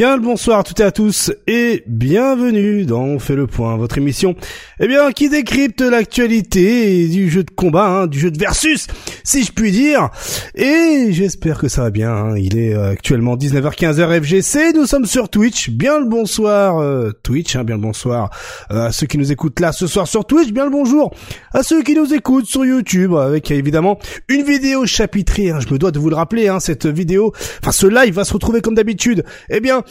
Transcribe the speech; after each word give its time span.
Bien 0.00 0.16
le 0.16 0.22
bonsoir 0.22 0.60
à 0.60 0.62
toutes 0.62 0.80
et 0.80 0.84
à 0.84 0.92
tous 0.92 1.30
et 1.46 1.84
bienvenue 1.86 2.86
dans 2.86 3.02
On 3.02 3.18
fait 3.18 3.36
le 3.36 3.46
point, 3.46 3.76
votre 3.76 3.98
émission, 3.98 4.34
eh 4.80 4.88
bien, 4.88 5.12
qui 5.12 5.28
décrypte 5.28 5.80
l'actualité 5.82 7.06
du 7.08 7.30
jeu 7.30 7.44
de 7.44 7.50
combat, 7.50 7.86
hein, 7.86 8.06
du 8.06 8.18
jeu 8.18 8.30
de 8.30 8.38
versus, 8.38 8.86
si 9.24 9.44
je 9.44 9.52
puis 9.52 9.70
dire. 9.70 10.08
Et 10.54 11.08
j'espère 11.10 11.58
que 11.58 11.68
ça 11.68 11.82
va 11.82 11.90
bien. 11.90 12.10
hein. 12.12 12.36
Il 12.36 12.58
est 12.58 12.74
euh, 12.74 12.90
actuellement 12.90 13.36
19h15 13.36 14.20
FGC. 14.22 14.72
Nous 14.74 14.86
sommes 14.86 15.06
sur 15.06 15.28
Twitch. 15.28 15.70
Bien 15.70 15.98
le 16.00 16.06
bonsoir 16.06 16.78
euh, 16.78 17.12
Twitch, 17.22 17.56
hein, 17.56 17.64
bien 17.64 17.76
le 17.76 17.82
bonsoir 17.82 18.30
euh, 18.70 18.86
à 18.86 18.92
ceux 18.92 19.06
qui 19.06 19.18
nous 19.18 19.30
écoutent 19.30 19.60
là 19.60 19.72
ce 19.72 19.86
soir 19.86 20.06
sur 20.08 20.24
Twitch. 20.24 20.50
Bien 20.52 20.64
le 20.64 20.70
bonjour 20.70 21.14
à 21.52 21.62
ceux 21.62 21.82
qui 21.82 21.94
nous 21.94 22.12
écoutent 22.14 22.46
sur 22.46 22.64
YouTube 22.64 23.14
avec 23.14 23.50
évidemment 23.50 23.98
une 24.28 24.42
vidéo 24.42 24.86
chapitrée. 24.86 25.50
hein. 25.50 25.58
Je 25.60 25.72
me 25.72 25.78
dois 25.78 25.90
de 25.90 25.98
vous 25.98 26.10
le 26.10 26.16
rappeler, 26.16 26.48
hein, 26.48 26.60
cette 26.60 26.86
vidéo, 26.86 27.32
enfin 27.62 27.72
ce 27.72 27.86
live 27.86 28.14
va 28.14 28.24
se 28.24 28.32
retrouver 28.32 28.60
comme 28.60 28.74
d'habitude. 28.74 29.24
Eh 29.50 29.60
bien, 29.60 29.82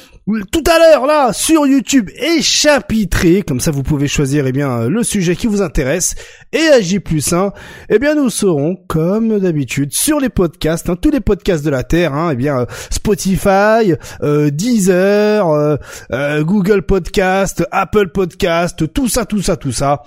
tout 0.52 0.64
à 0.70 0.78
l'heure 0.78 1.06
là 1.08 1.34
sur 1.34 1.66
YouTube 1.66 2.10
est 2.16 2.42
chapitré. 2.42 3.42
Comme 3.42 3.60
ça, 3.60 3.72
vous 3.72 3.84
pouvez 3.84 4.08
choisir 4.08 4.46
eh 4.48 4.52
bien 4.52 4.88
le 4.88 5.04
sujet 5.04 5.36
qui 5.36 5.48
vous 5.48 5.62
intéresse 5.62 6.16
et 6.52 6.82
J 6.82 7.00
plus 7.00 7.34
1, 7.34 7.52
eh 7.90 8.00
bien 8.00 8.16
nous 8.16 8.30
serons 8.30 8.76
comme 8.88 9.40
d'habitude 9.40 9.94
sur 9.94 10.20
les 10.20 10.30
podcasts, 10.30 10.90
hein, 10.90 10.96
tous 10.96 11.12
les 11.12 11.20
podcasts 11.20 11.64
de 11.64 11.70
la 11.70 11.84
terre, 11.84 12.14
hein, 12.14 12.30
eh 12.32 12.36
bien 12.36 12.60
euh, 12.60 12.66
Spotify, 12.90 13.94
euh, 14.22 14.50
Deezer, 14.50 15.48
euh, 15.50 15.78
euh, 16.12 16.44
Google 16.44 16.84
Podcast, 16.84 17.64
Apple 17.72 18.10
Podcast, 18.10 18.92
tout 18.94 19.08
ça, 19.08 19.26
tout 19.26 19.42
ça, 19.42 19.58
tout 19.58 19.72
ça. 19.72 20.04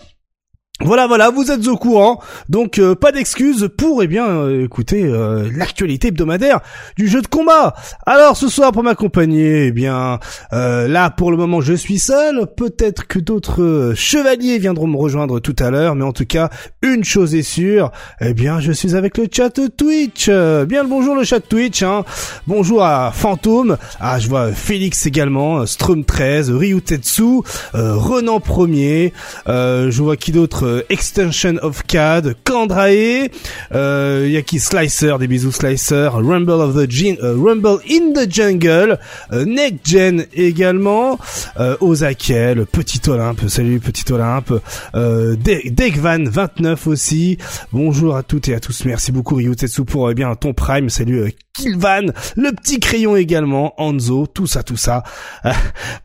Voilà, 0.84 1.06
voilà, 1.06 1.30
vous 1.30 1.50
êtes 1.52 1.68
au 1.68 1.76
courant, 1.76 2.20
donc 2.48 2.80
euh, 2.80 2.96
pas 2.96 3.12
d'excuses 3.12 3.68
pour, 3.76 4.02
eh 4.02 4.08
bien, 4.08 4.26
euh, 4.26 4.64
écouter 4.64 5.04
euh, 5.04 5.48
l'actualité 5.54 6.08
hebdomadaire 6.08 6.58
du 6.96 7.06
jeu 7.06 7.22
de 7.22 7.28
combat. 7.28 7.74
Alors, 8.04 8.36
ce 8.36 8.48
soir, 8.48 8.72
pour 8.72 8.82
m'accompagner, 8.82 9.66
eh 9.66 9.70
bien, 9.70 10.18
euh, 10.52 10.88
là, 10.88 11.10
pour 11.10 11.30
le 11.30 11.36
moment, 11.36 11.60
je 11.60 11.74
suis 11.74 12.00
seul. 12.00 12.46
Peut-être 12.56 13.06
que 13.06 13.20
d'autres 13.20 13.62
euh, 13.62 13.94
chevaliers 13.94 14.58
viendront 14.58 14.88
me 14.88 14.96
rejoindre 14.96 15.38
tout 15.38 15.54
à 15.60 15.70
l'heure, 15.70 15.94
mais 15.94 16.04
en 16.04 16.12
tout 16.12 16.26
cas, 16.26 16.50
une 16.82 17.04
chose 17.04 17.36
est 17.36 17.42
sûre, 17.42 17.92
eh 18.20 18.34
bien, 18.34 18.58
je 18.58 18.72
suis 18.72 18.96
avec 18.96 19.18
le 19.18 19.28
chat 19.30 19.60
Twitch. 19.76 20.26
Bien 20.26 20.82
le 20.82 20.88
bonjour, 20.88 21.14
le 21.14 21.22
chat 21.22 21.40
Twitch. 21.40 21.84
Hein. 21.84 22.04
Bonjour 22.48 22.82
à 22.82 23.12
Fantôme. 23.12 23.76
Ah, 24.00 24.18
je 24.18 24.28
vois 24.28 24.50
Félix 24.50 25.06
également, 25.06 25.64
Strum 25.64 26.04
13, 26.04 26.50
Ryu 26.50 26.82
Tetsu, 26.82 27.42
Renan 27.72 28.40
Premier. 28.40 29.12
Je 29.46 30.02
vois 30.02 30.16
qui 30.16 30.32
d'autre 30.32 30.71
euh, 30.72 30.82
Extension 30.88 31.56
of 31.62 31.82
CAD, 31.86 32.34
Kandrae, 32.44 33.28
euh, 33.74 34.26
y 34.28 34.36
a 34.36 34.42
qui 34.42 34.58
Slicer, 34.58 35.16
des 35.18 35.26
bisous 35.26 35.52
Slicer, 35.52 36.10
Rumble 36.12 36.50
of 36.52 36.74
the 36.74 36.90
Jin, 36.90 37.16
euh, 37.22 37.36
Rumble 37.36 37.78
in 37.90 38.12
the 38.14 38.30
Jungle, 38.30 38.98
euh, 39.32 39.44
Neckgen 39.44 40.24
également, 40.34 41.18
euh, 41.60 41.76
Ozakel, 41.80 42.66
Petit 42.66 43.00
Olympe, 43.08 43.48
salut 43.48 43.80
Petit 43.80 44.10
Olympe, 44.12 44.52
euh, 44.94 45.36
De- 45.36 45.70
Degvan 45.70 46.24
29 46.28 46.86
aussi. 46.86 47.38
Bonjour 47.72 48.16
à 48.16 48.22
toutes 48.22 48.48
et 48.48 48.54
à 48.54 48.60
tous. 48.60 48.84
Merci 48.84 49.12
beaucoup 49.12 49.34
Ryutetsu 49.36 49.84
pour 49.84 50.10
eh 50.10 50.14
bien 50.14 50.34
ton 50.34 50.52
prime. 50.52 50.88
Salut 50.88 51.20
euh, 51.20 51.28
Kilvan, 51.54 52.06
le 52.36 52.50
petit 52.52 52.80
crayon 52.80 53.14
également, 53.14 53.74
Anzo, 53.76 54.26
tout 54.26 54.46
ça, 54.46 54.62
tout 54.62 54.78
ça. 54.78 55.02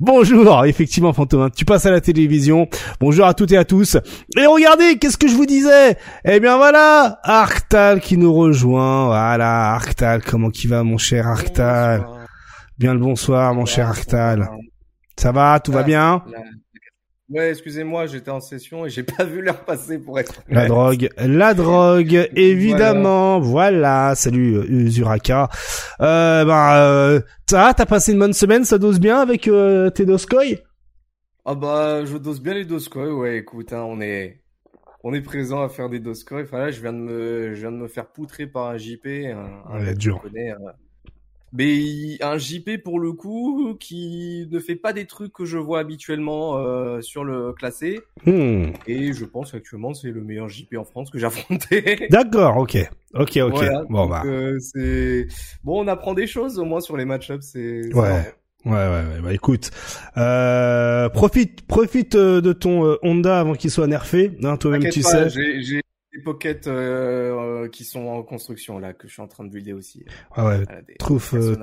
Bonjour, 0.01 0.65
effectivement 0.65 1.13
Fantôme, 1.13 1.49
tu 1.55 1.63
passes 1.63 1.85
à 1.85 1.91
la 1.91 2.01
télévision. 2.01 2.67
Bonjour 2.99 3.25
à 3.25 3.33
toutes 3.33 3.53
et 3.53 3.57
à 3.57 3.63
tous. 3.63 3.97
Regardez, 4.47 4.97
qu'est-ce 4.97 5.17
que 5.17 5.27
je 5.27 5.35
vous 5.35 5.45
disais? 5.45 5.97
Eh 6.25 6.39
bien 6.39 6.57
voilà, 6.57 7.19
Arctal 7.23 8.01
qui 8.01 8.17
nous 8.17 8.33
rejoint. 8.33 9.07
Voilà, 9.07 9.73
Arctal, 9.73 10.23
comment 10.23 10.49
qui 10.49 10.67
va 10.67 10.83
mon 10.83 10.97
cher 10.97 11.27
Arctal? 11.27 12.05
Bien 12.77 12.93
le 12.93 12.99
bonsoir 12.99 13.53
mon 13.53 13.65
cher 13.65 13.87
Arctal. 13.87 14.49
Ça 15.17 15.31
va, 15.31 15.59
tout 15.59 15.71
va 15.71 15.83
bien? 15.83 16.23
Ouais, 17.29 17.49
excusez-moi, 17.49 18.05
j'étais 18.05 18.31
en 18.31 18.39
session 18.39 18.85
et 18.85 18.89
j'ai 18.89 19.03
pas 19.03 19.25
vu 19.25 19.41
l'heure 19.41 19.65
passer 19.65 19.97
pour 19.97 20.17
être. 20.17 20.35
La 20.47 20.67
drogue, 20.67 21.09
la 21.17 21.53
drogue, 21.53 22.29
évidemment. 22.35 23.41
Voilà, 23.41 24.13
salut 24.15 24.63
Uzuraka. 24.69 25.49
Euh, 25.99 26.45
ben, 26.45 26.75
euh, 26.75 27.19
ça 27.49 27.73
t'as 27.75 27.85
passé 27.85 28.13
une 28.13 28.19
bonne 28.19 28.31
semaine, 28.31 28.63
ça 28.63 28.77
dose 28.77 29.01
bien 29.01 29.19
avec 29.19 29.49
euh, 29.49 29.89
tes 29.89 30.05
Ah 31.49 31.55
bah, 31.55 32.03
je 32.03 32.17
dose 32.17 32.41
bien 32.41 32.53
les 32.53 32.65
doskoy. 32.65 33.09
Ouais, 33.09 33.37
écoute, 33.37 33.71
hein, 33.71 33.85
on 33.87 34.01
est, 34.01 34.41
on 35.05 35.13
est 35.13 35.21
présent 35.21 35.61
à 35.63 35.69
faire 35.69 35.89
des 35.89 35.99
doskoy. 36.01 36.43
Enfin 36.43 36.57
là, 36.59 36.71
je 36.71 36.81
viens 36.81 36.91
de 36.91 36.97
me, 36.97 37.53
je 37.53 37.61
viens 37.61 37.71
de 37.71 37.77
me 37.77 37.87
faire 37.87 38.07
poutrer 38.07 38.47
par 38.47 38.67
un 38.67 38.77
JP, 38.77 39.05
un, 39.07 39.79
Ouais, 39.79 39.93
dur. 39.93 40.21
hein. 40.25 40.71
Mais 41.53 42.17
un 42.21 42.37
JP 42.37 42.83
pour 42.83 42.99
le 42.99 43.13
coup 43.13 43.77
qui 43.79 44.45
ne 44.51 44.59
fait 44.59 44.75
pas 44.75 44.91
des 44.91 45.05
trucs 45.05 45.31
que 45.31 45.45
je 45.45 45.57
vois 45.57 45.79
habituellement 45.79 46.57
euh, 46.57 46.99
sur 46.99 47.23
le 47.23 47.53
classé. 47.53 48.01
Hmm. 48.25 48.71
Et 48.85 49.13
je 49.13 49.23
pense 49.23 49.53
qu'actuellement 49.53 49.93
c'est 49.93 50.11
le 50.11 50.21
meilleur 50.21 50.49
JP 50.49 50.75
en 50.77 50.83
France 50.83 51.09
que 51.09 51.17
j'ai 51.17 51.25
affronté. 51.27 52.07
D'accord, 52.09 52.57
ok, 52.57 52.75
ok, 53.13 53.37
ok. 53.37 53.51
Voilà, 53.53 53.83
bon 53.89 54.01
donc, 54.01 54.09
bah, 54.09 54.23
euh, 54.25 54.59
c'est 54.59 55.27
bon, 55.63 55.85
on 55.85 55.87
apprend 55.87 56.13
des 56.13 56.27
choses 56.27 56.59
au 56.59 56.65
moins 56.65 56.81
sur 56.81 56.97
les 56.97 57.05
match-ups. 57.05 57.45
C'est 57.45 57.83
c'est 57.83 57.95
Ouais. 57.95 58.33
Ouais, 58.65 58.71
ouais, 58.71 59.03
ouais. 59.13 59.21
Bah 59.23 59.33
écoute, 59.33 59.71
euh, 60.17 61.09
profite, 61.09 61.65
profite 61.67 62.15
euh, 62.15 62.41
de 62.41 62.53
ton 62.53 62.85
euh, 62.85 62.97
Honda 63.01 63.39
avant 63.39 63.53
qu'il 63.53 63.71
soit 63.71 63.87
nerfé. 63.87 64.37
Hein, 64.43 64.57
toi-même, 64.57 64.89
tu 64.89 65.01
pas, 65.01 65.29
sais. 65.29 65.61
j'ai 65.61 65.81
des 66.13 66.21
pockets 66.23 66.67
euh, 66.67 67.63
euh, 67.63 67.69
qui 67.69 67.83
sont 67.83 68.07
en 68.07 68.23
construction 68.23 68.79
là 68.79 68.93
que 68.93 69.07
je 69.07 69.13
suis 69.13 69.21
en 69.21 69.27
train 69.27 69.43
de 69.43 69.49
builder 69.49 69.73
aussi. 69.73 70.05
Ah 70.35 70.45
ouais, 70.45 70.59
des 70.87 70.95
trouve, 70.97 71.29
euh. 71.33 71.55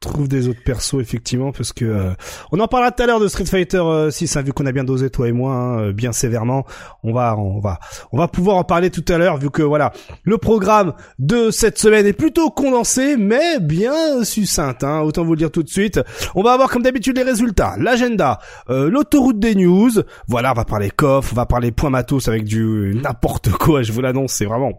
Trouve 0.00 0.28
des 0.28 0.48
autres 0.48 0.62
persos 0.64 0.98
effectivement 0.98 1.52
parce 1.52 1.74
que 1.74 1.84
euh, 1.84 2.12
on 2.52 2.58
en 2.58 2.68
parlera 2.68 2.90
tout 2.90 3.02
à 3.02 3.06
l'heure 3.06 3.20
de 3.20 3.28
Street 3.28 3.44
Fighter 3.44 3.76
euh, 3.76 4.10
6 4.10 4.34
hein, 4.34 4.42
vu 4.42 4.54
qu'on 4.54 4.64
a 4.64 4.72
bien 4.72 4.82
dosé 4.82 5.10
toi 5.10 5.28
et 5.28 5.32
moi 5.32 5.52
hein, 5.52 5.80
euh, 5.80 5.92
bien 5.92 6.12
sévèrement. 6.12 6.64
On 7.04 7.12
va 7.12 7.36
on 7.36 7.60
va 7.60 7.78
on 8.10 8.16
va 8.16 8.26
pouvoir 8.26 8.56
en 8.56 8.64
parler 8.64 8.88
tout 8.88 9.04
à 9.12 9.18
l'heure 9.18 9.36
vu 9.36 9.50
que 9.50 9.62
voilà 9.62 9.92
le 10.22 10.38
programme 10.38 10.94
de 11.18 11.50
cette 11.50 11.78
semaine 11.78 12.06
est 12.06 12.14
plutôt 12.14 12.48
condensé 12.48 13.18
mais 13.18 13.60
bien 13.60 14.24
succinct 14.24 14.82
hein, 14.82 15.00
autant 15.00 15.22
vous 15.22 15.32
le 15.32 15.38
dire 15.38 15.50
tout 15.50 15.62
de 15.62 15.68
suite. 15.68 16.00
On 16.34 16.42
va 16.42 16.54
avoir 16.54 16.70
comme 16.70 16.82
d'habitude 16.82 17.18
les 17.18 17.22
résultats. 17.22 17.74
L'agenda 17.78 18.38
euh, 18.70 18.88
l'autoroute 18.88 19.38
des 19.38 19.54
news. 19.54 19.90
Voilà 20.28 20.52
on 20.52 20.54
va 20.54 20.64
parler 20.64 20.90
coffre 20.90 21.32
on 21.34 21.36
va 21.36 21.44
parler 21.44 21.72
point 21.72 21.90
matos 21.90 22.26
avec 22.26 22.44
du 22.44 22.98
n'importe 23.02 23.50
quoi 23.50 23.82
je 23.82 23.92
vous 23.92 24.00
l'annonce 24.00 24.32
c'est 24.32 24.46
vraiment 24.46 24.72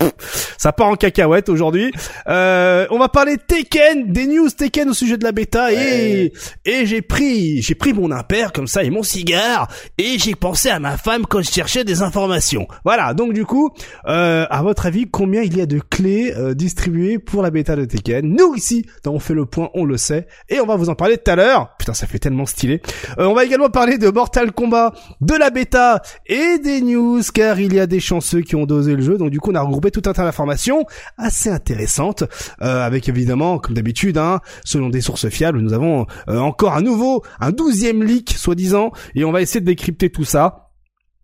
ça 0.58 0.72
part 0.72 0.88
en 0.88 0.96
cacahuète 0.96 1.50
aujourd'hui. 1.50 1.92
Euh, 2.28 2.88
on 2.90 2.98
va 2.98 3.08
parler 3.08 3.38
Tekken, 3.38 4.12
des 4.12 4.26
news 4.26 4.50
Tekken 4.50 4.90
au 4.90 4.94
sujet 4.94 5.11
de 5.18 5.24
la 5.24 5.32
bêta 5.32 5.72
et 5.74 6.34
et 6.66 6.86
j'ai 6.86 7.02
pris 7.02 7.62
j'ai 7.62 7.76
pris 7.76 7.94
mon 7.94 8.12
impair 8.12 8.52
comme 8.54 8.68
ça 8.68 8.84
et 8.84 8.90
mon 8.90 9.04
cigare 9.04 9.68
et 9.98 10.18
j'ai 10.18 10.36
pensé 10.36 10.70
à 10.70 10.80
ma 10.80 10.98
femme 10.98 11.26
quand 11.26 11.42
je 11.42 11.52
cherchais 11.52 11.84
des 11.84 12.02
informations. 12.02 12.68
Voilà, 12.86 13.14
donc 13.14 13.34
du 13.34 13.46
coup, 13.46 13.70
euh, 14.08 14.46
à 14.50 14.62
votre 14.62 14.86
avis, 14.86 15.08
combien 15.10 15.42
il 15.42 15.58
y 15.58 15.62
a 15.62 15.66
de 15.66 15.80
clés 15.80 16.34
euh, 16.36 16.54
distribuées 16.54 17.20
pour 17.20 17.42
la 17.42 17.52
bêta 17.52 17.76
de 17.76 17.86
Tekken? 17.86 18.26
Nous 18.26 18.56
ici, 18.56 18.86
dans 19.04 19.12
on 19.12 19.20
fait 19.20 19.34
le 19.34 19.46
point, 19.46 19.70
on 19.74 19.86
le 19.86 19.98
sait 19.98 20.28
et 20.50 20.60
on 20.62 20.66
va 20.66 20.76
vous 20.76 20.90
en 20.90 20.96
parler 20.96 21.18
tout 21.18 21.30
à 21.30 21.36
l'heure. 21.36 21.76
Putain, 21.78 21.94
ça 21.94 22.08
fait 22.08 22.20
tellement 22.20 22.46
stylé. 22.46 22.82
Euh, 23.20 23.26
on 23.26 23.34
va 23.34 23.44
également 23.46 23.70
parler 23.70 23.98
de 23.98 24.10
Mortal 24.10 24.52
Kombat, 24.52 24.94
de 25.20 25.36
la 25.36 25.50
bêta 25.50 26.02
et 26.28 26.60
des 26.60 26.82
news 26.82 27.22
car 27.34 27.60
il 27.60 27.74
y 27.74 27.80
a 27.80 27.88
des 27.88 28.00
chanceux 28.00 28.42
qui 28.42 28.56
ont 28.56 28.66
dosé 28.66 28.96
le 28.96 29.02
jeu. 29.02 29.18
Donc 29.18 29.30
du 29.30 29.40
coup, 29.40 29.52
on 29.52 29.56
a 29.56 29.62
regroupé 29.62 29.92
tout 29.92 30.04
un 30.06 30.14
tas 30.14 30.24
d'informations 30.24 30.86
assez 31.18 31.50
intéressantes 31.50 32.24
euh, 32.62 32.86
avec 32.86 33.10
évidemment, 33.10 33.60
comme 33.60 33.76
d'habitude, 33.76 34.18
hein, 34.18 34.40
selon 34.64 34.90
des 34.90 35.01
sources 35.02 35.30
fiables, 35.30 35.60
nous 35.60 35.74
avons 35.74 36.06
euh, 36.30 36.40
encore 36.40 36.74
un 36.74 36.82
nouveau, 36.82 37.24
un 37.40 37.52
douzième 37.52 38.04
leak, 38.04 38.32
soi-disant, 38.32 38.92
et 39.16 39.24
on 39.24 39.32
va 39.32 39.42
essayer 39.42 39.62
de 39.62 39.66
décrypter 39.66 40.10
tout 40.10 40.26
ça. 40.26 40.71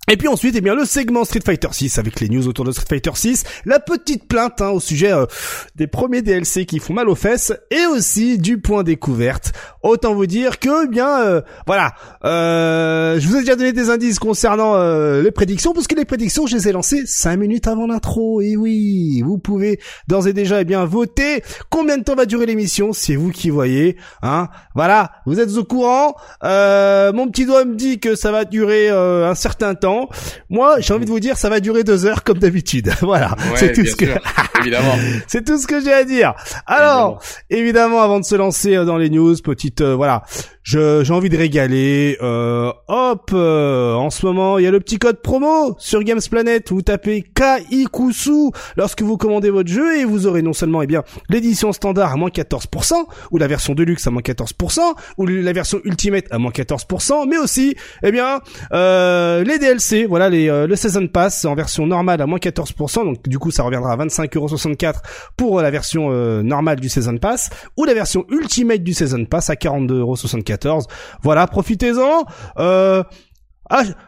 Et 0.09 0.15
puis 0.15 0.29
ensuite, 0.29 0.55
eh 0.55 0.61
bien, 0.61 0.73
le 0.73 0.85
segment 0.85 1.25
Street 1.25 1.41
Fighter 1.43 1.67
6 1.69 1.99
avec 1.99 2.21
les 2.21 2.29
news 2.29 2.47
autour 2.47 2.63
de 2.63 2.71
Street 2.71 2.85
Fighter 2.87 3.11
6, 3.13 3.43
la 3.65 3.81
petite 3.81 4.25
plainte 4.29 4.61
hein, 4.61 4.69
au 4.69 4.79
sujet 4.79 5.11
euh, 5.11 5.25
des 5.75 5.87
premiers 5.87 6.21
DLC 6.21 6.65
qui 6.65 6.79
font 6.79 6.93
mal 6.93 7.09
aux 7.09 7.15
fesses, 7.15 7.51
et 7.71 7.85
aussi 7.87 8.37
du 8.37 8.57
point 8.57 8.83
découverte. 8.83 9.51
Autant 9.83 10.15
vous 10.15 10.25
dire 10.25 10.59
que, 10.59 10.85
eh 10.85 10.87
bien, 10.87 11.19
euh, 11.23 11.41
voilà, 11.65 11.91
euh, 12.23 13.19
je 13.19 13.27
vous 13.27 13.35
ai 13.35 13.39
déjà 13.41 13.57
donné 13.57 13.73
des 13.73 13.89
indices 13.89 14.17
concernant 14.17 14.75
euh, 14.75 15.21
les 15.21 15.31
prédictions, 15.31 15.73
parce 15.73 15.87
que 15.87 15.95
les 15.95 16.05
prédictions, 16.05 16.47
je 16.47 16.55
les 16.55 16.69
ai 16.69 16.71
lancées 16.71 17.03
5 17.05 17.35
minutes 17.35 17.67
avant 17.67 17.87
l'intro. 17.87 18.39
Et 18.39 18.55
oui, 18.55 19.21
vous 19.25 19.37
pouvez 19.37 19.77
d'ores 20.07 20.29
et 20.29 20.33
déjà, 20.33 20.61
eh 20.61 20.65
bien, 20.65 20.85
voter 20.85 21.43
combien 21.69 21.97
de 21.97 22.05
temps 22.05 22.15
va 22.15 22.25
durer 22.25 22.45
l'émission, 22.45 22.93
c'est 22.93 23.17
vous 23.17 23.31
qui 23.31 23.49
voyez, 23.49 23.97
hein? 24.21 24.47
Voilà, 24.73 25.11
vous 25.25 25.39
êtes 25.39 25.57
au 25.57 25.63
courant. 25.63 26.15
Euh, 26.43 27.11
mon 27.11 27.27
petit 27.27 27.45
doigt 27.45 27.65
me 27.65 27.75
dit 27.75 27.99
que 27.99 28.15
ça 28.15 28.31
va 28.31 28.45
durer 28.45 28.89
euh, 28.89 29.29
un 29.29 29.35
certain 29.35 29.75
temps. 29.75 29.96
Moi, 30.49 30.79
j'ai 30.79 30.93
envie 30.93 31.05
de 31.05 31.09
vous 31.09 31.19
dire, 31.19 31.37
ça 31.37 31.49
va 31.49 31.59
durer 31.59 31.83
deux 31.83 32.05
heures 32.05 32.23
comme 32.23 32.39
d'habitude. 32.39 32.91
voilà, 33.01 33.29
Ouais, 33.51 33.57
c'est 33.57 33.73
tout 33.73 33.85
ce 33.85 33.95
que 33.95 34.05
évidemment. 34.59 34.95
c'est 35.27 35.45
tout 35.45 35.57
ce 35.59 35.67
que 35.67 35.81
j'ai 35.81 35.93
à 35.93 36.03
dire. 36.03 36.33
Alors, 36.65 37.21
évidemment, 37.49 38.01
avant 38.01 38.19
de 38.19 38.25
se 38.25 38.35
lancer 38.35 38.75
euh, 38.75 38.85
dans 38.85 38.97
les 38.97 39.09
news, 39.09 39.35
petite 39.43 39.81
euh, 39.81 39.95
voilà, 39.95 40.23
j'ai 40.67 41.13
envie 41.13 41.29
de 41.29 41.37
régaler. 41.37 42.17
Euh, 42.21 42.73
hop, 42.89 43.31
euh, 43.31 43.93
en 43.93 44.09
ce 44.09 44.25
moment, 44.25 44.57
il 44.57 44.65
y 44.65 44.67
a 44.67 44.71
le 44.71 44.81
petit 44.81 44.99
code 44.99 45.21
promo 45.21 45.77
sur 45.79 46.03
Games 46.03 46.19
Planet. 46.29 46.69
Vous 46.69 46.81
tapez 46.81 47.23
KIKUSU 47.33 48.51
lorsque 48.75 49.01
vous 49.01 49.15
commandez 49.15 49.49
votre 49.49 49.69
jeu 49.69 49.97
et 49.97 50.03
vous 50.03 50.27
aurez 50.27 50.41
non 50.41 50.51
seulement 50.51 50.81
eh 50.81 50.87
bien 50.87 51.03
l'édition 51.29 51.71
standard 51.71 52.11
à 52.11 52.17
moins 52.17 52.27
14% 52.27 52.95
ou 53.31 53.37
la 53.37 53.47
version 53.47 53.75
deluxe 53.75 54.07
à 54.07 54.11
moins 54.11 54.21
14% 54.21 54.79
ou 55.17 55.25
la 55.25 55.53
version 55.53 55.79
ultimate 55.85 56.25
à 56.31 56.37
moins 56.37 56.51
14%, 56.51 57.29
mais 57.29 57.37
aussi 57.37 57.75
eh 58.03 58.11
bien 58.11 58.41
euh, 58.73 59.45
les 59.45 59.59
DLC, 59.59 60.05
voilà 60.05 60.29
les 60.29 60.47
le 60.47 60.75
season 60.75 61.07
pass 61.07 61.45
en 61.45 61.55
version 61.55 61.87
normale 61.87 62.21
à 62.21 62.25
moins 62.25 62.39
14%. 62.39 63.05
Donc 63.05 63.27
du 63.29 63.39
coup, 63.39 63.51
ça 63.51 63.63
reviendra 63.63 63.93
à 63.93 63.97
25,64€ 63.97 64.95
pour 65.37 65.61
la 65.61 65.71
version 65.71 66.11
normale 66.43 66.81
du 66.81 66.89
season 66.89 67.17
pass 67.17 67.49
ou 67.77 67.85
la 67.85 67.93
version 67.93 68.25
ultimate 68.29 68.83
du 68.83 68.93
season 68.93 69.23
pass 69.23 69.49
à 69.49 69.55
42,74€. 70.57 70.87
Voilà, 71.21 71.47
profitez-en. 71.47 72.25
Euh, 72.59 73.03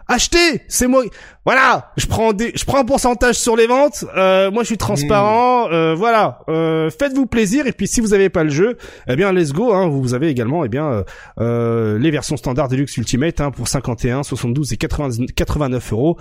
achetez, 0.08 0.62
c'est 0.68 0.88
moi. 0.88 1.04
Voilà, 1.46 1.92
je 1.98 2.06
prends 2.06 2.34
des, 2.34 2.52
je 2.56 2.64
prends 2.66 2.80
un 2.80 2.86
pourcentage 2.86 3.36
sur 3.36 3.56
les 3.56 3.68
ventes. 3.68 4.06
Euh, 4.16 4.52
moi, 4.52 4.64
je 4.64 4.68
suis 4.68 4.78
transparent. 4.78 5.68
Hmm. 5.68 5.74
Euh, 5.74 5.96
voilà, 5.96 6.40
euh, 6.50 6.90
faites-vous 6.90 7.26
plaisir. 7.26 7.68
Et 7.68 7.72
puis, 7.72 7.88
si 7.88 8.02
vous 8.02 8.10
n'avez 8.10 8.30
pas 8.30 8.44
le 8.44 8.50
jeu, 8.50 8.78
eh 9.08 9.16
bien, 9.16 9.34
let's 9.34 9.52
go. 9.52 9.74
Hein, 9.74 9.88
vous 9.88 10.14
avez 10.14 10.30
également, 10.30 10.64
eh 10.64 10.70
bien, 10.70 11.04
euh, 11.40 11.98
les 11.98 12.12
versions 12.12 12.38
standard 12.38 12.68
Deluxe 12.68 12.96
Ultimate 12.98 13.42
hein, 13.42 13.52
pour 13.52 13.68
51, 13.68 14.24
72 14.24 14.74
et 14.74 14.78
89 14.78 15.94
euros. 15.94 16.18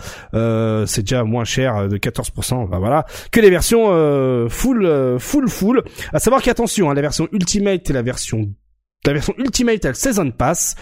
c'est 0.86 1.02
déjà 1.02 1.24
moins 1.24 1.44
cher 1.44 1.88
de 1.88 1.96
14%. 1.96 2.68
Bah 2.68 2.78
voilà, 2.78 3.06
que 3.30 3.40
les 3.40 3.50
versions 3.50 3.88
full, 4.48 5.18
full, 5.18 5.48
full. 5.48 5.82
À 6.12 6.18
savoir 6.18 6.42
qu'attention, 6.42 6.90
hein, 6.90 6.94
la 6.94 7.02
version 7.02 7.28
Ultimate 7.32 7.88
et 7.88 7.92
la 7.92 8.02
version 8.02 8.48
la 9.08 9.14
version 9.14 9.34
Ultimate 9.38 9.84
a 9.84 9.88
le 9.88 9.94
Season 9.94 10.30
Pass 10.30 10.76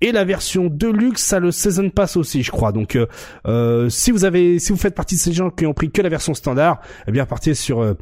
et 0.00 0.12
la 0.12 0.24
version 0.24 0.66
Deluxe 0.66 1.32
a 1.32 1.40
le 1.40 1.50
Season 1.50 1.90
Pass 1.90 2.16
aussi, 2.16 2.42
je 2.42 2.50
crois. 2.50 2.72
Donc, 2.72 2.96
euh, 2.96 3.06
euh, 3.46 3.88
si 3.88 4.10
vous 4.10 4.24
avez, 4.24 4.58
si 4.58 4.72
vous 4.72 4.78
faites 4.78 4.94
partie 4.94 5.16
de 5.16 5.20
ces 5.20 5.32
gens 5.32 5.50
qui 5.50 5.66
ont 5.66 5.74
pris 5.74 5.90
que 5.90 6.02
la 6.02 6.08
version 6.08 6.34
standard, 6.34 6.80
eh 7.06 7.12
bien, 7.12 7.26
partez 7.26 7.54
sur 7.54 7.96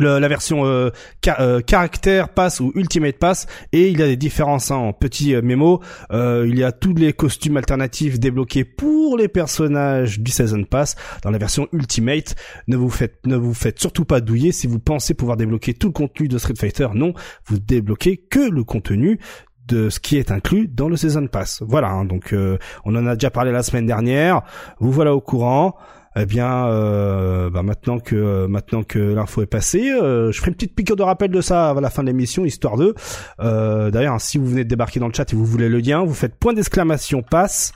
euh, 0.00 0.20
la 0.20 0.28
version 0.28 0.64
euh, 0.64 0.90
euh, 1.38 1.60
caractère 1.60 2.30
pass 2.30 2.60
ou 2.60 2.72
ultimate 2.74 3.18
pass 3.18 3.46
et 3.72 3.90
il 3.90 4.00
y 4.00 4.02
a 4.02 4.06
des 4.06 4.16
différences 4.16 4.70
hein, 4.70 4.76
en 4.76 4.92
petits 4.92 5.34
euh, 5.34 5.42
euh, 6.12 6.46
il 6.48 6.58
y 6.58 6.64
a 6.64 6.72
tous 6.72 6.94
les 6.94 7.12
costumes 7.12 7.58
alternatifs 7.58 8.18
débloqués 8.18 8.64
pour 8.64 9.18
les 9.18 9.28
personnages 9.28 10.18
du 10.18 10.30
season 10.30 10.64
pass 10.64 10.96
dans 11.22 11.30
la 11.30 11.38
version 11.38 11.68
ultimate. 11.72 12.34
Ne 12.68 12.76
vous 12.76 12.88
faites 12.88 13.26
ne 13.26 13.36
vous 13.36 13.52
faites 13.52 13.78
surtout 13.80 14.06
pas 14.06 14.20
douiller 14.20 14.52
si 14.52 14.66
vous 14.66 14.78
pensez 14.78 15.12
pouvoir 15.12 15.36
débloquer 15.36 15.74
tout 15.74 15.88
le 15.88 15.92
contenu 15.92 16.26
de 16.26 16.38
Street 16.38 16.54
Fighter. 16.58 16.88
Non 16.94 17.12
vous 17.44 17.58
débloquez 17.58 18.16
que 18.16 18.50
le 18.50 18.64
contenu 18.64 19.18
de 19.68 19.90
ce 19.90 20.00
qui 20.00 20.16
est 20.16 20.30
inclus 20.30 20.68
dans 20.68 20.88
le 20.88 20.96
season 20.96 21.26
pass. 21.26 21.62
Voilà 21.66 21.90
hein, 21.90 22.06
donc 22.06 22.34
on 22.84 22.96
en 22.96 23.06
a 23.06 23.14
déjà 23.14 23.30
parlé 23.30 23.52
la 23.52 23.62
semaine 23.62 23.86
dernière. 23.86 24.42
Vous 24.80 24.90
voilà 24.90 25.14
au 25.14 25.20
courant 25.20 25.76
eh 26.16 26.26
bien, 26.26 26.66
euh, 26.66 27.48
bah 27.48 27.62
maintenant 27.62 27.98
que 27.98 28.14
euh, 28.14 28.48
maintenant 28.48 28.82
que 28.82 28.98
l'info 28.98 29.42
est 29.42 29.46
passée, 29.46 29.90
euh, 29.90 30.30
je 30.30 30.38
ferai 30.38 30.50
une 30.50 30.54
petite 30.54 30.74
piqûre 30.74 30.96
de 30.96 31.02
rappel 31.02 31.30
de 31.30 31.40
ça 31.40 31.70
à 31.70 31.80
la 31.80 31.90
fin 31.90 32.02
de 32.02 32.08
l'émission, 32.08 32.44
histoire 32.44 32.76
de. 32.76 32.94
D'ailleurs, 33.38 34.20
si 34.20 34.38
vous 34.38 34.46
venez 34.46 34.64
de 34.64 34.68
débarquer 34.68 35.00
dans 35.00 35.08
le 35.08 35.14
chat 35.14 35.32
et 35.32 35.36
vous 35.36 35.44
voulez 35.44 35.68
le 35.68 35.78
lien, 35.78 36.04
vous 36.04 36.14
faites 36.14 36.36
point 36.36 36.52
d'exclamation 36.52 37.22
passe 37.22 37.72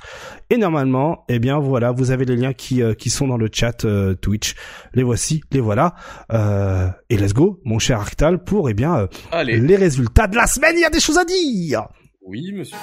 et 0.50 0.58
normalement, 0.58 1.24
eh 1.28 1.38
bien 1.38 1.58
voilà, 1.58 1.92
vous 1.92 2.10
avez 2.10 2.24
les 2.24 2.36
liens 2.36 2.52
qui 2.52 2.82
qui 2.98 3.10
sont 3.10 3.26
dans 3.26 3.38
le 3.38 3.48
chat 3.50 3.86
Twitch. 4.20 4.54
Les 4.94 5.02
voici, 5.02 5.42
les 5.50 5.60
voilà. 5.60 5.94
et 7.08 7.16
let's 7.16 7.32
go, 7.32 7.60
mon 7.64 7.78
cher 7.78 8.00
Arctal, 8.00 8.44
pour 8.44 8.68
eh 8.68 8.74
bien 8.74 9.08
les 9.44 9.76
résultats 9.76 10.26
de 10.26 10.36
la 10.36 10.46
semaine. 10.46 10.74
Il 10.76 10.82
y 10.82 10.84
a 10.84 10.90
des 10.90 11.00
choses 11.00 11.18
à 11.18 11.24
dire. 11.24 11.88
Oui, 12.22 12.52
monsieur. 12.52 12.76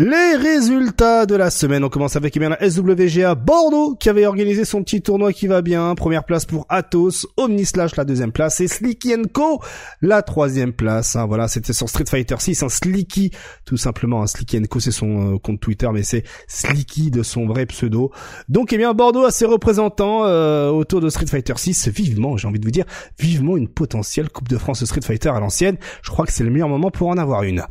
Les 0.00 0.36
résultats 0.36 1.26
de 1.26 1.34
la 1.34 1.50
semaine, 1.50 1.82
on 1.82 1.88
commence 1.88 2.14
avec 2.14 2.36
eh 2.36 2.38
bien, 2.38 2.50
la 2.50 2.70
SWGA 2.70 3.34
Bordeaux 3.34 3.96
qui 3.96 4.08
avait 4.08 4.26
organisé 4.26 4.64
son 4.64 4.84
petit 4.84 5.02
tournoi 5.02 5.32
qui 5.32 5.48
va 5.48 5.60
bien. 5.60 5.92
Première 5.96 6.22
place 6.22 6.46
pour 6.46 6.66
Athos, 6.68 7.26
Omnislash 7.36 7.96
la 7.96 8.04
deuxième 8.04 8.30
place 8.30 8.60
et 8.60 8.68
Slicky 8.68 9.14
Co 9.32 9.60
la 10.00 10.22
troisième 10.22 10.72
place. 10.72 11.16
Hein, 11.16 11.26
voilà, 11.26 11.48
c'était 11.48 11.72
sur 11.72 11.88
Street 11.88 12.04
Fighter 12.08 12.36
6, 12.38 12.62
un 12.62 12.68
Slicky 12.68 13.32
tout 13.64 13.76
simplement. 13.76 14.22
Un 14.22 14.28
Slicky 14.28 14.62
Co 14.68 14.78
c'est 14.78 14.92
son 14.92 15.34
euh, 15.34 15.38
compte 15.38 15.58
Twitter, 15.58 15.88
mais 15.92 16.04
c'est 16.04 16.22
Slicky 16.46 17.10
de 17.10 17.24
son 17.24 17.46
vrai 17.46 17.66
pseudo. 17.66 18.12
Donc 18.48 18.72
eh 18.72 18.76
bien 18.76 18.94
Bordeaux 18.94 19.24
a 19.24 19.32
ses 19.32 19.46
représentants 19.46 20.26
euh, 20.26 20.68
autour 20.68 21.00
de 21.00 21.08
Street 21.08 21.26
Fighter 21.26 21.54
6. 21.56 21.88
Vivement, 21.88 22.36
j'ai 22.36 22.46
envie 22.46 22.60
de 22.60 22.64
vous 22.64 22.70
dire, 22.70 22.84
vivement 23.18 23.56
une 23.56 23.66
potentielle 23.66 24.28
Coupe 24.28 24.48
de 24.48 24.58
France 24.58 24.84
Street 24.84 25.00
Fighter 25.02 25.30
à 25.30 25.40
l'ancienne. 25.40 25.76
Je 26.02 26.10
crois 26.12 26.24
que 26.24 26.32
c'est 26.32 26.44
le 26.44 26.50
meilleur 26.50 26.68
moment 26.68 26.92
pour 26.92 27.08
en 27.08 27.18
avoir 27.18 27.42
une. 27.42 27.64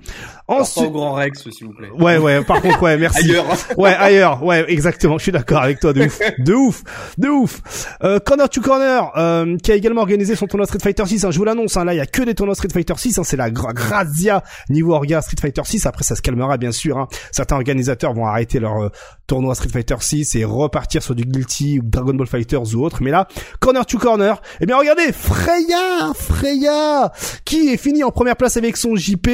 Ensuite, 0.50 0.86
au 0.86 0.92
Grand 0.92 1.14
Rex, 1.14 1.50
s'il 1.50 1.68
vous 1.68 1.74
plaît. 1.74 1.90
Ouais, 1.98 2.17
ouais, 2.20 2.44
Par 2.44 2.62
contre, 2.62 2.82
ouais, 2.84 2.98
merci. 2.98 3.30
ailleurs. 3.30 3.46
Ouais, 3.78 3.94
ailleurs. 3.94 4.44
Ouais, 4.44 4.66
exactement. 4.68 5.18
Je 5.18 5.24
suis 5.24 5.32
d'accord 5.32 5.62
avec 5.62 5.80
toi. 5.80 5.94
De 5.94 6.06
ouf. 6.06 6.20
De 6.38 6.54
ouf. 6.54 6.84
De 7.18 7.28
ouf. 7.28 7.62
Euh, 8.04 8.20
corner 8.20 8.50
to 8.50 8.62
Corner, 8.62 9.12
euh, 9.18 9.58
qui 9.58 9.72
a 9.72 9.76
également 9.76 10.02
organisé 10.02 10.36
son 10.36 10.48
tournoi 10.48 10.66
Street 10.66 10.80
Fighter 10.82 11.06
6. 11.06 11.26
Hein, 11.26 11.32
je 11.32 11.38
vous 11.38 11.46
l'annonce. 11.46 11.78
Hein, 11.78 11.86
là, 11.86 11.94
il 11.94 11.98
y 11.98 12.02
a 12.02 12.06
que 12.06 12.22
des 12.24 12.36
tournois 12.36 12.56
Street 12.56 12.70
Fighter 12.72 12.94
6. 12.96 13.20
Hein, 13.20 13.24
c'est 13.24 13.38
la 13.38 13.50
grazia 13.50 14.44
niveau 14.70 14.94
orga 14.94 15.22
Street 15.22 15.38
Fighter 15.42 15.62
6. 15.64 15.86
Après, 15.86 16.04
ça 16.04 16.16
se 16.16 16.22
calmera, 16.22 16.58
bien 16.58 16.72
sûr. 16.72 16.98
Hein. 16.98 17.08
Certains 17.32 17.56
organisateurs 17.56 18.14
vont 18.14 18.26
arrêter 18.26 18.60
leur 18.60 18.84
euh, 18.84 18.90
tournoi 19.28 19.56
Street 19.56 19.70
Fighter 19.70 19.96
6 20.00 20.36
et 20.36 20.46
repartir 20.46 21.04
sur 21.04 21.14
du 21.14 21.24
Guilty 21.24 21.80
ou 21.80 21.84
Dragon 21.84 22.14
Ball 22.14 22.28
Fighters 22.28 22.74
ou 22.74 22.86
autre. 22.86 23.04
Mais 23.04 23.12
là, 23.12 23.28
corner 23.60 23.86
to 23.86 23.98
corner. 23.98 24.42
Eh 24.62 24.66
bien, 24.66 24.78
regardez, 24.78 25.12
Freya, 25.12 26.14
Freya, 26.16 27.12
qui 27.44 27.70
est 27.70 27.78
fini 27.78 28.04
en 28.04 28.12
première 28.12 28.38
place 28.38 28.56
avec 28.58 28.78
son 28.78 28.96
JP. 28.96 29.28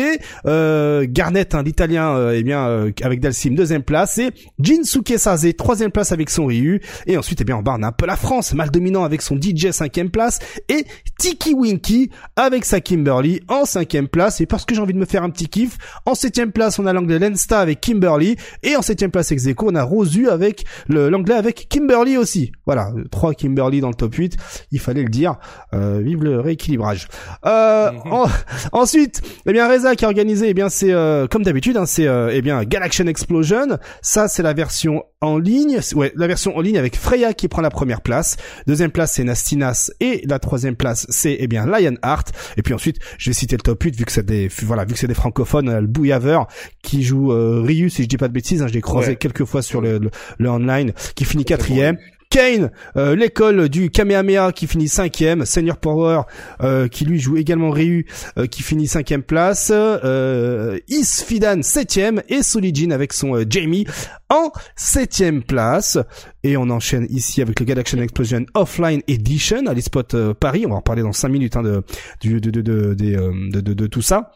Euh, 0.46 1.06
Garnet, 1.08 1.56
hein, 1.56 1.62
l'italien, 1.64 2.16
euh, 2.16 2.34
eh 2.36 2.44
bien, 2.44 2.68
euh, 2.68 2.92
avec 3.04 3.20
Dalsim, 3.20 3.52
deuxième 3.52 3.84
place. 3.84 4.18
Et 4.18 4.32
Jinsuke 4.60 5.14
Saze, 5.18 5.48
troisième 5.56 5.92
place 5.92 6.12
avec 6.12 6.32
son 6.32 6.48
Ryu. 6.48 6.82
Et 7.06 7.16
ensuite, 7.16 7.42
eh 7.42 7.44
bien, 7.44 7.58
en 7.58 7.62
bas, 7.62 7.76
on 7.78 7.84
a 7.84 7.88
un 7.88 7.92
peu 7.92 8.08
la 8.08 8.16
France, 8.16 8.54
mal 8.54 8.72
dominant 8.72 9.04
avec 9.04 9.22
son 9.22 9.36
DJ, 9.36 9.72
cinquième 9.72 10.10
place. 10.10 10.40
Et 10.70 10.86
Tiki 11.20 11.54
Winky 11.54 12.10
avec 12.36 12.66
sa 12.66 12.82
Kimberly 12.82 13.42
en 13.48 13.66
cinquième 13.66 14.08
place. 14.08 14.42
Et 14.42 14.48
parce 14.48 14.66
que 14.66 14.74
j'ai 14.74 14.82
envie 14.82 14.94
de 14.94 15.00
me 15.00 15.06
faire 15.06 15.22
un 15.22 15.30
petit 15.30 15.48
kiff, 15.48 15.78
en 16.08 16.16
septième 16.16 16.52
place, 16.52 16.80
on 16.80 16.88
a 16.88 16.94
l'anglais 16.94 17.20
Lensta 17.20 17.60
avec 17.60 17.80
Kimberly. 17.80 18.38
Et 18.64 18.76
en 18.76 18.82
septième 18.82 19.12
place, 19.12 19.32
ex 19.32 19.44
on 19.62 19.76
a 19.76 19.83
Rosu 19.84 20.30
avec 20.30 20.66
l'anglais 20.88 21.36
avec 21.36 21.68
Kimberly 21.70 22.18
aussi. 22.18 22.52
Voilà, 22.66 22.92
trois 23.12 23.34
Kimberly 23.34 23.82
dans 23.82 23.90
le 23.90 23.96
top 23.96 24.16
8, 24.16 24.38
il 24.72 24.80
fallait 24.80 25.04
le 25.04 25.10
dire. 25.10 25.38
Euh, 25.74 26.02
vive 26.04 26.24
le 26.24 26.40
rééquilibrage. 26.40 27.08
Euh, 27.46 27.92
mhm. 27.92 28.30
ensuite, 28.72 29.22
eh 29.46 29.54
bien 29.54 29.68
Reza 29.68 29.96
qui 29.96 30.06
a 30.06 30.08
organisé, 30.08 30.50
eh 30.50 30.54
bien 30.54 30.70
c'est 30.70 30.92
euh, 30.92 31.28
comme 31.28 31.44
d'habitude, 31.44 31.78
hein, 31.78 31.86
c'est 31.86 32.08
eh 32.32 32.42
bien 32.42 32.64
Galaxian 32.64 33.08
Explosion. 33.08 33.78
Ça 34.02 34.28
c'est 34.28 34.44
la 34.44 34.54
version 34.54 35.04
en 35.22 35.38
ligne, 35.38 35.80
ouais, 35.96 36.12
la 36.16 36.28
version 36.28 36.56
en 36.56 36.62
ligne 36.62 36.78
avec 36.78 36.96
Freya 36.96 37.34
qui 37.34 37.48
prend 37.48 37.62
la 37.62 37.70
première 37.70 38.02
place. 38.02 38.38
Deuxième 38.68 38.92
place 38.92 39.14
c'est 39.14 39.24
Nastinas 39.24 39.92
et 40.00 40.22
la 40.28 40.40
troisième 40.40 40.76
place 40.76 41.06
c'est 41.10 41.38
eh 41.40 41.48
bien 41.48 41.66
Lionheart. 41.66 42.32
Et 42.58 42.62
puis 42.62 42.74
ensuite, 42.74 42.98
je 43.18 43.30
vais 43.30 43.34
citer 43.34 43.56
le 43.56 43.62
top 43.62 43.82
8 43.82 43.96
vu 43.96 44.06
que 44.06 44.12
c'est 44.12 44.26
des 44.26 44.50
voilà 44.64 44.86
vu 44.86 44.94
que 44.94 45.00
c'est 45.00 45.08
des 45.08 45.14
francophones, 45.14 45.80
le 45.80 45.88
Bouillaveur 45.88 46.48
qui 46.84 47.04
joue 47.04 47.30
Ryu 47.30 47.90
si 47.90 48.04
je 48.04 48.08
dis 48.08 48.18
pas 48.18 48.28
de 48.28 48.34
bêtises, 48.34 48.62
hein, 48.62 48.68
je 48.68 48.74
l'ai 48.74 48.82
croisé 48.82 49.16
quelques 49.16 49.46
fois 49.46 49.62
sur 49.62 49.73
sur 49.74 49.82
le, 49.82 50.00
le, 50.38 50.50
online, 50.50 50.94
qui 51.16 51.26
finit 51.26 51.46
quatrième. 51.46 51.98
Kane, 52.30 52.72
euh, 52.96 53.16
l'école 53.16 53.70
du 53.70 53.90
Kamehameha 53.90 54.52
qui 54.52 54.68
finit 54.68 54.88
cinquième, 54.88 55.46
Senior 55.46 55.78
Power 55.78 56.22
euh, 56.62 56.88
qui 56.88 57.06
lui 57.06 57.20
joue 57.20 57.38
également 57.38 57.72
Ryu 57.72 58.08
euh, 58.38 58.46
qui 58.46 58.62
finit 58.64 58.88
cinquième 58.88 59.24
place, 59.24 59.72
euh, 59.74 60.80
Isfidan 60.88 61.62
septième 61.62 62.22
et 62.30 62.42
Solijin 62.42 62.92
avec 62.92 63.14
son 63.14 63.44
Jamie 63.48 63.86
en 64.30 64.52
septième 64.76 65.44
place. 65.44 65.98
Et 66.44 66.56
on 66.58 66.70
enchaîne 66.70 67.08
ici 67.10 67.42
avec 67.42 67.60
le 67.60 67.66
Galaxian 67.66 68.00
Explosion 68.00 68.46
Offline 68.56 69.02
Edition 69.08 69.66
à 69.68 69.74
l'eSpot 69.74 70.34
Paris. 70.34 70.66
On 70.68 70.70
va 70.70 70.76
en 70.78 70.82
parler 70.82 71.02
dans 71.04 71.14
cinq 71.14 71.30
minutes 71.30 71.56
hein, 71.56 71.64
de, 71.64 71.84
de, 72.24 72.40
de, 72.40 72.62
de, 72.62 72.94
de, 72.96 73.74
de, 73.74 73.88
tout 73.88 74.02
ça 74.02 74.32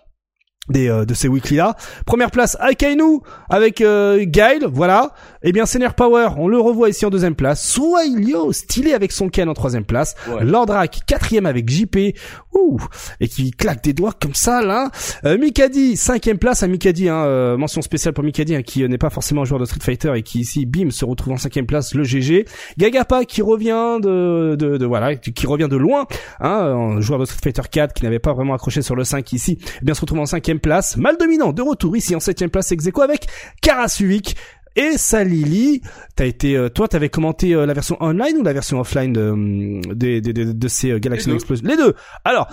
des 0.69 0.89
euh, 0.89 1.05
de 1.05 1.13
ces 1.13 1.27
weekly 1.27 1.57
là. 1.57 1.75
Première 2.05 2.31
place 2.31 2.57
Akainu 2.59 3.19
avec 3.50 3.81
euh, 3.81 4.24
Gail, 4.27 4.65
voilà. 4.71 5.12
Et 5.43 5.50
eh 5.50 5.51
bien 5.51 5.65
Senior 5.65 5.93
Power, 5.93 6.29
on 6.38 6.47
le 6.47 6.59
revoit 6.59 6.89
ici 6.89 7.05
en 7.05 7.09
deuxième 7.09 7.36
place. 7.36 7.65
Suailio, 7.65 8.51
stylé 8.51 8.93
avec 8.93 9.12
son 9.12 9.29
Ken 9.29 9.47
en 9.50 9.53
troisième 9.53 9.86
place. 9.86 10.15
Ouais. 10.27 10.43
Lordrak, 10.43 11.01
quatrième 11.05 11.45
avec 11.45 11.69
JP, 11.69 12.17
ouh, 12.57 12.79
et 13.19 13.27
qui 13.27 13.51
claque 13.51 13.83
des 13.83 13.93
doigts 13.93 14.13
comme 14.19 14.33
ça 14.33 14.61
là. 14.61 14.89
Euh, 15.25 15.37
Mikadi, 15.37 15.97
cinquième 15.97 16.37
place 16.37 16.63
à 16.63 16.67
Mikadi, 16.67 17.09
hein, 17.09 17.25
euh, 17.25 17.57
mention 17.57 17.81
spéciale 17.81 18.13
pour 18.13 18.23
Mikadi 18.23 18.55
hein, 18.55 18.63
qui 18.63 18.87
n'est 18.87 18.97
pas 18.97 19.09
forcément 19.09 19.41
un 19.41 19.45
joueur 19.45 19.59
de 19.59 19.65
Street 19.65 19.79
Fighter 19.81 20.11
et 20.15 20.23
qui 20.23 20.39
ici, 20.39 20.65
bim, 20.65 20.89
se 20.91 21.05
retrouve 21.05 21.33
en 21.33 21.37
cinquième 21.37 21.65
place, 21.65 21.93
le 21.93 22.03
GG. 22.03 22.45
Gagapa 22.77 23.25
qui 23.25 23.41
revient 23.41 23.99
de, 24.01 24.55
de, 24.57 24.77
de 24.77 24.85
voilà, 24.85 25.15
qui 25.15 25.47
revient 25.47 25.67
de 25.69 25.77
loin, 25.77 26.05
hein, 26.39 26.49
un 26.49 27.01
joueur 27.01 27.19
de 27.19 27.25
Street 27.25 27.39
Fighter 27.43 27.63
4 27.69 27.93
qui 27.93 28.03
n'avait 28.03 28.19
pas 28.19 28.33
vraiment 28.33 28.53
accroché 28.53 28.81
sur 28.81 28.95
le 28.95 29.03
5 29.03 29.31
ici, 29.33 29.57
eh 29.81 29.85
bien 29.85 29.93
se 29.93 30.01
retrouve 30.01 30.19
en 30.19 30.25
cinquième 30.25 30.59
place. 30.59 30.97
Mal 30.97 31.17
dominant, 31.17 31.53
de 31.53 31.61
retour 31.61 31.95
ici 31.95 32.15
en 32.15 32.19
septième 32.19 32.49
place 32.49 32.71
ex 32.71 32.87
avec 33.01 33.27
Karasuik. 33.61 34.35
Et 34.77 34.96
Salili, 35.00 35.81
t'as 36.15 36.27
été, 36.27 36.55
euh, 36.55 36.69
toi, 36.69 36.88
t'avais 36.88 37.10
commenté 37.10 37.55
euh, 37.55 37.65
la 37.65 37.74
version 37.74 37.98
online 38.00 38.38
ou 38.38 38.43
la 38.43 38.53
version 38.53 38.79
offline 38.79 39.12
de, 39.12 39.81
de, 39.96 40.19
de, 40.19 40.51
de, 40.53 40.67
ces 40.67 40.91
euh, 40.91 41.00
Galaxy 41.00 41.31
Explosion 41.31 41.67
Les 41.67 41.75
deux. 41.75 41.96
Alors, 42.24 42.48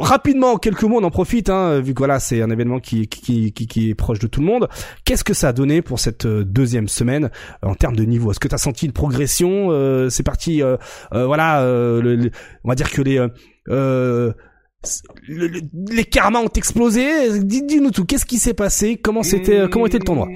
rapidement, 0.00 0.56
quelques 0.56 0.84
mots, 0.84 0.98
on 0.98 1.04
en 1.04 1.10
profite, 1.10 1.50
hein, 1.50 1.80
vu 1.80 1.92
que 1.92 1.98
voilà, 1.98 2.20
c'est 2.20 2.40
un 2.40 2.48
événement 2.48 2.80
qui, 2.80 3.06
qui, 3.06 3.52
qui, 3.52 3.66
qui, 3.66 3.90
est 3.90 3.94
proche 3.94 4.18
de 4.18 4.26
tout 4.26 4.40
le 4.40 4.46
monde. 4.46 4.66
Qu'est-ce 5.04 5.24
que 5.24 5.34
ça 5.34 5.48
a 5.48 5.52
donné 5.52 5.82
pour 5.82 6.00
cette 6.00 6.24
euh, 6.24 6.42
deuxième 6.42 6.88
semaine 6.88 7.30
en 7.60 7.74
termes 7.74 7.96
de 7.96 8.04
niveau? 8.04 8.30
Est-ce 8.30 8.40
que 8.40 8.48
tu 8.48 8.54
as 8.54 8.58
senti 8.58 8.86
une 8.86 8.92
progression 8.92 9.68
C'est 10.08 10.22
parti, 10.22 10.62
voilà, 11.12 11.62
on 12.64 12.68
va 12.68 12.74
dire 12.74 12.90
que 12.90 13.02
les 13.02 13.26
les 15.90 16.04
karmas 16.04 16.40
ont 16.40 16.48
explosé? 16.48 17.40
Dis-nous 17.42 17.90
tout. 17.90 18.06
Qu'est-ce 18.06 18.24
qui 18.24 18.38
s'est 18.38 18.54
passé? 18.54 18.96
Comment 18.96 19.22
c'était 19.22 19.68
Comment 19.68 19.84
était 19.84 19.98
le 19.98 20.04
tournoi? 20.04 20.28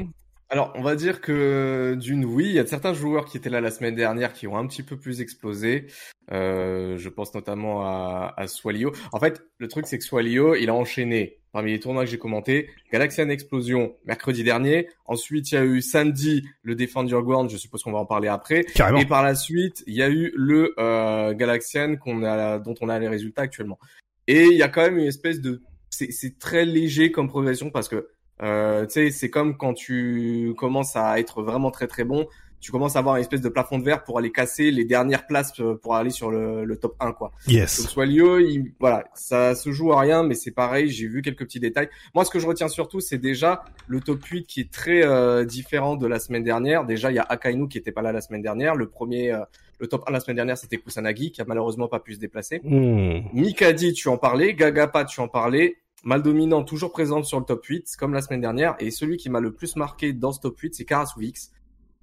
Alors, 0.52 0.70
on 0.74 0.82
va 0.82 0.96
dire 0.96 1.22
que 1.22 1.96
d'une 1.98 2.26
oui, 2.26 2.44
il 2.44 2.52
y 2.52 2.58
a 2.58 2.66
certains 2.66 2.92
joueurs 2.92 3.24
qui 3.24 3.38
étaient 3.38 3.48
là 3.48 3.62
la 3.62 3.70
semaine 3.70 3.94
dernière 3.94 4.34
qui 4.34 4.46
ont 4.46 4.58
un 4.58 4.66
petit 4.66 4.82
peu 4.82 4.98
plus 4.98 5.22
explosé. 5.22 5.86
Euh, 6.30 6.98
je 6.98 7.08
pense 7.08 7.32
notamment 7.32 7.86
à, 7.86 8.34
à 8.36 8.46
Swalio. 8.46 8.92
En 9.12 9.18
fait, 9.18 9.42
le 9.56 9.66
truc 9.66 9.86
c'est 9.86 9.96
que 9.96 10.04
Swalio, 10.04 10.54
il 10.54 10.68
a 10.68 10.74
enchaîné 10.74 11.38
parmi 11.52 11.70
les 11.70 11.80
tournois 11.80 12.04
que 12.04 12.10
j'ai 12.10 12.18
commentés. 12.18 12.68
Galaxian 12.92 13.30
Explosion 13.30 13.94
mercredi 14.04 14.44
dernier. 14.44 14.90
Ensuite, 15.06 15.52
il 15.52 15.54
y 15.54 15.58
a 15.58 15.64
eu 15.64 15.80
Sandy, 15.80 16.44
le 16.62 16.74
Defender 16.74 17.18
Ground. 17.22 17.48
Je 17.48 17.56
suppose 17.56 17.82
qu'on 17.82 17.92
va 17.92 18.00
en 18.00 18.06
parler 18.06 18.28
après. 18.28 18.64
Carrément. 18.64 18.98
Et 18.98 19.06
par 19.06 19.22
la 19.22 19.34
suite, 19.34 19.82
il 19.86 19.94
y 19.94 20.02
a 20.02 20.10
eu 20.10 20.34
le 20.36 20.74
euh, 20.78 21.32
Galaxian 21.32 21.96
qu'on 21.96 22.24
a, 22.24 22.58
dont 22.58 22.74
on 22.82 22.90
a 22.90 22.98
les 22.98 23.08
résultats 23.08 23.40
actuellement. 23.40 23.78
Et 24.26 24.44
il 24.44 24.58
y 24.58 24.62
a 24.62 24.68
quand 24.68 24.82
même 24.82 24.98
une 24.98 25.06
espèce 25.06 25.40
de, 25.40 25.62
c'est 25.88 26.38
très 26.38 26.66
léger 26.66 27.10
comme 27.10 27.28
progression 27.28 27.70
parce 27.70 27.88
que 27.88 28.08
euh, 28.42 28.86
tu 28.86 28.92
sais, 28.92 29.10
c'est 29.10 29.30
comme 29.30 29.56
quand 29.56 29.74
tu 29.74 30.54
commences 30.56 30.96
à 30.96 31.18
être 31.18 31.42
vraiment 31.42 31.70
très 31.70 31.86
très 31.86 32.04
bon, 32.04 32.26
tu 32.62 32.70
commences 32.70 32.94
à 32.94 33.00
avoir 33.00 33.16
une 33.16 33.22
espèce 33.22 33.40
de 33.40 33.48
plafond 33.48 33.78
de 33.78 33.84
verre 33.84 34.04
pour 34.04 34.18
aller 34.18 34.30
casser 34.30 34.70
les 34.70 34.84
dernières 34.84 35.26
places 35.26 35.52
euh, 35.60 35.74
pour 35.74 35.96
aller 35.96 36.10
sur 36.10 36.30
le, 36.30 36.64
le 36.64 36.76
top 36.76 36.94
1 37.00 37.12
quoi. 37.12 37.32
Yes. 37.48 37.80
Donc 37.80 37.90
Swalio, 37.90 38.38
il, 38.38 38.72
voilà, 38.78 39.04
ça 39.14 39.56
se 39.56 39.72
joue 39.72 39.92
à 39.92 40.00
rien 40.00 40.22
mais 40.22 40.34
c'est 40.34 40.52
pareil, 40.52 40.88
j'ai 40.88 41.08
vu 41.08 41.22
quelques 41.22 41.40
petits 41.40 41.58
détails. 41.58 41.88
Moi 42.14 42.24
ce 42.24 42.30
que 42.30 42.38
je 42.38 42.46
retiens 42.46 42.68
surtout 42.68 43.00
c'est 43.00 43.18
déjà 43.18 43.64
le 43.88 44.00
top 44.00 44.24
8 44.24 44.46
qui 44.46 44.60
est 44.60 44.70
très 44.70 45.04
euh, 45.04 45.44
différent 45.44 45.96
de 45.96 46.06
la 46.06 46.20
semaine 46.20 46.44
dernière. 46.44 46.84
Déjà 46.84 47.10
il 47.10 47.16
y 47.16 47.18
a 47.18 47.26
Akainu 47.28 47.66
qui 47.68 47.78
était 47.78 47.92
pas 47.92 48.02
là 48.02 48.12
la 48.12 48.20
semaine 48.20 48.42
dernière, 48.42 48.76
le 48.76 48.88
premier 48.88 49.32
euh, 49.32 49.40
le 49.80 49.88
top 49.88 50.04
1 50.06 50.12
la 50.12 50.20
semaine 50.20 50.36
dernière 50.36 50.56
c'était 50.56 50.78
Kusanagi 50.78 51.32
qui 51.32 51.42
a 51.42 51.44
malheureusement 51.44 51.88
pas 51.88 51.98
pu 51.98 52.14
se 52.14 52.20
déplacer. 52.20 52.60
Hmm. 52.62 53.22
Mikadi 53.34 53.92
tu 53.92 54.06
en 54.06 54.18
parlais, 54.18 54.54
Gagapa 54.54 55.04
tu 55.04 55.20
en 55.20 55.26
parlais, 55.26 55.78
mal 56.02 56.22
dominant, 56.22 56.62
toujours 56.62 56.92
présente 56.92 57.24
sur 57.24 57.38
le 57.38 57.44
top 57.44 57.64
8, 57.64 57.86
comme 57.98 58.14
la 58.14 58.22
semaine 58.22 58.40
dernière. 58.40 58.74
Et 58.78 58.90
celui 58.90 59.16
qui 59.16 59.30
m'a 59.30 59.40
le 59.40 59.52
plus 59.52 59.76
marqué 59.76 60.12
dans 60.12 60.32
ce 60.32 60.40
top 60.40 60.58
8, 60.58 60.74
c'est 60.74 60.84
Karasuvix. 60.84 61.50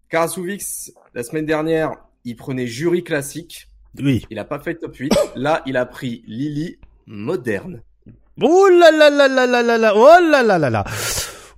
Karasuvix, 0.09 0.91
la 1.13 1.23
semaine 1.23 1.45
dernière, 1.45 1.91
il 2.25 2.35
prenait 2.35 2.67
jury 2.67 3.03
classique. 3.03 3.67
Oui. 3.97 4.25
Il 4.29 4.39
a 4.39 4.45
pas 4.45 4.59
fait 4.59 4.75
top 4.75 4.95
8. 4.95 5.13
Là, 5.35 5.61
il 5.65 5.77
a 5.77 5.85
pris 5.85 6.23
Lily 6.27 6.77
moderne. 7.07 7.81
Oh 8.41 8.67
là 8.69 8.91
là 8.91 9.09
là 9.09 9.27
là 9.27 9.45
là 9.45 9.61
là 9.61 9.77
là 9.77 9.93
oh 9.93 10.31
là 10.31 10.43
là 10.43 10.57
là 10.57 10.69
là 10.69 10.85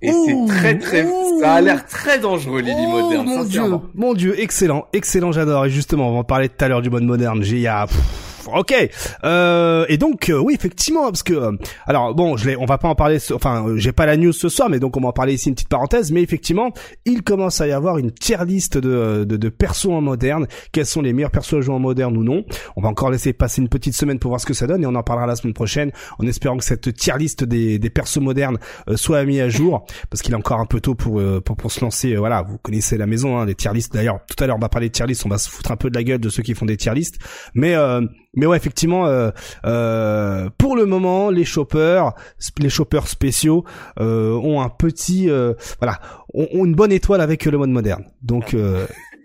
et 0.04 0.10
c'est 0.10 0.46
très 0.48 0.78
très, 0.78 1.06
ça 1.38 1.54
a 1.54 1.60
l'air 1.60 1.86
très 1.86 2.18
dangereux 2.18 2.60
Lily 2.60 2.86
oh, 2.86 3.02
moderne. 3.02 3.24
Mon 3.24 3.44
dieu, 3.44 3.62
mon 3.94 4.14
dieu, 4.14 4.40
excellent, 4.40 4.88
excellent, 4.92 5.30
j'adore. 5.30 5.66
Et 5.66 5.70
justement, 5.70 6.08
on 6.08 6.12
va 6.14 6.18
en 6.18 6.24
parler 6.24 6.48
tout 6.48 6.64
à 6.64 6.66
l'heure 6.66 6.82
du 6.82 6.90
mode 6.90 7.04
moderne. 7.04 7.44
J'ai, 7.44 7.68
ok. 8.48 8.90
Euh, 9.24 9.84
et 9.88 9.98
donc 9.98 10.30
euh, 10.30 10.38
oui, 10.38 10.54
effectivement, 10.54 11.04
parce 11.04 11.22
que 11.22 11.32
euh, 11.32 11.52
alors 11.86 12.14
bon, 12.14 12.36
je 12.36 12.48
l'ai, 12.48 12.56
on 12.56 12.64
va 12.64 12.78
pas 12.78 12.88
en 12.88 12.94
parler. 12.94 13.18
Enfin, 13.32 13.66
euh, 13.66 13.76
j'ai 13.76 13.92
pas 13.92 14.06
la 14.06 14.16
news 14.16 14.32
ce 14.32 14.48
soir, 14.48 14.68
mais 14.68 14.78
donc 14.78 14.96
on 14.96 15.00
va 15.00 15.08
en 15.08 15.12
parler 15.12 15.34
ici 15.34 15.48
une 15.48 15.54
petite 15.54 15.68
parenthèse. 15.68 16.12
Mais 16.12 16.22
effectivement, 16.22 16.72
il 17.04 17.22
commence 17.22 17.60
à 17.60 17.66
y 17.66 17.72
avoir 17.72 17.98
une 17.98 18.12
tier 18.12 18.44
liste 18.44 18.78
de, 18.78 19.24
de, 19.24 19.36
de 19.36 19.48
persos 19.48 19.86
en 19.90 20.00
moderne. 20.00 20.46
Quels 20.72 20.86
sont 20.86 21.02
les 21.02 21.12
meilleurs 21.12 21.30
persos 21.30 21.54
à 21.54 21.60
jouer 21.60 21.74
en 21.74 21.78
moderne 21.78 22.16
ou 22.16 22.24
non? 22.24 22.44
On 22.76 22.82
va 22.82 22.88
encore 22.88 23.10
laisser 23.10 23.32
passer 23.32 23.60
une 23.60 23.68
petite 23.68 23.94
semaine 23.94 24.18
pour 24.18 24.30
voir 24.30 24.40
ce 24.40 24.46
que 24.46 24.54
ça 24.54 24.66
donne 24.66 24.82
et 24.82 24.86
on 24.86 24.94
en 24.94 25.02
parlera 25.02 25.26
la 25.26 25.36
semaine 25.36 25.54
prochaine, 25.54 25.92
en 26.18 26.26
espérant 26.26 26.56
que 26.56 26.64
cette 26.64 26.94
tier 26.94 27.14
liste 27.18 27.44
des, 27.44 27.78
des 27.78 27.90
persos 27.90 28.18
modernes 28.20 28.58
soit 28.96 29.24
mise 29.24 29.40
à 29.40 29.48
jour, 29.48 29.86
parce 30.10 30.22
qu'il 30.22 30.32
est 30.32 30.36
encore 30.36 30.60
un 30.60 30.66
peu 30.66 30.80
tôt 30.80 30.94
pour 30.94 31.20
pour, 31.44 31.56
pour 31.56 31.72
se 31.72 31.80
lancer. 31.80 32.16
voilà, 32.16 32.42
vous 32.42 32.58
connaissez 32.58 32.96
la 32.96 33.06
maison, 33.06 33.38
hein, 33.38 33.46
les 33.46 33.54
tier 33.54 33.72
listes. 33.72 33.92
D'ailleurs, 33.92 34.20
tout 34.28 34.42
à 34.42 34.46
l'heure 34.46 34.56
on 34.56 34.60
va 34.60 34.68
parler 34.68 34.88
de 34.88 34.92
tier 34.92 35.06
list, 35.06 35.24
on 35.26 35.28
va 35.28 35.38
se 35.38 35.50
foutre 35.50 35.70
un 35.70 35.76
peu 35.76 35.90
de 35.90 35.94
la 35.94 36.04
gueule 36.04 36.20
de 36.20 36.28
ceux 36.28 36.42
qui 36.42 36.54
font 36.54 36.66
des 36.66 36.76
tier 36.76 36.94
listes, 36.94 37.18
mais 37.54 37.74
mais 38.34 38.46
ouais, 38.46 38.56
effectivement, 38.56 39.06
euh, 39.06 39.30
euh, 39.66 40.48
pour 40.56 40.76
le 40.76 40.86
moment, 40.86 41.30
les 41.30 41.44
choppers, 41.44 42.14
les 42.58 42.70
choppers 42.70 43.06
spéciaux 43.06 43.64
euh, 44.00 44.32
ont 44.32 44.62
un 44.62 44.70
petit, 44.70 45.28
euh, 45.28 45.54
voilà, 45.78 46.00
ont, 46.32 46.48
ont, 46.52 46.64
une 46.64 46.74
bonne 46.74 46.92
étoile 46.92 47.20
avec 47.20 47.44
le 47.44 47.58
mode 47.58 47.70
moderne. 47.70 48.04
Donc 48.22 48.56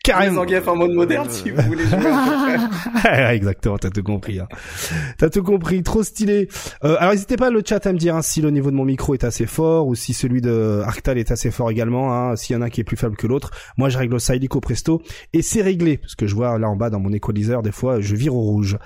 carrément. 0.07 0.41
en 0.67 0.75
mode 0.75 0.91
moderne 0.91 1.29
si 1.29 1.51
vous 1.51 1.61
voulez 1.61 1.85
jouer. 1.85 1.97
Exactement, 3.33 3.77
t'as 3.77 3.89
tout 3.89 4.03
compris. 4.03 4.39
Hein. 4.39 4.47
T'as 5.17 5.29
tout 5.29 5.43
compris, 5.43 5.83
trop 5.83 6.03
stylé. 6.03 6.47
Euh, 6.83 6.95
alors 6.99 7.11
n'hésitez 7.11 7.37
pas 7.37 7.49
le 7.49 7.61
chat 7.65 7.85
à 7.85 7.93
me 7.93 7.97
dire 7.97 8.15
hein, 8.15 8.21
si 8.21 8.41
le 8.41 8.49
niveau 8.49 8.71
de 8.71 8.75
mon 8.75 8.85
micro 8.85 9.13
est 9.13 9.23
assez 9.23 9.45
fort 9.45 9.87
ou 9.87 9.95
si 9.95 10.13
celui 10.13 10.41
de 10.41 10.81
Arctal 10.85 11.17
est 11.17 11.31
assez 11.31 11.51
fort 11.51 11.71
également. 11.71 12.13
Hein, 12.13 12.35
S'il 12.35 12.55
y 12.55 12.57
en 12.57 12.61
a 12.61 12.65
un 12.65 12.69
qui 12.69 12.81
est 12.81 12.85
plus 12.85 12.97
faible 12.97 13.15
que 13.15 13.27
l'autre, 13.27 13.51
moi 13.77 13.89
je 13.89 13.97
règle 13.97 14.19
ça 14.19 14.35
illico 14.35 14.59
presto 14.59 15.01
et 15.33 15.41
c'est 15.41 15.61
réglé 15.61 15.97
parce 15.97 16.15
que 16.15 16.27
je 16.27 16.35
vois 16.35 16.57
là 16.57 16.69
en 16.69 16.75
bas 16.75 16.89
dans 16.89 16.99
mon 16.99 17.13
équaliseur 17.13 17.61
des 17.61 17.71
fois 17.71 18.01
je 18.01 18.15
vire 18.15 18.35
au 18.35 18.41
rouge. 18.41 18.77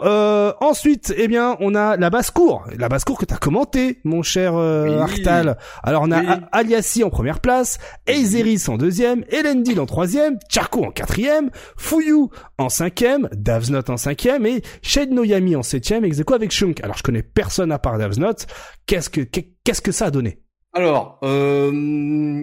Euh, 0.00 0.52
ensuite, 0.60 1.12
eh 1.16 1.26
bien, 1.26 1.56
on 1.60 1.74
a 1.74 1.96
la 1.96 2.10
basse-cour. 2.10 2.64
La 2.76 2.88
basse-cour 2.88 3.18
que 3.18 3.24
t'as 3.24 3.36
commenté, 3.36 4.00
mon 4.04 4.22
cher 4.22 4.54
euh, 4.54 5.00
Artal. 5.00 5.58
Alors, 5.82 6.02
on 6.04 6.12
a 6.12 6.20
Aliassi 6.52 7.02
en 7.02 7.10
première 7.10 7.40
place, 7.40 7.78
Eizeris 8.06 8.64
en 8.68 8.76
deuxième, 8.76 9.24
Elendil 9.28 9.80
en 9.80 9.86
troisième, 9.86 10.38
Charco 10.48 10.84
en 10.84 10.92
quatrième, 10.92 11.50
Fuyu 11.76 12.28
en 12.58 12.68
cinquième, 12.68 13.28
Davsnot 13.32 13.90
en 13.90 13.96
cinquième 13.96 14.46
et 14.46 14.62
Shed 14.82 15.10
Noyami 15.10 15.56
en 15.56 15.62
septième, 15.62 16.04
ex 16.04 16.20
avec 16.30 16.52
Shunk. 16.52 16.80
Alors, 16.82 16.96
je 16.96 17.02
connais 17.02 17.22
personne 17.22 17.72
à 17.72 17.78
part 17.78 17.98
Davsnot. 17.98 18.46
Qu'est-ce 18.86 19.10
que, 19.10 19.22
qu'est-ce 19.22 19.82
que 19.82 19.92
ça 19.92 20.06
a 20.06 20.10
donné? 20.10 20.42
Alors, 20.74 21.18
euh... 21.24 22.40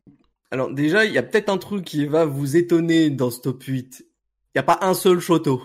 alors 0.51 0.73
déjà, 0.73 1.05
il 1.05 1.13
y 1.13 1.17
a 1.17 1.23
peut-être 1.23 1.49
un 1.49 1.57
truc 1.57 1.85
qui 1.85 2.05
va 2.05 2.25
vous 2.25 2.57
étonner 2.57 3.09
dans 3.09 3.29
ce 3.29 3.39
top 3.39 3.63
8. 3.63 4.01
Il 4.01 4.57
n'y 4.57 4.59
a 4.59 4.63
pas 4.63 4.79
un 4.81 4.93
seul 4.93 5.19
Shoto. 5.19 5.61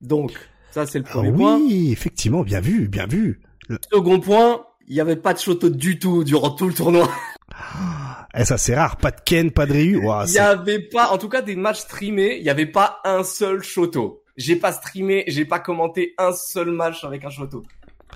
Donc, 0.00 0.32
ça, 0.72 0.86
c'est 0.86 0.98
le 0.98 1.04
premier 1.04 1.28
ah 1.28 1.36
point. 1.36 1.56
Oui, 1.58 1.92
effectivement, 1.92 2.42
bien 2.42 2.60
vu, 2.60 2.88
bien 2.88 3.06
vu. 3.06 3.40
Le... 3.68 3.78
Second 3.92 4.20
point, 4.20 4.64
il 4.88 4.94
n'y 4.94 5.00
avait 5.00 5.16
pas 5.16 5.34
de 5.34 5.38
Shoto 5.38 5.68
du 5.68 5.98
tout 5.98 6.24
durant 6.24 6.50
tout 6.50 6.66
le 6.66 6.72
tournoi. 6.72 7.10
Et 8.34 8.40
eh, 8.40 8.44
ça 8.46 8.56
c'est 8.56 8.74
rare, 8.74 8.96
pas 8.96 9.10
de 9.10 9.20
Ken, 9.22 9.50
pas 9.50 9.66
de 9.66 9.74
Ryu. 9.74 10.00
Il 10.00 10.30
n'y 10.32 10.38
avait 10.38 10.78
pas, 10.78 11.10
en 11.10 11.18
tout 11.18 11.28
cas 11.28 11.42
des 11.42 11.54
matchs 11.54 11.80
streamés, 11.80 12.36
il 12.38 12.42
n'y 12.42 12.48
avait 12.48 12.66
pas 12.66 13.00
un 13.04 13.22
seul 13.22 13.62
Shoto. 13.62 14.22
J'ai 14.38 14.56
pas 14.56 14.72
streamé, 14.72 15.24
j'ai 15.26 15.44
pas 15.44 15.58
commenté 15.58 16.14
un 16.16 16.32
seul 16.32 16.70
match 16.70 17.04
avec 17.04 17.24
un 17.26 17.30
Shoto. 17.30 17.62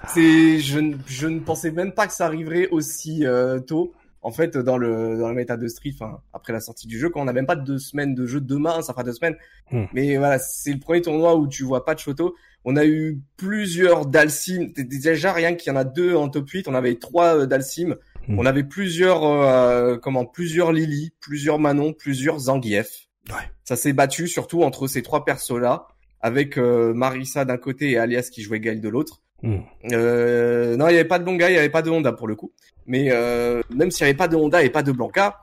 C'est, 0.09 0.59
je, 0.61 0.95
je 1.07 1.27
ne 1.27 1.41
pensais 1.41 1.71
même 1.71 1.93
pas 1.93 2.07
que 2.07 2.15
ça 2.15 2.25
arriverait 2.25 2.69
aussi 2.69 3.27
euh, 3.27 3.61
tôt 3.61 3.93
en 4.27 4.33
fait, 4.33 4.57
dans 4.57 4.77
le 4.77 5.17
dans 5.17 5.29
le 5.29 5.37
méta 5.37 5.57
de 5.57 5.69
Street, 5.69 5.95
après 6.33 6.53
la 6.53 6.59
sortie 6.59 6.89
du 6.89 6.99
jeu, 6.99 7.11
quand 7.11 7.21
on 7.21 7.27
n'a 7.27 7.33
même 7.33 7.47
pas 7.47 7.55
deux 7.55 7.79
semaines 7.79 8.13
de 8.13 8.27
jeu 8.27 8.41
demain, 8.41 8.83
ça 8.83 8.93
fera 8.93 9.05
deux 9.05 9.13
semaines. 9.13 9.37
Hmm. 9.71 9.85
Mais 9.93 10.17
voilà, 10.17 10.41
c'est 10.41 10.73
le 10.73 10.81
premier 10.81 11.01
tournoi 11.01 11.37
où 11.37 11.47
tu 11.47 11.63
vois 11.63 11.85
pas 11.85 11.95
de 11.95 12.01
photos. 12.01 12.33
On 12.65 12.75
a 12.75 12.85
eu 12.85 13.21
plusieurs 13.37 14.05
Dalsim. 14.05 14.73
Déjà 14.77 15.33
rien 15.33 15.55
qu'il 15.55 15.73
y 15.73 15.77
en 15.77 15.79
a 15.79 15.85
deux 15.85 16.17
en 16.17 16.29
top 16.29 16.51
8. 16.51 16.67
On 16.67 16.75
avait 16.75 16.97
trois 16.97 17.37
euh, 17.37 17.47
Dalsim. 17.47 17.95
Hmm. 18.27 18.41
On 18.41 18.47
avait 18.47 18.65
plusieurs 18.65 19.25
euh, 19.25 19.97
comment 19.97 20.27
plusieurs 20.27 20.73
Lily, 20.73 21.13
plusieurs 21.21 21.61
Manon, 21.61 21.93
plusieurs 21.93 22.41
Zangief. 22.41 23.07
Ouais. 23.29 23.49
Ça 23.63 23.77
s'est 23.77 23.93
battu 23.93 24.27
surtout 24.27 24.65
entre 24.65 24.89
ces 24.89 25.03
trois 25.03 25.25
persos 25.25 25.61
là, 25.61 25.87
avec 26.21 26.59
euh, 26.59 26.93
Marissa 26.95 27.45
d'un 27.45 27.59
côté 27.59 27.93
et 27.93 27.99
Alias 27.99 28.29
qui 28.33 28.43
jouait 28.43 28.59
Gaël 28.59 28.81
de 28.81 28.89
l'autre. 28.89 29.23
Hmm. 29.43 29.59
Euh, 29.93 30.77
non, 30.77 30.89
il 30.89 30.93
y 30.93 30.99
avait 30.99 31.05
pas 31.05 31.19
de 31.19 31.25
Longa, 31.25 31.51
il 31.51 31.55
y 31.55 31.59
avait 31.59 31.69
pas 31.69 31.83
de 31.83 31.91
Honda 31.91 32.13
pour 32.13 32.29
le 32.29 32.35
coup. 32.35 32.53
Mais 32.87 33.11
euh, 33.11 33.63
même 33.75 33.91
s'il 33.91 34.03
y 34.07 34.09
avait 34.09 34.17
pas 34.17 34.29
de 34.29 34.37
Honda 34.37 34.63
et 34.63 34.71
pas 34.71 34.83
de 34.83 34.93
Blanca, 34.93 35.41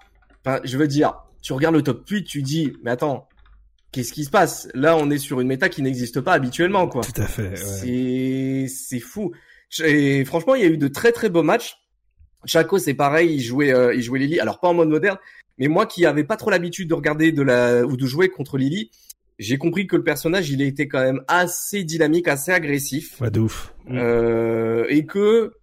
je 0.64 0.78
veux 0.78 0.88
dire, 0.88 1.16
tu 1.42 1.54
regardes 1.54 1.76
le 1.76 1.82
top 1.82 2.08
8, 2.08 2.24
tu 2.24 2.42
dis, 2.42 2.74
mais 2.84 2.92
attends, 2.92 3.28
qu'est-ce 3.92 4.14
qui 4.14 4.26
se 4.26 4.30
passe? 4.30 4.68
Là, 4.74 4.98
on 4.98 5.10
est 5.10 5.18
sur 5.18 5.40
une 5.40 5.48
méta 5.48 5.70
qui 5.70 5.82
n'existe 5.82 6.22
pas 6.22 6.34
habituellement, 6.34 6.88
quoi. 6.88 7.04
Tout 7.04 7.22
à 7.22 7.28
fait. 7.28 7.50
Ouais. 7.50 8.68
C'est 8.68 9.00
fou. 9.00 9.32
Et 9.84 10.24
franchement, 10.26 10.56
il 10.56 10.64
y 10.64 10.66
a 10.66 10.70
eu 10.70 10.78
de 10.78 10.88
très 10.88 11.12
très 11.12 11.30
beaux 11.30 11.44
matchs. 11.44 11.78
Chaco, 12.46 12.78
c'est 12.78 12.94
pareil, 12.94 13.36
il 13.36 13.42
jouait 13.42 13.74
euh, 13.74 13.94
il 13.94 14.02
jouait 14.02 14.20
Lily. 14.20 14.40
Alors 14.40 14.60
pas 14.60 14.68
en 14.68 14.74
mode 14.74 14.90
moderne, 14.90 15.18
mais 15.58 15.68
moi 15.68 15.86
qui 15.86 16.06
avais 16.06 16.26
pas 16.26 16.36
trop 16.36 16.50
l'habitude 16.50 16.90
de 16.90 16.94
regarder 16.94 17.32
de 17.32 17.42
la 17.42 17.86
ou 17.86 17.96
de 17.96 18.06
jouer 18.06 18.30
contre 18.30 18.58
Lily, 18.58 18.92
j'ai 19.44 19.58
compris 19.58 19.88
que 19.88 19.96
le 19.96 20.04
personnage, 20.04 20.50
il 20.50 20.62
était 20.62 20.88
quand 20.88 21.02
même 21.02 21.22
assez 21.28 21.84
dynamique, 21.84 22.28
assez 22.28 22.52
agressif. 22.52 23.20
Ouais, 23.22 23.32
de 23.32 23.42
ouf. 23.42 23.74
Euh, 23.92 24.86
et 24.90 25.06
que 25.06 25.54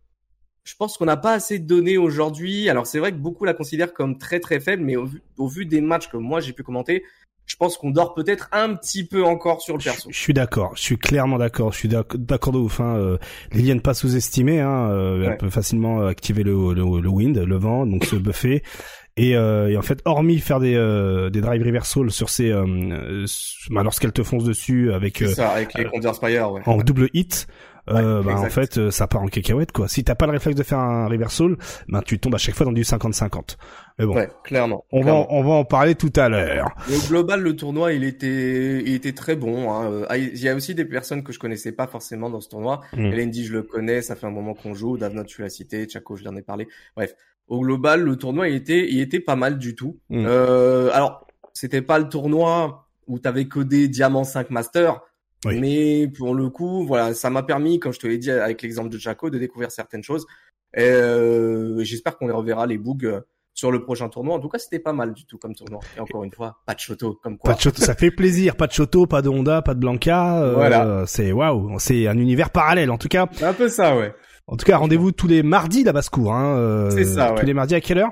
je 0.65 0.75
pense 0.77 0.97
qu'on 0.97 1.07
n'a 1.07 1.17
pas 1.17 1.33
assez 1.33 1.59
de 1.59 1.67
données 1.67 1.99
aujourd'hui. 1.99 2.69
Alors 2.69 2.87
c'est 2.87 2.99
vrai 2.99 3.13
que 3.13 3.17
beaucoup 3.17 3.45
la 3.45 3.55
considèrent 3.55 3.93
comme 3.93 4.19
très 4.19 4.41
très 4.41 4.61
faible, 4.61 4.85
mais 4.85 4.97
au 4.97 5.07
vu, 5.07 5.23
au 5.39 5.49
vu 5.49 5.67
des 5.67 5.81
matchs 5.81 6.09
que 6.09 6.17
moi 6.17 6.41
j'ai 6.41 6.53
pu 6.53 6.63
commenter, 6.63 7.03
je 7.47 7.57
pense 7.57 7.77
qu'on 7.77 7.91
dort 7.91 8.15
peut-être 8.15 8.49
un 8.53 8.75
petit 8.75 9.05
peu 9.05 9.25
encore 9.25 9.61
sur 9.61 9.77
le 9.77 9.83
perso. 9.83 10.09
Je, 10.13 10.19
suis 10.19 10.33
d'accord, 10.33 10.77
je 10.77 10.83
suis 10.83 10.99
clairement 10.99 11.39
d'accord, 11.39 11.73
je 11.73 11.79
suis 11.79 11.89
d'accord 11.89 12.53
de 12.53 12.59
ouf. 12.59 12.79
Hein. 12.81 12.97
Euh, 12.97 13.19
Liliane 13.53 13.81
pas 13.81 13.95
sous-estimée, 13.95 14.61
hein. 14.61 14.89
Euh, 14.91 15.29
elle 15.29 15.37
peut 15.37 15.51
facilement 15.51 16.07
activer 16.07 16.45
le, 16.45 16.75
le, 16.75 17.01
le 17.01 17.09
wind, 17.09 17.37
le 17.37 17.57
vent, 17.57 17.87
donc 17.87 18.05
se 18.05 18.15
buffer. 18.15 18.63
Et, 19.21 19.37
euh, 19.37 19.69
et, 19.69 19.77
en 19.77 19.83
fait, 19.83 20.01
hormis 20.07 20.39
faire 20.39 20.61
des, 20.61 20.75
euh, 20.75 21.29
des 21.29 21.41
drive 21.41 21.63
reversal 21.63 22.11
sur 22.11 22.31
ces, 22.31 22.51
euh, 22.51 23.27
bah, 23.69 23.83
lorsqu'elle 23.83 24.13
te 24.13 24.23
fonce 24.23 24.45
dessus 24.45 24.93
avec, 24.93 25.19
ça, 25.19 25.51
avec 25.51 25.75
les 25.75 25.85
Spire, 26.13 26.53
ouais. 26.53 26.63
en 26.65 26.79
double 26.79 27.11
hit, 27.13 27.47
euh, 27.89 28.23
bah, 28.23 28.39
en 28.39 28.49
fait, 28.49 28.79
euh, 28.79 28.91
ça 28.91 29.07
part 29.07 29.23
en 29.23 29.27
cacahuète, 29.27 29.73
quoi. 29.73 29.89
Si 29.89 30.05
t'as 30.05 30.15
pas 30.15 30.27
le 30.27 30.33
réflexe 30.33 30.57
de 30.57 30.63
faire 30.63 30.79
un 30.79 31.09
reversal, 31.09 31.57
ben, 31.89 32.03
tu 32.03 32.19
tombes 32.19 32.35
à 32.35 32.39
chaque 32.39 32.55
fois 32.55 32.67
dans 32.67 32.73
du 32.73 32.83
50-50. 32.83 33.57
Mais 33.99 34.07
bon. 34.07 34.15
Ouais, 34.15 34.29
clairement. 34.45 34.85
On 34.93 35.03
va, 35.03 35.15
on 35.15 35.43
va 35.43 35.51
en 35.51 35.65
parler 35.65 35.95
tout 35.95 36.13
à 36.17 36.29
l'heure. 36.29 36.75
Au 36.89 37.09
global, 37.09 37.41
le 37.41 37.57
tournoi, 37.57 37.93
il 37.93 38.05
était, 38.05 38.81
il 38.81 38.95
était 38.95 39.13
très 39.13 39.37
bon. 39.37 39.73
Hein. 39.73 39.91
Euh, 39.91 40.17
il 40.17 40.41
y 40.41 40.49
a 40.49 40.55
aussi 40.55 40.75
des 40.75 40.85
personnes 40.85 41.23
que 41.23 41.33
je 41.33 41.39
connaissais 41.39 41.73
pas 41.73 41.87
forcément 41.87 42.31
dans 42.31 42.41
ce 42.41 42.49
tournoi. 42.49 42.81
Mm. 42.97 43.27
dit, 43.27 43.45
je 43.45 43.53
le 43.53 43.63
connais, 43.63 44.03
ça 44.03 44.17
fait 44.17 44.27
un 44.27 44.31
moment 44.31 44.55
qu'on 44.55 44.75
joue. 44.75 44.97
Davnot, 44.97 45.25
tu 45.25 45.43
l'as 45.43 45.51
cité. 45.51 45.89
Chaco, 45.89 46.17
je 46.17 46.25
l'en 46.25 46.37
ai 46.37 46.43
parlé. 46.43 46.69
Bref. 46.97 47.15
Au 47.51 47.61
global, 47.61 48.03
le 48.03 48.17
tournoi, 48.17 48.49
il 48.49 48.55
était, 48.55 48.89
il 48.89 49.01
était 49.01 49.19
pas 49.19 49.35
mal 49.35 49.59
du 49.59 49.75
tout. 49.75 49.99
Mm. 50.09 50.25
Euh, 50.25 50.91
alors, 50.93 51.27
c'était 51.53 51.83
pas 51.83 51.99
le 51.99 52.09
tournoi 52.09 52.87
où 53.09 53.19
t'avais 53.19 53.47
codé 53.49 53.89
Diamant 53.89 54.25
5 54.25 54.51
Master. 54.51 55.01
Mais 55.45 56.07
pour 56.17 56.35
le 56.35 56.49
coup, 56.49 56.87
voilà, 56.87 57.13
ça 57.13 57.29
m'a 57.29 57.43
permis, 57.43 57.81
comme 57.81 57.93
je 57.93 57.99
te 57.99 58.07
l'ai 58.07 58.19
dit 58.19 58.31
avec 58.31 58.63
l'exemple 58.63 58.89
de 58.89 58.99
Chaco, 58.99 59.31
de 59.31 59.39
découvrir 59.39 59.73
certaines 59.73 60.05
choses. 60.05 60.27
Et 60.77 60.83
euh, 60.85 61.83
j'espère 61.83 62.17
qu'on 62.19 62.29
les 62.29 62.33
reverra 62.33 62.67
les 62.67 62.79
bugs 62.79 62.99
euh, 63.05 63.21
sur 63.53 63.73
le 63.73 63.83
prochain 63.83 64.09
tournoi. 64.09 64.37
En 64.37 64.39
tout 64.39 64.49
cas, 64.49 64.59
c'était 64.59 64.79
pas 64.79 64.93
mal 64.93 65.13
du 65.13 65.25
tout 65.25 65.39
comme 65.39 65.55
tournoi. 65.55 65.81
Et 65.97 66.01
encore 66.01 66.23
une 66.23 66.31
fois, 66.31 66.59
pas 66.67 66.75
de 66.75 66.79
Choto, 66.79 67.19
comme 67.21 67.37
quoi. 67.37 67.51
Pas 67.51 67.57
de 67.57 67.63
Choto, 67.63 67.83
ça 67.83 67.95
fait 67.95 68.13
plaisir. 68.13 68.55
Pas 68.55 68.69
de 68.69 68.73
Choto, 68.73 69.07
pas 69.07 69.23
de 69.23 69.29
Honda, 69.29 69.63
pas 69.63 69.75
de 69.75 69.81
Blanca. 69.81 70.41
Euh, 70.43 70.55
voilà. 70.55 71.05
C'est 71.07 71.33
waouh, 71.33 71.79
c'est 71.81 72.07
un 72.07 72.19
univers 72.19 72.51
parallèle 72.51 72.91
en 72.91 72.99
tout 72.99 73.09
cas. 73.09 73.27
Un 73.43 73.55
peu 73.55 73.69
ça, 73.69 73.97
ouais. 73.97 74.15
En 74.51 74.57
tout 74.57 74.67
cas, 74.67 74.79
rendez-vous 74.79 75.13
tous 75.13 75.29
les 75.29 75.45
mardis 75.45 75.85
la 75.85 75.93
basse-cour. 75.93 76.35
Hein, 76.35 76.57
euh, 76.59 76.91
c'est 76.91 77.05
ça, 77.05 77.33
ouais. 77.33 77.41
Tous 77.41 77.47
les 77.47 77.55
mardis 77.55 77.77
à 77.77 77.81
quelle 77.81 77.99
heure? 77.99 78.11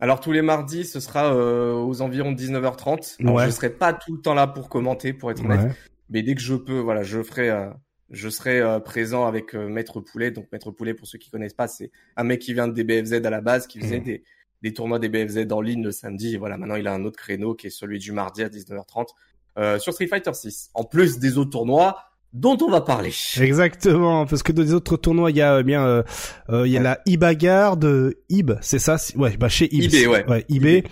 Alors 0.00 0.18
tous 0.18 0.32
les 0.32 0.42
mardis, 0.42 0.84
ce 0.84 0.98
sera 0.98 1.32
euh, 1.32 1.72
aux 1.74 2.02
environs 2.02 2.32
de 2.32 2.36
19h30. 2.36 3.16
Alors, 3.20 3.36
ouais. 3.36 3.46
Je 3.46 3.50
serai 3.52 3.70
pas 3.70 3.92
tout 3.92 4.12
le 4.12 4.20
temps 4.20 4.34
là 4.34 4.48
pour 4.48 4.68
commenter, 4.68 5.12
pour 5.12 5.30
être 5.30 5.44
honnête. 5.44 5.70
Mais 6.10 6.22
dès 6.22 6.34
que 6.34 6.40
je 6.40 6.56
peux, 6.56 6.80
voilà, 6.80 7.04
je 7.04 7.22
ferai, 7.22 7.50
euh, 7.50 7.70
je 8.10 8.28
serai 8.28 8.60
euh, 8.60 8.80
présent 8.80 9.26
avec 9.26 9.54
Maître 9.54 10.00
Poulet. 10.00 10.32
Donc 10.32 10.48
Maître 10.50 10.72
Poulet, 10.72 10.92
pour 10.92 11.06
ceux 11.06 11.18
qui 11.18 11.30
connaissent 11.30 11.54
pas, 11.54 11.68
c'est 11.68 11.92
un 12.16 12.24
mec 12.24 12.40
qui 12.40 12.52
vient 12.52 12.66
de 12.66 12.72
DBFZ 12.72 13.24
à 13.24 13.30
la 13.30 13.40
base, 13.40 13.68
qui 13.68 13.78
faisait 13.78 14.00
mmh. 14.00 14.04
des, 14.04 14.24
des 14.62 14.74
tournois 14.74 14.98
DBFZ 14.98 15.46
en 15.52 15.60
ligne 15.60 15.84
le 15.84 15.92
samedi. 15.92 16.34
Et 16.34 16.36
voilà, 16.36 16.58
maintenant 16.58 16.76
il 16.76 16.88
a 16.88 16.92
un 16.92 17.04
autre 17.04 17.16
créneau 17.16 17.54
qui 17.54 17.68
est 17.68 17.70
celui 17.70 18.00
du 18.00 18.10
mardi 18.10 18.42
à 18.42 18.48
19h30 18.48 19.78
sur 19.78 19.92
Street 19.92 20.08
Fighter 20.08 20.34
6. 20.34 20.70
En 20.74 20.82
plus 20.82 21.20
des 21.20 21.38
autres 21.38 21.50
tournois, 21.50 21.96
dont 22.34 22.58
on 22.60 22.68
va 22.68 22.80
parler. 22.80 23.12
Exactement, 23.40 24.26
parce 24.26 24.42
que 24.42 24.52
dans 24.52 24.62
les 24.62 24.74
autres 24.74 24.96
tournois, 24.96 25.30
il 25.30 25.36
y 25.36 25.42
a 25.42 25.54
euh, 25.54 25.62
bien, 25.62 25.86
euh, 25.86 26.02
euh, 26.50 26.66
il 26.66 26.72
y 26.72 26.76
a 26.76 26.82
la 26.82 27.00
e 27.08 27.76
de 27.76 28.18
Ib, 28.28 28.52
c'est 28.60 28.80
ça, 28.80 28.96
ouais, 29.16 29.36
bah 29.38 29.48
chez 29.48 29.72
Ib, 29.72 29.84
eBay, 29.84 30.06
ouais, 30.06 30.26
ouais 30.28 30.44
eBay. 30.50 30.82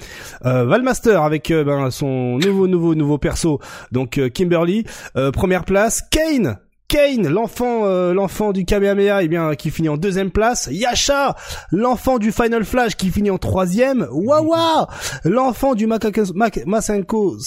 Euh, 0.47 0.65
Valmaster 0.65 1.21
avec 1.23 1.53
ben, 1.53 1.91
son 1.91 2.39
nouveau, 2.39 2.69
nouveau, 2.69 2.95
nouveau 2.95 3.19
perso, 3.19 3.59
donc 3.91 4.21
Kimberly, 4.33 4.85
première 5.33 5.65
place, 5.65 6.03
Kane 6.11 6.59
Kane, 6.93 7.27
l'enfant, 7.27 7.87
euh, 7.87 8.13
l'enfant 8.13 8.53
du 8.53 8.67
Kamehameha, 8.67 9.23
eh 9.23 9.29
bien, 9.29 9.55
qui 9.55 9.71
finit 9.71 9.89
en 9.89 9.97
deuxième 9.97 10.31
place. 10.31 10.69
Yasha, 10.71 11.37
l'enfant 11.71 12.19
du 12.19 12.33
Final 12.33 12.67
Flash, 12.67 12.97
qui 12.97 13.09
finit 13.09 13.31
en 13.31 13.39
troisième. 13.39 14.07
Wawa, 14.11 14.89
l'enfant 15.25 15.75
du 15.75 15.87
Masenko, 15.87 16.35
Masenko, 16.67 17.39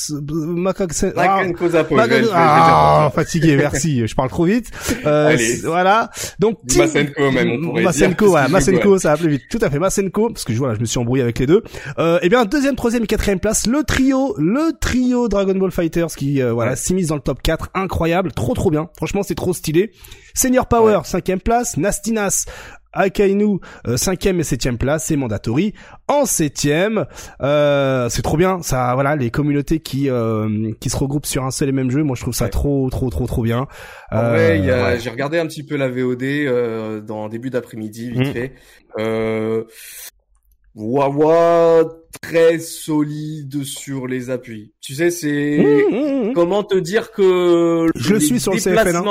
ah, 2.34 3.12
fatigué, 3.14 3.56
merci. 3.56 4.08
Je 4.08 4.16
parle 4.16 4.30
trop 4.30 4.46
vite. 4.46 4.72
Euh, 5.06 5.38
voilà. 5.64 6.10
Donc, 6.40 6.58
Masenko 6.76 7.30
même, 7.30 7.52
on 7.52 7.68
pourrait 7.68 7.84
Masenko, 7.84 8.30
dire. 8.30 8.50
Masenko, 8.50 8.98
ça 8.98 9.12
va 9.12 9.18
plus 9.18 9.30
vite. 9.30 9.44
Tout 9.52 9.60
à 9.62 9.70
fait, 9.70 9.78
Masenko, 9.78 10.30
parce 10.30 10.44
que 10.44 10.54
je 10.54 10.58
vois, 10.58 10.70
là, 10.70 10.74
je 10.74 10.80
me 10.80 10.86
suis 10.86 10.98
embrouillé 10.98 11.22
avec 11.22 11.38
les 11.38 11.46
deux. 11.46 11.62
Euh, 12.00 12.18
eh 12.24 12.30
bien, 12.30 12.46
deuxième, 12.46 12.76
troisième 12.76 13.04
et 13.04 13.08
quatrième 13.08 13.40
place, 13.40 13.68
le 13.68 13.84
trio, 13.84 14.34
le 14.40 14.72
trio 14.80 15.28
Dragon 15.28 15.54
Ball 15.54 15.70
Fighters 15.70 16.08
qui, 16.18 16.42
euh, 16.42 16.52
voilà, 16.52 16.76
s'immisce 16.76 17.10
dans 17.10 17.16
le 17.16 17.22
top 17.22 17.44
4. 17.44 17.70
Incroyable. 17.76 18.32
Trop, 18.32 18.56
trop 18.56 18.72
bien. 18.72 18.90
Franchement, 18.98 19.22
c'est 19.22 19.35
trop 19.36 19.54
stylé. 19.54 19.92
Senior 20.34 20.68
Power, 20.68 21.02
cinquième 21.04 21.40
place. 21.40 21.78
Nastinas, 21.78 22.46
Akainu, 22.96 23.60
euh, 23.88 23.98
cinquième 23.98 24.40
et 24.40 24.44
septième 24.44 24.78
place, 24.78 25.12
et 25.12 25.18
Mandatory 25.18 25.74
en 26.08 26.26
septième. 26.26 27.06
Euh, 27.42 28.10
c'est 28.10 28.22
trop 28.22 28.38
bien, 28.38 28.62
ça, 28.62 28.94
voilà, 28.96 29.16
les 29.16 29.30
communautés 29.30 29.80
qui 29.80 30.10
euh, 30.10 30.72
qui 30.80 30.90
se 30.90 30.98
regroupent 30.98 31.26
sur 31.26 31.44
un 31.44 31.52
seul 31.52 31.70
et 31.70 31.74
même 31.74 31.92
jeu. 31.92 32.04
Moi, 32.04 32.16
je 32.16 32.22
trouve 32.22 32.34
ça 32.34 32.48
trop, 32.48 32.90
trop, 32.90 33.10
trop, 33.10 33.28
trop 33.28 33.44
bien. 33.44 33.68
ouais, 34.12 34.98
j'ai 35.00 35.10
regardé 35.10 35.38
un 35.38 35.46
petit 35.46 35.64
peu 35.64 35.76
la 35.76 35.90
VOD 35.90 37.04
dans 37.06 37.30
début 37.30 37.50
d'après-midi, 37.50 38.12
vite 38.12 38.30
mmh. 38.30 38.34
fait. 38.34 38.56
Wawa 40.76 41.86
très 42.22 42.60
solide 42.60 43.64
sur 43.64 44.08
les 44.08 44.30
appuis. 44.30 44.74
Tu 44.82 44.94
sais, 44.94 45.10
c'est 45.10 45.58
mmh, 45.58 45.96
mmh, 45.96 46.30
mmh. 46.30 46.34
comment 46.34 46.64
te 46.64 46.76
dire 46.76 47.12
que 47.12 47.88
je 47.96 48.14
le 48.14 48.20
suis 48.20 48.40
sur 48.40 48.54
le 48.54 48.60
CFN. 48.60 49.02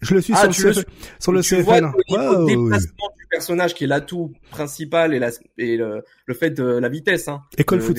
Je 0.00 0.14
le 0.14 0.20
suis 0.20 0.34
sur, 0.34 0.46
le, 0.46 0.74
sur 1.18 1.32
le 1.32 1.42
tu 1.42 1.60
Vois 1.62 1.80
le 1.80 2.46
déplacement 2.46 3.10
du 3.18 3.26
personnage 3.30 3.74
qui 3.74 3.84
est 3.84 3.88
l'atout 3.88 4.32
principal 4.50 5.12
et, 5.12 5.18
la, 5.18 5.30
et 5.58 5.76
le, 5.76 6.04
le 6.26 6.34
fait 6.34 6.50
de 6.50 6.64
la 6.64 6.88
vitesse. 6.88 7.26
Hein, 7.26 7.42
École 7.56 7.80
foot 7.80 7.98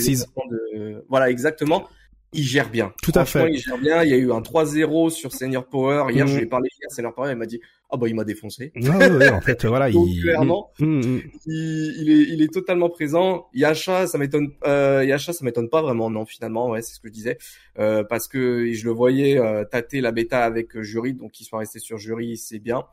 Voilà, 1.10 1.29
exactement. 1.29 1.88
Il 2.32 2.43
gère 2.43 2.69
bien. 2.69 2.93
Tout 3.01 3.12
à 3.15 3.25
fait. 3.25 3.49
Il 3.51 3.60
gère 3.60 3.77
bien. 3.79 4.03
Il 4.03 4.10
y 4.12 4.13
a 4.13 4.17
eu 4.17 4.32
un 4.32 4.41
3-0 4.41 5.10
sur 5.10 5.34
Senior 5.34 5.65
Power. 5.65 6.13
Hier, 6.13 6.27
je 6.27 6.38
lui 6.38 6.43
ai 6.43 6.45
parlé 6.45 6.69
hier, 6.79 6.91
Senior 6.91 7.13
Power, 7.13 7.32
il 7.32 7.38
m'a 7.38 7.47
dit, 7.47 7.60
ah 7.89 7.97
bah 7.97 8.08
il 8.08 8.15
m'a 8.15 8.23
défoncé. 8.23 8.71
ouais, 8.75 9.30
en 9.30 9.41
fait 9.41 9.65
voilà, 9.65 9.89
il... 9.89 10.21
clairement, 10.21 10.71
mm, 10.80 10.86
mm, 10.86 10.99
mm. 10.99 11.21
il, 11.47 11.95
il, 12.02 12.10
est 12.12 12.34
il 12.34 12.41
est 12.41 12.54
totalement 12.54 12.89
présent. 12.89 13.47
Yasha, 13.54 14.06
ça 14.08 14.17
m'étonne 14.17 14.52
euh, 14.65 15.04
Yasha, 15.04 15.34
ça 15.34 15.43
m'étonne 15.43 15.69
pas 15.69 15.82
vraiment 15.82 16.10
non 16.10 16.25
finalement, 16.25 16.69
ouais, 16.69 16.82
c'est 16.82 16.93
ce 16.93 16.99
que 16.99 17.08
je 17.08 17.13
disais 17.13 17.38
euh, 17.80 18.04
parce 18.04 18.28
que 18.28 18.71
je 18.71 18.86
le 18.86 18.91
voyais 18.91 19.39
euh, 19.39 19.65
tâter 19.65 20.02
la 20.02 20.12
bêta 20.12 20.43
avec 20.45 20.80
jury 20.82 21.13
donc 21.13 21.39
ils 21.39 21.45
sont 21.45 21.58
restés 21.58 21.80
sur 21.80 21.97
jury, 21.97 22.38
c'est 22.38 22.60
bien. 22.60 22.86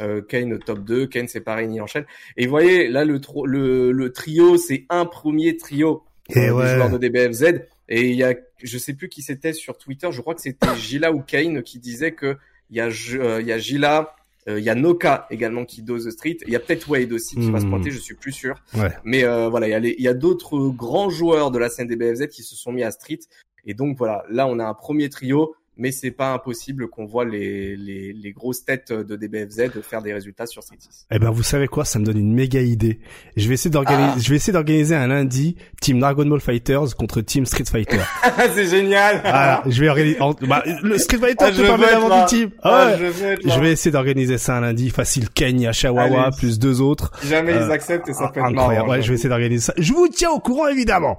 Euh, 0.00 0.22
Kane 0.22 0.58
top 0.60 0.84
2, 0.84 1.06
Kane 1.06 1.28
c'est 1.28 1.40
pareil, 1.40 1.68
il 1.72 1.80
enchaîne. 1.80 2.04
Et 2.36 2.46
vous 2.46 2.50
voyez 2.50 2.88
là 2.88 3.04
le 3.04 3.20
le, 3.44 3.92
le 3.92 4.12
trio, 4.12 4.56
c'est 4.56 4.86
un 4.90 5.04
premier 5.04 5.56
trio 5.56 6.04
et 6.30 6.48
euh, 6.48 6.62
des 6.62 6.74
joueurs 6.74 6.90
de 6.90 6.98
DBFZ 6.98 7.62
et 7.88 8.08
il 8.10 8.16
y 8.16 8.22
a 8.22 8.34
je 8.62 8.78
sais 8.78 8.94
plus 8.94 9.08
qui 9.08 9.22
c'était 9.22 9.52
sur 9.52 9.76
Twitter, 9.78 10.08
je 10.12 10.20
crois 10.20 10.34
que 10.34 10.40
c'était 10.40 10.74
Gila 10.76 11.12
ou 11.12 11.20
Kane 11.20 11.62
qui 11.62 11.78
disait 11.78 12.12
que 12.12 12.36
il 12.70 12.76
y 12.76 12.80
a 12.80 12.88
il 12.88 13.46
y 13.46 13.52
a 13.52 13.58
Gila 13.58 14.14
euh, 14.48 14.58
il 14.58 14.64
y 14.64 14.70
a 14.70 14.74
Noka 14.74 15.26
également 15.30 15.64
qui 15.64 15.82
dose 15.82 16.08
Street. 16.10 16.38
Il 16.46 16.52
y 16.52 16.56
a 16.56 16.60
peut-être 16.60 16.88
Wade 16.88 17.12
aussi 17.12 17.36
qui 17.36 17.50
va 17.50 17.60
se 17.60 17.66
hmm. 17.66 17.70
pointer, 17.70 17.90
je 17.90 17.98
suis 17.98 18.14
plus 18.14 18.32
sûr. 18.32 18.62
Mais 19.04 19.24
euh, 19.24 19.48
voilà, 19.48 19.68
il 19.68 20.00
y 20.00 20.08
a, 20.08 20.10
a 20.10 20.14
d'autres 20.14 20.68
grands 20.68 21.10
joueurs 21.10 21.50
de 21.50 21.58
la 21.58 21.68
scène 21.68 21.86
des 21.86 21.96
BFZ 21.96 22.28
qui 22.28 22.42
se 22.42 22.56
sont 22.56 22.72
mis 22.72 22.82
à 22.82 22.90
Street. 22.90 23.20
Et 23.64 23.74
donc 23.74 23.98
voilà, 23.98 24.24
là 24.30 24.46
on 24.46 24.58
a 24.58 24.64
un 24.64 24.74
premier 24.74 25.10
trio 25.10 25.54
mais 25.78 25.92
c'est 25.92 26.10
pas 26.10 26.32
impossible 26.32 26.88
qu'on 26.88 27.06
voit 27.06 27.24
les, 27.24 27.76
les, 27.76 28.12
les, 28.12 28.32
grosses 28.32 28.64
têtes 28.64 28.92
de 28.92 29.16
DBFZ 29.16 29.70
faire 29.82 30.02
des 30.02 30.12
résultats 30.12 30.46
sur 30.46 30.62
Street 30.62 30.76
6. 30.78 31.06
Eh 31.10 31.18
ben 31.18 31.30
vous 31.30 31.42
savez 31.42 31.68
quoi, 31.68 31.84
ça 31.84 31.98
me 31.98 32.04
donne 32.04 32.18
une 32.18 32.34
méga 32.34 32.60
idée. 32.60 32.98
Je 33.36 33.48
vais 33.48 33.54
essayer 33.54 33.70
d'organiser, 33.70 34.12
ah. 34.16 34.18
je 34.18 34.28
vais 34.28 34.36
essayer 34.36 34.52
d'organiser 34.52 34.94
un 34.94 35.06
lundi 35.06 35.56
Team 35.80 36.00
Dragon 36.00 36.26
Ball 36.26 36.40
Fighters 36.40 36.96
contre 36.96 37.20
Team 37.20 37.46
Street 37.46 37.64
Fighter. 37.64 38.00
c'est 38.54 38.66
génial. 38.66 39.20
Voilà, 39.22 39.62
je 39.66 39.80
vais 39.80 39.88
organiser. 39.88 40.18
Bah, 40.48 40.62
le 40.82 40.98
Street 40.98 41.18
Fighter, 41.18 41.46
ah, 41.48 41.66
pas 41.66 41.76
mal 41.76 41.94
avant 41.94 42.20
du 42.20 42.26
team. 42.26 42.50
Ah, 42.62 42.92
je, 42.98 43.04
vais, 43.04 43.36
je, 43.44 43.60
vais 43.60 43.72
essayer 43.72 43.92
d'organiser 43.92 44.38
ça 44.38 44.56
un 44.56 44.62
lundi 44.62 44.90
facile. 44.90 45.30
Kenya, 45.30 45.72
Chihuahua 45.72 46.30
plus 46.36 46.58
deux 46.58 46.80
autres. 46.80 47.12
Jamais 47.24 47.52
ils 47.52 47.58
euh, 47.58 47.70
acceptent, 47.70 48.08
et 48.08 48.14
ça 48.14 48.30
fait 48.32 48.40
incroyable. 48.40 48.88
ouais, 48.88 49.02
je 49.02 49.08
vais 49.08 49.14
essayer 49.14 49.28
d'organiser 49.28 49.62
ça. 49.62 49.74
Je 49.78 49.92
vous 49.92 50.08
tiens 50.08 50.30
au 50.30 50.40
courant 50.40 50.66
évidemment. 50.66 51.16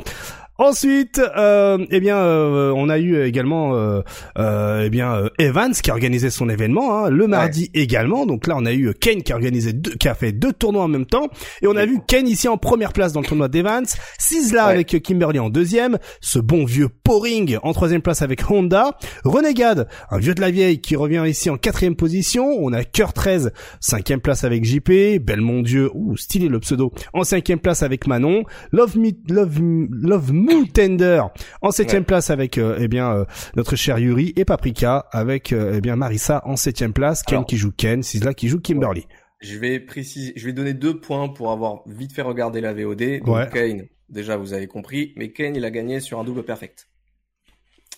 Ensuite, 0.59 1.21
euh, 1.37 1.85
eh 1.89 2.01
bien, 2.01 2.17
euh, 2.17 2.73
on 2.75 2.89
a 2.89 2.99
eu 2.99 3.23
également, 3.23 3.75
euh, 3.75 4.01
euh 4.37 4.83
eh 4.85 4.89
bien, 4.89 5.15
euh, 5.15 5.29
Evans 5.39 5.71
qui 5.71 5.89
a 5.89 5.93
organisé 5.93 6.29
son 6.29 6.49
événement 6.49 7.05
hein, 7.05 7.09
le 7.09 7.27
mardi 7.27 7.71
également. 7.73 8.25
Donc 8.25 8.45
là, 8.45 8.55
on 8.57 8.65
a 8.65 8.73
eu 8.73 8.93
Kane 8.93 9.23
qui 9.23 9.31
a 9.31 9.35
organisé, 9.35 9.71
deux, 9.71 9.93
qui 9.93 10.09
a 10.09 10.15
fait 10.15 10.33
deux 10.33 10.51
tournois 10.51 10.83
en 10.83 10.89
même 10.89 11.05
temps, 11.05 11.29
et 11.61 11.67
on 11.67 11.77
a 11.77 11.85
vu 11.85 11.99
Kane 12.05 12.27
ici 12.27 12.49
en 12.49 12.57
première 12.57 12.91
place 12.91 13.13
dans 13.13 13.21
le 13.21 13.25
tournoi 13.25 13.47
d'Evans, 13.47 13.85
Sizzla 14.17 14.65
avec 14.65 15.01
Kimberly 15.01 15.39
en 15.39 15.49
deuxième, 15.49 15.97
ce 16.19 16.39
bon 16.39 16.65
vieux 16.65 16.89
Poring 16.89 17.57
en 17.63 17.71
troisième 17.71 18.01
place 18.01 18.21
avec 18.21 18.51
Honda, 18.51 18.97
Renegade, 19.23 19.87
un 20.11 20.17
vieux 20.17 20.35
de 20.35 20.41
la 20.41 20.51
vieille 20.51 20.81
qui 20.81 20.97
revient 20.97 21.23
ici 21.25 21.49
en 21.49 21.55
quatrième 21.55 21.95
position. 21.95 22.49
On 22.59 22.73
a 22.73 22.83
Cœur 22.83 23.13
13, 23.13 23.53
cinquième 23.79 24.19
place 24.19 24.43
avec 24.43 24.65
JP, 24.65 25.21
Belmont 25.21 25.61
Dieu, 25.61 25.89
ouh 25.93 26.17
stylé 26.17 26.49
le 26.49 26.59
pseudo, 26.59 26.91
en 27.13 27.23
cinquième 27.23 27.59
place 27.59 27.81
avec 27.81 28.07
Manon, 28.07 28.43
Love 28.73 28.97
Me, 28.97 29.11
Love, 29.29 29.57
Love 29.61 30.33
Me 30.33 30.48
Tender 30.73 31.21
en 31.61 31.71
septième 31.71 32.05
place 32.05 32.29
avec 32.29 32.57
euh, 32.57 32.77
eh 32.79 32.87
bien 32.87 33.11
euh, 33.13 33.25
notre 33.55 33.75
cher 33.75 33.99
Yuri 33.99 34.33
et 34.35 34.45
Paprika 34.45 35.05
avec 35.11 35.53
euh, 35.53 35.73
eh 35.75 35.81
bien 35.81 35.95
Marissa 35.95 36.41
en 36.45 36.55
septième 36.55 36.93
place, 36.93 37.23
Ken 37.23 37.45
qui 37.45 37.57
joue 37.57 37.71
Ken, 37.71 38.03
Sizzla 38.03 38.33
qui 38.33 38.47
joue 38.47 38.59
Kimberly. 38.59 39.05
Je 39.41 39.57
vais 39.57 39.79
préciser, 39.79 40.33
je 40.35 40.45
vais 40.45 40.53
donner 40.53 40.73
deux 40.73 40.99
points 40.99 41.29
pour 41.29 41.51
avoir 41.51 41.83
vite 41.87 42.13
fait 42.13 42.21
regarder 42.21 42.61
la 42.61 42.73
VOD. 42.73 43.21
Donc 43.25 43.49
Kane, 43.51 43.85
déjà 44.09 44.35
vous 44.37 44.53
avez 44.53 44.67
compris, 44.67 45.13
mais 45.15 45.31
Kane 45.31 45.55
il 45.55 45.63
a 45.63 45.71
gagné 45.71 45.99
sur 45.99 46.19
un 46.19 46.23
double 46.23 46.43
perfect. 46.43 46.89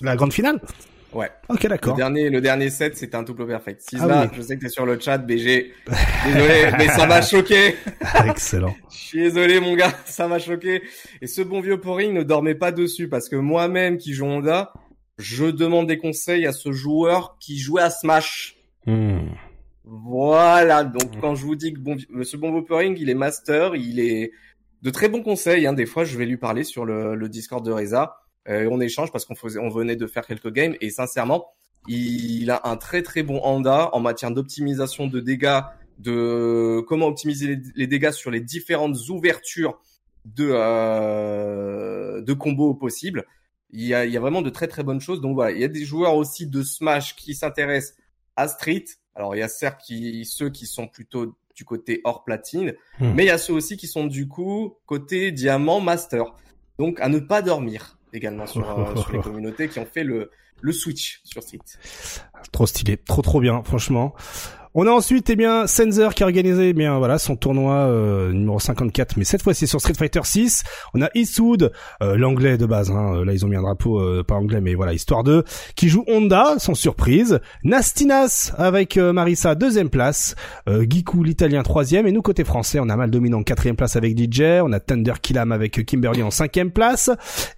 La 0.01 0.15
grande 0.15 0.33
finale 0.33 0.59
Ouais. 1.13 1.30
Ok, 1.50 1.67
d'accord. 1.67 1.93
Le 1.93 1.97
dernier, 1.97 2.30
le 2.30 2.41
dernier 2.41 2.69
set, 2.69 2.95
c'était 2.95 3.15
un 3.15 3.24
double 3.24 3.45
perfect. 3.45 3.82
Si 3.82 3.97
ah 4.00 4.30
je 4.34 4.41
sais 4.41 4.56
que 4.56 4.62
t'es 4.62 4.69
sur 4.69 4.86
le 4.86 5.00
chat, 5.00 5.17
BG. 5.17 5.74
Désolé, 6.26 6.71
mais 6.78 6.88
ça 6.88 7.06
m'a 7.06 7.21
choqué. 7.21 7.76
Excellent. 8.26 8.74
je 8.91 8.97
suis 8.97 9.19
désolé, 9.19 9.60
mon 9.60 9.76
gars, 9.76 9.93
ça 10.06 10.28
m'a 10.28 10.39
choqué. 10.39 10.84
Et 11.21 11.28
ce 11.28 11.41
bon 11.41 11.60
vieux 11.60 11.80
Poring 11.80 12.13
ne 12.13 12.24
dormait 12.24 12.56
pas 12.56 12.71
dessus 12.71 13.10
parce 13.10 13.28
que 13.28 13.36
moi-même 13.36 13.97
qui 13.97 14.13
joue 14.13 14.26
Honda, 14.26 14.74
je 15.17 15.45
demande 15.45 15.88
des 15.88 15.97
conseils 15.97 16.45
à 16.45 16.54
ce 16.54 16.71
joueur 16.71 17.38
qui 17.39 17.60
jouait 17.60 17.82
à 17.82 17.89
Smash. 17.89 18.56
Hmm. 18.86 19.30
Voilà, 19.84 20.84
donc 20.86 21.19
quand 21.19 21.36
je 21.36 21.43
vous 21.43 21.56
dis 21.56 21.74
que 21.74 21.80
bon, 21.80 21.97
Monsieur 22.10 22.38
Bombo 22.38 22.62
Purring, 22.62 22.95
il 22.97 23.10
est 23.10 23.15
master, 23.15 23.76
il 23.76 24.00
est 24.00 24.32
de 24.82 24.89
très 24.89 25.10
bons 25.10 25.21
conseils. 25.21 25.67
Hein. 25.67 25.74
Des 25.74 25.86
fois, 25.86 26.06
je 26.06 26.17
vais 26.17 26.26
lui 26.26 26.38
parler 26.38 26.63
sur 26.63 26.86
le, 26.86 27.15
le 27.15 27.30
Discord 27.30 27.65
de 27.65 27.71
Reza. 27.71 28.20
Euh, 28.49 28.67
on 28.71 28.80
échange 28.80 29.12
parce 29.12 29.25
qu'on 29.25 29.36
faisait, 29.36 29.60
on 29.60 29.69
venait 29.69 29.95
de 29.95 30.08
faire 30.08 30.25
quelques 30.25 30.51
games 30.51 30.75
et 30.82 30.89
sincèrement, 30.89 31.47
il 31.88 32.49
a 32.51 32.62
un 32.63 32.77
très 32.77 33.01
très 33.01 33.23
bon 33.23 33.39
anda 33.39 33.89
en 33.93 33.99
matière 33.99 34.32
d'optimisation 34.32 35.08
de 35.08 35.19
dégâts, 35.19 35.62
de 35.99 36.84
comment 36.88 37.08
optimiser 37.08 37.60
les, 37.75 37.88
dégâts 37.88 38.12
sur 38.12 38.32
les 38.32 38.39
différentes 38.39 39.10
ouvertures 39.10 39.80
de 40.25 40.49
euh, 40.51 42.21
de 42.21 42.34
combos 42.34 42.73
possibles. 42.73 43.25
Il 43.73 43.86
y, 43.86 43.93
a, 43.93 44.06
il 44.06 44.12
y 44.12 44.17
a 44.17 44.19
vraiment 44.19 44.41
de 44.41 44.49
très 44.49 44.67
très 44.67 44.84
bonnes 44.84 44.99
choses. 44.99 45.21
Donc 45.21 45.36
voilà, 45.36 45.51
il 45.51 45.60
y 45.60 45.63
a 45.63 45.69
des 45.69 45.86
joueurs 45.86 46.15
aussi 46.15 46.45
de 46.45 46.62
Smash 46.62 47.15
qui 47.15 47.36
s'intéressent 47.36 47.97
à 48.36 48.47
Street. 48.47 48.86
Alors 49.15 49.36
il 49.36 49.39
y 49.39 49.43
a 49.43 49.47
certes 49.47 49.82
qui, 49.86 50.25
ceux 50.25 50.49
qui 50.49 50.65
sont 50.65 50.88
plutôt 50.88 51.36
du 51.56 51.65
côté 51.65 52.01
hors 52.04 52.23
platine, 52.23 52.73
hmm. 52.99 53.13
mais 53.13 53.23
il 53.23 53.27
y 53.27 53.32
a 53.32 53.38
ceux 53.38 53.54
aussi 53.54 53.77
qui 53.77 53.88
sont 53.88 54.08
du 54.08 54.27
coup 54.27 54.77
côté 54.86 55.32
diamant 55.32 55.80
master. 55.80 56.25
Donc 56.80 56.99
à 56.99 57.10
ne 57.10 57.19
pas 57.19 57.41
dormir 57.41 57.97
également 58.13 58.47
sur, 58.47 58.67
euh, 58.80 58.95
sur 58.95 59.12
les 59.12 59.19
communautés 59.24 59.67
qui 59.67 59.80
ont 59.80 59.88
fait 59.91 60.04
le, 60.04 60.32
le 60.62 60.71
switch 60.71 61.21
sur 61.24 61.43
site. 61.43 61.80
Trop 62.52 62.65
stylé, 62.65 62.97
trop 62.97 63.21
trop 63.21 63.39
bien, 63.41 63.63
franchement. 63.63 64.15
On 64.74 64.88
a 64.88 64.91
ensuite 64.91 65.30
eh 65.30 65.36
bien 65.36 65.67
Sensor 65.67 66.13
qui 66.13 66.24
a 66.24 66.26
organisé 66.26 66.69
eh 66.69 66.74
bien 66.74 66.97
voilà 66.97 67.19
son 67.19 67.36
tournoi 67.36 67.74
euh, 67.74 68.32
numéro 68.32 68.58
54 68.58 69.17
mais 69.17 69.26
cette 69.26 69.41
fois-ci 69.41 69.67
sur 69.67 69.82
Street 69.82 69.95
Fighter 69.95 70.21
6. 70.24 70.63
On 70.93 71.02
a 71.02 71.10
Eastwood, 71.13 71.74
euh, 72.02 72.15
l'anglais 72.15 72.58
de 72.58 72.65
base 72.65 72.89
hein. 72.89 73.26
là 73.26 73.34
ils 73.34 73.45
ont 73.45 73.50
mis 73.50 73.58
un 73.58 73.63
drapeau 73.63 74.00
euh, 74.00 74.24
pas 74.24 74.36
anglais 74.36 74.62
mais 74.62 74.74
voilà 74.74 74.93
histoire 74.93 75.26
de 75.26 75.43
qui 75.76 75.89
joue 75.89 76.06
Honda 76.08 76.56
sans 76.58 76.74
surprise, 76.74 77.41
Nastinas 77.65 78.54
avec 78.58 78.95
Marissa 78.95 79.56
deuxième 79.56 79.89
place, 79.89 80.36
Giku 80.88 81.26
l'italien 81.26 81.63
troisième 81.63 82.08
et 82.08 82.13
nous 82.13 82.21
côté 82.21 82.45
français 82.45 82.80
on 82.80 82.88
a 82.88 82.95
mal 82.95 83.12
dominant 83.12 83.43
quatrième 83.43 83.76
place 83.76 83.97
avec 83.97 84.17
DJ, 84.17 84.62
on 84.63 84.71
a 84.71 84.80
Thunder 84.80 85.15
Killam 85.21 85.52
avec 85.52 85.86
Kimberly 85.86 86.24
en 86.24 86.32
cinquième 86.32 86.71
place 86.71 87.10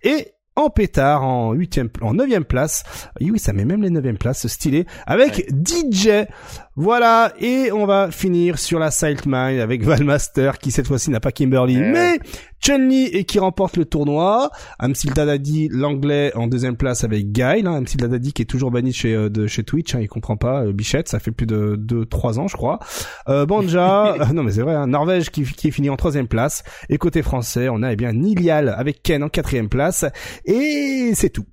et 0.01 0.32
en 0.55 0.69
pétard 0.69 1.23
en 1.23 1.53
huitième, 1.53 1.89
en 2.01 2.13
neuvième 2.13 2.45
place. 2.45 2.83
Oui, 3.19 3.39
ça 3.39 3.53
met 3.53 3.65
même 3.65 3.81
les 3.81 3.89
neuvième 3.89 4.17
places, 4.17 4.47
stylé, 4.47 4.85
avec 5.05 5.49
DJ. 5.49 6.27
Voilà, 6.75 7.33
et 7.39 7.71
on 7.71 7.85
va 7.85 8.09
finir 8.09 8.57
sur 8.57 8.79
la 8.79 8.89
Mine 9.27 9.59
avec 9.59 9.83
Valmaster 9.85 10.57
qui 10.57 10.71
cette 10.71 10.87
fois-ci 10.87 11.11
n'a 11.11 11.19
pas 11.19 11.31
Kimberly, 11.31 11.77
mais 11.77 12.17
Chun-Li 12.59 13.07
et 13.07 13.25
qui 13.25 13.37
remporte 13.37 13.77
le 13.77 13.85
tournoi. 13.85 14.49
Amsil 14.79 15.13
Dadadi, 15.13 15.67
l'anglais 15.69 16.31
en 16.35 16.47
deuxième 16.47 16.75
place 16.75 17.03
avec 17.03 17.31
Guile. 17.31 17.67
Hein. 17.67 17.75
Amsil 17.75 17.99
Dadadi 17.99 18.33
qui 18.33 18.41
est 18.41 18.45
toujours 18.45 18.71
banni 18.71 18.91
chez 18.91 19.13
euh, 19.13 19.29
de 19.29 19.45
chez 19.45 19.63
Twitch, 19.63 19.93
hein, 19.93 19.99
il 20.01 20.07
comprend 20.07 20.37
pas. 20.37 20.63
Euh, 20.63 20.73
Bichette, 20.73 21.09
ça 21.09 21.19
fait 21.19 21.31
plus 21.31 21.45
de 21.45 21.75
2-3 21.75 22.39
ans 22.39 22.47
je 22.47 22.55
crois. 22.55 22.79
Euh, 23.27 23.45
Banja, 23.45 24.13
euh, 24.19 24.25
non 24.33 24.41
mais 24.41 24.53
c'est 24.53 24.61
vrai, 24.61 24.73
hein, 24.73 24.87
Norvège 24.87 25.29
qui, 25.29 25.43
qui 25.43 25.67
est 25.67 25.71
fini 25.71 25.89
en 25.91 25.95
troisième 25.95 26.27
place. 26.27 26.63
Et 26.89 26.97
côté 26.97 27.21
français, 27.21 27.69
on 27.69 27.83
a 27.83 27.91
eh 27.91 27.95
bien 27.95 28.13
Nilial 28.13 28.69
avec 28.69 29.03
Ken 29.03 29.21
en 29.21 29.29
quatrième 29.29 29.69
place. 29.69 30.05
Et 30.45 31.11
c'est 31.13 31.29
tout. 31.29 31.45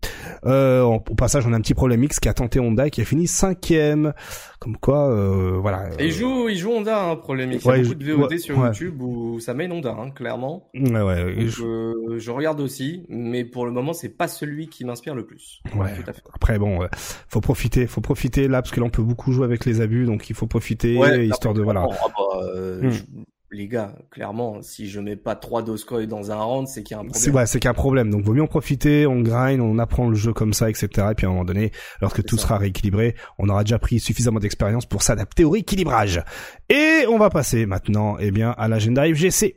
Euh, 0.47 0.83
au 0.83 1.15
passage, 1.15 1.47
on 1.47 1.53
a 1.53 1.57
un 1.57 1.61
petit 1.61 1.75
problème 1.75 2.03
X 2.05 2.21
qui 2.21 2.29
a 2.29 2.35
tenté 2.35 2.61
Honda 2.61 2.87
et 2.87 2.91
qui 2.91 3.01
a 3.01 3.05
fini 3.05 3.27
cinquième. 3.27 4.13
Comme 4.61 4.77
quoi, 4.77 5.11
euh, 5.11 5.59
voilà. 5.59 5.88
Et 5.99 6.07
il 6.07 6.12
joue, 6.12 6.51
il 6.51 6.59
joue 6.59 6.70
Honda, 6.70 7.03
un 7.03 7.12
hein, 7.12 7.16
problème. 7.16 7.51
Il 7.51 7.64
y 7.64 7.68
a 7.68 7.79
beaucoup 7.79 7.94
de 7.94 8.12
VOD 8.12 8.38
sur 8.38 8.59
YouTube 8.59 9.01
où 9.01 9.40
ça 9.40 9.55
mène 9.55 9.73
Honda, 9.73 9.96
hein, 9.99 10.11
clairement. 10.11 10.68
Ouais, 10.75 11.01
ouais. 11.01 11.35
je... 11.46 11.64
Euh, 11.64 12.18
je... 12.18 12.31
regarde 12.31 12.61
aussi, 12.61 13.07
mais 13.09 13.46
pour 13.46 13.64
le 13.64 13.73
moment, 13.73 13.94
c'est 13.94 14.11
pas 14.11 14.29
celui 14.29 14.68
qui 14.68 14.85
m'inspire 14.85 15.14
le 15.14 15.25
plus. 15.25 15.62
Ouais. 15.75 15.94
Tout 15.94 16.11
à 16.11 16.12
fait. 16.12 16.23
Après, 16.35 16.59
bon, 16.59 16.87
faut 17.29 17.40
profiter, 17.40 17.87
faut 17.87 18.03
profiter 18.03 18.49
là 18.49 18.61
parce 18.61 18.70
que 18.73 18.81
là, 18.81 18.87
on 18.87 18.90
peut 18.90 19.03
beaucoup 19.03 19.33
jouer 19.33 19.46
avec 19.46 19.64
les 19.64 19.81
abus, 19.81 20.05
donc 20.05 20.29
il 20.29 20.37
faut 20.37 20.46
profiter 20.46 20.94
histoire 21.25 21.55
de 21.55 21.62
voilà. 21.62 21.87
Ah 21.90 22.07
bah, 22.16 22.40
euh, 22.55 22.90
hmm 22.90 23.25
les 23.53 23.67
gars, 23.67 23.95
clairement, 24.11 24.63
si 24.63 24.89
je 24.89 25.01
mets 25.01 25.17
pas 25.17 25.35
trois 25.35 25.63
Doscoy 25.63 26.07
dans 26.07 26.31
un 26.31 26.41
round, 26.41 26.69
c'est 26.69 26.83
qu'il 26.83 26.95
y 26.95 26.99
a 26.99 27.01
un 27.01 27.05
problème. 27.05 27.21
C'est 27.21 27.31
ouais, 27.31 27.47
c'est 27.47 27.59
qu'il 27.59 27.67
y 27.67 27.69
a 27.69 27.73
un 27.73 27.75
problème. 27.75 28.11
Donc, 28.11 28.23
vaut 28.23 28.33
mieux 28.33 28.43
en 28.43 28.47
profiter, 28.47 29.07
on 29.07 29.21
grind, 29.21 29.61
on 29.61 29.79
apprend 29.79 30.09
le 30.09 30.15
jeu 30.15 30.33
comme 30.33 30.53
ça, 30.53 30.71
etc. 30.71 30.89
Et 31.11 31.15
puis, 31.15 31.27
à 31.27 31.31
un 31.31 31.33
moment 31.33 31.45
donné, 31.45 31.73
lorsque 32.01 32.25
tout 32.25 32.37
sera 32.37 32.59
rééquilibré, 32.59 33.17
on 33.39 33.49
aura 33.49 33.65
déjà 33.65 33.79
pris 33.79 33.99
suffisamment 33.99 34.39
d'expérience 34.39 34.87
pour 34.87 35.03
s'adapter 35.03 35.45
au 35.45 35.51
rééquilibrage. 35.51 36.23
Et 36.69 37.05
on 37.09 37.19
va 37.19 37.29
passer 37.29 37.67
maintenant, 37.67 38.17
eh 38.21 38.31
bien, 38.31 38.51
à 38.57 38.69
l'agenda 38.69 39.05
FGC. 39.05 39.57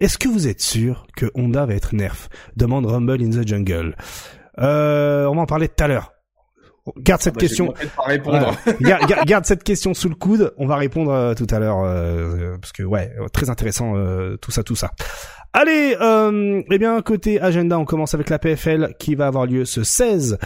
Est-ce 0.00 0.16
que 0.16 0.28
vous 0.28 0.48
êtes 0.48 0.62
sûr 0.62 1.06
que 1.16 1.26
Honda 1.34 1.66
va 1.66 1.74
être 1.74 1.94
nerf? 1.94 2.28
Demande 2.56 2.86
Rumble 2.86 3.22
in 3.22 3.30
the 3.30 3.46
Jungle. 3.46 3.96
Euh, 4.58 5.26
on 5.26 5.36
va 5.36 5.42
en 5.42 5.46
parler 5.46 5.68
tout 5.68 5.84
à 5.84 5.88
l'heure 5.88 6.12
garde 6.98 7.20
cette 7.22 7.34
bah, 7.34 7.40
question. 7.40 7.74
garde, 9.26 9.44
cette 9.44 9.64
question 9.64 9.94
sous 9.94 10.08
le 10.08 10.14
coude. 10.14 10.52
On 10.56 10.66
va 10.66 10.76
répondre 10.76 11.12
euh, 11.12 11.34
tout 11.34 11.46
à 11.50 11.58
l'heure 11.58 11.82
euh, 11.84 12.56
parce 12.60 12.72
que 12.72 12.82
ouais, 12.82 13.12
très 13.32 13.50
intéressant 13.50 13.96
euh, 13.96 14.36
tout 14.36 14.50
ça, 14.50 14.62
tout 14.62 14.76
ça. 14.76 14.92
Allez, 15.52 15.96
euh, 16.00 16.62
eh 16.70 16.78
bien 16.78 17.02
côté 17.02 17.40
agenda, 17.40 17.76
on 17.76 17.84
commence 17.84 18.14
avec 18.14 18.30
la 18.30 18.38
PFL 18.38 18.94
qui 19.00 19.16
va 19.16 19.26
avoir 19.26 19.46
lieu 19.46 19.64
ce 19.64 19.82
16 19.82 20.38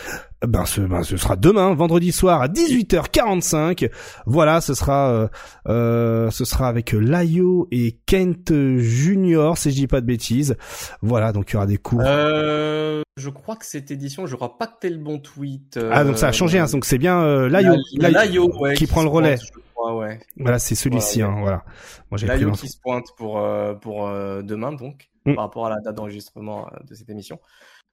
ben 0.47 0.65
ce, 0.65 0.81
ben 0.81 1.03
ce 1.03 1.17
sera 1.17 1.37
demain, 1.37 1.75
vendredi 1.75 2.13
soir 2.13 2.43
à 2.43 2.49
18h45. 2.49 3.91
Voilà, 4.27 4.61
ce 4.61 4.75
sera 4.75 5.11
euh, 5.11 5.29
euh, 5.69 6.31
ce 6.31 6.45
sera 6.45 6.69
avec 6.69 6.93
Layo 6.93 7.69
et 7.71 7.99
Kent 8.07 8.53
Junior, 8.79 9.57
si 9.59 9.71
je 9.71 9.77
dis 9.77 9.87
pas 9.87 10.01
de 10.01 10.07
bêtises. 10.07 10.57
Voilà, 11.03 11.33
donc 11.33 11.51
il 11.51 11.55
y 11.55 11.57
aura 11.57 11.67
des 11.67 11.79
cours. 11.79 12.03
Euh, 12.05 13.03
je 13.17 13.31
crois 13.31 13.57
que 13.57 13.67
cette 13.67 13.91
édition, 13.91 14.27
je 14.27 14.37
crois 14.37 14.59
pas 14.59 14.67
que 14.67 14.79
t'es 14.81 14.91
le 14.91 14.99
bon 14.99 15.19
tweet. 15.19 15.79
Ah 15.91 16.05
donc 16.05 16.19
ça 16.19 16.29
a 16.29 16.33
changé, 16.33 16.59
hein, 16.59 16.67
donc 16.71 16.85
c'est 16.85 16.99
bien 16.99 17.23
euh, 17.23 17.49
Layo, 17.49 17.75
Layo, 17.97 18.51
qui, 18.77 18.87
prend 18.87 19.03
le 19.03 19.09
relais. 19.09 19.39
ouais. 19.77 20.19
Voilà, 20.37 20.59
c'est 20.59 20.75
celui-ci, 20.75 21.23
hein, 21.23 21.37
voilà. 21.41 21.65
Moi 22.11 22.21
Layo 22.21 22.51
qui 22.53 22.69
se 22.69 22.79
pointe 22.81 23.07
pour 23.17 23.43
pour 23.81 24.09
demain 24.43 24.73
donc 24.73 25.09
mm. 25.27 25.35
par 25.35 25.45
rapport 25.45 25.67
à 25.67 25.71
la 25.71 25.81
date 25.81 25.95
d'enregistrement 25.95 26.69
de 26.89 26.95
cette 26.95 27.11
émission. 27.11 27.39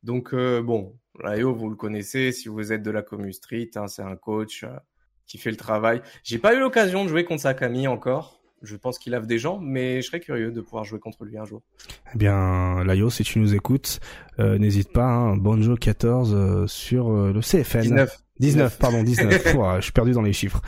Donc 0.03 0.33
bon, 0.33 0.95
Layo, 1.23 1.53
vous 1.53 1.69
le 1.69 1.75
connaissez, 1.75 2.31
si 2.31 2.47
vous 2.47 2.71
êtes 2.71 2.83
de 2.83 2.91
la 2.91 3.01
Commu 3.01 3.33
Street, 3.33 3.69
hein, 3.75 3.87
c'est 3.87 4.01
un 4.01 4.15
coach 4.15 4.63
euh, 4.63 4.69
qui 5.27 5.37
fait 5.37 5.51
le 5.51 5.57
travail. 5.57 6.01
J'ai 6.23 6.37
pas 6.37 6.55
eu 6.55 6.59
l'occasion 6.59 7.03
de 7.03 7.09
jouer 7.09 7.23
contre 7.25 7.41
Sakami 7.41 7.87
encore. 7.87 8.41
Je 8.61 8.75
pense 8.75 8.99
qu'il 8.99 9.11
lave 9.11 9.25
des 9.25 9.39
gens, 9.39 9.59
mais 9.59 10.01
je 10.01 10.07
serais 10.07 10.19
curieux 10.19 10.51
de 10.51 10.61
pouvoir 10.61 10.83
jouer 10.83 10.99
contre 10.99 11.25
lui 11.25 11.35
un 11.37 11.45
jour. 11.45 11.63
Eh 12.13 12.17
bien, 12.17 12.83
Layo, 12.83 13.09
si 13.09 13.23
tu 13.23 13.39
nous 13.39 13.55
écoutes, 13.55 13.99
euh, 14.39 14.59
n'hésite 14.59 14.93
pas, 14.93 15.07
hein, 15.07 15.35
Bonjo 15.35 15.75
14 15.75 16.33
euh, 16.33 16.67
sur 16.67 17.09
le 17.09 17.39
CFN. 17.41 17.81
19. 17.81 18.17
19, 18.39 18.77
pardon, 18.77 19.03
19. 19.03 19.43
je 19.77 19.81
suis 19.81 19.91
perdu 19.91 20.11
dans 20.11 20.21
les 20.21 20.33
chiffres. 20.33 20.61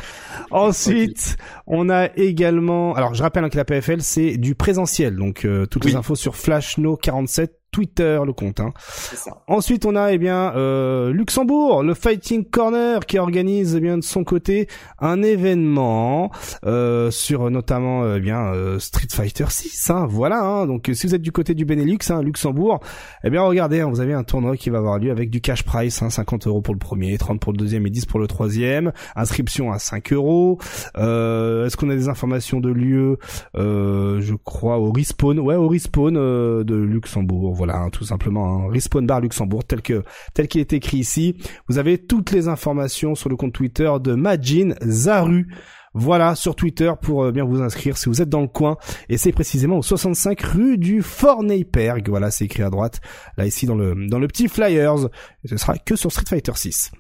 Ensuite, 0.49 1.37
on 1.67 1.89
a 1.89 2.09
également, 2.15 2.93
alors 2.95 3.13
je 3.13 3.21
rappelle 3.21 3.43
hein, 3.43 3.49
que 3.49 3.57
la 3.57 3.65
PFL 3.65 4.01
c'est 4.01 4.37
du 4.37 4.53
présentiel, 4.53 5.15
donc 5.15 5.47
toutes 5.71 5.85
les 5.85 5.95
infos 5.95 6.15
sur 6.15 6.35
Flashno 6.35 6.97
47 6.97 7.62
Twitter 7.73 8.19
le 8.25 8.31
compte. 8.33 8.59
Hein. 8.59 8.71
Ça. 8.77 9.41
Ensuite, 9.47 9.85
on 9.85 9.95
a 9.95 10.13
eh 10.13 10.19
bien 10.19 10.53
euh, 10.55 11.11
Luxembourg, 11.11 11.83
le 11.83 11.95
Fighting 11.95 12.45
Corner 12.45 13.05
qui 13.05 13.17
organise 13.17 13.75
eh 13.75 13.81
bien 13.81 13.97
de 13.97 14.03
son 14.03 14.23
côté 14.23 14.67
un 14.99 15.23
événement 15.23 16.31
euh, 16.65 17.09
sur 17.09 17.49
notamment 17.49 18.15
eh 18.15 18.19
bien 18.19 18.45
euh, 18.53 18.77
Street 18.77 19.07
Fighter 19.11 19.45
6. 19.49 19.89
Hein, 19.89 20.05
voilà. 20.07 20.41
Hein. 20.43 20.67
Donc, 20.67 20.89
si 20.93 21.07
vous 21.07 21.15
êtes 21.15 21.21
du 21.21 21.31
côté 21.31 21.55
du 21.55 21.65
Benelux, 21.65 21.97
hein, 22.09 22.21
Luxembourg, 22.21 22.79
eh 23.23 23.31
bien 23.31 23.41
regardez, 23.41 23.81
hein, 23.81 23.89
vous 23.89 23.99
avez 23.99 24.13
un 24.13 24.23
tournoi 24.23 24.55
qui 24.55 24.69
va 24.69 24.77
avoir 24.77 24.99
lieu 24.99 25.09
avec 25.09 25.31
du 25.31 25.41
cash 25.41 25.63
price, 25.63 26.03
hein, 26.03 26.11
50 26.11 26.45
euros 26.45 26.61
pour 26.61 26.75
le 26.75 26.79
premier, 26.79 27.17
30 27.17 27.39
pour 27.39 27.53
le 27.53 27.57
deuxième 27.57 27.87
et 27.87 27.89
10 27.89 28.05
pour 28.05 28.19
le 28.19 28.27
troisième. 28.27 28.91
Inscription 29.15 29.71
à 29.71 29.79
5 29.79 30.13
euros. 30.13 30.59
Euh, 30.97 31.65
est-ce 31.65 31.75
qu'on 31.75 31.89
a 31.89 31.95
des 31.95 32.07
informations 32.07 32.59
de 32.59 32.69
lieu? 32.69 33.17
Je 33.55 34.35
crois 34.35 34.77
au 34.77 34.91
respawn. 34.91 35.39
Ouais, 35.39 35.55
au 35.55 35.67
respawn 35.67 36.13
de 36.13 36.75
Luxembourg 36.75 37.62
voilà, 37.62 37.62
hein, 37.69 37.89
tout 37.91 38.03
simplement, 38.05 38.67
un 38.67 38.71
Respawn 38.71 39.05
Bar 39.05 39.21
Luxembourg 39.21 39.63
tel 39.63 39.81
que 39.81 40.03
tel 40.33 40.47
qu'il 40.47 40.61
est 40.61 40.73
écrit 40.73 40.97
ici. 40.97 41.37
Vous 41.67 41.77
avez 41.77 41.97
toutes 41.97 42.31
les 42.31 42.47
informations 42.47 43.15
sur 43.15 43.29
le 43.29 43.35
compte 43.35 43.53
Twitter 43.53 43.91
de 44.01 44.13
Majin 44.13 44.75
Zaru. 44.81 45.47
Voilà, 45.93 46.35
sur 46.35 46.55
Twitter 46.55 46.91
pour 47.01 47.23
euh, 47.23 47.31
bien 47.31 47.43
vous 47.43 47.61
inscrire 47.61 47.97
si 47.97 48.09
vous 48.09 48.21
êtes 48.21 48.29
dans 48.29 48.41
le 48.41 48.47
coin. 48.47 48.77
Et 49.09 49.17
c'est 49.17 49.31
précisément 49.31 49.77
au 49.77 49.83
65 49.83 50.41
rue 50.41 50.77
du 50.77 51.01
Fort 51.01 51.43
Neyperg. 51.43 52.09
Voilà, 52.09 52.31
c'est 52.31 52.45
écrit 52.45 52.63
à 52.63 52.69
droite. 52.69 52.99
Là, 53.37 53.45
ici, 53.45 53.65
dans 53.65 53.75
le, 53.75 53.95
dans 54.07 54.19
le 54.19 54.27
petit 54.27 54.47
flyers. 54.47 55.09
ce 55.45 55.57
sera 55.57 55.77
que 55.77 55.95
sur 55.95 56.11
Street 56.11 56.25
Fighter 56.27 56.53
6. 56.55 56.91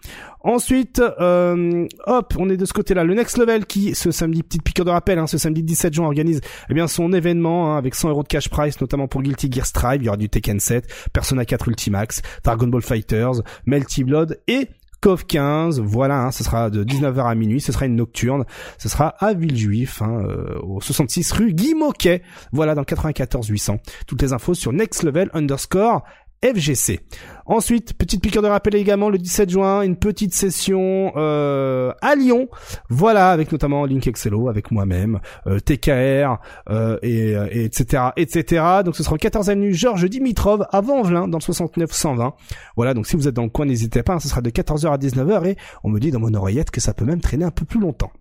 Ensuite, 0.41 1.01
euh, 1.19 1.87
hop, 2.05 2.33
on 2.37 2.49
est 2.49 2.57
de 2.57 2.65
ce 2.65 2.73
côté-là. 2.73 3.03
Le 3.03 3.15
Next 3.15 3.37
Level 3.37 3.65
qui, 3.65 3.95
ce 3.95 4.11
samedi, 4.11 4.43
petite 4.43 4.63
piqûre 4.63 4.85
de 4.85 4.91
rappel, 4.91 5.17
hein, 5.17 5.25
ce 5.25 5.37
samedi 5.37 5.63
17 5.63 5.93
juin, 5.93 6.05
organise 6.05 6.41
eh 6.69 6.73
bien 6.73 6.87
son 6.87 7.13
événement 7.13 7.73
hein, 7.73 7.77
avec 7.77 7.95
100 7.95 8.09
euros 8.09 8.23
de 8.23 8.27
cash 8.27 8.49
price, 8.49 8.79
notamment 8.81 9.07
pour 9.07 9.21
Guilty 9.21 9.49
Gear 9.51 9.65
Strive. 9.65 10.01
Il 10.01 10.05
y 10.05 10.07
aura 10.09 10.17
du 10.17 10.29
Tekken 10.29 10.59
7, 10.59 10.85
Persona 11.13 11.45
4 11.45 11.69
Ultimax, 11.69 12.21
Dragon 12.43 12.67
Ball 12.67 12.81
Fighters, 12.81 13.41
Melty 13.65 14.03
Blood 14.03 14.39
et 14.47 14.67
COV 15.03 15.25
15, 15.25 15.81
voilà, 15.81 16.21
hein, 16.21 16.31
ce 16.31 16.45
sera 16.45 16.69
de 16.69 16.81
19h 16.85 17.29
à 17.29 17.35
minuit, 17.35 17.59
ce 17.59 17.73
sera 17.73 17.87
une 17.87 17.97
nocturne, 17.97 18.45
ce 18.77 18.87
sera 18.87 19.09
à 19.19 19.33
Villejuif, 19.33 20.01
hein, 20.01 20.23
euh, 20.23 20.57
au 20.61 20.79
66 20.79 21.29
rue 21.33 21.53
Guy 21.53 21.73
Moquet, 21.73 22.21
voilà, 22.53 22.73
dans 22.73 22.85
94 22.85 23.49
800. 23.49 23.79
Toutes 24.07 24.21
les 24.21 24.31
infos 24.31 24.53
sur 24.53 24.71
Next 24.71 25.03
Level 25.03 25.29
underscore 25.33 26.03
FGC. 26.43 26.99
Ensuite, 27.45 27.93
petite 27.93 28.21
piqûre 28.21 28.41
de 28.41 28.47
rappel 28.47 28.75
également 28.75 29.09
le 29.09 29.17
17 29.17 29.49
juin, 29.49 29.81
une 29.81 29.97
petite 29.97 30.33
session 30.33 31.11
euh, 31.15 31.91
à 32.01 32.15
Lyon. 32.15 32.47
Voilà, 32.89 33.31
avec 33.31 33.51
notamment 33.51 33.85
Link 33.85 34.07
Excello, 34.07 34.47
avec 34.47 34.71
moi-même, 34.71 35.19
euh, 35.47 35.59
TKR 35.59 36.39
euh, 36.69 36.97
et, 37.01 37.31
et, 37.51 37.65
etc. 37.65 38.03
etc. 38.15 38.63
Donc 38.85 38.95
ce 38.95 39.03
sera 39.03 39.15
au 39.15 39.17
14 39.17 39.49
avenue 39.49 39.73
Georges 39.73 40.09
Dimitrov 40.09 40.65
à 40.71 40.81
Vanvelin 40.81 41.27
dans 41.27 41.37
le 41.37 41.43
69 41.43 41.91
120. 41.91 42.33
Voilà, 42.77 42.93
donc 42.93 43.07
si 43.07 43.17
vous 43.17 43.27
êtes 43.27 43.35
dans 43.35 43.43
le 43.43 43.49
coin, 43.49 43.65
n'hésitez 43.65 44.03
pas, 44.03 44.13
hein, 44.13 44.19
ce 44.19 44.29
sera 44.29 44.41
de 44.41 44.49
14h 44.49 44.91
à 44.91 44.97
19h 44.97 45.47
et 45.47 45.57
on 45.83 45.89
me 45.89 45.99
dit 45.99 46.11
dans 46.11 46.19
mon 46.19 46.33
oreillette 46.33 46.71
que 46.71 46.79
ça 46.79 46.93
peut 46.93 47.05
même 47.05 47.21
traîner 47.21 47.45
un 47.45 47.51
peu 47.51 47.65
plus 47.65 47.79
longtemps. 47.79 48.11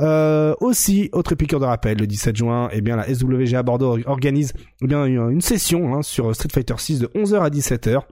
Euh, 0.00 0.54
aussi, 0.60 1.08
autre 1.12 1.34
piqûre 1.34 1.60
de 1.60 1.64
rappel, 1.64 1.98
le 1.98 2.06
17 2.06 2.36
juin, 2.36 2.68
eh 2.72 2.80
bien 2.80 2.96
la 2.96 3.12
SWG 3.12 3.54
à 3.54 3.62
Bordeaux 3.62 3.98
organise 4.06 4.52
eh 4.82 4.86
bien 4.86 5.04
une 5.06 5.40
session 5.40 5.94
hein, 5.94 6.02
sur 6.02 6.34
Street 6.34 6.48
Fighter 6.52 6.74
6 6.76 7.00
de 7.00 7.06
11h 7.08 7.40
à 7.40 7.50
17h 7.50 8.02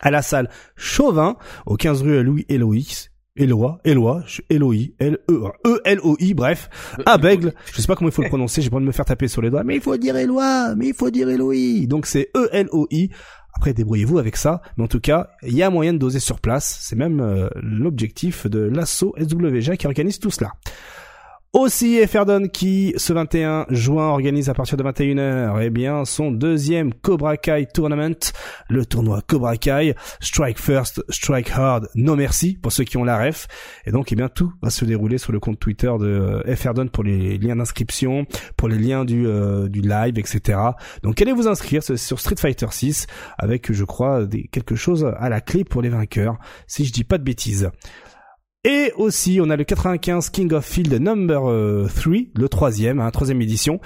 à 0.00 0.10
la 0.10 0.22
salle 0.22 0.50
Chauvin, 0.76 1.36
au 1.64 1.76
15 1.76 2.02
rue 2.02 2.22
Louis 2.22 2.44
Eloïs. 2.48 3.10
Eloi, 3.38 3.78
Eloi, 3.84 4.24
Eloi, 4.48 4.94
L 4.98 5.18
E 5.30 5.42
E 5.66 5.80
L 5.84 6.00
O 6.02 6.16
I, 6.18 6.32
bref, 6.32 6.70
à 7.04 7.18
Bègle. 7.18 7.52
Je 7.70 7.82
sais 7.82 7.86
pas 7.86 7.94
comment 7.94 8.08
il 8.08 8.14
faut 8.14 8.22
le 8.22 8.28
prononcer, 8.28 8.62
j'ai 8.62 8.70
pas 8.70 8.76
envie 8.76 8.84
de 8.84 8.88
me 8.88 8.92
faire 8.92 9.04
taper 9.04 9.28
sur 9.28 9.42
les 9.42 9.50
doigts, 9.50 9.62
mais 9.62 9.76
il 9.76 9.82
faut 9.82 9.96
dire 9.98 10.16
Eloi, 10.16 10.74
mais 10.74 10.88
il 10.88 10.94
faut 10.94 11.10
dire 11.10 11.28
Eloi. 11.28 11.86
Donc 11.86 12.06
c'est 12.06 12.30
E 12.34 12.48
L 12.52 12.68
O 12.72 12.86
I. 12.90 13.10
Après, 13.56 13.72
débrouillez-vous 13.72 14.18
avec 14.18 14.36
ça. 14.36 14.60
Mais 14.76 14.84
en 14.84 14.88
tout 14.88 15.00
cas, 15.00 15.30
il 15.42 15.54
y 15.54 15.62
a 15.62 15.70
moyen 15.70 15.92
de 15.92 15.98
doser 15.98 16.20
sur 16.20 16.40
place. 16.40 16.78
C'est 16.82 16.96
même 16.96 17.20
euh, 17.20 17.48
l'objectif 17.56 18.46
de 18.46 18.60
l'assaut 18.60 19.14
SWG 19.18 19.76
qui 19.76 19.86
organise 19.86 20.18
tout 20.18 20.30
cela. 20.30 20.52
Aussi, 21.58 22.06
Ferdon 22.06 22.48
qui, 22.52 22.92
ce 22.98 23.14
21 23.14 23.64
juin, 23.70 24.08
organise 24.08 24.50
à 24.50 24.54
partir 24.54 24.76
de 24.76 24.82
21h, 24.82 25.58
eh 25.62 25.70
bien, 25.70 26.04
son 26.04 26.30
deuxième 26.30 26.92
Cobra 26.92 27.38
Kai 27.38 27.64
Tournament, 27.72 28.34
le 28.68 28.84
tournoi 28.84 29.22
Cobra 29.26 29.56
Kai, 29.56 29.94
Strike 30.20 30.60
First, 30.60 31.02
Strike 31.08 31.50
Hard, 31.50 31.88
No 31.94 32.14
Merci, 32.14 32.58
pour 32.60 32.72
ceux 32.72 32.84
qui 32.84 32.98
ont 32.98 33.04
la 33.04 33.16
ref. 33.16 33.48
Et 33.86 33.90
donc, 33.90 34.12
eh 34.12 34.16
bien, 34.16 34.28
tout 34.28 34.52
va 34.60 34.68
se 34.68 34.84
dérouler 34.84 35.16
sur 35.16 35.32
le 35.32 35.40
compte 35.40 35.58
Twitter 35.58 35.90
de 35.98 36.04
euh, 36.46 36.56
Ferdon 36.56 36.88
pour 36.88 37.04
les 37.04 37.38
liens 37.38 37.56
d'inscription, 37.56 38.26
pour 38.58 38.68
les 38.68 38.78
liens 38.78 39.06
du, 39.06 39.26
euh, 39.26 39.66
du 39.70 39.80
live, 39.80 40.18
etc. 40.18 40.58
Donc, 41.02 41.22
allez 41.22 41.32
vous 41.32 41.48
inscrire 41.48 41.82
sur 41.82 42.20
Street 42.20 42.36
Fighter 42.36 42.66
6 42.70 43.06
avec, 43.38 43.72
je 43.72 43.84
crois, 43.84 44.26
des, 44.26 44.46
quelque 44.48 44.76
chose 44.76 45.10
à 45.18 45.30
la 45.30 45.40
clé 45.40 45.64
pour 45.64 45.80
les 45.80 45.88
vainqueurs, 45.88 46.36
si 46.66 46.84
je 46.84 46.92
dis 46.92 47.04
pas 47.04 47.16
de 47.16 47.24
bêtises. 47.24 47.70
Et 48.68 48.92
aussi, 48.96 49.38
on 49.40 49.48
a 49.48 49.54
le 49.54 49.62
95 49.62 50.30
King 50.30 50.52
of 50.52 50.64
Field 50.64 50.92
number 50.94 51.38
3, 51.38 51.52
euh, 51.52 51.88
le 52.34 52.48
troisième, 52.48 52.98
hein, 52.98 53.08
troisième 53.12 53.40
édition 53.40 53.78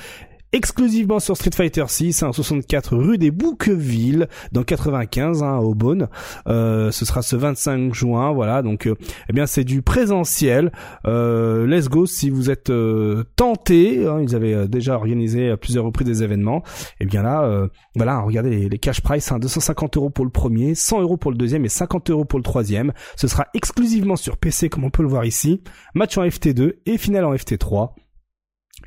exclusivement 0.52 1.20
sur 1.20 1.36
Street 1.36 1.50
Fighter 1.54 1.84
6, 1.86 2.22
hein, 2.22 2.32
64 2.32 2.96
rue 2.96 3.18
des 3.18 3.30
Bouqueville, 3.30 4.28
dans 4.52 4.62
95, 4.62 5.42
hein, 5.42 5.58
au 5.58 5.74
Beaune. 5.74 6.08
Euh, 6.48 6.90
ce 6.90 7.04
sera 7.04 7.22
ce 7.22 7.36
25 7.36 7.94
juin, 7.94 8.32
voilà. 8.32 8.62
Donc, 8.62 8.86
euh, 8.86 8.96
eh 9.28 9.32
bien, 9.32 9.46
c'est 9.46 9.64
du 9.64 9.82
présentiel. 9.82 10.72
Euh, 11.06 11.66
let's 11.66 11.88
go 11.88 12.06
si 12.06 12.30
vous 12.30 12.50
êtes 12.50 12.70
euh, 12.70 13.24
tenté. 13.36 14.06
Hein, 14.06 14.20
ils 14.22 14.34
avaient 14.34 14.68
déjà 14.68 14.96
organisé 14.96 15.50
à 15.50 15.56
plusieurs 15.56 15.84
reprises 15.84 16.06
des 16.06 16.22
événements. 16.22 16.62
Eh 17.00 17.06
bien 17.06 17.22
là, 17.22 17.68
voilà, 17.94 18.20
regardez 18.20 18.68
les, 18.68 18.78
cash 18.78 19.00
price, 19.00 19.32
250 19.32 19.96
euros 19.96 20.10
pour 20.10 20.24
le 20.24 20.30
premier, 20.30 20.74
100 20.74 21.02
euros 21.02 21.16
pour 21.16 21.30
le 21.30 21.36
deuxième 21.36 21.64
et 21.64 21.68
50 21.68 22.10
euros 22.10 22.24
pour 22.24 22.38
le 22.38 22.42
troisième. 22.42 22.92
Ce 23.16 23.28
sera 23.28 23.46
exclusivement 23.54 24.16
sur 24.16 24.36
PC, 24.36 24.68
comme 24.68 24.84
on 24.84 24.90
peut 24.90 25.02
le 25.02 25.08
voir 25.08 25.24
ici. 25.24 25.62
Match 25.94 26.16
en 26.18 26.24
FT2 26.24 26.74
et 26.86 26.98
finale 26.98 27.24
en 27.24 27.34
FT3 27.34 27.90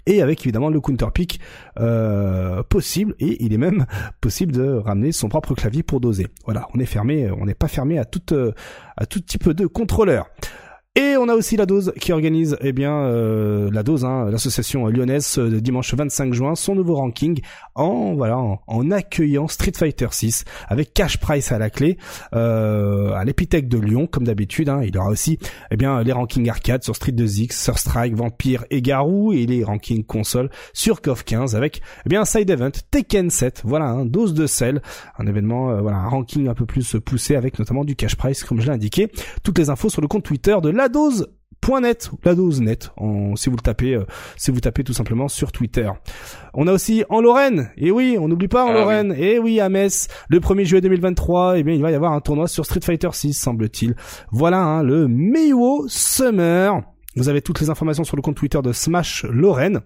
et 0.05 0.21
avec 0.21 0.41
évidemment 0.41 0.69
le 0.69 0.81
counter 0.81 1.07
pick 1.13 1.39
euh, 1.79 2.63
possible 2.63 3.15
et 3.19 3.43
il 3.43 3.53
est 3.53 3.57
même 3.57 3.85
possible 4.21 4.51
de 4.51 4.63
ramener 4.63 5.11
son 5.11 5.29
propre 5.29 5.53
clavier 5.55 5.83
pour 5.83 5.99
doser. 5.99 6.27
Voilà, 6.45 6.67
on 6.73 6.79
est 6.79 6.85
fermé, 6.85 7.29
on 7.31 7.45
n'est 7.45 7.53
pas 7.53 7.67
fermé 7.67 7.97
à 7.97 8.05
tout 8.05 8.33
euh, 8.33 8.51
à 8.97 9.05
tout 9.05 9.19
type 9.19 9.49
de 9.49 9.65
contrôleur. 9.65 10.27
Et 10.95 11.17
on 11.17 11.27
a 11.27 11.33
aussi 11.33 11.57
la 11.57 11.65
dose 11.65 11.91
qui 11.99 12.11
organise, 12.11 12.55
eh 12.61 12.71
bien, 12.71 12.93
euh, 12.93 13.71
la 13.71 13.81
dose, 13.81 14.05
hein, 14.05 14.27
l'association 14.29 14.85
lyonnaise, 14.85 15.39
euh, 15.39 15.59
dimanche 15.59 15.91
25 15.91 16.35
juin, 16.35 16.53
son 16.53 16.75
nouveau 16.75 16.93
ranking 16.93 17.41
en 17.73 18.13
voilà, 18.13 18.37
en, 18.37 18.91
accueillant 18.91 19.47
Street 19.47 19.71
Fighter 19.75 20.05
6 20.11 20.45
avec 20.67 20.93
cash 20.93 21.17
price 21.17 21.51
à 21.51 21.57
la 21.57 21.71
clé 21.71 21.97
euh, 22.35 23.11
à 23.13 23.25
l'Epithèque 23.25 23.67
de 23.69 23.79
Lyon, 23.79 24.05
comme 24.05 24.25
d'habitude. 24.25 24.69
Hein, 24.69 24.81
il 24.83 24.93
y 24.93 24.97
aura 24.99 25.09
aussi, 25.09 25.39
eh 25.71 25.77
bien, 25.77 26.03
les 26.03 26.11
rankings 26.11 26.47
arcade 26.47 26.83
sur 26.83 26.95
Street 26.95 27.11
2X, 27.11 27.63
Sur 27.63 27.79
Strike, 27.79 28.13
Vampire 28.13 28.63
et 28.69 28.83
Garou, 28.83 29.33
et 29.33 29.47
les 29.47 29.63
rankings 29.63 30.03
console 30.03 30.51
sur 30.73 31.01
KOF 31.01 31.23
15 31.23 31.55
avec, 31.55 31.81
eh 32.05 32.09
bien, 32.09 32.21
un 32.21 32.25
side 32.25 32.51
event 32.51 32.69
Tekken 32.91 33.31
7. 33.31 33.63
Voilà, 33.65 33.85
un 33.85 34.05
dose 34.05 34.35
de 34.35 34.45
sel, 34.45 34.83
un 35.17 35.25
événement, 35.25 35.81
voilà, 35.81 35.97
un 35.97 36.09
ranking 36.09 36.47
un 36.49 36.53
peu 36.53 36.67
plus 36.67 36.97
poussé 37.03 37.35
avec 37.35 37.57
notamment 37.57 37.83
du 37.83 37.95
cash 37.95 38.15
price, 38.15 38.43
comme 38.43 38.61
je 38.61 38.67
l'ai 38.67 38.73
indiqué. 38.73 39.11
Toutes 39.41 39.57
les 39.57 39.71
infos 39.71 39.89
sur 39.89 40.03
le 40.03 40.07
compte 40.07 40.23
Twitter 40.23 40.55
de 40.61 40.69
la 40.69 40.82
la 40.83 40.89
dose.net, 40.89 42.11
la 42.25 42.35
dose 42.35 42.59
net, 42.59 42.91
si 43.35 43.49
vous 43.49 43.55
le 43.55 43.61
tapez, 43.61 43.95
euh, 43.95 44.03
si 44.35 44.51
vous 44.51 44.59
tapez 44.59 44.83
tout 44.83 44.91
simplement 44.91 45.29
sur 45.29 45.53
Twitter. 45.53 45.89
On 46.53 46.67
a 46.67 46.73
aussi 46.73 47.05
en 47.07 47.21
Lorraine, 47.21 47.71
et 47.77 47.89
oui, 47.89 48.17
on 48.19 48.27
n'oublie 48.27 48.49
pas 48.49 48.65
en 48.65 48.71
ah 48.71 48.73
Lorraine, 48.73 49.15
et 49.17 49.39
oui 49.39 49.61
à 49.61 49.69
Metz, 49.69 50.09
le 50.27 50.41
1er 50.41 50.65
juillet 50.65 50.81
2023, 50.81 51.55
et 51.55 51.59
eh 51.61 51.63
bien 51.63 51.73
il 51.73 51.81
va 51.81 51.91
y 51.91 51.95
avoir 51.95 52.11
un 52.11 52.19
tournoi 52.19 52.49
sur 52.49 52.65
Street 52.65 52.81
Fighter 52.83 53.07
6 53.13 53.31
semble-t-il. 53.33 53.95
Voilà 54.29 54.59
hein, 54.59 54.83
le 54.83 55.07
Meiwo 55.07 55.85
Summer. 55.87 56.81
Vous 57.15 57.29
avez 57.29 57.41
toutes 57.41 57.61
les 57.61 57.69
informations 57.69 58.03
sur 58.03 58.17
le 58.17 58.21
compte 58.21 58.35
Twitter 58.35 58.59
de 58.61 58.73
Smash 58.73 59.23
Lorraine. 59.23 59.79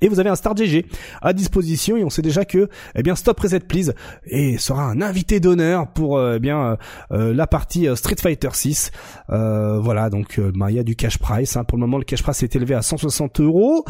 Et 0.00 0.08
vous 0.08 0.20
avez 0.20 0.28
un 0.28 0.34
Star 0.34 0.56
GG 0.56 0.86
à 1.22 1.32
disposition 1.32 1.96
et 1.96 2.04
on 2.04 2.10
sait 2.10 2.22
déjà 2.22 2.44
que 2.44 2.68
eh 2.94 3.02
bien 3.02 3.14
Stop 3.14 3.38
Reset 3.40 3.60
Please 3.60 3.94
et 4.26 4.58
sera 4.58 4.84
un 4.84 5.00
invité 5.00 5.40
d'honneur 5.40 5.88
pour 5.92 6.18
euh, 6.18 6.34
eh 6.36 6.40
bien 6.40 6.64
euh, 6.64 6.76
euh, 7.12 7.34
la 7.34 7.46
partie 7.46 7.86
Street 7.94 8.16
Fighter 8.20 8.48
6. 8.52 8.90
voilà 9.28 10.10
donc 10.10 10.40
bah, 10.54 10.70
il 10.70 10.76
y 10.76 10.78
a 10.78 10.82
du 10.82 10.96
cash 10.96 11.18
price. 11.18 11.56
Hein. 11.56 11.64
Pour 11.64 11.78
le 11.78 11.82
moment 11.82 11.98
le 11.98 12.04
cash 12.04 12.22
price 12.22 12.42
est 12.42 12.56
élevé 12.56 12.74
à 12.74 12.82
160 12.82 13.40
euros 13.40 13.84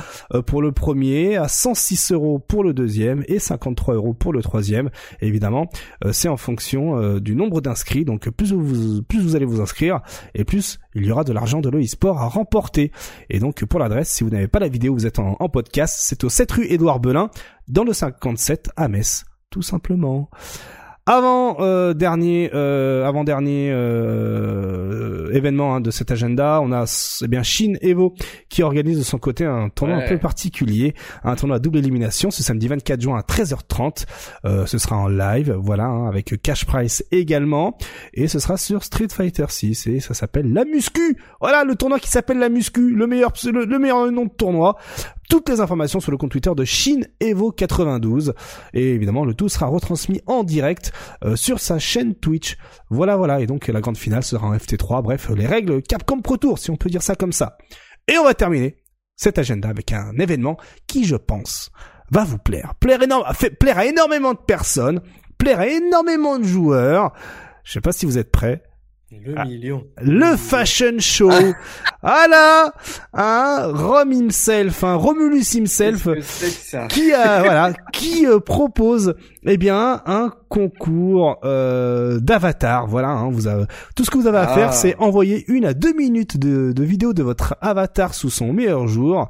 pour 0.47 0.63
le 0.63 0.73
premier, 0.73 1.37
à 1.37 1.49
106 1.49 2.13
euros 2.13 2.39
pour 2.39 2.65
le 2.65 2.75
deuxième 2.75 3.25
et 3.27 3.39
53 3.39 3.95
euros 3.95 4.15
pour 4.15 4.33
le 4.33 4.43
troisième. 4.43 4.91
Évidemment 5.21 5.69
c'est 6.13 6.29
en 6.29 6.37
fonction 6.37 7.19
du 7.19 7.35
nombre 7.35 7.61
d'inscrits. 7.61 8.05
Donc 8.05 8.29
plus 8.31 8.53
vous 8.53 9.03
plus 9.03 9.21
vous 9.21 9.37
allez 9.37 9.47
vous 9.47 9.61
inscrire 9.61 10.01
et 10.35 10.45
plus 10.45 10.79
il 10.95 11.05
y 11.05 11.11
aura 11.11 11.25
de 11.25 11.33
l'argent 11.33 11.61
de 11.61 11.69
l'e-sport 11.69 12.21
à 12.21 12.29
remporter. 12.29 12.93
Et 13.31 13.39
donc 13.39 13.65
pour 13.65 13.81
l'adresse, 13.81 14.11
si 14.11 14.25
vous 14.25 14.31
n'avez 14.31 14.49
pas 14.49 14.61
la 14.61 14.69
vidéo, 14.69 14.95
vous 14.95 15.07
êtes 15.07 15.19
en, 15.19 15.37
podcast, 15.49 15.94
c'est 15.97 16.25
au 16.25 16.29
7 16.29 16.53
rue 16.53 16.67
Édouard 16.67 17.01
Belin, 17.01 17.31
dans 17.69 17.85
le 17.85 17.93
57 17.93 18.71
à 18.77 18.89
Metz, 18.89 19.25
tout 19.51 19.63
simplement. 19.63 20.31
Avant 21.07 21.57
euh, 21.61 21.93
dernier, 21.93 22.51
euh, 22.55 23.05
avant 23.05 23.25
dernier 23.25 23.71
euh, 23.71 25.31
événement 25.35 25.75
hein, 25.75 25.83
de 25.83 25.91
cet 25.91 26.11
agenda, 26.11 26.61
on 26.63 26.73
a 26.73 26.87
eh 27.23 27.29
bien 27.29 27.43
Shin 27.43 27.75
Evo 27.83 28.15
qui 28.49 28.63
organise 28.63 28.97
de 28.97 29.03
son 29.03 29.19
côté 29.19 29.45
un 29.45 29.69
tournoi 29.69 29.99
un 29.99 30.09
peu 30.09 30.17
particulier, 30.17 30.95
un 31.23 31.37
tournoi 31.37 31.57
à 31.57 31.59
double 31.59 31.77
élimination 31.77 32.31
ce 32.31 32.43
samedi 32.43 32.69
24 32.69 33.03
juin 33.03 33.19
à 33.19 33.21
13h30. 33.21 34.07
Euh, 34.47 34.65
ce 34.65 34.79
sera 34.79 34.97
en 34.97 35.09
live, 35.09 35.53
voilà, 35.53 35.85
hein, 35.85 36.09
avec 36.09 36.41
cash 36.41 36.65
price 36.65 37.05
également, 37.11 37.77
et 38.15 38.27
ce 38.27 38.39
sera 38.39 38.57
sur 38.57 38.83
Street 38.83 39.09
Fighter 39.11 39.45
6 39.47 39.87
et 39.89 40.01
ça 40.01 40.15
s'appelle 40.15 40.55
la 40.55 40.65
Muscu. 40.65 41.19
Voilà 41.39 41.65
le 41.65 41.75
tournoi 41.75 41.99
qui 41.99 42.09
s'appelle 42.09 42.39
la 42.39 42.49
Muscu, 42.49 42.95
le 42.95 43.07
meilleur, 43.07 43.35
le 43.45 43.79
meilleur 43.79 44.11
nom 44.11 44.25
de 44.25 44.31
tournoi 44.31 44.79
toutes 45.29 45.49
les 45.49 45.61
informations 45.61 46.01
sur 46.01 46.11
le 46.11 46.17
compte 46.17 46.31
Twitter 46.31 46.53
de 46.57 46.65
Shin 46.65 47.01
Evo 47.21 47.53
92 47.53 48.35
et 48.73 48.91
évidemment 48.91 49.25
le 49.25 49.35
tout 49.35 49.49
sera 49.49 49.67
retransmis 49.67 50.21
en 50.27 50.45
direct 50.45 50.93
euh, 51.25 51.37
sur 51.37 51.61
sa 51.61 51.79
chaîne 51.79 52.15
Twitch. 52.15 52.57
Voilà 52.91 53.17
voilà 53.17 53.41
et 53.41 53.47
donc 53.47 53.69
la 53.69 53.81
grande 53.81 53.97
finale 53.97 54.23
sera 54.23 54.47
en 54.47 54.55
FT3. 54.55 55.03
Bref, 55.03 55.31
les 55.37 55.47
règles 55.47 55.83
Capcom 55.83 56.21
Pro 56.21 56.37
Tour 56.37 56.59
si 56.59 56.71
on 56.71 56.77
peut 56.77 56.91
dire 56.91 57.03
ça 57.03 57.15
comme 57.15 57.33
ça. 57.33 57.57
Et 58.09 58.19
on 58.19 58.25
va 58.25 58.35
terminer 58.35 58.77
cet 59.17 59.39
agenda 59.39 59.69
avec 59.69 59.93
un 59.93 60.13
événement 60.19 60.57
qui 60.87 61.05
je 61.05 61.17
pense 61.17 61.71
va 62.11 62.25
vous 62.25 62.39
plaire. 62.39 62.75
Plaire, 62.81 63.03
énorme, 63.03 63.25
plaire 63.59 63.79
à 63.79 63.87
énormément 63.87 64.33
de 64.33 64.39
personnes, 64.39 65.01
plaire 65.39 65.61
à 65.61 65.69
énormément 65.69 66.39
de 66.39 66.45
joueurs. 66.45 67.13
Je 67.65 67.73
sais 67.73 67.81
pas 67.81 67.93
si 67.93 68.07
vous 68.07 68.19
êtes 68.19 68.31
prêts. 68.31 68.63
Le 69.23 69.35
ah, 69.37 69.45
million. 69.45 69.85
Le 70.01 70.37
fashion 70.37 70.99
show. 70.99 71.31
ah 72.03 72.27
là, 72.29 72.73
un 73.13 73.73
Rom 73.73 74.13
himself, 74.13 74.85
un 74.85 74.95
Romulus 74.95 75.55
himself, 75.55 76.09
qui 76.89 77.13
a, 77.13 77.43
voilà, 77.43 77.73
qui 77.93 78.27
euh, 78.27 78.41
propose, 78.41 79.15
eh 79.45 79.57
bien, 79.57 80.03
un 80.07 80.33
concours 80.49 81.39
euh, 81.45 82.19
d'avatar. 82.21 82.87
Voilà, 82.87 83.09
hein, 83.09 83.31
vous 83.31 83.47
avez 83.47 83.65
tout 83.95 84.05
ce 84.05 84.11
que 84.11 84.19
vous 84.19 84.27
avez 84.27 84.39
à 84.39 84.49
faire, 84.49 84.69
ah. 84.71 84.73
c'est 84.73 84.97
envoyer 84.99 85.45
une 85.49 85.65
à 85.65 85.75
deux 85.75 85.95
minutes 85.95 86.39
de, 86.39 86.73
de 86.73 86.83
vidéo 86.85 87.13
de 87.13 87.23
votre 87.23 87.57
avatar 87.61 88.15
sous 88.15 88.31
son 88.31 88.53
meilleur 88.53 88.87
jour 88.87 89.29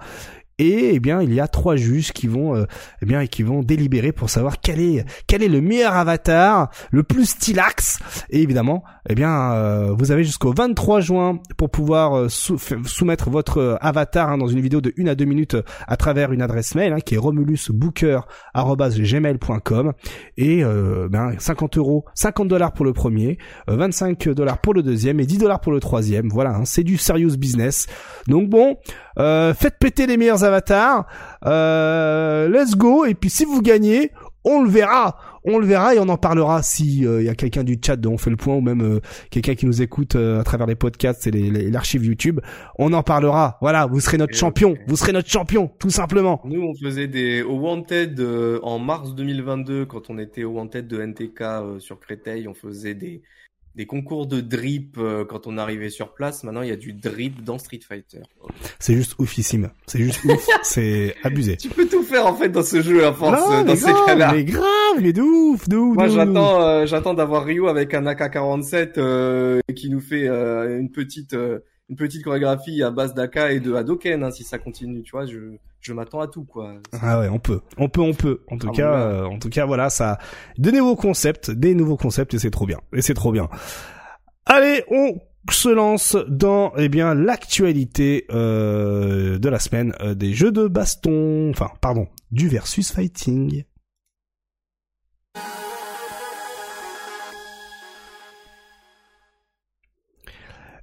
et 0.59 0.95
eh 0.95 1.01
bien 1.01 1.21
il 1.23 1.35
y 1.35 1.41
a 1.41 1.49
trois 1.49 1.75
juges 1.77 2.13
qui 2.13 2.29
vont 2.29 2.55
euh, 2.55 2.67
eh 3.03 3.07
bien 3.07 3.27
qui 3.27 3.43
vont 3.43 3.63
délibérer 3.63 4.13
pour 4.13 4.31
savoir 4.31 4.61
quel 4.61 4.79
est 4.81 5.05
quel 5.27 5.43
est 5.43 5.49
le 5.49 5.61
meilleur 5.61 5.95
avatar, 5.95 6.71
le 6.91 7.03
plus 7.03 7.31
stylax. 7.31 7.99
Et 8.31 8.41
évidemment 8.43 8.85
eh 9.09 9.15
bien 9.15 9.53
euh, 9.53 9.95
vous 9.97 10.13
avez 10.13 10.25
jusqu'au 10.25 10.53
23 10.53 11.01
juin 11.01 11.39
pour 11.57 11.71
pouvoir 11.71 12.15
euh, 12.17 12.29
soumettre 12.29 13.31
votre 13.31 13.79
avatar 13.81 14.29
hein, 14.31 14.39
dans 14.39 14.47
une 14.47 14.61
vidéo 14.61 14.81
de 14.81 14.95
1 14.99 15.09
à 15.09 15.17
2 15.17 15.25
minutes 15.25 15.57
à 15.87 15.97
travers 15.97 16.33
une 16.33 16.43
adresse 16.43 16.75
mail 16.75 16.93
hein, 16.93 16.99
qui 17.01 17.15
est 17.15 17.19
romulusbooker@gmail.com 17.19 19.93
et 20.37 20.65
ben 20.65 21.33
50 21.39 21.79
euros 21.79 22.05
50 22.15 22.49
dollars 22.49 22.73
pour 22.73 22.85
le 22.85 22.93
premier 22.93 23.39
25 23.67 24.29
dollars 24.31 24.59
pour 24.59 24.75
le 24.75 24.83
deuxième 24.83 25.21
et 25.21 25.27
10 25.27 25.39
dollars 25.39 25.61
pour 25.61 25.73
le 25.73 25.81
troisième. 25.81 26.29
Voilà 26.29 26.51
hein, 26.51 26.65
c'est 26.65 26.85
du 26.85 26.97
serious 26.97 27.37
business. 27.37 27.87
Donc 28.29 28.49
bon 28.49 28.77
euh, 29.19 29.55
faites 29.55 29.79
péter 29.79 30.07
les 30.07 30.17
meilleurs 30.17 30.44
avatars. 30.45 31.07
Euh, 31.47 32.49
let's 32.49 32.77
go. 32.77 33.05
Et 33.05 33.15
puis 33.15 33.31
si 33.31 33.45
vous 33.45 33.63
gagnez, 33.63 34.13
on 34.45 34.63
le 34.63 34.69
verra. 34.69 35.17
On 35.47 35.59
le 35.59 35.67
verra 35.67 35.95
et 35.95 35.99
on 35.99 36.09
en 36.09 36.17
parlera 36.17 36.63
si 36.63 37.01
il 37.01 37.07
euh, 37.07 37.23
y 37.23 37.29
a 37.29 37.35
quelqu'un 37.35 37.65
du 37.65 37.79
chat 37.85 37.97
dont 37.97 38.13
on 38.13 38.19
fait 38.19 38.31
le 38.31 38.37
point 38.37 38.55
ou 38.55 38.63
même 38.63 38.99
quelqu'un 39.31 39.55
qui 39.55 39.67
nous 39.67 39.83
écoute 39.83 40.17
à 40.17 40.43
travers 40.43 40.67
les 40.67 40.75
podcasts 40.75 41.27
et 41.27 41.31
l'archive 41.71 42.05
YouTube. 42.05 42.41
On 42.79 42.93
en 42.95 43.03
parlera. 43.03 43.59
Voilà, 43.61 43.85
vous 43.87 44.01
serez 44.01 44.17
notre 44.17 44.35
champion. 44.35 44.75
Vous 44.87 44.97
serez 44.97 45.13
notre 45.13 45.29
champion, 45.29 45.71
tout 45.79 45.91
simplement. 45.91 46.41
Nous, 46.45 46.63
on 46.63 46.75
faisait 46.75 47.09
des 47.09 47.43
au 47.43 47.57
Wanted 47.57 48.21
en 48.63 48.79
mars 48.79 49.15
2022 49.15 49.85
quand 49.85 50.09
on 50.09 50.19
était 50.19 50.45
au 50.45 50.53
Wanted 50.53 50.87
de 50.87 51.01
NTK 51.01 51.45
sur 51.79 52.01
Créteil. 52.01 52.49
On 52.49 52.55
faisait 52.55 52.95
des 52.95 53.23
des 53.75 53.87
concours 53.87 54.27
de 54.27 54.41
drip 54.41 54.97
euh, 54.99 55.25
quand 55.25 55.47
on 55.47 55.59
arrivait 55.59 55.91
sur 55.91 56.15
place. 56.15 56.45
Maintenant, 56.45 56.63
il 56.63 56.69
y 56.69 56.73
a 56.73 56.77
du 56.77 56.93
drip 56.93 57.43
dans 57.43 57.59
Street 57.59 57.81
Fighter. 57.87 58.21
C'est 58.79 58.95
juste 58.95 59.17
oufissime. 59.19 59.71
C'est 59.87 59.99
juste 59.99 60.25
ouf. 60.25 60.47
c'est 60.63 61.17
abusé. 61.23 61.57
Tu 61.57 61.69
peux 61.69 61.87
tout 61.87 62.03
faire 62.03 62.27
en 62.27 62.35
fait 62.35 62.49
dans 62.49 62.63
ce 62.63 62.83
jeu 62.83 63.05
à 63.05 63.13
force 63.13 63.65
dans 63.65 63.77
ces 63.77 63.93
cas-là. 64.07 64.33
Mais 64.33 64.45
grave, 64.45 65.01
mais 65.01 65.13
de 65.13 65.23
ouf, 65.23 65.69
de 65.69 65.77
ouf. 65.77 65.97
Moi, 65.97 66.09
j'attends, 66.09 66.63
euh, 66.63 66.87
j'attends 66.87 67.15
d'avoir 67.15 67.45
Ryu 67.45 67.69
avec 67.69 67.95
un 67.95 68.07
AK-47 68.07 68.95
euh, 68.99 69.61
qui 69.75 69.91
nous 69.91 70.01
fait 70.01 70.29
une 70.29 70.91
petite 70.91 71.37
une 71.91 71.97
petite 71.97 72.25
chorégraphie 72.25 72.83
à 72.83 72.91
base 72.91 73.13
d'Ak 73.13 73.37
et 73.37 73.61
de 73.61 73.75
Hadoken 73.75 74.23
hein, 74.23 74.31
si 74.31 74.45
ça 74.45 74.59
continue. 74.59 75.03
Tu 75.03 75.11
vois, 75.11 75.27
je 75.27 75.39
je 75.85 75.93
m'attends 75.93 76.21
à 76.21 76.29
tout 76.29 76.45
quoi. 76.45 76.75
Ah 77.01 77.21
ouais, 77.21 77.29
on 77.29 77.39
peut, 77.39 77.61
on 77.77 77.89
peut, 77.89 78.01
on 78.01 78.15
peut. 78.15 78.43
En 78.51 78.57
tout 78.57 78.69
ah, 78.71 78.77
cas, 78.77 78.93
euh, 78.95 79.25
en 79.25 79.39
tout 79.39 79.51
cas, 79.51 79.67
voilà, 79.67 79.91
ça, 79.91 80.19
de 80.59 80.71
nouveaux 80.71 80.97
concepts, 80.97 81.51
des 81.51 81.75
nouveaux 81.75 81.97
concepts 81.97 82.35
et 82.35 82.39
c'est 82.39 82.51
trop 82.51 82.67
bien, 82.67 82.81
et 82.95 83.03
c'est 83.03 83.15
trop 83.15 83.33
bien. 83.33 83.49
Allez, 84.47 84.83
on 84.91 85.19
se 85.51 85.69
lance 85.69 86.17
dans 86.29 86.73
eh 86.77 86.89
bien 86.89 87.15
l'actualité 87.15 88.27
euh, 88.31 89.39
de 89.39 89.49
la 89.49 89.59
semaine 89.59 89.95
euh, 90.01 90.15
des 90.15 90.33
jeux 90.33 90.53
de 90.53 90.69
baston, 90.69 91.51
enfin 91.51 91.71
pardon, 91.81 92.09
du 92.31 92.49
versus 92.49 92.91
fighting. 92.91 93.65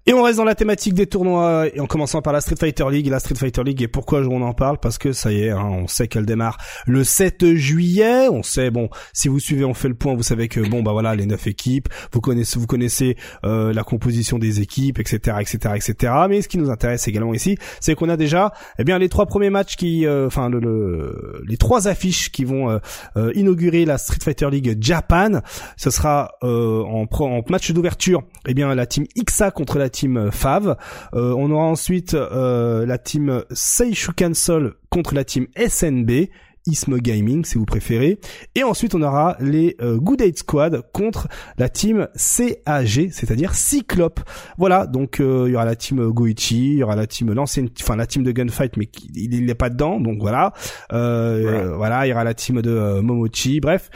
Et 0.07 0.13
on 0.13 0.23
reste 0.23 0.37
dans 0.37 0.43
la 0.43 0.55
thématique 0.55 0.95
des 0.95 1.05
tournois, 1.05 1.67
et 1.71 1.79
en 1.79 1.85
commençant 1.85 2.23
par 2.23 2.33
la 2.33 2.41
Street 2.41 2.55
Fighter 2.59 2.85
League. 2.89 3.07
La 3.07 3.19
Street 3.19 3.35
Fighter 3.35 3.63
League, 3.63 3.83
et 3.83 3.87
pourquoi 3.87 4.21
on 4.21 4.41
en 4.41 4.53
parle? 4.53 4.79
Parce 4.79 4.97
que 4.97 5.11
ça 5.11 5.31
y 5.31 5.43
est, 5.43 5.51
hein, 5.51 5.63
on 5.63 5.85
sait 5.85 6.07
qu'elle 6.07 6.25
démarre 6.25 6.57
le 6.87 7.03
7 7.03 7.53
juillet. 7.53 8.27
On 8.27 8.41
sait, 8.41 8.71
bon, 8.71 8.89
si 9.13 9.27
vous 9.27 9.39
suivez, 9.39 9.63
on 9.63 9.75
fait 9.75 9.89
le 9.89 9.93
point, 9.93 10.15
vous 10.15 10.23
savez 10.23 10.47
que, 10.47 10.59
bon, 10.59 10.81
bah 10.81 10.91
voilà, 10.91 11.13
les 11.13 11.27
neuf 11.27 11.45
équipes, 11.45 11.87
vous 12.13 12.19
connaissez, 12.19 12.57
vous 12.57 12.65
connaissez 12.65 13.15
euh, 13.43 13.73
la 13.73 13.83
composition 13.83 14.39
des 14.39 14.59
équipes, 14.59 14.99
etc., 14.99 15.37
etc., 15.39 15.75
etc. 15.75 16.13
Mais 16.27 16.41
ce 16.41 16.47
qui 16.47 16.57
nous 16.57 16.71
intéresse 16.71 17.07
également 17.07 17.35
ici, 17.35 17.59
c'est 17.79 17.93
qu'on 17.93 18.09
a 18.09 18.17
déjà, 18.17 18.53
eh 18.79 18.83
bien, 18.83 18.97
les 18.97 19.07
trois 19.07 19.27
premiers 19.27 19.51
matchs 19.51 19.75
qui, 19.75 20.07
euh, 20.07 20.25
enfin, 20.25 20.49
le, 20.49 21.43
les 21.45 21.57
trois 21.57 21.87
affiches 21.87 22.31
qui 22.31 22.43
vont 22.43 22.79
euh, 23.15 23.31
inaugurer 23.35 23.85
la 23.85 23.99
Street 23.99 24.17
Fighter 24.23 24.49
League 24.49 24.77
Japan. 24.81 25.41
Ce 25.77 25.91
sera 25.91 26.31
en, 26.41 27.05
en 27.07 27.41
match 27.49 27.69
d'ouverture, 27.71 28.23
eh 28.47 28.55
bien, 28.55 28.73
la 28.73 28.87
team 28.87 29.05
XA 29.15 29.51
contre 29.51 29.77
la 29.77 29.90
team 29.91 30.17
euh, 30.17 30.31
Fav. 30.31 30.75
Euh, 31.13 31.33
on 31.37 31.51
aura 31.51 31.65
ensuite 31.65 32.15
euh, 32.15 32.85
la 32.85 32.97
team 32.97 33.43
Seishu 33.51 34.11
Cancel 34.13 34.73
contre 34.89 35.13
la 35.13 35.23
team 35.23 35.47
SNB. 35.55 36.29
Isme 36.67 36.99
Gaming 36.99 37.43
si 37.43 37.57
vous 37.57 37.65
préférez. 37.65 38.19
Et 38.53 38.63
ensuite 38.63 38.93
on 38.93 39.01
aura 39.01 39.35
les 39.39 39.75
Good 39.81 40.21
Aid 40.21 40.37
Squad 40.37 40.83
contre 40.93 41.27
la 41.57 41.69
team 41.69 42.07
CAG, 42.13 43.09
c'est-à-dire 43.11 43.55
Cyclope. 43.55 44.19
Voilà, 44.59 44.85
donc 44.85 45.15
il 45.17 45.49
y 45.49 45.55
aura 45.55 45.65
la 45.65 45.75
team 45.75 46.11
Goichi, 46.11 46.73
il 46.73 46.77
y 46.77 46.83
aura 46.83 46.95
la 46.95 47.07
team 47.07 47.33
l'ancienne, 47.33 47.67
enfin 47.81 47.95
la 47.95 48.05
team 48.05 48.21
de 48.21 48.31
Gunfight, 48.31 48.77
mais 48.77 48.87
il 49.15 49.43
n'est 49.43 49.55
pas 49.55 49.71
dedans, 49.71 49.99
donc 49.99 50.19
voilà. 50.19 50.53
voilà. 50.91 52.05
il 52.05 52.09
y 52.11 52.13
aura 52.13 52.23
la 52.23 52.35
team 52.35 52.61
de 52.61 52.99
Momochi, 53.01 53.59
bref. 53.59 53.89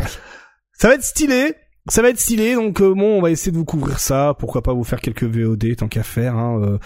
Ça 0.73 0.88
va 0.88 0.95
être 0.95 1.03
stylé 1.03 1.53
ça 1.88 2.02
va 2.02 2.10
être 2.10 2.19
stylé, 2.19 2.56
donc 2.56 2.82
euh, 2.82 2.93
bon, 2.95 3.17
on 3.17 3.21
va 3.21 3.30
essayer 3.30 3.52
de 3.52 3.58
vous 3.58 3.65
couvrir 3.65 4.00
ça. 4.00 4.36
Pourquoi 4.39 4.63
pas 4.63 4.74
vous 4.74 4.84
faire 4.84 5.02
quelques 5.02 5.24
VOD 5.24 5.76
tant 5.78 5.88
qu'à 5.88 6.02
faire. 6.02 6.36
Hein, 6.36 6.60
euh, 6.62 6.78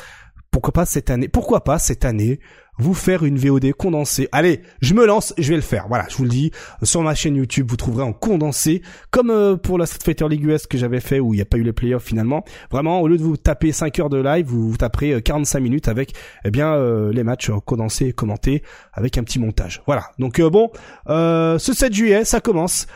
pourquoi 0.52 0.74
pas 0.74 0.86
cette 0.86 1.10
année 1.10 1.30
Pourquoi 1.30 1.64
pas 1.64 1.80
cette 1.80 2.04
année 2.04 2.40
vous 2.78 2.94
faire 2.94 3.24
une 3.24 3.38
VOD 3.38 3.72
condensée 3.74 4.28
Allez, 4.34 4.62
je 4.82 4.94
me 4.94 5.06
lance, 5.06 5.34
je 5.38 5.50
vais 5.50 5.56
le 5.56 5.62
faire. 5.62 5.88
Voilà, 5.88 6.06
je 6.10 6.18
vous 6.18 6.24
le 6.24 6.30
dis. 6.30 6.52
Sur 6.84 7.02
ma 7.02 7.16
chaîne 7.16 7.38
YouTube, 7.38 7.68
vous 7.70 7.78
trouverez 7.78 8.04
en 8.04 8.12
condensé, 8.12 8.82
comme 9.10 9.30
euh, 9.30 9.56
pour 9.56 9.78
la 9.78 9.86
Street 9.86 10.00
Fighter 10.04 10.28
League 10.28 10.44
US 10.44 10.68
que 10.68 10.78
j'avais 10.78 11.00
fait 11.00 11.22
où 11.22 11.34
il 11.34 11.38
n'y 11.38 11.42
a 11.42 11.46
pas 11.46 11.58
eu 11.58 11.64
les 11.64 11.72
playoffs 11.72 12.04
finalement. 12.04 12.44
Vraiment, 12.70 13.00
au 13.00 13.08
lieu 13.08 13.18
de 13.18 13.24
vous 13.24 13.38
taper 13.38 13.72
5 13.72 14.00
heures 14.00 14.10
de 14.10 14.22
live, 14.22 14.48
vous, 14.48 14.70
vous 14.70 14.78
taperez 14.78 15.22
45 15.22 15.62
minutes 15.62 15.88
avec 15.88 16.14
eh 16.44 16.52
bien 16.52 16.78
les 17.12 17.24
matchs 17.24 17.52
condensés 17.66 18.08
et 18.08 18.14
commentés 18.14 18.64
avec 18.92 19.18
un 19.18 19.24
petit 19.24 19.40
montage. 19.40 19.82
Voilà. 19.86 20.12
Donc 20.20 20.42
bon, 20.42 20.72
ce 21.08 21.58
7 21.74 21.94
juillet, 21.94 22.26
ça 22.26 22.42
commence. 22.42 22.88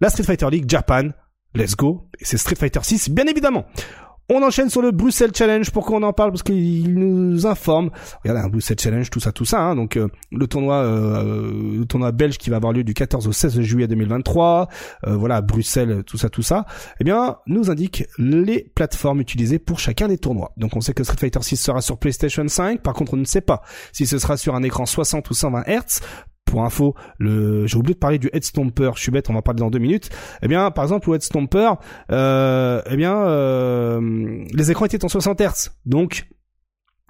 La 0.00 0.08
Street 0.08 0.24
Fighter 0.24 0.50
League 0.50 0.68
Japan, 0.68 1.10
Let's 1.54 1.76
go. 1.76 2.08
Et 2.18 2.24
c'est 2.24 2.38
Street 2.38 2.56
Fighter 2.56 2.80
6, 2.82 3.10
bien 3.10 3.26
évidemment. 3.26 3.66
On 4.28 4.42
enchaîne 4.42 4.70
sur 4.70 4.80
le 4.80 4.92
Bruxelles 4.92 5.32
Challenge. 5.34 5.70
Pourquoi 5.70 5.98
on 5.98 6.02
en 6.02 6.12
parle? 6.14 6.30
Parce 6.30 6.42
qu'il 6.42 6.94
nous 6.94 7.46
informe. 7.46 7.90
Regardez, 8.22 8.46
un 8.46 8.48
Bruxelles 8.48 8.78
Challenge, 8.80 9.10
tout 9.10 9.20
ça, 9.20 9.32
tout 9.32 9.44
ça. 9.44 9.60
Hein. 9.60 9.76
Donc 9.76 9.96
euh, 9.96 10.08
le 10.30 10.46
tournoi, 10.46 10.76
euh, 10.76 11.78
le 11.78 11.84
tournoi 11.84 12.12
belge 12.12 12.38
qui 12.38 12.48
va 12.48 12.56
avoir 12.56 12.72
lieu 12.72 12.84
du 12.84 12.94
14 12.94 13.26
au 13.26 13.32
16 13.32 13.60
juillet 13.60 13.88
2023. 13.88 14.68
Euh, 15.06 15.16
voilà, 15.16 15.42
Bruxelles, 15.42 16.02
tout 16.06 16.16
ça, 16.16 16.30
tout 16.30 16.40
ça. 16.40 16.64
Eh 17.00 17.04
bien, 17.04 17.36
nous 17.46 17.70
indique 17.70 18.04
les 18.16 18.70
plateformes 18.74 19.20
utilisées 19.20 19.58
pour 19.58 19.80
chacun 19.80 20.08
des 20.08 20.18
tournois. 20.18 20.52
Donc 20.56 20.76
on 20.76 20.80
sait 20.80 20.94
que 20.94 21.04
Street 21.04 21.18
Fighter 21.18 21.42
6 21.42 21.56
sera 21.56 21.82
sur 21.82 21.98
PlayStation 21.98 22.46
5. 22.46 22.80
Par 22.80 22.94
contre, 22.94 23.14
on 23.14 23.18
ne 23.18 23.24
sait 23.24 23.42
pas 23.42 23.60
si 23.92 24.06
ce 24.06 24.18
sera 24.18 24.36
sur 24.36 24.54
un 24.54 24.62
écran 24.62 24.86
60 24.86 25.28
ou 25.28 25.34
120 25.34 25.64
Hz 25.66 26.00
pour 26.52 26.64
info, 26.64 26.94
le, 27.18 27.66
j'ai 27.66 27.78
oublié 27.78 27.94
de 27.94 27.98
parler 27.98 28.18
du 28.18 28.28
Head 28.34 28.44
Stomper. 28.44 28.90
Je 28.94 29.00
suis 29.00 29.10
bête, 29.10 29.30
on 29.30 29.32
va 29.32 29.40
parler 29.40 29.60
dans 29.60 29.70
deux 29.70 29.78
minutes. 29.78 30.10
Eh 30.42 30.48
bien, 30.48 30.70
par 30.70 30.84
exemple, 30.84 31.08
le 31.08 31.14
Head 31.14 31.22
Stomper, 31.22 31.72
euh, 32.10 32.82
eh 32.90 32.96
bien, 32.96 33.16
euh, 33.16 34.44
les 34.52 34.70
écrans 34.70 34.84
étaient 34.84 35.02
en 35.02 35.08
60 35.08 35.40
Hz, 35.40 35.70
donc, 35.86 36.28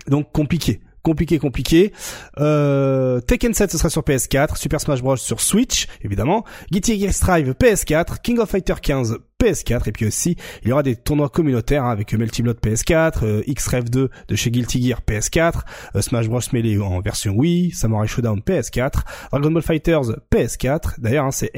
donc 0.07 0.31
compliqué 0.33 0.81
compliqué, 1.03 1.41
compliqué. 1.41 1.93
Euh, 2.39 3.21
Tekken 3.21 3.53
7, 3.53 3.73
ce 3.73 3.79
sera 3.79 3.91
sur 3.91 4.03
PS4, 4.03 4.57
Super 4.57 4.81
Smash 4.81 5.03
Bros 5.03 5.17
sur 5.17 5.41
Switch, 5.41 5.89
évidemment, 6.03 6.45
Guilty 6.71 7.01
Gear 7.01 7.13
Strive 7.13 7.55
PS4, 7.55 8.21
King 8.23 8.39
of 8.39 8.49
Fighter 8.49 8.75
15 8.81 9.19
PS4 9.43 9.89
et 9.89 9.93
puis 9.93 10.07
aussi 10.07 10.37
il 10.63 10.69
y 10.69 10.73
aura 10.73 10.83
des 10.83 10.95
tournois 10.95 11.29
communautaires 11.29 11.85
hein, 11.85 11.91
avec 11.91 12.13
Melty 12.15 12.43
Blood 12.43 12.59
PS4, 12.63 13.25
euh, 13.25 13.43
X-Rev 13.47 13.91
2 13.91 14.11
de 14.29 14.37
chez 14.37 14.51
Guilty 14.51 14.87
Gear 14.87 15.01
PS4, 15.07 15.63
euh, 15.97 16.01
Smash 16.01 16.29
Bros 16.29 16.41
Melee 16.53 16.79
en 16.79 17.01
version 17.01 17.35
Wii, 17.35 17.73
Samurai 17.73 18.07
Showdown 18.07 18.41
PS4, 18.41 19.01
Dragon 19.33 19.51
Ball 19.51 19.63
Fighters 19.63 20.17
PS4. 20.33 21.01
D'ailleurs 21.01 21.25
hein, 21.25 21.31
c'est 21.33 21.51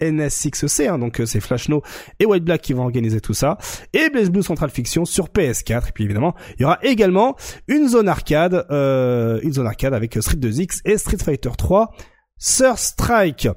NSXC 0.00 0.88
hein, 0.88 0.98
donc 0.98 1.20
euh, 1.20 1.26
c'est 1.26 1.40
Flashno 1.40 1.82
et 2.18 2.26
White 2.26 2.44
Black 2.44 2.62
qui 2.62 2.72
vont 2.72 2.82
organiser 2.82 3.20
tout 3.20 3.34
ça 3.34 3.56
et 3.92 4.10
Blaze 4.10 4.30
Blue 4.30 4.42
Central 4.42 4.70
Fiction 4.70 5.04
sur 5.04 5.28
PS4 5.28 5.88
et 5.88 5.92
puis 5.92 6.04
évidemment 6.04 6.34
il 6.58 6.62
y 6.62 6.64
aura 6.64 6.78
également 6.82 7.36
une 7.68 7.88
zone 7.88 8.08
arcade 8.08 8.66
une 8.68 9.52
zone 9.52 9.66
arcade 9.66 9.94
avec 9.94 10.14
Street 10.20 10.36
2X 10.36 10.80
et 10.84 10.98
Street 10.98 11.18
Fighter 11.18 11.50
3 11.56 11.92
Sur 12.38 12.78
Strike. 12.78 13.48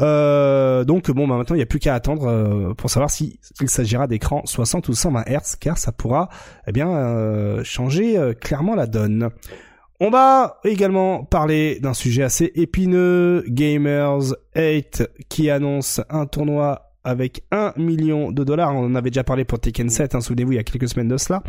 Euh, 0.00 0.84
donc 0.84 1.10
bon, 1.10 1.28
bah, 1.28 1.36
maintenant 1.36 1.54
il 1.54 1.58
n'y 1.58 1.62
a 1.62 1.66
plus 1.66 1.78
qu'à 1.78 1.94
attendre 1.94 2.26
euh, 2.26 2.74
pour 2.74 2.90
savoir 2.90 3.10
si 3.10 3.38
il 3.60 3.68
s'agira 3.68 4.06
d'écran 4.06 4.42
60 4.44 4.88
ou 4.88 4.94
120 4.94 5.22
Hz, 5.22 5.56
car 5.60 5.78
ça 5.78 5.92
pourra 5.92 6.28
eh 6.66 6.72
bien 6.72 6.90
euh, 6.90 7.62
changer 7.64 8.32
clairement 8.40 8.74
la 8.74 8.86
donne. 8.86 9.30
On 10.00 10.10
va 10.10 10.58
également 10.64 11.22
parler 11.24 11.78
d'un 11.80 11.94
sujet 11.94 12.24
assez 12.24 12.50
épineux, 12.56 13.44
Gamers 13.46 14.34
8 14.56 15.04
qui 15.28 15.50
annonce 15.50 16.00
un 16.10 16.26
tournoi 16.26 16.83
avec 17.04 17.42
1 17.50 17.74
million 17.76 18.32
de 18.32 18.42
dollars. 18.44 18.74
On 18.74 18.86
en 18.86 18.94
avait 18.94 19.10
déjà 19.10 19.24
parlé 19.24 19.44
pour 19.44 19.60
Tekken 19.60 19.90
7, 19.90 20.14
hein, 20.14 20.20
souvenez-vous, 20.20 20.52
il 20.52 20.56
y 20.56 20.58
a 20.58 20.64
quelques 20.64 20.88
semaines 20.88 21.08
de 21.08 21.16
cela. 21.16 21.42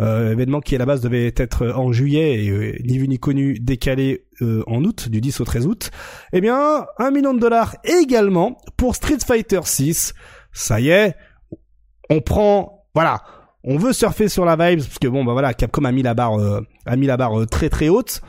Euh, 0.00 0.32
événement 0.32 0.60
qui 0.60 0.74
à 0.74 0.78
la 0.78 0.86
base 0.86 1.00
devait 1.00 1.32
être 1.36 1.68
en 1.68 1.92
juillet 1.92 2.44
et 2.44 2.50
euh, 2.50 2.76
ni 2.84 2.98
vu 2.98 3.08
ni 3.08 3.18
connu 3.18 3.58
décalé 3.60 4.26
euh, 4.42 4.62
en 4.66 4.84
août, 4.84 5.08
du 5.08 5.20
10 5.20 5.40
au 5.40 5.44
13 5.44 5.66
août. 5.66 5.90
Eh 6.32 6.40
bien, 6.40 6.86
1 6.98 7.10
million 7.12 7.32
de 7.32 7.40
dollars 7.40 7.76
également 7.84 8.58
pour 8.76 8.96
Street 8.96 9.18
Fighter 9.24 9.60
6. 9.62 10.14
Ça 10.52 10.80
y 10.80 10.88
est, 10.88 11.14
on 12.10 12.20
prend, 12.20 12.86
voilà, 12.94 13.22
on 13.62 13.78
veut 13.78 13.92
surfer 13.92 14.28
sur 14.28 14.44
la 14.44 14.56
vibe 14.56 14.80
parce 14.80 14.98
que 14.98 15.08
bon 15.08 15.24
bah 15.24 15.32
voilà, 15.32 15.54
Capcom 15.54 15.84
a 15.84 15.92
mis 15.92 16.02
la 16.02 16.14
barre, 16.14 16.38
a 16.86 16.96
mis 16.96 17.06
la 17.06 17.16
barre 17.16 17.46
très 17.46 17.68
très 17.68 17.88
haute. 17.88 18.22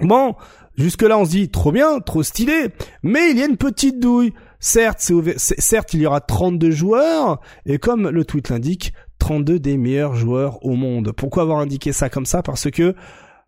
Bon, 0.00 0.34
jusque-là 0.76 1.18
on 1.18 1.24
se 1.24 1.30
dit 1.30 1.50
trop 1.50 1.72
bien, 1.72 2.00
trop 2.00 2.22
stylé, 2.22 2.68
mais 3.02 3.30
il 3.30 3.38
y 3.38 3.42
a 3.42 3.46
une 3.46 3.58
petite 3.58 4.00
douille. 4.00 4.32
Certes, 4.60 5.10
certes, 5.36 5.94
il 5.94 6.02
y 6.02 6.06
aura 6.06 6.20
32 6.20 6.70
joueurs, 6.70 7.40
et 7.64 7.78
comme 7.78 8.08
le 8.08 8.24
tweet 8.24 8.50
l'indique, 8.50 8.92
32 9.18 9.58
des 9.58 9.76
meilleurs 9.76 10.14
joueurs 10.14 10.64
au 10.64 10.74
monde. 10.74 11.12
Pourquoi 11.16 11.44
avoir 11.44 11.58
indiqué 11.58 11.92
ça 11.92 12.10
comme 12.10 12.26
ça? 12.26 12.42
Parce 12.42 12.70
que 12.70 12.94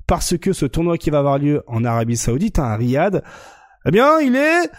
parce 0.06 0.36
que 0.36 0.52
ce 0.52 0.66
tournoi 0.66 0.98
qui 0.98 1.10
va 1.10 1.18
avoir 1.18 1.38
lieu 1.38 1.62
en 1.66 1.84
Arabie 1.84 2.16
Saoudite, 2.16 2.58
à 2.58 2.74
Riyad, 2.76 3.22
eh 3.86 3.90
bien, 3.90 4.20
il 4.20 4.36
est 4.36 4.70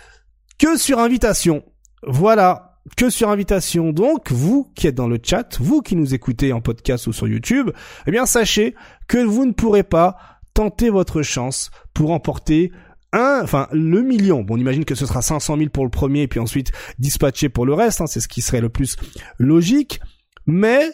que 0.60 0.78
sur 0.78 1.00
invitation. 1.00 1.64
Voilà, 2.06 2.78
que 2.98 3.10
sur 3.10 3.30
invitation. 3.30 3.92
Donc, 3.92 4.32
vous 4.32 4.72
qui 4.76 4.88
êtes 4.88 4.96
dans 4.96 5.08
le 5.08 5.20
chat, 5.24 5.58
vous 5.60 5.82
qui 5.82 5.96
nous 5.96 6.14
écoutez 6.14 6.54
en 6.54 6.62
podcast 6.62 7.08
ou 7.08 7.14
sur 7.14 7.28
YouTube, 7.28 7.72
eh 8.06 8.12
bien, 8.12 8.26
sachez 8.26 8.76
que 9.08 9.18
vous 9.18 9.46
ne 9.46 9.54
pourrez 9.54 9.84
pas 9.84 10.18
tenter 10.54 10.90
votre 10.90 11.22
chance 11.22 11.72
pour 11.94 12.12
emporter 12.12 12.72
un, 13.14 13.42
enfin 13.44 13.68
le 13.72 14.02
million. 14.02 14.42
Bon, 14.42 14.56
on 14.56 14.58
imagine 14.58 14.86
que 14.86 14.96
ce 14.96 15.06
sera 15.06 15.22
500 15.22 15.58
000 15.58 15.70
pour 15.70 15.86
le 15.86 15.90
premier, 15.90 16.28
puis 16.28 16.40
ensuite 16.40 16.72
dispatché 17.00 17.50
pour 17.50 17.66
le 17.66 17.74
reste. 17.74 18.02
Hein, 18.02 18.08
c'est 18.08 18.20
ce 18.20 18.28
qui 18.28 18.42
serait 18.42 18.62
le 18.62 18.70
plus 18.70 18.98
logique. 19.40 20.02
Mais 20.46 20.92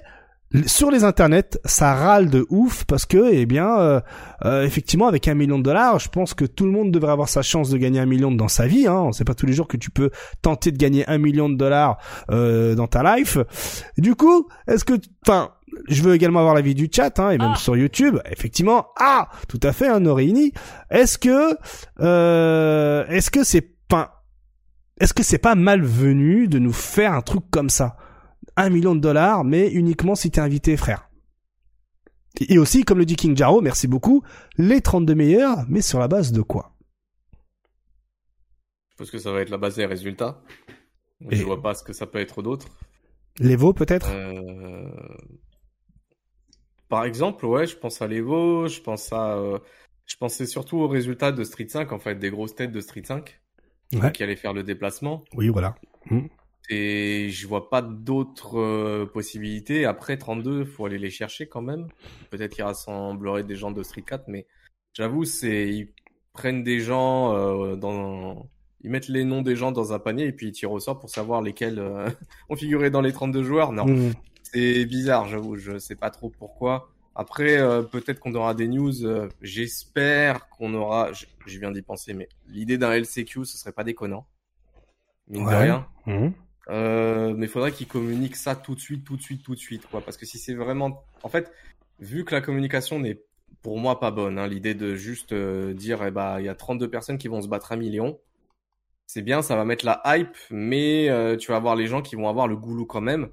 sur 0.65 0.89
les 0.89 1.03
internets, 1.03 1.59
ça 1.63 1.93
râle 1.93 2.29
de 2.29 2.45
ouf 2.49 2.83
parce 2.85 3.05
que, 3.05 3.31
eh 3.31 3.45
bien, 3.45 3.79
euh, 3.79 4.01
euh, 4.45 4.65
effectivement, 4.65 5.07
avec 5.07 5.27
un 5.27 5.35
million 5.35 5.59
de 5.59 5.63
dollars, 5.63 5.99
je 5.99 6.09
pense 6.09 6.33
que 6.33 6.45
tout 6.45 6.65
le 6.65 6.71
monde 6.71 6.91
devrait 6.91 7.11
avoir 7.11 7.29
sa 7.29 7.43
chance 7.43 7.69
de 7.69 7.77
gagner 7.77 7.99
un 7.99 8.07
million 8.07 8.31
dans 8.31 8.47
sa 8.47 8.65
vie. 8.65 8.87
Hein. 8.87 9.11
C'est 9.11 9.25
pas 9.25 9.35
tous 9.35 9.45
les 9.45 9.53
jours 9.53 9.67
que 9.67 9.77
tu 9.77 9.91
peux 9.91 10.09
tenter 10.41 10.71
de 10.71 10.77
gagner 10.77 11.07
un 11.07 11.19
million 11.19 11.49
de 11.49 11.55
dollars 11.55 11.97
euh, 12.31 12.73
dans 12.73 12.87
ta 12.87 13.15
life. 13.15 13.37
Du 13.97 14.15
coup, 14.15 14.47
est-ce 14.67 14.85
que, 14.85 14.93
enfin, 15.27 15.51
je 15.87 16.01
veux 16.03 16.13
également 16.13 16.39
avoir 16.39 16.55
l'avis 16.55 16.75
du 16.75 16.89
chat 16.91 17.19
hein, 17.19 17.31
et 17.31 17.37
même 17.37 17.53
ah. 17.55 17.59
sur 17.59 17.75
YouTube. 17.75 18.17
Effectivement, 18.31 18.87
ah, 18.99 19.29
tout 19.47 19.59
à 19.63 19.71
fait, 19.71 19.87
hein, 19.87 19.99
Norini. 19.99 20.53
Est-ce 20.89 21.17
que, 21.17 21.55
euh, 21.99 23.05
est-ce 23.07 23.31
que 23.31 23.43
c'est 23.43 23.75
pas, 23.87 24.23
est-ce 24.99 25.13
que 25.13 25.23
c'est 25.23 25.37
pas 25.37 25.55
malvenu 25.55 26.47
de 26.47 26.59
nous 26.59 26.73
faire 26.73 27.13
un 27.13 27.21
truc 27.21 27.43
comme 27.51 27.69
ça? 27.69 27.97
un 28.59 28.69
million 28.69 28.95
de 28.95 28.99
dollars, 28.99 29.43
mais 29.43 29.71
uniquement 29.71 30.15
si 30.15 30.31
t'es 30.31 30.41
invité, 30.41 30.75
frère. 30.75 31.09
Et 32.47 32.57
aussi, 32.57 32.83
comme 32.83 32.99
le 32.99 33.05
dit 33.05 33.15
King 33.15 33.35
Jaro, 33.35 33.61
merci 33.61 33.87
beaucoup, 33.87 34.23
les 34.57 34.81
32 34.81 35.15
meilleurs, 35.15 35.65
mais 35.67 35.81
sur 35.81 35.99
la 35.99 36.07
base 36.07 36.31
de 36.31 36.41
quoi? 36.41 36.75
Je 38.91 38.95
pense 38.97 39.11
que 39.11 39.17
ça 39.17 39.31
va 39.31 39.41
être 39.41 39.49
la 39.49 39.57
base 39.57 39.75
des 39.75 39.85
résultats. 39.85 40.41
Je 41.29 41.41
ne 41.41 41.45
vois 41.45 41.61
pas 41.61 41.73
ce 41.73 41.83
que 41.83 41.93
ça 41.93 42.05
peut 42.05 42.19
être 42.19 42.41
d'autre. 42.41 42.67
L'Evo, 43.39 43.73
peut-être? 43.73 44.09
Euh, 44.11 44.89
Par 46.89 47.05
exemple, 47.05 47.45
ouais, 47.45 47.67
je 47.67 47.77
pense 47.77 48.01
à 48.01 48.07
l'Evo, 48.07 48.67
je 48.67 48.81
pense 48.81 49.13
à... 49.13 49.37
Euh, 49.37 49.59
je 50.05 50.17
pensais 50.17 50.47
surtout 50.47 50.77
aux 50.77 50.87
résultats 50.87 51.31
de 51.31 51.43
Street 51.43 51.67
5, 51.67 51.91
en 51.91 51.99
fait, 51.99 52.15
des 52.15 52.31
grosses 52.31 52.55
têtes 52.55 52.71
de 52.71 52.81
Street 52.81 53.03
5, 53.05 53.39
qui 54.11 54.23
allaient 54.23 54.35
faire 54.35 54.53
le 54.53 54.63
déplacement. 54.63 55.23
Oui, 55.35 55.49
voilà. 55.49 55.75
Hmm. 56.09 56.25
Et 56.71 57.29
je 57.29 57.47
vois 57.47 57.69
pas 57.69 57.83
d'autres 57.83 58.59
euh, 58.59 59.05
possibilités. 59.05 59.85
Après 59.85 60.17
32, 60.17 60.65
faut 60.65 60.85
aller 60.85 60.97
les 60.97 61.11
chercher 61.11 61.47
quand 61.47 61.61
même. 61.61 61.87
Peut-être 62.31 62.53
qu'ils 62.53 62.63
rassembleraient 62.63 63.43
des 63.43 63.55
gens 63.55 63.71
de 63.71 63.83
Street 63.83 64.01
4, 64.01 64.27
mais 64.27 64.47
j'avoue, 64.93 65.25
c'est 65.25 65.69
ils 65.69 65.93
prennent 66.33 66.63
des 66.63 66.79
gens 66.79 67.35
euh, 67.35 67.75
dans 67.75 68.49
ils 68.81 68.89
mettent 68.89 69.09
les 69.09 69.25
noms 69.25 69.41
des 69.41 69.55
gens 69.55 69.71
dans 69.71 69.93
un 69.93 69.99
panier 69.99 70.25
et 70.25 70.31
puis 70.31 70.47
ils 70.47 70.51
tirent 70.51 70.71
au 70.71 70.79
sort 70.79 70.99
pour 70.99 71.09
savoir 71.09 71.41
lesquels 71.41 71.79
euh, 71.79 72.09
ont 72.49 72.55
figuré 72.55 72.89
dans 72.89 73.01
les 73.01 73.11
32 73.11 73.43
joueurs. 73.43 73.73
Non, 73.73 73.85
mmh. 73.85 74.13
C'est 74.51 74.85
bizarre, 74.85 75.27
j'avoue, 75.27 75.55
je 75.55 75.77
sais 75.77 75.95
pas 75.95 76.09
trop 76.09 76.29
pourquoi. 76.29 76.89
Après, 77.15 77.57
peut-être 77.91 78.19
qu'on 78.19 78.33
aura 78.35 78.53
des 78.53 78.67
news. 78.67 78.93
J'espère 79.41 80.47
qu'on 80.49 80.73
aura. 80.73 81.11
Je, 81.11 81.59
viens 81.59 81.71
d'y 81.71 81.81
penser, 81.81 82.13
mais 82.13 82.29
l'idée 82.47 82.77
d'un 82.77 82.93
LCQ, 82.93 83.43
ce 83.43 83.57
serait 83.57 83.73
pas 83.73 83.83
déconnant. 83.83 84.25
Mine 85.27 85.45
de 85.45 85.55
rien. 85.55 85.87
Mmh. 86.05 86.29
Euh, 86.69 87.33
mais 87.35 87.47
il 87.47 87.49
faudrait 87.49 87.71
qu'ils 87.71 87.87
communiquent 87.87 88.35
ça 88.35 88.55
tout 88.55 88.75
de 88.75 88.79
suite, 88.79 89.03
tout 89.03 89.17
de 89.17 89.21
suite, 89.21 89.43
tout 89.43 89.55
de 89.55 89.59
suite, 89.59 89.87
quoi. 89.87 90.01
Parce 90.01 90.17
que 90.17 90.25
si 90.25 90.37
c'est 90.37 90.53
vraiment, 90.53 91.03
en 91.23 91.29
fait, 91.29 91.51
vu 91.99 92.25
que 92.25 92.33
la 92.33 92.41
communication 92.41 92.99
n'est 92.99 93.21
pour 93.63 93.79
moi 93.79 93.99
pas 93.99 94.11
bonne, 94.11 94.37
hein, 94.37 94.47
l'idée 94.47 94.75
de 94.75 94.95
juste 94.95 95.31
euh, 95.33 95.73
dire, 95.73 96.03
eh 96.05 96.11
bah, 96.11 96.37
il 96.39 96.45
y 96.45 96.49
a 96.49 96.55
32 96.55 96.89
personnes 96.89 97.17
qui 97.17 97.27
vont 97.27 97.41
se 97.41 97.47
battre 97.47 97.71
un 97.71 97.75
million, 97.75 98.19
c'est 99.07 99.23
bien, 99.23 99.41
ça 99.41 99.55
va 99.55 99.65
mettre 99.65 99.85
la 99.85 100.01
hype, 100.05 100.37
mais 100.51 101.09
euh, 101.09 101.35
tu 101.35 101.51
vas 101.51 101.57
avoir 101.57 101.75
les 101.75 101.87
gens 101.87 102.03
qui 102.03 102.15
vont 102.15 102.29
avoir 102.29 102.47
le 102.47 102.55
goulot 102.55 102.85
quand 102.85 103.01
même. 103.01 103.29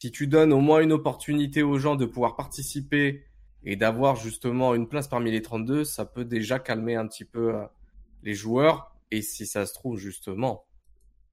Si 0.00 0.10
tu 0.10 0.26
donnes 0.26 0.52
au 0.52 0.60
moins 0.60 0.80
une 0.80 0.92
opportunité 0.92 1.62
aux 1.62 1.78
gens 1.78 1.94
de 1.94 2.06
pouvoir 2.06 2.34
participer 2.34 3.24
et 3.64 3.76
d'avoir 3.76 4.16
justement 4.16 4.74
une 4.74 4.88
place 4.88 5.08
parmi 5.08 5.30
les 5.30 5.42
32, 5.42 5.84
ça 5.84 6.06
peut 6.06 6.24
déjà 6.24 6.58
calmer 6.58 6.96
un 6.96 7.06
petit 7.06 7.26
peu 7.26 7.54
les 8.22 8.34
joueurs. 8.34 8.96
Et 9.10 9.20
si 9.20 9.46
ça 9.46 9.66
se 9.66 9.74
trouve 9.74 9.98
justement, 9.98 10.64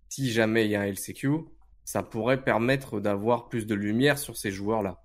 si 0.09 0.29
jamais 0.29 0.65
il 0.65 0.71
y 0.71 0.75
a 0.75 0.81
un 0.81 0.85
LCQ, 0.85 1.45
ça 1.85 2.03
pourrait 2.03 2.43
permettre 2.43 2.99
d'avoir 2.99 3.47
plus 3.47 3.65
de 3.65 3.73
lumière 3.73 4.17
sur 4.17 4.35
ces 4.35 4.51
joueurs-là. 4.51 5.01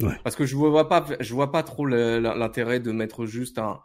Ouais. 0.00 0.18
Parce 0.24 0.34
que 0.34 0.46
je 0.46 0.56
vois 0.56 0.88
pas, 0.88 1.04
je 1.20 1.34
vois 1.34 1.52
pas 1.52 1.62
trop 1.62 1.84
l'intérêt 1.84 2.80
de 2.80 2.92
mettre 2.92 3.26
juste 3.26 3.58
un, 3.58 3.82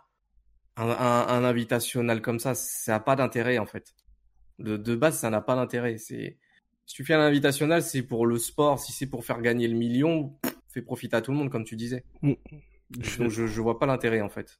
un, 0.78 0.88
un, 0.88 1.44
invitationnel 1.44 2.22
comme 2.22 2.40
ça. 2.40 2.56
Ça 2.56 2.94
n'a 2.94 3.00
pas 3.02 3.18
d'intérêt 3.18 3.58
en 3.58 3.66
fait. 3.66 3.94
De, 4.60 4.78
de 4.78 4.96
base, 4.96 5.20
ça 5.20 5.30
n'a 5.30 5.42
pas 5.42 5.56
d'intérêt. 5.56 5.98
C'est 5.98 6.38
si 6.88 6.96
tu 6.96 7.06
fais 7.06 7.14
un 7.14 7.20
invitationnel, 7.20 7.84
c'est 7.84 8.02
pour 8.02 8.26
le 8.26 8.38
sport. 8.40 8.80
Si 8.80 8.94
c'est 8.94 9.06
pour 9.08 9.26
faire 9.26 9.42
gagner 9.42 9.68
le 9.68 9.76
million, 9.76 10.34
fais 10.70 10.82
profiter 10.82 11.18
à 11.18 11.22
tout 11.22 11.32
le 11.32 11.38
monde, 11.38 11.52
comme 11.52 11.66
tu 11.66 11.76
disais. 11.76 12.04
Mm. 12.22 12.34
Donc 13.20 13.30
je, 13.30 13.46
je 13.46 13.62
vois 13.62 13.78
pas 13.78 13.86
l'intérêt 13.86 14.22
en 14.22 14.30
fait. 14.30 14.60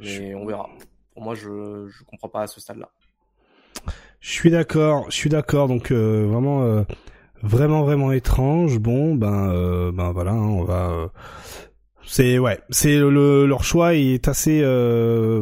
Mais 0.00 0.34
on 0.34 0.46
verra. 0.46 0.70
Pour 1.12 1.22
moi, 1.22 1.34
je 1.34 1.86
je 1.88 2.04
comprends 2.04 2.30
pas 2.30 2.42
à 2.42 2.46
ce 2.46 2.60
stade-là. 2.60 2.90
Je 4.20 4.30
suis 4.30 4.50
d'accord, 4.50 5.10
je 5.10 5.16
suis 5.16 5.28
d'accord. 5.28 5.68
Donc 5.68 5.90
euh, 5.90 6.26
vraiment, 6.26 6.62
euh, 6.62 6.84
vraiment, 7.42 7.82
vraiment 7.82 8.10
étrange. 8.10 8.78
Bon, 8.78 9.14
ben, 9.14 9.50
euh, 9.52 9.92
ben 9.92 10.12
voilà, 10.12 10.30
hein, 10.30 10.48
on 10.48 10.64
va. 10.64 11.12
c'est 12.06 12.38
ouais, 12.38 12.58
c'est 12.70 12.96
le, 12.96 13.44
leur 13.46 13.64
choix 13.64 13.94
est 13.94 14.28
assez 14.28 14.62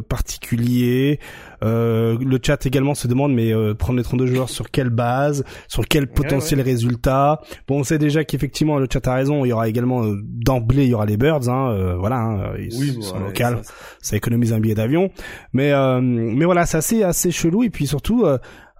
particulier. 0.09 1.21
Le 1.63 2.39
chat 2.43 2.65
également 2.67 2.95
se 2.95 3.09
demande 3.09 3.33
mais 3.33 3.53
prendre 3.75 3.99
les 3.99 4.05
32 4.05 4.27
joueurs 4.27 4.49
sur 4.49 4.71
quelle 4.71 4.91
base, 4.91 5.45
sur 5.69 5.87
quel 5.87 6.07
potentiel 6.07 6.61
résultat? 6.61 7.41
Bon, 7.69 7.81
on 7.81 7.85
sait 7.85 7.99
déjà 7.99 8.25
qu'effectivement 8.25 8.79
le 8.79 8.87
chat 8.91 9.07
a 9.09 9.15
raison. 9.15 9.45
Il 9.45 9.49
y 9.49 9.53
aura 9.53 9.69
également 9.69 10.05
d'emblée 10.23 10.85
il 10.85 10.91
y 10.91 10.95
aura 10.95 11.07
les 11.07 11.17
birds. 11.17 11.49
Hein, 11.49 11.97
voilà, 11.99 12.17
hein, 12.17 12.53
ils, 12.59 12.75
oui, 12.79 13.03
sont 13.03 13.19
locales, 13.19 13.63
ça, 14.01 14.17
économise 14.17 14.53
un 14.53 14.61
billet 14.61 14.75
d'avion. 14.75 15.11
Mais 15.53 15.73
mais 16.01 16.45
voilà, 16.45 16.67
c'est 16.67 16.79
assez 16.79 17.03
assez 17.03 17.31
chelou 17.31 17.63
et 17.63 17.71
puis 17.71 17.87
surtout 17.87 18.27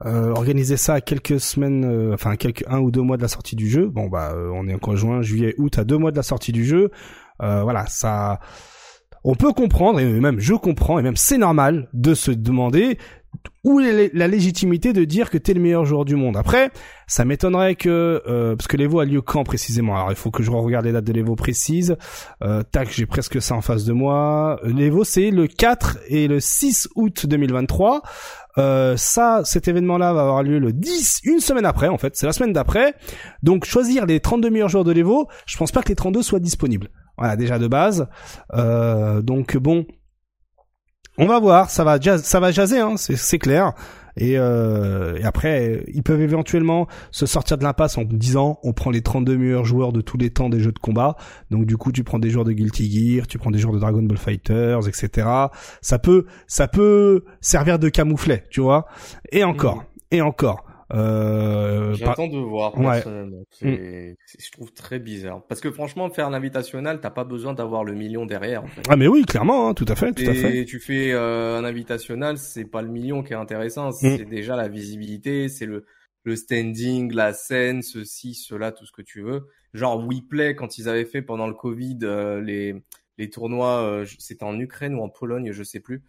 euh, 0.07 0.31
organiser 0.31 0.79
ça 0.79 0.95
à 0.95 1.01
quelques 1.03 1.39
semaines, 1.41 1.85
euh, 1.85 2.15
enfin 2.15 2.37
quelques 2.37 2.65
un 2.67 2.79
ou 2.79 2.91
deux 2.91 3.03
mois 3.03 3.19
de 3.19 3.23
la 3.23 3.29
sortie 3.29 3.55
du 3.55 3.69
jeu. 3.69 3.87
Bon 3.87 4.07
bah 4.07 4.33
euh, 4.35 4.51
on 4.55 4.67
est 4.67 4.73
encore 4.73 4.97
juin, 4.97 5.21
juillet, 5.21 5.55
août, 5.59 5.79
à 5.79 5.85
deux 5.85 5.99
mois 5.99 6.11
de 6.11 6.17
la 6.17 6.23
sortie 6.23 6.53
du 6.53 6.65
jeu. 6.65 6.91
voilà, 7.39 7.85
ça, 7.87 8.41
on 9.25 9.35
peut 9.35 9.53
comprendre 9.53 10.01
et 10.01 10.07
même 10.21 10.41
je 10.41 10.55
comprends 10.55 10.99
et 10.99 11.03
même 11.03 11.17
c'est 11.17 11.39
normal 11.39 11.89
de 11.93 12.15
se 12.15 12.31
demander 12.31 12.99
où 13.63 13.79
est 13.79 14.11
la 14.13 14.27
légitimité 14.27 14.93
de 14.93 15.05
dire 15.05 15.31
que 15.31 15.39
t'es 15.39 15.55
le 15.55 15.61
meilleur 15.61 15.85
joueur 15.85 16.05
du 16.05 16.17
monde. 16.17 16.37
Après, 16.37 16.71
ça 17.07 17.25
m'étonnerait 17.25 17.77
que 17.77 18.55
parce 18.57 18.67
que 18.67 18.77
l'Evo 18.77 18.99
a 18.99 19.05
lieu 19.05 19.21
quand 19.21 19.45
précisément? 19.45 19.95
Alors 19.95 20.11
il 20.11 20.17
faut 20.17 20.31
que 20.31 20.43
je 20.43 20.51
regarde 20.51 20.87
les 20.87 20.93
dates 20.93 21.05
de 21.05 21.13
l'Evo 21.13 21.37
précises. 21.37 21.97
tac, 22.73 22.91
j'ai 22.91 23.07
presque 23.07 23.41
ça 23.41 23.55
en 23.55 23.61
face 23.61 23.85
de 23.85 23.93
moi. 23.93 24.59
L'Evo 24.65 25.05
c'est 25.05 25.31
le 25.31 25.47
4 25.47 25.99
et 26.09 26.27
le 26.27 26.41
6 26.41 26.89
août 26.97 27.27
2023. 27.27 28.03
Euh, 28.59 28.97
ça, 28.97 29.43
cet 29.45 29.69
événement-là 29.69 30.13
va 30.13 30.23
avoir 30.23 30.43
lieu 30.43 30.59
le 30.59 30.73
10, 30.73 31.21
une 31.25 31.41
semaine 31.41 31.67
après 31.67 31.89
en 31.89 31.99
fait, 31.99 32.17
c'est 32.17 32.27
la 32.27 32.33
semaine 32.33 32.53
d'après. 32.53 32.95
Donc 33.43 33.65
choisir 33.65 34.07
les 34.07 34.21
32 34.21 34.51
meilleurs 34.51 34.69
joueurs 34.69 34.85
de 34.85 34.93
l'Evo, 34.93 35.29
je 35.47 35.57
pense 35.57 35.73
pas 35.73 35.83
que 35.83 35.89
les 35.89 35.95
32 35.95 36.23
soient 36.23 36.41
disponibles. 36.41 36.89
Voilà, 37.21 37.37
déjà 37.37 37.59
de 37.59 37.69
base. 37.69 38.09
Euh, 38.55 39.21
donc 39.21 39.57
bon, 39.57 39.87
on 41.19 41.27
va 41.27 41.39
voir, 41.39 41.71
ça 41.71 41.85
va, 41.85 41.99
ça 42.01 42.41
va 42.41 42.51
jaser, 42.51 42.81
hein, 42.81 42.95
c'est 42.97 43.39
clair. 43.39 43.75
Euh, 44.21 45.17
et, 45.17 45.25
après, 45.25 45.85
ils 45.93 46.03
peuvent 46.03 46.21
éventuellement 46.21 46.89
se 47.11 47.27
sortir 47.27 47.59
de 47.59 47.63
l'impasse 47.63 47.99
en 47.99 48.05
disant 48.05 48.59
on 48.63 48.73
prend 48.73 48.91
les 48.91 49.03
32 49.03 49.37
meilleurs 49.37 49.65
joueurs 49.67 49.93
de 49.93 50.01
tous 50.01 50.17
les 50.17 50.31
temps 50.31 50.49
des 50.49 50.61
jeux 50.61 50.73
de 50.73 50.79
combat. 50.79 51.17
Donc 51.51 51.67
du 51.67 51.77
coup, 51.77 51.93
tu 51.93 52.05
prends 52.05 52.19
des 52.19 52.31
joueurs 52.31 52.47
de 52.47 52.53
Guilty 52.53 52.91
Gear, 52.91 53.27
tu 53.27 53.39
prends 53.39 53.51
des 53.51 53.59
joueurs 53.59 53.75
de 53.75 53.81
Dragon 53.81 54.03
Ball 54.03 54.19
Fighters, 54.19 54.89
etc. 54.89 55.29
Ça 55.83 55.99
peut, 55.99 56.25
ça 56.47 56.69
peut 56.69 57.25
servir 57.43 57.79
de 57.79 57.91
camouflet, 57.91 58.47
tu 58.51 58.63
vois. 58.63 58.87
Et 59.31 59.45
encore, 59.45 59.85
et 60.11 60.23
encore. 60.23 60.65
Euh, 60.93 61.95
J'attends 61.95 62.29
de 62.29 62.39
voir 62.39 62.73
personnellement. 62.73 63.45
Mm. 63.63 64.15
Je 64.39 64.51
trouve 64.53 64.73
très 64.73 64.99
bizarre 64.99 65.43
parce 65.47 65.61
que 65.61 65.71
franchement, 65.71 66.11
faire 66.11 66.31
l'invitationnel, 66.31 67.01
t'as 67.01 67.11
pas 67.11 67.25
besoin 67.25 67.55
d'avoir 67.55 67.85
le 67.85 67.95
million 67.95 68.27
derrière. 68.27 68.65
En 68.65 68.67
fait. 68.67 68.83
Ah 68.89 68.97
mais 68.97 69.07
oui, 69.07 69.25
clairement, 69.25 69.69
hein, 69.69 69.75
tout 69.75 69.87
à 69.89 69.95
fait, 69.95 70.13
tout 70.13 70.29
à 70.29 70.35
fait. 70.35 70.65
Tu 70.65 70.81
fais 70.81 71.13
euh, 71.13 71.59
un 71.59 71.65
invitationnel, 71.65 72.39
c'est 72.39 72.65
pas 72.65 72.83
le 72.83 72.89
million 72.89 73.23
qui 73.23 73.33
est 73.33 73.37
intéressant, 73.37 73.91
mm. 73.91 73.93
c'est 74.01 74.25
déjà 74.25 74.57
la 74.57 74.69
visibilité, 74.69 75.49
c'est 75.49 75.67
le 75.67 75.85
le 76.23 76.37
standing, 76.37 77.15
la 77.15 77.33
scène, 77.33 77.81
ceci, 77.81 78.35
cela, 78.35 78.73
tout 78.73 78.85
ce 78.85 78.93
que 78.93 79.01
tu 79.01 79.23
veux. 79.23 79.47
Genre 79.73 80.07
WePlay 80.07 80.55
quand 80.55 80.77
ils 80.77 80.87
avaient 80.87 81.07
fait 81.07 81.23
pendant 81.23 81.47
le 81.47 81.55
Covid 81.55 81.99
euh, 82.03 82.41
les 82.41 82.75
les 83.17 83.29
tournois, 83.29 84.03
c'était 84.19 84.45
en 84.45 84.59
Ukraine 84.59 84.95
ou 84.95 85.03
en 85.03 85.11
Pologne, 85.11 85.53
je 85.53 85.63
sais 85.63 85.81
plus. 85.81 86.03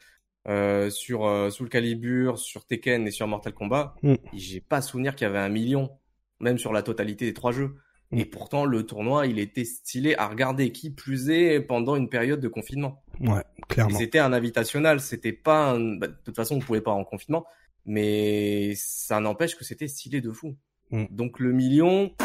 Euh, 0.48 0.90
sur 0.90 1.28
euh, 1.28 1.52
Soul 1.52 1.70
Calibur, 1.70 2.40
sur 2.40 2.66
Tekken 2.66 3.08
et 3.08 3.12
sur 3.12 3.28
Mortal 3.28 3.54
Kombat, 3.54 3.94
mm. 4.02 4.16
j'ai 4.34 4.60
pas 4.60 4.82
souvenir 4.82 5.16
qu'il 5.16 5.28
y 5.28 5.30
avait 5.30 5.40
un 5.40 5.50
million, 5.50 5.92
même 6.40 6.58
sur 6.58 6.74
la 6.74 6.82
totalité 6.82 7.26
des 7.26 7.34
trois 7.34 7.52
jeux. 7.52 7.76
Mm. 8.10 8.18
Et 8.18 8.26
pourtant, 8.26 8.66
le 8.66 8.84
tournoi, 8.84 9.28
il 9.28 9.38
était 9.38 9.66
stylé 9.66 10.16
à 10.16 10.28
regarder, 10.28 10.72
qui 10.72 10.90
plus 10.90 11.30
est 11.30 11.60
pendant 11.60 11.96
une 11.96 12.10
période 12.10 12.40
de 12.40 12.48
confinement. 12.48 13.04
Ouais, 13.20 13.44
clairement. 13.68 13.98
C'était 13.98 14.18
un 14.18 14.34
invitationnel, 14.34 15.00
c'était 15.00 15.34
pas 15.34 15.74
un... 15.74 15.98
bah, 15.98 16.08
de 16.08 16.18
toute 16.24 16.36
façon, 16.36 16.56
on 16.56 16.60
pouvait 16.60 16.82
pas 16.82 16.92
en 16.92 17.04
confinement, 17.04 17.46
mais 17.86 18.74
ça 18.76 19.20
n'empêche 19.20 19.56
que 19.56 19.64
c'était 19.64 19.88
stylé 19.88 20.22
de 20.22 20.32
fou. 20.32 20.56
Mm. 20.90 21.06
Donc 21.12 21.40
le 21.40 21.52
million, 21.52 22.16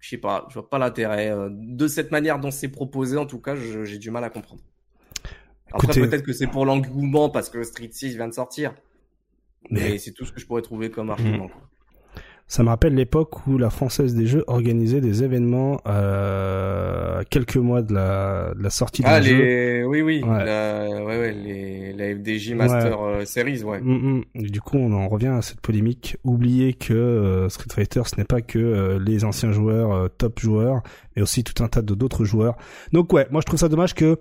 je 0.00 0.08
sais 0.08 0.16
pas, 0.16 0.46
je 0.48 0.54
vois 0.54 0.70
pas 0.70 0.78
l'intérêt. 0.78 1.30
Euh, 1.30 1.50
de 1.52 1.88
cette 1.88 2.10
manière 2.10 2.38
dont 2.38 2.50
c'est 2.50 2.68
proposé, 2.68 3.18
en 3.18 3.26
tout 3.26 3.40
cas, 3.40 3.54
j'ai 3.54 3.98
du 3.98 4.10
mal 4.10 4.24
à 4.24 4.30
comprendre. 4.30 4.62
Après, 5.72 6.00
peut-être 6.00 6.22
que 6.22 6.32
c'est 6.32 6.46
pour 6.46 6.64
l'engouement 6.64 7.28
parce 7.28 7.50
que 7.50 7.62
Street 7.62 7.90
6 7.90 8.16
vient 8.16 8.28
de 8.28 8.34
sortir. 8.34 8.74
Mais, 9.70 9.98
c'est 9.98 10.12
tout 10.12 10.24
ce 10.24 10.32
que 10.32 10.40
je 10.40 10.46
pourrais 10.46 10.62
trouver 10.62 10.90
comme 10.90 11.10
argument. 11.10 11.46
Hmm. 11.46 11.68
Ça 12.50 12.62
me 12.62 12.70
rappelle 12.70 12.94
l'époque 12.94 13.46
où 13.46 13.58
la 13.58 13.68
Française 13.68 14.14
des 14.14 14.26
Jeux 14.26 14.42
organisait 14.46 15.02
des 15.02 15.22
événements 15.22 15.82
euh, 15.86 17.22
quelques 17.28 17.58
mois 17.58 17.82
de 17.82 17.92
la, 17.92 18.54
de 18.56 18.62
la 18.62 18.70
sortie 18.70 19.02
ah, 19.04 19.20
les... 19.20 19.28
jeu. 19.28 19.84
Oui, 19.84 20.00
oui, 20.00 20.22
ouais. 20.22 20.44
La... 20.44 20.88
Ouais, 21.04 21.18
ouais, 21.18 21.32
les... 21.32 21.92
la 21.92 22.14
FDJ 22.16 22.54
Master 22.54 23.02
euh, 23.02 23.24
Series, 23.26 23.62
ouais. 23.64 23.82
Mm, 23.82 24.22
mm. 24.34 24.42
du 24.44 24.62
coup, 24.62 24.78
on 24.78 24.94
en 24.94 25.08
revient 25.08 25.26
à 25.26 25.42
cette 25.42 25.60
polémique. 25.60 26.16
Oubliez 26.24 26.72
que 26.72 26.94
euh, 26.94 27.50
Street 27.50 27.68
Fighter, 27.70 28.00
ce 28.06 28.16
n'est 28.16 28.24
pas 28.24 28.40
que 28.40 28.58
euh, 28.58 28.98
les 28.98 29.26
anciens 29.26 29.52
joueurs, 29.52 30.08
top 30.16 30.40
joueurs, 30.40 30.82
mais 31.16 31.20
aussi 31.20 31.44
tout 31.44 31.62
un 31.62 31.68
tas 31.68 31.82
de 31.82 31.94
d'autres 31.94 32.24
joueurs. 32.24 32.56
Donc 32.92 33.12
ouais, 33.12 33.26
moi 33.30 33.42
je 33.42 33.46
trouve 33.46 33.60
ça 33.60 33.68
dommage 33.68 33.92
que 33.92 34.16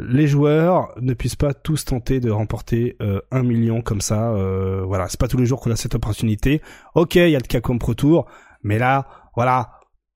les 0.00 0.26
joueurs 0.26 0.92
ne 1.00 1.14
puissent 1.14 1.36
pas 1.36 1.54
tous 1.54 1.84
tenter 1.84 2.20
de 2.20 2.30
remporter 2.30 2.96
euh, 3.02 3.20
un 3.30 3.42
million 3.42 3.82
comme 3.82 4.00
ça. 4.00 4.30
Euh, 4.30 4.82
voilà, 4.84 5.08
c'est 5.08 5.20
pas 5.20 5.28
tous 5.28 5.36
les 5.38 5.46
jours 5.46 5.60
qu'on 5.60 5.70
a 5.70 5.76
cette 5.76 5.94
opportunité. 5.94 6.62
Ok, 6.94 7.16
il 7.16 7.30
y 7.30 7.36
a 7.36 7.38
le 7.38 7.46
Capcom 7.46 7.78
Pro 7.78 7.94
Tour, 7.94 8.26
mais 8.62 8.78
là, 8.78 9.06
voilà, 9.36 9.70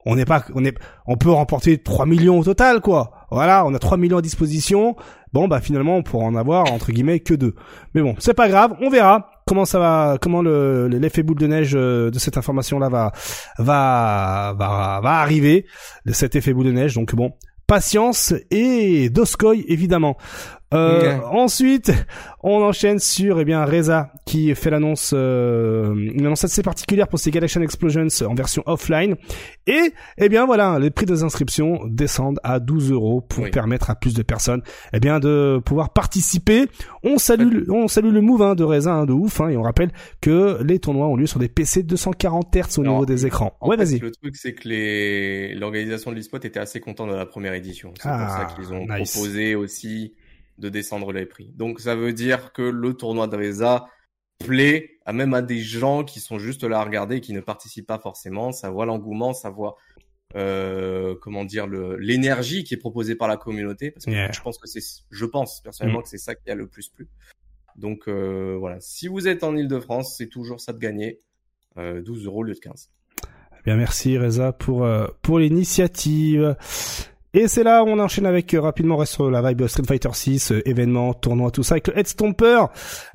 on 0.07 0.16
n'est 0.16 0.24
pas, 0.24 0.45
on 0.55 0.64
est, 0.64 0.76
on 1.07 1.16
peut 1.16 1.30
remporter 1.30 1.78
3 1.78 2.07
millions 2.07 2.39
au 2.39 2.45
total, 2.45 2.80
quoi. 2.80 3.26
Voilà, 3.30 3.64
on 3.66 3.74
a 3.74 3.78
3 3.78 3.97
millions 3.97 4.18
à 4.18 4.22
disposition. 4.22 4.97
Bon, 5.32 5.49
bah 5.49 5.61
finalement, 5.61 5.97
on 5.97 6.03
pourra 6.03 6.26
en 6.26 6.37
avoir 6.37 6.72
entre 6.72 6.93
guillemets 6.93 7.20
que 7.20 7.35
deux. 7.35 7.55
Mais 7.95 8.03
bon, 8.03 8.14
c'est 8.18 8.35
pas 8.35 8.49
grave, 8.49 8.74
on 8.80 8.91
verra 8.91 9.30
comment 9.47 9.64
ça 9.64 9.78
va, 9.78 10.16
comment 10.20 10.43
le 10.43 10.89
l'effet 10.89 11.22
boule 11.22 11.39
de 11.39 11.47
neige 11.47 11.72
euh, 11.74 12.11
de 12.11 12.18
cette 12.18 12.39
information 12.39 12.78
là 12.78 12.89
va 12.89 13.12
va 13.59 14.55
va 14.57 15.01
va 15.03 15.11
arriver, 15.20 15.66
de 16.07 16.12
cet 16.12 16.37
effet 16.37 16.53
boule 16.53 16.66
de 16.66 16.72
neige. 16.72 16.95
Donc 16.95 17.14
bon, 17.14 17.32
Patience 17.67 18.35
et 18.51 19.09
Doskoy 19.11 19.65
évidemment. 19.69 20.17
Euh, 20.75 21.20
Ensuite, 21.31 21.93
on 22.43 22.62
enchaîne 22.62 22.99
sur 22.99 23.41
eh 23.41 23.45
bien 23.45 23.64
Reza 23.64 24.12
qui 24.27 24.55
fait 24.55 24.70
l'annonce, 24.70 25.12
euh, 25.14 25.95
une 25.95 26.27
annonce 26.27 26.45
assez 26.45 26.62
particulière 26.62 27.09
pour 27.09 27.18
ses 27.18 27.31
Galaxian 27.31 27.62
Explosions 27.62 28.09
en 28.27 28.35
version 28.35 28.62
offline. 28.66 29.16
Et 29.66 29.93
eh 30.18 30.29
bien 30.29 30.47
voilà, 30.47 30.79
les 30.79 30.91
prix 30.91 31.07
des 31.07 31.22
inscriptions 31.22 31.81
descendent 31.87 32.41
à 32.43 32.61
12 32.61 32.93
euros 32.93 33.20
pour 33.20 33.49
permettre 33.51 33.91
à 33.91 33.95
plus 33.95 34.14
de 34.14 34.22
personnes 34.22 34.62
eh 34.93 35.01
bien 35.01 35.20
de 35.20 35.61
pouvoir 35.64 35.93
participer. 35.93 36.66
On 37.03 37.18
salue, 37.18 37.68
on 37.68 37.89
salue 37.89 38.12
le 38.12 38.20
move 38.20 38.43
hein, 38.43 38.55
de 38.55 38.64
Reza 38.64 38.93
hein, 38.93 39.07
de 39.07 39.12
ouf 39.12 39.41
hein, 39.41 39.49
et 39.49 39.57
on 39.57 39.62
rappelle 39.62 39.91
que 40.20 40.62
les 40.62 40.79
tournois 40.79 41.07
ont 41.07 41.16
lieu 41.16 41.27
sur 41.27 41.39
des 41.39 41.49
PC 41.49 41.83
240 41.83 42.55
Hz 42.55 42.79
au 42.79 42.83
niveau 42.83 43.07
des 43.07 43.27
écrans. 43.27 43.57
ouais, 43.62 43.77
vas-y. 43.77 43.99
Le 43.99 44.11
truc 44.11 44.37
c'est 44.37 44.55
que 44.55 44.68
les 44.68 45.55
l'organisation 45.55 46.11
de 46.11 46.16
l'eSpot 46.16 46.39
était 46.45 46.61
assez 46.61 46.81
content 46.81 47.07
de 47.07 47.14
la 47.14 47.27
première 47.27 47.55
édition. 47.55 47.93
C'est 47.97 48.09
pour 48.09 48.18
ça 48.18 48.49
ah, 48.49 48.55
qu'ils 48.55 48.72
ont 48.72 48.87
proposé 48.87 49.55
aussi 49.55 50.14
de 50.59 50.69
descendre 50.69 51.13
les 51.13 51.27
prix. 51.27 51.53
Donc 51.55 51.81
ça 51.81 51.95
veut 51.95 52.13
dire 52.13 52.53
que 52.53 52.63
le 52.63 52.95
tournoi 52.95 53.27
de 53.27 53.37
Reza 53.37 53.87
plaît 54.39 54.99
à 55.05 55.13
même 55.13 55.35
à 55.35 55.43
des 55.43 55.59
gens 55.59 56.05
qui 56.05 56.21
sont 56.21 56.39
juste 56.39 56.65
là 56.65 56.81
à 56.81 56.85
regarder, 56.85 57.21
qui 57.21 57.33
ne 57.33 57.41
participent 57.41 57.87
pas 57.87 57.99
forcément. 57.99 58.53
Ça 58.53 58.71
voit 58.71 58.87
l'engouement, 58.87 59.33
ça 59.33 59.51
voit 59.51 59.77
euh, 60.37 61.15
comment 61.21 61.45
dire 61.45 61.67
le 61.67 61.97
l'énergie 61.97 62.65
qui 62.65 62.75
est 62.75 62.79
proposée 62.79 63.15
par 63.15 63.29
la 63.29 63.37
communauté. 63.37 63.91
Parce 63.91 64.07
que 64.07 64.13
je 64.13 64.41
pense 64.41 64.59
que 64.59 64.69
c'est, 64.69 64.81
je 65.11 65.25
pense 65.25 65.61
personnellement 65.61 66.01
mm. 66.01 66.03
que 66.05 66.09
c'est 66.09 66.19
ça 66.19 66.35
qui 66.35 66.51
a 66.51 66.55
le 66.55 66.67
plus 66.67 66.89
plu. 66.89 67.09
Donc 67.77 68.09
euh, 68.09 68.57
voilà, 68.59 68.81
si 68.81 69.09
vous 69.09 69.27
êtes 69.29 69.45
en 69.45 69.57
Ile-de-France, 69.57 70.15
c'est 70.17 70.29
toujours 70.29 70.61
ça 70.61 70.73
de 70.73 70.79
gagner. 70.79 71.21
Euh, 71.77 72.03
12 72.03 72.27
euros 72.27 72.41
au 72.41 72.43
lieu 72.45 72.55
de 72.55 72.61
15. 72.61 72.91
Eh 73.25 73.27
bien 73.65 73.77
merci 73.77 74.17
Reza 74.17 74.53
pour 74.53 74.85
euh, 74.85 75.09
pour 75.23 75.41
l'initiative. 75.41 76.57
Et 77.37 77.49
c'est 77.49 77.64
là 77.64 77.82
où 77.82 77.89
on 77.89 77.99
enchaîne 77.99 78.26
avec 78.26 78.55
euh, 78.55 78.61
rapidement 78.61 78.97
reste 78.97 79.18
la 79.18 79.43
vibe 79.43 79.66
Street 79.66 79.82
Fighter 79.85 80.11
6, 80.12 80.53
euh, 80.53 80.68
événement, 80.68 81.14
tournoi, 81.14 81.51
tout 81.51 81.64
ça 81.64 81.74
avec 81.74 81.89
le 81.89 81.99
Head 81.99 82.07
Stomper. 82.07 82.66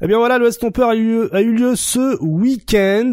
Eh 0.02 0.08
bien 0.08 0.18
voilà, 0.18 0.38
le 0.38 0.48
Head 0.48 0.52
Stomper 0.52 0.84
a 0.84 0.96
eu, 0.98 1.30
a 1.32 1.40
eu 1.42 1.54
lieu 1.54 1.78
ce 1.78 2.22
week-end. 2.22 3.12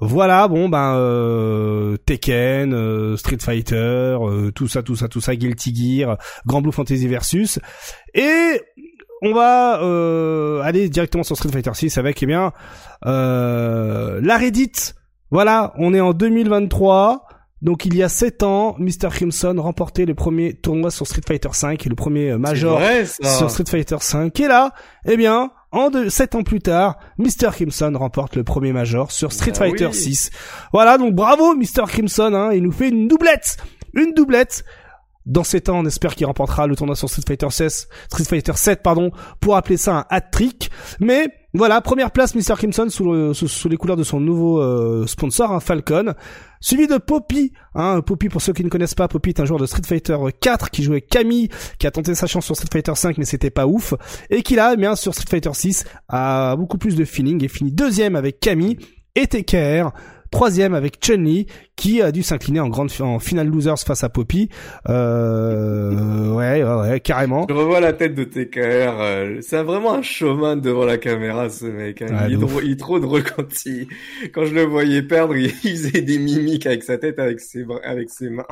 Voilà, 0.00 0.48
bon 0.48 0.70
ben 0.70 0.94
euh, 0.96 1.98
Tekken, 2.06 3.18
Street 3.18 3.36
Fighter, 3.38 4.16
tout 4.54 4.66
ça, 4.66 4.82
tout 4.82 4.96
ça, 4.96 5.08
tout 5.08 5.20
ça, 5.20 5.36
Guilty 5.36 5.74
Gear, 5.74 6.16
Grand 6.46 6.62
Blue 6.62 6.72
Fantasy 6.72 7.06
versus. 7.06 7.58
Et 8.14 8.62
on 9.20 9.34
va 9.34 9.74
aller 10.64 10.88
directement 10.88 11.22
sur 11.22 11.36
Street 11.36 11.52
Fighter 11.52 11.74
6 11.74 11.98
avec 11.98 12.22
eh 12.22 12.26
bien 12.26 12.52
la 13.04 14.38
Reddit. 14.38 14.94
Voilà, 15.30 15.74
on 15.76 15.92
est 15.92 16.00
en 16.00 16.14
2023. 16.14 17.26
Donc 17.62 17.86
il 17.86 17.96
y 17.96 18.02
a 18.02 18.08
7 18.08 18.42
ans, 18.42 18.76
Mr. 18.78 19.08
Crimson 19.10 19.54
remportait 19.58 20.04
le 20.04 20.14
premier 20.14 20.54
tournoi 20.54 20.90
sur 20.90 21.06
Street 21.06 21.22
Fighter 21.26 21.48
5 21.52 21.86
et 21.86 21.88
le 21.88 21.94
premier 21.94 22.30
euh, 22.30 22.38
major 22.38 22.80
sur 23.04 23.50
Street 23.50 23.64
Fighter 23.68 23.96
5. 23.98 24.38
Et 24.40 24.48
là, 24.48 24.72
eh 25.06 25.16
bien, 25.16 25.50
en 25.72 25.90
7 26.08 26.34
ans 26.34 26.42
plus 26.42 26.60
tard, 26.60 26.98
Mr. 27.18 27.50
Crimson 27.52 27.92
remporte 27.94 28.36
le 28.36 28.44
premier 28.44 28.72
major 28.72 29.10
sur 29.10 29.32
Street 29.32 29.52
bah 29.52 29.66
Fighter 29.66 29.92
6. 29.92 30.30
Voilà, 30.72 30.98
donc 30.98 31.14
bravo 31.14 31.54
Mr. 31.54 31.86
Crimson, 31.86 32.34
hein, 32.34 32.52
il 32.52 32.62
nous 32.62 32.72
fait 32.72 32.88
une 32.90 33.08
doublette 33.08 33.56
Une 33.94 34.12
doublette 34.12 34.64
dans 35.26 35.42
ces 35.42 35.60
temps, 35.60 35.80
on 35.80 35.84
espère 35.84 36.14
qu'il 36.14 36.26
remportera 36.26 36.68
le 36.68 36.76
tournoi 36.76 36.94
sur 36.94 37.10
Street 37.10 37.22
Fighter 37.26 37.50
16, 37.50 37.88
Street 38.08 38.24
Fighter 38.24 38.52
7, 38.54 38.82
pardon, 38.82 39.10
pour 39.40 39.56
appeler 39.56 39.76
ça 39.76 39.96
un 39.96 40.04
hat-trick. 40.08 40.70
Mais 41.00 41.28
voilà, 41.52 41.80
première 41.80 42.12
place 42.12 42.34
Mr. 42.36 42.54
Crimson 42.56 42.88
sous, 42.88 43.34
sous, 43.34 43.68
les 43.68 43.76
couleurs 43.76 43.96
de 43.96 44.04
son 44.04 44.20
nouveau 44.20 44.60
euh, 44.60 45.04
sponsor, 45.06 45.50
hein, 45.50 45.58
Falcon. 45.58 46.14
Suivi 46.60 46.86
de 46.86 46.96
Poppy, 46.98 47.52
hein, 47.74 48.00
Poppy 48.00 48.28
pour 48.28 48.42
ceux 48.42 48.52
qui 48.52 48.64
ne 48.64 48.68
connaissent 48.68 48.94
pas, 48.94 49.08
Poppy 49.08 49.30
est 49.30 49.40
un 49.40 49.44
joueur 49.44 49.60
de 49.60 49.66
Street 49.66 49.82
Fighter 49.84 50.16
4 50.40 50.70
qui 50.70 50.82
jouait 50.82 51.00
Camille, 51.00 51.48
qui 51.78 51.86
a 51.86 51.90
tenté 51.90 52.14
sa 52.14 52.26
chance 52.26 52.44
sur 52.44 52.56
Street 52.56 52.68
Fighter 52.72 52.94
5 52.94 53.18
mais 53.18 53.24
c'était 53.24 53.50
pas 53.50 53.66
ouf, 53.66 53.94
et 54.30 54.42
qui 54.42 54.54
là, 54.56 54.72
eh 54.74 54.76
bien 54.76 54.96
sur 54.96 55.14
Street 55.14 55.28
Fighter 55.28 55.52
6 55.52 55.84
a 56.08 56.56
beaucoup 56.56 56.78
plus 56.78 56.96
de 56.96 57.04
feeling 57.04 57.44
et 57.44 57.48
finit 57.48 57.72
deuxième 57.72 58.16
avec 58.16 58.40
Camille 58.40 58.78
et 59.14 59.26
TKR 59.26 59.92
troisième 60.30 60.74
avec 60.74 60.98
Chun-Li 61.04 61.46
qui 61.76 62.00
a 62.02 62.10
dû 62.10 62.22
s'incliner 62.22 62.60
en 62.60 62.68
grande 62.68 62.90
en 63.00 63.18
finale 63.18 63.48
losers 63.48 63.78
face 63.78 64.02
à 64.02 64.08
Poppy. 64.08 64.48
Euh, 64.88 66.32
ouais, 66.32 66.62
ouais, 66.62 66.90
ouais, 66.90 67.00
carrément. 67.00 67.46
Je 67.48 67.54
revois 67.54 67.80
la 67.80 67.92
tête 67.92 68.14
de 68.14 68.24
TKR. 68.24 69.00
Euh, 69.00 69.38
c'est 69.42 69.62
vraiment 69.62 69.94
un 69.94 70.02
showman 70.02 70.56
devant 70.56 70.84
la 70.84 70.98
caméra, 70.98 71.50
ce 71.50 71.66
mec. 71.66 72.02
Hein. 72.02 72.26
il, 72.28 72.34
est 72.34 72.38
trop, 72.38 72.60
il, 72.62 72.72
est 72.72 72.80
trop, 72.80 72.98
drôle 72.98 73.24
quand 73.24 73.66
il, 73.66 73.86
quand 74.32 74.44
je 74.44 74.54
le 74.54 74.62
voyais 74.62 75.02
perdre, 75.02 75.36
il 75.36 75.50
faisait 75.50 76.02
des 76.02 76.18
mimiques 76.18 76.66
avec 76.66 76.82
sa 76.82 76.98
tête, 76.98 77.18
avec 77.18 77.40
ses, 77.40 77.66
avec 77.84 78.10
ses 78.10 78.30
mains 78.30 78.46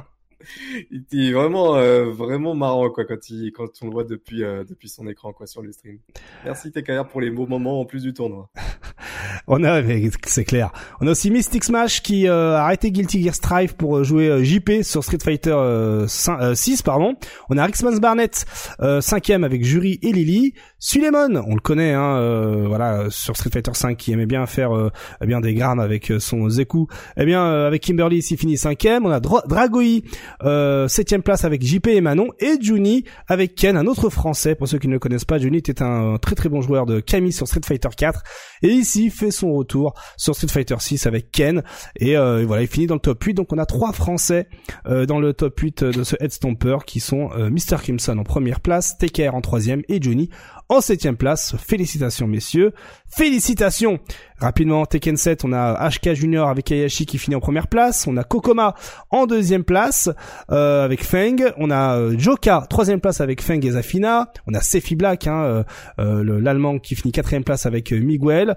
il 0.90 1.28
est 1.28 1.32
vraiment 1.32 1.76
euh, 1.76 2.10
vraiment 2.10 2.54
marrant 2.54 2.90
quoi 2.90 3.04
quand 3.04 3.30
il 3.30 3.52
quand 3.52 3.68
on 3.82 3.86
le 3.86 3.92
voit 3.92 4.04
depuis 4.04 4.42
euh, 4.42 4.64
depuis 4.64 4.88
son 4.88 5.06
écran 5.06 5.32
quoi 5.32 5.46
sur 5.46 5.62
le 5.62 5.72
stream. 5.72 5.98
Merci 6.44 6.72
TKR 6.72 7.06
pour 7.06 7.20
les 7.20 7.30
beaux 7.30 7.46
moments 7.46 7.80
en 7.80 7.84
plus 7.84 8.02
du 8.02 8.12
tournoi. 8.12 8.50
on 9.46 9.62
a 9.64 9.82
c'est 10.26 10.44
clair. 10.44 10.72
On 11.00 11.06
a 11.06 11.10
aussi 11.10 11.30
Mystic 11.30 11.64
Smash 11.64 12.02
qui 12.02 12.28
euh, 12.28 12.56
a 12.56 12.64
arrêté 12.64 12.90
Guilty 12.90 13.22
Gear 13.22 13.34
Strive 13.34 13.76
pour 13.76 14.04
jouer 14.04 14.44
JP 14.44 14.82
sur 14.82 15.04
Street 15.04 15.18
Fighter 15.22 15.56
6 16.08 16.82
pardon. 16.82 17.14
On 17.50 17.58
a 17.58 17.64
Rixmans 17.64 17.98
Barnett 17.98 18.44
cinquième 19.00 19.44
avec 19.44 19.64
Jury 19.64 19.98
et 20.02 20.12
Lily. 20.12 20.54
Suleiman, 20.78 21.42
on 21.46 21.54
le 21.54 21.60
connaît 21.60 21.92
hein 21.92 22.66
voilà 22.66 23.10
sur 23.10 23.36
Street 23.36 23.50
Fighter 23.50 23.74
5 23.74 23.96
qui 23.96 24.12
aimait 24.12 24.26
bien 24.26 24.46
faire 24.46 24.90
eh 25.20 25.26
bien 25.26 25.40
des 25.40 25.54
grammes 25.54 25.80
avec 25.80 26.12
son 26.18 26.48
Zeku. 26.48 26.86
Eh 27.16 27.24
bien 27.24 27.44
avec 27.44 27.82
Kimberly 27.82 28.18
ici 28.18 28.36
finit 28.36 28.56
cinquième. 28.56 29.06
On 29.06 29.10
a 29.10 29.20
Dra 29.20 29.42
Dragoi 29.46 30.02
euh, 30.42 30.88
place 31.24 31.44
avec 31.44 31.64
JP 31.64 31.88
et 31.88 32.00
Manon 32.00 32.28
et 32.38 32.56
Juni 32.60 33.04
avec 33.28 33.54
Ken, 33.54 33.76
un 33.76 33.86
autre 33.86 34.10
français. 34.10 34.54
Pour 34.54 34.68
ceux 34.68 34.78
qui 34.78 34.88
ne 34.88 34.94
le 34.94 34.98
connaissent 34.98 35.24
pas, 35.24 35.38
Juni 35.38 35.58
était 35.58 35.82
un 35.82 36.16
très 36.18 36.34
très 36.34 36.48
bon 36.48 36.60
joueur 36.60 36.86
de 36.86 37.00
Camille 37.00 37.32
sur 37.32 37.46
Street 37.46 37.60
Fighter 37.64 37.88
4 37.96 38.22
et 38.62 38.68
ici 38.68 39.10
fait 39.10 39.30
son 39.30 39.52
retour 39.52 39.94
sur 40.16 40.34
Street 40.34 40.48
Fighter 40.48 40.76
6 40.78 41.06
avec 41.06 41.30
Ken 41.30 41.62
et, 41.96 42.16
euh, 42.16 42.44
voilà, 42.46 42.62
il 42.62 42.68
finit 42.68 42.86
dans 42.86 42.94
le 42.94 43.00
top 43.00 43.22
8. 43.22 43.34
Donc 43.34 43.52
on 43.52 43.58
a 43.58 43.66
trois 43.66 43.92
français 43.92 44.48
euh, 44.86 45.06
dans 45.06 45.18
le 45.18 45.32
top 45.32 45.58
8 45.58 45.84
de 45.84 46.02
ce 46.04 46.16
Head 46.20 46.32
Stomper 46.32 46.78
qui 46.86 47.00
sont 47.00 47.30
Mr. 47.34 47.76
Crimson 47.82 48.18
en 48.18 48.24
première 48.24 48.60
place, 48.60 48.98
TKR 48.98 49.34
en 49.34 49.40
troisième 49.40 49.82
et 49.88 50.00
Johnny 50.00 50.30
en 50.68 50.80
septième 50.80 51.16
place. 51.16 51.54
Félicitations 51.56 52.26
messieurs, 52.26 52.72
félicitations. 53.08 53.98
Rapidement, 54.38 54.84
Tekken 54.84 55.16
7, 55.16 55.44
on 55.44 55.52
a 55.52 55.88
HK 55.88 56.14
Junior 56.14 56.48
avec 56.48 56.70
Ayashi 56.72 57.06
qui 57.06 57.18
finit 57.18 57.36
en 57.36 57.40
première 57.40 57.68
place. 57.68 58.06
On 58.06 58.16
a 58.16 58.24
Kokoma 58.24 58.74
en 59.10 59.26
deuxième 59.26 59.64
place 59.64 60.10
euh, 60.50 60.84
avec 60.84 61.04
Feng. 61.04 61.52
On 61.56 61.70
a 61.70 61.98
euh, 61.98 62.18
Joka 62.18 62.66
troisième 62.68 63.00
place 63.00 63.20
avec 63.20 63.42
Feng 63.42 63.60
et 63.64 63.70
Zafina. 63.70 64.32
On 64.46 64.54
a 64.54 64.60
Sefi 64.60 64.96
Black, 64.96 65.26
hein, 65.26 65.64
euh, 65.98 66.40
l'allemand 66.40 66.78
qui 66.78 66.94
finit 66.94 67.12
quatrième 67.12 67.44
place 67.44 67.66
avec 67.66 67.92
Miguel. 67.92 68.56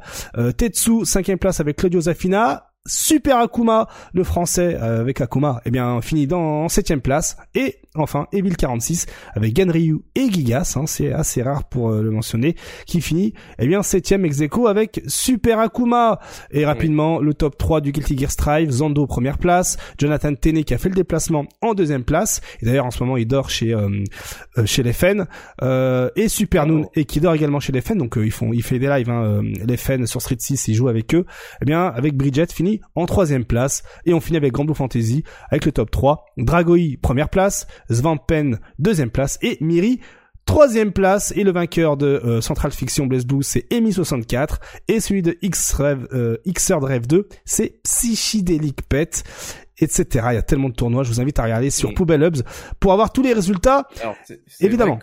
Tetsu 0.58 1.06
cinquième 1.06 1.40
place 1.40 1.60
avec 1.60 1.78
Claudio 1.78 2.02
Zafina. 2.02 2.68
Super 2.88 3.38
Akuma, 3.38 3.88
le 4.14 4.24
français 4.24 4.78
euh, 4.82 5.02
avec 5.02 5.22
Akuma, 5.22 5.62
eh 5.66 5.72
bien 5.72 6.02
finit 6.02 6.26
dans 6.26 6.68
septième 6.70 7.02
place. 7.02 7.38
Et 7.54 7.80
enfin, 8.00 8.28
Evil 8.32 8.56
46 8.56 9.06
avec 9.34 9.54
Ganryu 9.54 10.00
et 10.16 10.32
Gigas, 10.32 10.74
hein, 10.76 10.86
c'est 10.86 11.12
assez 11.12 11.42
rare 11.42 11.66
pour 11.66 11.90
euh, 11.90 12.02
le 12.02 12.12
mentionner, 12.12 12.56
qui 12.86 13.02
finit 13.02 13.34
eh 13.60 13.68
bien 13.68 13.84
septième 13.84 14.26
ex 14.26 14.42
avec 14.68 15.02
Super 15.08 15.60
Akuma. 15.60 16.20
Et 16.52 16.66
rapidement, 16.66 17.20
le 17.20 17.34
top 17.34 17.58
3 17.58 17.82
du 17.82 17.92
Guilty 17.92 18.18
Gear 18.18 18.32
Strive, 18.32 18.70
Zando 18.72 19.06
première 19.08 19.38
place, 19.38 19.78
Jonathan 19.98 20.34
Tene 20.34 20.64
qui 20.64 20.74
a 20.74 20.78
fait 20.78 20.90
le 20.90 20.96
déplacement 20.96 21.46
en 21.62 21.74
deuxième 21.74 22.04
place. 22.04 22.42
Et 22.62 22.66
d'ailleurs 22.66 22.86
en 22.86 22.92
ce 22.92 23.04
moment 23.04 23.18
il 23.18 23.28
dort 23.28 23.50
chez 23.50 23.74
euh, 23.74 24.04
chez 24.66 24.84
les 24.84 24.94
Fen 24.94 25.26
et 25.62 26.28
Super 26.28 26.66
Noon 26.66 26.86
et 26.96 27.06
qui 27.06 27.20
dort 27.20 27.34
également 27.34 27.60
chez 27.60 27.72
les 27.72 27.82
Fen. 27.82 27.98
Donc 27.98 28.18
ils 28.22 28.32
font, 28.32 28.54
il 28.54 28.64
fait 28.64 28.80
des 28.80 28.88
lives 28.88 29.10
hein, 29.10 29.42
les 29.66 29.78
Fen 29.78 30.06
sur 30.06 30.22
Street 30.22 30.38
6, 30.40 30.68
il 30.68 30.74
joue 30.74 30.88
avec 30.88 31.14
eux. 31.14 31.26
Eh 31.62 31.66
bien 31.66 31.86
avec 31.86 32.16
Bridget 32.16 32.48
fini 32.48 32.82
en 32.96 33.06
troisième 33.06 33.46
place. 33.46 33.84
Et 34.06 34.14
on 34.14 34.20
finit 34.20 34.38
avec 34.38 34.54
Grand 34.54 34.66
Blue 34.66 34.76
Fantasy 34.76 35.24
avec 35.50 35.66
le 35.66 35.72
top 35.72 35.92
3. 35.92 36.26
Dragoi, 36.38 36.98
première 37.02 37.30
place. 37.30 37.68
Svampen, 37.90 38.60
deuxième 38.80 39.12
place. 39.12 39.38
Et 39.42 39.58
Miri, 39.62 40.00
troisième 40.46 40.92
place. 40.92 41.34
Et 41.36 41.44
le 41.44 41.52
vainqueur 41.52 41.98
de 41.98 42.08
euh, 42.08 42.42
Central 42.42 42.72
Fiction 42.72 43.06
Blaze 43.06 43.26
Blue, 43.26 43.44
c'est 43.44 43.70
Emi64. 43.72 44.58
Et 44.88 45.00
celui 45.00 45.22
de 45.22 45.38
X-Rev, 45.42 46.08
euh, 46.14 46.38
Rev 46.46 47.08
2, 47.08 47.28
c'est 47.46 47.82
Psychedelic 47.84 48.88
Pet 48.88 49.24
etc. 49.80 50.26
Il 50.32 50.34
y 50.34 50.38
a 50.38 50.42
tellement 50.42 50.70
de 50.70 50.74
tournois. 50.74 51.04
Je 51.04 51.10
vous 51.10 51.22
invite 51.22 51.38
à 51.38 51.44
regarder 51.44 51.70
sur 51.70 51.94
Poubelle 51.94 52.24
Hubs 52.24 52.42
pour 52.80 52.94
avoir 52.94 53.14
tous 53.14 53.22
les 53.22 53.32
résultats. 53.32 53.88
évidemment. 54.60 54.98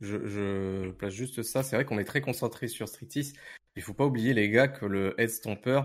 je, 0.00 0.16
je, 0.26 0.90
place 0.90 1.12
juste 1.12 1.44
ça. 1.44 1.62
C'est 1.62 1.76
vrai 1.76 1.84
qu'on 1.84 2.00
est 2.00 2.04
très 2.04 2.20
concentré 2.20 2.66
sur 2.66 2.88
Street 2.88 3.06
6. 3.08 3.32
Il 3.76 3.82
faut 3.82 3.94
pas 3.94 4.04
oublier 4.04 4.34
les 4.34 4.50
gars 4.50 4.66
que 4.66 4.86
le 4.86 5.14
Head 5.20 5.30
Stomper 5.30 5.82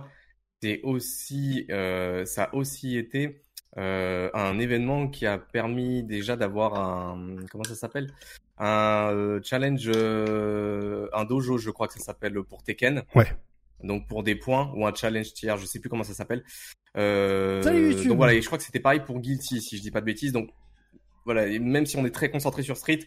c'est 0.64 0.80
aussi, 0.84 1.66
euh, 1.72 2.24
ça 2.24 2.46
a 2.46 2.56
aussi 2.56 2.98
été 2.98 3.43
euh, 3.78 4.30
un 4.34 4.60
événement 4.60 5.08
qui 5.08 5.26
a 5.26 5.38
permis 5.38 6.04
déjà 6.04 6.36
d'avoir 6.36 6.76
un, 6.76 7.36
comment 7.52 7.64
ça 7.64 7.76
s'appelle, 7.76 8.12
un 8.58 9.10
euh, 9.12 9.40
challenge, 9.44 9.88
un 9.90 11.26
dojo, 11.26 11.58
je 11.58 11.72
crois 11.72 11.88
que 11.88 11.94
ça 11.94 12.00
s'appelle 12.00 12.36
pour 12.44 12.64
Tekken. 12.64 13.04
Ouais. 13.16 13.28
Donc 13.84 14.08
pour 14.08 14.24
des 14.24 14.36
points 14.36 14.72
ou 14.76 14.86
un 14.88 14.94
challenge 14.94 15.34
tiers, 15.34 15.58
je 15.58 15.66
sais 15.66 15.80
plus 15.80 15.90
comment 15.90 16.04
ça 16.04 16.14
s'appelle. 16.14 16.44
Salut 16.96 17.96
Donc 18.06 18.18
voilà, 18.18 18.34
et 18.34 18.42
je 18.42 18.46
crois 18.46 18.58
que 18.58 18.64
c'était 18.64 18.80
pareil 18.80 19.02
pour 19.06 19.20
Guilty, 19.20 19.62
si 19.62 19.78
je 19.78 19.82
dis 19.82 19.92
pas 19.92 20.02
de 20.02 20.06
bêtises. 20.06 20.32
Donc 20.32 20.50
voilà, 21.26 21.48
même 21.60 21.86
si 21.86 21.98
on 21.98 22.06
est 22.06 22.12
très 22.12 22.30
concentré 22.30 22.64
sur 22.64 22.78
Street, 22.78 23.00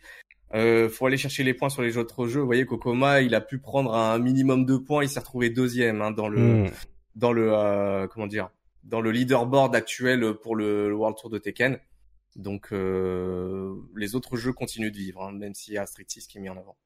euh, 0.55 0.89
faut 0.89 1.07
aller 1.07 1.17
chercher 1.17 1.45
les 1.45 1.55
points 1.55 1.71
sur 1.71 1.83
les 1.83 1.97
autres 1.97 2.27
jeux. 2.27 2.41
Vous 2.41 2.47
voyez, 2.47 2.67
Kokoma, 2.67 3.21
il 3.21 3.35
a 3.35 3.41
pu 3.41 3.59
prendre 3.59 3.95
un 3.95 4.19
minimum 4.19 4.65
de 4.65 4.77
points, 4.77 5.03
il 5.03 5.09
s'est 5.09 5.21
retrouvé 5.21 5.51
deuxième 5.51 6.03
hein, 6.03 6.11
dans 6.11 6.29
le 6.29 6.65
hmm 6.65 6.71
dans 7.17 7.33
le 7.33 7.53
euh, 7.53 8.07
comment 8.07 8.27
dire 8.27 8.51
dans 8.87 9.01
le 9.01 9.11
leaderboard 9.11 9.75
actuel 9.75 10.35
pour 10.43 10.57
le, 10.57 10.95
World 10.95 11.17
Tour 11.19 11.31
de 11.31 11.39
Tekken. 11.39 11.79
Donc 12.37 12.69
euh, 12.73 13.75
les 13.97 14.15
autres 14.15 14.37
jeux 14.37 14.53
continuent 14.53 14.93
de 14.93 14.97
vivre, 14.97 15.23
hein, 15.23 15.33
même 15.33 15.55
s'il 15.55 15.75
y 15.75 15.79
a 15.79 15.87
Street 15.87 16.05
6 16.07 16.27
qui 16.27 16.39
est 16.39 16.41
mis 16.41 16.49
en 16.49 16.57
avant. 16.57 16.77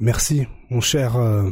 Merci, 0.00 0.46
mon 0.70 0.80
cher 0.80 1.16
euh, 1.16 1.50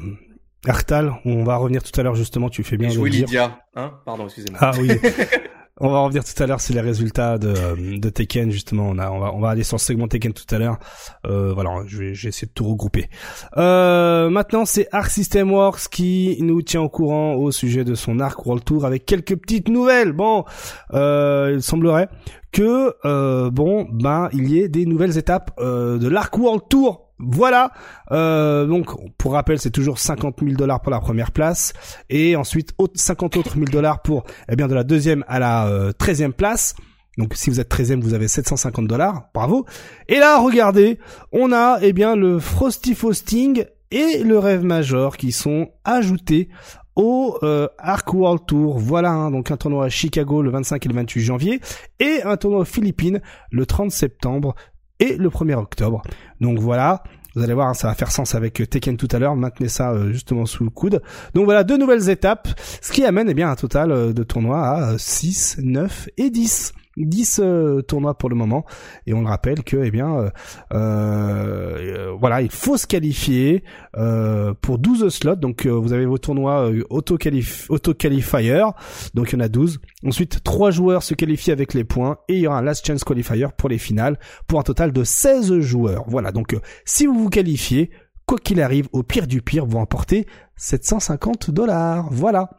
Artal. 0.66 1.14
On 1.24 1.45
va 1.45 1.57
revenir 1.57 1.83
tout 1.83 1.99
à 2.01 2.03
l'heure 2.03 2.14
justement. 2.14 2.49
Tu 2.49 2.64
fais 2.64 2.78
bien 2.78 2.89
de 2.89 2.95
le 2.95 3.07
Lydia, 3.07 3.61
hein? 3.74 4.01
Pardon, 4.05 4.24
excusez-moi. 4.24 4.59
Ah 4.61 4.72
oui. 4.78 4.91
On 5.83 5.89
va 5.89 6.01
revenir 6.01 6.22
tout 6.24 6.43
à 6.43 6.47
l'heure 6.47 6.61
sur 6.61 6.74
les 6.74 6.81
résultats 6.83 7.39
de, 7.39 7.99
de 7.99 8.11
Tekken 8.11 8.51
justement. 8.51 8.91
On, 8.91 8.99
a, 8.99 9.11
on 9.11 9.18
va 9.18 9.35
on 9.35 9.41
va 9.41 9.49
aller 9.49 9.64
sur 9.64 9.76
le 9.76 9.81
segment 9.81 10.09
Tekken 10.09 10.35
tout 10.35 10.55
à 10.55 10.59
l'heure. 10.59 10.78
Euh, 11.26 11.53
voilà, 11.55 11.70
je 11.87 11.97
vais, 11.99 12.14
je 12.14 12.28
essayer 12.28 12.47
de 12.47 12.53
tout 12.53 12.68
regrouper. 12.68 13.09
Euh, 13.57 14.28
maintenant, 14.28 14.64
c'est 14.66 14.89
Arc 14.93 15.11
System 15.11 15.51
Works 15.53 15.89
qui 15.91 16.37
nous 16.41 16.61
tient 16.62 16.83
au 16.83 16.89
courant 16.89 17.35
au 17.35 17.51
sujet 17.51 17.85
de 17.85 17.95
son 17.95 18.20
Arc 18.20 18.45
World 18.45 18.64
Tour 18.64 18.85
avec 18.85 19.07
quelques 19.07 19.37
petites 19.37 19.68
nouvelles. 19.68 20.12
Bon, 20.12 20.45
euh, 20.93 21.53
il 21.55 21.62
semblerait 21.62 22.09
que 22.53 22.95
euh, 23.05 23.51
bon 23.51 23.87
ben 23.91 24.28
il 24.33 24.51
y 24.51 24.61
ait 24.61 24.68
des 24.68 24.85
nouvelles 24.85 25.16
étapes 25.18 25.53
euh, 25.61 25.99
de 25.99 26.09
l'Arc 26.09 26.37
World 26.37 26.62
Tour 26.68 27.10
voilà. 27.23 27.73
Euh, 28.11 28.66
donc, 28.66 28.89
pour 29.16 29.33
rappel, 29.33 29.59
c'est 29.59 29.71
toujours 29.71 29.99
50 29.99 30.37
000 30.43 30.57
dollars 30.57 30.81
pour 30.81 30.91
la 30.91 31.01
première 31.01 31.33
place 31.33 31.73
et 32.09 32.37
ensuite 32.37 32.73
50 32.95 33.37
autres 33.37 33.57
1000 33.57 33.68
dollars 33.71 34.03
pour 34.03 34.25
eh 34.49 34.57
bien 34.57 34.68
de 34.68 34.75
la 34.75 34.85
deuxième 34.85 35.25
à 35.29 35.39
la 35.39 35.66
euh, 35.66 35.93
treizième 35.93 36.33
place. 36.33 36.75
Donc, 37.18 37.35
si 37.35 37.51
vous 37.51 37.61
êtes 37.61 37.71
13e, 37.71 38.01
vous 38.01 38.14
avez 38.14 38.29
750 38.29 38.87
dollars. 38.87 39.29
Bravo. 39.35 39.66
Et 40.09 40.18
là, 40.18 40.39
regardez, 40.39 40.99
on 41.33 41.53
a 41.53 41.79
eh 41.83 41.93
bien 41.93 42.16
le 42.16 42.39
Frosty 42.39 42.95
Fausting 42.95 43.64
et 43.91 44.23
le 44.23 44.39
Rêve 44.39 44.64
Major 44.64 45.16
qui 45.16 45.33
sont 45.33 45.68
ajoutés 45.85 46.49
au 46.97 47.39
euh, 47.43 47.68
Arc 47.79 48.12
World 48.12 48.47
Tour. 48.47 48.79
Voilà, 48.79 49.11
hein, 49.11 49.31
donc 49.31 49.51
un 49.51 49.57
tournoi 49.57 49.87
à 49.87 49.89
Chicago 49.89 50.43
le 50.43 50.51
25 50.51 50.85
et 50.85 50.89
le 50.89 50.95
28 50.95 51.21
janvier 51.21 51.61
et 51.99 52.23
un 52.25 52.37
tournoi 52.37 52.61
aux 52.61 52.64
Philippines 52.64 53.21
le 53.51 53.66
30 53.66 53.91
septembre 53.91 54.55
et 55.01 55.17
le 55.17 55.29
1er 55.29 55.55
octobre. 55.55 56.03
Donc 56.41 56.59
voilà, 56.59 57.03
vous 57.35 57.43
allez 57.43 57.55
voir, 57.55 57.75
ça 57.77 57.89
va 57.89 57.95
faire 57.95 58.11
sens 58.11 58.35
avec 58.35 58.55
Tekken 58.69 58.97
tout 58.97 59.09
à 59.13 59.19
l'heure. 59.19 59.37
Maintenez 59.37 59.69
ça 59.69 59.93
euh, 59.93 60.13
justement 60.13 60.47
sous 60.47 60.65
le 60.65 60.71
coude. 60.71 61.03
Donc 61.35 61.45
voilà, 61.45 61.65
deux 61.65 61.77
nouvelles 61.77 62.09
étapes, 62.11 62.49
ce 62.81 62.93
qui 62.93 63.05
amène 63.05 63.29
eh 63.29 63.35
bien 63.35 63.51
un 63.51 63.57
total 63.57 63.93
euh, 63.93 64.13
de 64.13 64.23
tournois 64.23 64.69
à 64.69 64.99
6, 64.99 65.59
9 65.63 66.09
et 66.17 66.31
10. 66.31 66.73
10 67.05 67.41
euh, 67.43 67.83
tournois 67.83 68.17
pour 68.17 68.29
le 68.29 68.37
moment. 68.37 68.65
Et 69.07 69.15
on 69.15 69.23
le 69.23 69.29
rappelle 69.29 69.63
que 69.63 69.77
eh 69.83 69.91
bien 69.91 70.17
euh, 70.17 70.31
euh, 70.73 72.13
voilà 72.19 72.43
il 72.43 72.51
faut 72.51 72.77
se 72.77 72.87
qualifier 72.87 73.65
pour 74.61 74.79
12 74.79 75.09
slots. 75.09 75.37
Donc 75.37 75.67
vous 75.67 75.93
avez 75.93 76.07
vos 76.07 76.19
tournois 76.19 76.71
auto 76.91 77.17
auto 77.69 77.93
donc 79.15 79.33
il 79.33 79.35
y 79.35 79.37
en 79.37 79.41
a 79.41 79.49
12 79.49 79.81
ensuite 80.07 80.43
trois 80.43 80.71
joueurs 80.71 81.03
se 81.03 81.15
qualifient 81.15 81.53
avec 81.53 81.75
les 81.75 81.85
points 81.85 82.19
et 82.29 82.35
il 82.35 82.41
y 82.41 82.47
aura 82.47 82.59
un 82.59 82.63
last 82.63 82.87
chance 82.87 83.05
qualifier 83.05 83.47
pour 83.57 83.69
les 83.69 83.79
finales 83.79 84.19
pour 84.47 84.59
un 84.61 84.63
total 84.63 84.93
de 84.93 85.05
16 85.05 85.61
joueurs. 85.61 86.05
Voilà. 86.09 86.33
Donc 86.33 86.57
si 86.85 87.07
vous 87.07 87.15
vous 87.15 87.31
qualifiez 87.31 87.91
quoi 88.27 88.39
qu'il 88.39 88.61
arrive 88.61 88.89
au 88.93 89.03
pire 89.03 89.27
du 89.27 89.43
pire 89.43 89.67
vous 89.67 89.79
remportez 89.79 90.27
750 90.57 91.51
dollars. 91.51 92.09
Voilà. 92.11 92.51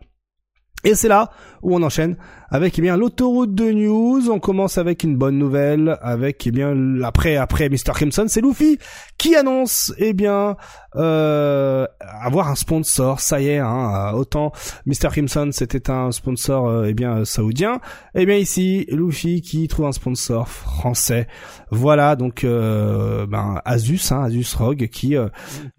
Et 0.83 0.95
c'est 0.95 1.07
là 1.07 1.31
où 1.61 1.75
on 1.75 1.83
enchaîne 1.83 2.17
avec 2.51 2.77
eh 2.77 2.81
bien 2.81 2.97
l'autoroute 2.97 3.55
de 3.55 3.71
news. 3.71 4.29
On 4.29 4.39
commence 4.39 4.77
avec 4.77 5.03
une 5.03 5.15
bonne 5.15 5.37
nouvelle, 5.37 5.97
avec 6.01 6.45
eh 6.45 6.51
bien 6.51 7.01
après 7.01 7.37
après 7.37 7.69
Mr 7.69 7.93
Crimson, 7.93 8.25
c'est 8.27 8.41
Luffy 8.41 8.77
qui 9.17 9.35
annonce 9.35 9.93
eh 9.97 10.13
bien 10.13 10.57
euh, 10.97 11.87
avoir 12.01 12.49
un 12.49 12.55
sponsor. 12.55 13.21
Ça 13.21 13.39
y 13.39 13.47
est, 13.47 13.57
hein, 13.57 14.11
autant 14.13 14.51
Mr 14.85 15.09
Crimson 15.11 15.49
c'était 15.51 15.89
un 15.89 16.11
sponsor 16.11 16.67
euh, 16.67 16.85
eh 16.89 16.93
bien 16.93 17.23
saoudien, 17.23 17.79
eh 18.15 18.25
bien 18.25 18.35
ici 18.35 18.85
Luffy 18.91 19.41
qui 19.41 19.67
trouve 19.69 19.85
un 19.85 19.93
sponsor 19.93 20.49
français. 20.49 21.27
Voilà 21.71 22.17
donc 22.17 22.43
euh, 22.43 23.25
ben 23.27 23.61
Asus, 23.63 24.11
hein, 24.11 24.23
Asus 24.23 24.55
ROG 24.57 24.87
qui 24.87 25.15
euh, 25.15 25.29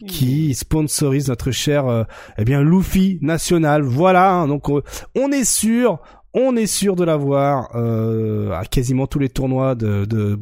qui 0.08 0.54
sponsorise 0.54 1.28
notre 1.28 1.50
cher 1.50 1.86
euh, 1.86 2.04
eh 2.38 2.44
bien 2.44 2.62
Luffy 2.62 3.18
national. 3.20 3.82
Voilà 3.82 4.32
hein, 4.32 4.48
donc 4.48 4.70
on 4.70 5.32
est 5.32 5.44
sûr 5.44 6.00
on 6.34 6.56
est 6.56 6.66
sûr 6.66 6.96
de 6.96 7.04
l'avoir 7.04 7.70
euh, 7.74 8.52
à 8.52 8.64
quasiment 8.64 9.06
tous 9.06 9.18
les 9.18 9.28
tournois 9.28 9.76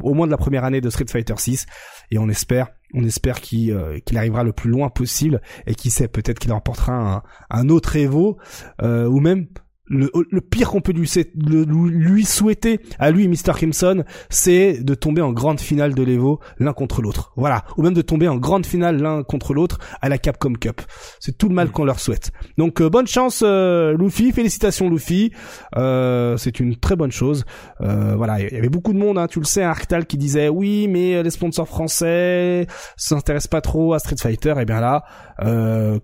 au 0.02 0.14
moins 0.14 0.26
de 0.26 0.30
la 0.30 0.36
première 0.36 0.64
année 0.64 0.80
de 0.80 0.90
Street 0.90 1.06
Fighter 1.08 1.34
6 1.36 1.66
et 2.10 2.18
on 2.18 2.28
espère 2.28 2.68
on 2.94 3.04
espère 3.04 3.40
qu'il 3.40 3.72
euh, 3.72 3.98
qu'il 4.00 4.16
arrivera 4.18 4.44
le 4.44 4.52
plus 4.52 4.70
loin 4.70 4.88
possible 4.88 5.40
et 5.66 5.74
qui 5.74 5.90
sait 5.90 6.08
peut-être 6.08 6.38
qu'il 6.38 6.52
remportera 6.52 6.92
un, 6.92 7.22
un 7.50 7.68
autre 7.68 7.96
Evo 7.96 8.38
euh, 8.82 9.06
ou 9.06 9.20
même 9.20 9.46
le, 9.90 10.40
pire 10.40 10.70
qu'on 10.70 10.80
peut 10.80 10.92
lui, 10.92 11.10
lui, 11.34 12.24
souhaiter 12.24 12.80
à 12.98 13.10
lui, 13.10 13.28
Mr. 13.28 13.52
Crimson, 13.54 14.04
c'est 14.28 14.82
de 14.82 14.94
tomber 14.94 15.20
en 15.20 15.32
grande 15.32 15.60
finale 15.60 15.94
de 15.94 16.02
l'Evo 16.02 16.40
l'un 16.58 16.72
contre 16.72 17.02
l'autre. 17.02 17.32
Voilà. 17.36 17.64
Ou 17.76 17.82
même 17.82 17.94
de 17.94 18.02
tomber 18.02 18.28
en 18.28 18.36
grande 18.36 18.66
finale 18.66 19.00
l'un 19.00 19.22
contre 19.24 19.52
l'autre 19.52 19.78
à 20.00 20.08
la 20.08 20.18
Capcom 20.18 20.52
Cup. 20.52 20.80
C'est 21.18 21.36
tout 21.36 21.48
le 21.48 21.54
mal 21.54 21.70
qu'on 21.70 21.84
leur 21.84 21.98
souhaite. 21.98 22.30
Donc 22.56 22.80
euh, 22.80 22.88
bonne 22.88 23.08
chance 23.08 23.42
euh, 23.44 23.96
Luffy, 23.96 24.32
félicitations 24.32 24.88
Luffy. 24.88 25.32
Euh, 25.76 26.36
c'est 26.36 26.60
une 26.60 26.76
très 26.76 26.96
bonne 26.96 27.12
chose. 27.12 27.44
voilà, 27.80 28.40
il 28.40 28.52
y 28.52 28.56
avait 28.56 28.68
beaucoup 28.68 28.92
de 28.92 28.98
monde, 28.98 29.18
hein, 29.18 29.26
tu 29.26 29.40
le 29.40 29.44
sais, 29.44 29.62
Arctal 29.62 30.06
qui 30.06 30.16
disait 30.16 30.48
oui, 30.48 30.86
mais 30.88 31.22
les 31.22 31.30
sponsors 31.30 31.66
français 31.66 32.66
s'intéressent 32.96 33.48
pas 33.48 33.60
trop 33.60 33.94
à 33.94 33.98
Street 33.98 34.16
Fighter. 34.18 34.54
Et 34.60 34.64
bien 34.64 34.80
là, 34.80 35.04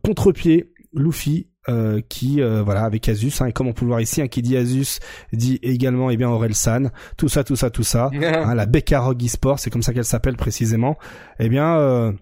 contre-pied, 0.03 0.72
Luffy 0.93 1.49
euh, 1.69 2.01
qui 2.09 2.41
euh, 2.41 2.62
voilà 2.62 2.85
avec 2.85 3.09
Asus 3.09 3.33
hein, 3.41 3.47
et 3.47 3.53
comme 3.53 3.67
on 3.67 3.73
peut 3.73 3.85
le 3.85 3.89
voir 3.89 4.01
ici 4.01 4.23
hein, 4.23 4.29
qui 4.29 4.43
dit 4.43 4.57
Asus 4.57 5.01
dit 5.33 5.59
également 5.62 6.11
eh 6.11 6.17
bien 6.17 6.29
Orelsan 6.29 6.91
tout 7.17 7.29
ça 7.29 7.45
tout 7.45 7.57
ça 7.57 7.71
tout 7.71 7.83
ça 7.83 8.11
hein, 8.14 8.55
la 8.55 8.67
Becca 8.67 9.01
Rogue 9.01 9.25
Esport 9.25 9.59
c'est 9.59 9.71
comme 9.71 9.83
ça 9.83 9.93
qu'elle 9.93 10.05
s'appelle 10.05 10.37
précisément 10.37 10.97
eh 11.39 11.49
bien 11.49 11.77
euh, 11.77 12.12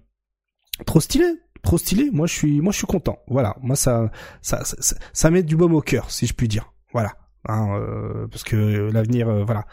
trop 0.86 1.00
stylé, 1.00 1.26
trop 1.62 1.78
stylé. 1.78 2.10
Moi, 2.12 2.26
je 2.26 2.34
suis, 2.34 2.60
moi, 2.60 2.72
je 2.72 2.78
suis 2.78 2.86
content. 2.86 3.18
Voilà, 3.28 3.56
moi, 3.62 3.76
ça, 3.76 4.10
ça, 4.42 4.64
ça, 4.64 4.96
ça 5.12 5.30
met 5.30 5.42
du 5.42 5.56
baume 5.56 5.74
au 5.74 5.80
cœur, 5.80 6.10
si 6.10 6.26
je 6.26 6.34
puis 6.34 6.48
dire. 6.48 6.72
Voilà, 6.92 7.12
hein, 7.48 7.76
euh, 7.78 8.26
parce 8.28 8.44
que 8.44 8.56
l'avenir, 8.92 9.28
euh, 9.28 9.44
voilà. 9.44 9.66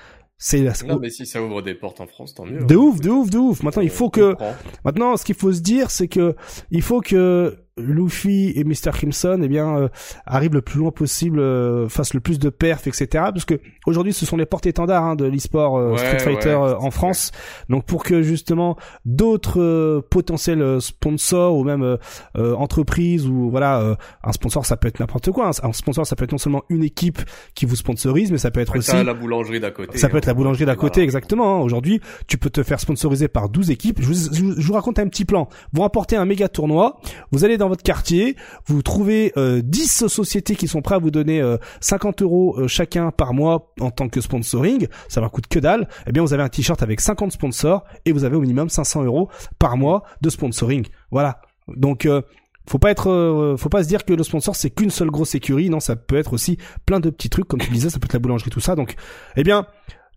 C'est 0.43 0.61
non, 0.87 0.97
mais 0.99 1.11
si 1.11 1.27
ça 1.27 1.39
ouvre 1.43 1.61
des 1.61 1.75
portes 1.75 2.01
en 2.01 2.07
France, 2.07 2.33
tant 2.33 2.45
mieux. 2.45 2.65
De 2.65 2.73
hein. 2.73 2.77
ouf, 2.79 2.99
de 2.99 3.11
ouf, 3.11 3.29
de 3.29 3.37
ouf. 3.37 3.61
Maintenant, 3.61 3.83
il 3.83 3.91
faut 3.91 4.09
que, 4.09 4.35
maintenant, 4.83 5.15
ce 5.15 5.23
qu'il 5.23 5.35
faut 5.35 5.53
se 5.53 5.61
dire, 5.61 5.91
c'est 5.91 6.07
que 6.07 6.35
il 6.71 6.81
faut 6.81 6.99
que 6.99 7.60
Luffy 7.77 8.51
et 8.55 8.63
Mr. 8.65 8.91
Crimson, 8.91 9.39
eh 9.41 9.47
bien, 9.47 9.77
euh, 9.77 9.87
arrivent 10.25 10.53
le 10.53 10.61
plus 10.61 10.79
loin 10.79 10.91
possible, 10.91 11.39
euh, 11.39 11.87
fassent 11.87 12.13
le 12.13 12.19
plus 12.19 12.37
de 12.37 12.49
perfs, 12.49 12.87
etc. 12.87 13.07
Parce 13.11 13.45
que 13.45 13.59
aujourd'hui, 13.85 14.11
ce 14.11 14.25
sont 14.25 14.35
les 14.35 14.45
porte-étendards 14.45 15.03
hein, 15.03 15.15
de 15.15 15.25
l'e-sport 15.25 15.77
euh, 15.77 15.95
Street 15.95 16.19
Fighter 16.19 16.49
euh, 16.49 16.75
en 16.77 16.91
France. 16.91 17.31
Donc, 17.69 17.85
pour 17.85 18.03
que 18.03 18.21
justement 18.23 18.77
d'autres 19.05 20.03
potentiels 20.09 20.81
sponsors 20.81 21.55
ou 21.55 21.63
même 21.63 21.97
entreprises 22.35 23.25
ou 23.25 23.49
voilà, 23.49 23.97
un 24.23 24.31
sponsor, 24.31 24.65
ça 24.65 24.75
peut 24.75 24.87
être 24.87 24.99
n'importe 24.99 25.31
quoi. 25.31 25.47
Hein. 25.47 25.51
Un 25.63 25.73
sponsor, 25.73 26.05
ça 26.05 26.15
peut 26.15 26.25
être 26.25 26.31
non 26.33 26.37
seulement 26.37 26.63
une 26.69 26.83
équipe 26.83 27.19
qui 27.55 27.65
vous 27.65 27.75
sponsorise, 27.75 28.31
mais 28.31 28.37
ça 28.37 28.51
peut 28.51 28.59
être 28.59 28.77
aussi 28.77 29.03
la 29.03 29.13
boulangerie 29.13 29.59
d'à 29.59 29.71
côté. 29.71 29.97
Ça 29.97 30.09
peut 30.09 30.17
être 30.17 30.25
la 30.25 30.33
hein. 30.33 30.35
boulangerie 30.35 30.65
d'à 30.65 30.75
côté, 30.75 31.01
exactement. 31.01 31.55
Hein. 31.55 31.61
Aujourd'hui, 31.61 32.01
tu 32.27 32.37
peux 32.37 32.49
te 32.49 32.63
faire 32.63 32.79
sponsoriser 32.79 33.27
par 33.27 33.49
12 33.49 33.71
équipes. 33.71 34.01
Je 34.01 34.07
vous, 34.07 34.13
je 34.33 34.67
vous 34.67 34.73
raconte 34.73 34.99
un 34.99 35.07
petit 35.07 35.25
plan. 35.25 35.47
Vous 35.71 35.81
remportez 35.81 36.17
un 36.17 36.25
méga 36.25 36.49
tournoi, 36.49 36.99
vous 37.31 37.45
allez 37.45 37.57
dans 37.61 37.69
votre 37.69 37.83
quartier, 37.83 38.35
vous 38.65 38.81
trouvez 38.81 39.31
euh, 39.37 39.61
10 39.63 40.07
sociétés 40.07 40.55
qui 40.55 40.67
sont 40.67 40.81
prêtes 40.81 40.97
à 40.97 40.99
vous 40.99 41.11
donner 41.11 41.41
50 41.79 42.21
euh, 42.21 42.25
euros 42.25 42.55
euh, 42.57 42.67
chacun 42.67 43.11
par 43.11 43.33
mois 43.33 43.71
en 43.79 43.91
tant 43.91 44.09
que 44.09 44.19
sponsoring, 44.19 44.87
ça 45.07 45.21
leur 45.21 45.31
coûte 45.31 45.47
que 45.47 45.59
dalle, 45.59 45.87
eh 46.07 46.11
bien 46.11 46.23
vous 46.23 46.33
avez 46.33 46.43
un 46.43 46.49
t-shirt 46.49 46.81
avec 46.81 46.99
50 46.99 47.31
sponsors 47.31 47.83
et 48.05 48.11
vous 48.11 48.23
avez 48.23 48.35
au 48.35 48.41
minimum 48.41 48.69
500 48.69 49.03
euros 49.03 49.29
par 49.59 49.77
mois 49.77 50.03
de 50.21 50.29
sponsoring. 50.29 50.87
Voilà. 51.11 51.41
Donc 51.67 52.05
euh, 52.05 52.23
faut 52.67 52.79
pas 52.79 52.91
être 52.91 53.55
faut 53.57 53.69
pas 53.69 53.83
se 53.83 53.87
dire 53.87 54.05
que 54.05 54.13
le 54.13 54.23
sponsor 54.23 54.55
c'est 54.55 54.69
qu'une 54.71 54.89
seule 54.89 55.09
grosse 55.09 55.35
écurie. 55.35 55.69
Non 55.69 55.79
ça 55.79 55.95
peut 55.95 56.17
être 56.17 56.33
aussi 56.33 56.57
plein 56.85 56.99
de 56.99 57.09
petits 57.09 57.29
trucs. 57.29 57.47
Comme 57.47 57.59
tu 57.59 57.71
disais 57.71 57.89
ça 57.89 57.99
peut 57.99 58.05
être 58.05 58.13
la 58.13 58.19
boulangerie 58.19 58.49
tout 58.49 58.59
ça. 58.59 58.75
Donc 58.75 58.95
eh 59.35 59.43
bien 59.43 59.65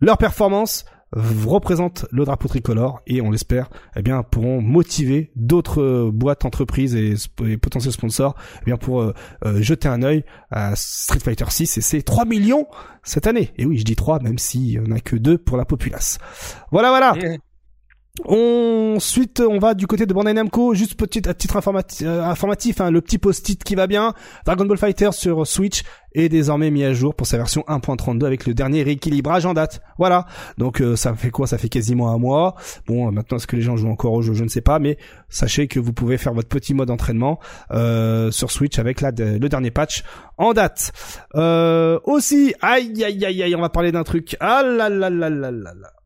leur 0.01 0.17
performance 0.17 0.85
représente 1.13 2.05
le 2.11 2.25
drapeau 2.25 2.47
tricolore 2.47 3.01
et 3.07 3.21
on 3.21 3.31
l'espère 3.31 3.69
eh 3.95 4.01
bien 4.01 4.23
pourront 4.23 4.61
motiver 4.61 5.31
d'autres 5.35 5.81
euh, 5.81 6.11
boîtes 6.11 6.45
entreprises 6.45 6.95
et, 6.95 7.15
potentiels 7.57 7.93
sponsors 7.93 8.35
eh 8.61 8.65
bien 8.65 8.77
pour 8.77 9.01
euh, 9.01 9.13
euh, 9.45 9.61
jeter 9.61 9.87
un 9.87 10.03
œil 10.03 10.25
à 10.51 10.75
Street 10.75 11.19
Fighter 11.19 11.45
6 11.47 11.77
et 11.77 11.81
c'est 11.81 12.01
3 12.01 12.25
millions 12.25 12.67
cette 13.03 13.27
année. 13.27 13.53
Et 13.57 13.65
oui 13.65 13.77
je 13.77 13.83
dis 13.83 13.95
3 13.95 14.19
même 14.21 14.37
s'il 14.37 14.61
n'y 14.63 14.79
en 14.79 14.91
a 14.95 14.99
que 14.99 15.15
2 15.15 15.37
pour 15.37 15.57
la 15.57 15.65
populace. 15.65 16.17
Voilà 16.71 16.89
voilà 16.89 17.15
Ensuite, 18.23 19.41
on 19.41 19.59
va 19.59 19.73
du 19.73 19.87
côté 19.87 20.05
de 20.05 20.13
Bandai 20.13 20.33
Namco, 20.33 20.73
juste 20.73 20.95
petit 20.95 21.27
à 21.27 21.33
titre 21.33 21.59
euh, 22.03 22.23
informatif, 22.23 22.79
hein, 22.79 22.89
le 22.89 23.01
petit 23.01 23.17
post-it 23.17 23.61
qui 23.61 23.75
va 23.75 23.87
bien. 23.87 24.13
Dragon 24.45 24.65
Ball 24.65 24.77
Fighter 24.77 25.09
sur 25.11 25.45
Switch 25.45 25.83
est 26.13 26.29
désormais 26.29 26.71
mis 26.71 26.85
à 26.85 26.93
jour 26.93 27.13
pour 27.13 27.27
sa 27.27 27.35
version 27.35 27.65
1.32 27.67 28.25
avec 28.25 28.45
le 28.45 28.53
dernier 28.53 28.83
rééquilibrage 28.83 29.45
en 29.45 29.53
date. 29.53 29.81
Voilà. 29.97 30.25
Donc 30.57 30.81
euh, 30.81 30.95
ça 30.95 31.13
fait 31.13 31.29
quoi? 31.29 31.45
Ça 31.45 31.57
fait 31.57 31.67
quasiment 31.67 32.09
un 32.13 32.17
mois. 32.17 32.55
Bon, 32.87 33.07
euh, 33.09 33.11
maintenant 33.11 33.35
est-ce 33.35 33.47
que 33.47 33.57
les 33.57 33.61
gens 33.61 33.75
jouent 33.75 33.91
encore 33.91 34.13
au 34.13 34.21
jeu? 34.21 34.33
Je 34.33 34.45
ne 34.45 34.49
sais 34.49 34.61
pas, 34.61 34.79
mais 34.79 34.97
sachez 35.27 35.67
que 35.67 35.79
vous 35.81 35.91
pouvez 35.91 36.17
faire 36.17 36.33
votre 36.33 36.47
petit 36.49 36.73
mode 36.73 36.89
entraînement 36.89 37.39
sur 38.31 38.49
Switch 38.49 38.79
avec 38.79 39.01
la, 39.01 39.11
le 39.11 39.49
dernier 39.49 39.71
patch 39.71 40.03
en 40.37 40.53
date. 40.53 40.93
aussi, 41.33 42.55
aïe 42.61 43.03
aïe 43.03 43.25
aïe 43.25 43.43
aïe, 43.43 43.55
on 43.55 43.61
va 43.61 43.69
parler 43.69 43.91
d'un 43.91 44.03
truc. 44.03 44.37
Ah 44.39 44.63
là 44.63 44.87
là 44.89 45.09
là. 45.09 45.29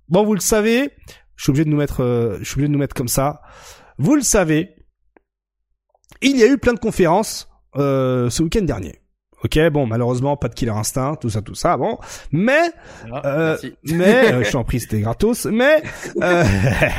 Bon, 0.10 0.26
vous 0.26 0.34
le 0.34 0.40
savez, 0.40 0.90
je 1.40 1.44
suis 1.44 1.52
obligé 1.52 1.64
de 1.64 1.70
nous 1.70 1.78
mettre, 1.78 2.04
euh, 2.04 2.38
je 2.40 2.44
suis 2.44 2.56
obligé 2.56 2.68
de 2.68 2.74
nous 2.74 2.80
mettre 2.80 2.94
comme 2.94 3.08
ça. 3.08 3.40
Vous 3.98 4.14
le 4.14 4.22
savez, 4.22 4.76
il 6.22 6.38
y 6.38 6.44
a 6.44 6.48
eu 6.48 6.58
plein 6.58 6.74
de 6.74 6.80
conférences 6.80 7.48
euh, 7.78 8.30
ce 8.30 8.44
week-end 8.44 8.64
dernier. 8.64 9.00
Ok, 9.46 9.58
bon, 9.70 9.88
malheureusement, 9.88 10.36
pas 10.36 10.50
de 10.50 10.54
Killer 10.54 10.74
Instinct, 10.74 11.16
tout 11.16 11.30
ça, 11.30 11.42
tout 11.42 11.56
ça, 11.56 11.78
bon. 11.78 11.98
Mais, 12.34 12.74
ah, 13.10 13.22
euh, 13.24 13.58
mais, 13.86 14.34
euh, 14.34 14.44
je 14.44 14.52
t'en 14.52 14.66
prie, 14.66 14.82
c'était 14.82 15.00
gratos. 15.00 15.46
Mais, 15.46 15.82
euh, 16.22 16.44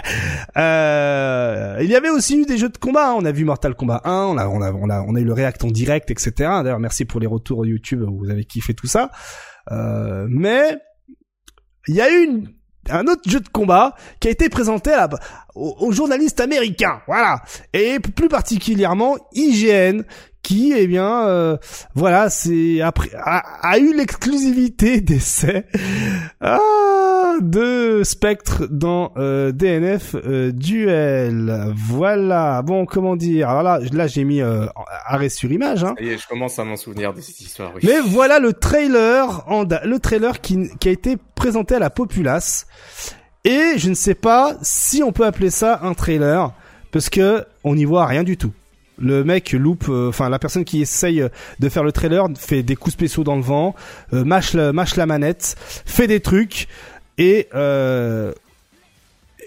euh, 0.56 1.76
il 1.82 1.90
y 1.90 1.94
avait 1.94 2.08
aussi 2.08 2.38
eu 2.38 2.46
des 2.46 2.56
jeux 2.56 2.70
de 2.70 2.78
combat. 2.78 3.10
Hein. 3.10 3.16
On 3.18 3.26
a 3.26 3.32
vu 3.32 3.44
Mortal 3.44 3.74
Kombat 3.74 4.00
1, 4.04 4.10
on 4.10 4.38
a, 4.38 4.48
on 4.48 4.62
a, 4.62 4.72
on 4.72 4.88
a, 4.88 5.02
on 5.02 5.16
a 5.16 5.20
eu 5.20 5.24
le 5.24 5.34
React 5.34 5.64
en 5.64 5.70
direct, 5.70 6.10
etc. 6.10 6.32
D'ailleurs, 6.38 6.80
merci 6.80 7.04
pour 7.04 7.20
les 7.20 7.26
retours 7.26 7.66
YouTube, 7.66 8.04
vous 8.08 8.30
avez 8.30 8.46
kiffé 8.46 8.72
tout 8.72 8.86
ça. 8.86 9.10
mais, 9.70 10.78
il 11.88 11.94
y 11.94 12.00
a 12.00 12.10
eu 12.10 12.24
une, 12.24 12.48
un 12.90 13.06
autre 13.06 13.22
jeu 13.28 13.40
de 13.40 13.48
combat 13.48 13.94
qui 14.20 14.28
a 14.28 14.30
été 14.30 14.48
présenté 14.48 14.92
à 14.92 15.08
aux, 15.54 15.92
journalistes 15.92 16.40
américains, 16.40 17.00
voilà, 17.06 17.42
et 17.72 17.98
plus 17.98 18.28
particulièrement 18.28 19.16
IGN 19.34 20.02
qui, 20.42 20.72
eh 20.74 20.86
bien, 20.86 21.26
euh, 21.26 21.56
voilà, 21.94 22.30
c'est 22.30 22.80
après 22.80 23.10
a, 23.14 23.78
eu 23.78 23.94
l'exclusivité 23.94 25.00
d'essai 25.00 25.66
de 27.40 28.02
Spectre 28.04 28.66
dans 28.70 29.12
euh, 29.16 29.52
DNF 29.52 30.14
euh, 30.14 30.52
Duel. 30.52 31.72
Voilà. 31.74 32.62
Bon, 32.62 32.86
comment 32.86 33.16
dire? 33.16 33.48
Alors 33.48 33.62
là, 33.62 33.80
là, 33.92 34.06
j'ai 34.06 34.24
mis 34.24 34.40
arrêt 34.40 35.28
sur 35.28 35.50
image. 35.50 35.84
Hein. 35.84 35.94
Est, 35.98 36.18
je 36.18 36.28
commence 36.28 36.58
à 36.58 36.64
m'en 36.64 36.76
souvenir 36.76 37.12
de 37.14 37.20
cette 37.20 37.40
histoire. 37.40 37.72
Mais 37.82 38.00
voilà 38.00 38.38
le 38.38 38.52
trailer, 38.52 39.44
en 39.48 39.64
le 39.64 39.98
trailer 39.98 40.40
qui, 40.40 40.68
qui 40.78 40.88
a 40.88 40.92
été 40.92 41.16
présenté 41.34 41.74
à 41.74 41.78
la 41.78 41.90
populace. 41.90 42.66
Et 43.44 43.78
je 43.78 43.88
ne 43.88 43.94
sais 43.94 44.14
pas 44.14 44.56
si 44.62 45.02
on 45.02 45.12
peut 45.12 45.24
appeler 45.24 45.50
ça 45.50 45.80
un 45.82 45.94
trailer 45.94 46.52
parce 46.92 47.08
que 47.08 47.44
on 47.64 47.74
n'y 47.74 47.84
voit 47.84 48.06
rien 48.06 48.22
du 48.22 48.36
tout 48.36 48.52
le 49.00 49.24
mec 49.24 49.52
loupe, 49.52 49.86
euh, 49.88 50.10
enfin 50.10 50.28
la 50.28 50.38
personne 50.38 50.64
qui 50.64 50.82
essaye 50.82 51.24
de 51.58 51.68
faire 51.68 51.82
le 51.82 51.92
trailer 51.92 52.28
fait 52.36 52.62
des 52.62 52.76
coups 52.76 52.92
spéciaux 52.92 53.24
dans 53.24 53.36
le 53.36 53.42
vent, 53.42 53.74
euh, 54.12 54.24
mâche, 54.24 54.52
la, 54.52 54.72
mâche 54.72 54.96
la 54.96 55.06
manette, 55.06 55.56
fait 55.86 56.06
des 56.06 56.20
trucs 56.20 56.68
et 57.20 57.48
euh, 57.54 58.32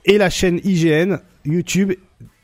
et 0.05 0.17
la 0.17 0.29
chaîne 0.29 0.61
IGN 0.63 1.17
YouTube 1.43 1.93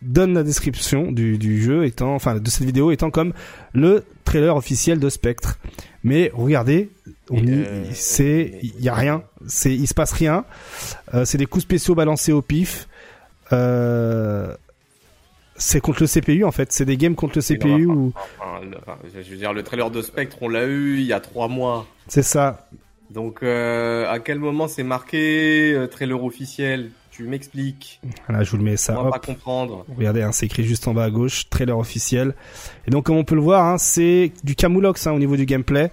donne 0.01 0.34
la 0.34 0.43
description 0.43 1.11
du, 1.11 1.38
du 1.38 1.61
jeu 1.61 1.86
étant, 1.86 2.15
enfin 2.15 2.36
de 2.36 2.49
cette 2.49 2.65
vidéo 2.65 2.91
étant 2.91 3.11
comme 3.11 3.34
le 3.73 4.03
trailer 4.23 4.55
officiel 4.55 4.99
de 4.99 5.09
Spectre. 5.09 5.59
Mais 6.03 6.32
regardez, 6.34 6.89
on 7.30 7.45
y, 7.45 7.65
c'est, 7.93 8.59
il 8.63 8.80
y 8.82 8.89
a 8.89 8.95
rien, 8.95 9.23
c'est, 9.45 9.73
il 9.73 9.88
se 9.88 9.93
passe 9.93 10.13
rien. 10.13 10.45
c'est 11.25 11.38
des 11.38 11.45
coups 11.45 11.63
spéciaux 11.63 11.95
balancés 11.95 12.32
au 12.32 12.41
pif. 12.41 12.88
Euh, 13.51 14.55
c'est 15.57 15.82
contre 15.82 16.01
le 16.01 16.07
CPU 16.07 16.45
en 16.45 16.51
fait, 16.51 16.71
c'est 16.71 16.86
des 16.86 16.95
games 16.95 17.15
contre 17.15 17.38
le 17.38 17.41
CPU 17.41 17.86
ou. 17.86 18.13
je 19.13 19.30
veux 19.30 19.38
dire, 19.38 19.51
le 19.51 19.63
trailer 19.63 19.91
de 19.91 20.01
Spectre, 20.01 20.38
on 20.41 20.47
l'a 20.47 20.65
eu 20.65 20.97
il 20.99 21.05
y 21.05 21.13
a 21.13 21.19
trois 21.19 21.49
mois. 21.49 21.86
C'est 22.07 22.23
ça. 22.23 22.69
Donc, 23.10 23.41
euh, 23.41 24.10
à 24.10 24.20
quel 24.20 24.39
moment 24.39 24.68
c'est 24.68 24.84
marqué 24.84 25.74
euh, 25.74 25.88
trailer 25.88 26.24
officiel 26.24 26.91
Tu 27.12 27.24
m'expliques. 27.24 27.99
Voilà, 28.28 28.43
je 28.43 28.51
vous 28.51 28.57
le 28.57 28.64
mets 28.64 28.78
ça. 28.78 28.99
On 28.99 29.03
va 29.03 29.12
pas 29.12 29.20
comprendre. 29.20 29.86
Regardez, 29.97 30.22
hein, 30.22 30.32
c'est 30.32 30.45
écrit 30.45 30.64
juste 30.64 30.88
en 30.88 30.93
bas 30.93 31.05
à 31.05 31.10
gauche, 31.10 31.49
trailer 31.49 31.78
officiel. 31.78 32.36
Et 32.88 32.91
donc, 32.91 33.05
comme 33.05 33.18
on 33.18 33.24
peut 33.24 33.36
le 33.36 33.41
voir, 33.41 33.66
hein, 33.66 33.78
c'est 33.78 34.32
du 34.43 34.55
camoulox 34.55 35.07
hein, 35.07 35.14
au 35.14 35.20
niveau 35.20 35.36
du 35.36 35.45
gameplay. 35.45 35.91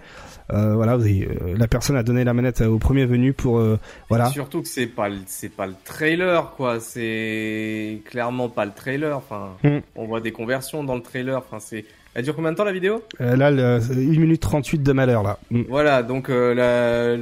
Euh, 0.52 0.74
voilà, 0.74 0.94
euh, 0.94 1.56
la 1.56 1.66
personne 1.66 1.96
a 1.96 2.04
donné 2.04 2.22
la 2.22 2.32
manette 2.32 2.60
au 2.60 2.78
premier 2.78 3.04
venu 3.04 3.32
pour 3.32 3.58
euh, 3.58 3.78
voilà. 4.08 4.26
Surtout 4.30 4.62
que 4.62 4.68
c'est 4.68 4.86
pas 4.86 5.08
c'est 5.26 5.48
pas 5.48 5.66
le 5.66 5.74
trailer 5.84 6.52
quoi, 6.56 6.78
c'est 6.78 8.00
clairement 8.04 8.48
pas 8.48 8.64
le 8.64 8.72
trailer. 8.72 9.16
Enfin, 9.16 9.56
hmm. 9.64 9.78
on 9.96 10.06
voit 10.06 10.20
des 10.20 10.32
conversions 10.32 10.84
dans 10.84 10.94
le 10.94 11.02
trailer. 11.02 11.38
Enfin, 11.38 11.58
c'est 11.58 11.84
elle 12.16 12.24
dure 12.24 12.34
combien 12.34 12.50
de 12.50 12.56
temps 12.56 12.64
la 12.64 12.72
vidéo? 12.72 13.04
Là, 13.20 13.50
le, 13.50 13.78
1 13.78 13.94
minute 14.18 14.40
38 14.40 14.82
de 14.82 14.92
malheur 14.92 15.22
là. 15.22 15.38
Hmm. 15.50 15.62
Voilà, 15.68 16.02
donc 16.02 16.28
le, 16.28 17.16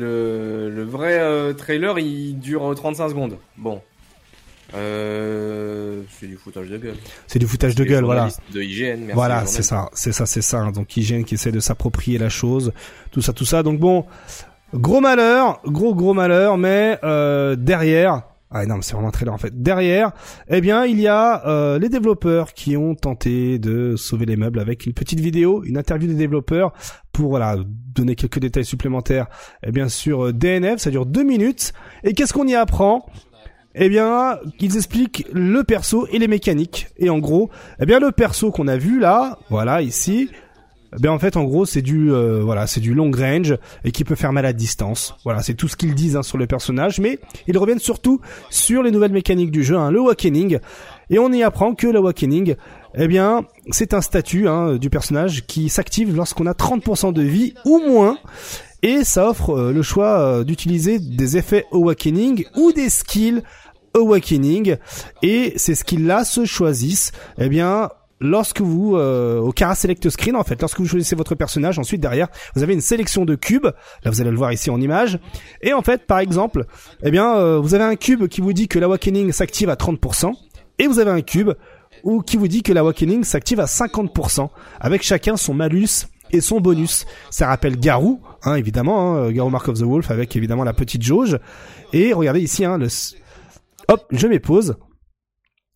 le 0.75 0.83
vrai 0.85 1.55
trailer 1.55 1.99
il 1.99 2.39
dure 2.39 2.75
35 2.75 3.11
secondes. 3.11 3.37
Bon, 3.59 3.83
euh, 4.75 6.03
c'est 6.19 6.27
du 6.27 6.37
foutage 6.37 6.69
de 6.69 6.79
gueule. 6.79 6.97
C'est 7.27 7.39
du 7.39 7.47
foutage 7.47 7.75
de 7.75 7.85
gueule, 7.85 8.05
voilà. 8.05 8.29
De 8.53 8.63
hygiène, 8.63 9.01
merci 9.01 9.15
Voilà, 9.15 9.47
c'est 9.47 9.63
ça, 9.63 9.89
c'est 9.95 10.13
ça, 10.13 10.27
c'est 10.27 10.43
ça. 10.43 10.71
Donc 10.73 10.97
hygiène 10.97 11.25
qui 11.25 11.35
essaie 11.35 11.53
de 11.53 11.61
s'approprier 11.61 12.19
la 12.19 12.29
chose, 12.29 12.73
tout 13.11 13.23
ça, 13.23 13.33
tout 13.33 13.45
ça. 13.45 13.63
Donc 13.63 13.79
bon, 13.79 14.05
gros 14.75 15.01
malheur, 15.01 15.61
gros 15.67 15.95
gros 15.95 16.15
malheur, 16.15 16.59
mais 16.59 16.99
euh, 17.05 17.57
derrière. 17.57 18.23
Ah 18.57 18.65
non, 18.67 18.81
c'est 18.83 18.93
vraiment 18.93 19.09
un 19.09 19.11
trailer 19.11 19.35
en 19.35 19.39
fait. 19.39 19.63
Derrière, 19.63 20.13
eh 20.49 20.61
bien, 20.61 20.85
il 20.85 21.01
y 21.01 21.09
a 21.09 21.45
euh, 21.45 21.81
les 21.81 21.89
développeurs 21.89 22.55
qui 22.55 22.77
ont 22.77 22.95
tenté 22.95 23.59
de 23.59 23.97
sauver 23.97 24.27
les 24.27 24.37
meubles 24.37 24.61
avec 24.61 24.87
une 24.87 24.93
petite 24.93 25.19
vidéo, 25.19 25.65
une 25.65 25.77
interview 25.77 26.07
des 26.07 26.15
développeurs 26.15 26.73
pour 27.13 27.31
voilà 27.31 27.57
donner 27.67 28.15
quelques 28.15 28.39
détails 28.39 28.65
supplémentaires. 28.65 29.27
Et 29.67 29.73
bien 29.73 29.89
sûr, 29.89 30.33
DNF, 30.33 30.79
ça 30.79 30.91
dure 30.91 31.05
deux 31.05 31.25
minutes. 31.25 31.73
Et 32.05 32.13
qu'est-ce 32.15 32.33
qu'on 32.33 32.47
y 32.47 32.55
apprend? 32.55 33.07
Eh 33.75 33.89
bien, 33.89 34.39
ils 34.61 34.77
expliquent 34.77 35.27
le 35.33 35.65
perso 35.65 36.07
et 36.13 36.21
les 36.21 36.29
mécaniques. 36.29 36.87
Et 36.97 37.11
en 37.11 37.19
gros, 37.19 37.51
eh 37.81 37.87
bien, 37.87 37.99
le 37.99 38.13
perso 38.13 38.53
qu'on 38.53 38.69
a 38.69 38.77
vu 38.77 39.01
là, 39.01 39.37
voilà, 39.51 39.83
ici, 39.83 40.31
Ben 40.99 41.11
en 41.11 41.19
fait, 41.19 41.37
en 41.37 41.45
gros, 41.45 41.67
c'est 41.67 41.83
du 41.83 42.13
euh, 42.13 42.41
voilà, 42.43 42.67
c'est 42.67 42.81
du 42.81 42.95
long 42.95 43.11
range 43.11 43.57
et 43.85 43.91
qui 43.91 44.05
peut 44.05 44.15
faire 44.15 44.33
mal 44.33 44.47
à 44.47 44.53
distance. 44.53 45.15
Voilà, 45.25 45.43
c'est 45.43 45.55
tout 45.55 45.69
ce 45.69 45.77
qu'ils 45.77 45.95
disent 45.95 46.17
hein, 46.17 46.23
sur 46.23 46.39
le 46.39 46.47
personnage, 46.47 47.01
mais 47.01 47.19
ils 47.47 47.59
reviennent 47.59 47.79
surtout 47.79 48.21
sur 48.51 48.83
les 48.83 48.91
nouvelles 48.91 49.13
mécaniques 49.13 49.51
du 49.51 49.65
jeu, 49.65 49.77
hein, 49.77 49.91
le 49.91 49.99
awakening. 50.01 50.59
Et 51.11 51.19
on 51.19 51.31
y 51.33 51.43
apprend 51.43 51.75
que 51.75 51.87
l'awakening, 51.87 52.55
eh 52.95 53.09
bien, 53.09 53.45
c'est 53.71 53.93
un 53.93 54.01
statut 54.01 54.49
hein, 54.49 54.77
du 54.77 54.89
personnage 54.89 55.47
qui 55.47 55.69
s'active 55.69 56.15
lorsqu'on 56.15 56.47
a 56.47 56.53
30% 56.53 57.13
de 57.13 57.23
vie 57.23 57.55
ou 57.65 57.79
moins. 57.79 58.19
Et 58.83 59.03
ça 59.05 59.31
offre 59.31 59.51
euh, 59.51 59.73
le 59.73 59.83
choix 59.83 60.21
euh, 60.21 60.45
d'utiliser 60.45 60.99
des 60.99 61.37
effets 61.37 61.65
awakening 61.73 62.45
ou 62.57 62.73
des 62.73 62.91
skills 62.91 63.43
awakening. 63.95 64.77
Et 65.23 65.55
ces 65.57 65.75
skills-là 65.75 66.25
se 66.25 66.45
choisissent, 66.45 67.13
eh 67.39 67.49
bien, 67.49 67.91
lorsque 68.25 68.61
vous 68.61 68.97
euh, 68.97 69.39
au 69.39 69.53
Cara 69.53 69.75
Select 69.75 70.09
Screen 70.09 70.35
en 70.35 70.43
fait, 70.43 70.61
lorsque 70.61 70.81
vous 70.81 70.87
choisissez 70.87 71.15
votre 71.15 71.35
personnage, 71.35 71.79
ensuite 71.79 72.01
derrière 72.01 72.29
vous 72.57 72.63
avez 72.63 72.75
une 72.75 72.81
sélection 72.81 73.25
de 73.25 73.35
cubes. 73.35 73.67
Là 73.67 74.11
vous 74.11 74.21
allez 74.21 74.31
le 74.31 74.37
voir 74.37 74.53
ici 74.53 74.71
en 74.71 74.81
image. 74.81 75.19
Et 75.63 75.73
en 75.73 75.83
fait, 75.83 76.07
par 76.07 76.19
exemple, 76.19 76.67
eh 77.03 77.11
bien 77.11 77.37
euh, 77.37 77.59
vous 77.59 77.75
avez 77.75 77.85
un 77.85 77.97
cube 77.97 78.27
qui 78.27 78.41
vous 78.41 78.53
dit 78.53 78.69
que 78.69 78.79
l'awakening 78.79 79.31
s'active 79.33 79.71
à 79.71 79.75
30% 79.75 80.33
et 80.79 80.87
vous 80.87 80.99
avez 80.99 81.11
un 81.11 81.23
cube 81.23 81.51
ou 82.03 82.23
qui 82.23 82.37
vous 82.37 82.49
dit 82.49 82.63
que 82.63 82.73
l'awakening 82.73 83.25
s'active 83.25 83.61
à 83.61 83.67
50% 83.67 84.49
avec 84.81 85.03
chacun 85.03 85.37
son 85.37 85.55
malus 85.55 86.07
et 86.33 86.41
son 86.41 86.61
bonus. 86.61 87.07
Ça 87.31 87.47
rappelle 87.47 87.79
Garou, 87.79 88.21
hein, 88.43 88.57
évidemment, 88.57 89.17
hein, 89.17 89.31
Garou 89.31 89.51
Mark 89.51 89.69
of 89.69 89.79
the 89.79 89.83
Wolf 89.83 90.11
avec 90.11 90.35
évidemment 90.35 90.65
la 90.65 90.73
petite 90.73 91.03
jauge. 91.03 91.39
Et 91.93 92.13
regardez 92.13 92.41
ici, 92.41 92.65
hein, 92.65 92.79
le... 92.79 92.89
hop, 93.89 94.07
je 94.11 94.27
m'épose 94.27 94.77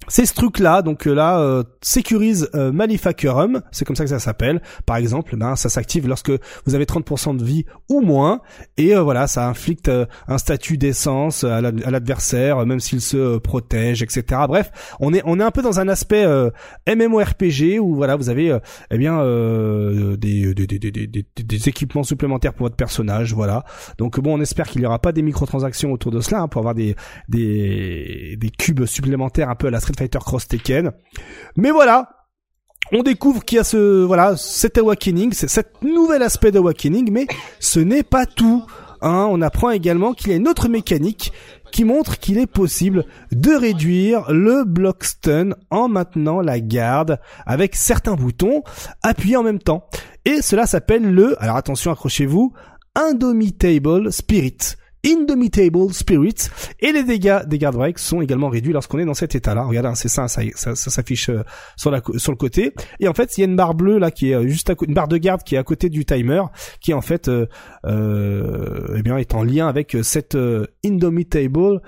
c'est 0.08 0.26
ce 0.26 0.34
truc-là, 0.34 0.82
donc 0.82 1.06
euh, 1.06 1.14
là, 1.14 1.38
euh, 1.40 1.62
sécurise 1.82 2.50
euh, 2.54 2.72
Manufacturum, 2.72 3.62
c'est 3.70 3.84
comme 3.84 3.96
ça 3.96 4.04
que 4.04 4.10
ça 4.10 4.18
s'appelle. 4.18 4.62
Par 4.86 4.96
exemple, 4.96 5.36
ben, 5.36 5.56
ça 5.56 5.68
s'active 5.68 6.08
lorsque 6.08 6.32
vous 6.66 6.74
avez 6.74 6.84
30% 6.84 7.36
de 7.36 7.44
vie 7.44 7.64
ou 7.88 8.00
moins, 8.00 8.40
et 8.76 8.94
voilà, 8.94 9.26
ça 9.26 9.48
inflicte 9.48 9.90
un 10.28 10.38
statut 10.38 10.78
d'essence 10.78 11.44
à 11.44 11.60
l'adversaire, 11.60 12.64
même 12.66 12.80
s'il 12.80 13.00
se 13.00 13.38
protège, 13.38 14.02
etc. 14.02 14.42
Bref, 14.48 14.70
on 15.00 15.12
est 15.12 15.22
on 15.24 15.40
est 15.40 15.42
un 15.42 15.50
peu 15.50 15.62
dans 15.62 15.80
un 15.80 15.88
aspect 15.88 16.26
MMORPG 16.86 17.78
où 17.80 17.94
voilà, 17.94 18.16
vous 18.16 18.30
avez 18.30 18.56
eh 18.90 18.98
bien 18.98 19.18
des, 20.16 20.54
des, 20.54 20.66
des, 20.66 20.78
des, 20.90 21.26
des, 21.36 21.68
équipements 21.68 22.02
supplémentaires 22.02 22.54
pour 22.54 22.64
votre 22.64 22.76
personnage, 22.76 23.34
voilà. 23.34 23.64
Donc 23.98 24.18
bon, 24.20 24.38
on 24.38 24.40
espère 24.40 24.68
qu'il 24.68 24.80
n'y 24.80 24.86
aura 24.86 24.98
pas 24.98 25.12
des 25.12 25.22
microtransactions 25.22 25.92
autour 25.92 26.12
de 26.12 26.20
cela 26.20 26.42
hein, 26.42 26.48
pour 26.48 26.60
avoir 26.60 26.74
des, 26.74 26.96
des 27.28 28.36
des 28.38 28.50
cubes 28.50 28.84
supplémentaires 28.84 29.50
un 29.50 29.54
peu 29.54 29.66
à 29.66 29.70
la 29.70 29.80
Street 29.80 29.94
Fighter 29.98 30.20
Cross 30.20 30.48
Tekken. 30.48 30.92
Mais 31.56 31.70
voilà, 31.70 32.08
on 32.92 33.02
découvre 33.02 33.44
qu'il 33.44 33.56
y 33.56 33.58
a 33.58 33.64
ce 33.64 34.04
voilà 34.04 34.36
cet 34.36 34.78
awakening, 34.78 35.32
c'est 35.32 35.48
cet 35.48 35.82
nouvel 35.82 36.22
aspect 36.22 36.52
d'awakening, 36.52 37.10
mais 37.12 37.26
ce 37.60 37.80
n'est 37.80 38.02
pas 38.02 38.26
tout. 38.26 38.64
Hein. 39.00 39.28
On 39.30 39.42
apprend 39.42 39.70
également 39.70 40.14
qu'il 40.14 40.30
y 40.30 40.32
a 40.32 40.36
une 40.36 40.48
autre 40.48 40.68
mécanique 40.68 41.32
qui 41.70 41.84
montre 41.84 42.18
qu'il 42.18 42.38
est 42.38 42.46
possible 42.46 43.04
de 43.30 43.52
réduire 43.52 44.30
le 44.32 44.64
block 44.64 45.04
stun 45.04 45.50
en 45.70 45.88
maintenant 45.88 46.40
la 46.40 46.60
garde 46.60 47.20
avec 47.44 47.76
certains 47.76 48.14
boutons 48.14 48.62
appuyés 49.02 49.36
en 49.36 49.42
même 49.42 49.58
temps. 49.58 49.84
Et 50.24 50.40
cela 50.42 50.66
s'appelle 50.66 51.12
le, 51.12 51.40
alors 51.42 51.56
attention 51.56 51.90
accrochez-vous, 51.90 52.52
Indomitable 52.94 54.12
Spirit. 54.12 54.76
Indomitable 55.06 55.92
Spirits 55.92 56.48
et 56.80 56.92
les 56.92 57.04
dégâts 57.04 57.40
des 57.46 57.58
guard 57.58 57.72
breaks 57.72 57.98
sont 57.98 58.20
également 58.20 58.48
réduits 58.48 58.72
lorsqu'on 58.72 58.98
est 58.98 59.04
dans 59.04 59.14
cet 59.14 59.34
état-là. 59.34 59.64
Regardez, 59.64 59.88
hein, 59.88 59.94
c'est 59.94 60.08
ça, 60.08 60.28
ça, 60.28 60.42
s'affiche 60.74 61.30
euh, 61.30 61.42
sur 61.76 61.90
le 61.90 62.36
côté. 62.36 62.72
Et 63.00 63.08
en 63.08 63.14
fait, 63.14 63.36
il 63.36 63.42
y 63.42 63.44
a 63.44 63.46
une 63.46 63.56
barre 63.56 63.74
bleue 63.74 63.98
là 63.98 64.10
qui 64.10 64.30
est 64.30 64.34
euh, 64.34 64.46
juste 64.48 64.70
à 64.70 64.74
une 64.86 64.94
barre 64.94 65.08
de 65.08 65.16
garde 65.16 65.42
qui 65.42 65.54
est 65.54 65.58
à 65.58 65.62
côté 65.62 65.88
du 65.88 66.04
timer, 66.04 66.42
qui 66.80 66.94
en 66.94 67.00
fait, 67.00 67.28
euh, 67.28 67.46
euh 67.84 68.94
eh 68.96 69.02
bien, 69.02 69.16
est 69.18 69.34
en 69.34 69.44
lien 69.44 69.68
avec 69.68 69.96
cette 70.02 70.36
Indomitable 70.84 71.80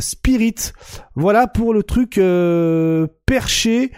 Spirit. 0.00 0.72
Voilà 1.14 1.46
pour 1.46 1.74
le 1.74 1.82
truc 1.82 2.20
perché 3.26 3.90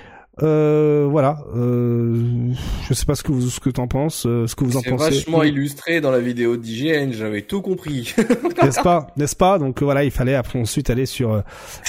euh, 0.42 1.06
voilà. 1.10 1.38
Euh, 1.54 2.52
je 2.86 2.94
sais 2.94 3.06
pas 3.06 3.14
ce 3.14 3.22
que 3.22 3.32
vous 3.32 3.48
ce 3.48 3.60
que 3.60 3.70
t'en 3.70 3.88
penses, 3.88 4.26
euh, 4.26 4.46
ce 4.46 4.54
que 4.54 4.64
vous 4.64 4.76
en 4.76 4.82
pensez. 4.82 5.04
C'est 5.04 5.16
vachement 5.16 5.42
illustré 5.42 6.00
dans 6.00 6.10
la 6.10 6.20
vidéo 6.20 6.56
d'IGN, 6.56 7.12
j'avais 7.12 7.42
tout 7.42 7.62
compris. 7.62 8.14
n'est-ce 8.62 8.80
pas, 8.80 9.08
n'est-ce 9.16 9.36
pas? 9.36 9.58
Donc 9.58 9.82
voilà, 9.82 10.04
il 10.04 10.10
fallait 10.10 10.34
après 10.34 10.58
ensuite 10.58 10.90
aller 10.90 11.06
sur 11.06 11.32
euh, 11.32 11.40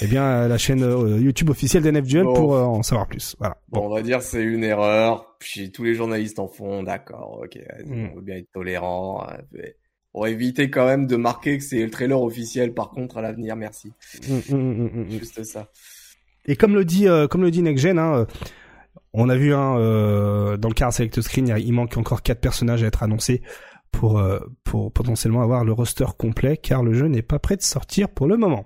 eh 0.02 0.08
bien 0.08 0.47
la 0.47 0.58
chaîne 0.58 0.82
YouTube 1.20 1.50
officielle 1.50 1.84
d'NF 1.84 2.06
Duel 2.06 2.24
pour 2.24 2.54
en 2.54 2.84
savoir 2.84 3.08
plus. 3.08 3.36
Voilà. 3.39 3.58
Bon. 3.70 3.86
on 3.86 3.93
va 3.93 4.02
dire 4.02 4.22
c'est 4.22 4.43
une 4.43 4.64
erreur. 4.64 5.36
Puis 5.39 5.72
tous 5.72 5.86
les 5.86 5.95
journalistes 5.95 6.39
en 6.39 6.47
font, 6.47 6.84
d'accord. 6.84 7.41
Ok, 7.43 7.58
mm. 7.86 8.10
on 8.12 8.16
veut 8.16 8.22
bien 8.22 8.36
être 8.36 8.52
tolérant. 8.52 9.26
Pour 10.12 10.28
éviter 10.28 10.72
quand 10.72 10.86
même 10.86 11.06
de 11.06 11.16
marquer 11.16 11.60
que 11.60 11.64
c'est 11.64 11.84
le 11.84 11.91
trailer 11.91 12.22
officiel. 12.22 12.74
Par 12.74 12.89
contre, 12.89 13.18
à 13.18 13.22
l'avenir, 13.22 13.56
merci. 13.56 13.93
Mm, 14.28 14.56
mm, 14.56 15.10
Juste 15.12 15.43
ça. 15.43 15.70
Et 16.50 16.56
comme 16.56 16.74
le 16.74 16.84
dit, 16.84 17.08
euh, 17.08 17.28
comme 17.28 17.43
le 17.43 17.52
dit 17.52 17.62
Next 17.62 17.84
Gen, 17.84 18.00
hein, 18.00 18.16
euh, 18.16 18.26
on 19.14 19.30
a 19.30 19.36
vu 19.36 19.54
hein, 19.54 19.78
euh, 19.78 20.58
dans 20.58 20.68
le 20.68 20.74
car 20.74 20.91
Select 20.91 21.22
Screen, 21.22 21.54
il 21.60 21.74
manque 21.74 21.95
encore 21.95 22.24
quatre 22.24 22.41
personnages 22.41 22.84
à 22.84 22.88
être 22.88 23.04
annoncés 23.04 23.43
pour 23.91 24.22
pour 24.64 24.91
potentiellement 24.91 25.41
avoir 25.41 25.64
le 25.64 25.72
roster 25.72 26.06
complet, 26.18 26.58
car 26.58 26.84
le 26.84 26.93
jeu 26.93 27.08
n'est 27.08 27.22
pas 27.22 27.39
prêt 27.39 27.56
de 27.56 27.62
sortir 27.62 28.10
pour 28.10 28.28
le 28.28 28.38
moment. 28.38 28.66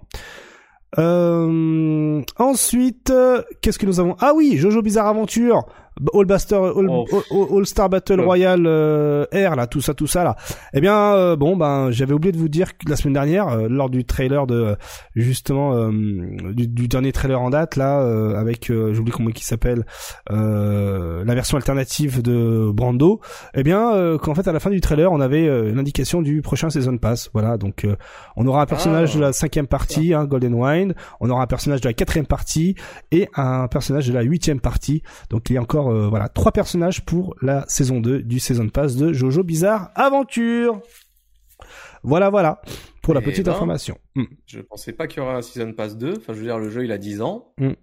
ensuite, 2.37 3.13
qu'est-ce 3.61 3.79
que 3.79 3.85
nous 3.85 3.99
avons? 3.99 4.15
Ah 4.19 4.33
oui, 4.35 4.57
Jojo 4.57 4.81
Bizarre 4.81 5.07
Aventure. 5.07 5.65
All, 5.99 6.89
oh. 6.89 7.57
All, 7.57 7.65
Star 7.65 7.89
Battle 7.89 8.19
Royale 8.19 8.65
euh, 8.65 9.25
Air 9.31 9.55
là, 9.55 9.67
tout 9.67 9.81
ça, 9.81 9.93
tout 9.93 10.07
ça 10.07 10.23
là. 10.23 10.35
Eh 10.73 10.81
bien, 10.81 11.13
euh, 11.13 11.35
bon, 11.35 11.55
ben, 11.55 11.91
j'avais 11.91 12.13
oublié 12.13 12.31
de 12.31 12.37
vous 12.37 12.49
dire 12.49 12.77
que 12.77 12.89
la 12.89 12.95
semaine 12.95 13.13
dernière, 13.13 13.47
euh, 13.47 13.67
lors 13.69 13.89
du 13.89 14.05
trailer 14.05 14.47
de 14.47 14.75
justement 15.15 15.89
du, 15.89 16.67
du, 16.67 16.87
dernier 16.87 17.11
trailer 17.11 17.39
en 17.41 17.49
date 17.49 17.75
là, 17.75 17.99
avec 18.37 18.71
j'oublie 18.71 19.11
comment 19.11 19.29
il 19.29 19.43
s'appelle, 19.43 19.85
la 20.29 21.35
version 21.35 21.57
alternative 21.57 22.21
de 22.21 22.71
Brando. 22.71 23.21
Eh 23.53 23.63
bien, 23.63 24.17
qu'en 24.21 24.35
fait 24.35 24.47
à 24.47 24.51
la 24.51 24.59
fin 24.59 24.69
du 24.69 24.81
trailer, 24.81 25.11
on 25.11 25.21
avait 25.21 25.71
l'indication 25.71 26.21
du 26.21 26.41
prochain 26.41 26.69
season 26.69 26.97
pass. 26.97 27.29
Voilà, 27.33 27.57
donc 27.57 27.85
on 28.35 28.47
aura 28.47 28.61
un 28.61 28.65
personnage 28.65 29.11
ah. 29.13 29.17
de 29.17 29.21
la 29.21 29.33
cinquième 29.33 29.67
partie, 29.67 30.13
hein, 30.13 30.25
Golden 30.25 30.53
Wine. 30.53 30.93
On 31.19 31.29
aura 31.29 31.43
un 31.43 31.47
personnage 31.47 31.81
de 31.81 31.89
la 31.89 31.93
quatrième 31.93 32.25
partie 32.25 32.75
et 33.11 33.29
un 33.35 33.67
personnage 33.67 34.07
de 34.07 34.13
la 34.13 34.21
huitième 34.21 34.59
partie. 34.59 35.03
Donc 35.29 35.49
il 35.49 35.53
y 35.53 35.57
a 35.57 35.61
encore 35.61 35.82
euh, 35.91 36.07
voilà 36.07 36.29
trois 36.29 36.51
personnages 36.51 37.03
pour 37.05 37.35
la 37.41 37.65
saison 37.67 37.99
2 37.99 38.23
du 38.23 38.39
Season 38.39 38.69
Pass 38.69 38.95
de 38.95 39.13
Jojo 39.13 39.43
Bizarre 39.43 39.91
Aventure. 39.95 40.81
Voilà, 42.03 42.29
voilà, 42.29 42.61
pour 43.01 43.13
la 43.13 43.21
eh 43.21 43.23
petite 43.23 43.45
ben, 43.45 43.53
information. 43.53 43.97
Hmm. 44.15 44.25
Je 44.45 44.59
pensais 44.59 44.91
pas 44.91 45.07
qu'il 45.07 45.21
y 45.21 45.25
aurait 45.25 45.35
un 45.35 45.41
Season 45.41 45.71
Pass 45.73 45.97
2. 45.97 46.15
Enfin, 46.17 46.33
je 46.33 46.39
veux 46.39 46.45
dire, 46.45 46.59
le 46.59 46.69
jeu, 46.69 46.83
il 46.83 46.91
a 46.91 46.97
10 46.97 47.21
ans. 47.21 47.53
Hmm. 47.57 47.73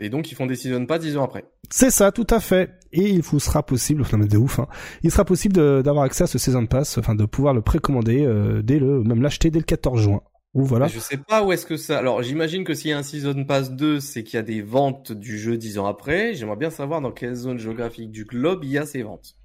Et 0.00 0.08
donc, 0.08 0.32
ils 0.32 0.34
font 0.34 0.46
des 0.46 0.56
Season 0.56 0.84
Pass 0.84 1.00
10 1.00 1.16
ans 1.16 1.24
après. 1.24 1.44
C'est 1.70 1.90
ça, 1.90 2.10
tout 2.10 2.26
à 2.30 2.40
fait. 2.40 2.70
Et 2.92 3.08
il 3.08 3.22
vous 3.22 3.38
sera 3.38 3.62
possible, 3.62 4.02
enfin, 4.02 4.18
de 4.18 4.36
ouf, 4.36 4.58
hein. 4.58 4.66
il 5.04 5.12
sera 5.12 5.24
possible 5.24 5.54
d'avoir 5.82 6.04
accès 6.04 6.24
à 6.24 6.26
ce 6.26 6.38
Season 6.38 6.66
Pass, 6.66 6.98
enfin, 6.98 7.14
de 7.14 7.24
pouvoir 7.24 7.54
le 7.54 7.62
précommander 7.62 8.24
euh, 8.24 8.62
dès 8.62 8.80
le, 8.80 9.04
même 9.04 9.22
l'acheter 9.22 9.50
dès 9.50 9.60
le 9.60 9.64
14 9.64 10.00
juin 10.00 10.22
voilà. 10.54 10.86
Je 10.86 10.98
sais 10.98 11.16
pas 11.16 11.42
où 11.42 11.52
est-ce 11.52 11.64
que 11.64 11.76
ça. 11.76 11.98
Alors 11.98 12.22
j'imagine 12.22 12.64
que 12.64 12.74
s'il 12.74 12.90
y 12.90 12.92
a 12.92 12.98
un 12.98 13.02
Season 13.02 13.44
Pass 13.44 13.72
2, 13.72 14.00
c'est 14.00 14.22
qu'il 14.22 14.36
y 14.36 14.40
a 14.40 14.42
des 14.42 14.60
ventes 14.60 15.12
du 15.12 15.38
jeu 15.38 15.56
dix 15.56 15.78
ans 15.78 15.86
après. 15.86 16.34
J'aimerais 16.34 16.56
bien 16.56 16.70
savoir 16.70 17.00
dans 17.00 17.12
quelle 17.12 17.34
zone 17.34 17.58
géographique 17.58 18.10
du 18.10 18.24
globe 18.24 18.64
il 18.64 18.70
y 18.70 18.78
a 18.78 18.86
ces 18.86 19.02
ventes. 19.02 19.36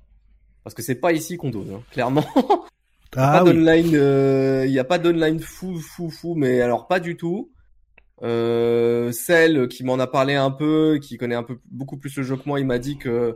Parce 0.63 0.73
que 0.73 0.81
c'est 0.81 0.95
pas 0.95 1.13
ici 1.13 1.37
qu'on 1.37 1.49
donne, 1.49 1.73
hein, 1.73 1.81
clairement. 1.91 2.25
Ah, 3.15 3.41
euh, 3.45 4.65
il 4.67 4.71
y 4.71 4.79
a 4.79 4.83
pas 4.83 4.99
d'online 4.99 5.39
fou, 5.39 5.79
fou, 5.79 6.09
fou, 6.09 6.35
mais 6.35 6.61
alors 6.61 6.87
pas 6.87 6.99
du 6.99 7.15
tout. 7.15 7.51
Euh, 8.23 9.11
celle 9.11 9.67
qui 9.67 9.83
m'en 9.83 9.99
a 9.99 10.07
parlé 10.07 10.35
un 10.35 10.51
peu, 10.51 10.99
qui 11.01 11.17
connaît 11.17 11.35
un 11.35 11.43
peu 11.43 11.59
beaucoup 11.71 11.97
plus 11.97 12.15
le 12.17 12.23
jeu 12.23 12.35
que 12.35 12.43
moi, 12.45 12.59
il 12.59 12.65
m'a 12.65 12.79
dit 12.79 12.97
que 12.97 13.35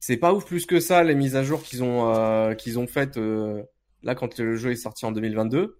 c'est 0.00 0.16
pas 0.16 0.34
ouf 0.34 0.44
plus 0.44 0.66
que 0.66 0.80
ça 0.80 1.02
les 1.02 1.14
mises 1.14 1.36
à 1.36 1.42
jour 1.42 1.62
qu'ils 1.62 1.82
ont 1.82 2.12
euh, 2.14 2.54
qu'ils 2.54 2.78
ont 2.78 2.86
faites 2.86 3.16
euh, 3.16 3.62
là 4.02 4.14
quand 4.14 4.38
le 4.38 4.56
jeu 4.56 4.72
est 4.72 4.76
sorti 4.76 5.06
en 5.06 5.12
2022. 5.12 5.76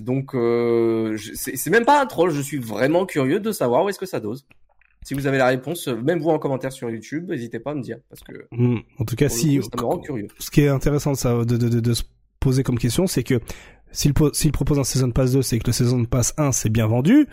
Donc, 0.00 0.34
euh, 0.34 1.16
c'est 1.34 1.70
même 1.70 1.84
pas 1.84 2.00
un 2.00 2.06
troll, 2.06 2.30
je 2.30 2.40
suis 2.40 2.58
vraiment 2.58 3.06
curieux 3.06 3.40
de 3.40 3.52
savoir 3.52 3.84
où 3.84 3.88
est-ce 3.88 3.98
que 3.98 4.06
ça 4.06 4.20
dose. 4.20 4.46
Si 5.04 5.14
vous 5.14 5.26
avez 5.26 5.38
la 5.38 5.46
réponse, 5.46 5.86
même 5.86 6.18
vous 6.18 6.30
en 6.30 6.38
commentaire 6.38 6.72
sur 6.72 6.90
YouTube, 6.90 7.28
n'hésitez 7.30 7.60
pas 7.60 7.70
à 7.70 7.74
me 7.74 7.82
dire. 7.82 7.98
Parce 8.08 8.22
que, 8.22 8.32
hmm, 8.50 8.78
en 8.98 9.04
tout 9.04 9.14
cas, 9.14 9.28
si, 9.28 9.60
curieux. 10.02 10.26
ce 10.38 10.50
qui 10.50 10.62
est 10.62 10.68
intéressant 10.68 11.12
de, 11.12 11.44
de, 11.44 11.56
de, 11.56 11.80
de 11.80 11.94
se 11.94 12.02
poser 12.40 12.62
comme 12.64 12.78
question, 12.78 13.06
c'est 13.06 13.22
que 13.22 13.40
s'il 13.92 14.52
propose 14.52 14.78
un 14.78 14.84
Season 14.84 15.10
Pass 15.10 15.32
2, 15.32 15.42
c'est 15.42 15.58
que 15.58 15.68
le 15.68 15.72
Season 15.72 16.04
Pass 16.04 16.34
1 16.36 16.52
c'est 16.52 16.68
bien 16.68 16.86
vendu. 16.86 17.28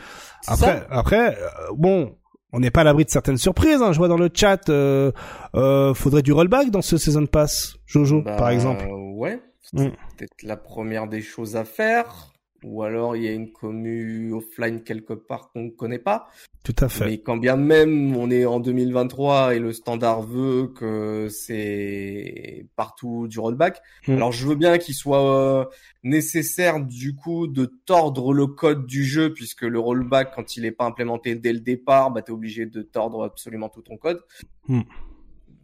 Après, 0.48 0.86
après, 0.90 1.38
euh, 1.38 1.48
bon, 1.76 2.16
on 2.52 2.60
n'est 2.60 2.72
pas 2.72 2.82
à 2.82 2.84
l'abri 2.84 3.06
de 3.06 3.10
certaines 3.10 3.38
surprises. 3.38 3.82
Hein. 3.82 3.92
Je 3.92 3.98
vois 3.98 4.08
dans 4.08 4.18
le 4.18 4.30
chat, 4.34 4.70
euh, 4.70 5.12
euh, 5.56 5.94
faudrait 5.94 6.22
du 6.22 6.32
rollback 6.32 6.70
dans 6.70 6.82
ce 6.82 6.98
Season 6.98 7.26
Pass, 7.26 7.78
Jojo, 7.86 8.22
par 8.22 8.38
bah, 8.38 8.54
exemple. 8.54 8.86
Ouais, 9.16 9.42
c'est 9.62 9.88
hmm. 9.88 9.92
peut-être 10.18 10.44
la 10.44 10.58
première 10.58 11.08
des 11.08 11.22
choses 11.22 11.56
à 11.56 11.66
faire. 11.66 12.33
Ou 12.64 12.84
alors 12.84 13.16
il 13.16 13.24
y 13.24 13.28
a 13.28 13.32
une 13.32 13.52
commu 13.52 14.34
offline 14.34 14.84
quelque 14.84 15.14
part 15.14 15.52
qu'on 15.52 15.64
ne 15.64 15.70
connaît 15.70 16.00
pas. 16.00 16.28
Tout 16.64 16.76
à 16.80 16.88
fait. 16.88 17.06
Mais 17.06 17.18
quand 17.18 17.38
bien 17.38 17.58
même 17.58 18.16
on 18.16 18.32
est 18.32 18.46
en 18.46 18.60
2023 18.60 19.56
et 19.56 19.60
le 19.60 19.74
standard 19.74 20.22
veut 20.22 20.68
que 20.68 21.28
c'est 21.30 22.66
partout 22.76 23.28
du 23.28 23.40
rollback, 23.40 23.82
Mm. 24.08 24.14
alors 24.14 24.32
je 24.32 24.48
veux 24.48 24.56
bien 24.56 24.78
qu'il 24.78 24.96
soit 24.96 25.24
euh, 25.24 25.66
nécessaire 26.04 26.80
du 26.80 27.16
coup 27.16 27.48
de 27.48 27.66
tordre 27.86 28.34
le 28.34 28.48
code 28.48 28.86
du 28.86 29.04
jeu 29.04 29.34
puisque 29.34 29.64
le 29.64 29.80
rollback 29.80 30.34
quand 30.36 30.58
il 30.58 30.64
n'est 30.64 30.72
pas 30.72 30.86
implémenté 30.86 31.36
dès 31.36 31.54
le 31.54 31.60
départ, 31.60 32.12
bah 32.12 32.22
t'es 32.22 32.32
obligé 32.32 32.66
de 32.66 32.82
tordre 32.82 33.24
absolument 33.24 33.70
tout 33.70 33.82
ton 33.82 33.98
code. 33.98 34.22
Mm. 34.68 34.82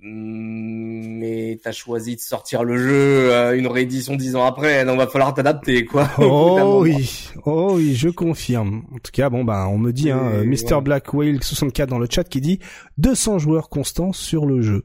Mm, 0.02 1.20
Mais 1.20 1.60
t'as 1.62 1.72
choisi 1.74 2.16
de 2.16 2.22
sortir 2.22 2.64
le 2.64 2.78
jeu 2.78 3.32
euh, 3.34 3.58
une 3.58 3.68
réédition 3.68 4.16
dix 4.16 4.36
ans 4.36 4.46
après, 4.46 4.86
donc 4.86 4.98
va 4.98 5.08
falloir 5.08 5.34
t'adapter 5.34 5.86
quoi. 5.86 6.08
Oh 6.20 6.80
oui, 6.84 7.30
oh 7.46 7.74
oui, 7.76 7.96
je 7.96 8.08
confirme. 8.10 8.84
En 8.94 9.00
tout 9.00 9.12
cas, 9.12 9.30
bon 9.30 9.44
bah, 9.44 9.68
on 9.70 9.78
me 9.78 9.92
dit, 9.92 10.10
hein, 10.12 10.22
euh, 10.34 10.44
Mr 10.46 10.58
voilà. 10.68 10.82
Black 10.82 11.14
Whale 11.14 11.44
64 11.44 11.90
dans 11.90 12.00
le 12.00 12.08
chat 12.10 12.24
qui 12.24 12.40
dit 12.40 12.60
200 12.98 13.40
joueurs 13.40 13.68
constants 13.70 14.14
sur 14.14 14.46
le 14.46 14.62
jeu. 14.62 14.84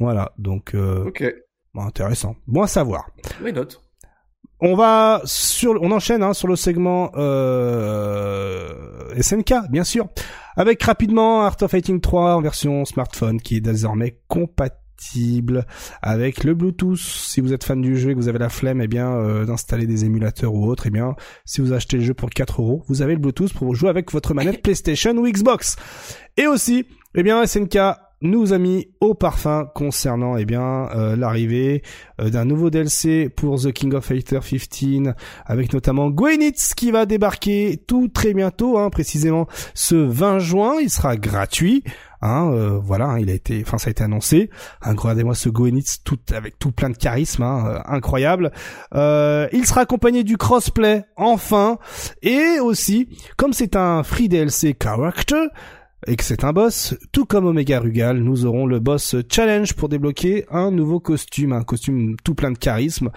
Voilà, 0.00 0.32
donc 0.38 0.74
euh, 0.74 1.04
Ok, 1.06 1.24
bon, 1.74 1.82
intéressant. 1.82 2.34
Bon 2.46 2.62
à 2.62 2.66
savoir. 2.68 3.08
oui 3.42 3.52
note. 3.52 3.80
On 4.60 4.74
va 4.74 5.22
sur, 5.24 5.80
on 5.82 5.92
enchaîne 5.92 6.24
hein, 6.24 6.32
sur 6.34 6.48
le 6.48 6.56
segment 6.56 7.12
euh, 7.14 8.68
SNK, 9.20 9.54
bien 9.70 9.84
sûr, 9.84 10.08
avec 10.58 10.82
rapidement 10.82 11.42
Art 11.42 11.56
of 11.62 11.70
Fighting 11.70 12.00
3 12.00 12.34
en 12.34 12.40
version 12.40 12.84
smartphone 12.84 13.40
qui 13.40 13.56
est 13.56 13.60
désormais 13.60 14.18
compatible 14.26 15.64
avec 16.02 16.42
le 16.42 16.52
Bluetooth. 16.54 16.98
Si 16.98 17.40
vous 17.40 17.52
êtes 17.52 17.62
fan 17.62 17.80
du 17.80 17.96
jeu 17.96 18.10
et 18.10 18.14
que 18.14 18.18
vous 18.18 18.26
avez 18.26 18.40
la 18.40 18.48
flemme, 18.48 18.80
eh 18.80 18.88
bien 18.88 19.08
euh, 19.12 19.44
d'installer 19.44 19.86
des 19.86 20.04
émulateurs 20.04 20.52
ou 20.52 20.66
autre, 20.66 20.88
eh 20.88 20.90
bien 20.90 21.14
si 21.44 21.60
vous 21.60 21.72
achetez 21.72 21.98
le 21.98 22.02
jeu 22.02 22.12
pour 22.12 22.28
4 22.28 22.60
euros, 22.60 22.82
vous 22.88 23.02
avez 23.02 23.12
le 23.12 23.20
Bluetooth 23.20 23.52
pour 23.52 23.72
jouer 23.76 23.88
avec 23.88 24.10
votre 24.10 24.34
manette 24.34 24.60
PlayStation 24.64 25.12
ou 25.12 25.28
Xbox. 25.28 25.76
Et 26.36 26.48
aussi, 26.48 26.86
eh 27.14 27.22
bien 27.22 27.46
SNK 27.46 27.78
nous 28.20 28.52
a 28.52 28.58
mis 28.58 28.88
au 29.00 29.14
parfum 29.14 29.68
concernant 29.74 30.36
eh 30.36 30.44
bien 30.44 30.88
euh, 30.94 31.16
l'arrivée 31.16 31.82
euh, 32.20 32.30
d'un 32.30 32.44
nouveau 32.44 32.70
DLC 32.70 33.28
pour 33.28 33.60
The 33.60 33.72
King 33.72 33.94
of 33.94 34.04
Fighter 34.04 34.40
15 34.40 35.14
avec 35.46 35.72
notamment 35.72 36.10
Gwyneth 36.10 36.74
qui 36.76 36.90
va 36.90 37.06
débarquer 37.06 37.80
tout 37.86 38.08
très 38.08 38.34
bientôt 38.34 38.78
hein, 38.78 38.90
précisément 38.90 39.46
ce 39.74 39.94
20 39.94 40.38
juin. 40.40 40.76
Il 40.80 40.90
sera 40.90 41.16
gratuit 41.16 41.84
hein, 42.22 42.50
euh, 42.52 42.78
voilà 42.82 43.06
hein, 43.06 43.18
il 43.18 43.30
a 43.30 43.34
été 43.34 43.62
enfin 43.64 43.78
ça 43.78 43.88
a 43.88 43.90
été 43.90 44.02
annoncé. 44.04 44.50
Regardez-moi 44.82 45.34
ce 45.34 45.48
tout 46.04 46.18
avec 46.34 46.58
tout 46.58 46.72
plein 46.72 46.90
de 46.90 46.96
charisme 46.96 47.42
hein, 47.42 47.64
euh, 47.66 47.80
incroyable. 47.86 48.52
Euh, 48.94 49.48
il 49.52 49.66
sera 49.66 49.82
accompagné 49.82 50.24
du 50.24 50.36
crossplay 50.36 51.04
enfin. 51.16 51.78
Et 52.22 52.60
aussi 52.60 53.08
comme 53.36 53.52
c'est 53.52 53.76
un 53.76 54.02
free 54.02 54.28
DLC 54.28 54.76
character 54.80 55.48
et 56.06 56.14
que 56.14 56.22
c'est 56.22 56.44
un 56.44 56.52
boss, 56.52 56.96
tout 57.12 57.24
comme 57.26 57.46
Omega 57.46 57.80
Rugal, 57.80 58.18
nous 58.18 58.46
aurons 58.46 58.66
le 58.66 58.78
boss 58.78 59.16
challenge 59.30 59.74
pour 59.74 59.88
débloquer 59.88 60.46
un 60.50 60.70
nouveau 60.70 61.00
costume, 61.00 61.52
un 61.52 61.64
costume 61.64 62.14
tout 62.22 62.34
plein 62.36 62.52
de 62.52 62.58
charisme. 62.58 63.10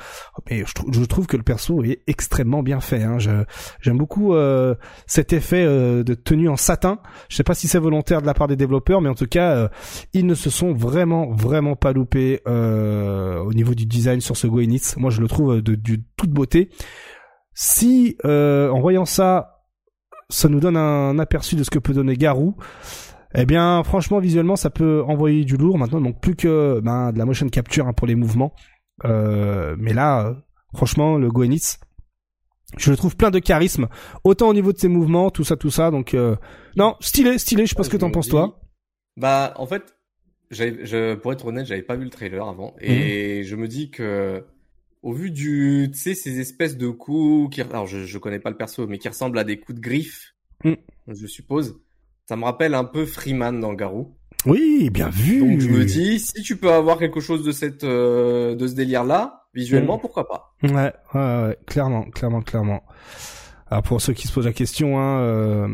Mais 0.50 0.64
je, 0.66 0.74
trou- 0.74 0.92
je 0.92 1.04
trouve 1.04 1.28
que 1.28 1.38
le 1.38 1.44
perso 1.44 1.84
est 1.84 2.02
extrêmement 2.08 2.64
bien 2.64 2.80
fait. 2.80 3.04
Hein. 3.04 3.18
J'aime 3.82 3.98
beaucoup 4.00 4.34
euh, 4.34 4.74
cet 5.06 5.32
effet 5.32 5.64
euh, 5.64 6.04
de 6.04 6.16
tenue 6.16 6.50
en 6.50 6.58
satin. 6.58 7.00
Je 7.30 7.36
sais 7.36 7.44
pas 7.44 7.54
si 7.54 7.68
c'est 7.68 7.78
volontaire 7.78 8.22
de 8.22 8.26
la 8.26 8.34
part 8.34 8.48
des 8.48 8.56
développeurs, 8.56 9.00
mais 9.00 9.10
en 9.10 9.16
tout 9.16 9.28
cas, 9.28 9.52
euh, 9.52 9.68
ils 10.14 10.26
ne 10.26 10.34
se 10.34 10.50
sont 10.50 10.74
vraiment, 10.74 11.30
vraiment 11.32 11.76
pas 11.76 11.94
loupés 11.94 12.42
euh, 12.48 13.38
au 13.44 13.54
niveau 13.54 13.76
du 13.76 13.86
design 13.86 14.22
sur 14.22 14.36
ce 14.36 14.48
Goenitz. 14.48 14.98
Moi, 14.98 15.12
je 15.12 15.22
le 15.22 15.28
trouve 15.28 15.62
de, 15.62 15.76
de 15.76 16.00
toute 16.18 16.32
beauté. 16.32 16.70
Si 17.54 18.18
euh, 18.26 18.70
en 18.70 18.80
voyant 18.80 19.06
ça, 19.06 19.61
ça 20.32 20.50
nous 20.50 20.60
donne 20.60 20.78
un 20.78 21.18
aperçu 21.20 21.56
de 21.56 21.64
ce 21.64 21.70
que 21.70 21.80
peut 21.80 21.94
donner 21.94 22.16
Garou. 22.16 22.56
Eh 23.36 23.46
bien, 23.46 23.82
franchement, 23.84 24.20
visuellement, 24.20 24.56
ça 24.56 24.70
peut 24.70 25.04
envoyer 25.08 25.46
du 25.46 25.56
lourd 25.58 25.78
maintenant. 25.78 26.02
Donc 26.02 26.20
plus 26.22 26.36
que 26.36 26.80
ben, 26.84 27.12
de 27.14 27.18
la 27.18 27.26
motion 27.26 27.48
capture 27.50 27.88
hein, 27.88 27.94
pour 27.94 28.08
les 28.08 28.16
mouvements. 28.16 28.54
Euh, 29.06 29.76
mais 29.80 29.94
là, 29.94 30.28
euh, 30.28 30.34
franchement, 30.76 31.18
le 31.18 31.30
Goenitz, 31.30 31.80
je 32.78 32.92
le 32.92 32.98
trouve 32.98 33.16
plein 33.16 33.32
de 33.32 33.40
charisme, 33.40 33.88
autant 34.24 34.50
au 34.50 34.54
niveau 34.54 34.74
de 34.74 34.78
ses 34.78 34.88
mouvements, 34.90 35.30
tout 35.30 35.44
ça, 35.44 35.56
tout 35.56 35.72
ça. 35.72 35.92
Donc 35.92 36.14
euh, 36.14 36.36
non, 36.76 36.96
stylé, 37.00 37.38
stylé. 37.38 37.66
Je 37.66 37.70
sais 37.70 37.76
pas 37.76 37.84
ce 37.84 37.90
que 37.90 37.98
t'en 37.98 38.12
penses 38.12 38.26
dis- 38.26 38.32
toi. 38.32 38.60
Bah, 39.18 39.54
en 39.58 39.66
fait, 39.66 39.84
je, 40.50 41.16
pour 41.16 41.32
être 41.34 41.46
honnête, 41.46 41.66
j'avais 41.66 41.82
pas 41.84 41.96
vu 41.96 42.04
le 42.04 42.10
trailer 42.10 42.46
avant, 42.48 42.74
Mhm. 42.82 42.88
et 42.90 43.44
je 43.44 43.56
me 43.56 43.68
dis 43.68 43.92
que, 43.92 44.46
au 45.04 45.14
vu 45.14 45.32
du, 45.32 45.90
tu 45.92 45.98
sais, 46.00 46.14
ces 46.16 46.40
espèces 46.40 46.78
de 46.78 46.88
coups 46.90 47.56
qui, 47.56 47.62
alors 47.62 47.88
je, 47.88 48.06
je 48.06 48.18
connais 48.18 48.40
pas 48.40 48.50
le 48.50 48.58
perso, 48.58 48.86
mais 48.88 48.98
qui 49.00 49.08
ressemblent 49.08 49.40
à 49.40 49.44
des 49.44 49.60
coups 49.60 49.78
de 49.78 49.82
griffe, 49.82 50.34
Mhm. 50.64 50.76
je 51.08 51.26
suppose, 51.28 51.80
ça 52.28 52.36
me 52.36 52.44
rappelle 52.44 52.76
un 52.76 52.84
peu 52.86 53.06
Freeman 53.06 53.60
dans 53.60 53.74
Garou. 53.74 54.16
Oui, 54.46 54.90
bien 54.92 55.10
vu. 55.10 55.40
Donc 55.40 55.60
je 55.60 55.70
me 55.70 55.84
dis, 55.86 56.20
si 56.20 56.42
tu 56.44 56.56
peux 56.58 56.72
avoir 56.72 56.98
quelque 57.00 57.20
chose 57.20 57.44
de 57.44 57.52
cette, 57.52 57.84
euh, 57.84 58.56
de 58.56 58.68
ce 58.68 58.74
délire-là, 58.76 59.46
visuellement, 59.54 59.96
Mhm. 59.96 60.02
pourquoi 60.02 60.28
pas. 60.28 60.54
Ouais, 60.64 60.70
ouais, 60.72 60.94
ouais, 61.48 61.58
clairement, 61.66 62.04
clairement, 62.12 62.42
clairement. 62.42 62.84
Alors 63.72 63.84
pour 63.84 64.02
ceux 64.02 64.12
qui 64.12 64.28
se 64.28 64.34
posent 64.34 64.46
la 64.46 64.52
question, 64.52 65.00
hein, 65.00 65.22
euh, 65.22 65.68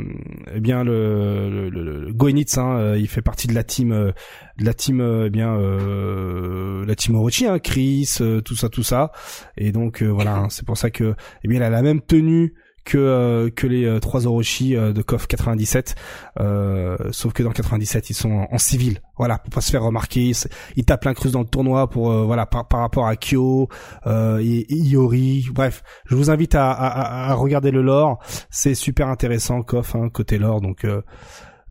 eh 0.54 0.60
bien 0.60 0.84
le, 0.84 1.50
le, 1.50 1.70
le, 1.72 2.02
le 2.02 2.14
Goenitz, 2.14 2.56
hein, 2.60 2.78
euh, 2.78 2.96
il 2.96 3.08
fait 3.08 3.24
partie 3.24 3.48
de 3.48 3.56
la 3.56 3.64
team, 3.64 3.92
euh, 3.92 4.12
de 4.60 4.66
la 4.66 4.76
team, 4.76 5.02
eh 5.26 5.32
bien 5.32 5.58
euh, 5.58 6.86
la 6.86 6.96
team 6.96 7.16
Orochi, 7.16 7.48
hein, 7.48 7.58
Chris, 7.58 8.18
euh, 8.22 8.40
tout 8.40 8.56
ça, 8.56 8.70
tout 8.70 8.84
ça. 8.84 9.12
Et 9.58 9.72
donc 9.72 10.04
euh, 10.04 10.10
voilà, 10.10 10.36
hein, 10.38 10.48
c'est 10.52 10.64
pour 10.64 10.78
ça 10.78 10.92
que, 10.92 11.16
eh 11.44 11.48
bien, 11.48 11.58
il 11.58 11.64
a 11.64 11.72
la 11.72 11.82
même 11.82 12.02
tenue 12.02 12.54
que 12.88 12.98
euh, 12.98 13.50
que 13.50 13.68
les 13.68 13.86
euh, 13.86 14.00
trois 14.00 14.26
Orochi 14.26 14.76
euh, 14.76 14.94
de 14.94 15.02
KOF 15.02 15.28
97, 15.28 15.96
euh, 16.40 16.96
sauf 17.12 17.34
que 17.34 17.44
dans 17.44 17.52
97 17.52 18.10
ils 18.10 18.14
sont 18.14 18.32
en, 18.32 18.48
en 18.52 18.58
civil, 18.58 19.00
voilà, 19.18 19.38
pour 19.40 19.50
pas 19.54 19.62
se 19.62 19.72
faire 19.72 19.84
remarquer. 19.84 20.34
C'est- 20.34 20.50
Ils 20.78 20.86
tapent 20.86 21.04
l'incruste 21.06 21.34
dans 21.34 21.42
le 21.42 21.48
tournoi 21.48 21.90
pour 21.90 22.12
voilà 22.26 22.46
par, 22.46 22.68
par 22.68 22.80
rapport 22.80 23.06
à 23.08 23.16
Kyo, 23.16 23.68
et, 24.08 24.42
et 24.42 24.76
Iori. 24.76 25.48
Bref, 25.52 25.84
je 26.06 26.16
vous 26.16 26.30
invite 26.32 26.56
à, 26.56 26.72
à, 26.72 27.32
à- 27.32 27.34
regarder 27.34 27.72
le 27.72 27.82
lore. 27.82 28.20
C'est 28.50 28.74
super 28.76 29.10
intéressant, 29.10 29.62
KOF, 29.64 29.96
hein, 29.96 30.10
côté 30.10 30.38
lore. 30.38 30.62
Donc, 30.62 30.86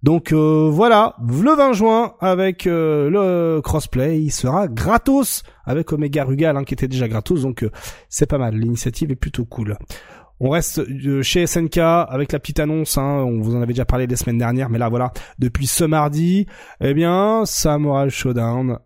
donc 0.02 0.32
euh, 0.32 0.68
voilà, 0.70 1.16
le 1.26 1.56
20 1.56 1.72
juin 1.72 2.14
avec 2.20 2.66
euh, 2.66 3.08
le 3.10 3.60
crossplay, 3.62 4.20
il 4.20 4.30
sera 4.30 4.68
gratos 4.68 5.42
avec 5.64 5.92
Omega 5.92 6.22
Rugal, 6.24 6.56
hein, 6.56 6.64
qui 6.64 6.74
était 6.74 6.86
déjà 6.86 7.08
gratos. 7.08 7.42
Donc 7.42 7.62
euh, 7.64 7.70
c'est 8.08 8.26
pas 8.26 8.38
mal. 8.38 8.54
L'initiative 8.54 9.10
est 9.10 9.16
plutôt 9.16 9.44
cool. 9.46 9.76
On 10.40 10.50
reste 10.50 10.80
euh, 10.80 11.22
chez 11.22 11.46
SNK 11.46 11.78
avec 11.78 12.32
la 12.32 12.38
petite 12.38 12.60
annonce. 12.60 12.98
Hein, 12.98 13.24
on 13.26 13.40
vous 13.40 13.54
en 13.54 13.62
avait 13.62 13.72
déjà 13.72 13.84
parlé 13.84 14.06
les 14.06 14.16
semaines 14.16 14.38
dernières, 14.38 14.68
mais 14.68 14.78
là 14.78 14.88
voilà, 14.88 15.12
depuis 15.38 15.66
ce 15.66 15.84
mardi, 15.84 16.46
eh 16.80 16.94
bien, 16.94 17.44
Samurai 17.46 18.10
Showdown 18.10 18.78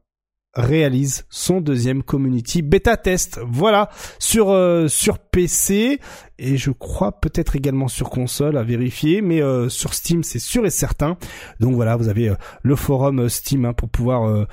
réalise 0.54 1.26
son 1.28 1.60
deuxième 1.60 2.02
community 2.02 2.62
bêta 2.62 2.96
test. 2.96 3.40
Voilà, 3.46 3.88
sur 4.18 4.50
euh, 4.50 4.88
sur 4.88 5.18
PC 5.30 5.98
et 6.40 6.56
je 6.56 6.70
crois 6.70 7.12
peut-être 7.12 7.54
également 7.54 7.86
sur 7.86 8.08
console 8.08 8.56
à 8.56 8.62
vérifier, 8.62 9.20
mais 9.20 9.42
euh, 9.42 9.68
sur 9.68 9.92
Steam 9.94 10.24
c'est 10.24 10.38
sûr 10.38 10.64
et 10.64 10.70
certain. 10.70 11.16
Donc 11.60 11.74
voilà, 11.74 11.96
vous 11.96 12.08
avez 12.08 12.30
euh, 12.30 12.34
le 12.62 12.76
forum 12.76 13.20
euh, 13.20 13.28
Steam 13.28 13.66
hein, 13.66 13.74
pour 13.74 13.88
pouvoir 13.90 14.46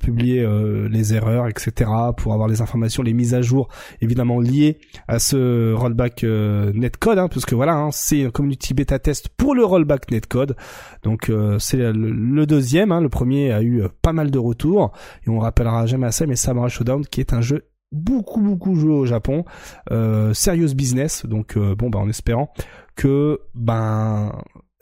publier 0.00 0.46
les 0.90 1.14
erreurs, 1.14 1.48
etc., 1.48 1.90
pour 2.16 2.34
avoir 2.34 2.48
les 2.48 2.60
informations, 2.60 3.02
les 3.02 3.12
mises 3.12 3.34
à 3.34 3.40
jour, 3.40 3.68
évidemment 4.00 4.40
liées 4.40 4.78
à 5.08 5.18
ce 5.18 5.72
rollback 5.72 6.22
netcode, 6.22 7.18
hein, 7.18 7.28
parce 7.28 7.46
que 7.46 7.54
voilà, 7.54 7.74
hein, 7.74 7.90
c'est 7.92 8.26
un 8.26 8.30
community 8.30 8.74
bêta 8.74 8.98
test 8.98 9.28
pour 9.28 9.54
le 9.54 9.64
rollback 9.64 10.10
netcode. 10.10 10.56
Donc 11.02 11.32
c'est 11.58 11.78
le, 11.78 12.46
deuxième, 12.46 12.92
hein, 12.92 13.00
le 13.00 13.08
premier 13.08 13.52
a 13.52 13.62
eu 13.62 13.82
pas 14.02 14.12
mal 14.12 14.30
de 14.30 14.38
retours 14.38 14.92
et 15.26 15.30
on 15.30 15.38
rappellera 15.38 15.86
jamais 15.86 16.08
assez, 16.08 16.26
mais 16.26 16.36
Samurai 16.36 16.68
Showdown 16.68 17.04
qui 17.06 17.20
est 17.20 17.32
un 17.32 17.40
jeu 17.40 17.69
beaucoup 17.92 18.40
beaucoup 18.40 18.74
joué 18.74 18.92
au 18.92 19.06
Japon, 19.06 19.44
euh, 19.90 20.32
serious 20.34 20.74
business, 20.74 21.26
donc 21.26 21.56
euh, 21.56 21.74
bon 21.74 21.90
bah 21.90 21.98
en 21.98 22.08
espérant 22.08 22.52
que 22.96 23.40
ben 23.54 24.32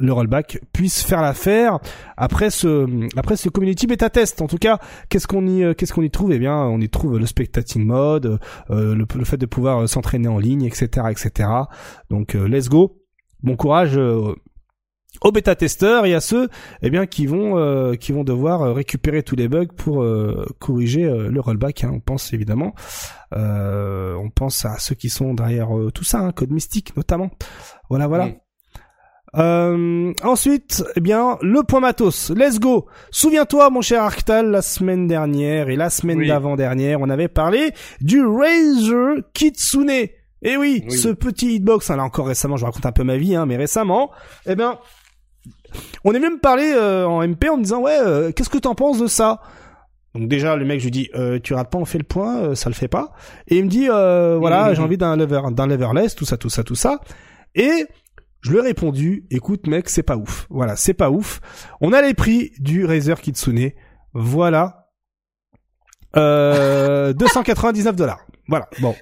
le 0.00 0.12
rollback 0.12 0.60
puisse 0.72 1.02
faire 1.02 1.20
l'affaire 1.22 1.78
après 2.16 2.50
ce 2.50 2.86
après 3.16 3.36
ce 3.36 3.48
community 3.48 3.86
beta 3.86 4.10
test. 4.10 4.40
En 4.42 4.46
tout 4.46 4.58
cas, 4.58 4.78
qu'est-ce 5.08 5.26
qu'on 5.26 5.46
y 5.46 5.64
euh, 5.64 5.74
qu'est-ce 5.74 5.92
qu'on 5.92 6.02
y 6.02 6.10
trouve? 6.10 6.32
Eh 6.32 6.38
bien, 6.38 6.56
on 6.56 6.80
y 6.80 6.88
trouve 6.88 7.18
le 7.18 7.26
spectating 7.26 7.84
mode, 7.84 8.38
euh, 8.70 8.94
le, 8.94 9.06
le 9.12 9.24
fait 9.24 9.36
de 9.36 9.46
pouvoir 9.46 9.82
euh, 9.82 9.86
s'entraîner 9.86 10.28
en 10.28 10.38
ligne, 10.38 10.62
etc., 10.62 11.06
etc. 11.10 11.48
Donc 12.10 12.34
euh, 12.34 12.46
let's 12.46 12.68
go, 12.68 13.02
bon 13.42 13.56
courage. 13.56 13.98
Aux 15.22 15.32
bêta 15.32 15.54
testeurs 15.56 16.06
et 16.06 16.14
à 16.14 16.20
ceux 16.20 16.48
eh 16.82 16.90
bien 16.90 17.06
qui 17.06 17.26
vont 17.26 17.58
euh, 17.58 17.94
qui 17.94 18.12
vont 18.12 18.24
devoir 18.24 18.62
euh, 18.62 18.72
récupérer 18.72 19.22
tous 19.22 19.36
les 19.36 19.48
bugs 19.48 19.66
pour 19.76 20.02
euh, 20.02 20.46
corriger 20.58 21.04
euh, 21.04 21.28
le 21.30 21.40
rollback 21.40 21.82
hein. 21.84 21.90
on 21.94 22.00
pense 22.00 22.32
évidemment 22.32 22.74
euh, 23.34 24.14
on 24.14 24.30
pense 24.30 24.64
à 24.64 24.78
ceux 24.78 24.94
qui 24.94 25.08
sont 25.08 25.34
derrière 25.34 25.76
euh, 25.76 25.90
tout 25.90 26.04
ça 26.04 26.18
hein, 26.20 26.32
code 26.32 26.50
mystique 26.52 26.96
notamment 26.96 27.30
voilà 27.88 28.06
voilà. 28.06 28.28
Euh, 29.36 30.12
ensuite, 30.22 30.82
eh 30.96 31.00
bien, 31.00 31.36
le 31.42 31.62
point 31.62 31.80
matos. 31.80 32.30
Let's 32.30 32.58
go. 32.58 32.86
Souviens-toi, 33.10 33.68
mon 33.68 33.82
cher 33.82 34.02
Arctal, 34.02 34.50
la 34.50 34.62
semaine 34.62 35.06
dernière 35.06 35.68
et 35.68 35.76
la 35.76 35.90
semaine 35.90 36.18
Oui. 36.20 36.28
d'avant-dernière, 36.28 36.98
on 37.02 37.10
avait 37.10 37.28
parlé 37.28 37.72
du 38.00 38.24
Razer 38.24 39.22
Kitsune. 39.34 39.90
Et 39.90 40.56
oui, 40.56 40.84
Oui. 40.88 40.92
ce 40.92 41.08
petit 41.08 41.56
hitbox, 41.56 41.90
hein, 41.90 41.96
là 41.96 42.04
encore 42.04 42.28
récemment, 42.28 42.56
je 42.56 42.64
raconte 42.64 42.86
un 42.86 42.92
peu 42.92 43.04
ma 43.04 43.16
vie, 43.18 43.34
hein, 43.36 43.44
mais 43.44 43.56
récemment, 43.56 44.10
eh 44.46 44.54
ben, 44.54 44.78
on 46.04 46.12
est 46.14 46.20
même 46.20 46.38
parlé 46.38 46.72
euh, 46.74 47.06
en 47.06 47.26
MP 47.26 47.48
en 47.50 47.56
me 47.56 47.62
disant 47.62 47.80
ouais, 47.80 47.98
euh, 48.00 48.32
qu'est-ce 48.32 48.50
que 48.50 48.58
t'en 48.58 48.74
penses 48.74 48.98
de 48.98 49.06
ça? 49.06 49.40
Donc 50.14 50.28
déjà, 50.28 50.56
le 50.56 50.64
mec, 50.64 50.80
je 50.80 50.84
lui 50.84 50.90
dis, 50.90 51.10
euh, 51.14 51.38
tu 51.38 51.54
rates 51.54 51.70
pas, 51.70 51.78
on 51.78 51.84
fait 51.84 51.98
le 51.98 52.04
point, 52.04 52.38
euh, 52.38 52.54
ça 52.54 52.70
le 52.70 52.74
fait 52.74 52.88
pas. 52.88 53.12
Et 53.46 53.58
il 53.58 53.64
me 53.64 53.68
dit, 53.68 53.88
euh, 53.90 54.36
voilà, 54.38 54.74
j'ai 54.74 54.82
envie 54.82 54.96
d'un 54.96 55.16
lever, 55.16 55.40
d'un 55.52 55.66
leverless, 55.66 56.14
tout 56.14 56.24
ça, 56.24 56.36
tout 56.36 56.48
ça, 56.48 56.64
tout 56.64 56.74
ça. 56.74 57.00
Et 57.54 57.86
je 58.40 58.50
lui 58.50 58.58
ai 58.58 58.62
répondu, 58.62 59.26
écoute 59.30 59.66
mec, 59.66 59.88
c'est 59.88 60.02
pas 60.02 60.16
ouf. 60.16 60.46
Voilà, 60.50 60.76
c'est 60.76 60.94
pas 60.94 61.10
ouf. 61.10 61.40
On 61.80 61.92
a 61.92 62.02
les 62.02 62.14
prix 62.14 62.52
du 62.58 62.84
Razer 62.84 63.20
Kitsune. 63.20 63.70
Voilà. 64.14 64.88
Euh, 66.16 67.12
299 67.14 67.94
dollars. 67.94 68.24
Voilà. 68.48 68.68
Bon. 68.80 68.94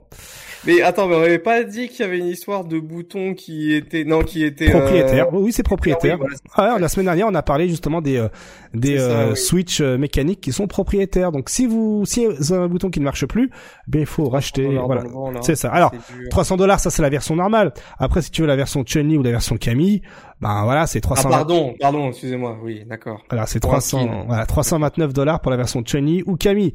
Mais 0.66 0.82
attends, 0.82 1.06
mais 1.08 1.14
on 1.14 1.20
avait 1.20 1.38
pas 1.38 1.62
dit 1.64 1.88
qu'il 1.88 2.00
y 2.00 2.02
avait 2.02 2.18
une 2.18 2.26
histoire 2.26 2.64
de 2.64 2.78
bouton 2.78 3.34
qui 3.34 3.72
était, 3.74 4.04
non, 4.04 4.22
qui 4.22 4.44
était 4.44 4.68
euh, 4.68 4.78
Propriétaire. 4.78 5.32
Oui, 5.32 5.52
c'est 5.52 5.62
propriétaire. 5.62 6.18
oui, 6.20 6.26
voilà, 6.56 6.74
Ah, 6.74 6.78
la 6.78 6.88
semaine 6.88 7.06
dernière, 7.06 7.26
on 7.28 7.34
a 7.34 7.42
parlé 7.42 7.68
justement 7.68 8.00
des 8.00 8.16
euh, 8.16 8.28
des 8.74 8.98
ça, 8.98 9.04
euh, 9.04 9.30
oui. 9.30 9.36
switch 9.36 9.80
euh, 9.80 9.96
mécaniques 9.96 10.40
qui 10.40 10.52
sont 10.52 10.66
propriétaires. 10.66 11.32
Donc 11.32 11.48
si 11.48 11.66
vous 11.66 12.04
si 12.06 12.26
vous 12.26 12.52
avez 12.52 12.64
un 12.64 12.68
bouton 12.68 12.90
qui 12.90 13.00
ne 13.00 13.04
marche 13.04 13.26
plus, 13.26 13.50
ben 13.86 14.00
il 14.00 14.06
faut 14.06 14.28
racheter. 14.28 14.66
Voilà. 14.84 15.04
C'est 15.42 15.54
ça. 15.56 15.70
Alors, 15.70 15.92
C'est 16.06 16.16
dur. 16.18 16.28
300 16.30 16.56
dollars, 16.56 16.80
ça 16.80 16.90
c'est 16.90 17.02
la 17.02 17.10
version 17.10 17.36
normale. 17.36 17.72
Après, 17.98 18.20
si 18.22 18.30
tu 18.30 18.42
veux 18.42 18.48
la 18.48 18.56
version 18.56 18.82
Chun-Li 18.84 19.16
ou 19.18 19.22
la 19.22 19.30
version 19.30 19.56
Camille, 19.56 20.02
ben 20.40 20.64
voilà, 20.64 20.86
c'est 20.86 20.98
Ah 20.98 21.00
300. 21.02 21.30
pardon, 21.30 21.74
pardon, 21.80 22.08
excusez-moi, 22.08 22.58
oui, 22.62 22.82
d'accord. 22.86 23.22
Voilà, 23.30 23.46
c'est 23.46 23.60
Pour 23.60 23.70
un 23.70 23.78
300, 23.78 24.00
skin. 24.02 24.24
voilà, 24.26 24.44
329 24.44 25.12
dollars 25.14 25.40
pour 25.40 25.50
la 25.50 25.56
version 25.56 25.82
Chun-Li 25.82 26.24
ou 26.26 26.36
Camille. 26.36 26.74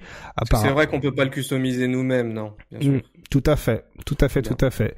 C'est 0.55 0.69
vrai 0.69 0.87
qu'on 0.87 0.99
peut 0.99 1.13
pas 1.13 1.23
le 1.25 1.29
customiser 1.29 1.87
nous-mêmes, 1.87 2.33
non, 2.33 2.53
bien 2.71 2.81
sûr. 2.81 2.91
Mm, 2.93 3.01
tout 3.31 3.43
à 3.47 3.55
fait, 3.55 3.85
tout 4.05 4.17
à 4.21 4.29
fait, 4.29 4.41
Bien. 4.41 4.51
tout 4.55 4.63
à 4.65 4.69
fait. 4.69 4.95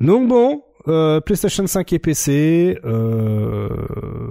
Donc 0.00 0.26
bon, 0.28 0.62
euh, 0.88 1.20
PlayStation 1.20 1.66
5 1.66 1.92
et 1.92 1.98
PC, 1.98 2.78
euh, 2.84 3.68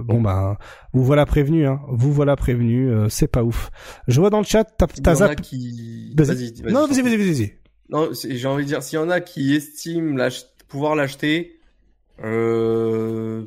bon 0.04 0.20
ben, 0.20 0.56
vous 0.92 1.04
voilà 1.04 1.26
prévenu, 1.26 1.66
hein, 1.66 1.80
vous 1.88 2.12
voilà 2.12 2.36
prévenu, 2.36 2.90
euh, 2.90 3.08
c'est 3.08 3.28
pas 3.28 3.42
ouf. 3.44 3.70
Je 4.08 4.20
vois 4.20 4.30
dans 4.30 4.38
le 4.38 4.44
chat, 4.44 4.64
t'as 4.64 5.14
zap... 5.14 5.40
qui... 5.40 6.12
Vas-y. 6.16 6.26
Vas-y, 6.28 6.62
vas-y. 6.62 6.72
Non, 6.72 6.86
vas-y, 6.86 7.02
vas-y, 7.02 7.16
vas-y. 7.16 7.52
Non, 7.90 8.12
c'est- 8.14 8.36
j'ai 8.36 8.48
envie 8.48 8.64
de 8.64 8.68
dire, 8.68 8.82
s'il 8.82 8.98
y 8.98 9.02
en 9.02 9.10
a 9.10 9.20
qui 9.20 9.54
estiment 9.54 10.16
l'ach- 10.16 10.46
pouvoir 10.68 10.94
l'acheter, 10.96 11.60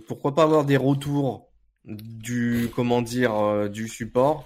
pourquoi 0.07 0.35
pas 0.35 0.43
avoir 0.43 0.65
des 0.65 0.77
retours 0.77 1.49
du, 1.85 2.69
comment 2.75 3.01
dire, 3.01 3.69
du 3.69 3.87
support, 3.87 4.45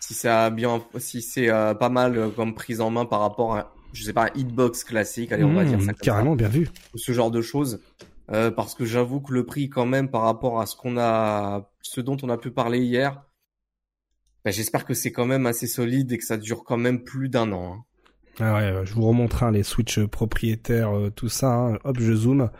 si 0.00 0.26
a 0.28 0.50
bien, 0.50 0.82
si 0.98 1.20
c'est 1.22 1.48
pas 1.48 1.88
mal 1.88 2.30
comme 2.36 2.54
prise 2.54 2.80
en 2.80 2.90
main 2.90 3.04
par 3.04 3.20
rapport 3.20 3.56
à, 3.56 3.72
je 3.96 4.04
sais 4.04 4.12
pas, 4.12 4.26
un 4.26 4.30
hitbox 4.34 4.84
classique, 4.84 5.32
allez, 5.32 5.44
on 5.44 5.52
va 5.52 5.64
Mmh, 5.64 5.66
dire 5.68 5.80
ça 5.80 5.92
comme 5.94 5.96
ça. 5.96 6.02
carrément, 6.04 6.36
bien 6.36 6.48
vu. 6.48 6.68
ce 6.94 7.12
genre 7.12 7.30
de 7.30 7.42
choses. 7.42 7.80
Euh, 8.32 8.50
parce 8.50 8.74
que 8.74 8.84
j'avoue 8.84 9.20
que 9.20 9.32
le 9.32 9.46
prix 9.46 9.68
quand 9.68 9.86
même 9.86 10.08
par 10.10 10.22
rapport 10.22 10.60
à 10.60 10.66
ce 10.66 10.74
qu'on 10.76 10.98
a, 10.98 11.70
ce 11.80 12.00
dont 12.00 12.16
on 12.22 12.28
a 12.28 12.36
pu 12.36 12.50
parler 12.50 12.80
hier, 12.80 13.22
bah, 14.44 14.50
j'espère 14.50 14.84
que 14.84 14.94
c'est 14.94 15.12
quand 15.12 15.26
même 15.26 15.46
assez 15.46 15.66
solide 15.66 16.12
et 16.12 16.18
que 16.18 16.24
ça 16.24 16.36
dure 16.36 16.64
quand 16.64 16.76
même 16.76 17.02
plus 17.02 17.28
d'un 17.28 17.52
an. 17.52 17.74
hein. 17.74 17.82
Ah 18.38 18.54
ouais, 18.54 18.84
je 18.84 18.92
vous 18.94 19.06
remontre 19.06 19.42
hein, 19.44 19.50
les 19.50 19.62
Switch 19.62 19.98
propriétaires, 20.06 20.94
euh, 20.94 21.10
tout 21.10 21.28
ça. 21.28 21.52
hein. 21.52 21.78
Hop, 21.84 21.98
je 21.98 22.12
zoome. 22.12 22.50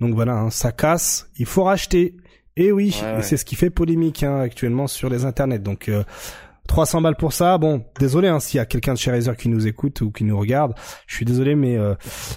Donc 0.00 0.14
voilà, 0.14 0.34
hein, 0.34 0.50
ça 0.50 0.72
casse, 0.72 1.30
il 1.38 1.46
faut 1.46 1.64
racheter. 1.64 2.16
Et 2.58 2.70
oui, 2.72 2.96
Ouais, 3.02 3.12
et 3.12 3.16
ouais. 3.16 3.22
c'est 3.22 3.36
ce 3.36 3.44
qui 3.44 3.54
fait 3.54 3.70
polémique 3.70 4.22
hein, 4.22 4.38
actuellement 4.40 4.86
sur 4.86 5.10
les 5.10 5.24
internets. 5.24 5.58
Donc 5.58 5.88
euh, 5.88 6.04
300 6.66 7.00
balles 7.00 7.16
pour 7.16 7.32
ça. 7.32 7.56
Bon, 7.58 7.84
désolé 7.98 8.28
hein, 8.28 8.40
s'il 8.40 8.58
y 8.58 8.60
a 8.60 8.66
quelqu'un 8.66 8.94
de 8.94 8.98
chez 8.98 9.10
Razer 9.10 9.36
qui 9.36 9.48
nous 9.48 9.66
écoute 9.66 10.00
ou 10.00 10.10
qui 10.10 10.24
nous 10.24 10.38
regarde. 10.38 10.74
Je 11.06 11.14
suis 11.14 11.24
désolé, 11.24 11.54
mais 11.54 11.76
euh, 11.76 11.94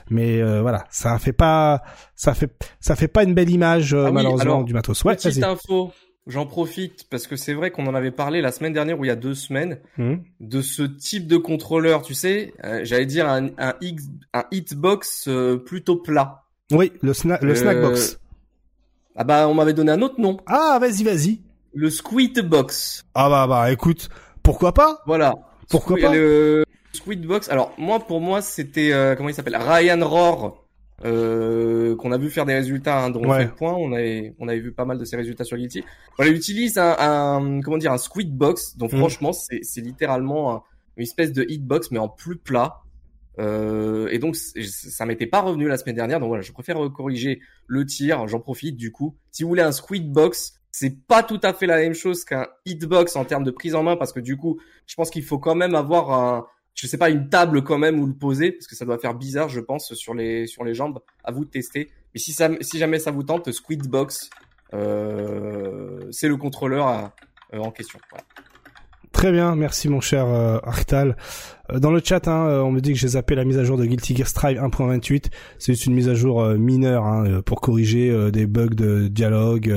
mais 0.09 0.41
euh, 0.41 0.61
voilà, 0.61 0.85
ça 0.89 1.17
fait 1.19 1.33
pas, 1.33 1.81
ça 2.15 2.33
fait 2.33 2.51
ça 2.79 2.95
fait 2.95 3.07
pas 3.07 3.23
une 3.23 3.33
belle 3.33 3.49
image 3.49 3.93
euh, 3.93 4.03
Ah 4.05 4.07
oui, 4.07 4.13
malheureusement 4.13 4.41
alors, 4.55 4.63
du 4.63 4.73
matos. 4.73 5.03
Ouais, 5.03 5.15
Petite 5.15 5.43
info, 5.43 5.91
j'en 6.27 6.45
profite 6.45 7.07
parce 7.09 7.27
que 7.27 7.35
c'est 7.35 7.53
vrai 7.53 7.71
qu'on 7.71 7.87
en 7.87 7.95
avait 7.95 8.11
parlé 8.11 8.41
la 8.41 8.51
semaine 8.51 8.73
dernière 8.73 8.99
ou 8.99 9.05
il 9.05 9.09
y 9.09 9.11
a 9.11 9.15
deux 9.15 9.35
semaines 9.35 9.79
Hum. 9.97 10.23
de 10.39 10.61
ce 10.61 10.83
type 10.83 11.27
de 11.27 11.37
contrôleur, 11.37 12.01
tu 12.01 12.13
sais, 12.13 12.53
j'allais 12.83 13.05
dire 13.05 13.27
un, 13.27 13.47
un, 13.57 13.73
X, 13.81 14.03
un 14.33 14.43
hitbox 14.51 15.29
plutôt 15.65 15.95
plat. 15.97 16.43
Oui, 16.71 16.91
le 17.01 17.13
sna 17.13 17.39
le 17.41 17.55
snackbox. 17.55 18.19
Ah 19.15 19.23
bah 19.23 19.47
on 19.49 19.53
m'avait 19.53 19.73
donné 19.73 19.91
un 19.91 20.01
autre 20.01 20.21
nom, 20.21 20.37
Ah, 20.45 20.77
vas-y, 20.79 21.03
vas-y. 21.03 21.41
Le 21.73 21.89
Squeetbox. 21.89 23.03
Ah 23.13 23.29
bah 23.29 23.47
bah, 23.47 23.71
écoute, 23.71 24.09
pourquoi 24.43 24.73
pas? 24.73 25.01
Voilà. 25.05 25.35
Pourquoi 25.69 25.97
Squid- 25.97 26.05
pas? 26.07 26.13
le 26.15 26.65
Squidbox. 26.93 27.49
Alors 27.49 27.73
moi, 27.77 27.99
pour 27.99 28.21
moi, 28.21 28.41
c'était 28.41 28.91
euh, 28.91 29.15
comment 29.15 29.29
il 29.29 29.35
s'appelle? 29.35 29.55
Ryan 29.57 29.99
Rohr, 30.07 30.65
euh, 31.05 31.95
qu'on 31.95 32.11
a 32.11 32.17
vu 32.17 32.29
faire 32.29 32.45
des 32.45 32.55
résultats 32.55 33.03
hein, 33.03 33.09
dont 33.11 33.21
on 33.23 33.29
Ouais. 33.29 33.47
point. 33.47 33.73
On 33.73 33.93
avait 33.93 34.33
on 34.39 34.47
avait 34.47 34.59
vu 34.59 34.71
pas 34.71 34.85
mal 34.85 34.97
de 34.97 35.05
ses 35.05 35.15
résultats 35.15 35.43
sur 35.43 35.57
Guilty. 35.57 35.83
Voilà, 36.17 36.31
il 36.31 36.37
utilise 36.37 36.77
un, 36.77 36.95
un 36.99 37.61
comment 37.61 37.77
dire 37.77 37.91
un 37.93 37.97
Squidbox. 37.97 38.77
Donc 38.77 38.91
Mhm. 38.93 38.99
franchement, 38.99 39.31
c'est 39.33 39.59
c'est 39.63 39.81
littéralement 39.81 40.51
un- 40.55 40.63
une 40.97 41.03
espèce 41.03 41.31
de 41.31 41.45
hitbox 41.47 41.91
mais 41.91 41.99
en 41.99 42.09
plus 42.09 42.37
plat. 42.37 42.79
Euh, 43.39 44.09
et 44.11 44.19
donc 44.19 44.35
ça 44.35 45.05
m'était 45.05 45.27
pas 45.27 45.39
revenu 45.41 45.67
la 45.69 45.77
semaine 45.77 45.95
dernière. 45.95 46.19
Donc 46.19 46.27
voilà, 46.27 46.41
je 46.41 46.51
préfère 46.51 46.77
corriger 46.91 47.39
le 47.67 47.85
tir. 47.85 48.27
J'en 48.27 48.39
profite 48.39 48.75
du 48.75 48.91
coup. 48.91 49.15
Si 49.31 49.43
vous 49.43 49.49
voulez 49.49 49.61
un 49.61 49.71
Squidbox, 49.71 50.58
c'est 50.71 51.05
pas 51.07 51.23
tout 51.23 51.39
à 51.43 51.53
fait 51.53 51.65
la 51.65 51.77
même 51.77 51.93
chose 51.93 52.23
qu'un 52.23 52.47
hitbox 52.65 53.15
en 53.15 53.25
termes 53.25 53.43
de 53.43 53.51
prise 53.51 53.75
en 53.75 53.83
main 53.83 53.95
parce 53.97 54.13
que 54.13 54.19
du 54.19 54.37
coup, 54.37 54.59
je 54.85 54.95
pense 54.95 55.09
qu'il 55.09 55.23
faut 55.23 55.39
quand 55.39 55.55
même 55.55 55.75
avoir 55.75 56.11
un, 56.11 56.45
je 56.75 56.87
sais 56.87 56.97
pas, 56.97 57.09
une 57.09 57.27
table 57.29 57.63
quand 57.63 57.77
même 57.77 57.99
où 57.99 58.05
le 58.05 58.13
poser 58.13 58.51
parce 58.51 58.67
que 58.67 58.75
ça 58.75 58.85
doit 58.85 58.97
faire 58.99 59.13
bizarre, 59.15 59.49
je 59.49 59.59
pense, 59.59 59.93
sur 59.95 60.13
les 60.13 60.47
sur 60.47 60.63
les 60.63 60.73
jambes. 60.73 60.99
À 61.23 61.31
vous 61.31 61.43
de 61.45 61.49
tester. 61.49 61.89
Mais 62.13 62.19
si 62.19 62.31
ça, 62.33 62.49
si 62.61 62.77
jamais 62.79 62.99
ça 62.99 63.11
vous 63.11 63.23
tente, 63.23 63.51
Squidbox, 63.51 64.29
euh, 64.73 65.99
c'est 66.11 66.27
le 66.27 66.37
contrôleur 66.37 66.87
à- 66.87 67.13
euh, 67.53 67.59
en 67.59 67.71
question. 67.71 67.99
Très 69.11 69.31
bien, 69.31 69.55
merci 69.55 69.89
mon 69.89 69.99
cher 70.01 70.25
euh, 70.27 70.59
Arctal. 70.63 71.17
Euh, 71.71 71.79
Dans 71.79 71.91
le 71.91 71.99
chat, 72.03 72.27
hein, 72.27 72.45
euh, 72.47 72.61
on 72.61 72.71
me 72.71 72.79
dit 72.79 72.93
que 72.93 72.99
j'ai 72.99 73.09
zappé 73.09 73.35
la 73.35 73.43
mise 73.43 73.57
à 73.57 73.63
jour 73.63 73.75
de 73.77 73.85
Guilty 73.85 74.15
Gear 74.15 74.27
Strive 74.27 74.57
1.28. 74.59 75.25
C'est 75.57 75.73
juste 75.73 75.87
une 75.87 75.93
mise 75.95 76.07
à 76.09 76.13
jour 76.13 76.43
mineure 76.55 77.05
hein, 77.05 77.41
pour 77.45 77.59
corriger 77.59 78.31
des 78.31 78.45
bugs 78.45 78.67
de 78.69 79.07
dialogue. 79.07 79.73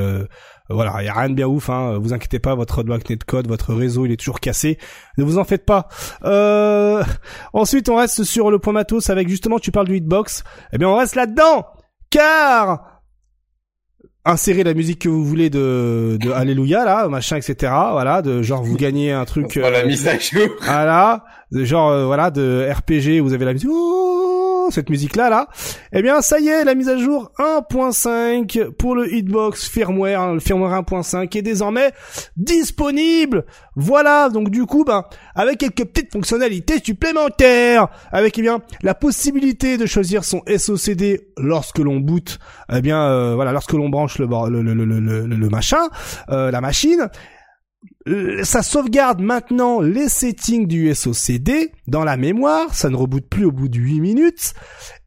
Voilà, 0.73 0.97
il 1.01 1.07
y 1.07 1.09
a 1.09 1.14
rien 1.14 1.29
de 1.29 1.35
bien 1.35 1.47
ouf. 1.47 1.70
Hein, 1.70 1.99
vous 2.01 2.12
inquiétez 2.12 2.39
pas, 2.39 2.55
votre 2.55 2.77
roadblock 2.77 3.09
netcode, 3.09 3.49
votre 3.49 3.75
réseau, 3.75 4.07
il 4.07 4.12
est 4.12 4.16
toujours 4.16 4.41
cassé. 4.41 4.79
Ne 5.18 5.25
vous 5.25 5.39
en 5.39 5.45
faites 5.45 5.64
pas. 5.64 5.89
Euh, 6.25 7.03
Ensuite, 7.53 7.89
on 7.89 7.97
reste 7.97 8.25
sur 8.25 8.51
le 8.51 8.59
point 8.59 8.73
matos 8.73 9.11
avec 9.11 9.29
justement, 9.29 9.59
tu 9.59 9.70
parles 9.70 9.87
du 9.87 9.97
hitbox. 9.97 10.45
Eh 10.73 10.79
bien, 10.79 10.89
on 10.89 10.97
reste 10.97 11.14
là-dedans, 11.14 11.66
car 12.11 12.93
insérez 14.25 14.62
la 14.62 14.75
musique 14.75 15.01
que 15.01 15.09
vous 15.09 15.25
voulez 15.25 15.51
de, 15.51 16.16
de 16.20 16.31
Alléluia 16.31 16.85
là, 16.85 17.09
machin, 17.09 17.37
etc. 17.37 17.73
Voilà, 17.93 18.23
de 18.23 18.43
genre 18.43 18.62
vous 18.62 18.77
gagnez 18.77 19.12
un 19.12 19.25
truc. 19.25 19.59
Voilà, 19.59 19.79
euh, 19.79 19.87
mise 19.87 20.07
à 20.07 20.18
jour. 20.18 20.49
voilà, 20.62 21.25
de 21.51 21.64
genre 21.64 21.91
euh, 21.91 22.07
voilà 22.07 22.31
de 22.31 22.68
RPG, 22.70 23.20
vous 23.20 23.33
avez 23.33 23.45
la 23.45 23.53
musique 23.53 23.70
oh, 23.70 24.32
cette 24.71 24.91
musique 24.91 25.17
là. 25.17 25.49
Eh 25.93 26.03
bien 26.03 26.21
ça 26.21 26.39
y 26.39 26.49
est, 26.49 26.65
la 26.65 26.75
mise 26.75 26.89
à 26.89 26.97
jour 26.97 27.33
1.5 27.39 28.71
pour 28.73 28.95
le 28.95 29.13
Hitbox 29.13 29.69
firmware, 29.69 30.21
hein, 30.21 30.35
le 30.35 30.41
firmware 30.41 30.83
1.5 30.83 31.37
est 31.37 31.43
désormais 31.43 31.93
disponible. 32.37 33.45
Voilà, 33.77 34.29
donc 34.29 34.51
du 34.51 34.67
coup 34.67 34.85
ben 34.85 35.05
avec 35.35 35.59
quelques 35.59 35.85
petites 35.85 36.13
fonctionnalités 36.13 36.81
supplémentaires, 36.85 37.89
avec 38.11 38.39
eh 38.39 38.43
bien 38.43 38.61
la 38.83 38.95
possibilité 38.95 39.79
de 39.79 39.87
choisir 39.87 40.25
son 40.25 40.43
SOCD 40.47 41.29
lorsque 41.39 41.79
l'on 41.79 42.01
boot, 42.01 42.39
eh 42.73 42.81
bien 42.81 43.03
euh, 43.03 43.35
voilà, 43.35 43.53
lorsque 43.53 43.73
l'on 43.73 43.89
branche 43.89 44.19
le, 44.19 44.27
le, 44.27 45.49
machin, 45.49 45.89
euh, 46.31 46.51
la 46.51 46.61
machine, 46.61 47.09
ça 48.42 48.62
sauvegarde 48.62 49.20
maintenant 49.20 49.80
les 49.80 50.09
settings 50.09 50.66
du 50.66 50.92
SOCD 50.94 51.72
dans 51.87 52.04
la 52.04 52.16
mémoire, 52.16 52.74
ça 52.74 52.91
ne 52.91 52.96
reboot 52.96 53.24
plus 53.29 53.45
au 53.45 53.53
bout 53.53 53.68
de 53.68 53.79
8 53.79 54.00
minutes, 54.00 54.54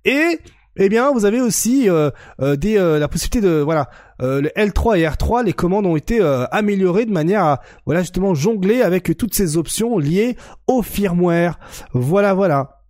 et 0.06 0.40
eh 0.78 0.90
bien 0.90 1.12
vous 1.12 1.26
avez 1.26 1.42
aussi 1.42 1.90
euh, 1.90 2.10
euh, 2.42 2.56
des, 2.56 2.78
euh, 2.78 3.00
la 3.00 3.08
possibilité 3.08 3.46
de 3.46 3.62
voilà 3.62 3.90
euh, 4.22 4.42
le 4.42 4.50
L3 4.50 4.98
et 4.98 5.06
R3, 5.06 5.44
les 5.44 5.54
commandes 5.54 5.86
ont 5.86 5.96
été 5.96 6.22
euh, 6.22 6.46
améliorées 6.52 7.06
de 7.06 7.12
manière 7.12 7.44
à 7.44 7.62
voilà 7.86 8.02
justement 8.02 8.34
jongler 8.34 8.82
avec 8.82 9.16
toutes 9.18 9.34
ces 9.34 9.58
options 9.58 9.98
liées 9.98 10.38
au 10.68 10.82
firmware. 10.82 11.60
Voilà 11.94 12.34
voilà, 12.34 12.82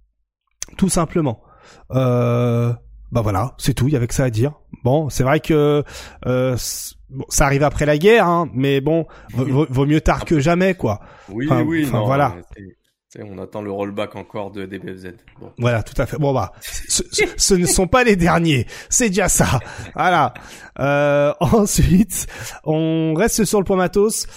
tout 0.77 0.89
simplement. 0.89 1.41
Bah 1.89 3.21
voilà, 3.21 3.53
c'est 3.57 3.73
tout. 3.73 3.87
Il 3.87 3.93
y 3.93 3.95
avait 3.95 4.07
que 4.07 4.13
ça 4.13 4.25
à 4.25 4.29
dire. 4.29 4.53
Bon, 4.83 5.09
c'est 5.09 5.23
vrai 5.23 5.39
que 5.39 5.83
bon, 7.09 7.25
ça 7.29 7.45
arrive 7.45 7.63
après 7.63 7.85
la 7.85 7.97
guerre, 7.97 8.27
hein, 8.27 8.49
mais 8.53 8.81
bon, 8.81 9.05
vaut, 9.33 9.85
mieux 9.85 10.01
tard 10.01 10.25
que 10.25 10.39
jamais, 10.39 10.73
quoi. 10.75 10.99
Oui, 11.29 11.45
Enfin, 11.49 11.63
oui, 11.63 11.85
enfin, 11.87 11.99
non, 11.99 12.05
voilà. 12.05 12.35
c'est- 12.55 12.63
on 13.23 13.37
attend 13.37 13.61
le 13.61 13.71
rollback 13.71 14.17
encore 14.17 14.51
de 14.51 14.65
DBFZ. 14.65 15.13
Bon. 15.39 15.49
Voilà, 15.57 15.83
tout 15.83 15.93
à 16.01 16.05
fait. 16.05 16.17
Bon 16.17 16.33
bah, 16.33 16.51
ce, 16.59 17.01
ce- 17.13 17.23
ce 17.37 17.53
ne 17.53 17.65
sont 17.65 17.87
pas 17.87 18.03
les 18.03 18.17
derniers. 18.17 18.67
C'est 18.89 19.07
déjà 19.07 19.29
ça. 19.29 19.61
Voilà. 19.95 20.33
Euh, 20.79 21.33
ensuite, 21.39 22.27
on 22.65 23.13
reste 23.13 23.45
sur 23.45 23.59
le 23.59 23.63
point 23.63 23.77
matos 23.77 24.27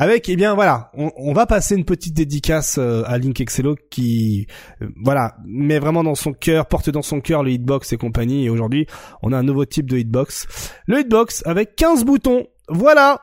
avec, 0.00 0.28
eh 0.28 0.36
bien 0.36 0.54
voilà, 0.54 0.90
on, 0.94 1.10
on 1.16 1.32
va 1.32 1.44
passer 1.44 1.74
une 1.74 1.84
petite 1.84 2.14
dédicace 2.14 2.78
euh, 2.78 3.02
à 3.06 3.18
Link 3.18 3.40
Excello 3.40 3.74
qui, 3.90 4.46
euh, 4.80 4.88
voilà, 5.02 5.36
met 5.44 5.80
vraiment 5.80 6.04
dans 6.04 6.14
son 6.14 6.32
cœur, 6.32 6.66
porte 6.66 6.88
dans 6.88 7.02
son 7.02 7.20
cœur 7.20 7.42
le 7.42 7.50
hitbox 7.50 7.92
et 7.92 7.96
compagnie. 7.96 8.44
Et 8.46 8.50
aujourd'hui, 8.50 8.86
on 9.22 9.32
a 9.32 9.36
un 9.36 9.42
nouveau 9.42 9.64
type 9.64 9.90
de 9.90 9.98
hitbox, 9.98 10.46
le 10.86 11.00
hitbox 11.00 11.42
avec 11.46 11.74
15 11.74 12.04
boutons. 12.04 12.46
Voilà, 12.68 13.20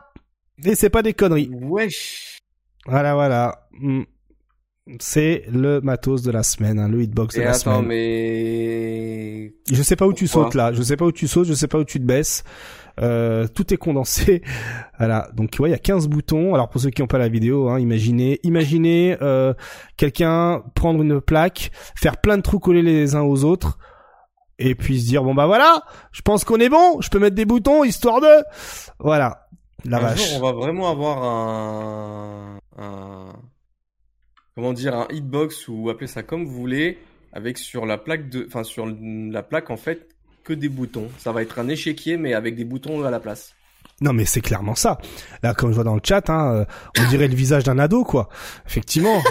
et 0.66 0.76
c'est 0.76 0.90
pas 0.90 1.02
des 1.02 1.14
conneries. 1.14 1.50
Wesh. 1.50 2.40
Voilà, 2.86 3.14
voilà. 3.14 3.68
Hmm. 3.80 4.04
C'est 5.00 5.46
le 5.52 5.82
matos 5.82 6.22
de 6.22 6.30
la 6.30 6.44
semaine, 6.44 6.78
hein, 6.78 6.88
le 6.88 7.02
hitbox 7.02 7.36
de 7.36 7.42
la 7.42 7.52
attends, 7.52 7.82
semaine. 7.82 7.88
mais 7.88 9.54
Je 9.72 9.82
sais 9.82 9.96
pas 9.96 10.06
où 10.06 10.14
tu 10.14 10.28
sautes 10.28 10.54
là, 10.54 10.74
je 10.74 10.84
sais 10.84 10.96
pas 10.96 11.06
où 11.06 11.12
tu 11.12 11.28
sautes, 11.28 11.48
je 11.48 11.56
sais 11.56 11.68
pas 11.68 11.80
où 11.80 11.84
tu 11.86 12.00
te 12.00 12.06
baisses. 12.06 12.44
Euh, 13.02 13.48
tout 13.48 13.74
est 13.74 13.78
condensé. 13.78 14.42
voilà. 14.98 15.30
Donc 15.34 15.56
ouais, 15.60 15.70
il 15.70 15.72
y 15.72 15.76
a 15.76 15.80
15 15.80 16.08
boutons. 16.08 16.54
Alors 16.54 16.70
pour 16.70 16.82
ceux 16.82 16.90
qui 16.90 17.02
n'ont 17.02 17.08
pas 17.08 17.18
la 17.18 17.30
vidéo, 17.30 17.70
hein, 17.70 17.80
imaginez, 17.80 18.40
imaginez 18.44 19.18
euh, 19.22 19.54
quelqu'un 19.98 20.64
prendre 20.76 21.02
une 21.02 21.22
plaque, 21.22 21.72
faire 21.96 22.18
plein 22.18 22.38
de 22.38 22.42
trous 22.42 22.60
collés 22.60 22.82
les 22.82 23.16
uns 23.16 23.24
aux 23.24 23.44
autres, 23.44 23.78
et 24.60 24.76
puis 24.76 25.02
se 25.02 25.08
dire 25.08 25.24
bon 25.24 25.34
bah 25.34 25.48
voilà, 25.48 25.84
je 26.12 26.22
pense 26.22 26.44
qu'on 26.44 26.58
est 26.58 26.70
bon, 26.70 27.02
je 27.02 27.10
peux 27.10 27.20
mettre 27.20 27.36
des 27.36 27.46
boutons 27.46 27.84
histoire 27.84 28.22
de, 28.22 28.44
voilà, 29.00 29.48
la 29.84 29.98
un 29.98 30.02
vache. 30.02 30.30
jour, 30.30 30.38
on 30.38 30.46
va 30.46 30.52
vraiment 30.54 30.90
avoir 30.90 31.24
un, 31.24 32.60
un, 32.78 33.34
comment 34.56 34.74
dire, 34.74 34.96
un 34.96 35.08
hitbox 35.12 35.68
ou 35.68 35.90
appelez 35.90 36.08
ça 36.08 36.24
comme 36.24 36.46
vous 36.46 36.54
voulez, 36.54 36.98
avec 37.34 37.58
sur 37.58 37.86
la 37.86 37.98
plaque 37.98 38.30
de, 38.30 38.46
enfin 38.48 38.64
sur 38.64 38.86
la 38.88 39.44
plaque 39.44 39.70
en 39.70 39.78
fait 39.78 40.15
que 40.46 40.54
des 40.54 40.70
boutons. 40.70 41.10
Ça 41.18 41.32
va 41.34 41.42
être 41.42 41.60
un 41.60 41.68
échiquier 41.68 42.16
mais 42.18 42.34
avec 42.34 42.56
des 42.56 42.64
boutons 42.64 43.04
à 43.04 43.12
la 43.12 43.20
place. 43.20 43.54
Non 44.02 44.12
mais 44.14 44.26
c'est 44.26 44.42
clairement 44.42 44.76
ça. 44.76 44.98
Là, 45.42 45.54
comme 45.54 45.70
je 45.70 45.76
vois 45.76 45.84
dans 45.86 45.96
le 45.96 46.02
chat, 46.04 46.30
hein, 46.30 46.54
euh, 46.54 46.66
on 47.00 47.10
dirait 47.10 47.28
le 47.30 47.36
visage 47.36 47.64
d'un 47.64 47.80
ado, 47.80 48.04
quoi. 48.04 48.30
Effectivement. 48.68 49.22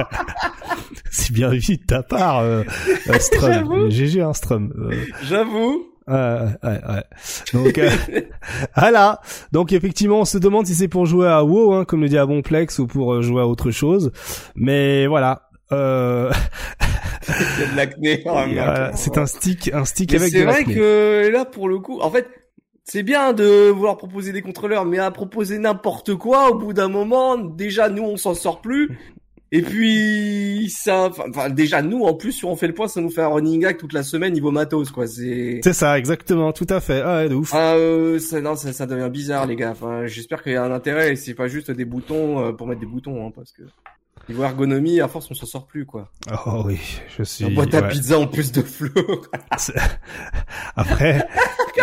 c'est 1.10 1.32
bien 1.32 1.48
vu 1.50 1.76
de 1.76 1.84
ta 1.84 2.02
part, 2.02 2.38
euh, 2.38 2.62
euh, 3.08 3.18
Strum. 3.18 3.90
GG, 3.90 4.20
hein, 4.22 4.32
Strum. 4.32 4.72
Euh, 4.78 4.94
J'avoue. 5.24 5.86
ouais, 6.06 6.14
ouais, 6.62 6.80
ouais. 6.88 7.04
Donc, 7.52 7.78
euh, 7.78 7.90
voilà. 8.76 9.20
Donc, 9.52 9.72
effectivement, 9.72 10.20
on 10.20 10.24
se 10.24 10.38
demande 10.38 10.66
si 10.66 10.74
c'est 10.74 10.88
pour 10.88 11.06
jouer 11.06 11.26
à 11.28 11.42
WoW, 11.44 11.74
hein, 11.74 11.84
comme 11.84 12.00
le 12.00 12.08
dit 12.08 12.18
à 12.18 12.26
Bonplex, 12.26 12.78
ou 12.78 12.86
pour 12.86 13.14
euh, 13.14 13.22
jouer 13.22 13.42
à 13.42 13.46
autre 13.46 13.70
chose. 13.72 14.12
Mais 14.54 15.06
voilà. 15.08 15.49
Euh, 15.72 16.30
Il 17.28 17.60
y 17.60 17.64
a 17.64 17.70
de 17.72 17.76
l'acné. 17.76 18.22
Merde. 18.24 18.50
voilà, 18.52 18.92
c'est 18.96 19.16
un 19.18 19.26
stick, 19.26 19.72
un 19.72 19.84
stick 19.84 20.12
Mais 20.12 20.18
avec 20.20 20.32
c'est 20.32 20.40
de 20.40 20.44
vrai 20.44 20.58
l'acné. 20.60 20.74
que 20.74 21.28
là, 21.32 21.44
pour 21.44 21.68
le 21.68 21.78
coup, 21.78 22.00
en 22.00 22.10
fait, 22.10 22.26
c'est 22.84 23.02
bien 23.02 23.32
de 23.32 23.68
vouloir 23.70 23.96
proposer 23.96 24.32
des 24.32 24.42
contrôleurs, 24.42 24.84
mais 24.84 24.98
à 24.98 25.10
proposer 25.10 25.58
n'importe 25.58 26.14
quoi, 26.16 26.50
au 26.50 26.58
bout 26.58 26.72
d'un 26.72 26.88
moment, 26.88 27.36
déjà 27.38 27.88
nous 27.88 28.02
on 28.02 28.16
s'en 28.16 28.34
sort 28.34 28.60
plus. 28.60 28.98
Et 29.52 29.62
puis 29.62 30.70
ça, 30.70 31.08
enfin 31.10 31.24
enfin, 31.28 31.50
déjà 31.50 31.82
nous 31.82 32.02
en 32.04 32.14
plus, 32.14 32.30
si 32.32 32.44
on 32.44 32.54
fait 32.54 32.68
le 32.68 32.72
point, 32.74 32.86
ça 32.86 33.00
nous 33.00 33.10
fait 33.10 33.22
un 33.22 33.28
running 33.28 33.60
gag 33.60 33.76
toute 33.78 33.92
la 33.92 34.04
semaine 34.04 34.32
niveau 34.32 34.52
matos, 34.52 34.90
quoi. 34.92 35.06
C'est 35.08 35.60
C'est 35.64 35.72
ça, 35.72 35.98
exactement, 35.98 36.52
tout 36.52 36.66
à 36.68 36.78
fait. 36.80 37.00
Ah, 37.04 37.18
ouais, 37.22 37.28
de 37.28 37.34
ouf. 37.34 37.50
ah, 37.52 37.74
euh, 37.74 38.18
ça, 38.20 38.40
non, 38.40 38.54
ça, 38.54 38.72
ça 38.72 38.86
devient 38.86 39.10
bizarre, 39.10 39.46
les 39.46 39.56
gars. 39.56 39.70
Enfin, 39.72 40.06
j'espère 40.06 40.42
qu'il 40.44 40.52
y 40.52 40.56
a 40.56 40.62
un 40.64 40.70
intérêt 40.72 41.12
et 41.12 41.16
c'est 41.16 41.34
pas 41.34 41.48
juste 41.48 41.70
des 41.72 41.84
boutons 41.84 42.44
euh, 42.44 42.52
pour 42.52 42.68
mettre 42.68 42.80
des 42.80 42.86
boutons, 42.86 43.26
hein, 43.26 43.32
parce 43.34 43.50
que 43.52 43.62
niveau 44.28 44.44
ergonomie, 44.44 45.00
à 45.00 45.08
force, 45.08 45.28
on 45.30 45.34
s'en 45.34 45.46
sort 45.46 45.66
plus, 45.66 45.86
quoi. 45.86 46.10
Oh 46.46 46.62
oui, 46.66 46.78
je 47.16 47.22
suis. 47.22 47.44
La 47.44 47.50
boîte 47.50 47.74
à 47.74 47.82
ouais. 47.82 47.88
pizza 47.88 48.18
en 48.18 48.26
plus 48.26 48.52
de 48.52 48.62
flow. 48.62 48.90
Après, 50.76 51.26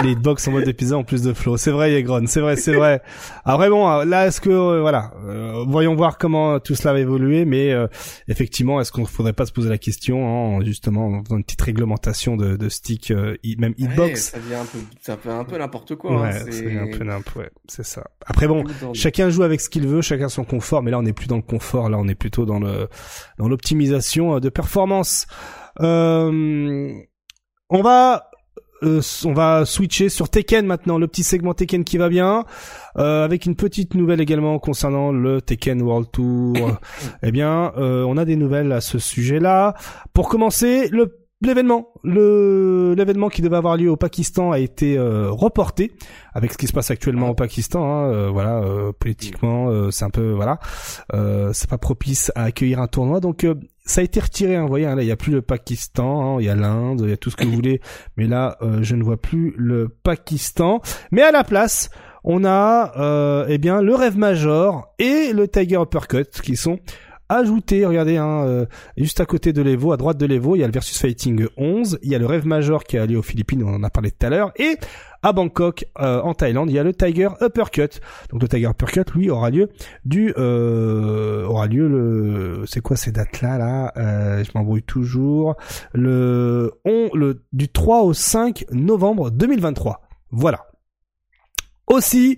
les 0.04 0.12
hitbox 0.12 0.48
en 0.48 0.52
mode 0.52 0.66
de 0.66 0.72
pizza 0.72 0.98
en 0.98 1.04
plus 1.04 1.22
de 1.22 1.34
flow. 1.34 1.58
C'est 1.58 1.72
vrai, 1.72 1.92
Yegron. 1.92 2.26
C'est 2.28 2.40
vrai, 2.42 2.56
c'est 2.56 2.74
vrai. 2.74 3.02
Après 3.46 3.70
bon, 3.70 3.90
euh, 3.90 4.06
là, 4.06 4.28
est-ce 4.28 4.42
que, 4.42 4.50
euh, 4.50 4.82
voilà, 4.82 5.14
euh, 5.26 5.64
voyons 5.68 5.96
voir 5.96 6.18
comment 6.18 6.60
tout 6.60 6.76
cela 6.76 6.94
va 6.94 7.00
évoluer, 7.00 7.46
mais 7.46 7.72
euh, 7.72 7.88
effectivement, 8.28 8.80
est-ce 8.82 8.92
qu'on 8.92 9.06
faudrait 9.06 9.34
pas 9.34 9.46
se 9.46 9.52
poser 9.52 9.70
la 9.70 9.78
question, 9.78 10.58
hein, 10.58 10.64
justement, 10.64 11.08
en 11.08 11.24
faisant 11.24 11.38
une 11.38 11.44
petite 11.44 11.62
réglementation 11.62 12.38
de, 12.38 12.56
de 12.56 12.70
stick, 12.70 13.12
même 13.12 13.38
Ouais, 13.44 13.74
hitbox. 13.78 14.32
ça 14.32 14.40
devient 14.40 14.56
un 14.56 14.66
peu, 14.66 14.80
ça 15.02 15.18
fait 15.18 15.30
un 15.30 15.44
peu 15.44 15.58
n'importe 15.58 15.96
quoi. 15.96 16.22
Ouais, 16.22 16.30
hein, 16.30 16.46
c'est 16.50 16.78
un 16.78 16.88
peu 16.88 17.04
n'importe, 17.04 17.36
ouais, 17.38 17.50
c'est 17.68 17.86
ça. 17.86 18.04
Après 18.26 18.48
bon, 18.48 18.64
Chacun 18.94 19.30
joue 19.30 19.44
avec 19.44 19.62
ce 19.62 19.70
qu'il 19.70 19.88
veut, 19.88 20.02
chacun 20.02 20.30
son 20.30 20.44
confort, 20.44 20.84
mais 20.84 20.92
là 20.92 21.00
on 21.00 21.04
n'est 21.04 21.14
plus 21.14 21.28
dans 21.28 21.36
le 21.38 21.42
confort, 21.42 21.90
là 21.90 21.98
on 22.00 22.08
est 22.08 22.16
plutôt 22.16 22.37
dans 22.46 22.60
le 22.60 22.88
dans 23.38 23.48
l'optimisation 23.48 24.36
euh, 24.36 24.40
de 24.40 24.50
performance. 24.50 25.28
Euh, 25.82 26.94
on 27.70 27.82
va 27.82 28.30
euh, 28.84 29.02
on 29.26 29.34
va 29.34 29.66
switcher 29.66 30.10
sur 30.10 30.30
Tekken 30.30 30.66
maintenant, 30.66 30.98
le 30.98 31.08
petit 31.08 31.24
segment 31.24 31.54
Tekken 31.54 31.84
qui 31.84 31.98
va 31.98 32.10
bien, 32.10 32.46
euh, 32.98 33.24
avec 33.24 33.46
une 33.46 33.56
petite 33.56 33.96
nouvelle 33.96 34.22
également 34.22 34.60
concernant 34.60 35.12
le 35.12 35.42
Tekken 35.42 35.82
World 35.82 36.12
Tour. 36.12 36.78
eh 37.24 37.32
bien, 37.32 37.74
euh, 37.78 38.04
on 38.04 38.18
a 38.18 38.26
des 38.26 38.36
nouvelles 38.36 38.72
à 38.72 38.82
ce 38.82 39.00
sujet-là. 39.00 39.74
Pour 40.14 40.30
commencer, 40.30 40.90
le 40.90 41.27
L'événement, 41.40 41.90
le 42.04 42.96
l'événement 42.98 43.30
qui 43.30 43.44
devait 43.44 43.58
avoir 43.58 43.78
lieu 43.78 43.92
au 43.92 43.96
Pakistan 43.96 44.50
a 44.52 44.58
été 44.58 44.98
euh, 44.98 45.30
reporté 45.30 45.92
avec 46.34 46.52
ce 46.52 46.58
qui 46.58 46.66
se 46.66 46.74
passe 46.74 46.90
actuellement 46.90 47.30
au 47.30 47.36
Pakistan. 47.36 47.84
hein, 47.86 48.12
euh, 48.12 48.30
voilà, 48.32 48.64
euh, 48.64 48.92
politiquement, 48.92 49.70
euh, 49.70 49.92
c'est 49.92 50.04
un 50.04 50.10
peu 50.10 50.32
voilà, 50.32 50.58
euh, 51.14 51.52
c'est 51.54 51.70
pas 51.70 51.78
propice 51.78 52.32
à 52.34 52.46
accueillir 52.46 52.80
un 52.82 52.88
tournoi, 52.88 53.20
donc 53.20 53.44
euh, 53.44 53.54
ça 53.86 54.02
a 54.02 54.04
été 54.04 54.20
retiré. 54.20 54.56
Hein, 54.56 54.64
vous 54.64 54.68
voyez, 54.68 54.88
hein, 54.88 54.96
là 54.96 55.04
il 55.04 55.08
y 55.08 55.12
a 55.12 55.16
plus 55.16 55.32
le 55.32 55.44
Pakistan, 55.44 56.38
hein, 56.38 56.42
il 56.42 56.48
y 56.48 56.50
a 56.50 56.56
l'Inde, 56.56 57.02
il 57.04 57.12
y 57.12 57.14
a 57.14 57.18
tout 57.18 57.30
ce 57.30 57.36
que 57.36 57.46
vous 57.46 57.54
voulez, 57.54 57.82
mais 58.16 58.26
là 58.26 58.58
je 58.82 58.96
ne 58.96 59.04
vois 59.04 59.18
plus 59.18 59.54
le 59.58 59.90
Pakistan. 59.90 60.82
Mais 61.12 61.22
à 61.22 61.32
la 61.32 61.44
place, 61.44 61.92
on 62.24 62.46
a 62.46 63.46
eh 63.48 63.60
bien 63.60 63.84
le 63.84 63.94
rêve 63.94 64.18
major 64.18 64.88
et 64.98 65.34
le 65.34 65.48
Tiger 65.48 65.80
Uppercut 65.84 66.30
qui 66.42 66.56
sont 66.56 66.80
ajoutés. 67.30 67.86
Regardez, 67.86 68.18
hein, 68.18 68.44
euh, 68.46 68.66
juste 68.98 69.20
à 69.20 69.26
côté 69.26 69.54
de 69.54 69.62
l'Evo, 69.62 69.92
à 69.92 69.98
droite 69.98 70.18
de 70.18 70.26
l'Evo, 70.26 70.56
il 70.56 70.60
y 70.60 70.64
a 70.64 70.68
le 70.68 70.74
Versus 70.74 70.98
Fighting 70.98 71.48
11, 71.58 72.00
il 72.04 72.12
y 72.12 72.16
a 72.16 72.20
le 72.20 72.26
rêve 72.26 72.46
major 72.46 72.84
qui 72.84 72.98
a 72.98 73.06
lieu 73.06 73.18
aux 73.18 73.24
Philippines, 73.24 73.64
on 73.64 73.74
en 73.74 73.84
a 73.84 73.90
parlé 73.90 74.12
tout 74.12 74.26
à 74.26 74.30
l'heure, 74.30 74.52
et 74.58 74.78
à 75.24 75.34
Bangkok, 75.34 75.86
euh, 76.00 76.22
en 76.22 76.34
Thaïlande, 76.34 76.70
il 76.70 76.76
y 76.76 76.80
a 76.80 76.84
le 76.84 76.94
Tiger 76.94 77.30
Uppercut. 77.42 78.00
Donc 78.30 78.42
le 78.42 78.48
Tiger 78.48 78.70
Uppercut, 78.70 79.12
lui, 79.16 79.30
aura 79.30 79.50
lieu 79.50 79.70
du, 80.06 80.34
euh, 80.38 81.46
aura 81.46 81.68
lieu 81.68 81.88
le, 81.88 82.64
c'est 82.66 82.82
quoi 82.82 82.96
ces 82.96 83.12
dates-là, 83.12 83.58
là, 83.58 83.94
euh, 83.98 84.44
Je 84.44 84.52
m'embrouille 84.56 84.84
toujours. 84.84 85.56
Le, 85.94 86.72
on, 86.86 87.10
le, 87.14 87.44
du 87.52 87.70
3 87.70 88.04
au 88.04 88.14
5 88.14 88.66
novembre 88.72 89.32
2023. 89.32 90.02
Voilà. 90.32 90.68
Aussi, 91.88 92.38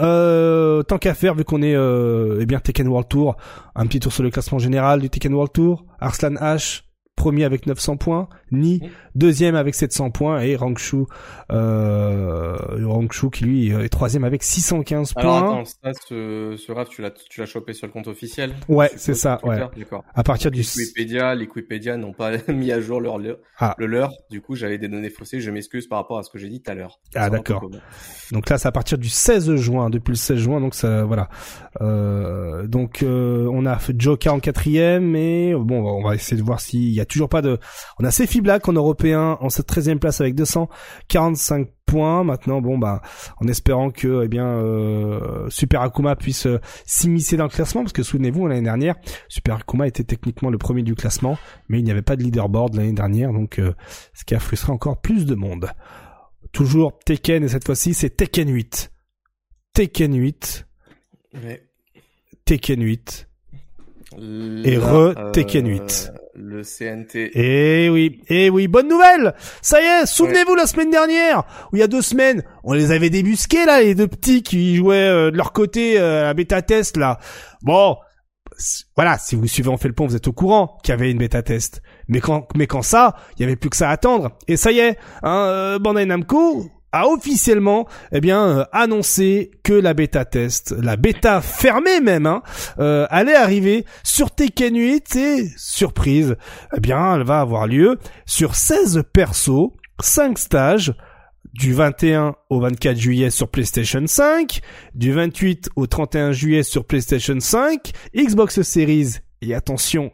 euh, 0.00 0.82
tant 0.82 0.98
qu'à 0.98 1.14
faire, 1.14 1.34
vu 1.34 1.44
qu'on 1.44 1.62
est 1.62 1.74
euh, 1.74 2.38
eh 2.40 2.46
bien 2.46 2.60
Tekken 2.60 2.88
World 2.88 3.08
Tour, 3.08 3.36
un 3.74 3.86
petit 3.86 4.00
tour 4.00 4.12
sur 4.12 4.22
le 4.22 4.30
classement 4.30 4.58
général 4.58 5.00
du 5.00 5.10
Tekken 5.10 5.34
World 5.34 5.52
Tour. 5.52 5.84
Arslan 6.00 6.34
H, 6.34 6.82
premier 7.18 7.44
avec 7.44 7.66
900 7.66 7.96
points. 7.98 8.28
Ni, 8.50 8.80
deuxième 9.14 9.54
avec 9.56 9.74
700 9.74 10.10
points. 10.10 10.40
Et 10.40 10.56
Rangshu, 10.56 11.04
euh, 11.52 12.56
Rangshu 12.86 13.30
qui 13.30 13.44
lui 13.44 13.70
est 13.70 13.88
troisième 13.88 14.24
avec 14.24 14.42
615 14.42 15.12
Alors 15.16 15.38
points. 15.40 15.48
attends, 15.50 15.64
ça, 15.64 15.92
ce, 16.08 16.54
ce 16.56 16.72
rap, 16.72 16.88
tu 16.88 17.02
l'as, 17.02 17.10
tu 17.10 17.40
l'as 17.40 17.46
chopé 17.46 17.74
sur 17.74 17.86
le 17.86 17.92
compte 17.92 18.08
officiel 18.08 18.54
Ouais, 18.68 18.90
c'est 18.96 19.14
ça, 19.14 19.38
ouais. 19.44 19.58
D'accord. 19.76 20.04
À 20.14 20.22
partir 20.22 20.50
du... 20.50 20.60
Wikipédia, 20.60 21.34
les 21.34 21.46
Wikipédia 21.46 21.96
n'ont 21.96 22.12
pas 22.12 22.32
mis 22.48 22.72
à 22.72 22.80
jour 22.80 23.00
leur, 23.00 23.18
leur- 23.18 23.38
Ah. 23.58 23.74
le 23.78 23.86
leur. 23.86 24.12
Du 24.30 24.40
coup, 24.40 24.54
j'avais 24.54 24.78
des 24.78 24.88
données 24.88 25.10
faussées. 25.10 25.40
Je 25.40 25.50
m'excuse 25.50 25.86
par 25.86 25.98
rapport 25.98 26.18
à 26.18 26.22
ce 26.22 26.30
que 26.30 26.38
j'ai 26.38 26.48
dit 26.48 26.62
tout 26.62 26.70
à 26.70 26.74
l'heure. 26.74 27.00
Ah, 27.14 27.28
d'accord. 27.30 27.68
Donc 28.32 28.48
là, 28.48 28.58
c'est 28.58 28.68
à 28.68 28.72
partir 28.72 28.98
du 28.98 29.08
16 29.08 29.56
juin, 29.56 29.90
depuis 29.90 30.12
le 30.12 30.16
16 30.16 30.38
juin, 30.38 30.60
donc 30.60 30.74
ça, 30.74 31.04
voilà. 31.04 31.28
Euh, 31.80 32.66
donc 32.66 33.02
euh, 33.02 33.48
on 33.52 33.66
a 33.66 33.78
Joker 33.96 34.34
en 34.34 34.40
quatrième, 34.40 35.04
mais 35.04 35.54
bon, 35.54 35.82
on 35.82 36.02
va 36.02 36.14
essayer 36.14 36.36
de 36.40 36.44
voir 36.46 36.60
s'il 36.60 36.90
y 36.90 37.00
a 37.00 37.04
toujours 37.08 37.28
pas 37.28 37.42
de. 37.42 37.58
On 37.98 38.04
a 38.04 38.10
Sefi 38.10 38.40
Black 38.40 38.68
en 38.68 38.72
européen 38.72 39.36
en 39.40 39.48
cette 39.48 39.68
13e 39.68 39.98
place 39.98 40.20
avec 40.20 40.34
245 40.34 41.68
points. 41.86 42.22
Maintenant, 42.22 42.60
bon 42.60 42.78
bah, 42.78 43.02
en 43.40 43.48
espérant 43.48 43.90
que, 43.90 44.24
eh 44.24 44.28
bien, 44.28 44.46
euh, 44.46 45.48
Super 45.50 45.82
Akuma 45.82 46.14
puisse 46.16 46.46
euh, 46.46 46.60
s'immiscer 46.84 47.36
dans 47.36 47.44
le 47.44 47.50
classement, 47.50 47.82
parce 47.82 47.92
que 47.92 48.02
souvenez-vous, 48.02 48.46
l'année 48.46 48.62
dernière, 48.62 48.94
Super 49.28 49.56
Akuma 49.56 49.88
était 49.88 50.04
techniquement 50.04 50.50
le 50.50 50.58
premier 50.58 50.82
du 50.82 50.94
classement, 50.94 51.38
mais 51.68 51.80
il 51.80 51.84
n'y 51.84 51.90
avait 51.90 52.02
pas 52.02 52.16
de 52.16 52.22
leaderboard 52.22 52.74
l'année 52.74 52.92
dernière, 52.92 53.32
donc 53.32 53.58
euh, 53.58 53.72
ce 54.14 54.24
qui 54.24 54.34
a 54.34 54.38
frustré 54.40 54.70
encore 54.70 55.00
plus 55.00 55.26
de 55.26 55.34
monde. 55.34 55.70
Toujours 56.52 56.98
Tekken 57.04 57.44
et 57.44 57.48
cette 57.48 57.64
fois-ci 57.66 57.94
c'est 57.94 58.10
Tekken 58.10 58.48
8. 58.48 58.90
Tekken 59.74 60.14
8, 60.14 60.66
Ouais. 61.34 61.62
Tekken 62.44 62.82
8. 62.82 63.27
Là, 64.16 64.78
re 64.78 65.32
Tekken 65.32 65.66
8. 65.66 66.12
euh, 66.14 66.18
Le 66.34 66.62
CNT. 66.62 67.30
Eh 67.34 67.90
oui, 67.90 68.22
eh 68.28 68.48
oui, 68.48 68.66
bonne 68.68 68.88
nouvelle 68.88 69.34
Ça 69.60 69.82
y 69.82 69.84
est, 69.84 70.06
souvenez-vous 70.06 70.54
la 70.54 70.66
semaine 70.66 70.90
dernière, 70.90 71.42
ou 71.72 71.76
il 71.76 71.80
y 71.80 71.82
a 71.82 71.88
deux 71.88 72.00
semaines, 72.02 72.42
on 72.64 72.72
les 72.72 72.90
avait 72.90 73.10
débusqués 73.10 73.66
là, 73.66 73.82
les 73.82 73.94
deux 73.94 74.08
petits 74.08 74.42
qui 74.42 74.76
jouaient 74.76 74.96
euh, 75.08 75.30
de 75.30 75.36
leur 75.36 75.52
côté 75.52 75.98
euh, 76.00 76.20
à 76.22 76.24
la 76.24 76.34
bêta 76.34 76.62
test 76.62 76.96
là. 76.96 77.18
Bon, 77.62 77.96
voilà, 78.96 79.18
si 79.18 79.36
vous 79.36 79.46
suivez 79.46 79.68
On 79.68 79.76
fait 79.76 79.88
le 79.88 79.94
pont, 79.94 80.06
vous 80.06 80.16
êtes 80.16 80.26
au 80.28 80.32
courant 80.32 80.78
qu'il 80.82 80.92
y 80.92 80.94
avait 80.94 81.10
une 81.10 81.18
bêta 81.18 81.42
test. 81.42 81.82
Mais 82.08 82.20
quand, 82.20 82.48
mais 82.56 82.66
quand 82.66 82.82
ça, 82.82 83.14
il 83.36 83.42
y 83.42 83.44
avait 83.44 83.56
plus 83.56 83.68
que 83.70 83.76
ça 83.76 83.90
à 83.90 83.92
attendre. 83.92 84.36
Et 84.48 84.56
ça 84.56 84.72
y 84.72 84.78
est, 84.78 84.96
hein, 85.22 85.46
euh, 85.48 85.78
Bandai 85.78 86.06
Namco 86.06 86.66
a 86.92 87.06
officiellement 87.08 87.86
eh 88.12 88.20
bien 88.20 88.46
euh, 88.46 88.64
annoncé 88.72 89.50
que 89.62 89.72
la 89.72 89.94
bêta 89.94 90.24
test, 90.24 90.74
la 90.80 90.96
bêta 90.96 91.40
fermée 91.40 92.00
même, 92.00 92.26
hein, 92.26 92.42
euh, 92.78 93.06
allait 93.10 93.34
arriver 93.34 93.84
sur 94.02 94.30
Tekken 94.30 94.76
8 94.76 95.16
et 95.16 95.48
surprise, 95.56 96.36
eh 96.76 96.80
bien 96.80 97.14
elle 97.14 97.24
va 97.24 97.40
avoir 97.40 97.66
lieu 97.66 97.98
sur 98.26 98.54
16 98.54 99.02
persos, 99.12 99.70
5 100.00 100.38
stages 100.38 100.94
du 101.54 101.72
21 101.72 102.36
au 102.50 102.60
24 102.60 102.96
juillet 102.96 103.30
sur 103.30 103.48
PlayStation 103.48 104.06
5, 104.06 104.60
du 104.94 105.12
28 105.12 105.70
au 105.76 105.86
31 105.86 106.32
juillet 106.32 106.62
sur 106.62 106.84
PlayStation 106.84 107.38
5, 107.38 107.92
Xbox 108.14 108.62
Series 108.62 109.16
et 109.42 109.54
attention 109.54 110.10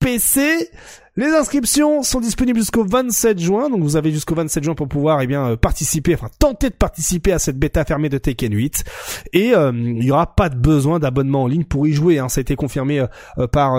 PC 0.00 0.70
les 1.16 1.28
inscriptions 1.28 2.02
sont 2.02 2.20
disponibles 2.20 2.58
jusqu'au 2.58 2.84
27 2.84 3.38
juin, 3.38 3.70
donc 3.70 3.80
vous 3.80 3.96
avez 3.96 4.10
jusqu'au 4.10 4.34
27 4.34 4.64
juin 4.64 4.74
pour 4.74 4.88
pouvoir 4.88 5.22
eh 5.22 5.26
bien 5.26 5.52
euh, 5.52 5.56
participer, 5.56 6.14
enfin 6.14 6.28
tenter 6.38 6.68
de 6.68 6.74
participer 6.74 7.32
à 7.32 7.38
cette 7.38 7.58
bêta 7.58 7.84
fermée 7.84 8.08
de 8.08 8.18
Tekken 8.18 8.52
8. 8.52 8.84
Et 9.32 9.54
euh, 9.54 9.72
il 9.74 9.98
n'y 9.98 10.10
aura 10.10 10.34
pas 10.34 10.48
de 10.48 10.56
besoin 10.56 10.98
d'abonnement 10.98 11.44
en 11.44 11.46
ligne 11.46 11.64
pour 11.64 11.86
y 11.86 11.92
jouer. 11.92 12.18
Hein. 12.18 12.28
Ça 12.28 12.40
a 12.40 12.42
été 12.42 12.54
confirmé 12.54 13.00
euh, 13.00 13.46
par 13.46 13.76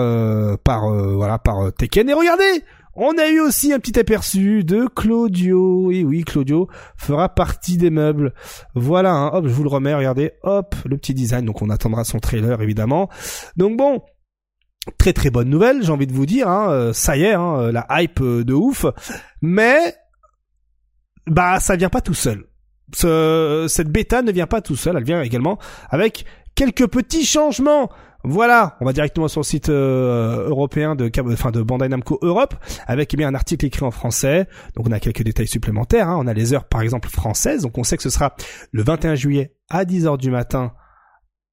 par 0.64 0.90
voilà 0.90 1.38
par 1.38 1.72
Tekken. 1.72 2.08
Et 2.08 2.12
regardez, 2.12 2.64
on 2.94 3.16
a 3.16 3.28
eu 3.28 3.38
aussi 3.38 3.72
un 3.72 3.78
petit 3.78 3.96
aperçu 4.00 4.64
de 4.64 4.86
Claudio. 4.86 5.92
Et 5.92 6.02
oui, 6.02 6.24
Claudio 6.24 6.68
fera 6.96 7.28
partie 7.28 7.76
des 7.76 7.90
meubles. 7.90 8.34
Voilà, 8.74 9.12
hein. 9.12 9.30
hop, 9.32 9.46
je 9.46 9.52
vous 9.52 9.62
le 9.62 9.68
remets, 9.68 9.94
regardez, 9.94 10.32
hop, 10.42 10.74
le 10.84 10.96
petit 10.96 11.14
design. 11.14 11.44
Donc 11.44 11.62
on 11.62 11.70
attendra 11.70 12.02
son 12.02 12.18
trailer 12.18 12.60
évidemment. 12.60 13.08
Donc 13.56 13.76
bon, 13.76 14.02
très 14.96 15.12
très 15.12 15.30
bonne 15.30 15.48
nouvelle, 15.48 15.82
j'ai 15.82 15.92
envie 15.92 16.06
de 16.06 16.12
vous 16.12 16.26
dire. 16.26 16.48
Hein, 16.48 16.70
euh, 16.70 16.92
ça 16.92 17.16
y 17.16 17.24
est, 17.24 17.34
hein, 17.34 17.56
euh, 17.58 17.72
la 17.72 17.86
hype 17.90 18.20
euh, 18.20 18.44
de 18.44 18.54
ouf. 18.54 18.86
Mais 19.42 19.94
bah 21.26 21.60
ça 21.60 21.76
vient 21.76 21.90
pas 21.90 22.00
tout 22.00 22.14
seul. 22.14 22.44
Ce, 22.94 23.66
cette 23.68 23.90
bêta 23.90 24.22
ne 24.22 24.32
vient 24.32 24.46
pas 24.46 24.62
tout 24.62 24.76
seul, 24.76 24.96
elle 24.96 25.04
vient 25.04 25.22
également 25.22 25.58
avec 25.90 26.24
quelques 26.54 26.86
petits 26.86 27.24
changements. 27.24 27.90
Voilà, 28.24 28.76
on 28.80 28.86
va 28.86 28.92
directement 28.92 29.28
sur 29.28 29.40
le 29.40 29.44
site 29.44 29.68
européen 29.68 30.96
de, 30.96 31.10
enfin 31.32 31.50
de 31.50 31.62
Bandai 31.62 31.88
Namco 31.88 32.18
Europe, 32.22 32.54
avec 32.86 33.14
eh 33.14 33.16
bien 33.16 33.28
un 33.28 33.34
article 33.34 33.66
écrit 33.66 33.84
en 33.84 33.90
français. 33.90 34.48
Donc 34.74 34.88
on 34.88 34.92
a 34.92 35.00
quelques 35.00 35.22
détails 35.22 35.46
supplémentaires. 35.46 36.08
Hein. 36.08 36.16
On 36.18 36.26
a 36.26 36.32
les 36.32 36.54
heures 36.54 36.64
par 36.64 36.80
exemple 36.80 37.10
françaises, 37.10 37.62
donc 37.62 37.76
on 37.78 37.84
sait 37.84 37.96
que 37.96 38.02
ce 38.02 38.10
sera 38.10 38.34
le 38.72 38.82
21 38.82 39.14
juillet 39.14 39.54
à 39.68 39.84
10h 39.84 40.18
du 40.18 40.30
matin 40.30 40.72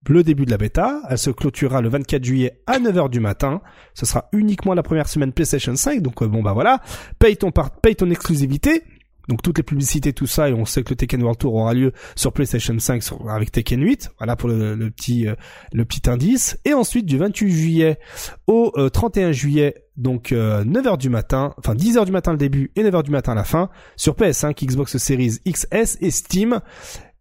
le 0.09 0.23
début 0.23 0.45
de 0.45 0.51
la 0.51 0.57
bêta. 0.57 1.01
Elle 1.09 1.17
se 1.17 1.29
clôturera 1.29 1.81
le 1.81 1.89
24 1.89 2.23
juillet 2.23 2.61
à 2.67 2.79
9h 2.79 3.09
du 3.09 3.19
matin. 3.19 3.61
Ce 3.93 4.05
sera 4.05 4.29
uniquement 4.31 4.73
la 4.73 4.83
première 4.83 5.07
semaine 5.07 5.31
PlayStation 5.31 5.75
5. 5.75 6.01
Donc 6.01 6.21
euh, 6.21 6.27
bon 6.27 6.41
bah 6.41 6.53
voilà, 6.53 6.81
paye 7.19 7.37
ton 7.37 7.51
ton 7.51 8.09
exclusivité. 8.09 8.83
Donc 9.27 9.41
toutes 9.41 9.57
les 9.57 9.63
publicités, 9.63 10.13
tout 10.13 10.27
ça, 10.27 10.49
et 10.49 10.53
on 10.53 10.65
sait 10.65 10.83
que 10.83 10.91
le 10.91 10.97
Tekken 10.97 11.21
World 11.21 11.39
Tour 11.39 11.55
aura 11.55 11.73
lieu 11.73 11.93
sur 12.15 12.31
PlayStation 12.31 12.77
5 12.77 13.01
avec 13.27 13.51
Tekken 13.51 13.81
8. 13.81 14.11
Voilà 14.19 14.35
pour 14.35 14.49
le, 14.49 14.75
petit 14.91 15.27
euh, 15.27 15.33
le 15.73 15.83
petit 15.83 16.07
indice. 16.09 16.59
Et 16.63 16.73
ensuite 16.73 17.05
du 17.05 17.17
28 17.17 17.51
juillet 17.51 17.99
au 18.45 18.71
31 18.89 19.29
euh, 19.29 19.31
juillet, 19.31 19.73
donc 19.97 20.31
9h 20.31 20.97
du 20.97 21.09
matin, 21.09 21.53
enfin 21.57 21.73
10h 21.73 22.05
du 22.05 22.11
matin 22.11 22.33
le 22.33 22.37
début 22.37 22.71
et 22.75 22.83
9h 22.83 23.03
du 23.03 23.11
matin 23.11 23.33
la 23.33 23.45
fin, 23.45 23.69
sur 23.95 24.13
PS5, 24.13 24.65
Xbox 24.65 24.97
Series 24.97 25.39
XS 25.47 25.97
et 26.01 26.11
Steam. 26.11 26.59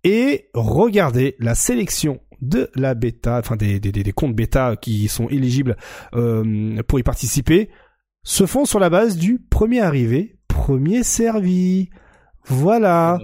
Et 0.06 0.50
regardez 0.52 1.34
la 1.38 1.54
sélection 1.54 2.20
de 2.40 2.70
la 2.74 2.94
bêta, 2.94 3.38
enfin 3.38 3.56
des, 3.56 3.80
des, 3.80 3.92
des 3.92 4.12
comptes 4.12 4.34
bêta 4.34 4.76
qui 4.76 5.08
sont 5.08 5.28
éligibles 5.28 5.76
euh, 6.14 6.82
pour 6.84 6.98
y 6.98 7.02
participer, 7.02 7.70
se 8.22 8.46
font 8.46 8.64
sur 8.64 8.78
la 8.78 8.90
base 8.90 9.16
du 9.16 9.38
premier 9.38 9.80
arrivé, 9.80 10.38
premier 10.48 11.02
servi. 11.02 11.90
Voilà 12.46 13.18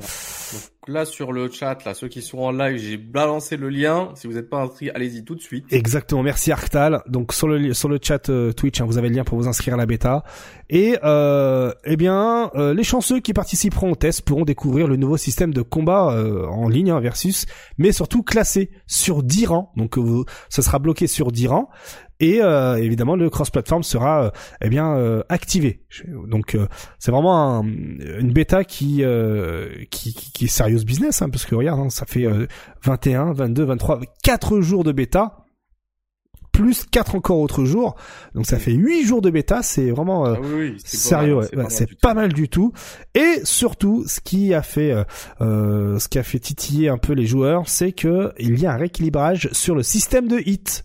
là 0.91 1.05
sur 1.05 1.33
le 1.33 1.51
chat, 1.51 1.85
là, 1.85 1.95
ceux 1.95 2.09
qui 2.09 2.23
sont 2.23 2.39
en 2.39 2.51
live, 2.51 2.77
j'ai 2.77 2.97
balancé 2.97 3.57
le 3.57 3.69
lien. 3.69 4.11
Si 4.15 4.27
vous 4.27 4.35
n'êtes 4.35 4.51
pas 4.51 4.59
inscrit, 4.59 4.91
allez-y 4.91 5.25
tout 5.25 5.35
de 5.35 5.41
suite. 5.41 5.67
Exactement. 5.71 6.23
Merci 6.23 6.53
Arctal. 6.53 7.03
Donc 7.07 7.33
sur 7.33 7.49
le 7.49 7.73
sur 7.73 7.89
le 7.89 7.99
chat 8.03 8.29
euh, 8.29 8.53
Twitch, 8.53 8.81
hein, 8.81 8.85
vous 8.85 8.99
avez 8.99 9.09
le 9.09 9.15
lien 9.15 9.25
pour 9.25 9.39
vous 9.39 9.49
inscrire 9.49 9.75
à 9.75 9.77
la 9.77 9.87
bêta. 9.87 10.25
Et 10.69 10.97
euh, 11.03 11.73
eh 11.85 11.97
bien, 11.97 12.51
euh, 12.55 12.75
les 12.75 12.85
chanceux 12.85 13.19
qui 13.21 13.33
participeront 13.33 13.93
au 13.93 13.97
test 13.97 14.23
pourront 14.23 14.45
découvrir 14.45 14.87
le 14.87 14.97
nouveau 14.97 15.17
système 15.17 15.53
de 15.53 15.63
combat 15.63 16.13
euh, 16.13 16.47
en 16.47 16.69
ligne 16.69 16.91
hein, 16.91 17.01
versus, 17.01 17.47
mais 17.77 17.91
surtout 17.91 18.23
classé 18.23 18.71
sur 18.87 19.23
10 19.23 19.47
rangs. 19.47 19.73
Donc 19.77 19.97
ce 20.49 20.63
sera 20.63 20.79
bloqué 20.79 21.07
sur 21.07 21.33
10 21.33 21.49
rangs 21.49 21.69
et 22.21 22.43
euh, 22.43 22.77
évidemment 22.77 23.17
le 23.17 23.29
cross-platform 23.31 23.83
sera 23.83 24.25
euh, 24.25 24.31
eh 24.61 24.69
bien 24.69 24.95
euh, 24.95 25.23
activé. 25.29 25.81
Donc 26.29 26.57
c'est 26.99 27.11
vraiment 27.11 27.63
une 27.63 28.33
bêta 28.33 28.65
qui, 28.65 29.03
qui, 29.91 30.15
qui 30.15 30.45
est 30.45 30.49
sérieuse 30.49 30.85
business 30.85 31.23
hein, 31.23 31.31
parce 31.31 31.47
que 31.47 31.55
regarde, 31.55 31.81
hein, 31.81 31.91
ça 31.91 32.07
fait 32.07 32.27
21, 32.85 33.33
22, 33.33 33.65
23, 33.65 34.01
4 34.23 34.61
jours 34.61 34.85
de 34.85 34.93
bêta 34.93 35.37
plus 36.53 36.85
4 36.85 37.15
encore 37.15 37.39
autres 37.39 37.65
jours. 37.65 37.97
Donc 38.35 38.45
ça 38.45 38.59
fait 38.59 38.73
8 38.73 39.05
jours 39.05 39.23
de 39.23 39.31
bêta, 39.31 39.63
c'est 39.63 39.91
vraiment 39.91 40.27
ah 40.27 40.37
sérieux, 40.85 41.41
c'est 41.69 41.99
pas, 42.01 42.13
mal 42.13 42.33
du 42.33 42.49
tout. 42.49 42.73
Et 43.15 43.41
surtout, 43.45 44.05
ce 44.07 44.21
qui 44.21 44.53
a 44.53 44.63
fait 44.63 44.95
ce 45.41 46.09
qui 46.09 46.19
a 46.19 46.23
fait 46.23 46.39
titiller 46.39 46.89
un 46.89 46.99
peu 46.99 47.15
les 47.15 47.27
joueurs, 47.27 47.69
c'est 47.69 47.93
que 47.93 48.33
il 48.39 48.61
y 48.61 48.67
a 48.67 48.73
un 48.73 48.77
rééquilibrage 48.77 49.49
sur 49.53 49.75
le 49.75 49.83
système 49.83 50.29
de 50.29 50.39
hit. 50.45 50.85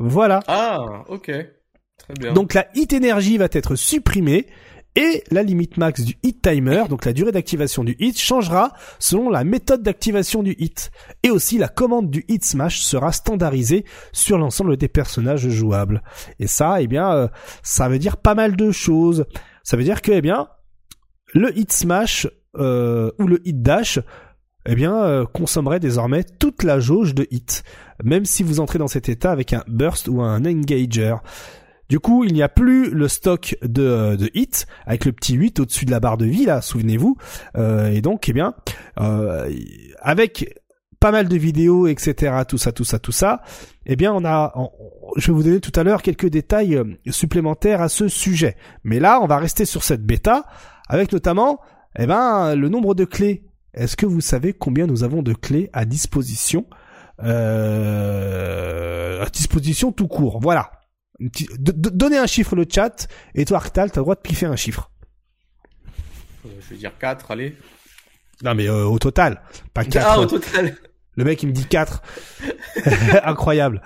Voilà. 0.00 0.40
Ah, 0.48 1.04
ok. 1.08 1.30
Très 1.98 2.14
bien. 2.18 2.32
Donc 2.32 2.54
la 2.54 2.66
hit 2.74 2.92
énergie 2.92 3.36
va 3.36 3.48
être 3.52 3.76
supprimée 3.76 4.46
et 4.96 5.22
la 5.30 5.42
limite 5.42 5.76
max 5.76 6.02
du 6.02 6.16
hit 6.22 6.42
timer, 6.42 6.84
donc 6.88 7.04
la 7.04 7.12
durée 7.12 7.30
d'activation 7.30 7.84
du 7.84 7.94
hit, 8.00 8.18
changera 8.18 8.72
selon 8.98 9.30
la 9.30 9.44
méthode 9.44 9.82
d'activation 9.82 10.42
du 10.42 10.56
hit. 10.58 10.90
Et 11.22 11.30
aussi 11.30 11.58
la 11.58 11.68
commande 11.68 12.10
du 12.10 12.24
hit 12.28 12.44
smash 12.44 12.80
sera 12.80 13.12
standardisée 13.12 13.84
sur 14.12 14.38
l'ensemble 14.38 14.76
des 14.76 14.88
personnages 14.88 15.48
jouables. 15.48 16.02
Et 16.40 16.48
ça, 16.48 16.80
eh 16.80 16.88
bien, 16.88 17.12
euh, 17.12 17.28
ça 17.62 17.88
veut 17.88 17.98
dire 17.98 18.16
pas 18.16 18.34
mal 18.34 18.56
de 18.56 18.72
choses. 18.72 19.26
Ça 19.62 19.76
veut 19.76 19.84
dire 19.84 20.02
que, 20.02 20.12
eh 20.12 20.22
bien, 20.22 20.48
le 21.34 21.56
hit 21.56 21.70
smash 21.70 22.26
euh, 22.56 23.12
ou 23.18 23.28
le 23.28 23.46
hit 23.46 23.62
dash 23.62 24.00
eh 24.66 24.74
bien, 24.74 24.94
euh, 25.02 25.24
consommerait 25.24 25.80
désormais 25.80 26.24
toute 26.24 26.62
la 26.62 26.80
jauge 26.80 27.14
de 27.14 27.26
hit, 27.30 27.64
même 28.02 28.24
si 28.24 28.42
vous 28.42 28.60
entrez 28.60 28.78
dans 28.78 28.88
cet 28.88 29.08
état 29.08 29.30
avec 29.30 29.52
un 29.52 29.62
burst 29.66 30.08
ou 30.08 30.20
un 30.22 30.44
engager. 30.44 31.14
Du 31.88 31.98
coup, 31.98 32.24
il 32.24 32.34
n'y 32.34 32.42
a 32.42 32.48
plus 32.48 32.90
le 32.90 33.08
stock 33.08 33.56
de, 33.62 33.82
euh, 33.82 34.16
de 34.16 34.30
hit 34.34 34.66
avec 34.86 35.04
le 35.04 35.12
petit 35.12 35.34
8 35.34 35.60
au-dessus 35.60 35.86
de 35.86 35.90
la 35.90 35.98
barre 35.98 36.18
de 36.18 36.26
vie, 36.26 36.44
là, 36.44 36.60
souvenez-vous. 36.60 37.16
Euh, 37.56 37.90
et 37.90 38.00
donc, 38.00 38.28
eh 38.28 38.32
bien, 38.32 38.54
avec 40.00 40.60
pas 41.00 41.10
mal 41.10 41.28
de 41.28 41.36
vidéos, 41.36 41.86
etc., 41.86 42.42
tout 42.46 42.58
ça, 42.58 42.72
tout 42.72 42.84
ça, 42.84 42.98
tout 42.98 43.12
ça, 43.12 43.40
eh 43.86 43.96
bien, 43.96 44.12
on 44.12 44.24
a, 44.26 44.52
je 45.16 45.28
vais 45.28 45.32
vous 45.32 45.42
donner 45.42 45.60
tout 45.60 45.72
à 45.74 45.82
l'heure 45.82 46.02
quelques 46.02 46.28
détails 46.28 46.80
supplémentaires 47.08 47.80
à 47.80 47.88
ce 47.88 48.06
sujet. 48.06 48.56
Mais 48.84 49.00
là, 49.00 49.18
on 49.22 49.26
va 49.26 49.38
rester 49.38 49.64
sur 49.64 49.82
cette 49.82 50.04
bêta, 50.04 50.44
avec 50.88 51.10
notamment, 51.12 51.60
eh 51.98 52.06
ben, 52.06 52.54
le 52.54 52.68
nombre 52.68 52.94
de 52.94 53.06
clés 53.06 53.49
est-ce 53.74 53.96
que 53.96 54.06
vous 54.06 54.20
savez 54.20 54.52
combien 54.52 54.86
nous 54.86 55.04
avons 55.04 55.22
de 55.22 55.32
clés 55.32 55.70
à 55.72 55.84
disposition 55.84 56.66
euh, 57.22 59.22
À 59.22 59.30
disposition 59.30 59.92
tout 59.92 60.08
court? 60.08 60.40
Voilà. 60.40 60.72
Donnez 61.20 62.18
un 62.18 62.26
chiffre 62.26 62.56
le 62.56 62.64
chat 62.68 63.06
et 63.34 63.44
toi 63.44 63.58
Arctal, 63.58 63.90
t'as 63.90 64.00
le 64.00 64.04
droit 64.04 64.14
de 64.14 64.20
piffer 64.20 64.46
un 64.46 64.56
chiffre. 64.56 64.90
Euh, 66.46 66.48
je 66.60 66.70
vais 66.70 66.76
dire 66.76 66.96
4, 66.98 67.30
allez. 67.30 67.56
Non 68.42 68.54
mais 68.54 68.68
euh, 68.68 68.86
au 68.86 68.98
total, 68.98 69.42
pas 69.74 69.84
4. 69.84 70.06
Ah, 70.08 70.18
au 70.18 70.26
total. 70.26 70.76
Le 71.16 71.24
mec 71.24 71.42
il 71.42 71.48
me 71.48 71.52
dit 71.52 71.66
4. 71.66 72.02
Incroyable. 73.24 73.82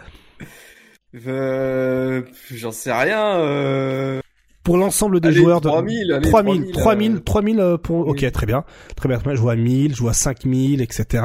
J'en 1.13 2.71
sais 2.71 2.93
rien 2.93 4.23
pour 4.65 4.79
l'ensemble 4.79 5.21
des 5.21 5.33
joueurs 5.33 5.61
de 5.61 5.69
3000 5.69 6.21
3000 6.23 6.73
3000 6.73 7.23
3000 7.23 7.77
pour 7.83 8.09
OK 8.09 8.33
très 8.33 8.47
bien. 8.47 8.65
Très 8.97 9.09
bien 9.09 9.21
je 9.35 9.41
vois 9.41 9.57
1000 9.57 9.95
je 9.95 10.01
vois 10.01 10.15
5000 10.15 10.81
etc 10.81 11.25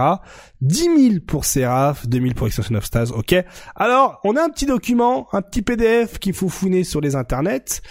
10 0.62 0.84
000 0.84 1.16
pour 1.26 1.46
Seraph 1.46 2.08
2000 2.08 2.36
pour 2.36 2.48
Extension 2.48 2.76
of 2.76 2.86
Stars 2.86 3.18
OK. 3.18 3.34
Alors 3.76 4.20
on 4.24 4.36
a 4.36 4.44
un 4.44 4.50
petit 4.50 4.66
document 4.66 5.28
un 5.32 5.42
petit 5.42 5.62
PDF 5.62 6.20
qu'il 6.20 6.34
faut 6.34 6.50
fouiner 6.50 6.84
sur 6.84 7.02
les 7.02 7.16
internets. 7.16 7.82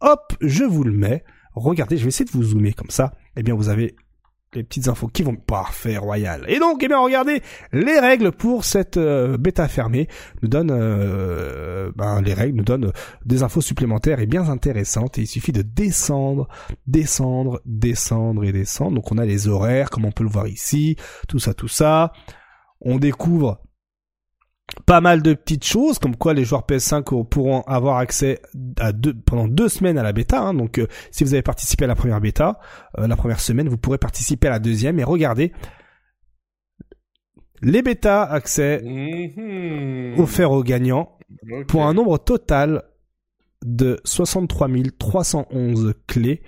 Hop 0.00 0.34
je 0.40 0.64
vous 0.64 0.84
le 0.84 0.92
mets. 0.92 1.24
Regardez 1.54 1.96
je 1.96 2.02
vais 2.02 2.08
essayer 2.08 2.26
de 2.26 2.30
vous 2.30 2.44
zoomer 2.44 2.74
comme 2.74 2.90
ça. 2.90 3.12
Eh 3.36 3.42
bien 3.42 3.54
vous 3.54 3.70
avez 3.70 3.96
les 4.54 4.64
petites 4.64 4.88
infos 4.88 5.06
qui 5.06 5.22
vont 5.22 5.36
parfait 5.36 5.96
royal. 5.96 6.44
Et 6.48 6.58
donc, 6.58 6.82
eh 6.82 6.88
bien, 6.88 6.98
regardez 6.98 7.40
les 7.72 8.00
règles 8.00 8.32
pour 8.32 8.64
cette 8.64 8.96
euh, 8.96 9.36
bêta 9.38 9.68
fermée 9.68 10.08
nous 10.42 10.48
donnent 10.48 10.72
euh, 10.72 11.92
ben, 11.94 12.20
les 12.20 12.34
règles 12.34 12.56
nous 12.56 12.64
donnent 12.64 12.92
des 13.24 13.44
infos 13.44 13.60
supplémentaires 13.60 14.18
et 14.18 14.26
bien 14.26 14.48
intéressantes. 14.48 15.18
Et 15.18 15.22
il 15.22 15.26
suffit 15.28 15.52
de 15.52 15.62
descendre, 15.62 16.48
descendre, 16.86 17.60
descendre 17.64 18.42
et 18.44 18.50
descendre. 18.50 18.96
Donc, 18.96 19.12
on 19.12 19.18
a 19.18 19.24
les 19.24 19.46
horaires, 19.46 19.88
comme 19.88 20.04
on 20.04 20.12
peut 20.12 20.24
le 20.24 20.30
voir 20.30 20.48
ici, 20.48 20.96
tout 21.28 21.38
ça, 21.38 21.54
tout 21.54 21.68
ça. 21.68 22.12
On 22.80 22.98
découvre 22.98 23.60
pas 24.86 25.00
mal 25.00 25.22
de 25.22 25.34
petites 25.34 25.64
choses, 25.64 25.98
comme 25.98 26.16
quoi 26.16 26.34
les 26.34 26.44
joueurs 26.44 26.64
PS5 26.66 27.26
pourront 27.28 27.62
avoir 27.62 27.98
accès 27.98 28.40
à 28.78 28.92
deux, 28.92 29.14
pendant 29.14 29.48
deux 29.48 29.68
semaines 29.68 29.98
à 29.98 30.02
la 30.02 30.12
bêta. 30.12 30.40
Hein. 30.40 30.54
donc, 30.54 30.78
euh, 30.78 30.86
si 31.10 31.24
vous 31.24 31.34
avez 31.34 31.42
participé 31.42 31.84
à 31.84 31.88
la 31.88 31.94
première 31.94 32.20
bêta, 32.20 32.60
euh, 32.98 33.06
la 33.06 33.16
première 33.16 33.40
semaine, 33.40 33.68
vous 33.68 33.78
pourrez 33.78 33.98
participer 33.98 34.48
à 34.48 34.50
la 34.50 34.58
deuxième. 34.58 34.98
Et 34.98 35.04
regardez, 35.04 35.52
les 37.62 37.82
bêtas 37.82 38.22
accès 38.22 38.80
Mhm. 38.82 40.18
offerts 40.18 40.52
aux 40.52 40.62
gagnants 40.62 41.18
pour 41.68 41.84
un 41.86 41.94
nombre 41.94 42.18
total 42.18 42.82
de 43.64 44.00
63 44.04 44.68
311 44.98 45.94
clés 46.06 46.42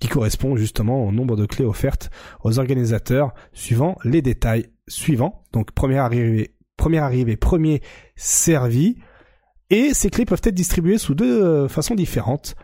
qui 0.00 0.08
correspond 0.08 0.56
justement 0.56 1.06
au 1.06 1.12
nombre 1.12 1.36
de 1.36 1.46
clés 1.46 1.64
offertes 1.64 2.10
aux 2.42 2.58
organisateurs 2.58 3.32
suivant 3.52 3.96
les 4.04 4.20
détails 4.20 4.66
suivants. 4.88 5.44
Donc 5.52 5.70
première 5.70 6.02
arrivée, 6.02 6.56
première 6.76 7.04
arrivée, 7.04 7.36
premier 7.36 7.82
servi. 8.16 8.96
Et 9.70 9.94
ces 9.94 10.10
clés 10.10 10.24
peuvent 10.24 10.42
être 10.44 10.54
distribuées 10.54 10.98
sous 10.98 11.14
deux 11.14 11.42
euh, 11.42 11.68
façons 11.68 11.94
différentes. 11.94 12.54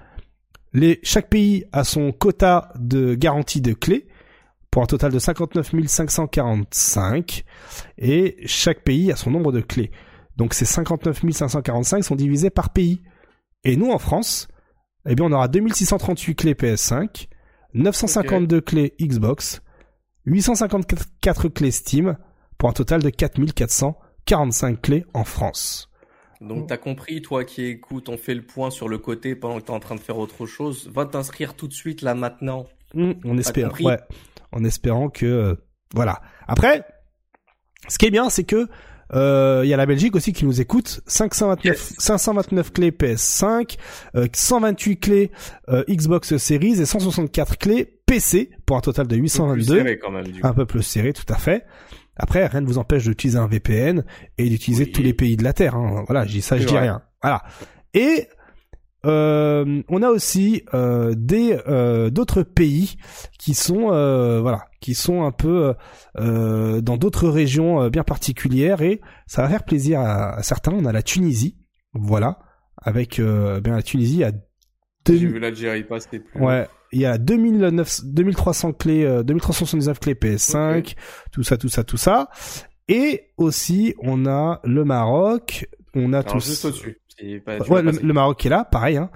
Les, 0.73 1.01
chaque 1.03 1.31
pays 1.31 1.65
a 1.73 1.85
son 1.85 2.13
quota 2.13 2.73
de 2.79 3.15
garantie 3.15 3.63
de 3.63 3.73
clés 3.73 4.09
pour 4.71 4.83
un 4.83 4.87
total 4.87 5.13
de 5.13 5.19
59 5.19 5.73
545 5.87 7.45
et 7.97 8.37
chaque 8.45 8.85
pays 8.85 9.11
a 9.11 9.17
son 9.17 9.31
nombre 9.31 9.53
de 9.53 9.61
clés. 9.61 9.91
Donc 10.37 10.55
ces 10.55 10.67
59 10.67 11.23
545 11.33 12.05
sont 12.05 12.15
divisés 12.15 12.51
par 12.51 12.71
pays. 12.71 13.03
Et 13.65 13.77
nous 13.77 13.91
en 13.91 13.99
France, 13.99 14.49
eh 15.09 15.15
bien 15.15 15.27
on 15.27 15.33
aura 15.33 15.49
2638 15.49 16.35
clés 16.35 16.55
PS5, 16.55 17.29
952 17.75 18.61
clés 18.61 18.95
Xbox, 19.01 19.63
854 20.27 21.49
clés 21.49 21.71
Steam 21.71 22.17
pour 22.59 22.69
un 22.69 22.73
total 22.73 23.03
de 23.03 23.11
4445 23.11 24.81
clés 24.83 25.05
en 25.15 25.25
France. 25.25 25.91
Donc 26.41 26.69
t'as 26.69 26.77
compris, 26.77 27.21
toi 27.23 27.45
qui 27.45 27.65
écoutes, 27.65 28.09
on 28.09 28.17
fait 28.17 28.35
le 28.35 28.43
point 28.43 28.71
sur 28.71 28.89
le 28.89 28.99
côté 28.99 29.35
pendant 29.35 29.59
que 29.59 29.65
t'es 29.65 29.71
en 29.73 29.81
train 29.81 29.97
de 29.97 30.01
faire 30.01 30.19
autre 30.19 30.47
chose. 30.47 30.89
Va 30.93 31.05
t'inscrire 31.05 31.55
tout 31.55 31.67
de 31.67 31.73
suite 31.73 32.03
là 32.03 32.15
maintenant. 32.15 32.67
On 32.95 33.37
espère, 33.39 33.69
compris 33.69 33.85
ouais, 33.87 33.99
en 34.53 34.65
espérant 34.65 35.09
que 35.09 35.27
euh, 35.27 35.55
voilà. 35.95 36.21
Après, 36.47 36.85
ce 37.89 37.99
qui 37.99 38.07
est 38.07 38.11
bien, 38.11 38.31
c'est 38.31 38.45
que 38.45 38.69
euh, 39.15 39.63
il 39.65 39.69
y 39.69 39.75
a 39.75 39.77
la 39.77 39.87
Belgique 39.87 40.15
aussi 40.15 40.33
qui 40.33 40.45
nous 40.45 40.61
écoute. 40.61 41.01
529, 41.07 41.65
Yes. 41.65 41.95
529 41.99 42.73
clés 42.73 42.91
PS5, 42.91 43.77
euh, 44.17 44.29
128 44.33 44.97
clés 45.01 45.31
euh, 45.71 45.83
Xbox 45.89 46.37
Series 46.37 46.81
et 46.81 46.85
164 46.87 47.57
clés 47.59 47.85
PC 48.07 48.51
pour 48.67 48.77
un 48.77 48.81
total 48.81 49.07
de 49.07 49.17
Plus 49.17 49.23
822. 49.23 49.77
serré 49.79 49.99
quand 49.99 50.11
même, 50.11 50.29
du 50.29 50.41
coup. 50.41 50.47
un 50.47 50.53
peu 50.53 50.67
plus 50.67 50.83
serré, 50.83 51.13
tout 51.13 51.31
à 51.33 51.37
fait. 51.37 51.65
Après, 52.19 52.47
rien 52.47 52.61
ne 52.61 52.67
vous 52.67 52.79
empêche 52.79 53.05
d'utiliser 53.05 53.39
un 53.39 53.47
VPN 53.47 54.05
et 54.39 54.49
d'utiliser 54.49 54.85
Oui. 54.85 54.93
tous 54.93 55.03
les 55.03 55.15
pays 55.15 55.37
de 55.37 55.45
la 55.45 55.53
Terre. 55.53 55.75
hein. 55.77 56.05
Voilà, 56.07 56.25
je 56.27 56.33
dis 56.33 56.43
ça, 56.43 56.59
je 56.59 56.67
dis 56.67 56.77
rien. 56.77 57.03
Voilà. 57.23 57.43
Et 57.95 58.27
euh, 59.07 59.83
on 59.89 60.03
a 60.03 60.11
aussi 60.11 60.65
euh, 60.75 61.15
des 61.17 61.57
euh, 61.69 62.11
d'autres 62.11 62.43
pays 62.43 62.97
qui 63.39 63.55
sont 63.55 63.93
euh, 63.93 64.41
voilà, 64.41 64.65
qui 64.81 64.95
sont 64.95 65.23
un 65.23 65.31
peu 65.31 65.75
euh, 66.19 66.81
dans 66.81 66.97
d'autres 66.97 67.29
régions 67.29 67.83
euh, 67.83 67.91
bien 67.91 68.03
particulières 68.03 68.83
et 68.83 69.01
ça 69.29 69.43
va 69.43 69.49
faire 69.49 69.65
plaisir 69.65 70.01
à, 70.01 70.35
à 70.37 70.43
certains. 70.43 70.73
On 70.73 70.85
a 70.85 70.93
la 70.93 71.03
Tunisie, 71.03 71.57
voilà, 71.95 72.41
avec 72.77 73.21
euh, 73.21 73.61
bien 73.61 73.77
la 73.77 73.83
Tunisie 73.83 74.25
à 74.25 74.33
J'ai 75.07 75.15
2000 75.15 75.29
vu 75.29 75.39
l'Algérie 75.39 75.85
passer 75.85 76.19
plus. 76.19 76.41
Ouais, 76.41 76.67
il 76.93 77.01
y 77.01 77.07
a 77.07 77.19
2009, 77.19 78.01
2300 78.05 78.73
clés, 78.73 79.05
euh, 79.05 79.23
2379 79.23 79.99
clés 80.01 80.15
PS5, 80.15 80.79
Ok. 80.79 80.95
tout 81.33 81.43
ça, 81.43 81.57
tout 81.57 81.69
ça, 81.69 81.85
tout 81.85 81.97
ça. 81.97 82.29
Et 82.89 83.31
aussi, 83.37 83.95
on 84.03 84.25
a 84.27 84.61
le 84.65 84.85
Maroc, 84.85 85.69
on 85.95 86.13
a 86.13 86.21
Alors 86.21 86.33
tous... 86.35 86.47
juste 86.47 86.65
au-dessus. 86.65 86.99
Pas- 87.45 87.59
Ouais, 87.69 87.83
le, 87.83 87.91
le 87.93 88.13
Maroc 88.13 88.47
est 88.47 88.49
là, 88.49 88.65
pareil. 88.65 88.97
Hein. 88.97 89.11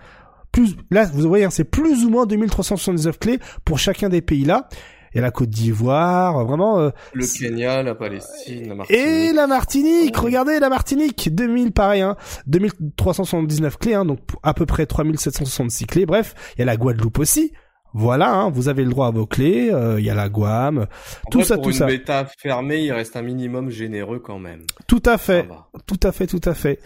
Plus, 0.50 0.76
là, 0.90 1.06
vous 1.06 1.26
voyez, 1.28 1.44
hein, 1.44 1.50
c'est 1.50 1.64
plus 1.64 2.04
ou 2.04 2.10
moins 2.10 2.26
2379 2.26 3.18
clés 3.18 3.38
pour 3.64 3.78
chacun 3.78 4.08
des 4.10 4.20
pays 4.20 4.44
là. 4.44 4.68
Il 5.14 5.16
y 5.16 5.18
a 5.18 5.22
la 5.22 5.30
Côte 5.30 5.50
d'Ivoire, 5.50 6.42
vraiment. 6.44 6.78
euh, 6.80 6.90
Le 7.12 7.26
Kenya, 7.26 7.82
la 7.82 7.94
Palestine, 7.94 8.68
la 8.68 8.74
Martinique. 8.74 9.02
et 9.06 9.32
la 9.34 9.46
Martinique, 9.46 10.14
Oh. 10.18 10.22
regardez 10.22 10.58
la 10.58 10.68
Martinique, 10.70 11.34
2000 11.34 11.72
pareil, 11.72 12.00
hein, 12.00 12.16
2379 12.46 13.76
clés, 13.78 13.94
hein, 13.94 14.04
donc 14.04 14.20
à 14.42 14.54
peu 14.54 14.66
près 14.66 14.86
3766 14.86 15.86
clés. 15.86 16.06
Bref, 16.06 16.34
il 16.56 16.60
y 16.60 16.62
a 16.62 16.64
la 16.66 16.76
Guadeloupe 16.76 17.18
aussi. 17.18 17.52
Voilà, 17.94 18.32
hein, 18.34 18.50
vous 18.50 18.68
avez 18.68 18.84
le 18.84 18.90
droit 18.90 19.08
à 19.08 19.10
vos 19.10 19.26
clés. 19.26 19.70
euh, 19.72 20.00
Il 20.00 20.04
y 20.06 20.10
a 20.10 20.14
la 20.14 20.28
Guam, 20.28 20.86
En 21.26 21.30
tout 21.30 21.38
vrai, 21.38 21.46
ça, 21.46 21.54
pour 21.56 21.64
tout 21.64 21.70
une 21.70 21.76
ça. 21.76 21.86
bêta 21.86 22.24
fermée, 22.38 22.80
il 22.84 22.92
reste 22.92 23.16
un 23.16 23.22
minimum 23.22 23.70
généreux 23.70 24.18
quand 24.18 24.38
même. 24.38 24.62
tout 24.86 25.02
à 25.04 25.18
fait, 25.18 25.46
tout 25.86 26.00
à 26.02 26.12
fait, 26.12 26.26
tout 26.26 26.40
à 26.44 26.54
fait. 26.54 26.80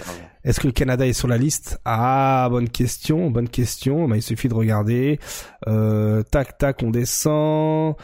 Est-ce 0.45 0.61
que 0.61 0.67
le 0.67 0.73
Canada 0.73 1.07
est 1.07 1.13
sur 1.13 1.29
la 1.29 1.39
liste? 1.39 1.81
Ah, 1.85 2.49
bonne 2.51 2.69
question, 2.69 3.31
bonne 3.31 3.49
question. 3.49 4.09
Bah, 4.09 4.17
il 4.17 4.23
suffit 4.23 4.49
de 4.49 4.55
regarder. 4.55 5.19
Euh, 5.69 6.23
tac, 6.23 6.59
tac, 6.59 6.83
on 6.83 6.91
descend. 6.91 7.95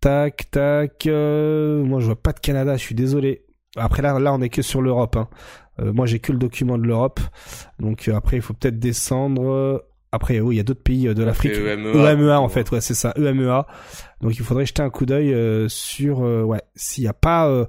Tac, 0.00 0.50
tac. 0.50 1.06
euh, 1.06 1.82
moi, 1.84 2.00
je 2.00 2.06
vois 2.06 2.16
pas 2.22 2.32
de 2.32 2.40
Canada. 2.40 2.76
Je 2.76 2.82
suis 2.82 2.94
désolé. 2.94 3.44
Après 3.76 4.02
là, 4.02 4.18
là, 4.18 4.32
on 4.32 4.40
est 4.40 4.48
que 4.48 4.62
sur 4.62 4.80
l'Europe. 4.82 5.16
Hein. 5.16 5.28
Euh, 5.80 5.92
moi, 5.92 6.06
j'ai 6.06 6.18
que 6.20 6.32
le 6.32 6.38
document 6.38 6.78
de 6.78 6.84
l'Europe. 6.84 7.20
Donc 7.78 8.08
euh, 8.08 8.14
après, 8.16 8.36
il 8.36 8.42
faut 8.42 8.54
peut-être 8.54 8.78
descendre. 8.78 9.84
Après, 10.12 10.36
il 10.36 10.54
y 10.54 10.60
a 10.60 10.62
d'autres 10.64 10.82
pays 10.82 11.06
euh, 11.06 11.14
de 11.14 11.22
l'Afrique. 11.22 11.52
EMEA. 11.52 12.12
EMEA 12.12 12.40
en 12.40 12.48
fait, 12.48 12.70
ouais, 12.72 12.80
c'est 12.80 12.94
ça, 12.94 13.12
EMEA. 13.16 13.66
Donc 14.20 14.34
il 14.36 14.44
faudrait 14.44 14.66
jeter 14.66 14.82
un 14.82 14.90
coup 14.90 15.06
d'œil 15.06 15.32
euh, 15.32 15.68
sur, 15.68 16.24
euh, 16.24 16.42
ouais, 16.42 16.60
s'il 16.74 17.04
n'y 17.04 17.08
a 17.08 17.14
pas, 17.14 17.48
euh, 17.48 17.66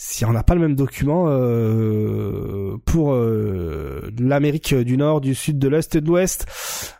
si 0.00 0.24
on 0.24 0.30
n'a 0.30 0.44
pas 0.44 0.54
le 0.54 0.60
même 0.60 0.76
document 0.76 1.24
euh, 1.26 2.76
pour 2.84 3.14
euh, 3.14 4.12
l'Amérique 4.16 4.72
du 4.72 4.96
Nord, 4.96 5.20
du 5.20 5.34
Sud, 5.34 5.58
de 5.58 5.66
l'Est 5.66 5.96
et 5.96 6.00
de 6.00 6.06
l'Ouest. 6.06 6.46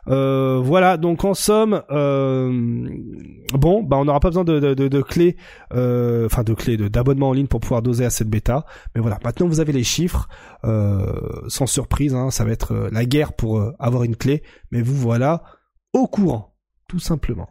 Euh, 0.09 0.59
voilà, 0.61 0.97
donc 0.97 1.25
en 1.25 1.35
somme, 1.35 1.81
bon, 1.89 3.85
bah 3.85 3.99
on 3.99 4.05
n'aura 4.05 4.19
pas 4.19 4.31
besoin 4.31 4.43
de, 4.43 4.59
de, 4.59 4.75
de, 4.75 4.89
de 4.89 5.01
clés, 5.01 5.37
enfin 5.71 6.43
de 6.43 6.55
clés, 6.55 6.77
d'abonnement 6.77 7.29
en 7.29 7.35
ligne 7.35 7.47
pour 7.47 7.61
pouvoir 7.61 7.83
doser 7.83 8.05
à 8.05 8.11
cette 8.11 8.31
bêta. 8.31 8.65
Mais 8.97 9.01
voilà, 9.01 9.21
maintenant 9.25 9.47
vous 9.47 9.61
avez 9.61 9.73
les 9.73 9.85
chiffres, 9.85 10.29
sans 10.65 11.67
surprise, 11.67 12.17
hein, 12.17 12.33
ça 12.33 12.45
va 12.45 12.51
être 12.51 12.89
la 12.91 13.05
guerre 13.05 13.33
pour 13.33 13.63
avoir 13.79 14.03
une 14.03 14.17
clé. 14.17 14.43
Mais 14.73 14.83
vous 14.83 14.97
voilà 14.97 15.45
au 15.93 16.09
courant, 16.09 16.57
tout 16.89 16.99
simplement. 16.99 17.49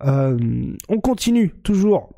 On 0.00 1.00
continue 1.00 1.50
toujours 1.62 2.17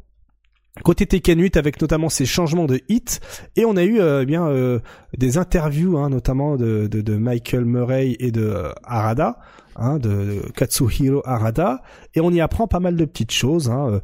côté 0.84 1.06
Tekken 1.06 1.40
8 1.40 1.56
avec 1.56 1.80
notamment 1.80 2.08
ces 2.08 2.26
changements 2.26 2.66
de 2.66 2.80
hit 2.88 3.20
et 3.56 3.64
on 3.64 3.76
a 3.76 3.82
eu 3.82 4.00
euh, 4.00 4.24
bien 4.24 4.46
euh, 4.46 4.78
des 5.16 5.36
interviews 5.36 5.98
hein, 5.98 6.08
notamment 6.08 6.56
de, 6.56 6.86
de, 6.86 7.00
de 7.00 7.16
Michael 7.16 7.64
Murray 7.64 8.16
et 8.18 8.30
de 8.30 8.44
euh, 8.44 8.72
Harada 8.84 9.38
hein, 9.76 9.98
de, 9.98 10.42
Katsuhiro 10.54 11.22
Harada 11.24 11.82
et 12.14 12.20
on 12.20 12.30
y 12.30 12.40
apprend 12.40 12.66
pas 12.66 12.80
mal 12.80 12.96
de 12.96 13.04
petites 13.04 13.32
choses 13.32 13.68
hein, 13.68 13.88
euh, 13.90 14.00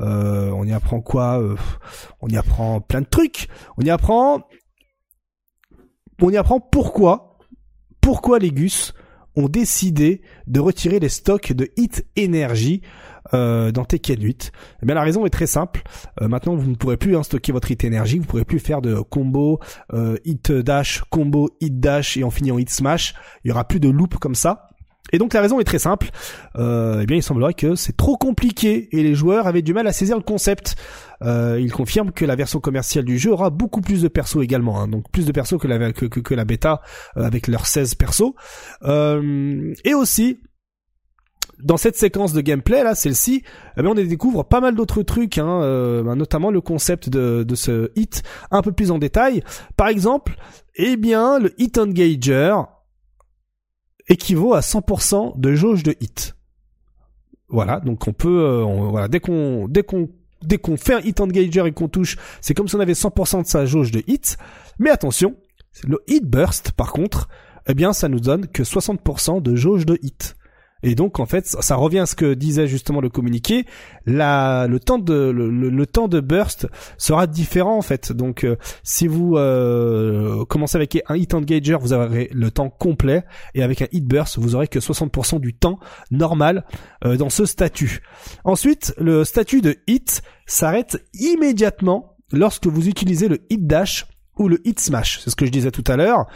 euh, 0.00 0.50
on 0.50 0.64
y 0.64 0.72
apprend 0.72 1.00
quoi 1.00 1.42
on 2.20 2.28
y 2.28 2.36
apprend 2.36 2.80
plein 2.80 3.00
de 3.00 3.06
trucs. 3.06 3.48
On 3.76 3.82
y 3.82 3.90
apprend 3.90 4.42
on 6.20 6.30
y 6.30 6.36
apprend 6.36 6.60
pourquoi 6.60 7.38
pourquoi 8.00 8.38
les 8.38 8.50
Gus 8.50 8.92
ont 9.36 9.48
décidé 9.48 10.22
de 10.46 10.60
retirer 10.60 10.98
les 10.98 11.08
stocks 11.08 11.52
de 11.52 11.70
Hit 11.76 12.06
Energy 12.18 12.82
euh, 13.34 13.72
dans 13.72 13.84
Tekken 13.84 14.22
8 14.22 14.52
Eh 14.82 14.86
bien 14.86 14.94
la 14.94 15.02
raison 15.02 15.26
est 15.26 15.30
très 15.30 15.46
simple. 15.46 15.82
Euh, 16.20 16.28
maintenant 16.28 16.54
vous 16.54 16.70
ne 16.70 16.74
pourrez 16.74 16.96
plus 16.96 17.16
hein, 17.16 17.22
stocker 17.22 17.52
votre 17.52 17.70
Hit 17.70 17.84
Energy, 17.84 18.18
vous 18.18 18.24
ne 18.24 18.28
pourrez 18.28 18.44
plus 18.44 18.58
faire 18.58 18.82
de 18.82 19.00
combo 19.00 19.60
euh, 19.92 20.16
Hit 20.24 20.52
Dash, 20.52 21.02
combo 21.10 21.50
Hit 21.60 21.80
Dash 21.80 22.16
et 22.16 22.24
en 22.24 22.30
finir 22.30 22.54
en 22.54 22.58
Hit 22.58 22.70
Smash. 22.70 23.14
Il 23.44 23.48
y 23.48 23.50
aura 23.52 23.64
plus 23.64 23.80
de 23.80 23.88
loop 23.88 24.16
comme 24.16 24.34
ça. 24.34 24.70
Et 25.12 25.18
donc 25.18 25.34
la 25.34 25.40
raison 25.40 25.60
est 25.60 25.64
très 25.64 25.78
simple. 25.78 26.10
Euh, 26.56 27.00
eh 27.02 27.06
bien 27.06 27.16
il 27.16 27.22
semblerait 27.22 27.54
que 27.54 27.74
c'est 27.74 27.96
trop 27.96 28.16
compliqué 28.16 28.88
et 28.96 29.02
les 29.02 29.14
joueurs 29.14 29.46
avaient 29.46 29.62
du 29.62 29.74
mal 29.74 29.86
à 29.86 29.92
saisir 29.92 30.16
le 30.16 30.22
concept. 30.22 30.76
Euh, 31.22 31.58
il 31.60 31.72
confirme 31.72 32.12
que 32.12 32.24
la 32.24 32.36
version 32.36 32.60
commerciale 32.60 33.04
du 33.04 33.18
jeu 33.18 33.32
aura 33.32 33.50
beaucoup 33.50 33.80
plus 33.80 34.02
de 34.02 34.08
persos 34.08 34.42
également, 34.42 34.80
hein, 34.80 34.88
donc 34.88 35.10
plus 35.10 35.26
de 35.26 35.32
persos 35.32 35.58
que 35.58 35.68
la 35.68 35.92
que, 35.92 36.06
que, 36.06 36.20
que 36.20 36.34
la 36.34 36.44
bêta 36.44 36.80
euh, 37.16 37.24
avec 37.24 37.48
leurs 37.48 37.66
16 37.66 37.94
persos. 37.94 38.32
Et 38.82 39.94
aussi 39.94 40.40
dans 41.62 41.76
cette 41.76 41.96
séquence 41.96 42.32
de 42.32 42.40
gameplay 42.40 42.82
là, 42.82 42.94
celle-ci, 42.94 43.42
eh 43.76 43.82
bien, 43.82 43.90
on 43.90 43.94
découvre 43.94 44.44
pas 44.44 44.60
mal 44.60 44.74
d'autres 44.74 45.02
trucs, 45.02 45.38
hein, 45.38 45.62
euh, 45.62 46.02
ben, 46.02 46.16
notamment 46.16 46.50
le 46.50 46.60
concept 46.60 47.08
de, 47.08 47.42
de 47.42 47.54
ce 47.54 47.90
hit 47.96 48.22
un 48.50 48.62
peu 48.62 48.72
plus 48.72 48.90
en 48.90 48.98
détail. 48.98 49.42
Par 49.76 49.88
exemple, 49.88 50.36
eh 50.74 50.96
bien, 50.96 51.38
le 51.38 51.52
hit 51.60 51.78
engager 51.78 52.54
équivaut 54.08 54.54
à 54.54 54.60
100% 54.60 55.38
de 55.38 55.54
jauge 55.54 55.82
de 55.82 55.94
hit. 56.00 56.34
Voilà, 57.48 57.80
donc 57.80 58.06
on 58.06 58.12
peut, 58.12 58.44
euh, 58.44 58.64
voilà, 58.64 59.08
dès 59.08 59.20
qu'on, 59.20 59.66
dès 59.68 59.82
qu'on, 59.82 60.08
dès 60.42 60.58
qu'on 60.58 60.76
fait 60.76 60.94
un 60.94 61.00
hit 61.00 61.20
engager 61.20 61.66
et 61.66 61.72
qu'on 61.72 61.88
touche, 61.88 62.16
c'est 62.40 62.54
comme 62.54 62.68
si 62.68 62.76
on 62.76 62.80
avait 62.80 62.92
100% 62.92 63.42
de 63.42 63.46
sa 63.46 63.66
jauge 63.66 63.90
de 63.90 64.02
hit. 64.06 64.36
Mais 64.78 64.90
attention, 64.90 65.36
le 65.86 65.98
hit 66.06 66.24
burst, 66.24 66.72
par 66.72 66.92
contre, 66.92 67.28
eh 67.66 67.74
bien, 67.74 67.92
ça 67.92 68.08
nous 68.08 68.20
donne 68.20 68.46
que 68.46 68.62
60% 68.62 69.42
de 69.42 69.54
jauge 69.54 69.86
de 69.86 69.98
hit. 70.02 70.36
Et 70.82 70.94
donc 70.94 71.20
en 71.20 71.26
fait, 71.26 71.46
ça 71.46 71.76
revient 71.76 72.00
à 72.00 72.06
ce 72.06 72.14
que 72.14 72.34
disait 72.34 72.66
justement 72.66 73.00
le 73.00 73.08
communiqué. 73.08 73.66
La, 74.06 74.66
le 74.68 74.80
temps 74.80 74.98
de 74.98 75.14
le, 75.14 75.86
temps 75.86 76.08
de 76.08 76.20
burst 76.20 76.66
sera 76.98 77.26
différent 77.26 77.76
en 77.76 77.82
fait. 77.82 78.12
Donc 78.12 78.44
euh, 78.44 78.56
si 78.82 79.06
vous 79.06 79.36
euh, 79.36 80.44
commencez 80.46 80.76
avec 80.76 80.98
un 81.08 81.16
hit 81.16 81.34
engager, 81.34 81.76
vous 81.80 81.92
aurez 81.92 82.30
le 82.32 82.50
temps 82.50 82.70
complet, 82.70 83.24
et 83.54 83.62
avec 83.62 83.82
un 83.82 83.86
hit 83.92 84.06
burst, 84.06 84.38
vous 84.38 84.54
aurez 84.54 84.68
que 84.68 84.78
60% 84.78 85.40
du 85.40 85.54
temps 85.54 85.78
normal 86.10 86.64
euh, 87.04 87.16
dans 87.16 87.30
ce 87.30 87.44
statut. 87.44 88.00
Ensuite, 88.44 88.94
le 88.98 89.24
statut 89.24 89.60
de 89.60 89.76
hit 89.86 90.22
s'arrête 90.46 91.04
immédiatement 91.14 92.16
lorsque 92.32 92.66
vous 92.66 92.88
utilisez 92.88 93.28
le 93.28 93.40
hit 93.50 93.66
dash 93.66 94.06
ou 94.36 94.48
le 94.48 94.66
hit 94.66 94.80
smash. 94.80 95.20
C'est 95.22 95.30
ce 95.30 95.36
que 95.36 95.44
je 95.44 95.50
disais 95.50 95.70
tout 95.70 95.84
à 95.86 95.96
l'heure. 95.96 96.26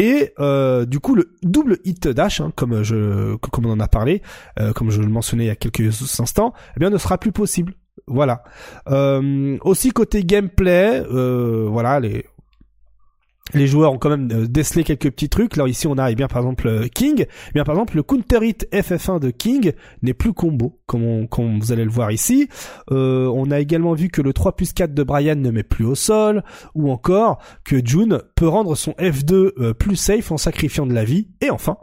Et 0.00 0.32
euh, 0.40 0.86
du 0.86 0.98
coup, 0.98 1.14
le 1.14 1.36
double 1.42 1.76
hit 1.84 2.08
dash, 2.08 2.40
hein, 2.40 2.52
comme 2.56 2.82
je, 2.82 3.36
comme 3.36 3.66
on 3.66 3.72
en 3.72 3.80
a 3.80 3.86
parlé, 3.86 4.22
euh, 4.58 4.72
comme 4.72 4.90
je 4.90 5.02
le 5.02 5.08
mentionnais 5.08 5.44
il 5.44 5.48
y 5.48 5.50
a 5.50 5.56
quelques 5.56 6.20
instants, 6.20 6.54
eh 6.74 6.80
bien, 6.80 6.88
ne 6.88 6.96
sera 6.96 7.18
plus 7.18 7.32
possible. 7.32 7.74
Voilà. 8.06 8.42
Euh, 8.88 9.58
aussi 9.60 9.90
côté 9.90 10.24
gameplay, 10.24 11.04
voilà, 11.06 12.00
les 12.00 12.24
les 13.54 13.66
joueurs 13.66 13.92
ont 13.92 13.98
quand 13.98 14.10
même 14.10 14.30
euh, 14.32 14.46
décelé 14.46 14.84
quelques 14.84 15.10
petits 15.10 15.28
trucs. 15.28 15.56
Là 15.56 15.66
ici 15.66 15.86
on 15.86 15.98
a 15.98 16.10
eh 16.10 16.14
bien 16.14 16.28
par 16.28 16.38
exemple 16.38 16.68
euh, 16.68 16.88
King. 16.88 17.26
Eh 17.26 17.52
bien 17.54 17.64
par 17.64 17.74
exemple 17.74 17.96
le 17.96 18.02
counter 18.02 18.38
hit 18.42 18.68
FF1 18.72 19.20
de 19.20 19.30
King 19.30 19.72
n'est 20.02 20.14
plus 20.14 20.32
combo 20.32 20.80
comme, 20.86 21.60
vous 21.60 21.72
allez 21.72 21.84
le 21.84 21.90
voir 21.90 22.10
ici. 22.10 22.48
Euh, 22.90 23.30
on 23.32 23.50
a 23.50 23.60
également 23.60 23.94
vu 23.94 24.08
que 24.08 24.22
le 24.22 24.32
3 24.32 24.56
plus 24.56 24.72
4 24.72 24.92
de 24.92 25.02
Brian 25.02 25.36
ne 25.36 25.50
met 25.50 25.62
plus 25.62 25.84
au 25.84 25.94
sol 25.94 26.42
ou 26.74 26.90
encore 26.90 27.38
que 27.64 27.84
June 27.84 28.20
peut 28.34 28.48
rendre 28.48 28.74
son 28.74 28.92
F2 28.92 29.74
plus 29.74 29.96
safe 29.96 30.32
en 30.32 30.36
sacrifiant 30.36 30.86
de 30.86 30.92
la 30.92 31.04
vie. 31.04 31.28
Et 31.40 31.50
enfin 31.50 31.76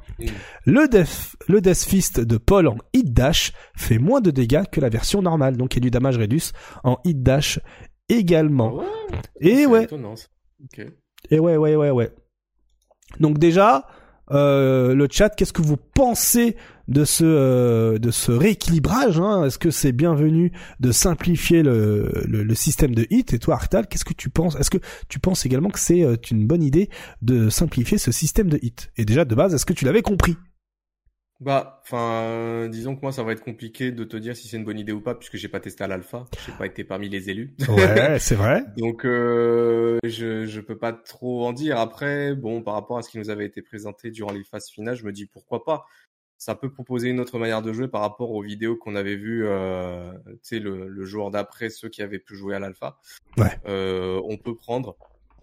le 0.65 0.87
Death, 0.87 1.35
le 1.47 1.61
Death 1.61 1.83
Fist 1.83 2.19
de 2.19 2.37
Paul 2.37 2.67
en 2.67 2.77
hit 2.93 3.13
dash 3.13 3.53
fait 3.75 3.97
moins 3.97 4.19
de 4.19 4.31
dégâts 4.31 4.63
que 4.71 4.81
la 4.81 4.89
version 4.89 5.21
normale 5.21 5.55
donc 5.55 5.75
il 5.75 5.77
y 5.77 5.79
a 5.79 5.85
du 5.85 5.91
damage 5.91 6.17
réduce 6.17 6.51
en 6.83 6.97
hit 7.05 7.23
dash 7.23 7.59
également. 8.09 8.81
Ah 8.81 9.15
Et 9.39 9.65
ouais. 9.65 9.87
Et 11.31 11.39
ouais, 11.39 11.57
ouais, 11.57 11.75
ouais, 11.75 11.91
ouais. 11.91 12.11
Donc 13.19 13.37
déjà, 13.37 13.87
euh, 14.31 14.93
le 14.93 15.07
chat, 15.09 15.29
qu'est-ce 15.29 15.53
que 15.53 15.61
vous 15.61 15.77
pensez 15.77 16.57
de 16.87 17.03
ce 17.05 17.23
euh, 17.25 17.97
de 17.97 18.11
ce 18.11 18.31
rééquilibrage 18.31 19.19
hein? 19.19 19.45
Est-ce 19.45 19.57
que 19.57 19.71
c'est 19.71 19.91
bienvenu 19.91 20.51
de 20.79 20.91
simplifier 20.91 21.63
le, 21.63 22.11
le, 22.27 22.55
système 22.55 22.93
de 22.93 23.07
hit? 23.09 23.33
Et 23.33 23.39
toi, 23.39 23.55
Artal, 23.55 23.87
qu'est-ce 23.87 24.05
que 24.05 24.13
tu 24.13 24.29
penses? 24.29 24.55
Est-ce 24.55 24.69
que 24.69 24.79
tu 25.07 25.19
penses 25.19 25.45
également 25.45 25.69
que 25.69 25.79
c'est 25.79 26.03
euh, 26.03 26.15
une 26.31 26.45
bonne 26.45 26.63
idée 26.63 26.89
de 27.21 27.49
simplifier 27.49 27.97
ce 27.97 28.11
système 28.11 28.49
de 28.49 28.59
hit? 28.61 28.91
Et 28.97 29.05
déjà 29.05 29.25
de 29.25 29.35
base, 29.35 29.53
est-ce 29.53 29.65
que 29.65 29.73
tu 29.73 29.85
l'avais 29.85 30.01
compris? 30.01 30.35
Bah, 31.39 31.81
enfin, 31.83 32.67
disons 32.69 32.95
que 32.95 33.01
moi, 33.01 33.11
ça 33.11 33.21
va 33.23 33.31
être 33.31 33.43
compliqué 33.43 33.91
de 33.91 34.03
te 34.03 34.17
dire 34.17 34.35
si 34.35 34.47
c'est 34.47 34.57
une 34.57 34.65
bonne 34.65 34.79
idée 34.79 34.91
ou 34.91 35.01
pas, 35.01 35.13
puisque 35.13 35.37
j'ai 35.37 35.47
pas 35.47 35.59
testé 35.59 35.83
à 35.83 35.87
l'alpha, 35.87 36.25
j'ai 36.45 36.51
pas 36.53 36.65
été 36.65 36.83
parmi 36.83 37.09
les 37.09 37.29
élus. 37.29 37.55
Ouais, 37.69 38.17
c'est 38.19 38.35
vrai. 38.35 38.65
Donc, 38.77 39.05
euh, 39.05 39.99
je 40.03 40.45
je 40.45 40.61
peux 40.61 40.77
pas 40.77 40.93
trop 40.93 41.45
en 41.45 41.53
dire. 41.53 41.77
Après, 41.77 42.33
bon, 42.33 42.63
par 42.63 42.73
rapport 42.73 42.97
à 42.97 43.03
ce 43.03 43.09
qui 43.09 43.19
nous 43.19 43.29
avait 43.29 43.45
été 43.45 43.61
présenté 43.61 44.09
durant 44.09 44.31
les 44.31 44.43
phases 44.43 44.69
finales, 44.69 44.95
je 44.95 45.05
me 45.05 45.11
dis 45.11 45.27
pourquoi 45.27 45.63
pas. 45.63 45.85
Ça 46.39 46.53
peut 46.53 46.71
proposer 46.71 47.09
une 47.09 47.19
autre 47.19 47.39
manière 47.39 47.63
de 47.63 47.73
jouer 47.73 47.87
par 47.87 48.01
rapport 48.01 48.31
aux 48.31 48.43
vidéos 48.43 48.75
qu'on 48.75 48.95
avait 48.95 49.15
vues, 49.15 49.45
euh, 49.47 50.11
tu 50.25 50.37
sais, 50.43 50.59
le, 50.59 50.87
le 50.87 51.05
jour 51.05 51.31
d'après, 51.31 51.69
ceux 51.71 51.89
qui 51.89 52.03
avaient 52.03 52.19
pu 52.19 52.35
jouer 52.35 52.55
à 52.55 52.59
l'alpha. 52.59 52.99
Ouais. 53.37 53.59
Euh, 53.67 54.21
on 54.25 54.37
peut 54.37 54.55
prendre 54.55 54.95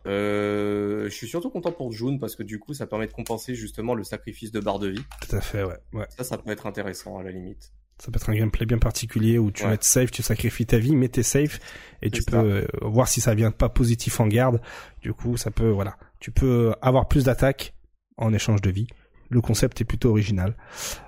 euh, 0.07 1.05
je 1.05 1.15
suis 1.15 1.29
surtout 1.29 1.51
content 1.51 1.73
pour 1.73 1.93
June 1.93 2.19
parce 2.19 2.37
que 2.37 2.43
du 2.43 2.59
coup, 2.59 2.75
ça 2.75 2.87
permet 2.87 3.07
de 3.07 3.13
compenser 3.13 3.55
justement 3.55 3.95
le 3.95 4.05
sacrifice 4.05 4.53
de 4.53 4.61
barre 4.61 4.79
de 4.79 4.89
vie. 4.89 5.05
Tout 5.27 5.37
à 5.37 5.41
fait, 5.41 5.65
ouais. 5.65 5.79
ouais. 5.93 6.07
Ça, 6.17 6.25
ça 6.25 6.39
peut 6.39 6.51
être 6.51 6.67
intéressant 6.67 7.19
à 7.19 7.23
la 7.23 7.31
limite. 7.31 7.73
Ça 7.99 8.11
peut 8.11 8.17
être 8.17 8.29
un 8.29 8.35
gameplay 8.35 8.67
bien 8.67 8.79
particulier 8.79 9.39
où 9.39 9.53
tu 9.53 9.63
vas 9.63 9.75
être 9.75 9.85
safe, 9.85 10.11
tu 10.11 10.23
sacrifies 10.23 10.67
ta 10.67 10.79
vie, 10.79 10.97
mais 10.97 11.09
t'es 11.09 11.23
safe 11.23 11.61
et 12.03 12.11
tu 12.11 12.23
peux 12.25 12.37
euh, 12.37 12.67
voir 12.83 13.07
si 13.07 13.21
ça 13.21 13.35
vient 13.35 13.53
pas 13.53 13.69
positif 13.69 14.19
en 14.19 14.27
garde. 14.27 14.61
Du 15.01 15.13
coup, 15.13 15.37
ça 15.37 15.53
peut, 15.53 15.71
voilà, 15.71 15.97
tu 16.19 16.33
peux 16.33 16.75
avoir 16.83 17.07
plus 17.07 17.25
d'attaques 17.25 17.73
en 18.17 18.33
échange 18.33 18.61
de 18.63 18.71
vie 18.71 18.89
le 19.35 19.41
concept 19.41 19.81
est 19.81 19.85
plutôt 19.85 20.11
original. 20.11 20.55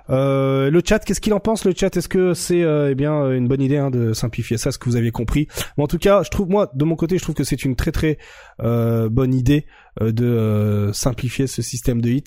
Euh, 0.09 0.69
le 0.69 0.81
chat, 0.85 0.99
qu'est-ce 0.99 1.21
qu'il 1.21 1.33
en 1.33 1.39
pense 1.39 1.65
Le 1.65 1.73
chat, 1.75 1.95
est-ce 1.95 2.09
que 2.09 2.33
c'est 2.33 2.61
euh, 2.61 2.91
eh 2.91 2.95
bien 2.95 3.31
une 3.31 3.47
bonne 3.47 3.61
idée 3.61 3.77
hein, 3.77 3.89
de 3.89 4.13
simplifier 4.13 4.57
ça, 4.57 4.71
ce 4.71 4.77
que 4.77 4.85
vous 4.85 4.97
aviez 4.97 5.11
compris? 5.11 5.47
En 5.77 5.87
tout 5.87 5.97
cas, 5.97 6.23
je 6.23 6.29
trouve 6.29 6.49
moi, 6.49 6.69
de 6.75 6.83
mon 6.83 6.95
côté, 6.95 7.17
je 7.17 7.23
trouve 7.23 7.35
que 7.35 7.45
c'est 7.45 7.63
une 7.63 7.75
très 7.75 7.91
très 7.91 8.17
euh, 8.61 9.09
bonne 9.09 9.33
idée 9.33 9.65
de 9.99 10.91
simplifier 10.93 11.47
ce 11.47 11.63
système 11.63 12.01
de 12.01 12.09
hits. 12.09 12.23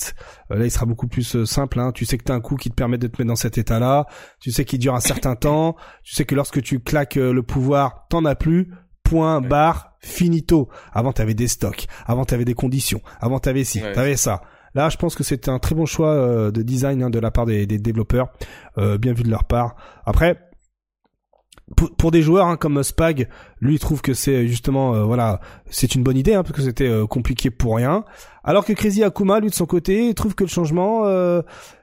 là, 0.49 0.65
il 0.65 0.71
sera 0.73 0.87
beaucoup 0.87 1.07
plus 1.07 1.45
simple. 1.45 1.79
Hein. 1.79 1.93
Tu 1.93 2.05
sais 2.05 2.19
que 2.19 2.25
tu 2.25 2.33
as 2.33 2.35
un 2.35 2.41
coup 2.41 2.57
qui 2.57 2.69
te 2.69 2.75
permet 2.75 2.99
de 2.99 3.07
te 3.07 3.13
mettre 3.13 3.29
dans 3.29 3.37
cet 3.37 3.59
état-là. 3.59 4.07
Tu 4.41 4.51
sais 4.51 4.65
qu'il 4.65 4.81
dure 4.81 4.97
un 4.97 5.01
certain 5.01 5.37
temps. 5.37 5.77
Tu 6.03 6.15
sais 6.15 6.25
que 6.25 6.35
lorsque 6.35 6.61
tu 6.63 6.81
claques 6.81 7.15
le 7.15 7.43
pouvoir, 7.45 8.07
t'en 8.09 8.25
as 8.25 8.35
plus. 8.35 8.73
Point, 9.05 9.41
barre, 9.41 9.93
finito. 10.01 10.69
Avant, 10.93 11.13
t'avais 11.13 11.35
des 11.35 11.47
stocks. 11.47 11.87
Avant, 12.07 12.25
t'avais 12.25 12.45
des 12.45 12.55
conditions. 12.55 13.03
Avant, 13.21 13.39
t'avais 13.39 13.63
ci, 13.63 13.81
t'avais 13.95 14.17
ça. 14.17 14.43
Là, 14.75 14.89
je 14.89 14.97
pense 14.97 15.15
que 15.15 15.25
c'est 15.25 15.49
un 15.49 15.59
très 15.59 15.75
bon 15.75 15.87
choix 15.87 16.15
euh, 16.15 16.51
de 16.51 16.63
design 16.63 17.03
hein, 17.03 17.11
de 17.11 17.19
la 17.19 17.31
part 17.31 17.47
des, 17.47 17.67
développeurs, 17.67 18.29
euh, 18.79 18.99
bien 18.99 19.13
vu 19.13 19.23
de 19.23 19.31
leur 19.31 19.45
part. 19.45 19.77
Après, 20.05 20.39
pour, 21.99 22.11
des 22.11 22.23
joueurs 22.23 22.47
hein, 22.47 22.57
comme 22.57 22.83
Spag, 22.83 23.29
lui 23.61 23.75
il 23.75 23.79
trouve 23.79 24.03
que 24.03 24.13
c'est 24.13 24.49
justement 24.49 24.95
euh, 24.95 25.05
voilà, 25.05 25.41
c'est 25.71 25.95
une 25.95 26.03
bonne 26.03 26.17
idée 26.17 26.35
hein, 26.35 26.43
parce 26.43 26.57
que 26.57 26.63
c'était 26.63 26.91
compliqué 27.09 27.51
pour 27.51 27.77
rien. 27.77 28.05
Alors 28.43 28.65
que 28.65 28.73
Crazy 28.73 29.05
Akuma, 29.05 29.39
lui 29.39 29.51
de 29.51 29.55
son 29.55 29.67
côté, 29.67 30.13
trouve 30.15 30.35
que 30.35 30.45
le 30.45 30.49
changement, 30.49 31.05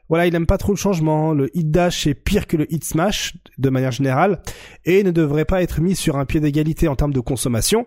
voilà, 0.10 0.26
il 0.26 0.36
aime 0.36 0.46
pas 0.46 0.58
trop 0.58 0.72
le 0.72 0.78
changement. 0.78 1.34
Le 1.34 1.56
hit 1.56 1.70
dash 1.70 2.08
est 2.08 2.14
pire 2.14 2.48
que 2.48 2.58
le 2.58 2.72
hit 2.74 2.84
smash 2.84 3.36
de 3.58 3.70
manière 3.70 3.92
générale 3.92 4.42
et 4.86 5.04
ne 5.04 5.12
devrait 5.12 5.46
pas 5.46 5.62
être 5.62 5.82
mis 5.82 5.96
sur 5.96 6.18
un 6.18 6.26
pied 6.26 6.40
d'égalité 6.40 6.88
en 6.88 6.96
termes 6.96 7.14
de 7.14 7.20
consommation. 7.20 7.86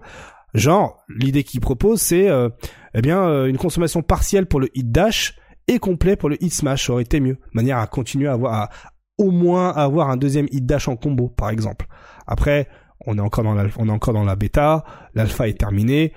Genre, 0.54 1.04
l'idée 1.08 1.44
qu'il 1.44 1.60
propose, 1.60 2.00
c'est 2.00 2.28
euh, 2.28 2.48
eh 2.94 3.02
bien 3.02 3.22
euh, 3.22 3.46
une 3.46 3.58
consommation 3.58 4.02
partielle 4.02 4.46
pour 4.46 4.60
le 4.60 4.68
hit 4.74 4.90
dash 4.90 5.36
et 5.68 5.78
complet 5.78 6.16
pour 6.16 6.28
le 6.28 6.42
hit 6.42 6.52
smash. 6.52 6.90
Aurait 6.90 7.02
été 7.02 7.20
mieux, 7.20 7.34
de 7.34 7.54
manière 7.54 7.78
à 7.78 7.86
continuer 7.86 8.28
à 8.28 8.32
avoir, 8.32 8.54
à, 8.54 8.70
au 9.18 9.30
moins 9.30 9.70
avoir 9.70 10.10
un 10.10 10.16
deuxième 10.16 10.46
hit 10.50 10.66
dash 10.66 10.88
en 10.88 10.96
combo, 10.96 11.28
par 11.28 11.50
exemple. 11.50 11.86
Après, 12.26 12.68
on 13.06 13.16
est 13.18 13.20
encore 13.20 13.44
dans 13.44 13.54
la, 13.54 13.64
on 13.78 13.88
est 13.88 13.92
encore 13.92 14.14
dans 14.14 14.24
la 14.24 14.36
bêta, 14.36 14.84
l'alpha 15.14 15.48
est 15.48 15.58
terminé. 15.58 16.12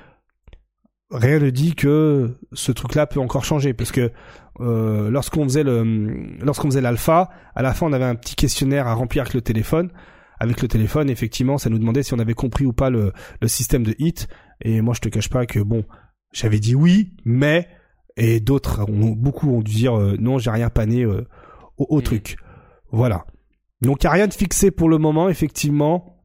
Rien 1.11 1.39
ne 1.39 1.49
dit 1.49 1.75
que 1.75 2.37
ce 2.53 2.71
truc-là 2.71 3.05
peut 3.05 3.19
encore 3.19 3.45
changer, 3.45 3.73
parce 3.73 3.91
que 3.91 4.11
euh, 4.59 5.09
lorsqu'on 5.11 5.43
faisait 5.43 5.63
le, 5.63 5.83
lorsqu'on 6.39 6.69
faisait 6.69 6.81
l'alpha, 6.81 7.29
à 7.55 7.61
la 7.61 7.73
fin 7.73 7.85
on 7.85 7.93
avait 7.93 8.05
un 8.05 8.15
petit 8.15 8.35
questionnaire 8.35 8.87
à 8.87 8.93
remplir 8.93 9.21
avec 9.21 9.33
le 9.33 9.41
téléphone 9.41 9.89
avec 10.43 10.61
le 10.61 10.67
téléphone, 10.67 11.09
effectivement, 11.09 11.57
ça 11.57 11.69
nous 11.69 11.79
demandait 11.79 12.03
si 12.03 12.13
on 12.13 12.19
avait 12.19 12.33
compris 12.33 12.65
ou 12.65 12.73
pas 12.73 12.89
le, 12.89 13.13
système 13.45 13.83
de 13.83 13.95
hit. 13.97 14.27
Et 14.61 14.81
moi, 14.81 14.93
je 14.93 14.99
te 14.99 15.09
cache 15.09 15.29
pas 15.29 15.45
que 15.45 15.59
bon, 15.59 15.85
j'avais 16.33 16.59
dit 16.59 16.75
oui, 16.75 17.13
mais 17.25 17.67
et 18.17 18.39
d'autres, 18.39 18.85
beaucoup 18.87 19.49
ont 19.49 19.61
dû 19.61 19.73
dire 19.73 19.97
euh, 19.97 20.15
non, 20.19 20.37
j'ai 20.37 20.51
rien 20.51 20.69
pané 20.69 21.03
euh, 21.03 21.25
au, 21.77 22.01
truc. 22.01 22.37
Voilà. 22.91 23.25
Donc 23.81 24.03
il 24.03 24.05
y 24.05 24.07
a 24.07 24.11
rien 24.11 24.27
de 24.27 24.33
fixé 24.33 24.71
pour 24.71 24.89
le 24.89 24.97
moment, 24.97 25.29
effectivement. 25.29 26.23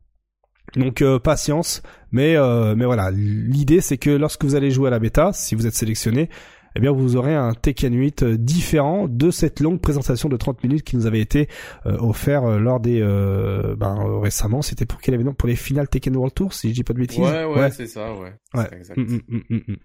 Donc 0.76 1.00
euh, 1.00 1.18
patience, 1.18 1.82
mais 2.12 2.36
mais 2.76 2.84
voilà, 2.84 3.10
l'idée 3.10 3.80
c'est 3.80 3.96
que 3.96 4.10
lorsque 4.10 4.44
vous 4.44 4.54
allez 4.54 4.70
jouer 4.70 4.88
à 4.88 4.90
la 4.90 4.98
bêta, 4.98 5.32
si 5.32 5.54
vous 5.54 5.66
êtes 5.66 5.74
sélectionné, 5.74 6.28
eh 6.76 6.80
bien 6.80 6.92
vous 6.92 7.16
aurez 7.16 7.34
un 7.34 7.54
Tekken 7.54 7.94
8 7.94 8.22
euh, 8.22 8.36
différent 8.36 9.08
de 9.08 9.30
cette 9.30 9.60
longue 9.60 9.80
présentation 9.80 10.28
de 10.28 10.36
30 10.36 10.62
minutes 10.62 10.84
qui 10.84 10.96
nous 10.96 11.06
avait 11.06 11.20
été 11.20 11.48
euh, 11.86 11.96
offert 11.98 12.44
euh, 12.44 12.58
lors 12.58 12.80
des 12.80 13.00
ben, 13.00 14.20
récemment, 14.20 14.62
c'était 14.62 14.86
pour 14.86 15.00
quel 15.00 15.14
événement 15.14 15.34
Pour 15.34 15.48
les 15.48 15.56
finales 15.56 15.88
Tekken 15.88 16.16
World 16.16 16.34
Tour, 16.34 16.52
si 16.52 16.70
je 16.70 16.74
dis 16.74 16.84
pas 16.84 16.92
de 16.92 16.98
bêtises? 16.98 17.18
Ouais, 17.18 17.44
ouais, 17.44 17.70
c'est 17.70 17.86
ça, 17.86 18.12
ouais. 18.14 18.32
ouais. 18.54 18.68
Exact. 18.72 18.96
Mm, 18.96 19.20
mm, 19.28 19.42
mm, 19.50 19.76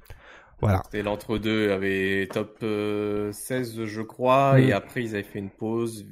voilà. 0.61 0.81
C'était 0.85 1.03
l'entre-deux, 1.03 1.72
avait 1.72 2.27
top 2.31 2.60
16 2.60 3.85
je 3.85 4.01
crois, 4.01 4.60
et 4.60 4.72
après 4.72 5.03
ils 5.03 5.15
avaient 5.15 5.23
fait 5.23 5.39
une 5.39 5.49
pause, 5.49 6.05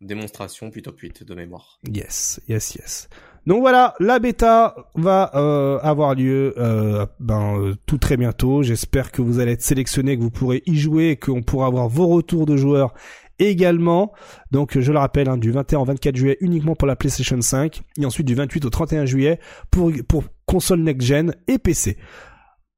démonstration 0.00 0.70
puis 0.70 0.82
top 0.82 0.98
8 0.98 1.24
de 1.24 1.34
mémoire. 1.34 1.78
Yes, 1.88 2.40
yes, 2.48 2.74
yes. 2.74 3.08
Donc 3.46 3.60
voilà, 3.60 3.94
la 4.00 4.18
bêta 4.18 4.74
va 4.94 5.30
euh, 5.34 5.78
avoir 5.82 6.14
lieu 6.14 6.54
euh, 6.58 7.06
ben, 7.20 7.56
euh, 7.58 7.74
tout 7.86 7.98
très 7.98 8.16
bientôt. 8.16 8.62
J'espère 8.62 9.10
que 9.10 9.22
vous 9.22 9.38
allez 9.38 9.52
être 9.52 9.62
sélectionné, 9.62 10.16
que 10.16 10.22
vous 10.22 10.30
pourrez 10.30 10.62
y 10.66 10.76
jouer 10.76 11.16
qu'on 11.16 11.42
pourra 11.42 11.66
avoir 11.66 11.88
vos 11.88 12.06
retours 12.06 12.44
de 12.44 12.56
joueurs 12.56 12.92
également. 13.38 14.12
Donc 14.50 14.78
je 14.78 14.92
le 14.92 14.98
rappelle, 14.98 15.28
hein, 15.28 15.38
du 15.38 15.50
21 15.52 15.80
au 15.80 15.84
24 15.84 16.16
juillet 16.16 16.36
uniquement 16.40 16.76
pour 16.76 16.86
la 16.86 16.96
PlayStation 16.96 17.40
5 17.40 17.82
et 17.98 18.04
ensuite 18.04 18.26
du 18.26 18.34
28 18.34 18.66
au 18.66 18.70
31 18.70 19.06
juillet 19.06 19.40
pour, 19.70 19.90
pour 20.06 20.24
console 20.44 20.80
next-gen 20.80 21.34
et 21.48 21.58
PC. 21.58 21.96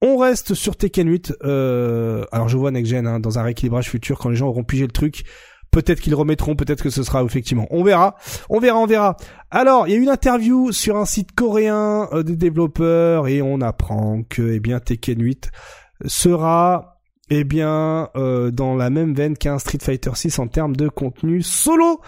On 0.00 0.16
reste 0.16 0.54
sur 0.54 0.76
Tekken 0.76 1.08
8. 1.08 1.34
alors 1.42 2.48
je 2.48 2.56
vois 2.56 2.70
next-gen 2.70 3.06
hein, 3.06 3.18
dans 3.18 3.38
un 3.40 3.42
rééquilibrage 3.42 3.90
futur 3.90 4.18
quand 4.18 4.30
les 4.30 4.36
gens 4.36 4.48
auront 4.48 4.64
pigé 4.64 4.86
le 4.86 4.92
truc. 4.92 5.24
Peut-être 5.72 6.00
qu'ils 6.00 6.14
remettront, 6.14 6.54
peut-être 6.54 6.82
que 6.82 6.90
ce 6.90 7.02
sera 7.02 7.22
effectivement. 7.24 7.66
On 7.70 7.82
verra, 7.82 8.16
on 8.50 8.60
verra, 8.60 8.78
on 8.78 8.86
verra. 8.86 9.16
Alors, 9.50 9.88
il 9.88 9.92
y 9.92 9.94
a 9.94 9.98
une 9.98 10.08
interview 10.08 10.70
sur 10.70 10.96
un 10.96 11.06
site 11.06 11.32
coréen 11.34 12.08
euh, 12.12 12.22
des 12.22 12.36
développeurs 12.36 13.26
et 13.26 13.42
on 13.42 13.60
apprend 13.60 14.22
que, 14.28 14.52
eh 14.52 14.60
bien, 14.60 14.80
Tekken 14.80 15.20
8 15.20 15.50
sera 16.06 16.92
eh 17.34 17.44
bien, 17.44 18.10
euh, 18.14 18.50
dans 18.50 18.76
la 18.76 18.90
même 18.90 19.14
veine 19.14 19.38
qu'un 19.38 19.58
Street 19.58 19.78
Fighter 19.80 20.10
6 20.14 20.38
en 20.38 20.48
termes 20.48 20.76
de 20.76 20.88
contenu 20.90 21.40
solo. 21.40 22.00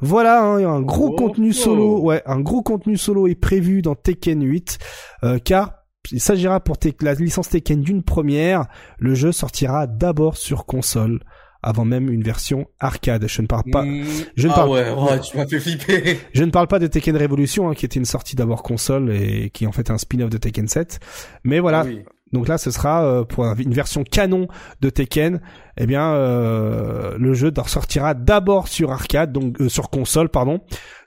Voilà, 0.00 0.42
hein, 0.42 0.64
un 0.64 0.80
gros 0.80 1.10
Oh, 1.10 1.16
contenu 1.16 1.52
solo, 1.52 2.00
ouais, 2.00 2.22
un 2.24 2.40
gros 2.40 2.62
contenu 2.62 2.96
solo 2.96 3.26
est 3.26 3.34
prévu 3.34 3.82
dans 3.82 3.94
Tekken 3.94 4.42
8, 4.42 4.78
euh, 5.24 5.38
car 5.38 5.74
il 6.10 6.20
s'agira 6.20 6.60
pour 6.60 6.76
la 7.02 7.12
licence 7.12 7.50
Tekken 7.50 7.82
d'une 7.82 8.02
première. 8.02 8.68
Le 8.98 9.14
jeu 9.14 9.32
sortira 9.32 9.86
d'abord 9.86 10.38
sur 10.38 10.64
console, 10.64 11.20
avant 11.62 11.84
même 11.84 12.10
une 12.10 12.22
version 12.22 12.66
arcade. 12.78 13.26
Je 13.28 13.42
ne 13.42 13.46
parle 13.46 13.64
pas, 13.70 13.82
Mm, 13.84 14.04
je 14.36 14.46
ne 14.46 14.52
ah 14.52 14.54
parle- 14.54 14.70
ouais, 14.70 15.20
tu 15.20 15.36
m'as 15.36 15.46
fait 15.46 15.60
flipper. 15.60 16.18
je 16.34 16.44
ne 16.44 16.50
parle 16.50 16.66
pas 16.68 16.78
de 16.78 16.86
Tekken 16.86 17.16
Revolution, 17.16 17.68
hein, 17.70 17.74
qui 17.74 17.84
était 17.84 17.98
une 17.98 18.04
sortie 18.04 18.36
d'abord 18.36 18.62
console 18.62 19.10
et 19.12 19.50
qui 19.50 19.64
est 19.64 19.66
en 19.66 19.72
fait 19.72 19.90
un 19.90 19.98
spin-off 19.98 20.30
de 20.30 20.38
Tekken 20.38 20.68
7. 20.68 21.00
Mais 21.44 21.58
voilà, 21.60 21.84
Oui. 21.84 22.00
donc 22.32 22.48
là, 22.48 22.56
ce 22.58 22.70
sera 22.70 23.04
euh, 23.04 23.24
pour 23.24 23.44
un- 23.44 23.54
une 23.56 23.74
version 23.74 24.04
canon 24.04 24.48
de 24.80 24.90
Tekken. 24.90 25.40
Eh 25.76 25.86
bien, 25.86 26.12
euh, 26.12 27.16
le 27.18 27.34
jeu 27.34 27.52
sortira 27.66 28.14
d'abord 28.14 28.68
sur 28.68 28.90
arcade, 28.92 29.32
donc 29.32 29.60
euh, 29.60 29.68
sur 29.68 29.90
console, 29.90 30.28
pardon. 30.28 30.60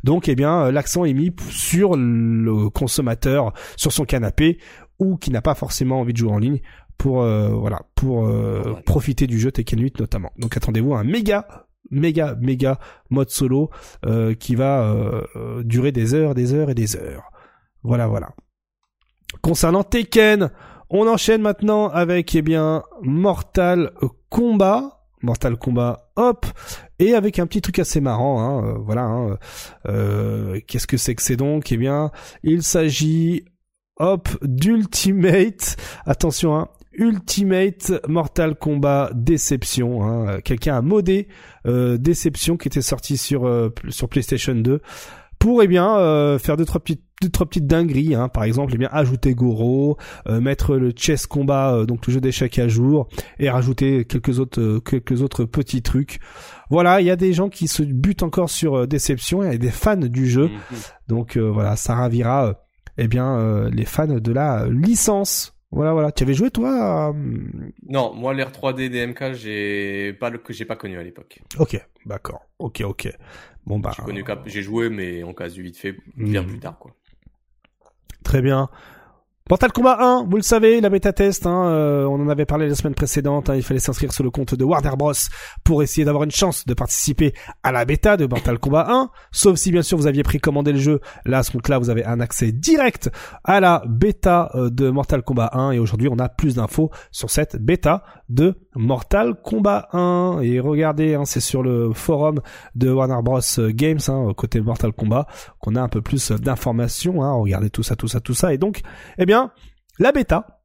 Donc, 0.03 0.27
eh 0.27 0.35
bien, 0.35 0.63
euh, 0.65 0.71
l'accent 0.71 1.05
est 1.05 1.13
mis 1.13 1.31
sur 1.49 1.95
le 1.95 2.69
consommateur, 2.69 3.53
sur 3.77 3.91
son 3.91 4.05
canapé, 4.05 4.57
ou 4.99 5.17
qui 5.17 5.31
n'a 5.31 5.41
pas 5.41 5.55
forcément 5.55 5.99
envie 5.99 6.13
de 6.13 6.17
jouer 6.17 6.31
en 6.31 6.37
ligne 6.37 6.59
pour 6.97 7.21
euh, 7.21 7.49
voilà 7.49 7.81
pour 7.95 8.25
euh, 8.27 8.75
profiter 8.85 9.27
du 9.27 9.39
jeu 9.39 9.51
Tekken 9.51 9.79
8 9.81 9.99
notamment. 9.99 10.31
Donc, 10.37 10.55
attendez-vous 10.57 10.93
à 10.93 10.99
un 10.99 11.03
méga 11.03 11.67
méga 11.91 12.35
méga 12.39 12.79
mode 13.09 13.29
solo 13.29 13.69
euh, 14.05 14.33
qui 14.33 14.55
va 14.55 14.95
durer 15.63 15.91
des 15.91 16.13
heures, 16.13 16.33
des 16.33 16.53
heures 16.53 16.69
et 16.69 16.75
des 16.75 16.95
heures. 16.95 17.29
Voilà, 17.83 18.07
voilà. 18.07 18.29
Concernant 19.41 19.83
Tekken, 19.83 20.49
on 20.89 21.07
enchaîne 21.07 21.41
maintenant 21.41 21.89
avec 21.89 22.33
eh 22.35 22.41
bien 22.41 22.83
Mortal 23.01 23.91
Kombat. 24.29 24.99
Mortal 25.23 25.55
Kombat, 25.57 26.11
hop, 26.17 26.45
et 26.99 27.13
avec 27.15 27.39
un 27.39 27.47
petit 27.47 27.61
truc 27.61 27.79
assez 27.79 28.01
marrant, 28.01 28.41
hein, 28.41 28.75
voilà. 28.85 29.03
hein, 29.03 29.37
euh, 29.87 30.59
Qu'est-ce 30.67 30.85
que 30.85 30.97
c'est 30.97 31.15
que 31.15 31.21
c'est 31.21 31.37
donc? 31.37 31.71
Eh 31.71 31.77
bien, 31.77 32.11
il 32.43 32.61
s'agit, 32.61 33.45
hop, 33.97 34.27
d'Ultimate. 34.41 35.77
Attention, 36.05 36.57
hein, 36.57 36.67
Ultimate 36.97 37.91
Mortal 38.07 38.55
Kombat 38.55 39.11
Déception. 39.13 40.03
Hein, 40.03 40.39
Quelqu'un 40.43 40.77
a 40.77 40.81
modé 40.81 41.27
euh, 41.67 41.97
Déception 41.97 42.57
qui 42.57 42.67
était 42.67 42.81
sorti 42.81 43.17
sur 43.17 43.45
euh, 43.45 43.69
sur 43.89 44.09
PlayStation 44.09 44.55
2 44.55 44.81
pour 45.39 45.61
eh 45.61 45.67
bien 45.67 45.97
euh, 45.97 46.39
faire 46.39 46.55
deux 46.57 46.65
trois 46.65 46.79
petites 46.81 47.03
deux 47.21 47.29
trois 47.29 47.45
petites 47.47 47.67
dingueries 47.67 48.15
hein. 48.15 48.27
par 48.29 48.43
exemple 48.45 48.71
eh 48.75 48.77
bien 48.77 48.89
ajouter 48.91 49.33
Goro 49.33 49.97
euh, 50.27 50.39
mettre 50.41 50.75
le 50.75 50.91
chess 50.95 51.25
combat 51.27 51.73
euh, 51.73 51.85
donc 51.85 52.05
le 52.07 52.13
jeu 52.13 52.21
d'échecs 52.21 52.59
à 52.59 52.67
jour 52.69 53.07
et 53.39 53.49
rajouter 53.49 54.05
quelques 54.05 54.39
autres 54.39 54.61
euh, 54.61 54.79
quelques 54.79 55.21
autres 55.21 55.43
petits 55.45 55.81
trucs 55.81 56.19
voilà 56.69 57.01
il 57.01 57.07
y 57.07 57.11
a 57.11 57.15
des 57.17 57.33
gens 57.33 57.49
qui 57.49 57.67
se 57.67 57.83
butent 57.83 58.23
encore 58.23 58.49
sur 58.49 58.87
déception 58.87 59.43
il 59.43 59.51
y 59.51 59.55
a 59.55 59.57
des 59.57 59.69
fans 59.71 59.95
du 59.97 60.29
jeu 60.29 60.43
Mhm. 60.47 60.77
donc 61.09 61.37
euh, 61.37 61.49
voilà 61.49 61.75
ça 61.75 61.95
ravira 61.95 62.47
euh, 62.47 62.53
eh 62.97 63.07
bien 63.07 63.37
euh, 63.37 63.69
les 63.69 63.85
fans 63.85 64.07
de 64.07 64.31
la 64.31 64.67
licence 64.69 65.55
voilà 65.73 65.93
voilà 65.93 66.11
tu 66.11 66.23
avais 66.23 66.33
joué 66.33 66.51
toi 66.51 67.07
à- 67.09 67.13
Non, 67.87 68.13
moi 68.13 68.33
l'air 68.33 68.51
3D 68.51 68.89
DMK, 68.89 69.33
j'ai 69.33 70.13
pas 70.13 70.29
le 70.29 70.37
que 70.37 70.53
j'ai 70.53 70.65
pas 70.65 70.75
connu 70.75 70.97
à 70.97 71.03
l'époque. 71.03 71.41
ok 71.59 71.87
d'accord 72.05 72.41
ok 72.59 72.81
ok 72.85 73.09
bon 73.65 73.79
bah 73.79 73.91
J'ai 73.97 74.03
connu 74.03 74.23
j'ai 74.45 74.61
joué 74.61 74.89
mais 74.89 75.23
en 75.23 75.33
casu 75.33 75.61
vite 75.61 75.77
fait 75.77 75.95
bien 76.17 76.41
Mhm. 76.41 76.49
plus 76.49 76.59
tard 76.59 76.77
quoi. 76.79 76.95
Très 78.23 78.41
bien. 78.41 78.69
Mortal 79.49 79.73
Kombat 79.73 79.97
1, 79.99 80.27
vous 80.29 80.37
le 80.37 80.41
savez, 80.41 80.79
la 80.79 80.89
bêta 80.89 81.11
test, 81.11 81.45
hein, 81.45 81.65
euh, 81.65 82.05
on 82.05 82.13
en 82.13 82.29
avait 82.29 82.45
parlé 82.45 82.69
la 82.69 82.75
semaine 82.75 82.95
précédente, 82.95 83.49
hein, 83.49 83.55
il 83.57 83.61
fallait 83.61 83.81
s'inscrire 83.81 84.13
sur 84.13 84.23
le 84.23 84.31
compte 84.31 84.55
de 84.55 84.63
Warner 84.63 84.95
Bros. 84.97 85.11
pour 85.65 85.83
essayer 85.83 86.05
d'avoir 86.05 86.23
une 86.23 86.31
chance 86.31 86.65
de 86.65 86.73
participer 86.73 87.33
à 87.61 87.73
la 87.73 87.83
bêta 87.83 88.15
de 88.15 88.25
Mortal 88.25 88.57
Kombat 88.57 88.85
1, 88.89 89.09
sauf 89.33 89.57
si 89.57 89.73
bien 89.73 89.81
sûr 89.81 89.97
vous 89.97 90.07
aviez 90.07 90.23
précommandé 90.23 90.71
le 90.71 90.79
jeu, 90.79 91.01
là 91.25 91.39
à 91.39 91.43
ce 91.43 91.51
compte-là 91.51 91.77
vous 91.77 91.89
avez 91.89 92.05
un 92.05 92.21
accès 92.21 92.53
direct 92.53 93.11
à 93.43 93.59
la 93.59 93.83
bêta 93.85 94.49
euh, 94.55 94.69
de 94.69 94.89
Mortal 94.89 95.23
Kombat 95.23 95.49
1 95.51 95.71
et 95.71 95.79
aujourd'hui 95.79 96.07
on 96.09 96.19
a 96.19 96.29
plus 96.29 96.55
d'infos 96.55 96.89
sur 97.11 97.29
cette 97.29 97.57
bêta 97.57 98.05
de 98.29 98.62
Mortal 98.75 99.35
Kombat 99.41 99.89
1 99.93 100.39
et 100.41 100.59
regardez, 100.59 101.15
hein, 101.15 101.25
c'est 101.25 101.39
sur 101.39 101.63
le 101.63 101.93
forum 101.93 102.41
de 102.75 102.89
Warner 102.91 103.21
Bros 103.23 103.39
Games, 103.69 103.99
hein, 104.07 104.33
côté 104.35 104.61
Mortal 104.61 104.93
Kombat, 104.93 105.27
qu'on 105.59 105.75
a 105.75 105.81
un 105.81 105.89
peu 105.89 106.01
plus 106.01 106.31
d'informations, 106.31 107.23
hein, 107.23 107.33
regardez 107.33 107.69
tout 107.69 107.83
ça, 107.83 107.95
tout 107.95 108.07
ça, 108.07 108.19
tout 108.19 108.33
ça 108.33 108.53
et 108.53 108.57
donc 108.57 108.81
eh 109.17 109.25
bien, 109.25 109.51
la 109.99 110.11
bêta 110.11 110.61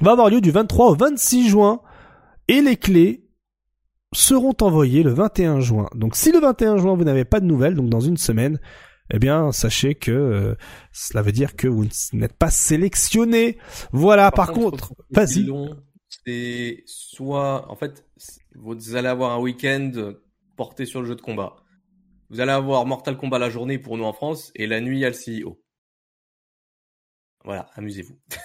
va 0.00 0.12
avoir 0.12 0.28
lieu 0.28 0.40
du 0.40 0.50
23 0.50 0.90
au 0.90 0.94
26 0.94 1.48
juin 1.48 1.80
et 2.48 2.60
les 2.60 2.76
clés 2.76 3.24
seront 4.12 4.54
envoyées 4.60 5.02
le 5.02 5.12
21 5.12 5.60
juin. 5.60 5.88
Donc 5.94 6.16
si 6.16 6.32
le 6.32 6.40
21 6.40 6.78
juin 6.78 6.94
vous 6.96 7.04
n'avez 7.04 7.24
pas 7.24 7.40
de 7.40 7.46
nouvelles, 7.46 7.74
donc 7.74 7.88
dans 7.88 8.00
une 8.00 8.16
semaine, 8.16 8.58
eh 9.12 9.18
bien 9.18 9.52
sachez 9.52 9.94
que 9.94 10.10
euh, 10.10 10.54
cela 10.92 11.22
veut 11.22 11.32
dire 11.32 11.56
que 11.56 11.68
vous 11.68 11.86
n'êtes 12.12 12.36
pas 12.36 12.50
sélectionné. 12.50 13.58
Voilà, 13.92 14.30
par, 14.30 14.52
contre, 14.52 14.94
ce 15.10 15.14
vas-y. 15.14 15.50
C'est 16.26 16.82
soit 16.86 17.70
en 17.70 17.76
fait 17.76 18.06
vous 18.54 18.96
allez 18.96 19.08
avoir 19.08 19.32
un 19.32 19.38
week-end 19.40 19.90
porté 20.56 20.86
sur 20.86 21.00
le 21.02 21.06
jeu 21.08 21.16
de 21.16 21.20
combat. 21.20 21.56
Vous 22.30 22.40
allez 22.40 22.52
avoir 22.52 22.86
Mortal 22.86 23.16
Kombat 23.16 23.38
la 23.38 23.50
journée 23.50 23.78
pour 23.78 23.96
nous 23.98 24.04
en 24.04 24.12
France 24.12 24.50
et 24.54 24.66
la 24.66 24.80
nuit 24.80 24.98
il 24.98 25.00
y 25.00 25.04
a 25.04 25.10
le 25.10 25.14
CEO. 25.44 25.60
Voilà, 27.44 27.66
amusez-vous. 27.74 28.18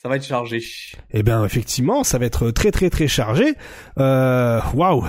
Ça 0.00 0.08
va 0.08 0.14
être 0.14 0.24
chargé. 0.24 0.62
Eh 1.10 1.24
bien, 1.24 1.44
effectivement, 1.44 2.04
ça 2.04 2.18
va 2.18 2.26
être 2.26 2.52
très 2.52 2.70
très 2.70 2.88
très 2.88 3.08
chargé. 3.08 3.54
Euh, 3.98 4.60
Waouh, 4.72 5.04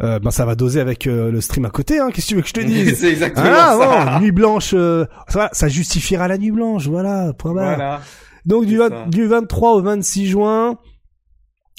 euh, 0.00 0.18
ben 0.18 0.32
ça 0.32 0.44
va 0.44 0.56
doser 0.56 0.80
avec 0.80 1.06
euh, 1.06 1.30
le 1.30 1.40
stream 1.40 1.64
à 1.64 1.70
côté. 1.70 2.00
Hein. 2.00 2.10
Qu'est-ce 2.12 2.26
que 2.26 2.28
tu 2.30 2.34
veux 2.34 2.42
que 2.42 2.48
je 2.48 2.52
te 2.54 2.60
dise 2.66 2.98
C'est 2.98 3.10
exactement 3.12 3.46
Ah, 3.48 3.76
ça. 3.78 4.14
bon, 4.18 4.20
nuit 4.20 4.32
blanche, 4.32 4.72
euh, 4.74 5.06
ça, 5.28 5.48
ça 5.52 5.68
justifiera 5.68 6.26
la 6.26 6.38
nuit 6.38 6.50
blanche, 6.50 6.88
voilà. 6.88 7.32
Point 7.34 7.54
barre. 7.54 7.76
Voilà. 7.76 8.02
Donc 8.44 8.66
du, 8.66 8.76
C'est 8.76 8.88
20 8.88 8.88
ça. 8.88 9.06
du 9.06 9.26
23 9.26 9.72
au 9.74 9.82
26 9.82 10.26
juin, 10.26 10.78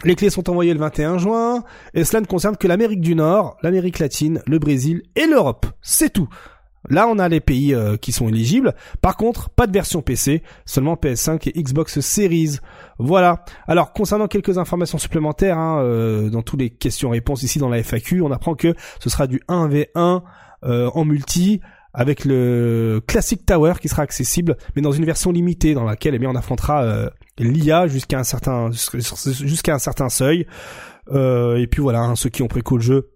les 0.04 0.16
clés 0.16 0.30
sont 0.30 0.50
envoyées 0.50 0.74
le 0.74 0.80
21 0.80 1.18
juin, 1.18 1.64
et 1.94 2.04
cela 2.04 2.22
ne 2.22 2.26
concerne 2.26 2.58
que 2.58 2.68
l'Amérique 2.68 3.02
du 3.02 3.16
Nord, 3.16 3.58
l'Amérique 3.64 4.00
latine, 4.00 4.42
le 4.48 4.60
Brésil 4.60 5.04
et 5.16 5.28
l'Europe. 5.28 5.66
C'est 5.82 6.12
tout. 6.12 6.28
Là, 6.90 7.08
on 7.08 7.18
a 7.18 7.30
les 7.30 7.40
pays 7.40 7.74
euh, 7.74 7.96
qui 7.96 8.12
sont 8.12 8.28
éligibles. 8.28 8.76
Par 9.02 9.16
contre, 9.16 9.50
pas 9.50 9.68
de 9.68 9.72
version 9.72 10.02
PC, 10.02 10.44
seulement 10.66 10.96
PS5 10.96 11.50
et 11.50 11.62
Xbox 11.64 12.02
Series. 12.02 12.58
Voilà. 13.00 13.46
Alors, 13.68 13.94
concernant 13.94 14.28
quelques 14.28 14.58
informations 14.58 14.98
supplémentaires, 14.98 15.58
hein, 15.58 15.82
euh, 15.82 16.30
dans 16.30 16.42
tous 16.42 16.58
les 16.58 16.70
questions-réponses 16.70 17.44
ici 17.44 17.58
dans 17.60 17.70
la 17.70 17.82
FAQ, 17.82 18.22
on 18.22 18.32
apprend 18.32 18.56
que 18.56 18.76
ce 19.00 19.10
sera 19.10 19.28
du 19.28 19.42
1v1 19.48 20.24
euh, 20.66 20.90
en 20.94 21.06
multi 21.06 21.62
avec 21.94 22.26
le 22.26 23.02
Classic 23.08 23.46
Tower 23.46 23.74
qui 23.80 23.88
sera 23.88 24.02
accessible, 24.02 24.58
mais 24.76 24.82
dans 24.82 24.92
une 24.92 25.06
version 25.06 25.32
limitée 25.32 25.74
dans 25.74 25.84
laquelle 25.84 26.16
eh 26.16 26.20
bien 26.20 26.30
on 26.30 26.36
affrontera 26.36 26.84
euh, 26.84 27.10
l'IA 27.38 27.88
jusqu'à 27.88 28.20
un 28.20 28.24
certain 28.24 28.72
jusqu'à 28.72 29.76
un 29.76 29.80
certain 29.80 30.10
seuil. 30.10 30.48
Euh, 31.12 31.58
et 31.58 31.68
puis 31.68 31.82
voilà, 31.82 32.02
hein, 32.02 32.16
ceux 32.16 32.30
qui 32.30 32.42
ont 32.42 32.48
préco 32.48 32.78
le 32.78 32.84
jeu 32.84 33.10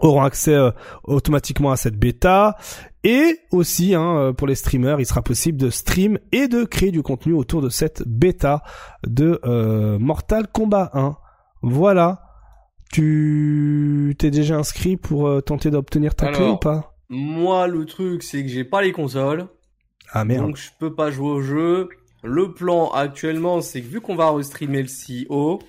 auront 0.00 0.22
accès 0.22 0.54
euh, 0.54 0.70
automatiquement 1.04 1.72
à 1.72 1.76
cette 1.76 1.96
bêta. 1.96 2.56
Et 3.02 3.40
aussi 3.50 3.94
hein, 3.94 4.16
euh, 4.16 4.32
pour 4.32 4.46
les 4.46 4.54
streamers 4.54 5.00
il 5.00 5.06
sera 5.06 5.22
possible 5.22 5.58
de 5.58 5.70
stream 5.70 6.18
et 6.32 6.48
de 6.48 6.64
créer 6.64 6.90
du 6.90 7.02
contenu 7.02 7.32
autour 7.32 7.60
de 7.60 7.68
cette 7.68 8.02
bêta 8.06 8.62
de 9.06 9.40
Mortal 9.98 10.46
Kombat 10.46 10.90
1 10.94 11.16
voilà. 11.62 12.20
Tu 12.92 14.14
t'es 14.18 14.30
déjà 14.30 14.56
inscrit 14.56 14.96
pour 14.96 15.42
tenter 15.42 15.70
d'obtenir 15.70 16.14
ta 16.14 16.30
clé 16.30 16.46
ou 16.46 16.56
pas? 16.56 16.93
Moi, 17.08 17.66
le 17.68 17.84
truc, 17.84 18.22
c'est 18.22 18.42
que 18.42 18.48
j'ai 18.48 18.64
pas 18.64 18.82
les 18.82 18.92
consoles. 18.92 19.46
ah 20.12 20.24
merde 20.24 20.46
Donc 20.46 20.56
je 20.56 20.70
peux 20.78 20.94
pas 20.94 21.10
jouer 21.10 21.30
au 21.30 21.40
jeu. 21.42 21.88
Le 22.22 22.54
plan 22.54 22.90
actuellement, 22.90 23.60
c'est 23.60 23.82
que 23.82 23.86
vu 23.86 24.00
qu'on 24.00 24.16
va 24.16 24.32
restreamer 24.32 24.82
le 24.82 24.88
CEO, 24.88 25.60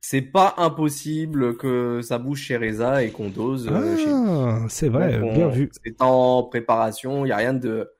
c'est 0.00 0.22
pas 0.22 0.54
impossible 0.56 1.56
que 1.58 2.00
ça 2.02 2.18
bouge 2.18 2.40
chez 2.40 2.56
Reza 2.56 3.02
et 3.02 3.10
qu'on 3.10 3.28
dose 3.28 3.68
euh, 3.70 3.96
chez 3.96 4.10
ah, 4.10 4.64
c'est 4.68 4.88
vrai 4.88 5.18
Donc, 5.20 5.30
on- 5.30 5.34
bien 5.34 5.48
vu 5.48 5.68
C'est 5.84 6.00
en 6.00 6.42
préparation, 6.44 7.26
il 7.26 7.28
y 7.28 7.32
a 7.32 7.36
rien 7.36 7.52
de 7.54 7.90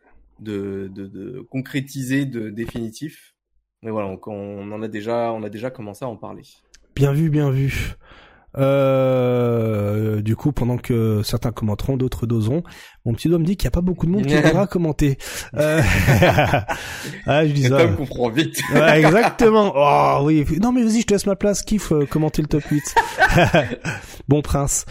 de, 0.40 0.90
de, 0.94 1.06
de 1.06 1.40
concrétisé 1.50 2.24
de 2.24 2.48
définitif. 2.48 3.34
Mais 3.82 3.90
voilà, 3.90 4.16
on 4.26 4.72
en 4.72 4.82
a 4.82 4.88
déjà 4.88 5.32
on 5.32 5.42
a 5.42 5.50
déjà 5.50 5.70
commencé 5.70 6.04
à 6.04 6.08
en 6.08 6.16
parler. 6.16 6.42
Bien 6.96 7.12
vu, 7.12 7.28
bien 7.28 7.50
vu. 7.50 7.92
Euh, 8.58 10.20
du 10.22 10.36
coup, 10.36 10.52
pendant 10.52 10.76
que 10.76 11.22
certains 11.22 11.52
commenteront, 11.52 11.96
d'autres 11.96 12.26
doseront. 12.26 12.62
Mon 13.04 13.14
petit 13.14 13.28
doigt 13.28 13.38
me 13.38 13.44
dit 13.44 13.56
qu'il 13.56 13.66
n'y 13.66 13.72
a 13.72 13.76
pas 13.76 13.80
beaucoup 13.80 14.06
de 14.06 14.10
monde 14.10 14.26
qui 14.26 14.34
voudra 14.42 14.66
commenter. 14.66 15.18
Euh... 15.56 15.80
ah, 17.26 17.46
je 17.46 17.52
dis 17.52 17.64
ça. 17.64 17.78
Tom 17.78 17.96
comprend 17.96 18.30
vite. 18.30 18.60
Ouais, 18.74 19.00
exactement. 19.00 19.72
Oh 19.74 20.20
oui. 20.24 20.44
Non 20.60 20.72
mais 20.72 20.82
vas-y, 20.82 21.00
je 21.00 21.06
te 21.06 21.14
laisse 21.14 21.26
ma 21.26 21.36
place. 21.36 21.62
Kiffe 21.62 21.92
euh, 21.92 22.06
commenter 22.06 22.42
le 22.42 22.48
top 22.48 22.64
8. 22.64 22.82
bon 24.28 24.42
prince. 24.42 24.84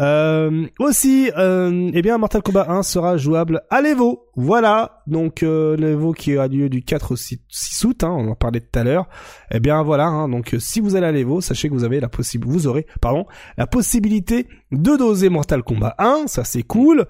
Euh, 0.00 0.66
aussi, 0.78 1.30
euh, 1.36 1.90
eh 1.92 2.02
bien, 2.02 2.18
Mortal 2.18 2.42
Kombat 2.42 2.66
1 2.68 2.82
sera 2.82 3.16
jouable 3.16 3.62
à 3.70 3.80
l'Evo. 3.80 4.25
Voilà, 4.38 5.02
donc 5.06 5.42
euh, 5.42 5.78
l'Evo 5.78 6.12
qui 6.12 6.36
a 6.36 6.46
lieu 6.46 6.68
du 6.68 6.82
4 6.82 7.12
au 7.12 7.16
6, 7.16 7.38
août, 7.84 8.04
hein, 8.04 8.10
on 8.10 8.28
en 8.28 8.34
parlait 8.34 8.60
tout 8.60 8.78
à 8.78 8.84
l'heure. 8.84 9.08
Eh 9.50 9.60
bien 9.60 9.82
voilà, 9.82 10.04
hein, 10.04 10.28
donc 10.28 10.52
euh, 10.52 10.58
si 10.58 10.80
vous 10.80 10.94
allez 10.94 11.06
à 11.06 11.12
l'Evo, 11.12 11.40
sachez 11.40 11.70
que 11.70 11.72
vous 11.72 11.84
avez 11.84 12.00
la 12.00 12.10
possibilité, 12.10 12.52
vous 12.52 12.66
aurez, 12.66 12.86
pardon, 13.00 13.24
la 13.56 13.66
possibilité 13.66 14.46
de 14.72 14.94
doser 14.94 15.30
Mortal 15.30 15.62
Kombat 15.62 15.94
1, 15.98 16.24
ça 16.26 16.44
c'est 16.44 16.64
cool. 16.64 17.06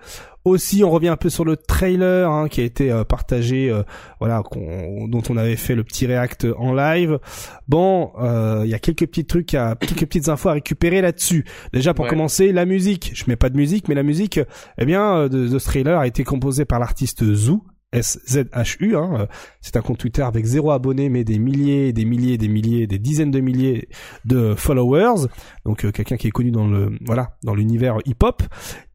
Aussi, 0.46 0.84
on 0.84 0.90
revient 0.90 1.08
un 1.08 1.16
peu 1.16 1.28
sur 1.28 1.44
le 1.44 1.56
trailer 1.56 2.30
hein, 2.30 2.48
qui 2.48 2.60
a 2.60 2.64
été 2.64 2.90
euh, 2.90 3.04
partagé, 3.04 3.68
euh, 3.68 3.82
voilà, 4.20 4.42
dont 5.08 5.22
on 5.28 5.36
avait 5.36 5.56
fait 5.56 5.74
le 5.74 5.84
petit 5.84 6.06
react 6.06 6.46
en 6.56 6.72
live. 6.72 7.18
Bon, 7.68 8.12
il 8.62 8.68
y 8.68 8.74
a 8.74 8.78
quelques 8.78 9.06
petits 9.06 9.26
trucs, 9.26 9.54
à, 9.54 9.74
quelques 9.74 10.06
petites 10.06 10.28
infos 10.28 10.48
à 10.48 10.52
récupérer 10.52 11.00
là-dessus. 11.00 11.44
Déjà 11.72 11.94
pour 11.94 12.06
commencer, 12.06 12.52
la 12.52 12.64
musique. 12.64 13.10
Je 13.14 13.24
mets 13.26 13.36
pas 13.36 13.50
de 13.50 13.56
musique, 13.56 13.88
mais 13.88 13.94
la 13.94 14.02
musique, 14.04 14.40
eh 14.78 14.84
bien, 14.84 15.28
de, 15.28 15.48
de 15.48 15.58
ce 15.58 15.64
trailer 15.64 15.98
a 15.98 16.06
été 16.06 16.24
composée 16.24 16.64
par 16.64 16.78
l'artiste 16.78 17.24
Zou, 17.34 17.64
S-Z-H-U, 17.92 18.96
hein, 18.96 19.10
euh, 19.20 19.26
c'est 19.60 19.76
un 19.76 19.80
compte 19.80 19.98
Twitter 19.98 20.22
avec 20.22 20.44
zéro 20.44 20.70
abonné 20.70 21.08
mais 21.08 21.24
des 21.24 21.38
milliers, 21.38 21.92
des 21.92 22.04
milliers, 22.04 22.36
des 22.36 22.48
milliers, 22.48 22.86
des 22.86 22.98
dizaines 22.98 23.30
de 23.30 23.40
milliers 23.40 23.88
de 24.24 24.54
followers. 24.54 25.28
Donc 25.64 25.84
euh, 25.84 25.92
quelqu'un 25.92 26.16
qui 26.16 26.26
est 26.28 26.32
connu 26.32 26.50
dans 26.50 26.66
le 26.66 26.98
voilà 27.04 27.36
dans 27.44 27.54
l'univers 27.54 27.98
hip-hop. 28.04 28.42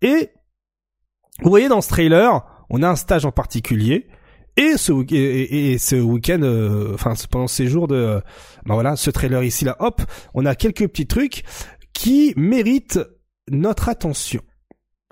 Et 0.02 0.30
vous 1.42 1.50
voyez 1.50 1.68
dans 1.68 1.82
ce 1.82 1.90
trailer, 1.90 2.46
on 2.70 2.84
a 2.84 2.90
un 2.90 2.96
stage 2.96 3.26
en 3.26 3.32
particulier. 3.32 4.08
Et 4.58 4.78
ce, 4.78 4.92
week-end, 4.92 6.42
euh, 6.44 6.94
enfin 6.94 7.14
pendant 7.30 7.48
ces 7.48 7.68
jours 7.68 7.88
de, 7.88 8.22
ben 8.66 8.74
voilà, 8.74 8.96
ce 8.96 9.10
trailer 9.10 9.44
ici 9.44 9.66
là, 9.66 9.78
hop, 9.80 10.02
on 10.34 10.46
a 10.46 10.56
quelques 10.56 10.88
petits 10.88 11.08
trucs 11.08 11.44
qui 11.94 12.34
méritent 12.36 13.00
notre 13.50 13.90
attention. 13.90 14.42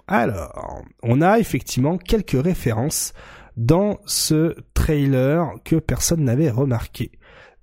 Alors, 0.07 0.83
on 1.03 1.21
a 1.21 1.39
effectivement 1.39 1.97
quelques 1.97 2.41
références 2.41 3.13
dans 3.55 3.99
ce 4.05 4.55
trailer 4.73 5.51
que 5.63 5.77
personne 5.77 6.23
n'avait 6.23 6.49
remarqué. 6.49 7.11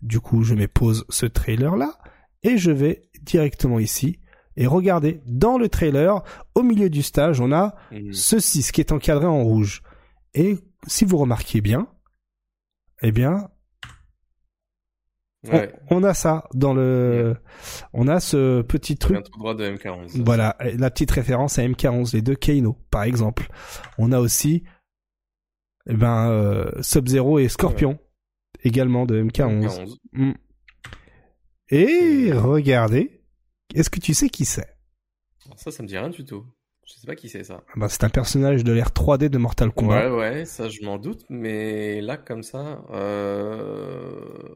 Du 0.03 0.21
coup, 0.21 0.45
je 0.45 0.55
mets 0.55 0.69
pause 0.69 1.05
ce 1.09 1.27
trailer 1.27 1.77
là 1.77 1.99
et 2.43 2.57
je 2.57 2.71
vais 2.71 3.03
directement 3.23 3.79
ici 3.79 4.21
et 4.57 4.67
regardez 4.67 5.21
dans 5.27 5.59
le 5.59 5.69
trailer 5.69 6.23
au 6.55 6.63
milieu 6.63 6.91
du 6.91 7.03
stage, 7.03 7.41
on 7.41 7.53
a 7.53 7.75
mmh. 7.93 8.13
ceci 8.13 8.63
ce 8.63 8.73
qui 8.73 8.81
est 8.81 8.93
encadré 8.93 9.27
en 9.27 9.43
rouge. 9.43 9.83
Et 10.35 10.59
si 10.87 11.05
vous 11.05 11.19
remarquez 11.19 11.61
bien, 11.61 11.89
eh 13.03 13.13
bien, 13.13 13.49
on, 15.91 16.03
a 16.03 16.15
ça 16.15 16.45
dans 16.55 16.75
le, 16.75 17.37
on 17.93 18.09
a 18.09 18.21
ce 18.21 18.63
petit 18.63 18.97
truc. 18.97 19.25
droit 19.39 19.55
de 19.55 19.65
MK11. 19.65 20.23
Voilà, 20.25 20.57
la 20.61 20.91
petite 20.91 21.11
référence 21.11 21.59
à 21.59 21.63
MK11, 21.63 22.15
les 22.15 22.23
deux 22.23 22.35
Kano, 22.35 22.77
par 22.91 23.05
exemple. 23.05 23.49
On 23.99 24.13
a 24.13 24.19
aussi, 24.19 24.65
eh 25.89 25.95
ben, 25.95 26.31
euh, 26.31 26.71
Sub-Zero 26.81 27.39
et 27.39 27.49
Scorpion, 27.49 27.99
également 28.65 29.07
de 29.07 29.23
MK11. 29.23 29.97
Mm. 30.13 30.33
Et 31.71 32.33
regardez, 32.33 33.16
est-ce 33.75 33.91
que 33.91 34.01
tu 34.01 34.15
sais 34.15 34.29
qui 34.29 34.45
c'est? 34.45 34.77
Ça, 35.57 35.71
ça 35.71 35.83
me 35.83 35.89
dit 35.89 35.97
rien 35.97 36.11
du 36.11 36.25
tout. 36.25 36.45
Je 36.87 36.93
sais 36.95 37.07
pas 37.07 37.17
qui 37.17 37.29
c'est 37.29 37.43
ça. 37.43 37.65
Bah, 37.75 37.89
c'est 37.89 38.05
un 38.05 38.09
personnage 38.09 38.63
de 38.63 38.73
l'ère 38.73 38.91
3D 38.91 39.29
de 39.29 39.39
Mortal 39.39 39.73
Kombat. 39.73 40.09
Ouais, 40.09 40.17
ouais, 40.17 40.45
ça 40.45 40.69
je 40.69 40.83
m'en 40.83 40.99
doute, 40.99 41.25
mais 41.29 42.01
là 42.01 42.17
comme 42.17 42.45
ça, 42.45 42.85
euh... 42.91 44.55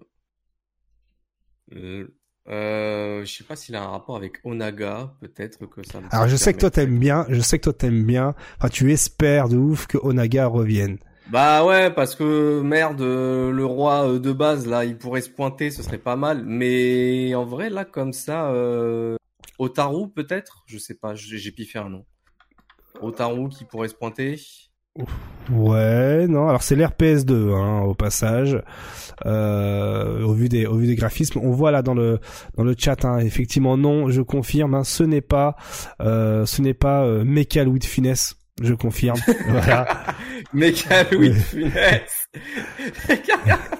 Euh, 1.72 2.06
euh, 2.48 3.24
je 3.24 3.32
sais 3.32 3.44
pas 3.44 3.56
s'il 3.56 3.74
a 3.74 3.82
un 3.82 3.88
rapport 3.88 4.16
avec 4.16 4.40
Onaga, 4.44 5.14
peut-être 5.20 5.66
que 5.66 5.82
ça. 5.82 6.00
Alors 6.10 6.28
je 6.28 6.36
sais 6.36 6.52
que 6.52 6.58
toi 6.58 6.70
t'aimes 6.70 6.98
bien, 6.98 7.26
je 7.28 7.40
sais 7.40 7.58
que 7.58 7.64
toi 7.64 7.72
t'aimes 7.72 8.04
bien. 8.04 8.34
Enfin, 8.58 8.68
tu 8.68 8.92
espères 8.92 9.48
de 9.48 9.56
ouf 9.56 9.86
que 9.86 9.98
Onaga 9.98 10.46
revienne. 10.46 10.98
Bah 11.30 11.64
ouais, 11.64 11.92
parce 11.92 12.16
que 12.16 12.60
merde, 12.60 13.00
le 13.00 13.64
roi 13.64 14.08
euh, 14.08 14.18
de 14.18 14.32
base 14.32 14.66
là, 14.66 14.84
il 14.84 14.98
pourrait 14.98 15.20
se 15.20 15.30
pointer, 15.30 15.70
ce 15.70 15.82
serait 15.82 15.98
pas 15.98 16.16
mal. 16.16 16.42
Mais 16.44 17.34
en 17.34 17.44
vrai 17.44 17.70
là, 17.70 17.84
comme 17.84 18.12
ça, 18.12 18.50
euh... 18.50 19.16
Otaru 19.58 20.10
peut-être, 20.10 20.64
je 20.66 20.78
sais 20.78 20.94
pas, 20.94 21.14
j'ai 21.14 21.52
piffé 21.52 21.78
un 21.78 21.88
nom. 21.88 22.04
Otaru 23.00 23.48
qui 23.48 23.64
pourrait 23.64 23.88
se 23.88 23.94
pointer. 23.94 24.40
Ouais, 25.50 26.26
non. 26.26 26.48
Alors 26.48 26.62
c'est 26.62 26.76
l'RPS 26.76 27.24
2 27.24 27.52
hein, 27.52 27.82
au 27.82 27.94
passage. 27.94 28.60
Euh, 29.26 30.22
au 30.22 30.32
vu 30.32 30.48
des 30.48 30.66
au 30.66 30.76
vu 30.76 30.86
des 30.86 30.96
graphismes, 30.96 31.40
on 31.42 31.50
voit 31.50 31.70
là 31.70 31.82
dans 31.82 31.94
le 31.94 32.18
dans 32.56 32.64
le 32.64 32.74
chat 32.76 33.04
hein, 33.04 33.18
effectivement 33.18 33.76
non, 33.76 34.10
je 34.10 34.22
confirme, 34.22 34.74
hein, 34.74 34.84
ce 34.84 35.04
n'est 35.04 35.20
pas 35.20 35.56
euh, 36.00 36.46
ce 36.46 36.62
n'est 36.62 36.74
pas 36.74 37.04
euh, 37.04 37.24
Mecha 37.24 37.64
finesse. 37.82 38.39
Je 38.60 38.74
confirme. 38.74 39.18
voilà. 39.48 40.14
Mecha 40.52 41.04
Louis 41.10 41.30
de 41.30 41.34
finesse. 41.34 42.28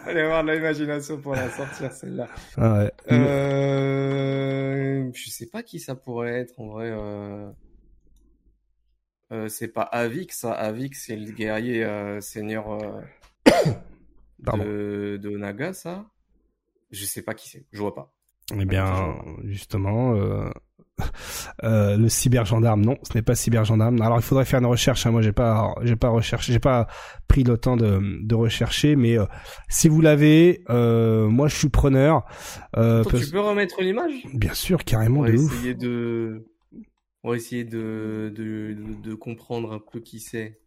Allez 0.07 0.25
voir 0.25 0.43
l'imagination 0.43 1.21
pour 1.21 1.35
la 1.35 1.51
sortir 1.51 1.93
celle-là. 1.93 2.29
Ah 2.57 2.79
ouais. 2.79 2.93
Euh, 3.13 5.11
je 5.15 5.31
sais 5.31 5.47
pas 5.47 5.63
qui 5.63 5.81
ça 5.81 5.95
pourrait 5.95 6.41
être 6.41 6.59
en 6.59 6.69
vrai. 6.69 6.91
Euh... 6.91 7.51
Euh, 9.33 9.49
c'est 9.49 9.69
pas 9.69 9.83
Avix, 9.83 10.37
ça. 10.37 10.53
Avix, 10.53 11.05
c'est 11.07 11.17
le 11.17 11.31
guerrier 11.31 11.85
euh, 11.85 12.21
seigneur 12.21 12.73
euh, 12.73 13.01
de, 14.41 15.19
de 15.23 15.37
Naga, 15.37 15.73
ça. 15.73 16.07
Je 16.91 17.05
sais 17.05 17.23
pas 17.23 17.35
qui 17.35 17.49
c'est, 17.49 17.65
je 17.71 17.79
vois 17.79 17.95
pas. 17.95 18.13
Eh 18.59 18.65
bien, 18.65 19.17
justement, 19.45 20.17
le 21.63 22.09
cyber 22.09 22.45
gendarme, 22.45 22.83
non, 22.83 22.97
ce 23.03 23.15
n'est 23.15 23.23
pas 23.23 23.35
cyber 23.35 23.65
gendarme. 23.65 24.01
Alors, 24.03 24.19
il 24.19 24.23
faudrait 24.23 24.45
faire 24.45 24.61
une 24.61 24.67
recherche. 24.67 25.07
Hein. 25.07 25.11
Moi, 25.11 25.23
j'ai 25.23 25.33
pas, 25.33 25.75
j'ai 25.83 25.97
pas 25.97 26.09
recherché, 26.09 26.53
j'ai 26.53 26.59
pas 26.59 26.87
pris 27.29 27.45
le 27.45 27.57
temps 27.59 27.77
de, 27.77 28.01
de 28.23 28.35
rechercher. 28.35 28.97
Mais 28.97 29.17
si 29.69 29.89
vous 29.89 30.01
l'avez, 30.01 30.65
moi, 30.69 31.49
je 31.49 31.57
suis 31.57 31.69
preneur. 31.69 32.25
Tu 32.75 33.31
peux 33.31 33.41
remettre 33.41 33.83
l'image? 33.83 34.13
Bien 34.35 34.55
sûr, 34.55 34.85
carrément, 34.85 35.25
de 35.25 35.33
essayer 35.33 35.75
de 35.75 36.45
on 37.23 37.31
va 37.31 37.37
essayer 37.37 37.65
de, 37.65 38.33
de, 38.35 38.75
de, 39.03 39.15
comprendre 39.15 39.73
un 39.73 39.79
peu 39.79 40.01
qui 40.01 40.21
c'est. 40.21 40.59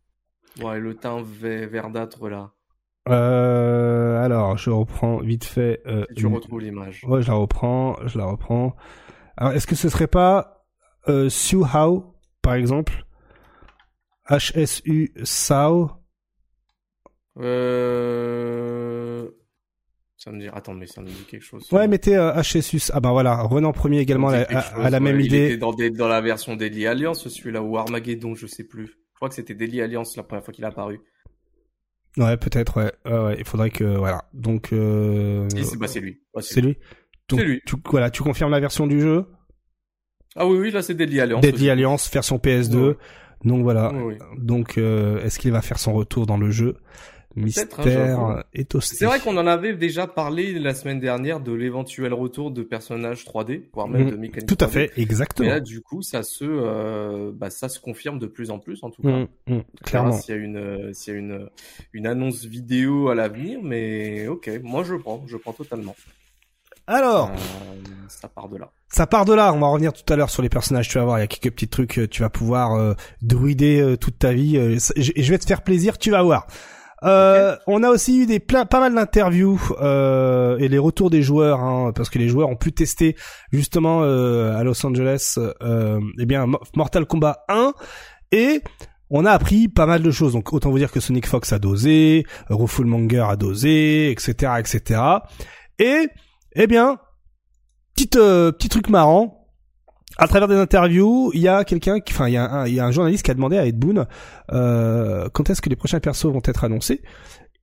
Ouais, 0.61 0.79
le 0.79 0.93
teint 0.93 1.23
verdâtre 1.23 2.29
là. 2.29 2.51
Euh, 3.09 4.23
alors, 4.23 4.57
je 4.57 4.69
reprends 4.69 5.17
vite 5.17 5.43
fait. 5.43 5.81
Euh, 5.87 6.05
tu 6.15 6.27
retrouves 6.27 6.61
l'image. 6.61 7.03
Ouais, 7.05 7.21
je 7.21 7.27
la 7.27 7.33
reprends, 7.33 7.97
je 8.05 8.17
la 8.17 8.25
reprends. 8.25 8.75
Alors, 9.37 9.53
est-ce 9.53 9.67
que 9.67 9.75
ce 9.75 9.89
serait 9.89 10.07
pas 10.07 10.65
euh, 11.07 11.29
Su 11.29 11.57
Hao, 11.63 12.15
par 12.41 12.53
exemple? 12.53 13.05
H-S-U 14.29 15.13
Sao 15.23 15.91
Euh... 17.39 19.29
Ça 20.23 20.31
me 20.31 20.39
dit, 20.39 20.47
attends, 20.53 20.73
mais 20.73 20.87
ça 20.87 21.01
me 21.01 21.07
dit 21.07 21.25
quelque 21.29 21.43
chose. 21.43 21.67
Ouais, 21.73 21.85
mettez 21.85 22.15
euh, 22.15 22.41
HSUS. 22.41 22.91
Ah 22.93 23.01
ben 23.01 23.11
voilà, 23.11 23.41
Renan 23.41 23.73
Premier 23.73 23.99
également 23.99 24.29
a, 24.29 24.89
la 24.89 24.99
même 25.01 25.19
idée. 25.19 25.47
Était 25.47 25.57
dans, 25.57 25.73
dans 25.73 26.07
la 26.07 26.21
version 26.21 26.55
Deadly 26.55 26.87
Alliance, 26.87 27.27
celui-là, 27.27 27.61
ou 27.61 27.77
Armageddon, 27.77 28.33
je 28.33 28.47
sais 28.47 28.63
plus. 28.63 28.87
Je 28.87 29.15
crois 29.15 29.27
que 29.27 29.35
c'était 29.35 29.53
Deadly 29.53 29.81
Alliance 29.81 30.15
la 30.15 30.23
première 30.23 30.45
fois 30.45 30.53
qu'il 30.53 30.63
est 30.63 30.67
apparu. 30.67 31.01
Ouais, 32.15 32.37
peut-être, 32.37 32.77
ouais. 32.77 33.11
ouais. 33.11 33.35
Il 33.37 33.43
faudrait 33.43 33.69
que, 33.69 33.83
voilà. 33.83 34.23
Donc, 34.33 34.71
euh... 34.71 35.45
bah, 35.77 35.87
c'est 35.89 35.99
lui. 35.99 36.21
c'est 36.39 36.61
lui. 36.61 36.77
C'est 37.29 37.43
lui. 37.43 37.61
Tu, 37.65 37.75
voilà, 37.89 38.09
tu 38.09 38.23
confirmes 38.23 38.51
la 38.51 38.59
version 38.59 38.87
du 38.87 38.99
jeu? 38.99 39.25
Ah 40.35 40.47
oui, 40.47 40.57
oui, 40.57 40.71
là 40.71 40.81
c'est 40.81 40.95
Deadly 40.95 41.19
Alliance. 41.21 41.41
Deadly 41.41 41.69
Alliance, 41.69 42.11
version 42.11 42.37
PS2. 42.37 42.95
Donc 43.43 43.63
voilà. 43.63 43.91
Donc, 44.37 44.77
euh, 44.77 45.21
est-ce 45.21 45.39
qu'il 45.39 45.51
va 45.51 45.61
faire 45.61 45.79
son 45.79 45.93
retour 45.93 46.25
dans 46.25 46.37
le 46.37 46.49
jeu? 46.49 46.77
Mystère 47.35 48.43
et 48.53 48.65
C'est 48.81 49.05
vrai 49.05 49.19
qu'on 49.19 49.37
en 49.37 49.47
avait 49.47 49.73
déjà 49.73 50.05
parlé 50.05 50.53
la 50.59 50.75
semaine 50.75 50.99
dernière 50.99 51.39
de 51.39 51.51
l'éventuel 51.51 52.13
retour 52.13 52.51
de 52.51 52.61
personnages 52.61 53.25
3D, 53.25 53.69
voire 53.73 53.87
même 53.87 54.07
mm. 54.07 54.11
de 54.11 54.15
mécaniques. 54.17 54.49
Tout 54.49 54.63
à 54.63 54.67
fait, 54.67 54.91
exactement. 54.97 55.47
Et 55.47 55.51
là, 55.51 55.59
du 55.59 55.81
coup, 55.81 56.03
ça 56.03 56.21
se, 56.21 56.45
euh, 56.45 57.31
bah, 57.33 57.49
ça 57.49 57.69
se 57.69 57.79
confirme 57.79 58.19
de 58.19 58.27
plus 58.27 58.51
en 58.51 58.59
plus, 58.59 58.83
en 58.83 58.91
tout 58.91 59.01
cas. 59.01 59.09
Mm, 59.09 59.27
mm, 59.47 59.61
clairement. 59.83 60.11
S'il 60.11 60.35
y 60.35 60.37
a 60.37 60.41
une, 60.41 60.93
s'il 60.93 61.13
y 61.13 61.15
a 61.15 61.19
une, 61.19 61.49
une 61.93 62.05
annonce 62.05 62.45
vidéo 62.45 63.09
à 63.09 63.15
l'avenir, 63.15 63.59
mais 63.63 64.27
ok, 64.27 64.51
moi 64.61 64.83
je 64.83 64.93
prends, 64.93 65.23
je 65.25 65.37
prends 65.37 65.53
totalement. 65.53 65.95
Alors, 66.87 67.29
euh, 67.31 67.91
ça 68.09 68.27
part 68.27 68.49
de 68.49 68.57
là. 68.57 68.69
Ça 68.89 69.07
part 69.07 69.25
de 69.25 69.33
là. 69.33 69.53
On 69.53 69.59
va 69.59 69.67
revenir 69.67 69.93
tout 69.93 70.11
à 70.11 70.15
l'heure 70.15 70.29
sur 70.29 70.41
les 70.41 70.49
personnages. 70.49 70.89
Tu 70.89 70.97
vas 70.97 71.05
voir, 71.05 71.17
il 71.17 71.21
y 71.21 71.23
a 71.23 71.27
quelques 71.27 71.53
petits 71.53 71.67
trucs. 71.67 72.09
Tu 72.11 72.21
vas 72.21 72.29
pouvoir 72.29 72.73
euh, 72.75 72.93
druider 73.21 73.81
euh, 73.81 73.97
toute 73.97 74.19
ta 74.19 74.33
vie. 74.33 74.57
et 74.57 74.77
je 75.01 75.29
vais 75.31 75.37
te 75.37 75.45
faire 75.45 75.63
plaisir. 75.63 75.97
Tu 75.97 76.11
vas 76.11 76.21
voir. 76.21 76.47
Euh, 77.03 77.57
On 77.67 77.83
a 77.83 77.89
aussi 77.89 78.19
eu 78.19 78.25
des 78.25 78.39
pas 78.39 78.65
mal 78.71 78.95
d'interviews 78.95 79.59
euh, 79.81 80.57
et 80.57 80.67
les 80.67 80.77
retours 80.77 81.09
des 81.09 81.21
joueurs, 81.21 81.59
hein, 81.59 81.91
parce 81.93 82.09
que 82.09 82.17
les 82.17 82.29
joueurs 82.29 82.49
ont 82.49 82.55
pu 82.55 82.71
tester 82.71 83.15
justement 83.51 84.03
euh, 84.03 84.55
à 84.55 84.63
Los 84.63 84.85
Angeles, 84.85 85.37
euh, 85.61 85.99
eh 86.19 86.25
bien 86.25 86.45
Mortal 86.75 87.05
Kombat 87.05 87.43
1 87.49 87.73
et 88.31 88.61
on 89.09 89.25
a 89.25 89.31
appris 89.31 89.67
pas 89.67 89.85
mal 89.85 90.01
de 90.01 90.11
choses. 90.11 90.33
Donc 90.33 90.53
autant 90.53 90.71
vous 90.71 90.77
dire 90.77 90.91
que 90.91 90.99
Sonic 90.99 91.27
Fox 91.27 91.51
a 91.51 91.59
dosé, 91.59 92.25
Monger 92.49 93.25
a 93.29 93.35
dosé, 93.35 94.09
etc., 94.09 94.53
etc. 94.59 95.01
Et 95.79 96.07
eh 96.55 96.67
bien 96.67 96.99
petit 97.95 98.09
euh, 98.15 98.51
petit 98.51 98.69
truc 98.69 98.89
marrant 98.89 99.39
à 100.17 100.27
travers 100.27 100.47
des 100.47 100.55
interviews, 100.55 101.31
il 101.33 101.41
y 101.41 101.47
a 101.47 101.63
quelqu'un, 101.63 101.99
qui, 101.99 102.13
enfin, 102.13 102.27
il 102.27 102.33
y 102.33 102.37
a 102.37 102.47
un, 102.47 102.67
il 102.67 102.75
y 102.75 102.79
a 102.79 102.85
un 102.85 102.91
journaliste 102.91 103.25
qui 103.25 103.31
a 103.31 103.33
demandé 103.33 103.57
à 103.57 103.65
Ed 103.65 103.79
Boon 103.79 104.05
euh, 104.51 105.27
quand 105.33 105.49
est-ce 105.49 105.59
que 105.59 105.69
les 105.69 105.75
prochains 105.75 105.99
persos 105.99 106.25
vont 106.25 106.41
être 106.45 106.63
annoncés, 106.63 107.01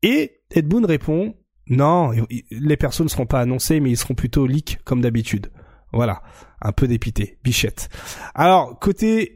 et 0.03 0.41
Ed 0.51 0.67
Boon 0.67 0.85
répond 0.85 1.35
non, 1.69 2.11
les 2.51 2.77
persos 2.77 3.03
ne 3.03 3.09
seront 3.09 3.27
pas 3.27 3.41
annoncés, 3.41 3.79
mais 3.79 3.91
ils 3.91 3.97
seront 3.97 4.15
plutôt 4.15 4.45
leaks 4.45 4.81
comme 4.85 5.01
d'habitude. 5.01 5.53
Voilà, 5.93 6.21
un 6.61 6.73
peu 6.73 6.89
dépité, 6.89 7.39
bichette. 7.45 7.89
Alors 8.35 8.77
côté 8.81 9.35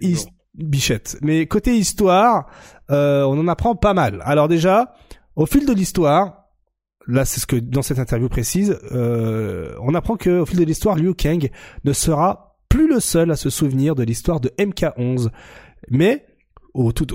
bichette, 0.54 1.16
mais 1.22 1.46
côté 1.46 1.76
histoire, 1.76 2.46
euh, 2.90 3.22
on 3.22 3.38
en 3.38 3.46
apprend 3.46 3.76
pas 3.76 3.94
mal. 3.94 4.20
Alors 4.24 4.48
déjà, 4.48 4.94
au 5.36 5.46
fil 5.46 5.64
de 5.64 5.72
l'histoire, 5.72 6.43
là 7.06 7.24
c'est 7.24 7.40
ce 7.40 7.46
que 7.46 7.56
dans 7.56 7.82
cette 7.82 7.98
interview 7.98 8.28
précise, 8.28 8.78
euh, 8.92 9.74
on 9.80 9.94
apprend 9.94 10.16
que 10.16 10.40
au 10.40 10.46
fil 10.46 10.58
de 10.58 10.64
l'histoire, 10.64 10.96
Liu 10.96 11.14
Kang 11.14 11.50
ne 11.84 11.92
sera 11.92 12.56
plus 12.68 12.88
le 12.88 13.00
seul 13.00 13.30
à 13.30 13.36
se 13.36 13.50
souvenir 13.50 13.94
de 13.94 14.02
l'histoire 14.02 14.40
de 14.40 14.50
MK11, 14.58 15.28
mais 15.90 16.26
au 16.74 16.92
tout 16.92 17.06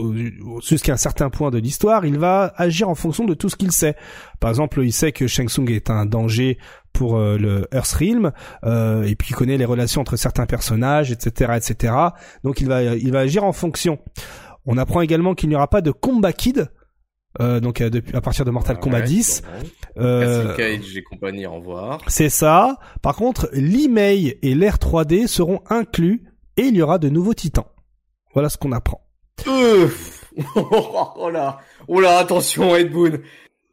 jusqu'à 0.66 0.94
un 0.94 0.98
certain 0.98 1.30
point 1.30 1.52
de 1.52 1.58
l'histoire, 1.58 2.06
il 2.06 2.18
va 2.18 2.54
agir 2.56 2.88
en 2.88 2.96
fonction 2.96 3.26
de 3.26 3.34
tout 3.34 3.50
ce 3.50 3.58
qu'il 3.58 3.74
sait. 3.74 3.96
Par 4.40 4.50
exemple, 4.50 4.82
il 4.82 4.94
sait 4.94 5.12
que 5.12 5.28
Shang 5.28 5.50
Tsung 5.50 5.70
est 5.70 5.90
un 5.90 6.06
danger 6.06 6.58
pour 6.94 7.18
euh, 7.18 7.38
le 7.38 7.68
Earthrealm, 7.74 8.32
euh, 8.64 9.04
et 9.04 9.16
puis 9.16 9.30
il 9.32 9.36
connaît 9.36 9.58
les 9.58 9.66
relations 9.66 10.00
entre 10.00 10.16
certains 10.16 10.46
personnages, 10.46 11.12
etc., 11.12 11.54
etc. 11.58 11.94
Donc 12.44 12.62
il 12.62 12.68
va 12.68 12.84
il 12.84 13.12
va 13.12 13.20
agir 13.20 13.44
en 13.44 13.52
fonction. 13.52 14.00
On 14.66 14.78
apprend 14.78 15.02
également 15.02 15.36
qu'il 15.36 15.50
n'y 15.50 15.56
aura 15.56 15.68
pas 15.68 15.82
de 15.82 15.92
combat 15.92 16.32
kid. 16.32 16.70
Euh, 17.42 17.60
donc 17.60 17.82
euh, 17.82 17.90
depuis, 17.90 18.16
à 18.16 18.22
partir 18.22 18.46
de 18.46 18.52
Mortal 18.52 18.80
Kombat 18.80 19.02
10, 19.02 19.44
euh, 19.98 20.56
Cage 20.56 20.98
et 20.98 21.04
compagnie, 21.04 21.46
au 21.46 21.54
revoir. 21.54 22.02
C'est 22.08 22.30
ça. 22.30 22.78
Par 23.02 23.16
contre, 23.16 23.50
l'email 23.54 24.38
et 24.42 24.56
l'air 24.56 24.78
3D 24.78 25.28
seront 25.28 25.62
inclus 25.70 26.24
et 26.58 26.64
il 26.64 26.76
y 26.76 26.82
aura 26.82 26.98
de 26.98 27.10
nouveaux 27.10 27.34
titans. 27.34 27.68
Voilà 28.34 28.50
ce 28.50 28.58
qu'on 28.58 28.72
apprend. 28.72 29.02
Euh... 29.48 29.88
oh 30.56 31.30
là, 31.32 31.60
oh 31.88 32.00
là, 32.00 32.20
attention 32.20 32.76
Ed 32.76 32.92
Boon. 32.92 33.20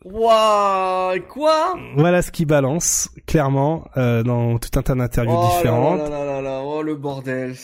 Waouh, 0.04 1.20
quoi? 1.28 1.74
Voilà 1.96 2.22
ce 2.22 2.30
qui 2.30 2.44
balance 2.44 3.10
clairement 3.26 3.88
euh, 3.96 4.22
dans 4.22 4.58
tout 4.58 4.70
un 4.78 4.82
tas 4.82 4.94
d'interviews 4.94 5.36
oh 5.36 5.56
différentes. 5.56 5.98
Là 5.98 6.08
là 6.08 6.24
là 6.24 6.40
là, 6.40 6.62
oh 6.64 6.82
le 6.82 6.94
bordel. 6.94 7.56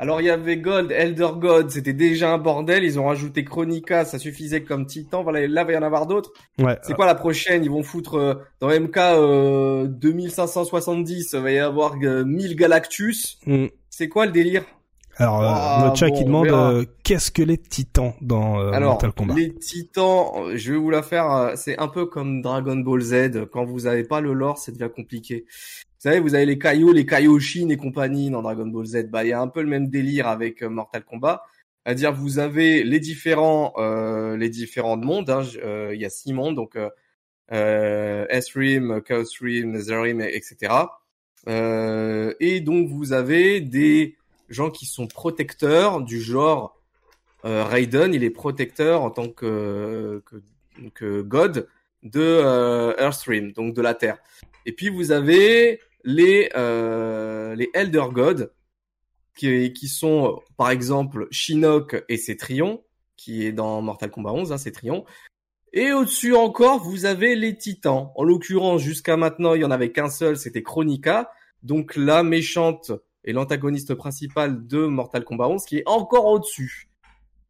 Alors 0.00 0.22
il 0.22 0.28
y 0.28 0.30
avait 0.30 0.56
Gold, 0.56 0.92
Elder 0.92 1.28
God, 1.36 1.68
c'était 1.68 1.92
déjà 1.92 2.32
un 2.32 2.38
bordel. 2.38 2.84
Ils 2.84 2.98
ont 2.98 3.04
rajouté 3.04 3.44
Chronica, 3.44 4.06
ça 4.06 4.18
suffisait 4.18 4.62
comme 4.62 4.86
Titan. 4.86 5.22
Voilà, 5.22 5.46
là 5.46 5.60
il 5.60 5.66
va 5.66 5.72
y 5.74 5.76
en 5.76 5.82
avoir 5.82 6.06
d'autres. 6.06 6.32
Ouais. 6.58 6.78
C'est 6.82 6.94
quoi 6.94 7.04
la 7.04 7.14
prochaine? 7.14 7.62
Ils 7.62 7.70
vont 7.70 7.82
foutre 7.82 8.14
euh, 8.14 8.34
dans 8.60 8.68
MK 8.70 8.96
euh, 8.96 9.86
2570, 9.88 11.34
il 11.34 11.40
va 11.40 11.50
y 11.50 11.58
avoir 11.58 11.96
1000 11.96 12.06
euh, 12.06 12.54
Galactus. 12.54 13.38
Mm. 13.44 13.66
C'est 13.90 14.08
quoi 14.08 14.24
le 14.24 14.32
délire? 14.32 14.64
Alors, 15.16 15.42
euh, 15.42 15.46
ah, 15.48 16.10
qui 16.16 16.24
demande 16.24 16.48
euh, 16.48 16.84
qu'est-ce 17.02 17.30
que 17.30 17.42
les 17.42 17.58
titans 17.58 18.14
dans 18.20 18.58
euh, 18.60 18.78
Mortal 18.80 19.12
Kombat 19.12 19.34
Les 19.34 19.54
titans, 19.54 20.54
je 20.54 20.72
vais 20.72 20.78
vous 20.78 20.90
la 20.90 21.02
faire, 21.02 21.30
euh, 21.30 21.52
c'est 21.56 21.78
un 21.78 21.88
peu 21.88 22.06
comme 22.06 22.40
Dragon 22.40 22.76
Ball 22.76 23.00
Z. 23.00 23.46
Quand 23.52 23.64
vous 23.64 23.86
avez 23.86 24.04
pas 24.04 24.20
le 24.20 24.32
lore, 24.32 24.58
ça 24.58 24.72
devient 24.72 24.88
compliqué. 24.94 25.44
Vous 25.46 26.08
savez, 26.08 26.20
vous 26.20 26.34
avez 26.34 26.46
les 26.46 26.58
Kaio, 26.58 26.92
les 26.92 27.04
Kaioshin 27.04 27.68
et 27.68 27.76
compagnie 27.76 28.30
dans 28.30 28.40
Dragon 28.40 28.66
Ball 28.66 28.86
Z. 28.86 29.10
Bah, 29.10 29.24
il 29.24 29.28
y 29.28 29.32
a 29.32 29.40
un 29.40 29.48
peu 29.48 29.60
le 29.60 29.68
même 29.68 29.88
délire 29.88 30.26
avec 30.26 30.62
Mortal 30.62 31.04
Kombat. 31.04 31.42
C'est-à-dire, 31.84 32.14
vous 32.14 32.38
avez 32.38 32.82
les 32.82 33.00
différents, 33.00 33.74
les 34.36 34.48
différents 34.48 34.96
mondes. 34.96 35.28
Hein. 35.28 35.42
Il 35.92 36.00
y 36.00 36.04
a 36.04 36.10
six 36.10 36.32
mondes, 36.32 36.54
donc 36.54 36.78
euh, 37.52 38.26
S-Rim, 38.28 39.02
Chaos-Rim, 39.02 39.72
Nether-Rim, 39.72 40.20
etc. 40.20 40.72
et 41.46 42.60
donc, 42.60 42.88
vous 42.88 43.12
avez 43.12 43.60
des 43.60 44.16
gens 44.50 44.70
qui 44.70 44.86
sont 44.86 45.06
protecteurs 45.06 46.02
du 46.02 46.20
genre 46.20 46.76
euh, 47.44 47.64
Raiden, 47.64 48.12
il 48.12 48.22
est 48.24 48.30
protecteur 48.30 49.02
en 49.02 49.10
tant 49.10 49.28
que, 49.28 50.22
que, 50.94 51.22
God 51.22 51.68
de 52.02 52.20
euh, 52.20 52.94
Earthstream, 52.98 53.52
donc 53.52 53.74
de 53.74 53.80
la 53.80 53.94
Terre. 53.94 54.18
Et 54.66 54.72
puis 54.72 54.90
vous 54.90 55.12
avez 55.12 55.80
les 56.04 56.50
euh, 56.54 57.54
les 57.54 57.70
Elder 57.74 58.04
God 58.12 58.52
qui, 59.36 59.72
qui 59.72 59.88
sont 59.88 60.40
par 60.56 60.70
exemple 60.70 61.28
Shinnok 61.30 62.04
et 62.08 62.16
ses 62.16 62.36
qui 63.16 63.46
est 63.46 63.52
dans 63.52 63.80
Mortal 63.82 64.10
Kombat 64.10 64.32
11, 64.32 64.52
hein, 64.52 64.70
Trions. 64.72 65.04
Et 65.72 65.92
au-dessus 65.92 66.34
encore, 66.34 66.82
vous 66.82 67.04
avez 67.04 67.36
les 67.36 67.56
Titans. 67.56 68.10
En 68.16 68.24
l'occurrence, 68.24 68.82
jusqu'à 68.82 69.16
maintenant, 69.16 69.54
il 69.54 69.60
y 69.60 69.64
en 69.64 69.70
avait 69.70 69.92
qu'un 69.92 70.10
seul, 70.10 70.36
c'était 70.36 70.62
Chronica. 70.62 71.30
Donc 71.62 71.94
la 71.94 72.22
méchante 72.22 72.92
et 73.24 73.32
l'antagoniste 73.32 73.94
principal 73.94 74.66
de 74.66 74.86
Mortal 74.86 75.24
Kombat 75.24 75.48
11 75.48 75.64
qui 75.64 75.78
est 75.78 75.82
encore 75.86 76.26
au-dessus. 76.26 76.88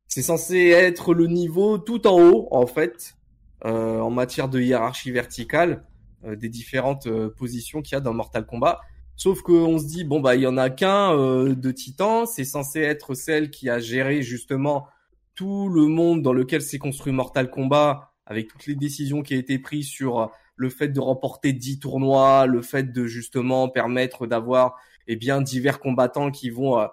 C'est 0.08 0.22
censé 0.22 0.68
être 0.68 1.14
le 1.14 1.26
niveau 1.26 1.78
tout 1.78 2.06
en 2.06 2.20
haut 2.20 2.48
en 2.50 2.66
fait 2.66 3.16
euh, 3.64 4.00
en 4.00 4.10
matière 4.10 4.48
de 4.48 4.60
hiérarchie 4.60 5.10
verticale 5.10 5.84
euh, 6.24 6.36
des 6.36 6.50
différentes 6.50 7.06
euh, 7.06 7.30
positions 7.30 7.80
qu'il 7.80 7.94
y 7.94 7.96
a 7.96 8.00
dans 8.00 8.12
Mortal 8.12 8.44
Kombat. 8.44 8.80
Sauf 9.16 9.40
qu'on 9.40 9.78
se 9.78 9.86
dit 9.86 10.04
bon 10.04 10.20
bah 10.20 10.36
il 10.36 10.42
y 10.42 10.46
en 10.46 10.58
a 10.58 10.68
qu'un 10.68 11.16
euh, 11.16 11.54
de 11.54 11.70
Titan, 11.70 12.26
c'est 12.26 12.44
censé 12.44 12.80
être 12.80 13.14
celle 13.14 13.50
qui 13.50 13.70
a 13.70 13.78
géré 13.78 14.20
justement 14.20 14.86
tout 15.34 15.70
le 15.70 15.86
monde 15.86 16.20
dans 16.20 16.34
lequel 16.34 16.60
s'est 16.60 16.78
construit 16.78 17.12
Mortal 17.12 17.50
Kombat 17.50 18.12
avec 18.26 18.48
toutes 18.48 18.66
les 18.66 18.74
décisions 18.74 19.22
qui 19.22 19.34
ont 19.34 19.38
été 19.38 19.58
prises 19.58 19.88
sur 19.88 20.30
le 20.56 20.68
fait 20.68 20.88
de 20.88 21.00
remporter 21.00 21.54
10 21.54 21.78
tournois, 21.78 22.44
le 22.44 22.60
fait 22.60 22.92
de 22.92 23.06
justement 23.06 23.70
permettre 23.70 24.26
d'avoir 24.26 24.76
et 25.06 25.16
bien 25.16 25.40
divers 25.40 25.80
combattants 25.80 26.30
qui 26.30 26.50
vont 26.50 26.78
euh, 26.78 26.86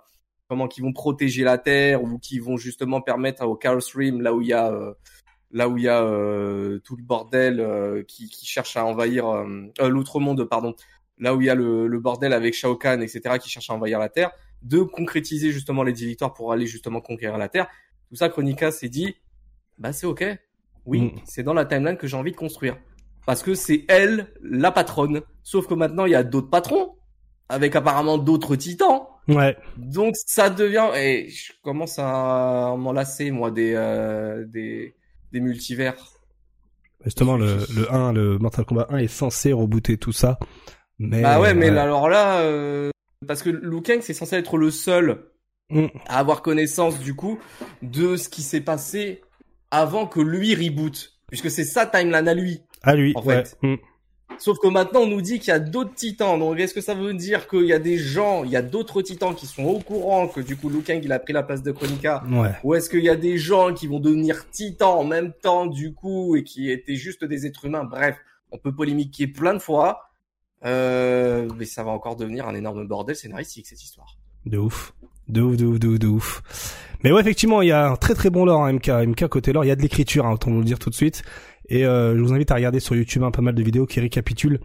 comment 0.48 0.68
qui 0.68 0.82
vont 0.82 0.94
protéger 0.94 1.44
la 1.44 1.58
terre 1.58 2.04
ou 2.04 2.18
qui 2.20 2.40
vont 2.40 2.58
justement 2.58 3.02
permettre 3.02 3.46
au 3.46 3.56
Chaos 3.56 3.80
Rim 3.94 4.22
là 4.22 4.34
où 4.34 4.42
il 4.42 4.48
y 4.48 4.54
a 4.54 4.72
euh, 4.72 4.94
là 5.52 5.70
où 5.70 5.78
il 5.78 5.84
y 5.84 5.88
a 5.88 6.04
euh, 6.04 6.80
tout 6.80 6.96
le 6.96 7.04
bordel 7.04 8.04
qui, 8.08 8.30
qui, 8.30 8.46
cherche 8.46 8.76
à 8.76 8.86
envahir 8.86 9.26
l'autre 9.80 10.20
monde 10.20 10.44
pardon. 10.46 10.76
Là 11.20 11.36
où 11.36 11.42
il 11.42 11.48
y 11.48 11.50
a 11.50 11.56
le, 11.56 11.88
le, 11.88 12.00
bordel 12.00 12.32
avec 12.32 12.54
Shao 12.54 12.76
Kahn 12.76 13.02
etc 13.02 13.38
qui 13.42 13.50
cherche 13.50 13.70
à 13.70 13.74
envahir 13.74 13.98
la 13.98 14.10
terre 14.10 14.32
de 14.62 14.82
concrétiser 14.82 15.52
justement 15.52 15.84
les 15.84 15.94
10 15.94 16.06
victoires 16.06 16.34
pour 16.34 16.52
aller 16.52 16.68
justement 16.68 17.02
conquérir 17.02 17.38
la 17.38 17.50
terre. 17.50 17.68
Tout 18.10 18.16
ça 18.16 18.30
Chronica 18.30 18.72
s'est 18.72 18.90
dit 18.90 19.16
bah 19.78 19.94
c'est 19.94 20.08
ok. 20.08 20.26
Oui 20.86 21.02
mm. 21.02 21.22
c'est 21.26 21.44
dans 21.44 21.54
la 21.54 21.66
timeline 21.66 21.98
que 21.98 22.08
j'ai 22.08 22.18
envie 22.18 22.32
de 22.32 22.38
construire. 22.38 22.78
Parce 23.26 23.44
que 23.44 23.56
c'est 23.56 23.84
elle 23.90 24.32
la 24.42 24.72
patronne. 24.72 25.22
Sauf 25.44 25.68
que 25.68 25.74
maintenant 25.74 26.06
il 26.06 26.12
y 26.12 26.16
a 26.16 26.24
d'autres 26.24 26.50
patrons 26.50 26.97
avec 27.50 27.76
apparemment 27.76 28.18
d'autres 28.18 28.56
titans. 28.56 29.02
Ouais. 29.28 29.58
Donc 29.78 30.16
ça 30.26 30.50
devient 30.50 30.90
et 30.96 31.30
je 31.30 31.52
commence 31.64 32.00
à 32.00 32.76
m'en 32.78 32.94
lasser 32.94 33.32
moi 33.32 33.52
des 33.52 33.74
euh, 33.76 34.46
des 34.48 34.96
des 35.34 35.40
multivers. 35.40 35.96
Justement 37.04 37.38
le 37.38 37.58
le 37.76 37.92
1 37.92 38.14
le 38.14 38.38
Mortal 38.38 38.66
Kombat 38.66 38.88
1 38.90 38.98
est 38.98 39.08
censé 39.08 39.54
rebooter 39.54 39.98
tout 39.98 40.12
ça. 40.14 40.40
Mais 41.00 41.22
Bah 41.22 41.40
ouais, 41.40 41.54
mais 41.54 41.70
alors 41.70 42.10
là 42.10 42.40
euh, 42.42 42.90
parce 43.28 43.44
que 43.44 43.50
Liu 43.50 43.82
Kang 43.82 44.00
c'est 44.02 44.14
censé 44.14 44.36
être 44.36 44.58
le 44.58 44.72
seul 44.72 45.26
mm. 45.70 45.88
à 46.08 46.20
avoir 46.20 46.42
connaissance 46.42 47.00
du 47.00 47.14
coup 47.14 47.40
de 47.82 48.16
ce 48.16 48.30
qui 48.30 48.42
s'est 48.42 48.62
passé 48.62 49.22
avant 49.72 50.08
que 50.08 50.22
lui 50.22 50.56
reboot 50.56 51.18
puisque 51.28 51.52
c'est 51.52 51.66
sa 51.66 51.86
timeline 51.86 52.28
à 52.28 52.34
lui. 52.34 52.62
À 52.84 52.96
lui 52.96 53.12
en 53.16 53.22
fait. 53.22 53.58
Mm. 53.62 53.76
Sauf 54.40 54.60
que 54.60 54.68
maintenant, 54.68 55.02
on 55.02 55.08
nous 55.08 55.22
dit 55.22 55.40
qu'il 55.40 55.50
y 55.50 55.56
a 55.56 55.60
d'autres 55.60 55.94
titans. 55.94 56.40
Donc, 56.40 56.60
est-ce 56.60 56.74
que 56.74 56.82
ça 56.82 56.94
veut 56.94 57.14
dire 57.14 57.48
qu'il 57.48 57.66
y 57.66 57.74
a 57.74 57.80
des 57.80 57.98
gens, 57.98 58.44
il 58.44 58.52
y 58.52 58.56
a 58.56 58.62
d'autres 58.62 59.02
titans 59.02 59.34
qui 59.34 59.48
sont 59.48 59.64
au 59.64 59.80
courant 59.80 60.28
que 60.28 60.42
du 60.42 60.56
coup, 60.56 60.70
Liu 60.70 60.82
Kang, 60.82 61.00
il 61.04 61.12
a 61.12 61.20
pris 61.20 61.34
la 61.34 61.44
place 61.44 61.64
de 61.64 61.72
Chronica? 61.72 62.24
Ouais. 62.30 62.52
Ou 62.64 62.76
est-ce 62.76 62.90
qu'il 62.90 63.04
y 63.04 63.10
a 63.10 63.16
des 63.16 63.38
gens 63.38 63.74
qui 63.74 63.88
vont 63.88 64.00
devenir 64.00 64.50
titans 64.50 64.98
en 65.00 65.04
même 65.04 65.34
temps, 65.34 65.66
du 65.66 65.94
coup, 65.94 66.36
et 66.36 66.44
qui 66.44 66.72
étaient 66.72 66.96
juste 66.96 67.26
des 67.26 67.46
êtres 67.46 67.66
humains? 67.66 67.84
Bref, 67.84 68.18
on 68.52 68.58
peut 68.58 68.74
polémiquer 68.74 69.28
plein 69.28 69.54
de 69.54 69.60
fois. 69.60 70.04
Euh, 70.66 71.48
mais 71.58 71.66
ça 71.66 71.84
va 71.84 71.92
encore 71.92 72.16
devenir 72.16 72.48
un 72.48 72.56
énorme 72.56 72.88
bordel 72.88 73.16
scénaristique, 73.16 73.68
cette 73.68 73.84
histoire. 73.84 74.18
De 74.46 74.58
ouf. 74.58 74.94
De 75.28 75.42
ouf, 75.42 75.58
de 75.58 75.66
ouf, 75.66 75.80
de 75.80 75.88
ouf, 75.88 76.00
de 76.00 76.08
ouf. 76.08 76.42
Mais 77.04 77.12
ouais, 77.12 77.22
effectivement, 77.22 77.62
il 77.62 77.68
y 77.68 77.72
a 77.72 77.90
un 77.90 77.96
très 77.96 78.16
très 78.16 78.30
bon 78.30 78.46
lore, 78.46 78.66
hein, 78.66 78.74
MK. 78.74 78.88
MK 78.88 79.28
côté 79.28 79.54
lore, 79.54 79.66
il 79.66 79.68
y 79.68 79.72
a 79.72 79.76
de 79.76 79.82
l'écriture, 79.82 80.26
hein, 80.26 80.32
autant 80.32 80.52
vous 80.52 80.60
le 80.60 80.64
dire 80.64 80.80
tout 80.80 80.90
de 80.90 80.96
suite. 80.96 81.24
Et 81.70 81.86
euh, 81.86 82.16
je 82.18 82.22
vous 82.22 82.34
invite 82.34 82.52
à 82.52 82.56
regarder 82.56 82.80
sur 82.80 82.96
YouTube 82.96 83.24
un 83.24 83.32
pas 83.32 83.42
mal 83.42 83.56
de 83.56 83.64
vidéos 83.64 83.86
qui 83.86 84.00
récapitulent 84.00 84.60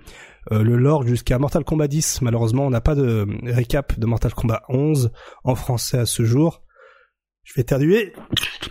euh, 0.52 0.62
le 0.62 0.76
lore 0.76 1.06
jusqu'à 1.06 1.38
Mortal 1.38 1.64
Kombat 1.64 1.88
10. 1.88 2.22
Malheureusement, 2.22 2.66
on 2.66 2.70
n'a 2.70 2.80
pas 2.80 2.94
de 2.94 3.26
récap 3.44 3.98
de 3.98 4.06
Mortal 4.06 4.32
Kombat 4.34 4.62
11 4.68 5.10
en 5.44 5.54
français 5.54 5.98
à 5.98 6.06
ce 6.06 6.24
jour. 6.24 6.62
Je 7.42 7.54
vais 7.54 7.62
éternuer. 7.62 8.12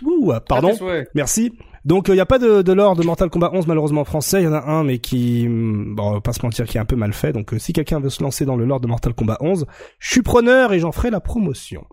Ouh, 0.02 0.32
pardon. 0.48 0.72
Merci. 1.14 1.52
Donc 1.84 2.08
il 2.08 2.12
euh, 2.12 2.14
n'y 2.14 2.20
a 2.20 2.26
pas 2.26 2.38
de, 2.38 2.62
de 2.62 2.72
lore 2.72 2.94
de 2.94 3.02
Mortal 3.02 3.28
Kombat 3.28 3.50
11 3.52 3.66
malheureusement 3.66 4.02
en 4.02 4.06
français. 4.06 4.40
Il 4.40 4.44
y 4.44 4.48
en 4.48 4.54
a 4.54 4.62
un 4.62 4.82
mais 4.84 4.98
qui, 4.98 5.46
hmm, 5.46 5.94
bon, 5.94 6.10
on 6.10 6.12
va 6.14 6.20
pas 6.22 6.32
se 6.32 6.42
mentir, 6.42 6.64
qui 6.64 6.78
est 6.78 6.80
un 6.80 6.86
peu 6.86 6.96
mal 6.96 7.12
fait. 7.12 7.32
Donc 7.32 7.54
si 7.58 7.72
quelqu'un 7.74 8.00
veut 8.00 8.08
se 8.08 8.22
lancer 8.22 8.46
dans 8.46 8.56
le 8.56 8.64
lore 8.64 8.80
de 8.80 8.86
Mortal 8.86 9.12
Kombat 9.12 9.36
11, 9.40 9.66
je 9.98 10.10
suis 10.10 10.22
preneur 10.22 10.72
et 10.72 10.78
j'en 10.78 10.92
ferai 10.92 11.10
la 11.10 11.20
promotion. 11.20 11.84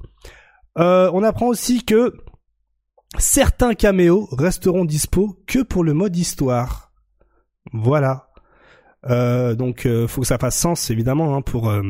on 0.77 1.23
apprend 1.23 1.47
aussi 1.47 1.83
que 1.83 2.13
certains 3.17 3.73
caméos 3.73 4.27
resteront 4.31 4.85
dispo 4.85 5.37
que 5.47 5.59
pour 5.59 5.83
le 5.83 5.93
mode 5.93 6.15
histoire. 6.15 6.91
Voilà. 7.73 8.27
Euh, 9.09 9.55
donc 9.55 9.85
euh, 9.85 10.07
faut 10.07 10.19
que 10.21 10.27
ça 10.27 10.37
fasse 10.37 10.57
sens 10.59 10.89
évidemment 10.89 11.33
hein, 11.33 11.41
pour 11.41 11.69
euh, 11.69 11.81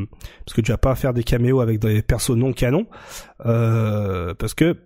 parce 0.45 0.53
que 0.53 0.61
tu 0.61 0.71
vas 0.71 0.77
pas 0.77 0.93
faire 0.93 1.11
des 1.11 1.23
caméos 1.23 1.59
avec 1.59 1.79
des 1.79 2.03
persos 2.03 2.35
non 2.35 2.53
canons 2.53 2.85
euh, 3.47 4.35
parce 4.35 4.53
que 4.53 4.77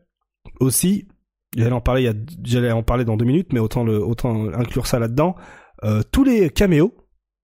aussi 0.61 1.09
j'allais 1.57 1.73
en 1.73 1.81
parler 1.81 2.03
il 2.03 2.05
y 2.05 2.07
a 2.07 2.13
j'allais 2.45 2.71
en 2.71 2.81
parler 2.81 3.03
dans 3.03 3.17
deux 3.17 3.25
minutes 3.25 3.51
mais 3.51 3.59
autant 3.59 3.83
le 3.83 4.01
autant 4.01 4.47
inclure 4.53 4.87
ça 4.87 4.99
là-dedans 4.99 5.35
euh, 5.83 6.01
tous 6.13 6.23
les 6.23 6.49
caméos 6.49 6.95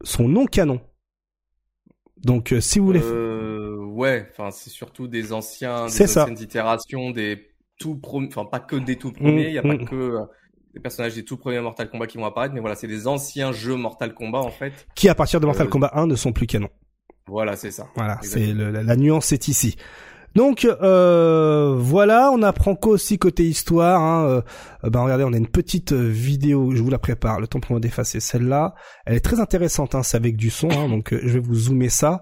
sont 0.02 0.30
non 0.30 0.46
canons 0.46 0.80
donc 2.24 2.54
euh, 2.54 2.62
si 2.62 2.80
vous 2.80 2.86
voulez 2.86 3.02
Euh, 3.02 3.76
ouais, 3.86 4.28
enfin 4.32 4.52
c'est 4.52 4.70
surtout 4.70 5.08
des 5.08 5.34
anciens, 5.34 5.86
des 5.86 5.92
ça. 6.08 6.24
anciennes 6.24 6.40
itérations, 6.42 7.12
des 7.12 7.49
tout 7.80 7.96
premiers, 7.96 8.28
enfin 8.28 8.46
pas 8.46 8.60
que 8.60 8.76
des 8.76 8.98
tout 8.98 9.12
premiers, 9.12 9.48
il 9.48 9.54
y 9.54 9.58
a 9.58 9.64
pas 9.64 9.74
mm. 9.74 9.86
que 9.86 9.96
euh, 9.96 10.20
des 10.76 10.80
personnages 10.80 11.16
des 11.16 11.26
tout 11.26 11.38
premiers 11.38 11.60
Mortal 11.60 11.90
Kombat 11.90 12.06
qui 12.06 12.18
vont 12.18 12.26
apparaître, 12.26 12.54
mais 12.54 12.60
voilà, 12.60 12.76
c'est 12.76 12.88
des 12.88 13.08
anciens 13.08 13.52
jeux 13.52 13.76
Mortal 13.76 14.14
Kombat 14.14 14.40
en 14.40 14.52
fait. 14.52 14.88
qui 14.94 15.10
à 15.10 15.16
partir 15.16 15.40
de 15.40 15.48
Mortal 15.48 15.66
Euh, 15.66 15.70
Kombat 15.70 15.92
1 15.96 16.06
ne 16.06 16.16
sont 16.16 16.32
plus 16.32 16.46
canons 16.46 16.70
Voilà, 17.28 17.56
c'est 17.56 17.72
ça. 17.72 17.88
Voilà, 17.96 18.20
c'est 18.22 18.54
la, 18.54 18.84
la 18.84 18.96
nuance 18.96 19.32
est 19.32 19.48
ici. 19.48 19.76
Donc 20.36 20.66
euh, 20.66 21.76
voilà, 21.78 22.32
on 22.32 22.42
apprend 22.44 22.76
qu'aussi 22.76 23.18
côté 23.18 23.44
histoire. 23.46 24.02
Hein, 24.02 24.26
euh, 24.28 24.42
euh, 24.84 24.90
ben 24.90 25.02
regardez, 25.02 25.24
on 25.24 25.34
a 25.34 25.38
une 25.38 25.48
petite 25.48 25.92
euh, 25.92 26.08
vidéo, 26.08 26.72
je 26.76 26.84
vous 26.84 26.90
la 26.90 27.00
prépare. 27.00 27.40
Le 27.40 27.48
temps 27.48 27.60
pour 27.60 27.72
moi 27.72 27.80
d'effacer 27.80 28.20
celle-là. 28.20 28.76
Elle 29.06 29.16
est 29.16 29.22
très 29.22 29.40
intéressante, 29.40 29.96
hein, 29.96 30.04
c'est 30.04 30.18
avec 30.18 30.36
du 30.36 30.50
son, 30.50 30.70
hein, 30.70 30.88
donc 30.88 31.14
je 31.14 31.34
vais 31.34 31.40
vous 31.40 31.56
zoomer 31.56 31.90
ça. 31.90 32.22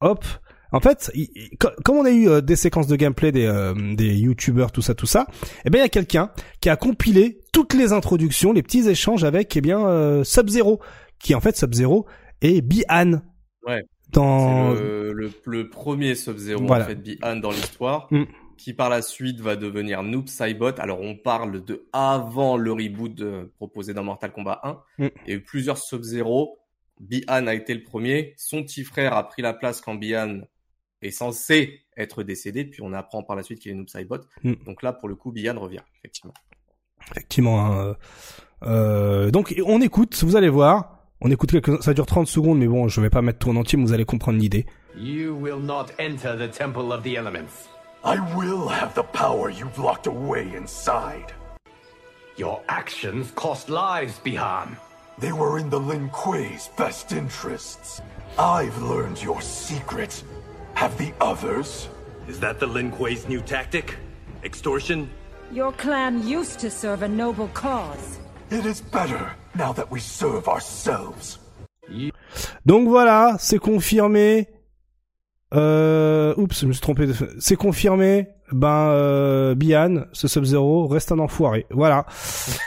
Hop. 0.00 0.24
En 0.72 0.80
fait, 0.80 1.10
il- 1.14 1.28
il- 1.34 1.58
co- 1.58 1.68
comme 1.84 1.96
on 1.96 2.04
a 2.04 2.10
eu 2.10 2.28
euh, 2.28 2.40
des 2.40 2.56
séquences 2.56 2.86
de 2.86 2.96
gameplay 2.96 3.32
des, 3.32 3.46
euh, 3.46 3.74
des 3.96 4.14
youtubeurs, 4.16 4.70
tout 4.72 4.82
ça, 4.82 4.94
tout 4.94 5.06
ça, 5.06 5.26
eh 5.64 5.70
bien 5.70 5.80
il 5.80 5.84
y 5.84 5.86
a 5.86 5.88
quelqu'un 5.88 6.30
qui 6.60 6.68
a 6.68 6.76
compilé 6.76 7.40
toutes 7.52 7.74
les 7.74 7.92
introductions, 7.92 8.52
les 8.52 8.62
petits 8.62 8.88
échanges 8.88 9.24
avec 9.24 9.56
eh 9.56 9.60
bien 9.60 9.84
euh, 9.86 10.22
Sub-Zero, 10.24 10.80
qui 11.18 11.34
en 11.34 11.40
fait 11.40 11.56
Sub-Zero 11.56 12.06
est 12.40 12.60
Bi-Han. 12.60 13.20
Ouais. 13.66 13.82
Dans 14.12 14.72
le, 14.72 15.12
le, 15.12 15.30
le 15.46 15.70
premier 15.70 16.14
Sub-Zero 16.14 16.64
Voilà. 16.66 16.84
en 16.84 16.88
fait, 16.88 16.94
Bi-Han 16.96 17.36
dans 17.36 17.50
l'histoire, 17.50 18.08
Mm. 18.10 18.24
qui 18.56 18.72
par 18.74 18.90
la 18.90 19.02
suite 19.02 19.40
va 19.40 19.56
devenir 19.56 20.02
Noob 20.02 20.26
Saibot. 20.28 20.78
Alors 20.78 21.00
on 21.00 21.16
parle 21.16 21.64
de 21.64 21.86
avant 21.92 22.56
le 22.56 22.72
reboot 22.72 23.20
euh, 23.20 23.44
proposé 23.56 23.94
dans 23.94 24.02
Mortal 24.04 24.32
Kombat 24.32 24.60
1. 24.64 24.78
Mm. 25.04 25.08
Il 25.26 25.30
y 25.30 25.32
a 25.32 25.36
eu 25.36 25.42
plusieurs 25.42 25.78
Sub-Zero. 25.78 26.58
Bi-Han 27.00 27.46
a 27.46 27.54
été 27.54 27.72
le 27.72 27.82
premier. 27.82 28.34
Son 28.36 28.62
petit 28.62 28.84
frère 28.84 29.14
a 29.16 29.26
pris 29.28 29.42
la 29.42 29.52
place 29.54 29.80
quand 29.80 29.94
Bi-Han 29.94 30.40
est 31.02 31.10
censé 31.10 31.80
être 31.96 32.22
décédé. 32.22 32.64
Puis 32.64 32.82
on 32.82 32.92
apprend 32.92 33.22
par 33.22 33.36
la 33.36 33.42
suite 33.42 33.60
qu'il 33.60 33.72
est 33.72 33.74
Noob 33.74 33.88
Saibot. 33.88 34.18
Mm. 34.42 34.54
Donc 34.66 34.82
là, 34.82 34.92
pour 34.92 35.08
le 35.08 35.14
coup, 35.14 35.32
Bi-Han 35.32 35.58
revient, 35.58 35.82
effectivement. 35.98 36.34
Effectivement. 37.10 37.66
hein, 37.66 37.96
euh, 38.62 39.30
donc 39.30 39.54
on 39.64 39.80
écoute, 39.80 40.22
vous 40.22 40.36
allez 40.36 40.48
voir. 40.48 40.96
On 41.20 41.30
écoute 41.30 41.50
quelques... 41.50 41.82
Ça 41.82 41.92
dure 41.92 42.06
30 42.06 42.26
secondes, 42.26 42.58
mais 42.58 42.66
bon, 42.66 42.88
je 42.88 43.00
vais 43.00 43.10
pas 43.10 43.20
mettre 43.22 43.38
tout 43.40 43.50
en 43.50 43.56
entier, 43.56 43.76
mais 43.76 43.84
vous 43.84 43.92
allez 43.92 44.06
comprendre 44.06 44.38
l'idée. 44.38 44.66
You 44.96 45.34
will 45.34 45.60
not 45.60 45.86
enter 46.00 46.36
the 46.36 46.50
Temple 46.50 46.92
of 46.92 47.02
the 47.02 47.14
Elements. 47.16 47.68
I 48.02 48.18
will 48.34 48.68
have 48.68 48.94
the 48.94 49.02
power 49.12 49.50
you've 49.50 49.78
locked 49.78 50.06
away 50.06 50.46
inside. 50.56 51.34
Your 52.38 52.62
actions 52.68 53.30
cost 53.34 53.68
lives, 53.68 54.18
Bihan. 54.24 54.68
They 55.18 55.32
were 55.32 55.58
in 55.58 55.68
the 55.68 55.78
Lin 55.78 56.08
Kuei's 56.08 56.70
best 56.78 57.12
interests. 57.12 58.00
I've 58.38 58.80
learned 58.82 59.22
your 59.22 59.42
secret. 59.42 60.22
Have 60.74 60.96
the 60.96 61.12
others? 61.20 61.88
Is 62.28 62.40
that 62.40 62.58
the 62.58 62.66
Lin 62.66 62.90
Kuei's 62.90 63.28
new 63.28 63.40
tactic? 63.40 63.96
Extortion? 64.44 65.08
Your 65.52 65.72
clan 65.72 66.26
used 66.26 66.60
to 66.60 66.70
serve 66.70 67.02
a 67.02 67.08
noble 67.08 67.48
cause. 67.48 68.18
It 68.50 68.64
is 68.66 68.80
better 68.80 69.32
now 69.54 69.72
that 69.72 69.90
we 69.90 70.00
serve 70.00 70.48
ourselves. 70.48 71.38
Donc 72.64 72.88
voilà, 72.88 73.36
c'est 73.40 73.58
confirmé. 73.58 74.46
Euh... 75.52 76.34
Oups, 76.36 76.60
je 76.60 76.66
me 76.66 76.72
suis 76.72 76.80
trompé. 76.80 77.06
De... 77.06 77.14
C'est 77.40 77.56
confirmé. 77.56 78.28
Ben, 78.52 78.90
euh, 78.90 79.54
Bian, 79.54 80.04
ce 80.12 80.28
Sub-Zero, 80.28 80.86
reste 80.88 81.12
un 81.12 81.18
enfoiré. 81.18 81.66
Voilà. 81.70 82.06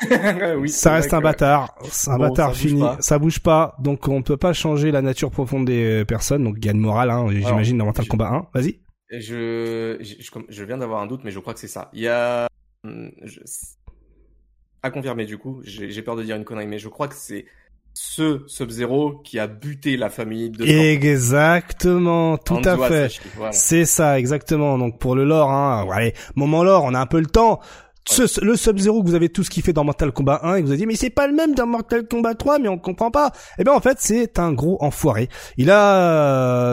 oui, 0.58 0.70
ça 0.70 0.94
reste 0.94 1.14
un 1.14 1.22
bâtard. 1.22 1.76
C'est 1.90 2.10
un 2.12 2.18
Bon, 2.18 2.30
bâtard 2.30 2.54
ça 2.54 2.60
fini. 2.60 2.84
Ça 3.00 3.20
bouge 3.20 3.40
pas. 3.40 3.76
Donc 3.80 4.08
on 4.08 4.18
ne 4.18 4.24
peut 4.24 4.38
pas 4.38 4.54
changer 4.54 4.92
la 4.92 5.02
nature 5.02 5.32
profonde 5.32 5.66
des 5.66 6.02
euh, 6.02 6.06
personnes. 6.06 6.44
Donc 6.44 6.58
gagne 6.60 6.78
morale, 6.78 7.10
hein, 7.10 7.28
j'imagine, 7.30 7.78
dans 7.78 7.86
Mortal 7.86 8.06
je- 8.06 8.10
Kombat 8.10 8.30
1. 8.30 8.48
Vas-y. 8.54 8.80
Je, 9.10 9.98
je, 10.00 10.16
je, 10.24 10.32
je 10.50 10.64
viens 10.64 10.78
d'avoir 10.78 11.02
un 11.02 11.06
doute, 11.08 11.22
mais 11.24 11.32
je 11.32 11.40
crois 11.40 11.54
que 11.54 11.60
c'est 11.60 11.68
ça. 11.68 11.90
Il 11.94 12.02
y 12.02 12.08
a, 12.08 12.48
hum, 12.84 13.12
je, 13.24 13.40
à 14.82 14.90
confirmer 14.92 15.26
du 15.26 15.38
coup. 15.38 15.62
J'ai 15.64 15.92
j'ai 15.92 16.02
peur 16.02 16.16
de 16.16 16.24
dire 16.24 16.36
une 16.36 16.44
connerie, 16.46 16.68
mais 16.68 16.80
je 16.80 16.90
crois 16.90 17.08
que 17.08 17.16
c'est 17.16 17.46
ce 17.94 18.44
Sub-Zero 18.48 19.22
qui 19.24 19.38
a 19.40 19.48
buté 19.48 19.98
la 19.98 20.10
famille 20.10 20.50
de. 20.50 20.66
Exactement, 20.66 22.38
tout 22.38 22.62
à 22.66 22.78
fait. 22.88 23.12
Voilà. 23.36 23.52
C'est 23.52 23.86
ça, 23.86 24.20
exactement. 24.20 24.78
Donc 24.78 25.00
pour 25.00 25.16
le 25.16 25.24
lore, 25.26 25.52
hein, 25.52 25.86
allez, 25.92 26.14
moment 26.36 26.64
lore, 26.64 26.84
on 26.86 26.94
a 26.94 27.00
un 27.00 27.06
peu 27.06 27.20
le 27.20 27.26
temps. 27.28 27.60
Ce- 28.06 28.44
le 28.44 28.58
Sub-Zero 28.58 29.02
que 29.02 29.08
vous 29.08 29.16
avez 29.16 29.30
tous 29.30 29.48
kiffé 29.48 29.72
dans 29.72 29.86
Mortal 29.86 30.12
Kombat 30.12 30.42
1 30.44 30.56
et 30.56 30.60
que 30.60 30.66
vous 30.66 30.72
avez 30.72 30.78
dit 30.80 30.86
mais 30.86 30.96
c'est 30.98 31.10
pas 31.10 31.26
le 31.26 31.34
même 31.34 31.56
dans 31.56 31.66
Mortal 31.68 32.06
Kombat 32.06 32.36
3 32.36 32.60
mais 32.60 32.68
on 32.68 32.78
comprend 32.78 33.12
pas. 33.12 33.32
Eh 33.58 33.64
ben 33.64 33.72
en 33.72 33.80
fait 33.80 33.98
c'est 34.02 34.40
un 34.40 34.52
gros 34.52 34.78
enfoiré. 34.84 35.30
Il 35.56 35.72
a 35.72 35.96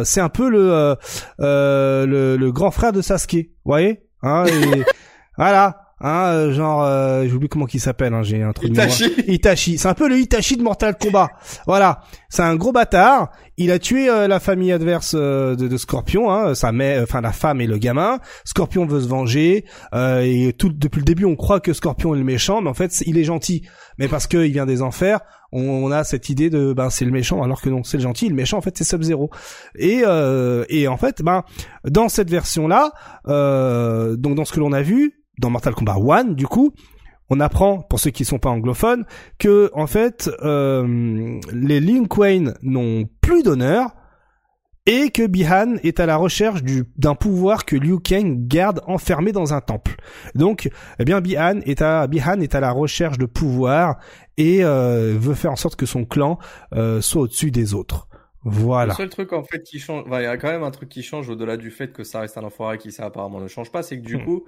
euh, 0.00 0.04
c'est 0.04 0.20
un 0.20 0.28
peu 0.28 0.48
le, 0.50 0.72
euh, 0.72 0.94
euh, 1.40 2.04
le 2.06 2.36
le 2.36 2.50
grand 2.52 2.72
frère 2.72 2.92
de 2.92 3.00
Sasuke, 3.00 3.46
vous 3.64 3.70
voyez 3.70 4.02
hein, 4.22 4.44
et 4.46 4.82
Voilà, 5.36 5.79
hein, 6.00 6.24
euh, 6.26 6.52
genre 6.52 6.82
euh, 6.82 7.26
j'oublie 7.28 7.48
comment 7.48 7.66
il 7.72 7.80
s'appelle, 7.80 8.14
hein, 8.14 8.22
j'ai 8.22 8.42
un 8.42 8.52
truc 8.52 8.70
Itachi. 8.70 9.12
Itachi, 9.28 9.78
c'est 9.78 9.88
un 9.88 9.94
peu 9.94 10.08
le 10.08 10.18
Itachi 10.18 10.56
de 10.56 10.62
Mortal 10.62 10.96
Kombat. 10.98 11.30
voilà, 11.66 12.00
c'est 12.28 12.42
un 12.42 12.56
gros 12.56 12.72
bâtard. 12.72 13.30
Il 13.56 13.70
a 13.72 13.78
tué 13.78 14.08
euh, 14.08 14.26
la 14.26 14.40
famille 14.40 14.72
adverse 14.72 15.14
euh, 15.14 15.54
de, 15.54 15.68
de 15.68 15.76
Scorpion, 15.76 16.30
hein, 16.30 16.54
sa 16.54 16.72
mère, 16.72 17.02
enfin 17.02 17.20
la 17.20 17.32
femme 17.32 17.60
et 17.60 17.66
le 17.66 17.76
gamin. 17.76 18.18
Scorpion 18.44 18.86
veut 18.86 19.02
se 19.02 19.08
venger 19.08 19.66
euh, 19.94 20.22
et 20.22 20.54
tout 20.54 20.70
depuis 20.70 21.00
le 21.00 21.04
début 21.04 21.26
on 21.26 21.36
croit 21.36 21.60
que 21.60 21.74
Scorpion 21.74 22.14
est 22.14 22.18
le 22.18 22.24
méchant, 22.24 22.62
mais 22.62 22.70
en 22.70 22.74
fait 22.74 23.02
il 23.06 23.18
est 23.18 23.24
gentil. 23.24 23.68
Mais 23.98 24.08
parce 24.08 24.26
qu'il 24.26 24.50
vient 24.50 24.64
des 24.64 24.80
enfers, 24.80 25.20
on, 25.52 25.60
on 25.62 25.90
a 25.90 26.04
cette 26.04 26.30
idée 26.30 26.48
de 26.48 26.72
ben 26.72 26.88
c'est 26.88 27.04
le 27.04 27.10
méchant 27.10 27.42
alors 27.42 27.60
que 27.60 27.68
non 27.68 27.84
c'est 27.84 27.98
le 27.98 28.02
gentil. 28.02 28.30
Le 28.30 28.34
méchant 28.34 28.56
en 28.56 28.62
fait 28.62 28.78
c'est 28.78 28.84
Sub 28.84 29.02
Zero. 29.02 29.28
Et 29.76 30.02
euh, 30.06 30.64
et 30.70 30.88
en 30.88 30.96
fait 30.96 31.20
ben 31.22 31.44
dans 31.84 32.08
cette 32.08 32.30
version 32.30 32.66
là, 32.66 32.92
euh, 33.28 34.16
donc 34.16 34.36
dans 34.36 34.46
ce 34.46 34.52
que 34.54 34.60
l'on 34.60 34.72
a 34.72 34.80
vu 34.80 35.19
dans 35.40 35.50
Mortal 35.50 35.74
Kombat 35.74 35.96
1 35.96 36.24
du 36.34 36.46
coup 36.46 36.72
on 37.32 37.38
apprend, 37.38 37.78
pour 37.78 38.00
ceux 38.00 38.10
qui 38.10 38.24
sont 38.24 38.40
pas 38.40 38.50
anglophones, 38.50 39.04
que 39.38 39.70
en 39.72 39.86
fait 39.86 40.28
euh, 40.42 41.38
les 41.52 41.78
Lin 41.78 42.06
Kuei 42.06 42.42
n'ont 42.62 43.08
plus 43.20 43.44
d'honneur 43.44 43.90
et 44.86 45.10
que 45.10 45.26
Bihan 45.28 45.76
est 45.84 46.00
à 46.00 46.06
la 46.06 46.16
recherche 46.16 46.64
du- 46.64 46.84
d'un 46.96 47.14
pouvoir 47.14 47.64
que 47.66 47.76
Liu 47.76 48.00
Kang 48.00 48.48
garde 48.48 48.80
enfermé 48.88 49.30
dans 49.30 49.54
un 49.54 49.60
temple. 49.60 49.94
Donc, 50.34 50.70
eh 50.98 51.04
bien, 51.04 51.20
Bihan 51.20 51.60
est 51.64 51.82
à 51.82 52.06
Bihan 52.08 52.40
est 52.40 52.54
à 52.56 52.60
la 52.60 52.72
recherche 52.72 53.16
de 53.18 53.26
pouvoir 53.26 53.98
et 54.38 54.64
euh, 54.64 55.14
veut 55.16 55.34
faire 55.34 55.52
en 55.52 55.56
sorte 55.56 55.76
que 55.76 55.86
son 55.86 56.04
clan 56.04 56.38
euh, 56.74 57.00
soit 57.00 57.22
au-dessus 57.22 57.52
des 57.52 57.74
autres. 57.74 58.08
Voilà. 58.42 58.92
Le 58.92 58.96
seul 58.96 59.08
truc 59.10 59.32
en 59.32 59.44
fait 59.44 59.62
qui 59.62 59.78
change, 59.78 60.04
enfin, 60.06 60.20
il 60.20 60.24
y 60.24 60.26
a 60.26 60.36
quand 60.38 60.48
même 60.50 60.62
un 60.62 60.70
truc 60.70 60.88
qui 60.88 61.02
change 61.02 61.28
au-delà 61.28 61.56
du 61.56 61.70
fait 61.70 61.92
que 61.92 62.04
ça 62.04 62.20
reste 62.20 62.38
un 62.38 62.44
enfoiré 62.44 62.78
qui 62.78 62.90
ça 62.92 63.04
apparemment 63.04 63.40
ne 63.40 63.48
change 63.48 63.70
pas, 63.70 63.82
c'est 63.82 63.98
que 63.98 64.04
du 64.06 64.16
Hmm. 64.16 64.24
coup, 64.24 64.44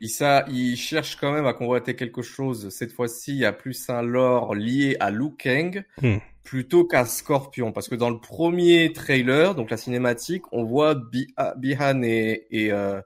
il, 0.00 0.10
ça, 0.10 0.44
il 0.48 0.76
cherche 0.76 1.16
quand 1.16 1.32
même 1.32 1.46
à 1.46 1.54
convoiter 1.54 1.96
quelque 1.96 2.22
chose. 2.22 2.70
Cette 2.70 2.92
fois-ci, 2.92 3.32
il 3.32 3.38
y 3.38 3.44
a 3.46 3.52
plus 3.52 3.88
un 3.90 4.02
lore 4.02 4.54
lié 4.54 4.96
à 5.00 5.10
Liu 5.10 5.30
Kang 5.38 5.84
Hmm. 6.00 6.18
plutôt 6.44 6.84
qu'à 6.86 7.06
Scorpion, 7.06 7.72
parce 7.72 7.88
que 7.88 7.94
dans 7.96 8.10
le 8.10 8.20
premier 8.20 8.92
trailer, 8.92 9.54
donc 9.54 9.70
la 9.70 9.76
cinématique, 9.78 10.44
on 10.52 10.64
voit 10.64 10.94
Bi- 10.96 11.34
Bihan 11.58 12.02
et, 12.02 12.46
et 12.50 12.72
euh, 12.72 13.00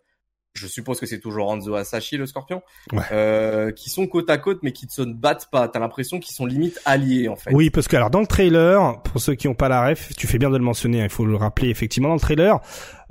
je 0.56 0.66
suppose 0.66 0.98
que 1.00 1.06
c'est 1.06 1.20
toujours 1.20 1.50
Hanzo 1.50 1.74
Hasashi 1.74 2.16
le 2.16 2.26
Scorpion, 2.26 2.62
Ouais. 2.92 3.02
euh, 3.12 3.70
qui 3.72 3.90
sont 3.90 4.06
côte 4.06 4.30
à 4.30 4.38
côte 4.38 4.58
mais 4.62 4.72
qui 4.72 4.86
ne 4.86 4.90
se 4.90 5.02
battent 5.02 5.48
pas. 5.50 5.68
T'as 5.68 5.78
l'impression 5.78 6.18
qu'ils 6.20 6.34
sont 6.34 6.46
limite 6.46 6.80
alliés 6.84 7.28
en 7.28 7.36
fait. 7.36 7.50
Oui, 7.52 7.70
parce 7.70 7.88
que 7.88 7.96
alors 7.96 8.10
dans 8.10 8.20
le 8.20 8.26
trailer, 8.26 9.00
pour 9.02 9.20
ceux 9.20 9.34
qui 9.34 9.48
n'ont 9.48 9.54
pas 9.54 9.68
la 9.68 9.86
ref, 9.88 10.12
tu 10.16 10.26
fais 10.26 10.38
bien 10.38 10.50
de 10.50 10.56
le 10.56 10.64
mentionner, 10.64 11.00
hein, 11.00 11.04
il 11.04 11.10
faut 11.10 11.26
le 11.26 11.36
rappeler 11.36 11.68
effectivement 11.68 12.08
dans 12.08 12.14
le 12.14 12.20
trailer, 12.20 12.60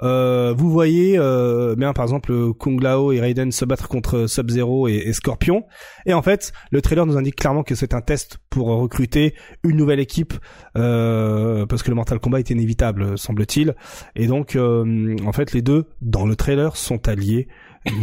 euh, 0.03 0.53
vous 0.55 0.69
voyez 0.69 1.17
euh, 1.17 1.75
bien 1.75 1.93
par 1.93 2.03
exemple 2.03 2.53
Kung 2.53 2.81
Lao 2.81 3.11
et 3.11 3.19
Raiden 3.19 3.51
se 3.51 3.65
battre 3.65 3.87
contre 3.87 4.27
Sub-Zero 4.27 4.87
et, 4.87 5.13
Scorpion, 5.13 5.63
et 6.05 6.13
en 6.13 6.21
fait 6.21 6.51
le 6.71 6.81
trailer 6.81 7.05
nous 7.05 7.17
indique 7.17 7.35
clairement 7.35 7.63
que 7.63 7.75
c'est 7.75 7.93
un 7.93 8.01
test 8.01 8.39
pour 8.49 8.67
recruter 8.67 9.35
une 9.63 9.77
nouvelle 9.77 9.99
équipe, 9.99 10.33
euh, 10.77 11.65
parce 11.65 11.83
que 11.83 11.89
le 11.89 11.95
Mortal 11.95 12.19
Kombat 12.19 12.39
est 12.39 12.49
inévitable 12.49 13.17
semble-t-il, 13.17 13.75
et 14.15 14.27
donc 14.27 14.55
euh, 14.55 15.15
en 15.25 15.31
fait 15.31 15.53
les 15.53 15.61
deux 15.61 15.85
dans 16.01 16.25
le 16.25 16.35
trailer 16.35 16.75
sont 16.75 17.07
alliés, 17.07 17.47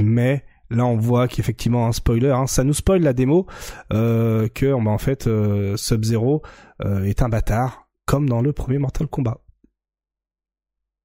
mais 0.03 0.45
Là, 0.71 0.87
on 0.87 0.97
voit 0.97 1.29
qu'effectivement 1.29 1.87
un 1.87 1.93
spoiler, 1.93 2.31
hein, 2.31 2.47
ça 2.47 2.65
nous 2.65 2.73
spoil 2.73 3.03
la 3.03 3.13
démo, 3.13 3.47
euh, 3.93 4.49
que 4.49 4.73
bah, 4.83 4.91
en 4.91 4.97
fait 4.97 5.27
euh, 5.27 5.77
Sub-Zero 5.77 6.41
est 7.05 7.21
un 7.21 7.29
bâtard, 7.29 7.89
comme 8.07 8.27
dans 8.27 8.41
le 8.41 8.55
premier 8.55 8.79
Mortal 8.79 9.07
Kombat. 9.07 9.39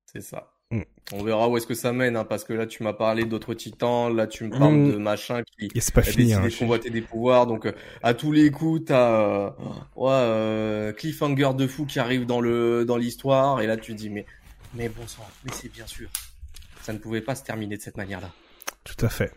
C'est 0.05 0.22
ça. 0.22 0.56
Mm. 0.72 0.81
On 1.14 1.23
verra 1.23 1.48
où 1.48 1.56
est-ce 1.56 1.65
que 1.68 1.73
ça 1.73 1.94
mène, 1.94 2.18
hein, 2.18 2.26
parce 2.26 2.44
que 2.44 2.52
là 2.53 2.65
tu 2.65 2.84
m'as 2.84 2.91
parlé 2.94 3.23
d'autres 3.23 3.53
titans, 3.53 4.14
là 4.14 4.27
tu 4.27 4.44
me 4.44 4.49
parles 4.49 4.73
Mm. 4.76 4.91
de 4.91 4.98
machin 4.98 5.41
qui 5.44 5.69
Et 5.73 5.80
c'est 5.80 5.94
pas 5.94 6.02
a 6.02 6.03
fini. 6.03 6.26
décidé 6.26 6.34
Hein, 6.44 6.48
de 6.49 6.53
convoiter 6.60 6.89
des 6.89 7.02
pouvoirs. 7.02 7.48
Donc 7.48 7.65
euh, 7.65 7.72
à 8.03 8.14
tous 8.14 8.31
les 8.34 8.52
coups, 8.52 8.84
t'as 8.85 9.22
euh, 9.22 9.49
ouais, 9.95 10.10
euh, 10.11 10.91
cliffhanger 10.94 11.52
de 11.56 11.65
fou 11.68 11.85
qui 11.85 11.99
arrive 11.99 12.26
dans 12.26 12.41
le 12.41 12.84
dans 12.85 12.98
l'histoire, 12.98 13.61
et 13.61 13.68
là 13.68 13.77
tu 13.77 13.94
dis 13.94 14.10
mais 14.10 14.26
mais 14.73 14.89
bon 14.89 15.07
sang, 15.07 15.26
mais 15.45 15.52
c'est 15.53 15.72
bien 15.72 15.88
sûr, 15.88 16.10
ça 16.81 16.91
ne 16.91 16.98
pouvait 16.98 17.22
pas 17.22 17.35
se 17.35 17.44
terminer 17.44 17.77
de 17.77 17.81
cette 17.81 17.95
manière-là. 17.98 18.31
Tout 18.84 19.06
à 19.06 19.10
fait. 19.10 19.31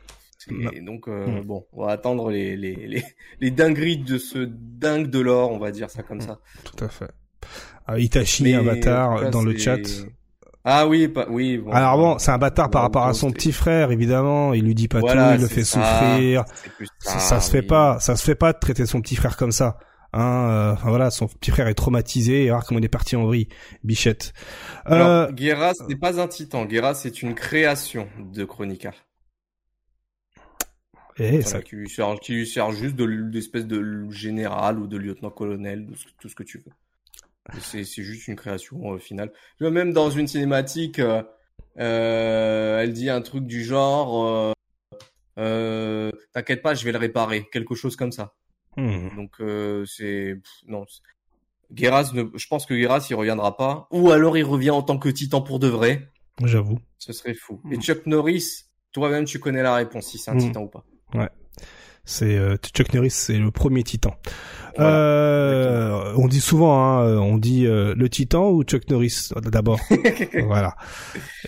Et 0.72 0.80
donc 0.80 1.06
euh, 1.06 1.26
Mm. 1.26 1.40
bon, 1.44 1.66
on 1.72 1.84
va 1.84 1.92
attendre 1.92 2.30
les, 2.32 2.56
les 2.56 2.74
les 2.74 3.04
les 3.40 3.50
dingueries 3.52 3.98
de 3.98 4.18
ce 4.18 4.38
dingue 4.38 5.06
de 5.08 5.20
l'or, 5.20 5.52
on 5.52 5.58
va 5.58 5.70
dire 5.70 5.88
ça 5.90 6.02
Mm. 6.02 6.06
comme 6.06 6.20
ça. 6.20 6.40
Tout 6.64 6.84
à 6.84 6.88
fait. 6.88 7.10
Ah, 7.86 7.98
Itachi, 8.00 8.42
Mais, 8.42 8.54
Avatar, 8.54 9.30
dans 9.30 9.42
le 9.42 9.56
chat. 9.56 9.78
Ah 10.64 10.86
oui, 10.86 11.08
pas, 11.08 11.26
oui. 11.30 11.58
Bon, 11.58 11.70
Alors 11.72 11.96
bon, 11.96 12.18
c'est 12.18 12.30
un 12.30 12.38
bâtard 12.38 12.70
par 12.70 12.82
rapport 12.82 13.06
à 13.06 13.14
son 13.14 13.30
petit 13.32 13.52
frère, 13.52 13.90
évidemment. 13.92 14.52
Il 14.52 14.64
lui 14.64 14.74
dit 14.74 14.88
pas 14.88 15.00
Voilà, 15.00 15.30
tout, 15.30 15.36
il 15.36 15.40
le 15.42 15.48
fait 15.48 15.64
ça. 15.64 15.80
souffrir. 15.82 16.44
Ça, 16.98 17.18
ça 17.18 17.40
se 17.40 17.50
fait 17.50 17.60
oui. 17.60 17.66
pas, 17.66 17.98
ça 18.00 18.14
se 18.16 18.24
fait 18.24 18.34
pas 18.34 18.52
de 18.52 18.58
traiter 18.58 18.84
son 18.86 19.00
petit 19.00 19.16
frère 19.16 19.36
comme 19.38 19.52
ça. 19.52 19.78
Hein, 20.12 20.48
euh, 20.50 20.72
enfin 20.72 20.88
voilà, 20.90 21.10
son 21.10 21.28
petit 21.28 21.50
frère 21.52 21.68
est 21.68 21.74
traumatisé 21.74 22.44
et 22.44 22.50
voir 22.50 22.64
comment 22.66 22.78
il 22.80 22.84
est 22.84 22.88
parti 22.88 23.14
en 23.16 23.24
vrille, 23.26 23.48
bichette. 23.84 24.32
Alors, 24.84 25.06
Euh, 25.08 25.30
Guerra, 25.32 25.72
ce 25.72 25.84
n'est 25.84 25.96
pas 25.96 26.20
un 26.20 26.26
titan. 26.28 26.64
Guerra, 26.66 26.94
c'est 26.94 27.22
une 27.22 27.34
création 27.34 28.08
de 28.18 28.44
Chronica. 28.44 28.92
eh, 31.18 31.42
ça, 31.42 31.62
qui, 31.62 31.76
lui 31.76 31.88
sert, 31.88 32.18
qui 32.20 32.32
lui 32.34 32.46
sert 32.46 32.72
juste 32.72 32.96
de 32.96 33.04
l'espèce 33.04 33.66
de 33.66 34.08
général 34.10 34.78
ou 34.78 34.86
de 34.86 34.96
lieutenant-colonel, 34.96 35.86
de 35.86 35.94
tout 36.20 36.28
ce 36.28 36.34
que 36.34 36.42
tu 36.42 36.58
veux. 36.58 36.72
C'est 37.60 37.84
c'est 37.84 38.02
juste 38.02 38.28
une 38.28 38.36
création 38.36 38.84
au 38.86 38.98
final. 38.98 39.32
Tu 39.58 39.64
vois, 39.64 39.70
même 39.70 39.92
dans 39.92 40.10
une 40.10 40.28
cinématique, 40.28 40.98
euh, 40.98 41.22
euh, 41.78 42.78
elle 42.80 42.92
dit 42.92 43.10
un 43.10 43.22
truc 43.22 43.44
du 43.46 43.64
genre 43.64 44.24
euh, 44.26 44.52
euh, 45.38 46.10
T'inquiète 46.32 46.62
pas, 46.62 46.74
je 46.74 46.84
vais 46.84 46.92
le 46.92 46.98
réparer. 46.98 47.48
Quelque 47.52 47.74
chose 47.74 47.96
comme 47.96 48.12
ça. 48.12 48.34
hmm, 48.76 49.16
Donc 49.16 49.32
euh, 49.40 49.84
c'est 49.86 50.36
non. 50.66 50.84
Geras, 51.74 52.10
ne... 52.14 52.24
je 52.36 52.46
pense 52.48 52.66
que 52.66 52.78
Geras 52.78 53.06
il 53.10 53.14
reviendra 53.14 53.56
pas. 53.56 53.88
Ou 53.90 54.10
alors 54.10 54.36
il 54.36 54.44
revient 54.44 54.70
en 54.70 54.82
tant 54.82 54.98
que 54.98 55.08
titan 55.08 55.40
pour 55.40 55.58
de 55.58 55.68
vrai. 55.68 56.08
j'avoue. 56.44 56.78
Ce 56.98 57.12
serait 57.12 57.34
fou. 57.34 57.60
Et 57.72 57.80
Chuck 57.80 58.06
Norris, 58.06 58.64
toi-même 58.92 59.24
tu 59.24 59.38
connais 59.40 59.62
la 59.62 59.74
réponse 59.74 60.06
si 60.06 60.18
c'est 60.18 60.30
un 60.30 60.34
Mm. 60.34 60.40
titan 60.40 60.62
ou 60.62 60.68
pas. 60.68 60.84
C'est 62.10 62.36
euh, 62.36 62.56
Chuck 62.56 62.92
Norris, 62.92 63.10
c'est 63.10 63.38
le 63.38 63.52
premier 63.52 63.84
Titan. 63.84 64.16
Voilà, 64.76 64.96
Euh, 64.96 66.12
on 66.16 66.26
dit 66.26 66.40
souvent, 66.40 66.76
hein, 66.82 67.04
euh, 67.04 67.18
on 67.18 67.38
dit 67.38 67.66
euh, 67.66 67.94
le 67.96 68.08
Titan 68.08 68.50
ou 68.50 68.64
Chuck 68.64 68.88
Norris 68.90 69.30
d'abord. 69.44 69.78
voilà. 70.46 70.74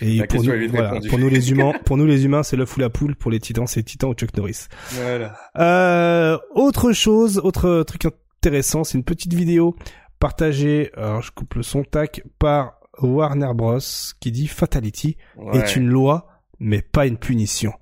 Et 0.01 0.23
pour 0.23 0.41
nous, 0.41 0.69
voilà, 0.69 0.99
pour 1.09 1.19
les 1.19 1.51
humains, 1.51 1.73
pour 1.85 1.97
nous 1.97 2.05
les 2.05 2.23
humains, 2.23 2.43
c'est 2.43 2.55
l'œuf 2.55 2.77
ou 2.77 2.79
la 2.79 2.89
poule. 2.89 3.15
Pour 3.15 3.29
les 3.29 3.41
Titans, 3.41 3.67
c'est 3.67 3.83
Titan 3.83 4.09
ou 4.09 4.13
Chuck 4.13 4.35
Norris. 4.37 4.67
Voilà. 4.91 6.39
Autre 6.55 6.93
chose, 6.93 7.39
autre 7.43 7.83
truc 7.83 8.05
intéressant, 8.05 8.85
c'est 8.85 8.97
une 8.97 9.03
petite 9.03 9.33
vidéo 9.33 9.75
partagée. 10.19 10.91
Alors 10.95 11.21
je 11.21 11.31
coupe 11.31 11.55
le 11.55 11.63
son 11.63 11.83
tac 11.83 12.23
par 12.39 12.75
Warner 13.01 13.51
Bros 13.53 13.79
qui 14.21 14.31
dit 14.31 14.47
Fatality 14.47 15.17
Ouais. 15.35 15.57
est 15.59 15.75
une 15.75 15.87
loi, 15.89 16.27
mais 16.59 16.81
pas 16.81 17.05
une 17.05 17.17
punition. 17.17 17.73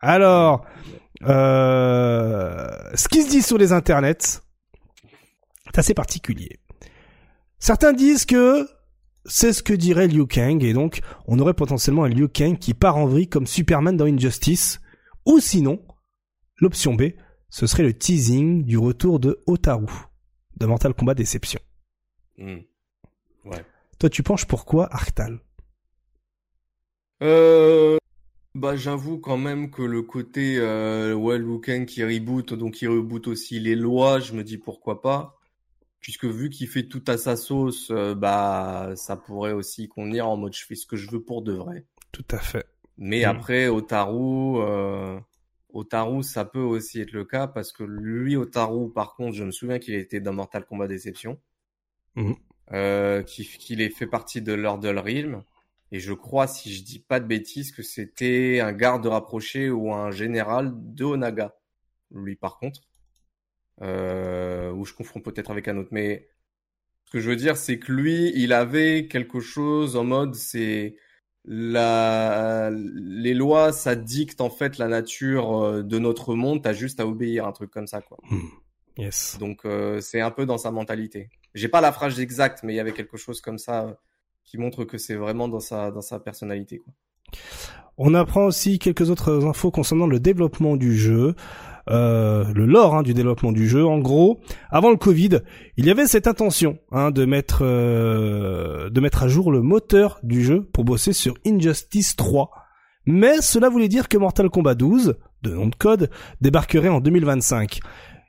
Alors, 0.00 0.64
ce 1.22 3.08
qui 3.08 3.22
se 3.22 3.30
dit 3.30 3.42
sur 3.42 3.58
les 3.58 3.72
internets, 3.72 4.42
c'est 5.66 5.78
assez 5.78 5.94
particulier. 5.94 6.58
Certains 7.58 7.92
disent 7.92 8.26
que 8.26 8.68
c'est 9.24 9.52
ce 9.52 9.62
que 9.62 9.72
dirait 9.72 10.08
Liu 10.08 10.26
Kang, 10.26 10.62
et 10.62 10.72
donc 10.72 11.00
on 11.26 11.38
aurait 11.38 11.54
potentiellement 11.54 12.04
un 12.04 12.08
Liu 12.08 12.28
Kang 12.28 12.58
qui 12.58 12.74
part 12.74 12.96
en 12.96 13.06
vrille 13.06 13.28
comme 13.28 13.46
Superman 13.46 13.96
dans 13.96 14.04
Injustice, 14.06 14.80
ou 15.24 15.40
sinon, 15.40 15.84
l'option 16.58 16.94
B, 16.94 17.12
ce 17.48 17.66
serait 17.66 17.82
le 17.82 17.92
teasing 17.92 18.64
du 18.64 18.78
retour 18.78 19.18
de 19.18 19.42
Otaru, 19.46 19.86
de 20.56 20.66
Mortal 20.66 20.94
Kombat 20.94 21.14
Déception. 21.14 21.60
Mm. 22.38 22.58
Ouais. 23.44 23.64
Toi, 23.98 24.10
tu 24.10 24.22
penches 24.22 24.46
pourquoi 24.46 24.92
Arctal? 24.92 25.40
Euh, 27.22 27.96
bah 28.56 28.76
j'avoue 28.76 29.18
quand 29.18 29.36
même 29.36 29.70
que 29.70 29.82
le 29.82 30.02
côté 30.02 30.58
euh, 30.58 31.14
ouais 31.14 31.38
qui 31.86 32.02
reboot, 32.04 32.54
donc 32.54 32.80
il 32.82 32.88
reboot 32.88 33.28
aussi 33.28 33.60
les 33.60 33.74
lois, 33.74 34.18
je 34.20 34.32
me 34.32 34.42
dis 34.42 34.58
pourquoi 34.58 35.02
pas. 35.02 35.38
Puisque 36.00 36.24
vu 36.24 36.50
qu'il 36.50 36.68
fait 36.68 36.84
tout 36.88 37.02
à 37.06 37.18
sa 37.18 37.36
sauce, 37.36 37.90
euh, 37.90 38.14
bah 38.14 38.92
ça 38.96 39.16
pourrait 39.16 39.52
aussi 39.52 39.88
convenir 39.88 40.28
en 40.28 40.36
mode 40.36 40.54
je 40.54 40.64
fais 40.64 40.74
ce 40.74 40.86
que 40.86 40.96
je 40.96 41.10
veux 41.10 41.22
pour 41.22 41.42
de 41.42 41.52
vrai. 41.52 41.84
Tout 42.12 42.24
à 42.30 42.38
fait. 42.38 42.66
Mais 42.96 43.24
Mm. 43.24 43.28
après, 43.28 43.68
Otaru, 43.68 44.58
euh, 44.60 45.18
Otaru, 45.72 46.22
ça 46.22 46.44
peut 46.44 46.60
aussi 46.60 47.00
être 47.00 47.12
le 47.12 47.24
cas 47.24 47.46
parce 47.46 47.72
que 47.72 47.82
lui, 47.84 48.36
Otaru, 48.36 48.90
par 48.92 49.14
contre, 49.16 49.34
je 49.36 49.44
me 49.44 49.50
souviens 49.50 49.78
qu'il 49.78 49.94
était 49.94 50.20
dans 50.20 50.32
Mortal 50.32 50.64
Kombat 50.64 50.88
Déception, 50.88 51.38
Mhm. 52.14 52.36
euh, 52.72 53.22
qu'il 53.22 53.80
ait 53.80 53.90
fait 53.90 54.06
partie 54.06 54.40
de 54.40 54.52
l'Ordre 54.54 54.88
Realm. 54.90 55.42
Et 55.92 56.00
je 56.00 56.12
crois, 56.12 56.46
si 56.46 56.72
je 56.74 56.82
dis 56.82 56.98
pas 56.98 57.20
de 57.20 57.26
bêtises, 57.26 57.72
que 57.72 57.82
c'était 57.82 58.60
un 58.60 58.72
garde 58.72 59.06
rapproché 59.06 59.70
ou 59.70 59.92
un 59.92 60.10
général 60.10 60.72
de 60.74 61.04
Onaga. 61.04 61.56
Lui, 62.10 62.36
par 62.36 62.58
contre, 62.58 62.80
euh, 63.82 64.72
ou 64.72 64.84
je 64.84 64.94
confonds 64.94 65.20
peut-être 65.20 65.50
avec 65.50 65.68
un 65.68 65.76
autre. 65.76 65.90
Mais 65.92 66.28
ce 67.04 67.12
que 67.12 67.20
je 67.20 67.30
veux 67.30 67.36
dire, 67.36 67.56
c'est 67.56 67.78
que 67.78 67.92
lui, 67.92 68.32
il 68.34 68.52
avait 68.52 69.06
quelque 69.06 69.40
chose 69.40 69.96
en 69.96 70.04
mode, 70.04 70.34
c'est 70.34 70.96
la, 71.44 72.70
les 72.72 73.34
lois, 73.34 73.72
ça 73.72 73.94
dicte 73.94 74.40
en 74.40 74.50
fait 74.50 74.78
la 74.78 74.88
nature 74.88 75.62
euh, 75.62 75.82
de 75.82 75.98
notre 75.98 76.34
monde. 76.34 76.62
T'as 76.62 76.72
juste 76.72 76.98
à 76.98 77.06
obéir, 77.06 77.46
un 77.46 77.52
truc 77.52 77.70
comme 77.70 77.86
ça, 77.86 78.00
quoi. 78.00 78.18
Yes. 78.98 79.36
Donc 79.38 79.64
euh, 79.66 80.00
c'est 80.00 80.20
un 80.20 80.30
peu 80.30 80.46
dans 80.46 80.58
sa 80.58 80.70
mentalité. 80.70 81.28
J'ai 81.54 81.68
pas 81.68 81.80
la 81.80 81.92
phrase 81.92 82.18
exacte, 82.18 82.62
mais 82.62 82.72
il 82.72 82.76
y 82.76 82.80
avait 82.80 82.92
quelque 82.92 83.16
chose 83.16 83.40
comme 83.40 83.58
ça 83.58 84.00
qui 84.46 84.56
montre 84.58 84.84
que 84.84 84.96
c'est 84.96 85.16
vraiment 85.16 85.48
dans 85.48 85.60
sa 85.60 85.90
dans 85.90 86.00
sa 86.00 86.18
personnalité. 86.18 86.82
On 87.98 88.14
apprend 88.14 88.44
aussi 88.44 88.78
quelques 88.78 89.10
autres 89.10 89.46
infos 89.46 89.70
concernant 89.70 90.06
le 90.06 90.20
développement 90.20 90.76
du 90.76 90.94
jeu, 90.94 91.34
euh, 91.88 92.44
le 92.52 92.66
lore 92.66 92.94
hein, 92.94 93.02
du 93.02 93.14
développement 93.14 93.52
du 93.52 93.66
jeu. 93.66 93.86
En 93.86 93.98
gros, 93.98 94.40
avant 94.70 94.90
le 94.90 94.96
Covid, 94.96 95.40
il 95.76 95.86
y 95.86 95.90
avait 95.90 96.06
cette 96.06 96.26
intention 96.26 96.78
hein, 96.92 97.10
de 97.10 97.24
mettre 97.24 97.60
euh, 97.62 98.90
de 98.90 99.00
mettre 99.00 99.22
à 99.22 99.28
jour 99.28 99.50
le 99.50 99.62
moteur 99.62 100.20
du 100.22 100.44
jeu 100.44 100.62
pour 100.72 100.84
bosser 100.84 101.12
sur 101.12 101.34
Injustice 101.46 102.16
3. 102.16 102.50
Mais 103.06 103.40
cela 103.40 103.68
voulait 103.68 103.88
dire 103.88 104.08
que 104.08 104.18
Mortal 104.18 104.50
Kombat 104.50 104.74
12, 104.74 105.16
de 105.42 105.50
nom 105.50 105.66
de 105.68 105.76
code, 105.76 106.10
débarquerait 106.40 106.88
en 106.88 107.00
2025. 107.00 107.80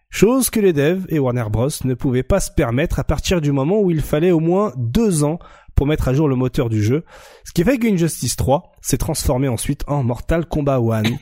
Chose 0.09 0.49
que 0.49 0.61
les 0.61 0.71
devs 0.71 1.05
et 1.09 1.19
Warner 1.19 1.47
Bros 1.51 1.67
ne 1.83 1.93
pouvaient 1.93 2.23
pas 2.23 2.39
se 2.39 2.51
permettre 2.51 2.99
à 2.99 3.03
partir 3.03 3.41
du 3.41 3.51
moment 3.51 3.81
où 3.81 3.91
il 3.91 4.01
fallait 4.01 4.31
au 4.31 4.39
moins 4.39 4.71
deux 4.77 5.25
ans 5.25 5.39
pour 5.77 5.87
mettre 5.87 6.09
à 6.09 6.13
jour 6.13 6.27
le 6.27 6.35
moteur 6.35 6.67
du 6.67 6.83
jeu. 6.83 7.05
Ce 7.45 7.53
qui 7.53 7.63
fait 7.63 7.77
que 7.77 7.87
Injustice 7.87 8.35
3 8.35 8.73
s'est 8.81 8.97
transformé 8.97 9.47
ensuite 9.47 9.83
en 9.87 10.03
Mortal 10.03 10.45
Kombat 10.45 10.79
1. 10.79 11.03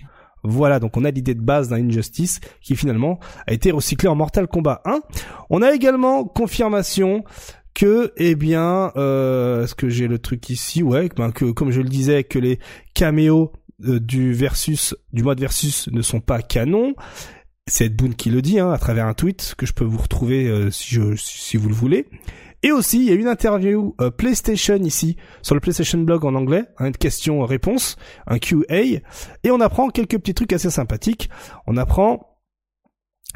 Voilà, 0.48 0.80
donc 0.80 0.96
on 0.96 1.04
a 1.04 1.10
l'idée 1.10 1.34
de 1.34 1.42
base 1.42 1.70
d'un 1.70 1.78
Injustice 1.78 2.40
qui 2.62 2.76
finalement 2.76 3.20
a 3.48 3.54
été 3.54 3.72
recyclé 3.72 4.08
en 4.08 4.14
Mortal 4.14 4.48
Kombat 4.48 4.80
1. 4.86 5.00
On 5.50 5.64
a 5.64 5.74
également 5.74 6.24
confirmation 6.24 7.24
que, 7.74 8.14
eh 8.18 8.36
bien, 8.36 8.92
euh, 8.96 9.64
est-ce 9.64 9.74
que 9.74 9.90
j'ai 9.90 10.08
le 10.08 10.20
truc 10.20 10.48
ici? 10.52 10.84
Ouais, 10.84 11.10
ben, 11.18 11.32
que 11.32 11.46
comme 11.46 11.72
je 11.72 11.82
le 11.82 11.90
disais, 11.90 12.24
que 12.24 12.38
les 12.38 12.60
caméos 12.94 13.54
euh, 13.84 14.00
du 14.00 14.34
versus 14.34 14.96
du 15.14 15.24
mode 15.24 15.40
versus 15.40 15.90
ne 15.92 16.04
sont 16.04 16.22
pas 16.22 16.44
canons. 16.44 16.94
C'est 17.68 17.86
Ed 17.86 17.96
Boon 17.96 18.12
qui 18.12 18.30
le 18.30 18.44
dit 18.44 18.60
hein, 18.60 18.72
à 18.72 18.78
travers 18.78 19.08
un 19.08 19.16
tweet 19.16 19.56
que 19.58 19.66
je 19.66 19.74
peux 19.74 19.84
vous 19.84 19.98
retrouver 19.98 20.48
euh, 20.48 20.70
si, 20.70 20.94
je, 20.94 21.16
si 21.16 21.58
vous 21.58 21.70
le 21.70 21.76
voulez. 21.76 22.06
Et 22.66 22.72
aussi, 22.72 22.98
il 22.98 23.04
y 23.04 23.12
a 23.12 23.14
une 23.14 23.28
interview 23.28 23.94
euh, 24.02 24.10
PlayStation 24.10 24.78
ici, 24.78 25.18
sur 25.44 25.54
le 25.54 25.62
PlayStation 25.62 26.00
Blog 26.00 26.26
en 26.26 26.34
anglais, 26.34 26.64
hein, 26.80 26.88
une 26.88 26.98
question-réponse, 26.98 27.96
un 28.26 28.40
Q&A, 28.40 28.76
et 28.80 29.52
on 29.52 29.62
apprend 29.62 29.90
quelques 29.90 30.18
petits 30.18 30.34
trucs 30.34 30.52
assez 30.52 30.72
sympathiques. 30.72 31.30
On 31.68 31.78
apprend 31.78 32.40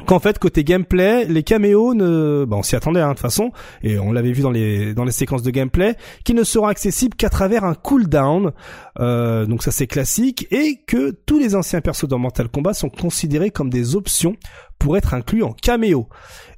qu'en 0.04 0.18
fait, 0.18 0.40
côté 0.40 0.64
gameplay, 0.64 1.26
les 1.26 1.44
caméos 1.44 1.94
ne... 1.94 2.44
Bon, 2.44 2.56
on 2.56 2.62
s'y 2.64 2.74
attendait, 2.74 2.98
hein, 2.98 3.10
de 3.10 3.12
toute 3.12 3.20
façon, 3.20 3.52
et 3.84 4.00
on 4.00 4.10
l'avait 4.10 4.32
vu 4.32 4.42
dans 4.42 4.50
les, 4.50 4.94
dans 4.94 5.04
les 5.04 5.12
séquences 5.12 5.44
de 5.44 5.52
gameplay, 5.52 5.94
qu'ils 6.24 6.34
ne 6.34 6.42
seront 6.42 6.66
accessibles 6.66 7.14
qu'à 7.14 7.28
travers 7.28 7.62
un 7.62 7.74
cooldown, 7.74 8.50
euh, 8.98 9.46
donc 9.46 9.62
ça 9.62 9.70
c'est 9.70 9.86
classique, 9.86 10.48
et 10.50 10.80
que 10.88 11.12
tous 11.12 11.38
les 11.38 11.54
anciens 11.54 11.80
persos 11.80 12.08
dans 12.08 12.18
Mortal 12.18 12.48
Kombat 12.48 12.74
sont 12.74 12.90
considérés 12.90 13.52
comme 13.52 13.70
des 13.70 13.94
options 13.94 14.34
pour 14.80 14.96
être 14.96 15.14
inclus 15.14 15.44
en 15.44 15.52
caméo 15.52 16.08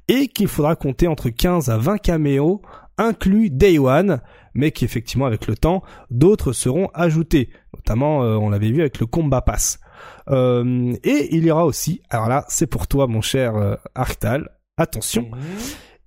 et 0.08 0.28
qu'il 0.28 0.48
faudra 0.48 0.76
compter 0.76 1.06
entre 1.06 1.30
15 1.30 1.70
à 1.70 1.78
20 1.78 1.98
caméos 1.98 2.62
inclus 2.98 3.50
Day 3.50 3.78
One, 3.78 4.20
mais 4.54 4.70
qu'effectivement 4.70 5.26
avec 5.26 5.46
le 5.46 5.56
temps, 5.56 5.82
d'autres 6.10 6.52
seront 6.52 6.88
ajoutés. 6.94 7.50
Notamment, 7.74 8.22
euh, 8.22 8.36
on 8.36 8.50
l'avait 8.50 8.70
vu 8.70 8.80
avec 8.80 9.00
le 9.00 9.06
Combat 9.06 9.42
Pass. 9.42 9.80
Euh, 10.28 10.94
et 11.04 11.34
il 11.34 11.44
y 11.44 11.50
aura 11.50 11.64
aussi, 11.64 12.02
alors 12.10 12.28
là, 12.28 12.44
c'est 12.48 12.66
pour 12.66 12.86
toi 12.86 13.06
mon 13.06 13.20
cher 13.20 13.56
euh, 13.56 13.76
Arctal, 13.94 14.50
attention, 14.76 15.30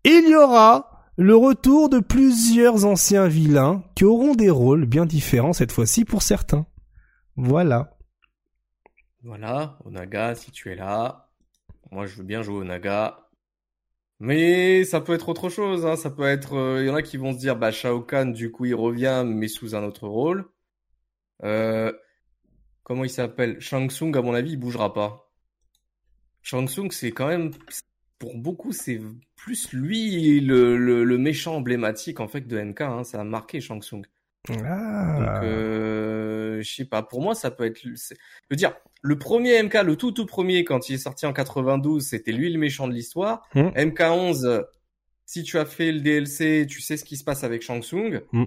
il 0.04 0.30
y 0.30 0.36
aura 0.36 1.06
le 1.18 1.36
retour 1.36 1.90
de 1.90 2.00
plusieurs 2.00 2.86
anciens 2.86 3.28
vilains 3.28 3.84
qui 3.96 4.04
auront 4.04 4.36
des 4.36 4.50
rôles 4.50 4.86
bien 4.86 5.06
différents 5.06 5.54
cette 5.54 5.72
fois-ci 5.72 6.06
pour 6.06 6.22
certains. 6.22 6.66
Voilà. 7.38 7.98
Voilà, 9.24 9.80
Onaga, 9.86 10.36
si 10.36 10.52
tu 10.52 10.72
es 10.72 10.76
là. 10.76 11.30
Moi, 11.92 12.06
je 12.06 12.16
veux 12.16 12.24
bien 12.24 12.42
jouer 12.42 12.58
Onaga. 12.58 13.25
Mais 14.20 14.84
ça 14.86 15.02
peut 15.02 15.14
être 15.14 15.30
autre 15.30 15.50
chose, 15.50 15.86
hein. 15.86 15.96
Ça 15.96 16.10
peut 16.10 16.24
être, 16.24 16.54
euh, 16.56 16.82
il 16.84 16.88
y 16.88 16.90
en 16.90 16.96
a 16.96 17.02
qui 17.02 17.18
vont 17.18 17.34
se 17.34 17.38
dire, 17.38 17.56
bah, 17.58 17.72
Shao 17.72 18.02
Kahn, 18.02 18.32
du 18.34 18.52
coup, 18.52 18.66
il 18.66 18.76
revient, 18.76 19.24
mais 19.26 19.48
sous 19.48 19.76
un 19.76 19.84
autre 19.84 20.08
rôle. 20.08 20.46
Euh, 21.44 21.92
comment 22.84 23.04
il 23.04 23.10
s'appelle? 23.10 23.60
Shang 23.60 23.90
Tsung, 23.90 24.16
à 24.18 24.22
mon 24.22 24.34
avis, 24.34 24.52
il 24.52 24.58
bougera 24.58 24.94
pas. 24.94 25.32
Shang 26.42 26.68
Tsung, 26.68 26.92
c'est 26.92 27.12
quand 27.12 27.28
même, 27.28 27.52
pour 28.20 28.38
beaucoup, 28.38 28.72
c'est 28.72 29.02
plus 29.36 29.74
lui 29.74 30.40
le, 30.40 30.78
le, 30.78 31.04
le 31.04 31.18
méchant 31.18 31.56
emblématique, 31.56 32.20
en 32.22 32.28
fait, 32.28 32.48
de 32.48 32.58
NK, 32.58 32.82
hein. 32.82 33.04
Ça 33.04 33.20
a 33.22 33.24
marqué 33.26 33.60
Shang 33.60 33.82
Tsung. 33.82 34.06
Ah. 34.50 35.18
Donc, 35.20 35.44
euh, 35.44 36.35
je 36.62 36.76
sais 36.76 36.86
pas. 36.86 37.04
Pour 37.04 37.22
moi, 37.22 37.36
ça 37.36 37.52
peut 37.52 37.66
être. 37.66 37.80
Je 37.84 38.14
veux 38.50 38.56
dire, 38.56 38.74
le 39.02 39.18
premier 39.18 39.62
MK, 39.62 39.74
le 39.84 39.96
tout 39.96 40.12
tout 40.12 40.26
premier, 40.26 40.64
quand 40.64 40.90
il 40.90 40.96
est 40.96 41.00
sorti 41.00 41.26
en 41.26 41.34
92, 41.34 42.04
c'était 42.04 42.32
lui 42.32 42.52
le 42.52 42.60
méchant 42.60 42.88
de 42.88 42.94
l'histoire. 42.94 43.48
Mm. 43.54 43.68
MK11, 43.70 44.46
euh, 44.46 44.64
si 45.26 45.44
tu 45.44 45.58
as 45.58 45.66
fait 45.66 45.92
le 45.92 46.02
DLC, 46.02 46.66
tu 46.68 46.82
sais 46.82 46.98
ce 46.98 47.06
qui 47.06 47.18
se 47.18 47.24
passe 47.24 47.44
avec 47.44 47.62
Shang 47.62 47.82
Tsung. 47.82 48.22
Mm. 48.32 48.44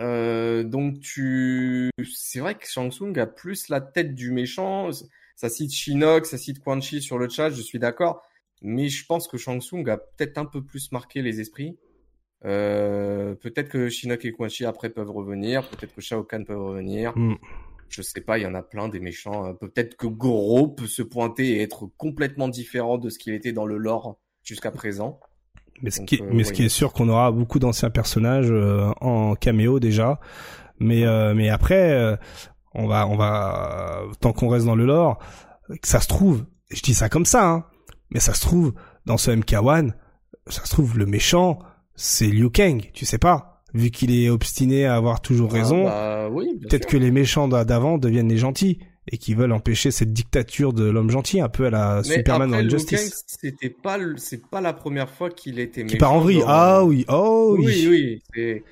Euh, 0.00 0.62
donc 0.64 1.00
tu, 1.00 1.90
c'est 2.12 2.40
vrai 2.40 2.54
que 2.54 2.66
Shang 2.66 2.90
Tsung 2.90 3.16
a 3.18 3.26
plus 3.26 3.68
la 3.68 3.80
tête 3.80 4.14
du 4.14 4.32
méchant. 4.32 4.90
Ça 5.36 5.48
cite 5.48 5.72
Shinnok, 5.72 6.26
ça 6.26 6.38
cite 6.38 6.60
Quan 6.60 6.80
Chi 6.80 7.00
sur 7.00 7.18
le 7.18 7.28
chat, 7.28 7.50
je 7.50 7.62
suis 7.62 7.78
d'accord. 7.78 8.22
Mais 8.62 8.88
je 8.88 9.06
pense 9.06 9.26
que 9.26 9.38
Shang 9.38 9.60
Tsung 9.60 9.88
a 9.88 9.96
peut-être 9.96 10.38
un 10.38 10.44
peu 10.44 10.62
plus 10.62 10.92
marqué 10.92 11.22
les 11.22 11.40
esprits. 11.40 11.78
Euh, 12.44 13.34
peut-être 13.34 13.68
que 13.68 13.88
Shinnok 13.88 14.24
et 14.24 14.32
Quan 14.32 14.48
Chi 14.48 14.64
après 14.64 14.90
peuvent 14.90 15.10
revenir, 15.10 15.68
peut-être 15.68 15.94
que 15.94 16.00
Shao 16.00 16.22
Kahn 16.22 16.44
peut 16.44 16.56
revenir. 16.56 17.16
Mm. 17.16 17.36
Je 17.90 18.02
sais 18.02 18.20
pas, 18.20 18.38
il 18.38 18.42
y 18.42 18.46
en 18.46 18.54
a 18.54 18.62
plein 18.62 18.88
des 18.88 19.00
méchants. 19.00 19.46
Euh, 19.46 19.52
Peut-être 19.52 19.96
que 19.96 20.06
Goro 20.06 20.68
peut 20.68 20.86
se 20.86 21.02
pointer 21.02 21.56
et 21.56 21.62
être 21.62 21.90
complètement 21.96 22.48
différent 22.48 22.98
de 22.98 23.10
ce 23.10 23.18
qu'il 23.18 23.34
était 23.34 23.52
dans 23.52 23.66
le 23.66 23.76
lore 23.76 24.16
jusqu'à 24.42 24.70
présent. 24.70 25.18
Mais 25.82 25.90
ce 25.90 25.98
Donc, 25.98 26.08
qui, 26.08 26.14
est, 26.16 26.22
euh, 26.22 26.30
mais 26.32 26.44
ce 26.44 26.50
ouais. 26.50 26.54
qui 26.54 26.64
est 26.64 26.68
sûr 26.68 26.92
qu'on 26.92 27.08
aura 27.08 27.32
beaucoup 27.32 27.58
d'anciens 27.58 27.90
personnages 27.90 28.50
euh, 28.50 28.90
en 29.00 29.34
caméo 29.34 29.80
déjà. 29.80 30.20
Mais 30.78 31.04
mais 31.34 31.50
après, 31.50 32.18
on 32.72 32.86
va 32.86 33.06
on 33.06 33.14
va 33.14 34.02
tant 34.18 34.32
qu'on 34.32 34.48
reste 34.48 34.64
dans 34.64 34.74
le 34.74 34.86
lore, 34.86 35.18
que 35.68 35.86
ça 35.86 36.00
se 36.00 36.08
trouve, 36.08 36.46
je 36.70 36.80
dis 36.80 36.94
ça 36.94 37.10
comme 37.10 37.26
ça, 37.26 37.46
hein, 37.46 37.66
mais 38.10 38.18
ça 38.18 38.32
se 38.32 38.40
trouve 38.40 38.72
dans 39.04 39.18
ce 39.18 39.30
MK1, 39.30 39.92
ça 40.46 40.64
se 40.64 40.70
trouve 40.70 40.96
le 40.96 41.04
méchant, 41.04 41.58
c'est 42.02 42.26
Liu 42.26 42.48
Kang, 42.50 42.90
tu 42.94 43.04
sais 43.04 43.18
pas, 43.18 43.62
vu 43.74 43.90
qu'il 43.90 44.10
est 44.18 44.30
obstiné 44.30 44.86
à 44.86 44.96
avoir 44.96 45.20
toujours 45.20 45.52
raison. 45.52 45.86
Ah, 45.86 46.28
bah, 46.28 46.28
oui, 46.32 46.58
Peut-être 46.62 46.86
que 46.86 46.96
les 46.96 47.10
méchants 47.10 47.46
d'a- 47.46 47.64
d'avant 47.64 47.98
deviennent 47.98 48.28
les 48.30 48.38
gentils 48.38 48.78
et 49.12 49.18
qui 49.18 49.34
veulent 49.34 49.52
empêcher 49.52 49.90
cette 49.90 50.12
dictature 50.12 50.72
de 50.72 50.84
l'homme 50.84 51.10
gentil, 51.10 51.40
un 51.40 51.48
peu 51.48 51.66
à 51.66 51.70
la 51.70 51.96
Mais 52.06 52.14
Superman 52.16 52.48
après, 52.50 52.62
dans 52.62 52.68
Liu 52.68 52.74
Injustice. 52.74 53.10
Kang, 53.10 53.18
c'était 53.26 53.70
pas, 53.70 53.98
c'est 54.16 54.46
pas 54.46 54.60
la 54.60 54.72
première 54.72 55.10
fois 55.10 55.30
qu'il 55.30 55.58
était 55.58 55.84
Qui 55.84 55.96
part 55.96 56.12
en 56.14 56.20
vrille. 56.20 56.38
dans- 56.40 56.46
Ah 56.48 56.84
oui, 56.84 57.04
oh 57.08 57.56
oui. 57.58 57.86
Oui, 57.88 58.20
oui. 58.34 58.62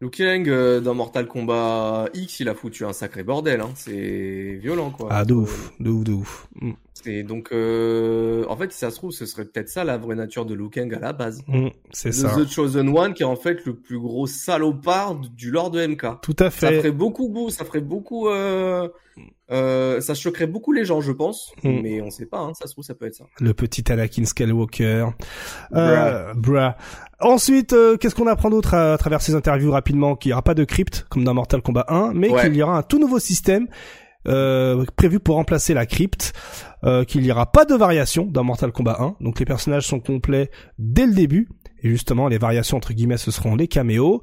Liu 0.00 0.10
Kang 0.10 0.48
euh, 0.48 0.80
dans 0.80 0.94
Mortal 0.94 1.26
Kombat 1.26 2.10
X, 2.14 2.38
il 2.38 2.48
a 2.48 2.54
foutu 2.54 2.84
un 2.84 2.92
sacré 2.92 3.24
bordel. 3.24 3.60
Hein. 3.60 3.70
C'est 3.74 4.54
violent, 4.62 4.90
quoi. 4.90 5.08
Ah 5.10 5.24
de 5.24 5.34
ouf, 5.34 5.72
de 5.80 5.90
ouf, 5.90 6.04
de 6.04 6.12
ouf. 6.12 6.48
Mm. 6.60 6.72
C'est 6.94 7.22
donc, 7.24 7.48
euh... 7.52 8.44
en 8.48 8.56
fait, 8.56 8.70
si 8.72 8.78
ça 8.78 8.90
se 8.90 8.96
trouve, 8.96 9.10
ce 9.10 9.26
serait 9.26 9.44
peut-être 9.44 9.68
ça 9.68 9.82
la 9.82 9.98
vraie 9.98 10.14
nature 10.14 10.46
de 10.46 10.54
Liu 10.54 10.68
Kang 10.70 10.92
à 10.94 11.00
la 11.00 11.12
base. 11.12 11.42
Mm, 11.48 11.68
c'est 11.90 12.12
ça. 12.12 12.28
The 12.36 12.48
Chosen 12.48 12.96
One, 12.96 13.12
qui 13.12 13.22
est 13.22 13.26
en 13.26 13.36
fait 13.36 13.64
le 13.64 13.74
plus 13.74 13.98
gros 13.98 14.28
salopard 14.28 15.16
du 15.16 15.50
lore 15.50 15.70
de 15.72 15.84
MK. 15.84 16.20
Tout 16.22 16.36
à 16.38 16.50
Ça 16.50 16.68
fait. 16.68 16.78
ferait 16.78 16.92
beaucoup, 16.92 17.28
beau, 17.28 17.50
ça 17.50 17.64
ferait 17.64 17.80
beaucoup, 17.80 18.28
euh... 18.28 18.88
Ça 19.48 20.14
choquerait 20.14 20.46
beaucoup 20.46 20.72
les 20.72 20.84
gens, 20.84 21.00
je 21.00 21.12
pense. 21.12 21.52
Mm. 21.64 21.80
Mais 21.82 22.00
on 22.02 22.10
sait 22.10 22.26
pas, 22.26 22.38
hein. 22.38 22.52
ça 22.54 22.68
se 22.68 22.72
trouve, 22.72 22.84
ça 22.84 22.94
peut 22.94 23.06
être 23.06 23.16
ça. 23.16 23.26
Le 23.40 23.52
petit 23.52 23.90
Anakin 23.90 24.24
Skywalker. 24.24 25.06
Euh, 25.72 26.34
bruh. 26.34 26.70
Ensuite, 27.20 27.72
euh, 27.72 27.96
qu'est-ce 27.96 28.14
qu'on 28.14 28.26
apprend 28.28 28.50
d'autre 28.50 28.74
à, 28.74 28.92
à 28.94 28.98
travers 28.98 29.20
ces 29.20 29.34
interviews 29.34 29.70
rapidement 29.72 30.14
Qu'il 30.16 30.30
n'y 30.30 30.32
aura 30.34 30.42
pas 30.42 30.54
de 30.54 30.64
crypte 30.64 31.06
comme 31.10 31.24
dans 31.24 31.34
Mortal 31.34 31.62
Kombat 31.62 31.86
1, 31.88 32.12
mais 32.14 32.30
Ouais. 32.30 32.42
qu'il 32.42 32.54
y 32.56 32.62
aura 32.62 32.76
un 32.78 32.82
tout 32.82 32.98
nouveau 32.98 33.18
système 33.18 33.66
euh, 34.26 34.84
prévu 34.96 35.20
pour 35.20 35.36
remplacer 35.36 35.74
la 35.74 35.86
crypte. 35.86 36.32
Euh, 36.84 37.02
qu'il 37.04 37.22
n'y 37.22 37.32
aura 37.32 37.50
pas 37.50 37.64
de 37.64 37.74
variation 37.74 38.24
dans 38.24 38.44
Mortal 38.44 38.70
Kombat 38.70 38.98
1, 39.00 39.16
donc 39.20 39.40
les 39.40 39.46
personnages 39.46 39.84
sont 39.86 39.98
complets 39.98 40.48
dès 40.78 41.06
le 41.06 41.12
début. 41.12 41.48
Et 41.82 41.88
justement, 41.90 42.28
les 42.28 42.38
variations 42.38 42.76
entre 42.76 42.92
guillemets, 42.92 43.16
ce 43.16 43.32
seront 43.32 43.56
les 43.56 43.66
caméos. 43.66 44.22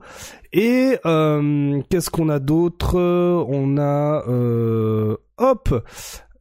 Et 0.53 0.97
euh, 1.05 1.81
qu'est-ce 1.89 2.09
qu'on 2.09 2.29
a 2.29 2.39
d'autre? 2.39 2.95
On 2.97 3.77
a 3.77 4.23
euh, 4.29 5.17
hop, 5.37 5.83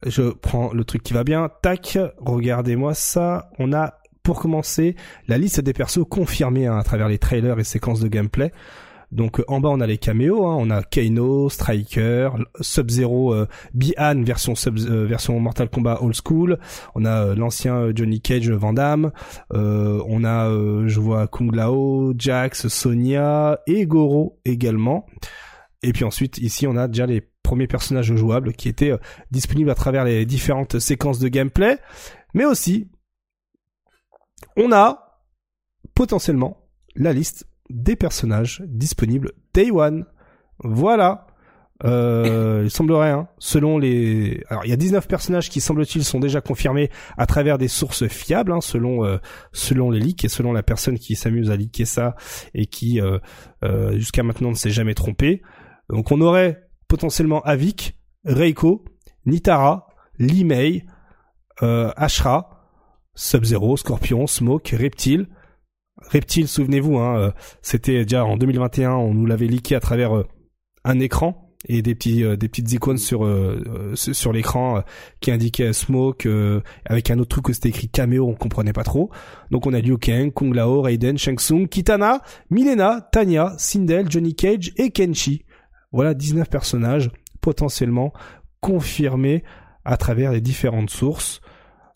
je 0.05 0.23
prends 0.29 0.71
le 0.71 0.85
truc 0.85 1.03
qui 1.03 1.13
va 1.13 1.25
bien. 1.25 1.49
Tac, 1.61 1.97
regardez-moi 2.17 2.93
ça. 2.93 3.49
On 3.59 3.73
a 3.73 3.95
pour 4.25 4.39
commencer 4.39 4.95
la 5.27 5.37
liste 5.37 5.61
des 5.61 5.71
persos 5.71 6.03
confirmés 6.09 6.65
hein, 6.65 6.77
à 6.77 6.83
travers 6.83 7.07
les 7.07 7.19
trailers 7.19 7.59
et 7.59 7.63
séquences 7.63 7.99
de 7.99 8.07
gameplay. 8.07 8.51
Donc 9.11 9.39
euh, 9.39 9.43
en 9.47 9.59
bas 9.59 9.69
on 9.69 9.79
a 9.79 9.87
les 9.87 9.99
caméos, 9.99 10.47
hein. 10.47 10.57
on 10.59 10.71
a 10.71 10.81
Kano, 10.81 11.47
Striker, 11.47 12.31
Sub-Zero, 12.59 13.35
euh, 13.35 13.47
version 14.23 14.55
Sub 14.55 14.79
euh, 14.79 15.05
version 15.05 15.39
Mortal 15.39 15.69
Kombat 15.69 16.01
Old 16.01 16.15
School, 16.15 16.57
on 16.95 17.05
a 17.05 17.27
euh, 17.27 17.35
l'ancien 17.35 17.91
Johnny 17.95 18.19
Cage 18.19 18.49
Van 18.49 18.73
Damme, 18.73 19.11
on 19.51 20.23
a 20.23 20.49
je 20.87 20.99
vois 20.99 21.27
Kung 21.27 21.53
Lao, 21.55 22.13
Jax, 22.17 22.67
Sonya 22.67 23.59
et 23.67 23.85
Goro 23.85 24.39
également. 24.43 25.05
Et 25.83 25.93
puis 25.93 26.03
ensuite 26.03 26.39
ici 26.39 26.65
on 26.65 26.75
a 26.77 26.87
déjà 26.87 27.05
les 27.05 27.21
premiers 27.43 27.67
personnages 27.67 28.13
jouables 28.15 28.53
qui 28.53 28.69
étaient 28.69 28.93
disponibles 29.29 29.69
à 29.69 29.75
travers 29.75 30.03
les 30.03 30.25
différentes 30.25 30.79
séquences 30.79 31.19
de 31.19 31.27
gameplay, 31.27 31.77
mais 32.33 32.45
aussi 32.45 32.87
on 34.57 34.71
a 34.71 35.21
potentiellement 35.93 36.67
la 36.95 37.13
liste 37.13 37.47
des 37.69 37.95
personnages 37.95 38.63
disponibles 38.67 39.31
Day 39.53 39.71
One. 39.71 40.05
Voilà. 40.59 41.27
Euh, 41.83 42.61
il 42.63 42.71
semblerait, 42.71 43.11
hein, 43.11 43.27
selon 43.37 43.77
les... 43.77 44.41
Alors, 44.49 44.63
il 44.63 44.69
y 44.69 44.73
a 44.73 44.77
19 44.77 45.07
personnages 45.09 45.49
qui, 45.49 45.59
semble-t-il, 45.59 46.05
sont 46.05 46.21
déjà 46.21 46.39
confirmés 46.39 46.89
à 47.17 47.25
travers 47.25 47.57
des 47.57 47.67
sources 47.67 48.07
fiables, 48.07 48.53
hein, 48.53 48.61
selon 48.61 49.03
euh, 49.03 49.17
selon 49.51 49.91
les 49.91 49.99
leaks 49.99 50.23
et 50.23 50.29
selon 50.29 50.53
la 50.53 50.63
personne 50.63 50.97
qui 50.97 51.15
s'amuse 51.15 51.51
à 51.51 51.57
leaker 51.57 51.85
ça 51.85 52.15
et 52.53 52.65
qui, 52.65 53.01
euh, 53.01 53.19
euh, 53.65 53.97
jusqu'à 53.97 54.23
maintenant, 54.23 54.51
ne 54.51 54.55
s'est 54.55 54.69
jamais 54.69 54.93
trompé. 54.93 55.41
Donc, 55.89 56.11
on 56.13 56.21
aurait 56.21 56.63
potentiellement 56.87 57.41
Avik, 57.41 57.99
Reiko, 58.23 58.85
Nitara, 59.25 59.87
Lee 60.17 60.45
Mei, 60.45 60.85
euh, 61.61 61.91
Ashra, 61.97 62.54
Sub-Zero, 63.15 63.77
Scorpion, 63.77 64.27
Smoke, 64.27 64.75
Reptile. 64.75 65.27
Reptile, 66.11 66.47
souvenez-vous, 66.47 66.97
hein, 66.97 67.17
euh, 67.17 67.31
c'était 67.61 68.03
déjà 68.03 68.25
en 68.25 68.37
2021, 68.37 68.91
on 68.91 69.13
nous 69.13 69.25
l'avait 69.25 69.47
leaké 69.47 69.75
à 69.75 69.79
travers 69.79 70.15
euh, 70.15 70.23
un 70.83 70.99
écran 70.99 71.41
et 71.67 71.81
des 71.81 71.95
petits 71.95 72.23
euh, 72.23 72.35
des 72.35 72.47
petites 72.47 72.71
icônes 72.73 72.99
sur 72.99 73.27
sur 73.95 74.33
l'écran 74.33 74.83
qui 75.19 75.31
indiquaient 75.31 75.73
Smoke 75.73 76.27
avec 76.85 77.09
un 77.09 77.17
autre 77.17 77.29
truc 77.29 77.49
où 77.49 77.53
c'était 77.53 77.69
écrit 77.69 77.87
caméo, 77.87 78.27
on 78.27 78.35
comprenait 78.35 78.73
pas 78.73 78.83
trop. 78.83 79.09
Donc 79.51 79.65
on 79.65 79.73
a 79.73 79.79
Liu 79.79 79.97
Kang, 79.97 80.31
Kung 80.31 80.53
Lao, 80.53 80.81
Raiden, 80.81 81.17
Shang 81.17 81.39
Tsung, 81.39 81.67
Kitana, 81.67 82.21
Milena, 82.51 83.01
Tanya, 83.11 83.53
Sindel, 83.57 84.11
Johnny 84.11 84.35
Cage 84.35 84.73
et 84.75 84.91
Kenshi. 84.91 85.45
Voilà 85.91 86.13
19 86.13 86.49
personnages 86.49 87.09
potentiellement 87.39 88.11
confirmés 88.59 89.43
à 89.85 89.97
travers 89.97 90.33
les 90.33 90.41
différentes 90.41 90.89
sources. 90.89 91.41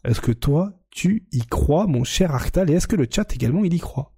Est-ce 0.05 0.21
que 0.21 0.31
toi, 0.31 0.78
tu 0.91 1.27
y 1.31 1.45
crois, 1.45 1.87
mon 1.87 2.03
cher 2.03 2.33
Arctal, 2.33 2.69
et 2.69 2.73
est-ce 2.73 2.87
que 2.87 2.95
le 2.95 3.07
chat 3.09 3.33
également, 3.33 3.63
il 3.63 3.73
y 3.73 3.79
croit? 3.79 4.13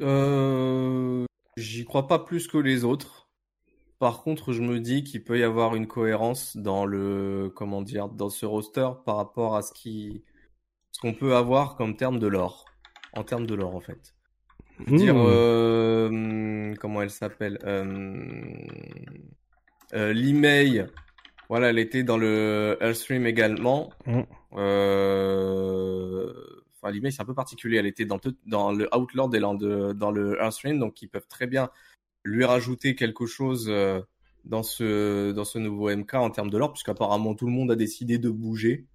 Euh, 0.00 1.24
j'y 1.56 1.84
crois 1.84 2.08
pas 2.08 2.18
plus 2.18 2.48
que 2.48 2.58
les 2.58 2.84
autres. 2.84 3.30
Par 3.98 4.22
contre, 4.22 4.52
je 4.52 4.62
me 4.62 4.80
dis 4.80 5.04
qu'il 5.04 5.22
peut 5.22 5.38
y 5.38 5.44
avoir 5.44 5.76
une 5.76 5.86
cohérence 5.86 6.56
dans 6.56 6.86
le, 6.86 7.52
comment 7.54 7.82
dire, 7.82 8.08
dans 8.08 8.30
ce 8.30 8.46
roster 8.46 8.88
par 9.06 9.16
rapport 9.16 9.54
à 9.54 9.62
ce 9.62 9.72
qui, 9.72 10.24
ce 10.90 11.00
qu'on 11.00 11.14
peut 11.14 11.36
avoir 11.36 11.76
comme 11.76 11.96
terme 11.96 12.18
de 12.18 12.26
lore. 12.26 12.64
En 13.14 13.22
termes 13.24 13.46
de 13.46 13.54
lore, 13.54 13.76
en 13.76 13.80
fait. 13.80 14.14
Dire, 14.88 15.14
Mmh. 15.14 15.26
euh, 15.26 16.74
comment 16.80 17.02
elle 17.02 17.10
s'appelle? 17.10 17.58
Euh, 17.64 18.66
euh, 19.94 20.12
Limei, 20.12 20.84
voilà, 21.48 21.70
elle 21.70 21.78
était 21.78 22.02
dans 22.02 22.16
le 22.18 22.78
Earthstream 22.80 23.26
également. 23.26 23.90
Mm. 24.06 24.20
Euh, 25.32 26.32
Enfin, 26.84 26.90
Limei, 26.92 27.12
c'est 27.12 27.22
un 27.22 27.26
peu 27.26 27.34
particulier. 27.34 27.76
Elle 27.76 27.86
était 27.86 28.06
dans, 28.06 28.18
le- 28.24 28.36
dans 28.46 28.72
le 28.72 28.88
Outlord 28.92 29.32
et 29.36 29.38
dans, 29.38 29.54
de- 29.54 29.92
dans 29.92 30.10
le 30.10 30.36
Earthstream, 30.40 30.80
donc 30.80 31.00
ils 31.00 31.06
peuvent 31.08 31.28
très 31.28 31.46
bien 31.46 31.70
lui 32.24 32.44
rajouter 32.44 32.96
quelque 32.96 33.24
chose 33.26 33.66
euh, 33.68 34.00
dans 34.44 34.64
ce, 34.64 35.30
dans 35.30 35.44
ce 35.44 35.58
nouveau 35.60 35.90
MK 35.94 36.14
en 36.14 36.30
termes 36.30 36.50
de 36.50 36.58
lore, 36.58 36.72
puisqu'apparemment 36.72 37.34
tout 37.36 37.46
le 37.46 37.52
monde 37.52 37.70
a 37.70 37.76
décidé 37.76 38.18
de 38.18 38.30
bouger 38.30 38.86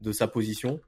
de 0.00 0.10
sa 0.12 0.26
position. 0.26 0.80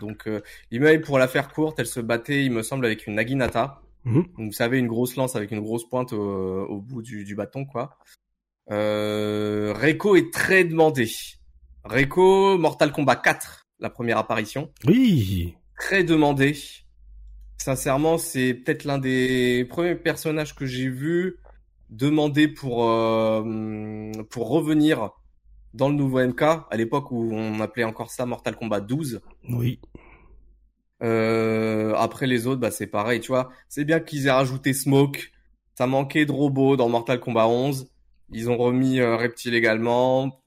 Donc, 0.00 0.26
euh, 0.26 0.40
Email, 0.70 1.00
pour 1.00 1.18
la 1.18 1.28
faire 1.28 1.52
courte, 1.52 1.78
elle 1.78 1.86
se 1.86 2.00
battait, 2.00 2.42
il 2.44 2.52
me 2.52 2.62
semble, 2.62 2.86
avec 2.86 3.06
une 3.06 3.14
Naginata. 3.16 3.82
Donc, 4.22 4.28
vous 4.38 4.52
savez, 4.52 4.78
une 4.78 4.86
grosse 4.88 5.14
lance 5.16 5.36
avec 5.36 5.50
une 5.50 5.60
grosse 5.60 5.86
pointe 5.86 6.14
au, 6.14 6.64
au 6.64 6.80
bout 6.80 7.02
du, 7.02 7.24
du 7.24 7.34
bâton, 7.34 7.66
quoi. 7.66 7.98
Euh, 8.70 9.72
Reiko 9.74 10.16
est 10.16 10.32
très 10.32 10.64
demandé. 10.64 11.10
Reiko, 11.84 12.58
Mortal 12.58 12.92
Kombat 12.92 13.16
4, 13.16 13.66
la 13.80 13.90
première 13.90 14.18
apparition. 14.18 14.70
Oui. 14.86 15.54
Très 15.78 16.04
demandé. 16.04 16.56
Sincèrement, 17.56 18.18
c'est 18.18 18.54
peut-être 18.54 18.84
l'un 18.84 18.98
des 18.98 19.64
premiers 19.68 19.94
personnages 19.94 20.54
que 20.54 20.66
j'ai 20.66 20.88
vu 20.88 21.38
demander 21.90 22.48
pour 22.48 22.88
euh, 22.88 24.12
pour 24.30 24.50
revenir 24.50 25.10
dans 25.74 25.88
le 25.88 25.94
nouveau 25.94 26.24
MK 26.26 26.42
à 26.42 26.76
l'époque 26.76 27.10
où 27.10 27.30
on 27.32 27.60
appelait 27.60 27.84
encore 27.84 28.10
ça 28.10 28.26
Mortal 28.26 28.56
Kombat 28.56 28.80
12. 28.80 29.20
Oui. 29.48 29.80
Euh, 31.02 31.94
après 31.94 32.26
les 32.26 32.46
autres, 32.46 32.60
bah 32.60 32.70
c'est 32.70 32.86
pareil, 32.86 33.20
tu 33.20 33.28
vois. 33.28 33.50
C'est 33.68 33.84
bien 33.84 34.00
qu'ils 34.00 34.26
aient 34.26 34.32
rajouté 34.32 34.72
Smoke. 34.72 35.30
Ça 35.74 35.86
manquait 35.86 36.26
de 36.26 36.32
robots 36.32 36.76
dans 36.76 36.88
Mortal 36.88 37.20
Kombat 37.20 37.46
11. 37.48 37.88
Ils 38.30 38.50
ont 38.50 38.56
remis 38.56 39.00
euh, 39.00 39.16
Reptile 39.16 39.54
également. 39.54 40.40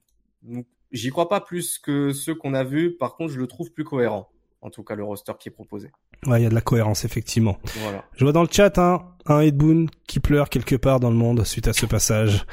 J'y 0.91 1.10
crois 1.10 1.30
pas 1.30 1.41
plus 1.41 1.80
que 1.80 2.12
ceux 2.14 2.36
qu'on 2.36 2.53
a 2.53 2.64
vus. 2.64 2.95
Par 2.98 3.16
contre, 3.16 3.34
je 3.34 3.40
le 3.40 3.48
trouve 3.48 3.72
plus 3.72 3.84
cohérent. 3.84 4.30
En 4.62 4.70
tout 4.70 4.84
cas, 4.84 4.95
le 4.95 5.03
roster 5.03 5.34
qui 5.40 5.49
est 5.49 5.52
proposé. 5.52 5.90
Ouais, 6.28 6.40
il 6.40 6.44
y 6.44 6.45
a 6.45 6.49
de 6.49 6.56
la 6.56 6.62
cohérence, 6.62 7.03
effectivement. 7.03 7.58
Voilà. 7.78 8.06
Je 8.16 8.24
vois 8.24 8.34
dans 8.34 8.44
le 8.44 8.49
chat 8.52 8.78
hein, 8.78 9.02
un 9.26 9.40
Ed 9.40 9.58
Boon 9.58 9.88
qui 10.06 10.20
pleure 10.20 10.49
quelque 10.49 10.76
part 10.76 10.99
dans 10.99 11.10
le 11.10 11.16
monde 11.16 11.44
suite 11.45 11.68
à 11.68 11.74
ce 11.74 11.88
passage. 11.88 12.45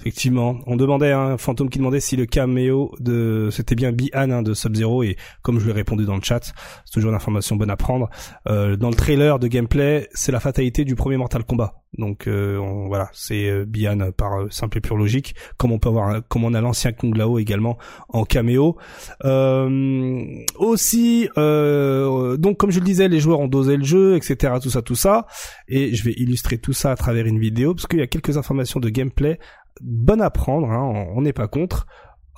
Effectivement, 0.00 0.58
on 0.66 0.76
demandait 0.76 1.12
un 1.12 1.38
fantôme 1.38 1.70
qui 1.70 1.78
demandait 1.78 2.00
si 2.00 2.16
le 2.16 2.26
caméo 2.26 2.92
de 3.00 3.48
c'était 3.50 3.74
bien 3.74 3.92
Bi-Han 3.92 4.30
hein, 4.30 4.42
de 4.42 4.52
Sub-Zero 4.52 5.02
et 5.02 5.16
comme 5.42 5.58
je 5.58 5.64
lui 5.64 5.70
ai 5.70 5.74
répondu 5.74 6.04
dans 6.04 6.16
le 6.16 6.22
chat, 6.22 6.52
c'est 6.84 6.92
toujours 6.92 7.10
une 7.10 7.16
information 7.16 7.56
bonne 7.56 7.70
à 7.70 7.76
prendre. 7.76 8.10
Euh, 8.48 8.76
dans 8.76 8.90
le 8.90 8.96
trailer 8.96 9.38
de 9.38 9.46
gameplay, 9.46 10.08
c'est 10.12 10.32
la 10.32 10.40
fatalité 10.40 10.84
du 10.84 10.94
premier 10.94 11.16
Mortal 11.16 11.44
Kombat. 11.44 11.74
Donc 11.98 12.26
euh, 12.26 12.58
voilà, 12.86 13.08
c'est 13.12 13.48
euh, 13.48 14.10
par 14.16 14.40
euh, 14.40 14.48
simple 14.50 14.78
et 14.78 14.80
pure 14.80 14.96
logique, 14.96 15.34
comme 15.56 15.72
on 15.72 15.78
peut 15.78 15.88
avoir, 15.88 16.26
comme 16.28 16.44
on 16.44 16.54
a 16.54 16.60
l'ancien 16.60 16.92
Kung 16.92 17.16
Lao 17.16 17.38
également 17.38 17.78
en 18.08 18.24
caméo. 18.24 18.76
Euh, 19.24 20.24
aussi, 20.56 21.28
euh, 21.38 22.36
donc 22.36 22.56
comme 22.56 22.70
je 22.70 22.80
le 22.80 22.84
disais, 22.84 23.08
les 23.08 23.20
joueurs 23.20 23.40
ont 23.40 23.48
dosé 23.48 23.76
le 23.76 23.84
jeu, 23.84 24.16
etc. 24.16 24.54
Tout 24.62 24.70
ça, 24.70 24.82
tout 24.82 24.96
ça, 24.96 25.26
et 25.68 25.94
je 25.94 26.04
vais 26.04 26.14
illustrer 26.16 26.58
tout 26.58 26.72
ça 26.72 26.90
à 26.90 26.96
travers 26.96 27.26
une 27.26 27.38
vidéo 27.38 27.74
parce 27.74 27.86
qu'il 27.86 28.00
y 28.00 28.02
a 28.02 28.06
quelques 28.06 28.36
informations 28.36 28.80
de 28.80 28.88
gameplay 28.88 29.38
bonnes 29.80 30.22
à 30.22 30.30
prendre. 30.30 30.70
Hein, 30.70 31.06
on 31.14 31.22
n'est 31.22 31.32
pas 31.32 31.48
contre. 31.48 31.86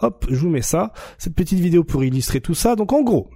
Hop, 0.02 0.26
je 0.28 0.36
vous 0.36 0.50
mets 0.50 0.62
ça, 0.62 0.92
cette 1.16 1.34
petite 1.34 1.58
vidéo 1.58 1.82
pour 1.82 2.04
illustrer 2.04 2.40
tout 2.40 2.54
ça. 2.54 2.76
Donc 2.76 2.92
en 2.92 3.02
gros, 3.02 3.30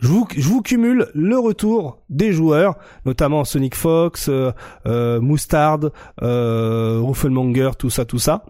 je 0.00 0.08
vous, 0.08 0.62
cumule 0.62 1.08
le 1.14 1.38
retour 1.38 2.04
des 2.08 2.32
joueurs, 2.32 2.76
notamment 3.04 3.44
Sonic 3.44 3.74
Fox, 3.74 4.28
euh, 4.28 4.52
euh, 4.86 5.20
Moustard, 5.20 5.90
euh, 6.22 7.00
Rufflemonger, 7.02 7.70
tout 7.78 7.90
ça, 7.90 8.04
tout 8.04 8.18
ça. 8.18 8.44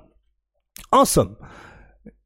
En 0.93 1.05
somme, 1.05 1.37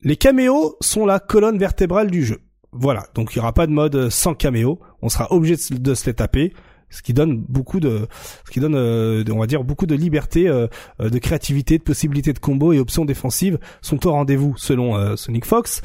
les 0.00 0.16
caméos 0.16 0.76
sont 0.80 1.06
la 1.06 1.20
colonne 1.20 1.58
vertébrale 1.58 2.10
du 2.10 2.24
jeu. 2.24 2.40
Voilà, 2.72 3.04
donc 3.14 3.34
il 3.34 3.38
n'y 3.38 3.42
aura 3.42 3.52
pas 3.52 3.66
de 3.66 3.72
mode 3.72 4.08
sans 4.08 4.34
caméo. 4.34 4.80
On 5.02 5.08
sera 5.08 5.32
obligé 5.32 5.56
de 5.70 5.94
se 5.94 6.06
les 6.06 6.14
taper, 6.14 6.52
ce 6.92 7.02
qui 7.02 7.14
donne 7.14 7.38
beaucoup 7.48 7.80
de, 7.80 8.06
ce 8.46 8.50
qui 8.50 8.60
donne, 8.60 8.76
euh, 8.76 9.24
on 9.32 9.38
va 9.38 9.46
dire, 9.46 9.64
beaucoup 9.64 9.86
de 9.86 9.94
liberté, 9.94 10.46
euh, 10.46 10.68
euh, 11.00 11.10
de 11.10 11.18
créativité, 11.18 11.78
de 11.78 11.82
possibilités 11.82 12.32
de 12.32 12.38
combo 12.38 12.72
et 12.72 12.78
options 12.78 13.04
défensives 13.04 13.58
sont 13.80 14.06
au 14.06 14.12
rendez-vous 14.12 14.54
selon 14.56 15.16
Sonic 15.16 15.44
Fox. 15.44 15.80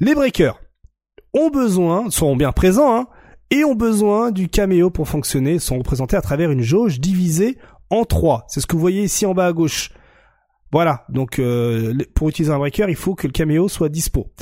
Les 0.00 0.14
breakers 0.14 0.58
ont 1.34 1.50
besoin, 1.50 2.10
seront 2.10 2.36
bien 2.36 2.52
présents, 2.52 2.96
hein, 2.96 3.06
et 3.50 3.64
ont 3.64 3.74
besoin 3.74 4.32
du 4.32 4.48
caméo 4.48 4.90
pour 4.90 5.08
fonctionner, 5.08 5.58
sont 5.58 5.78
représentés 5.78 6.16
à 6.16 6.22
travers 6.22 6.50
une 6.50 6.62
jauge 6.62 6.98
divisée 6.98 7.58
en 7.90 8.04
trois. 8.04 8.44
C'est 8.48 8.60
ce 8.60 8.66
que 8.66 8.74
vous 8.74 8.80
voyez 8.80 9.04
ici 9.04 9.26
en 9.26 9.34
bas 9.34 9.46
à 9.46 9.52
gauche. 9.52 9.90
Voilà, 10.72 11.04
donc 11.08 11.40
pour 12.14 12.28
utiliser 12.28 12.52
un 12.52 12.58
breaker, 12.58 12.86
il 12.88 12.96
faut 12.96 13.14
que 13.14 13.26
le 13.26 13.32
caméo 13.32 13.68
soit 13.68 13.88
dispo. 13.88 14.32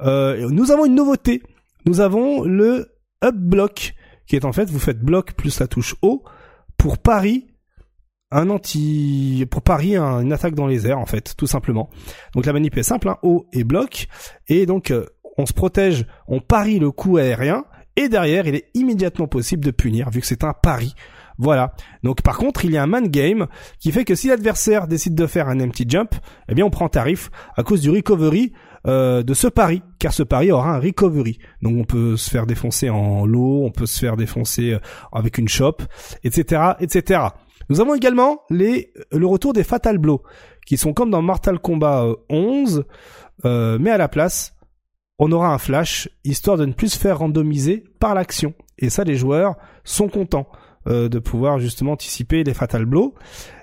Nous 0.00 0.70
avons 0.70 0.84
une 0.84 0.94
nouveauté. 0.94 1.42
Nous 1.86 2.00
avons 2.00 2.42
le 2.42 2.92
up 3.24 3.34
block, 3.34 3.94
qui 4.26 4.36
est 4.36 4.44
en 4.44 4.52
fait, 4.52 4.68
vous 4.70 4.78
faites 4.78 5.00
bloc 5.00 5.32
plus 5.34 5.60
la 5.60 5.66
touche 5.66 5.94
haut 6.02 6.22
pour 6.76 6.98
pari 6.98 7.46
un 8.30 8.48
anti, 8.48 9.46
pour 9.50 9.60
pari 9.62 9.94
un- 9.96 10.20
une 10.20 10.32
attaque 10.32 10.54
dans 10.54 10.66
les 10.66 10.86
airs 10.86 10.98
en 10.98 11.06
fait, 11.06 11.34
tout 11.36 11.46
simplement. 11.46 11.90
Donc 12.34 12.46
la 12.46 12.52
manip 12.52 12.76
est 12.78 12.82
simple, 12.82 13.08
hein, 13.08 13.18
haut 13.22 13.46
et 13.52 13.62
bloc, 13.64 14.06
et 14.48 14.64
donc 14.64 14.90
euh, 14.90 15.04
on 15.36 15.44
se 15.46 15.52
protège, 15.52 16.06
on 16.28 16.40
parie 16.40 16.78
le 16.78 16.90
coup 16.90 17.18
aérien, 17.18 17.64
et 17.96 18.08
derrière 18.08 18.46
il 18.46 18.54
est 18.54 18.70
immédiatement 18.74 19.26
possible 19.26 19.64
de 19.64 19.70
punir 19.70 20.08
vu 20.10 20.20
que 20.20 20.26
c'est 20.26 20.44
un 20.44 20.54
pari. 20.54 20.94
Voilà. 21.38 21.74
Donc 22.02 22.22
par 22.22 22.36
contre, 22.38 22.64
il 22.64 22.72
y 22.72 22.76
a 22.76 22.82
un 22.82 22.86
man 22.86 23.08
game 23.08 23.48
qui 23.78 23.90
fait 23.92 24.04
que 24.04 24.14
si 24.14 24.28
l'adversaire 24.28 24.86
décide 24.86 25.14
de 25.14 25.26
faire 25.26 25.48
un 25.48 25.60
empty 25.60 25.84
jump, 25.88 26.14
eh 26.48 26.54
bien 26.54 26.64
on 26.64 26.70
prend 26.70 26.88
tarif 26.88 27.30
à 27.56 27.62
cause 27.62 27.80
du 27.80 27.90
recovery 27.90 28.52
euh, 28.86 29.22
de 29.22 29.34
ce 29.34 29.46
pari, 29.48 29.82
car 29.98 30.12
ce 30.12 30.22
pari 30.22 30.50
aura 30.50 30.74
un 30.74 30.80
recovery. 30.80 31.38
Donc 31.62 31.76
on 31.78 31.84
peut 31.84 32.16
se 32.16 32.30
faire 32.30 32.46
défoncer 32.46 32.90
en 32.90 33.26
lot, 33.26 33.64
on 33.64 33.70
peut 33.70 33.86
se 33.86 33.98
faire 33.98 34.16
défoncer 34.16 34.72
euh, 34.72 34.78
avec 35.12 35.38
une 35.38 35.48
shop, 35.48 35.78
etc., 36.24 36.72
etc. 36.80 37.20
Nous 37.68 37.80
avons 37.80 37.94
également 37.94 38.42
les, 38.50 38.92
le 39.12 39.26
retour 39.26 39.52
des 39.52 39.64
Fatal 39.64 39.98
Blows, 39.98 40.22
qui 40.66 40.76
sont 40.76 40.92
comme 40.92 41.10
dans 41.10 41.22
Mortal 41.22 41.58
Kombat 41.58 42.04
euh, 42.04 42.16
11, 42.28 42.84
euh, 43.44 43.78
mais 43.80 43.90
à 43.90 43.98
la 43.98 44.08
place, 44.08 44.54
on 45.18 45.32
aura 45.32 45.52
un 45.52 45.58
flash, 45.58 46.08
histoire 46.24 46.56
de 46.56 46.66
ne 46.66 46.72
plus 46.72 46.94
se 46.94 46.98
faire 46.98 47.18
randomiser 47.18 47.84
par 48.00 48.14
l'action. 48.14 48.54
Et 48.78 48.90
ça, 48.90 49.04
les 49.04 49.16
joueurs 49.16 49.56
sont 49.84 50.08
contents 50.08 50.48
euh, 50.88 51.08
de 51.08 51.18
pouvoir 51.18 51.58
justement 51.58 51.92
anticiper 51.92 52.44
les 52.44 52.54
Fatal 52.54 52.84
Blows. 52.84 53.14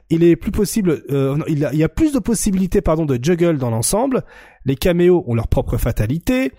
Il 0.09 0.23
est 0.23 0.35
plus 0.35 0.51
possible, 0.51 1.03
euh, 1.11 1.37
il, 1.47 1.59
y 1.59 1.83
a, 1.83 1.85
a 1.85 1.89
plus 1.89 2.13
de 2.13 2.19
possibilités 2.19 2.81
de 2.81 3.19
juggle 3.23 3.57
dans 3.57 3.69
l'ensemble. 3.69 4.23
Les 4.65 4.75
caméos 4.75 5.23
ont 5.27 5.35
leur 5.35 5.47
propre 5.47 5.77
fatalité 5.77 6.51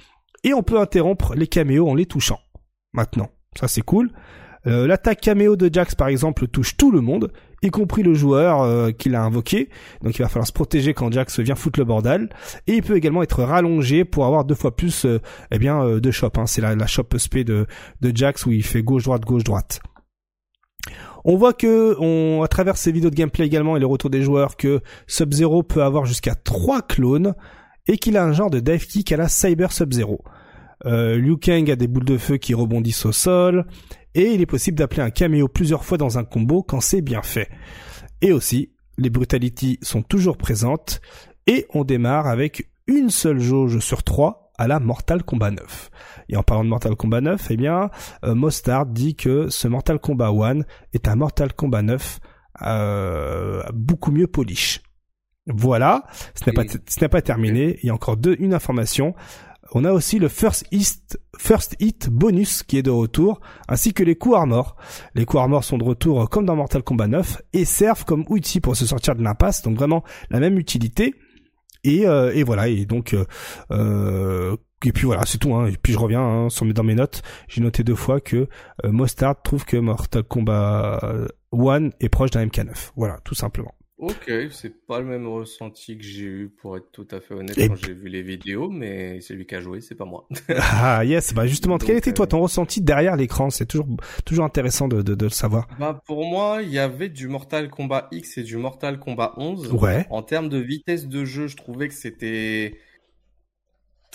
et 0.44 0.54
on 0.54 0.62
peut 0.62 0.80
interrompre 0.80 1.34
les 1.34 1.46
caméos 1.46 1.88
en 1.88 1.94
les 1.94 2.06
touchant. 2.06 2.38
Maintenant, 2.92 3.30
ça 3.58 3.68
c'est 3.68 3.82
cool. 3.82 4.10
Euh, 4.66 4.86
L'attaque 4.86 5.20
caméo 5.20 5.56
de 5.56 5.72
Jax 5.72 5.94
par 5.94 6.08
exemple 6.08 6.46
touche 6.46 6.76
tout 6.76 6.90
le 6.90 7.00
monde, 7.00 7.32
y 7.62 7.70
compris 7.70 8.02
le 8.02 8.14
joueur 8.14 8.62
euh, 8.62 8.90
qui 8.90 9.08
l'a 9.08 9.22
invoqué. 9.22 9.68
Donc 10.02 10.18
il 10.18 10.22
va 10.22 10.28
falloir 10.28 10.46
se 10.46 10.52
protéger 10.52 10.94
quand 10.94 11.10
Jax 11.12 11.40
vient 11.40 11.54
foutre 11.54 11.78
le 11.80 11.84
bordel. 11.84 12.28
Et 12.66 12.74
il 12.74 12.82
peut 12.82 12.96
également 12.96 13.22
être 13.22 13.42
rallongé 13.42 14.04
pour 14.04 14.26
avoir 14.26 14.44
deux 14.44 14.54
fois 14.54 14.76
plus, 14.76 15.06
euh, 15.06 15.18
eh 15.50 15.58
bien, 15.58 15.82
euh, 15.82 16.00
de 16.00 16.10
shop. 16.10 16.32
Hein. 16.36 16.46
C'est 16.46 16.60
la, 16.60 16.74
la 16.74 16.86
shop 16.86 17.08
SP 17.16 17.38
de, 17.44 17.66
de 18.00 18.16
Jax 18.16 18.46
où 18.46 18.52
il 18.52 18.64
fait 18.64 18.82
gauche 18.82 19.04
droite 19.04 19.22
gauche 19.22 19.44
droite. 19.44 19.80
On 21.24 21.36
voit 21.36 21.52
que, 21.52 21.96
on, 22.00 22.42
à 22.42 22.48
travers 22.48 22.76
ces 22.76 22.92
vidéos 22.92 23.10
de 23.10 23.14
gameplay 23.14 23.46
également 23.46 23.76
et 23.76 23.80
le 23.80 23.86
retour 23.86 24.10
des 24.10 24.22
joueurs, 24.22 24.56
que 24.56 24.80
Sub-Zero 25.06 25.62
peut 25.62 25.82
avoir 25.82 26.06
jusqu'à 26.06 26.34
trois 26.34 26.82
clones 26.82 27.34
et 27.86 27.98
qu'il 27.98 28.16
a 28.16 28.24
un 28.24 28.32
genre 28.32 28.50
de 28.50 28.60
dive 28.60 28.86
kick 28.86 29.12
à 29.12 29.16
la 29.16 29.28
Cyber 29.28 29.72
Sub-Zero. 29.72 30.22
Euh, 30.86 31.16
Liu 31.16 31.36
Kang 31.36 31.70
a 31.70 31.76
des 31.76 31.88
boules 31.88 32.04
de 32.04 32.16
feu 32.16 32.38
qui 32.38 32.54
rebondissent 32.54 33.04
au 33.04 33.12
sol 33.12 33.66
et 34.14 34.32
il 34.32 34.40
est 34.40 34.46
possible 34.46 34.78
d'appeler 34.78 35.02
un 35.02 35.10
caméo 35.10 35.46
plusieurs 35.46 35.84
fois 35.84 35.98
dans 35.98 36.18
un 36.18 36.24
combo 36.24 36.62
quand 36.62 36.80
c'est 36.80 37.02
bien 37.02 37.22
fait. 37.22 37.48
Et 38.22 38.32
aussi, 38.32 38.72
les 38.96 39.10
brutalities 39.10 39.78
sont 39.82 40.02
toujours 40.02 40.36
présentes 40.36 41.00
et 41.46 41.66
on 41.74 41.84
démarre 41.84 42.26
avec 42.26 42.70
une 42.86 43.10
seule 43.10 43.40
jauge 43.40 43.78
sur 43.80 44.02
trois 44.02 44.49
à 44.60 44.68
la 44.68 44.78
Mortal 44.78 45.22
Kombat 45.22 45.52
9. 45.52 45.90
Et 46.28 46.36
en 46.36 46.42
parlant 46.42 46.64
de 46.64 46.68
Mortal 46.68 46.94
Kombat 46.94 47.22
9, 47.22 47.46
eh 47.50 47.56
bien, 47.56 47.90
euh, 48.24 48.34
Mostard 48.34 48.84
dit 48.84 49.16
que 49.16 49.48
ce 49.48 49.66
Mortal 49.66 49.98
Kombat 49.98 50.28
1 50.28 50.60
est 50.92 51.08
un 51.08 51.16
Mortal 51.16 51.54
Kombat 51.54 51.80
9 51.80 52.20
euh, 52.62 53.62
beaucoup 53.72 54.12
mieux 54.12 54.26
polish. 54.26 54.82
Voilà, 55.46 56.04
ce 56.34 56.44
n'est 56.44 56.52
pas, 56.52 56.64
ce 56.68 57.00
n'est 57.00 57.08
pas 57.08 57.22
terminé. 57.22 57.78
Il 57.82 57.86
y 57.86 57.90
a 57.90 57.94
encore 57.94 58.18
deux, 58.18 58.36
une 58.38 58.52
information. 58.52 59.14
On 59.72 59.86
a 59.86 59.92
aussi 59.92 60.18
le 60.18 60.28
First 60.28 60.66
Hit, 60.72 61.18
First 61.38 61.76
Hit 61.80 62.10
bonus 62.10 62.62
qui 62.62 62.76
est 62.76 62.82
de 62.82 62.90
retour, 62.90 63.40
ainsi 63.66 63.94
que 63.94 64.02
les 64.02 64.14
coups 64.14 64.36
armor. 64.36 64.76
Les 65.14 65.24
coups 65.24 65.40
armor 65.40 65.64
sont 65.64 65.78
de 65.78 65.84
retour 65.84 66.28
comme 66.28 66.44
dans 66.44 66.56
Mortal 66.56 66.82
Kombat 66.82 67.06
9 67.06 67.40
et 67.54 67.64
servent 67.64 68.04
comme 68.04 68.26
outil 68.28 68.60
pour 68.60 68.76
se 68.76 68.84
sortir 68.84 69.14
de 69.14 69.22
l'impasse, 69.22 69.62
donc 69.62 69.78
vraiment 69.78 70.04
la 70.28 70.38
même 70.38 70.58
utilité. 70.58 71.14
Et, 71.84 72.06
euh, 72.06 72.32
et 72.34 72.42
voilà, 72.42 72.68
et 72.68 72.84
donc 72.84 73.14
euh, 73.14 73.24
euh, 73.70 74.56
et 74.84 74.92
puis 74.92 75.04
voilà, 75.04 75.24
c'est 75.26 75.38
tout. 75.38 75.54
Hein. 75.54 75.66
Et 75.66 75.76
puis 75.76 75.92
je 75.92 75.98
reviens 75.98 76.22
hein, 76.22 76.48
dans 76.74 76.82
mes 76.84 76.94
notes. 76.94 77.22
J'ai 77.48 77.60
noté 77.60 77.84
deux 77.84 77.94
fois 77.94 78.20
que 78.20 78.48
euh, 78.84 78.92
Mostard 78.92 79.42
trouve 79.42 79.64
que 79.64 79.76
Mortal 79.76 80.22
Kombat 80.22 81.00
1 81.52 81.90
est 82.00 82.08
proche 82.08 82.30
d'un 82.30 82.46
MK9. 82.46 82.92
Voilà, 82.96 83.18
tout 83.24 83.34
simplement. 83.34 83.74
Ok, 84.00 84.30
c'est 84.50 84.86
pas 84.86 84.98
le 85.00 85.04
même 85.06 85.28
ressenti 85.28 85.96
que 85.98 86.02
j'ai 86.04 86.24
eu 86.24 86.48
pour 86.48 86.76
être 86.76 86.90
tout 86.90 87.06
à 87.10 87.20
fait 87.20 87.34
honnête 87.34 87.58
Et- 87.58 87.68
quand 87.68 87.76
j'ai 87.76 87.92
vu 87.92 88.08
les 88.08 88.22
vidéos, 88.22 88.70
mais 88.70 89.20
c'est 89.20 89.34
lui 89.34 89.46
qui 89.46 89.54
a 89.54 89.60
joué, 89.60 89.80
c'est 89.80 89.94
pas 89.94 90.06
moi. 90.06 90.26
ah 90.58 91.04
yes, 91.04 91.34
bah 91.34 91.46
justement, 91.46 91.78
Donc, 91.78 91.84
quel 91.84 91.96
était 91.96 92.12
toi 92.14 92.24
euh, 92.24 92.26
ton 92.26 92.40
ressenti 92.40 92.80
derrière 92.80 93.16
l'écran? 93.16 93.50
C'est 93.50 93.66
toujours 93.66 93.86
toujours 94.24 94.44
intéressant 94.44 94.88
de, 94.88 95.02
de, 95.02 95.14
de 95.14 95.24
le 95.24 95.30
savoir. 95.30 95.68
bah 95.78 96.00
pour 96.06 96.24
moi, 96.26 96.62
il 96.62 96.70
y 96.70 96.78
avait 96.78 97.08
du 97.08 97.28
Mortal 97.28 97.70
Kombat 97.70 98.08
X 98.12 98.38
et 98.38 98.42
du 98.42 98.56
Mortal 98.56 98.98
Kombat 98.98 99.34
11. 99.36 99.72
Ouais. 99.72 100.06
En 100.10 100.22
termes 100.22 100.48
de 100.48 100.58
vitesse 100.58 101.06
de 101.08 101.24
jeu, 101.24 101.46
je 101.46 101.56
trouvais 101.56 101.88
que 101.88 101.94
c'était 101.94 102.78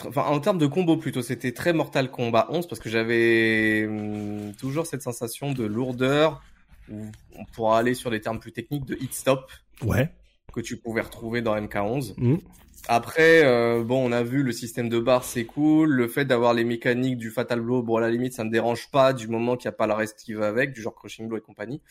enfin 0.05 0.23
en 0.23 0.39
termes 0.39 0.57
de 0.57 0.67
combo 0.67 0.97
plutôt, 0.97 1.21
c'était 1.21 1.53
très 1.53 1.73
Mortal 1.73 2.11
Kombat 2.11 2.47
11 2.49 2.67
parce 2.67 2.79
que 2.81 2.89
j'avais 2.89 3.85
hum, 3.87 4.53
toujours 4.59 4.85
cette 4.85 5.01
sensation 5.01 5.51
de 5.53 5.63
lourdeur, 5.65 6.41
où 6.89 7.05
on 7.35 7.45
pourra 7.45 7.79
aller 7.79 7.93
sur 7.93 8.11
des 8.11 8.21
termes 8.21 8.39
plus 8.39 8.51
techniques 8.51 8.85
de 8.85 8.95
hit 8.99 9.13
stop 9.13 9.51
Ouais. 9.83 10.09
que 10.53 10.61
tu 10.61 10.77
pouvais 10.77 11.01
retrouver 11.01 11.41
dans 11.41 11.55
MK11. 11.55 12.13
Mhm. 12.17 12.39
Après, 12.87 13.43
euh, 13.43 13.83
bon, 13.83 14.07
on 14.07 14.11
a 14.11 14.21
vu 14.21 14.43
le 14.43 14.51
système 14.51 14.89
de 14.89 14.99
barre, 14.99 15.23
c'est 15.23 15.45
cool. 15.45 15.89
Le 15.91 16.07
fait 16.07 16.23
d'avoir 16.25 16.53
les 16.53 16.63
mécaniques 16.63 17.17
du 17.17 17.31
Fatal 17.31 17.59
Blow, 17.59 17.81
bon, 17.81 17.97
à 17.97 18.01
la 18.01 18.11
limite, 18.11 18.33
ça 18.33 18.43
me 18.43 18.51
dérange 18.51 18.91
pas 18.91 19.11
du 19.11 19.27
moment 19.27 19.57
qu'il 19.57 19.67
n'y 19.67 19.73
a 19.73 19.77
pas 19.77 19.87
le 19.87 19.93
reste 19.93 20.19
qui 20.19 20.33
va 20.33 20.47
avec, 20.47 20.71
du 20.71 20.81
genre 20.81 20.93
Crushing 20.93 21.27
Blow 21.27 21.37
et 21.37 21.41
compagnie. 21.41 21.81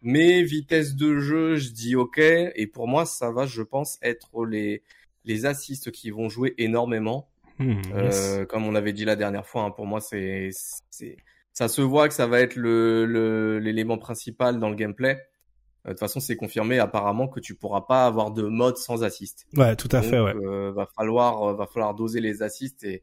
Mais 0.00 0.42
vitesse 0.42 0.94
de 0.94 1.18
jeu, 1.18 1.56
je 1.56 1.70
dis 1.70 1.96
ok. 1.96 2.18
Et 2.18 2.66
pour 2.66 2.88
moi, 2.88 3.04
ça 3.04 3.30
va, 3.30 3.44
je 3.46 3.62
pense, 3.62 3.98
être 4.02 4.46
les 4.46 4.82
les 5.24 5.44
assists 5.44 5.90
qui 5.90 6.10
vont 6.10 6.30
jouer 6.30 6.54
énormément. 6.56 7.28
Hmm, 7.58 7.72
yes. 7.94 8.38
Euh, 8.38 8.44
comme 8.46 8.64
on 8.66 8.74
avait 8.74 8.92
dit 8.94 9.04
la 9.04 9.16
dernière 9.16 9.44
fois, 9.46 9.64
hein, 9.64 9.70
pour 9.70 9.84
moi, 9.84 10.00
c'est 10.00 10.48
c'est 10.88 11.16
ça 11.58 11.66
se 11.68 11.82
voit 11.82 12.06
que 12.08 12.14
ça 12.14 12.26
va 12.28 12.38
être 12.40 12.54
le 12.56 13.04
le- 13.06 13.58
l'élément 13.58 13.98
principal 13.98 14.58
dans 14.60 14.70
le 14.70 14.76
gameplay. 14.76 15.14
Euh, 15.86 15.88
De 15.88 15.92
toute 15.94 16.00
façon, 16.00 16.20
c'est 16.20 16.36
confirmé 16.36 16.78
apparemment 16.78 17.26
que 17.28 17.40
tu 17.40 17.54
pourras 17.56 17.80
pas 17.82 18.06
avoir 18.06 18.30
de 18.30 18.42
mode 18.42 18.76
sans 18.76 19.02
assist. 19.02 19.46
Ouais, 19.56 19.74
tout 19.74 19.88
à 19.92 20.00
Donc, 20.00 20.10
fait, 20.10 20.20
ouais. 20.20 20.34
euh, 20.36 20.70
va 20.72 20.86
falloir 20.96 21.32
euh, 21.42 21.54
va 21.54 21.66
falloir 21.66 21.94
doser 21.94 22.20
les 22.20 22.42
assists 22.42 22.84
et 22.84 23.02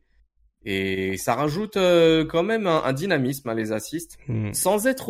et 0.67 1.15
ça 1.17 1.35
rajoute 1.35 1.77
euh, 1.77 2.25
quand 2.25 2.41
même 2.43 2.65
un, 2.65 2.81
un 2.83 2.93
dynamisme 2.93 3.47
à 3.49 3.53
les 3.53 3.71
assists 3.71 4.17
Hmm. 4.27 4.51
sans 4.53 4.87
être 4.87 5.09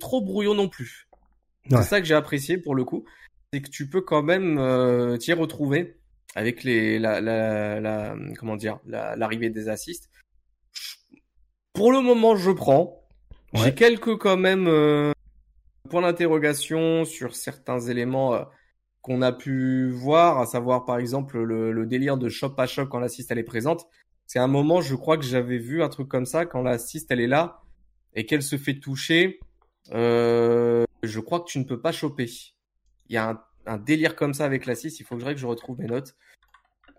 trop 0.00 0.20
brouillon 0.20 0.54
non 0.54 0.68
plus. 0.68 1.08
Ouais. 1.70 1.78
C'est 1.78 1.88
ça 1.88 2.00
que 2.00 2.06
j'ai 2.06 2.14
apprécié 2.14 2.58
pour 2.58 2.74
le 2.74 2.84
coup, 2.84 3.04
c'est 3.52 3.62
que 3.62 3.70
tu 3.70 3.88
peux 3.88 4.02
quand 4.02 4.22
même 4.22 4.58
euh, 4.58 5.16
t'y 5.16 5.32
retrouver 5.32 5.96
avec 6.34 6.62
les 6.64 6.98
la, 6.98 7.20
la, 7.20 7.80
la 7.80 8.16
comment 8.38 8.56
dire 8.56 8.80
la- 8.86 9.14
l'arrivée 9.16 9.50
des 9.50 9.68
assists. 9.68 10.10
Pour 11.74 11.92
le 11.92 12.00
moment, 12.00 12.36
je 12.36 12.50
prends. 12.50 13.04
Ouais. 13.52 13.60
J'ai 13.60 13.74
quelques 13.74 14.16
quand 14.16 14.36
même 14.36 14.66
euh, 14.68 15.12
points 15.90 16.02
d'interrogation 16.02 17.04
sur 17.04 17.36
certains 17.36 17.80
éléments 17.80 18.34
euh, 18.34 18.44
qu'on 19.02 19.20
a 19.22 19.32
pu 19.32 19.90
voir, 19.90 20.38
à 20.38 20.46
savoir 20.46 20.86
par 20.86 20.98
exemple 20.98 21.38
le, 21.42 21.72
le 21.72 21.86
délire 21.86 22.16
de 22.16 22.28
shop 22.28 22.54
à 22.56 22.66
shop 22.66 22.86
quand 22.86 23.00
l'assist 23.00 23.30
elle 23.30 23.38
est 23.38 23.44
présente. 23.44 23.86
C'est 24.26 24.38
un 24.38 24.46
moment, 24.46 24.80
je 24.80 24.94
crois 24.94 25.18
que 25.18 25.24
j'avais 25.24 25.58
vu 25.58 25.82
un 25.82 25.88
truc 25.88 26.08
comme 26.08 26.26
ça 26.26 26.46
quand 26.46 26.62
l'assist 26.62 27.10
elle 27.10 27.20
est 27.20 27.26
là 27.26 27.60
et 28.14 28.24
qu'elle 28.24 28.42
se 28.42 28.56
fait 28.56 28.78
toucher. 28.80 29.40
Euh, 29.92 30.84
je 31.02 31.20
crois 31.20 31.40
que 31.40 31.46
tu 31.46 31.58
ne 31.58 31.64
peux 31.64 31.80
pas 31.80 31.92
choper. 31.92 32.30
Il 33.08 33.14
y 33.14 33.18
a 33.18 33.30
un, 33.30 33.40
un 33.66 33.78
délire 33.78 34.16
comme 34.16 34.32
ça 34.32 34.44
avec 34.44 34.66
l'assist. 34.66 35.00
Il 35.00 35.04
faut 35.04 35.16
que 35.16 35.22
je, 35.22 35.26
que 35.26 35.36
je 35.36 35.46
retrouve 35.46 35.78
mes 35.78 35.86
notes. 35.86 36.14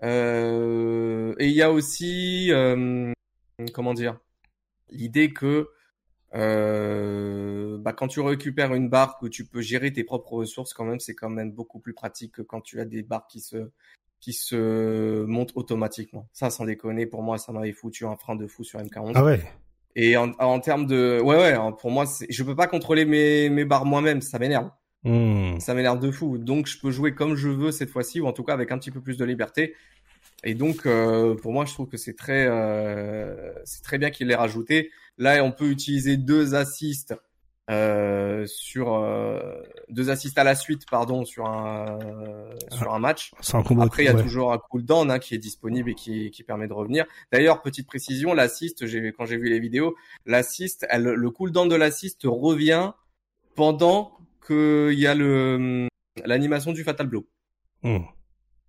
Euh, 0.03 1.34
et 1.39 1.47
il 1.47 1.56
y 1.56 1.61
a 1.61 1.72
aussi, 1.72 2.52
euh, 2.52 3.11
comment 3.73 3.93
dire, 3.93 4.19
l'idée 4.89 5.33
que 5.33 5.69
euh, 6.35 7.77
bah, 7.77 7.93
quand 7.93 8.07
tu 8.07 8.19
récupères 8.19 8.73
une 8.73 8.89
barre 8.89 9.17
que 9.19 9.27
tu 9.27 9.45
peux 9.45 9.61
gérer 9.61 9.93
tes 9.93 10.03
propres 10.03 10.33
ressources, 10.33 10.73
quand 10.73 10.85
même, 10.85 10.99
c'est 10.99 11.15
quand 11.15 11.29
même 11.29 11.51
beaucoup 11.51 11.79
plus 11.79 11.93
pratique 11.93 12.33
que 12.33 12.41
quand 12.41 12.61
tu 12.61 12.79
as 12.79 12.85
des 12.85 13.03
barres 13.03 13.27
qui 13.27 13.39
se 13.39 13.69
qui 14.19 14.33
se 14.33 15.23
montent 15.25 15.51
automatiquement. 15.55 16.27
Ça, 16.33 16.49
sans 16.49 16.65
déconner, 16.65 17.05
pour 17.05 17.21
moi, 17.21 17.37
ça 17.37 17.51
m'avait 17.51 17.73
foutu 17.73 18.05
un 18.07 18.15
frein 18.15 18.35
de 18.35 18.47
fou 18.47 18.63
sur 18.63 18.79
MK11. 18.79 19.11
Ah 19.13 19.23
ouais. 19.23 19.39
Et 19.95 20.17
en, 20.17 20.31
en 20.39 20.59
termes 20.59 20.87
de, 20.87 21.21
ouais, 21.21 21.35
ouais, 21.35 21.53
hein, 21.53 21.71
pour 21.71 21.91
moi, 21.91 22.05
je 22.27 22.43
peux 22.43 22.55
pas 22.55 22.67
contrôler 22.67 23.05
mes 23.05 23.49
mes 23.49 23.65
barres 23.65 23.85
moi-même, 23.85 24.21
ça 24.21 24.39
m'énerve. 24.39 24.71
Hmm. 25.03 25.59
Ça 25.59 25.75
m'énerve 25.75 25.99
de 25.99 26.09
fou. 26.11 26.39
Donc, 26.39 26.65
je 26.65 26.79
peux 26.79 26.91
jouer 26.91 27.13
comme 27.13 27.35
je 27.35 27.49
veux 27.49 27.71
cette 27.71 27.89
fois-ci, 27.89 28.19
ou 28.19 28.25
en 28.25 28.33
tout 28.33 28.43
cas 28.43 28.53
avec 28.53 28.71
un 28.71 28.79
petit 28.79 28.91
peu 28.91 28.99
plus 28.99 29.17
de 29.17 29.25
liberté. 29.25 29.75
Et 30.43 30.53
donc, 30.53 30.85
euh, 30.85 31.35
pour 31.35 31.53
moi, 31.53 31.65
je 31.65 31.73
trouve 31.73 31.87
que 31.87 31.97
c'est 31.97 32.15
très, 32.15 32.45
euh, 32.47 33.53
c'est 33.63 33.83
très 33.83 33.97
bien 33.97 34.11
qu'il 34.11 34.27
l'ait 34.27 34.35
rajouté. 34.35 34.91
Là, 35.17 35.43
on 35.43 35.51
peut 35.51 35.69
utiliser 35.69 36.17
deux 36.17 36.55
assists 36.55 37.15
euh, 37.71 38.45
sur 38.45 38.93
euh, 38.93 39.39
deux 39.89 40.11
assists 40.11 40.37
à 40.37 40.43
la 40.43 40.53
suite, 40.53 40.83
pardon, 40.89 41.25
sur 41.25 41.47
un 41.47 41.97
sur 42.71 42.93
un 42.93 42.99
match. 42.99 43.31
C'est 43.41 43.55
un 43.55 43.63
combo. 43.63 43.81
Après, 43.81 44.03
il 44.03 44.05
y 44.05 44.09
a 44.09 44.13
ouais. 44.13 44.21
toujours 44.21 44.53
un 44.53 44.59
cooldown 44.59 45.09
hein, 45.09 45.17
qui 45.17 45.33
est 45.33 45.39
disponible 45.39 45.89
et 45.89 45.95
qui, 45.95 46.29
qui 46.29 46.43
permet 46.43 46.67
de 46.67 46.73
revenir. 46.73 47.05
D'ailleurs, 47.31 47.63
petite 47.63 47.87
précision, 47.87 48.33
l'assist, 48.33 48.85
j'ai 48.85 49.11
quand 49.13 49.25
j'ai 49.25 49.37
vu 49.37 49.49
les 49.49 49.59
vidéos, 49.59 49.95
l'assist, 50.27 50.85
le 50.93 51.29
cooldown 51.31 51.67
de 51.67 51.75
l'assist 51.75 52.21
revient 52.25 52.91
pendant 53.55 54.11
qu'il 54.45 54.99
y 54.99 55.07
a 55.07 55.15
le 55.15 55.87
l'animation 56.23 56.71
du 56.71 56.83
fatal 56.83 57.07
blow. 57.07 57.25
Hmm. 57.83 58.03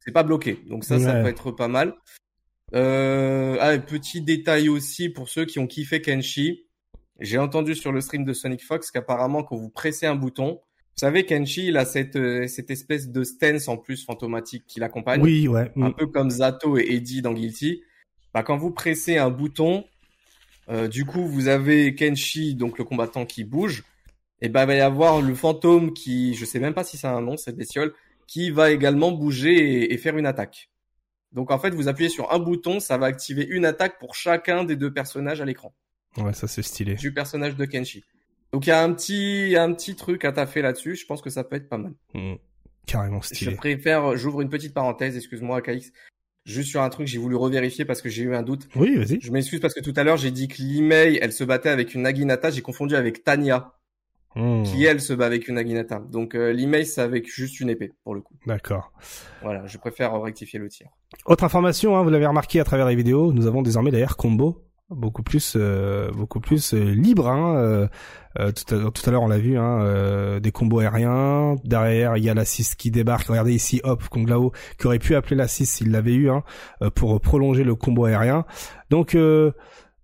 C'est 0.06 0.12
pas 0.12 0.22
bloqué, 0.22 0.60
donc 0.68 0.84
ça, 0.84 0.98
ça 1.00 1.20
peut 1.20 1.28
être 1.28 1.50
pas 1.50 1.68
mal. 1.68 1.94
Euh, 2.74 3.56
ah, 3.60 3.76
petit 3.78 4.20
détail 4.20 4.68
aussi 4.68 5.08
pour 5.08 5.28
ceux 5.28 5.44
qui 5.44 5.58
ont 5.58 5.66
kiffé 5.66 6.00
Kenshi. 6.00 6.64
J'ai 7.20 7.38
entendu 7.38 7.74
sur 7.74 7.92
le 7.92 8.00
stream 8.00 8.24
de 8.24 8.32
Sonic 8.32 8.62
Fox 8.62 8.90
qu'apparemment 8.90 9.42
quand 9.42 9.56
vous 9.56 9.70
pressez 9.70 10.06
un 10.06 10.14
bouton, 10.14 10.60
vous 10.62 11.00
savez 11.00 11.24
Kenshi 11.24 11.68
il 11.68 11.76
a 11.76 11.84
cette 11.84 12.16
euh, 12.16 12.46
cette 12.46 12.70
espèce 12.70 13.08
de 13.10 13.24
stance 13.24 13.68
en 13.68 13.76
plus 13.76 14.04
fantomatique 14.04 14.64
qui 14.66 14.80
l'accompagne 14.80 15.22
Oui, 15.22 15.48
ouais. 15.48 15.70
un 15.76 15.90
Hmm. 15.90 15.94
peu 15.94 16.06
comme 16.06 16.30
Zato 16.30 16.78
et 16.78 16.86
Eddie 16.94 17.22
dans 17.22 17.32
Guilty. 17.32 17.82
Bah, 18.34 18.42
quand 18.42 18.56
vous 18.56 18.70
pressez 18.70 19.16
un 19.16 19.30
bouton, 19.30 19.84
euh, 20.68 20.88
du 20.88 21.04
coup, 21.04 21.26
vous 21.26 21.48
avez 21.48 21.94
Kenshi, 21.94 22.54
donc 22.54 22.78
le 22.78 22.84
combattant 22.84 23.24
qui 23.26 23.44
bouge. 23.44 23.84
Et 24.42 24.48
bah, 24.50 24.64
il 24.64 24.66
va 24.66 24.74
y 24.74 24.80
avoir 24.80 25.22
le 25.22 25.34
fantôme 25.34 25.94
qui, 25.94 26.34
je 26.34 26.44
sais 26.44 26.58
même 26.60 26.74
pas 26.74 26.84
si 26.84 26.98
c'est 26.98 27.06
un 27.06 27.22
nom, 27.22 27.36
cette 27.38 27.56
bestiole, 27.56 27.94
qui 28.26 28.50
va 28.50 28.70
également 28.70 29.12
bouger 29.12 29.54
et, 29.84 29.92
et 29.94 29.98
faire 29.98 30.16
une 30.18 30.26
attaque. 30.26 30.70
Donc, 31.32 31.50
en 31.50 31.58
fait, 31.58 31.70
vous 31.70 31.88
appuyez 31.88 32.08
sur 32.08 32.32
un 32.32 32.38
bouton, 32.38 32.80
ça 32.80 32.96
va 32.98 33.06
activer 33.06 33.44
une 33.48 33.64
attaque 33.64 33.98
pour 33.98 34.14
chacun 34.14 34.64
des 34.64 34.76
deux 34.76 34.92
personnages 34.92 35.40
à 35.40 35.44
l'écran, 35.44 35.74
Ouais, 36.16 36.32
ça 36.32 36.48
c'est 36.48 36.62
stylé. 36.62 36.94
du 36.94 37.12
personnage 37.12 37.56
de 37.56 37.64
Kenshi. 37.66 38.04
Donc, 38.52 38.66
il 38.66 38.70
y 38.70 38.72
a 38.72 38.82
un 38.82 38.92
petit, 38.94 39.54
un 39.58 39.72
petit 39.74 39.96
truc 39.96 40.24
à 40.24 40.32
taffer 40.32 40.62
là-dessus. 40.62 40.96
Je 40.96 41.04
pense 41.04 41.20
que 41.20 41.28
ça 41.30 41.44
peut 41.44 41.56
être 41.56 41.68
pas 41.68 41.78
mal. 41.78 41.92
Hmm. 42.14 42.36
Carrément 42.86 43.20
Je 43.20 43.26
stylé. 43.34 43.54
préfère, 43.56 44.16
j'ouvre 44.16 44.40
une 44.40 44.48
petite 44.48 44.72
parenthèse, 44.72 45.16
excuse-moi, 45.16 45.60
KX. 45.60 45.90
Juste 46.44 46.70
sur 46.70 46.80
un 46.80 46.88
truc, 46.88 47.08
j'ai 47.08 47.18
voulu 47.18 47.34
revérifier 47.34 47.84
parce 47.84 48.00
que 48.00 48.08
j'ai 48.08 48.22
eu 48.22 48.34
un 48.36 48.42
doute. 48.44 48.68
Oui, 48.76 48.94
vas-y. 48.96 49.20
Je 49.20 49.32
m'excuse 49.32 49.58
parce 49.58 49.74
que 49.74 49.80
tout 49.80 49.92
à 49.96 50.04
l'heure, 50.04 50.16
j'ai 50.16 50.30
dit 50.30 50.46
que 50.46 50.62
l'email, 50.62 51.18
elle 51.20 51.32
se 51.32 51.42
battait 51.42 51.68
avec 51.70 51.92
une 51.94 52.02
Naginata. 52.02 52.50
J'ai 52.50 52.62
confondu 52.62 52.94
avec 52.94 53.24
Tanya, 53.24 53.72
Hmm. 54.36 54.64
qui 54.64 54.84
elle 54.84 55.00
se 55.00 55.14
bat 55.14 55.24
avec 55.26 55.48
une 55.48 55.54
Naginata. 55.54 55.98
Donc 55.98 56.34
euh, 56.34 56.52
l'email, 56.52 56.84
c'est 56.84 57.00
avec 57.00 57.26
juste 57.26 57.58
une 57.58 57.70
épée, 57.70 57.94
pour 58.04 58.14
le 58.14 58.20
coup. 58.20 58.34
D'accord. 58.46 58.92
Voilà, 59.42 59.66
je 59.66 59.78
préfère 59.78 60.12
rectifier 60.20 60.58
le 60.58 60.68
tir. 60.68 60.88
Autre 61.24 61.44
information, 61.44 61.96
hein, 61.96 62.02
vous 62.02 62.10
l'avez 62.10 62.26
remarqué 62.26 62.60
à 62.60 62.64
travers 62.64 62.86
les 62.86 62.96
vidéos, 62.96 63.32
nous 63.32 63.46
avons 63.46 63.62
désormais 63.62 63.90
des 63.90 63.98
air 63.98 64.16
combo 64.16 64.66
beaucoup 64.90 65.22
plus 65.22 65.54
euh, 65.56 66.10
beaucoup 66.12 66.40
plus 66.40 66.74
euh, 66.74 66.92
libre 66.94 67.28
hein, 67.28 67.56
euh, 67.56 67.88
euh, 68.38 68.52
tout 68.52 68.74
à, 68.74 68.90
tout 68.90 69.02
à 69.04 69.10
l'heure 69.10 69.22
on 69.22 69.28
l'a 69.28 69.38
vu 69.38 69.58
hein, 69.58 69.80
euh, 69.80 70.38
des 70.38 70.52
combos 70.52 70.78
aériens 70.78 71.56
derrière 71.64 72.16
il 72.16 72.24
y 72.24 72.30
a 72.30 72.34
l'assist 72.34 72.76
qui 72.76 72.92
débarque 72.92 73.26
regardez 73.26 73.52
ici 73.52 73.80
hop 73.82 74.08
Konglao 74.08 74.52
qui 74.78 74.86
aurait 74.86 75.00
pu 75.00 75.16
appeler 75.16 75.34
l'assist 75.34 75.76
s'il 75.76 75.90
l'avait 75.90 76.14
eu 76.14 76.30
hein, 76.30 76.44
euh, 76.82 76.90
pour 76.90 77.20
prolonger 77.20 77.64
le 77.64 77.74
combo 77.74 78.04
aérien 78.04 78.44
donc 78.90 79.16
euh, 79.16 79.52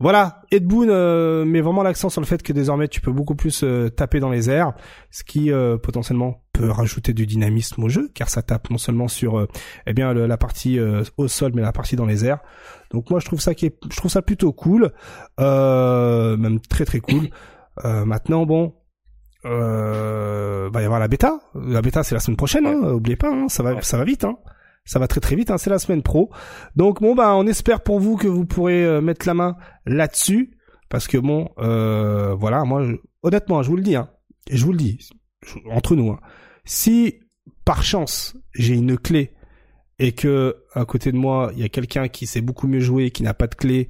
voilà, 0.03 0.43
Ed 0.51 0.67
Boon 0.67 0.89
euh, 0.91 1.45
met 1.45 1.61
vraiment 1.63 1.83
l'accent 1.83 2.11
sur 2.11 2.21
le 2.21 2.27
fait 2.27 2.43
que 2.43 2.53
désormais 2.53 2.89
tu 2.89 3.01
peux 3.01 3.13
beaucoup 3.13 3.35
plus 3.37 3.63
euh, 3.63 3.89
taper 3.89 4.21
dans 4.21 4.31
les 4.31 4.51
airs, 4.51 4.75
ce 5.11 5.25
qui 5.25 5.51
euh, 5.51 5.79
potentiellement 5.79 6.43
peut 6.53 6.69
rajouter 6.71 7.15
du 7.15 7.25
dynamisme 7.27 7.83
au 7.83 7.89
jeu, 7.89 8.11
car 8.15 8.29
ça 8.29 8.43
tape 8.43 8.69
non 8.69 8.79
seulement 8.79 9.09
sur 9.09 9.39
euh, 9.39 9.47
eh 9.87 9.95
bien 9.95 10.13
le- 10.13 10.27
la 10.27 10.37
partie 10.37 10.79
euh, 10.79 11.03
au 11.17 11.29
sol, 11.29 11.53
mais 11.55 11.63
la 11.63 11.73
partie 11.73 11.97
dans 11.97 12.05
les 12.05 12.25
airs. 12.27 12.41
Donc 12.91 13.09
moi 13.11 13.21
je 13.21 13.27
trouve 13.27 13.41
ça 13.41 13.55
qui 13.55 13.67
est, 13.67 13.77
je 13.91 13.97
trouve 13.97 14.11
ça 14.11 14.21
plutôt 14.23 14.53
cool, 14.53 14.93
euh, 15.41 16.37
même 16.37 16.61
très 16.61 16.85
très 16.85 17.01
cool. 17.01 17.31
Euh, 17.85 18.05
maintenant 18.05 18.45
bon, 18.45 18.75
euh, 19.45 20.69
va 20.73 20.83
y 20.83 20.85
avoir 20.85 21.01
la 21.01 21.09
bêta. 21.09 21.41
La 21.55 21.81
bêta 21.83 22.03
c'est 22.03 22.15
la 22.15 22.21
semaine 22.21 22.37
prochaine, 22.37 22.67
hein, 22.67 22.93
oubliez 22.93 23.17
pas, 23.17 23.31
hein, 23.31 23.47
ça 23.49 23.63
va 23.63 23.81
ça 23.83 23.97
va 23.97 24.05
vite. 24.05 24.25
Hein. 24.25 24.37
Ça 24.85 24.99
va 24.99 25.07
très 25.07 25.21
très 25.21 25.37
vite, 25.37 25.51
hein, 25.51 25.59
c'est 25.59 25.71
la 25.71 25.79
semaine 25.79 26.03
pro. 26.03 26.31
Donc 26.75 27.01
bon 27.01 27.15
bah 27.15 27.35
on 27.37 27.47
espère 27.47 27.83
pour 27.83 28.01
vous 28.01 28.17
que 28.17 28.27
vous 28.27 28.45
pourrez 28.45 28.85
euh, 28.85 29.01
mettre 29.01 29.27
la 29.27 29.35
main 29.35 29.57
là-dessus. 29.87 30.57
Parce 30.89 31.07
que 31.07 31.19
bon 31.19 31.49
euh, 31.59 32.35
voilà 32.35 32.65
moi 32.65 32.85
honnêtement 33.23 33.63
je 33.63 33.71
vous 33.71 33.77
le 33.77 33.83
dis 33.83 33.97
hein, 33.97 34.11
je 34.51 34.63
vous 34.65 34.73
le 34.73 34.79
dis 34.79 35.09
entre 35.71 35.97
nous 35.97 36.11
hein, 36.11 36.21
si 36.65 37.21
par 37.65 37.83
chance 37.83 38.37
j'ai 38.55 38.75
une 38.75 38.99
clé 38.99 39.33
et 39.99 40.13
que 40.13 40.57
à 40.75 40.85
côté 40.85 41.11
de 41.11 41.17
moi 41.17 41.51
il 41.55 41.61
y 41.61 41.65
a 41.65 41.71
quelqu'un 41.71 42.09
qui 42.09 42.27
sait 42.27 42.43
beaucoup 42.43 42.67
mieux 42.67 42.81
jouer 42.81 43.11
qui 43.11 43.23
n'a 43.23 43.33
pas 43.33 43.47
de 43.47 43.55
clé 43.55 43.89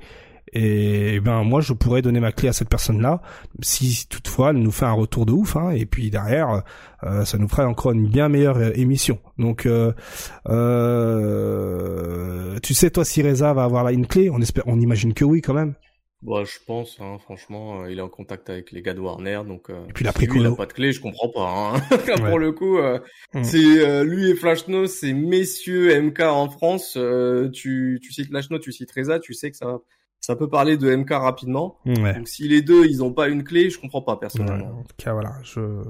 et, 0.52 1.20
ben 1.20 1.42
moi 1.44 1.60
je 1.60 1.72
pourrais 1.72 2.02
donner 2.02 2.20
ma 2.20 2.32
clé 2.32 2.48
à 2.48 2.52
cette 2.52 2.68
personne 2.68 3.00
là 3.00 3.22
si 3.62 4.06
toutefois 4.08 4.50
elle 4.50 4.56
nous 4.58 4.70
fait 4.70 4.84
un 4.84 4.92
retour 4.92 5.24
de 5.26 5.32
ouf 5.32 5.56
hein, 5.56 5.70
et 5.70 5.86
puis 5.86 6.10
derrière 6.10 6.62
euh, 7.04 7.24
ça 7.24 7.38
nous 7.38 7.48
ferait 7.48 7.64
encore 7.64 7.92
une 7.92 8.06
bien 8.08 8.28
meilleure 8.28 8.58
euh, 8.58 8.70
émission 8.74 9.18
donc 9.38 9.66
euh, 9.66 9.92
euh, 10.92 12.58
tu 12.62 12.74
sais 12.74 12.90
toi 12.90 13.04
si 13.04 13.22
Reza 13.22 13.52
va 13.52 13.64
avoir 13.64 13.84
là 13.84 13.92
une 13.92 14.06
clé 14.06 14.30
on 14.30 14.40
espère 14.40 14.64
on 14.66 14.80
imagine 14.80 15.14
que 15.14 15.24
oui 15.24 15.40
quand 15.40 15.54
même 15.54 15.74
Bah, 16.22 16.44
je 16.44 16.58
pense, 16.64 16.98
hein, 17.00 17.16
franchement, 17.24 17.82
euh, 17.82 17.90
il 17.90 17.98
est 17.98 18.02
en 18.02 18.08
contact 18.08 18.48
avec 18.48 18.70
les 18.70 18.80
gars 18.80 18.94
de 18.94 19.00
Warner, 19.00 19.40
donc. 19.44 19.70
euh, 19.70 19.86
Et 19.88 19.92
puis 19.92 20.04
il 20.04 20.08
a 20.08 20.12
si 20.12 20.26
lui, 20.26 20.38
il 20.40 20.46
a 20.46 20.52
pas 20.52 20.66
de 20.66 20.72
clé, 20.72 20.92
je 20.92 21.00
comprends 21.00 21.28
pas. 21.28 21.48
Hein. 21.48 21.80
Ouais. 22.22 22.28
Pour 22.30 22.38
le 22.38 22.52
coup, 22.52 22.78
euh, 22.78 23.00
Mm. 23.34 23.42
c'est 23.42 23.80
euh, 23.84 24.04
lui 24.04 24.30
et 24.30 24.36
Flashno, 24.36 24.86
c'est 24.86 25.14
messieurs 25.14 26.00
MK 26.00 26.20
en 26.20 26.48
France. 26.48 26.94
euh, 26.96 27.50
tu, 27.50 27.98
tu 28.00 28.12
cites 28.12 28.28
Flashno, 28.28 28.60
tu 28.60 28.70
cites 28.70 28.92
Reza, 28.92 29.18
tu 29.18 29.34
sais 29.34 29.50
que 29.50 29.56
ça, 29.56 29.78
ça 30.22 30.36
peut 30.36 30.48
parler 30.48 30.76
de 30.78 30.94
MK 30.94 31.10
rapidement. 31.10 31.78
Ouais. 31.84 32.14
Donc 32.14 32.28
si 32.28 32.48
les 32.48 32.62
deux, 32.62 32.86
ils 32.86 33.02
ont 33.02 33.12
pas 33.12 33.28
une 33.28 33.42
clé, 33.44 33.68
je 33.70 33.78
comprends 33.80 34.02
pas 34.02 34.12
Ouais, 34.12 34.18
personnellement. 34.20 34.78
en 34.78 34.82
tout 34.84 34.94
cas, 34.96 35.12
voilà, 35.12 35.34
je, 35.42 35.82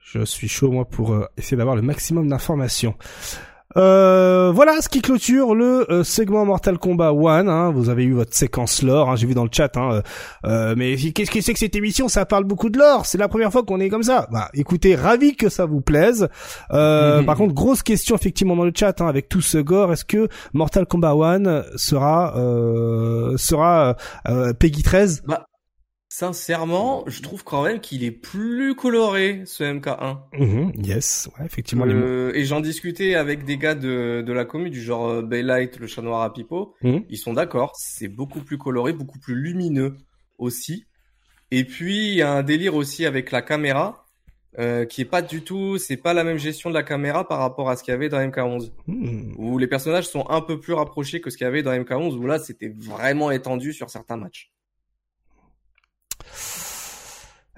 je 0.00 0.24
suis 0.24 0.48
chaud, 0.48 0.70
moi, 0.70 0.84
pour 0.86 1.12
euh, 1.12 1.26
essayer 1.36 1.56
d'avoir 1.56 1.74
le 1.76 1.82
maximum 1.82 2.28
d'informations. 2.28 2.94
Euh, 3.78 4.50
voilà 4.52 4.80
ce 4.80 4.88
qui 4.88 5.00
clôture 5.00 5.54
le 5.54 5.90
euh, 5.90 6.02
segment 6.02 6.44
Mortal 6.44 6.78
Kombat 6.78 7.12
1. 7.12 7.48
Hein. 7.48 7.70
Vous 7.70 7.88
avez 7.90 8.02
eu 8.04 8.12
votre 8.12 8.34
séquence 8.34 8.82
lore, 8.82 9.10
hein, 9.10 9.16
j'ai 9.16 9.26
vu 9.26 9.34
dans 9.34 9.44
le 9.44 9.50
chat. 9.52 9.76
Hein, 9.76 9.92
euh, 9.92 10.02
euh, 10.46 10.74
mais 10.76 10.96
qu'est-ce 10.96 11.30
que 11.30 11.40
c'est 11.40 11.52
que 11.52 11.58
cette 11.58 11.76
émission? 11.76 12.08
Ça 12.08 12.26
parle 12.26 12.44
beaucoup 12.44 12.70
de 12.70 12.78
lore. 12.78 13.06
C'est 13.06 13.18
la 13.18 13.28
première 13.28 13.52
fois 13.52 13.62
qu'on 13.62 13.78
est 13.80 13.88
comme 13.88 14.02
ça. 14.02 14.26
Bah, 14.32 14.48
écoutez, 14.54 14.96
ravi 14.96 15.36
que 15.36 15.48
ça 15.48 15.64
vous 15.66 15.80
plaise. 15.80 16.28
Euh. 16.72 17.22
Par 17.22 17.36
contre, 17.36 17.54
grosse 17.54 17.82
question 17.82 18.16
effectivement 18.16 18.56
dans 18.56 18.64
le 18.64 18.72
chat 18.74 19.00
hein, 19.00 19.06
avec 19.06 19.28
tout 19.28 19.40
ce 19.40 19.58
gore. 19.58 19.92
Est-ce 19.92 20.04
que 20.04 20.28
Mortal 20.52 20.86
Kombat 20.86 21.12
1 21.12 21.62
sera 21.76 22.34
sera 23.36 23.96
Peggy 24.58 24.82
13 24.82 25.22
Sincèrement, 26.22 27.04
je 27.06 27.22
trouve 27.22 27.44
quand 27.44 27.62
même 27.62 27.78
qu'il 27.78 28.02
est 28.02 28.10
plus 28.10 28.74
coloré 28.74 29.42
ce 29.46 29.62
MK1. 29.62 30.18
Mhm, 30.36 30.72
Yes, 30.84 31.28
ouais, 31.38 31.46
effectivement. 31.46 31.84
les 31.84 31.94
Euh, 31.94 32.32
et 32.34 32.44
j'en 32.44 32.58
discutais 32.60 33.14
avec 33.14 33.44
des 33.44 33.56
gars 33.56 33.76
de, 33.76 34.24
de 34.26 34.32
la 34.32 34.44
commune 34.44 34.72
du 34.72 34.82
genre 34.82 35.06
euh, 35.08 35.22
Baylight, 35.22 35.78
le 35.78 35.86
chat 35.86 36.02
noir 36.02 36.22
à 36.22 36.32
Pipo. 36.32 36.74
Mhm. 36.82 37.04
Ils 37.08 37.18
sont 37.18 37.34
d'accord, 37.34 37.70
c'est 37.76 38.08
beaucoup 38.08 38.40
plus 38.40 38.58
coloré, 38.58 38.92
beaucoup 38.92 39.20
plus 39.20 39.36
lumineux 39.36 39.96
aussi. 40.38 40.86
Et 41.52 41.62
puis 41.62 42.08
il 42.08 42.14
y 42.14 42.22
a 42.22 42.32
un 42.32 42.42
délire 42.42 42.74
aussi 42.74 43.06
avec 43.06 43.30
la 43.30 43.40
caméra 43.40 44.04
euh, 44.58 44.86
qui 44.86 45.02
est 45.02 45.04
pas 45.04 45.22
du 45.22 45.42
tout, 45.42 45.78
c'est 45.78 45.96
pas 45.96 46.14
la 46.14 46.24
même 46.24 46.38
gestion 46.38 46.68
de 46.68 46.74
la 46.74 46.82
caméra 46.82 47.28
par 47.28 47.38
rapport 47.38 47.70
à 47.70 47.76
ce 47.76 47.84
qu'il 47.84 47.92
y 47.92 47.94
avait 47.94 48.08
dans 48.08 48.18
MK11 48.18 48.72
Mhm. 48.88 49.34
où 49.38 49.56
les 49.56 49.68
personnages 49.68 50.08
sont 50.08 50.28
un 50.30 50.40
peu 50.40 50.58
plus 50.58 50.72
rapprochés 50.72 51.20
que 51.20 51.30
ce 51.30 51.36
qu'il 51.36 51.44
y 51.44 51.48
avait 51.48 51.62
dans 51.62 51.70
MK11 51.72 52.16
où 52.16 52.26
là 52.26 52.40
c'était 52.40 52.72
vraiment 52.76 53.30
étendu 53.30 53.72
sur 53.72 53.88
certains 53.88 54.16
matchs. 54.16 54.50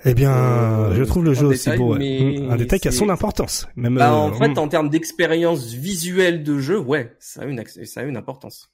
Eh 0.05 0.15
bien, 0.15 0.33
Euh, 0.33 0.95
je 0.95 1.05
trouve 1.05 1.25
le 1.25 1.35
jeu 1.35 1.47
aussi 1.49 1.65
détail, 1.67 1.79
beau. 1.79 1.95
ouais. 1.97 2.39
Mm, 2.41 2.51
Un 2.51 2.57
détail 2.57 2.81
qui 2.81 2.89
a 2.89 2.93
son 2.93 3.11
importance. 3.11 3.69
Même. 3.77 3.97
Bah, 3.97 4.13
euh, 4.13 4.17
en 4.17 4.33
fait, 4.33 4.49
mm, 4.49 4.59
en 4.59 4.69
termes 4.69 4.89
d'expérience 4.89 5.73
visuelle 5.75 6.43
de 6.43 6.59
jeu, 6.59 6.79
ouais, 6.79 7.15
ça 7.19 7.43
a 7.43 7.45
une, 7.45 7.63
ça 7.67 8.01
a 8.01 8.05
une 8.05 8.17
importance. 8.17 8.71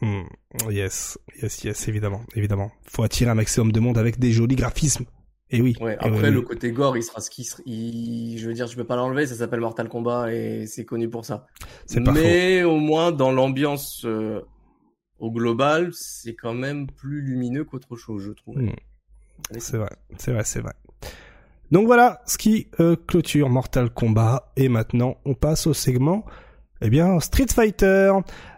mm, 0.00 0.22
yes, 0.70 1.18
yes, 1.42 1.64
yes, 1.64 1.88
évidemment, 1.88 2.22
évidemment. 2.34 2.70
Faut 2.86 3.02
attirer 3.02 3.30
un 3.30 3.34
maximum 3.34 3.72
de 3.72 3.80
monde 3.80 3.98
avec 3.98 4.18
des 4.18 4.32
jolis 4.32 4.56
graphismes. 4.56 5.04
Et 5.50 5.60
oui. 5.60 5.74
Ouais, 5.80 5.94
et 5.94 5.96
après, 5.98 6.28
oui, 6.28 6.30
le 6.30 6.38
oui. 6.40 6.44
côté 6.44 6.72
gore, 6.72 6.96
il 6.96 7.02
sera 7.02 7.20
ce 7.20 7.30
qui 7.30 7.44
sera, 7.44 7.62
il- 7.66 8.36
je 8.38 8.46
veux 8.48 8.54
dire, 8.54 8.68
tu 8.68 8.76
peux 8.76 8.84
pas 8.84 8.96
l'enlever, 8.96 9.26
ça 9.26 9.34
s'appelle 9.34 9.60
Mortal 9.60 9.88
Kombat 9.88 10.32
et 10.34 10.66
c'est 10.66 10.84
connu 10.84 11.08
pour 11.10 11.24
ça. 11.26 11.46
Faux. 11.90 12.00
Mais 12.12 12.64
au 12.64 12.76
moins, 12.76 13.12
dans 13.12 13.32
l'ambiance, 13.32 14.02
euh, 14.06 14.40
au 15.18 15.30
global, 15.30 15.90
c'est 15.92 16.34
quand 16.34 16.52
même 16.54 16.86
plus 16.86 17.20
lumineux 17.22 17.64
qu'autre 17.64 17.96
chose, 17.96 18.22
je 18.24 18.32
trouve. 18.32 18.58
Mm. 18.58 18.72
C'est 19.58 19.76
vrai, 19.76 19.90
c'est 20.18 20.32
vrai, 20.32 20.42
c'est 20.44 20.60
vrai. 20.60 20.72
Donc 21.70 21.86
voilà 21.86 22.20
ce 22.26 22.38
qui 22.38 22.68
euh, 22.80 22.96
clôture 23.06 23.48
Mortal 23.48 23.90
Kombat. 23.90 24.52
Et 24.56 24.68
maintenant, 24.68 25.16
on 25.24 25.34
passe 25.34 25.66
au 25.66 25.74
segment, 25.74 26.24
eh 26.80 26.90
bien, 26.90 27.18
Street 27.20 27.46
Fighter. 27.52 28.12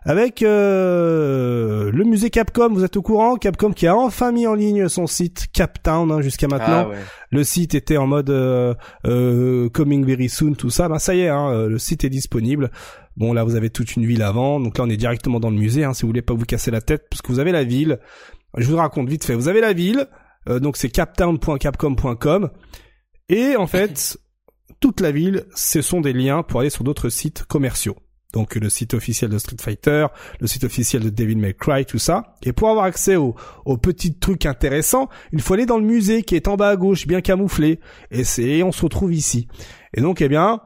Avec 0.05 0.43
euh, 0.43 1.91
le 1.93 2.05
musée 2.05 2.31
Capcom, 2.31 2.71
vous 2.73 2.85
êtes 2.85 2.97
au 2.97 3.03
courant 3.03 3.37
Capcom 3.37 3.73
qui 3.73 3.87
a 3.87 3.95
enfin 3.95 4.33
mis 4.33 4.47
en 4.47 4.55
ligne 4.55 4.89
son 4.89 5.07
site 5.07 5.49
Captown 5.53 6.11
hein, 6.11 6.23
jusqu'à 6.23 6.49
maintenant. 6.49 6.87
Ah 6.87 6.89
ouais. 6.89 6.97
le 7.31 7.45
site 7.45 7.75
était 7.75 7.99
en 7.99 8.07
mode 8.07 8.31
euh, 8.31 8.75
euh, 9.07 9.69
coming 9.69 10.05
very 10.07 10.31
soon, 10.31 10.55
tout 10.55 10.71
ça. 10.71 10.89
Ben 10.89 10.99
ça 10.99 11.15
y 11.15 11.21
est, 11.21 11.29
hein, 11.29 11.51
euh, 11.51 11.69
le 11.69 11.79
site 11.79 12.05
est 12.05 12.11
disponible. 12.11 12.71
Bon 13.17 13.35
là, 13.35 13.45
vous 13.45 13.57
avez 13.57 13.69
toute 13.69 13.97
une 13.97 14.07
ville 14.07 14.23
avant, 14.23 14.59
donc 14.59 14.79
là 14.79 14.85
on 14.85 14.91
est 14.91 14.97
directement 14.97 15.41
dans 15.41 15.51
le 15.51 15.57
musée. 15.57 15.85
Hein, 15.85 15.93
si 15.93 16.03
vous 16.03 16.09
voulez 16.09 16.23
pas 16.23 16.35
vous 16.35 16.47
casser 16.47 16.71
la 16.71 16.81
tête, 16.81 17.07
parce 17.11 17.21
que 17.21 17.29
vous 17.29 17.39
avez 17.41 17.53
la 17.53 17.65
ville. 17.65 17.99
Je 18.57 18.67
vous 18.67 18.77
raconte 18.77 19.09
vite 19.09 19.25
fait. 19.25 19.35
Vous 19.35 19.49
avez 19.49 19.61
la 19.61 19.75
ville, 19.75 20.07
donc 20.47 20.77
c'est 20.77 20.91
captown.capcom.com, 20.91 22.51
et 23.29 23.57
en 23.57 23.67
fait 23.67 24.19
toute 24.81 25.01
la 25.01 25.13
ville, 25.13 25.47
ce 25.55 25.83
sont 25.83 26.01
des 26.01 26.13
liens 26.13 26.43
pour 26.43 26.61
aller 26.61 26.71
sur 26.71 26.85
d'autres 26.85 27.11
sites 27.11 27.45
commerciaux. 27.45 27.97
Donc 28.33 28.55
le 28.55 28.69
site 28.69 28.95
officiel 28.95 29.31
de 29.31 29.39
Street 29.39 29.57
Fighter, 29.61 30.07
le 30.41 30.47
site 30.47 30.65
officiel 30.65 31.03
de 31.03 31.11
Devil 31.11 31.37
May 31.37 31.55
Cry, 31.55 31.85
tout 31.85 31.99
ça. 31.99 32.37
Et 32.43 32.53
pour 32.53 32.69
avoir 32.69 32.85
accès 32.85 33.17
aux, 33.17 33.35
aux 33.65 33.77
petits 33.77 34.19
trucs 34.19 34.47
intéressants, 34.47 35.09
il 35.33 35.43
faut 35.43 35.55
aller 35.55 35.67
dans 35.67 35.79
le 35.79 35.85
musée 35.85 36.23
qui 36.23 36.37
est 36.37 36.47
en 36.47 36.57
bas 36.57 36.71
à 36.71 36.77
gauche, 36.77 37.07
bien 37.07 37.21
camouflé. 37.21 37.81
Et 38.11 38.25
c'est, 38.25 38.63
on 38.63 38.73
se 38.73 38.83
retrouve 38.83 39.13
ici. 39.13 39.49
Et 39.95 40.01
donc, 40.01 40.21
eh 40.21 40.29
bien, 40.29 40.61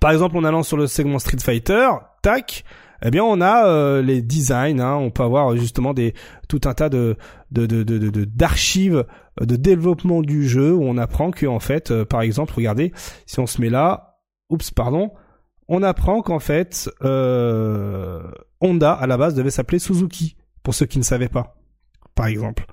par 0.00 0.10
exemple, 0.12 0.36
en 0.36 0.44
allant 0.44 0.62
sur 0.62 0.76
le 0.78 0.86
segment 0.86 1.18
Street 1.18 1.38
Fighter, 1.42 1.88
tac, 2.22 2.64
eh 3.02 3.10
bien, 3.10 3.24
on 3.24 3.40
a 3.40 3.66
euh, 3.66 4.02
les 4.02 4.22
designs. 4.22 4.80
Hein, 4.80 4.94
on 4.94 5.10
peut 5.10 5.22
avoir 5.22 5.56
justement 5.56 5.94
tout 6.48 6.60
un 6.64 6.74
tas 6.74 6.88
de 6.88 7.16
de 7.50 7.66
de 7.66 8.24
d'archives 8.24 9.04
euh, 9.40 9.44
de 9.44 9.56
développement 9.56 10.22
du 10.22 10.48
jeu 10.48 10.72
où 10.72 10.82
on 10.82 10.96
apprend 10.98 11.30
que 11.30 11.46
en 11.46 11.60
fait, 11.60 11.90
euh, 11.90 12.04
par 12.04 12.22
exemple, 12.22 12.54
regardez, 12.54 12.92
si 13.26 13.40
on 13.40 13.46
se 13.46 13.60
met 13.60 13.70
là, 13.70 14.18
oups, 14.50 14.70
pardon, 14.70 15.12
on 15.68 15.82
apprend 15.82 16.22
qu'en 16.22 16.38
fait, 16.38 16.88
Honda 18.60 18.92
à 18.92 19.06
la 19.06 19.16
base 19.16 19.34
devait 19.34 19.50
s'appeler 19.50 19.78
Suzuki 19.78 20.36
pour 20.62 20.74
ceux 20.74 20.86
qui 20.86 20.98
ne 20.98 21.04
savaient 21.04 21.28
pas, 21.28 21.56
par 22.14 22.26
exemple. 22.26 22.66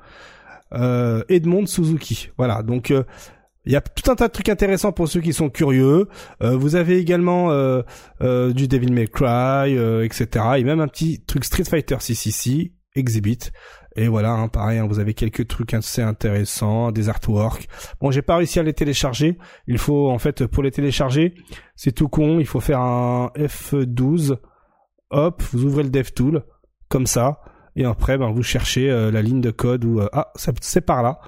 Edmond 1.30 1.68
Suzuki, 1.68 2.30
voilà. 2.38 2.64
Donc 2.64 2.92
il 3.66 3.72
y 3.72 3.76
a 3.76 3.82
tout 3.82 4.12
un 4.12 4.16
tas 4.16 4.28
de 4.28 4.34
trucs 4.34 4.50
intéressants 4.50 4.92
pour 4.92 5.08
ceux 5.08 5.22
qui 5.22 5.34
sont 5.34 5.50
curieux. 5.50 6.08
Euh, 6.42 6.58
vous 6.58 6.76
avez 6.76 6.98
également 6.98 7.52
euh, 7.52 7.82
euh, 8.22 8.52
du 8.54 8.68
Devil 8.68 8.92
May 8.92 9.08
Cry, 9.08 9.78
euh, 9.78 10.04
etc. 10.04 10.46
Et 10.58 10.64
même 10.64 10.80
un 10.80 10.88
petit 10.88 11.24
truc 11.24 11.46
Street 11.46 11.64
Fighter 11.64 11.98
6 12.00 12.26
ici, 12.26 12.74
Exhibit. 12.96 13.52
Et 13.96 14.08
voilà, 14.08 14.32
hein, 14.32 14.48
pareil, 14.48 14.80
hein, 14.80 14.88
vous 14.88 15.00
avez 15.00 15.14
quelques 15.14 15.48
trucs 15.48 15.74
assez 15.74 16.02
intéressants, 16.02 16.92
des 16.92 17.10
artworks. 17.10 17.68
Bon, 18.02 18.12
j'ai 18.12 18.24
pas 18.24 18.38
réussi 18.38 18.60
à 18.60 18.64
les 18.64 18.74
télécharger. 18.74 19.38
Il 19.68 19.78
faut, 19.78 20.10
en 20.10 20.18
fait, 20.18 20.48
pour 20.48 20.64
les 20.64 20.72
télécharger, 20.72 21.36
c'est 21.76 21.92
tout 21.92 22.10
con. 22.10 22.40
Il 22.40 22.48
faut 22.48 22.60
faire 22.60 22.80
un 22.80 23.32
F12. 23.36 24.38
Hop, 25.12 25.44
vous 25.52 25.66
ouvrez 25.66 25.84
le 25.84 25.90
DevTool, 25.90 26.44
comme 26.90 27.06
ça. 27.06 27.40
Et 27.76 27.86
après, 27.86 28.18
ben, 28.18 28.32
vous 28.32 28.44
cherchez 28.44 28.90
euh, 28.90 29.12
la 29.12 29.22
ligne 29.22 29.42
de 29.42 29.52
code 29.52 29.86
ou... 29.86 30.00
euh, 30.00 30.10
ah, 30.12 30.32
c'est 30.36 30.82
par 30.82 31.04
là. 31.04 31.20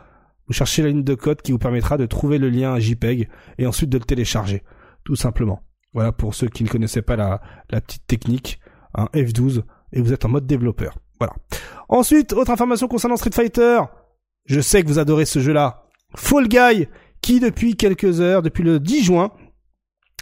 Vous 0.48 0.54
cherchez 0.54 0.84
la 0.84 0.90
ligne 0.90 1.04
de 1.04 1.16
code 1.16 1.42
qui 1.42 1.52
vous 1.52 1.58
permettra 1.58 1.98
de 1.98 2.06
trouver 2.06 2.38
le 2.38 2.50
lien 2.50 2.80
JPEG 2.80 3.30
et 3.58 3.66
ensuite 3.66 3.90
de 3.90 3.98
le 3.98 4.04
télécharger. 4.04 4.64
Tout 5.04 5.16
simplement. 5.16 5.62
Voilà 5.94 6.12
pour 6.12 6.36
ceux 6.36 6.48
qui 6.48 6.64
ne 6.64 6.70
connaissaient 6.70 7.02
pas 7.02 7.16
la, 7.16 7.42
petite 7.82 8.06
technique. 8.06 8.60
Un 8.94 9.06
F12 9.14 9.64
et 9.94 10.02
vous 10.02 10.14
êtes 10.14 10.26
en 10.26 10.30
mode 10.30 10.46
développeur. 10.46 10.98
Voilà. 11.20 11.34
Ensuite, 11.90 12.34
autre 12.34 12.52
information 12.52 12.88
concernant 12.88 13.18
Street 13.18 13.32
Fighter. 13.34 13.82
Je 14.46 14.60
sais 14.60 14.84
que 14.84 14.88
vous 14.88 15.00
adorez 15.00 15.26
ce 15.26 15.40
jeu-là. 15.40 15.88
Fall 16.16 16.48
Guy, 16.48 16.88
qui 17.22 17.40
depuis 17.40 17.76
quelques 17.76 18.22
heures, 18.22 18.42
depuis 18.42 18.64
le 18.64 18.80
10 18.80 19.04
juin, 19.04 19.32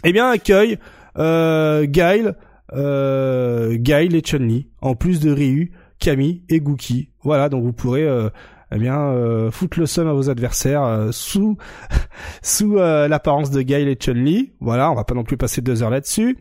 eh 0.04 0.12
bien 0.12 0.28
accueille 0.28 0.78
euh, 1.18 1.84
Guile, 1.86 2.36
euh, 2.72 3.70
et 3.72 4.22
Chun-Li, 4.22 4.70
en 4.80 4.94
plus 4.94 5.20
de 5.20 5.30
Ryu, 5.30 5.72
Camille 5.98 6.44
et 6.48 6.60
Gookie. 6.60 7.10
Voilà, 7.22 7.48
donc 7.48 7.62
vous 7.64 7.72
pourrez 7.72 8.04
euh, 8.04 8.30
eh 8.74 8.78
bien 8.78 8.98
euh, 8.98 9.50
le 9.76 9.86
seum 9.86 10.08
à 10.08 10.12
vos 10.12 10.30
adversaires 10.30 10.82
euh, 10.82 11.12
sous 11.12 11.56
sous 12.42 12.78
euh, 12.78 13.08
l'apparence 13.08 13.50
de 13.50 13.62
Guile 13.62 13.88
et 13.88 13.96
Chun-Li. 13.96 14.52
Voilà, 14.60 14.90
on 14.90 14.94
va 14.94 15.04
pas 15.04 15.14
non 15.14 15.24
plus 15.24 15.36
passer 15.36 15.60
deux 15.60 15.82
heures 15.82 15.90
là-dessus. 15.90 16.38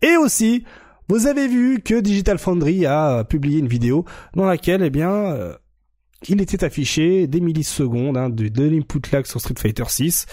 Et 0.00 0.16
aussi, 0.16 0.64
vous 1.08 1.26
avez 1.26 1.48
vu 1.48 1.80
que 1.80 2.00
Digital 2.00 2.38
Foundry 2.38 2.86
a 2.86 3.18
euh, 3.18 3.24
publié 3.24 3.58
une 3.58 3.68
vidéo 3.68 4.04
dans 4.34 4.46
laquelle, 4.46 4.82
eh 4.82 4.90
bien, 4.90 5.10
euh, 5.10 5.54
il 6.28 6.40
était 6.40 6.64
affiché 6.64 7.26
des 7.26 7.40
millisecondes 7.40 8.16
hein, 8.16 8.30
de, 8.30 8.48
de 8.48 8.64
l'input 8.64 9.02
lag 9.12 9.26
sur 9.26 9.40
Street 9.40 9.54
Fighter 9.58 9.84
6. 9.86 10.26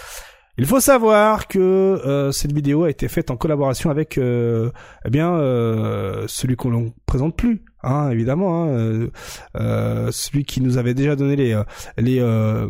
Il 0.58 0.66
faut 0.66 0.80
savoir 0.80 1.48
que 1.48 1.58
euh, 1.58 2.32
cette 2.32 2.52
vidéo 2.52 2.84
a 2.84 2.90
été 2.90 3.08
faite 3.08 3.30
en 3.30 3.36
collaboration 3.36 3.90
avec, 3.90 4.18
euh, 4.18 4.70
eh 5.04 5.10
bien, 5.10 5.34
euh, 5.34 6.26
celui 6.28 6.56
qu'on 6.56 6.70
ne 6.70 6.88
présente 7.06 7.36
plus, 7.36 7.64
hein, 7.82 8.10
évidemment, 8.10 8.64
hein, 8.64 8.68
euh, 8.68 9.10
euh, 9.56 10.10
celui 10.12 10.44
qui 10.44 10.60
nous 10.60 10.78
avait 10.78 10.94
déjà 10.94 11.16
donné 11.16 11.36
les 11.36 11.52
euh, 11.52 11.64
les 11.96 12.18
euh, 12.20 12.68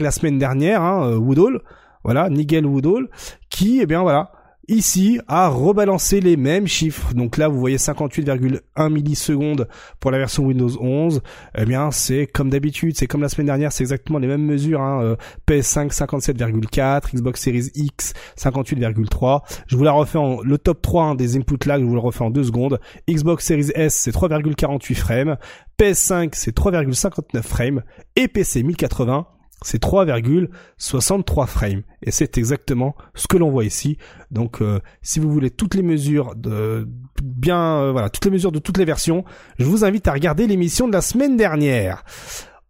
la 0.00 0.10
semaine 0.10 0.38
dernière, 0.38 0.82
hein, 0.82 1.16
Woodall, 1.16 1.60
voilà, 2.04 2.28
Nigel 2.28 2.66
Woodall, 2.66 3.08
qui, 3.50 3.80
eh 3.80 3.86
bien, 3.86 4.02
voilà, 4.02 4.32
ici 4.68 5.20
à 5.28 5.48
rebalancer 5.48 6.20
les 6.20 6.36
mêmes 6.36 6.66
chiffres. 6.66 7.14
Donc 7.14 7.36
là, 7.36 7.48
vous 7.48 7.58
voyez 7.58 7.76
58,1 7.76 8.92
millisecondes 8.92 9.68
pour 10.00 10.10
la 10.10 10.18
version 10.18 10.44
Windows 10.44 10.70
11. 10.80 11.22
Eh 11.56 11.64
bien, 11.64 11.90
c'est 11.90 12.26
comme 12.26 12.50
d'habitude, 12.50 12.96
c'est 12.96 13.06
comme 13.06 13.22
la 13.22 13.28
semaine 13.28 13.46
dernière, 13.46 13.72
c'est 13.72 13.84
exactement 13.84 14.18
les 14.18 14.26
mêmes 14.26 14.44
mesures. 14.44 14.80
Hein. 14.80 15.02
Euh, 15.02 15.16
PS5 15.48 15.94
57,4, 15.94 17.14
Xbox 17.14 17.40
Series 17.40 17.70
X 17.74 18.12
58,3. 18.38 19.42
Je 19.66 19.76
vous 19.76 19.84
la 19.84 19.92
refais 19.92 20.18
en 20.18 20.40
le 20.42 20.58
top 20.58 20.82
3 20.82 21.04
hein, 21.04 21.14
des 21.14 21.36
input 21.36 21.58
lag, 21.66 21.80
je 21.80 21.86
vous 21.86 21.94
le 21.94 22.00
refais 22.00 22.24
en 22.24 22.30
deux 22.30 22.44
secondes. 22.44 22.80
Xbox 23.08 23.44
Series 23.44 23.70
S, 23.74 23.94
c'est 23.94 24.14
3,48 24.14 24.94
frames. 24.94 25.36
PS5, 25.78 26.30
c'est 26.32 26.56
3,59 26.56 27.42
frames. 27.42 27.82
Et 28.16 28.28
PC 28.28 28.62
1080, 28.62 29.26
c'est 29.64 29.82
3,63 29.82 31.46
frames 31.46 31.82
et 32.02 32.10
c'est 32.10 32.38
exactement 32.38 32.94
ce 33.14 33.26
que 33.26 33.36
l'on 33.36 33.50
voit 33.50 33.64
ici. 33.64 33.98
Donc 34.30 34.60
euh, 34.60 34.78
si 35.02 35.18
vous 35.18 35.32
voulez 35.32 35.50
toutes 35.50 35.74
les 35.74 35.82
mesures 35.82 36.36
de 36.36 36.86
bien 37.22 37.80
euh, 37.80 37.92
voilà, 37.92 38.10
toutes 38.10 38.26
les 38.26 38.30
mesures 38.30 38.52
de 38.52 38.58
toutes 38.58 38.78
les 38.78 38.84
versions, 38.84 39.24
je 39.58 39.64
vous 39.64 39.84
invite 39.84 40.06
à 40.06 40.12
regarder 40.12 40.46
l'émission 40.46 40.86
de 40.86 40.92
la 40.92 41.00
semaine 41.00 41.36
dernière. 41.36 42.04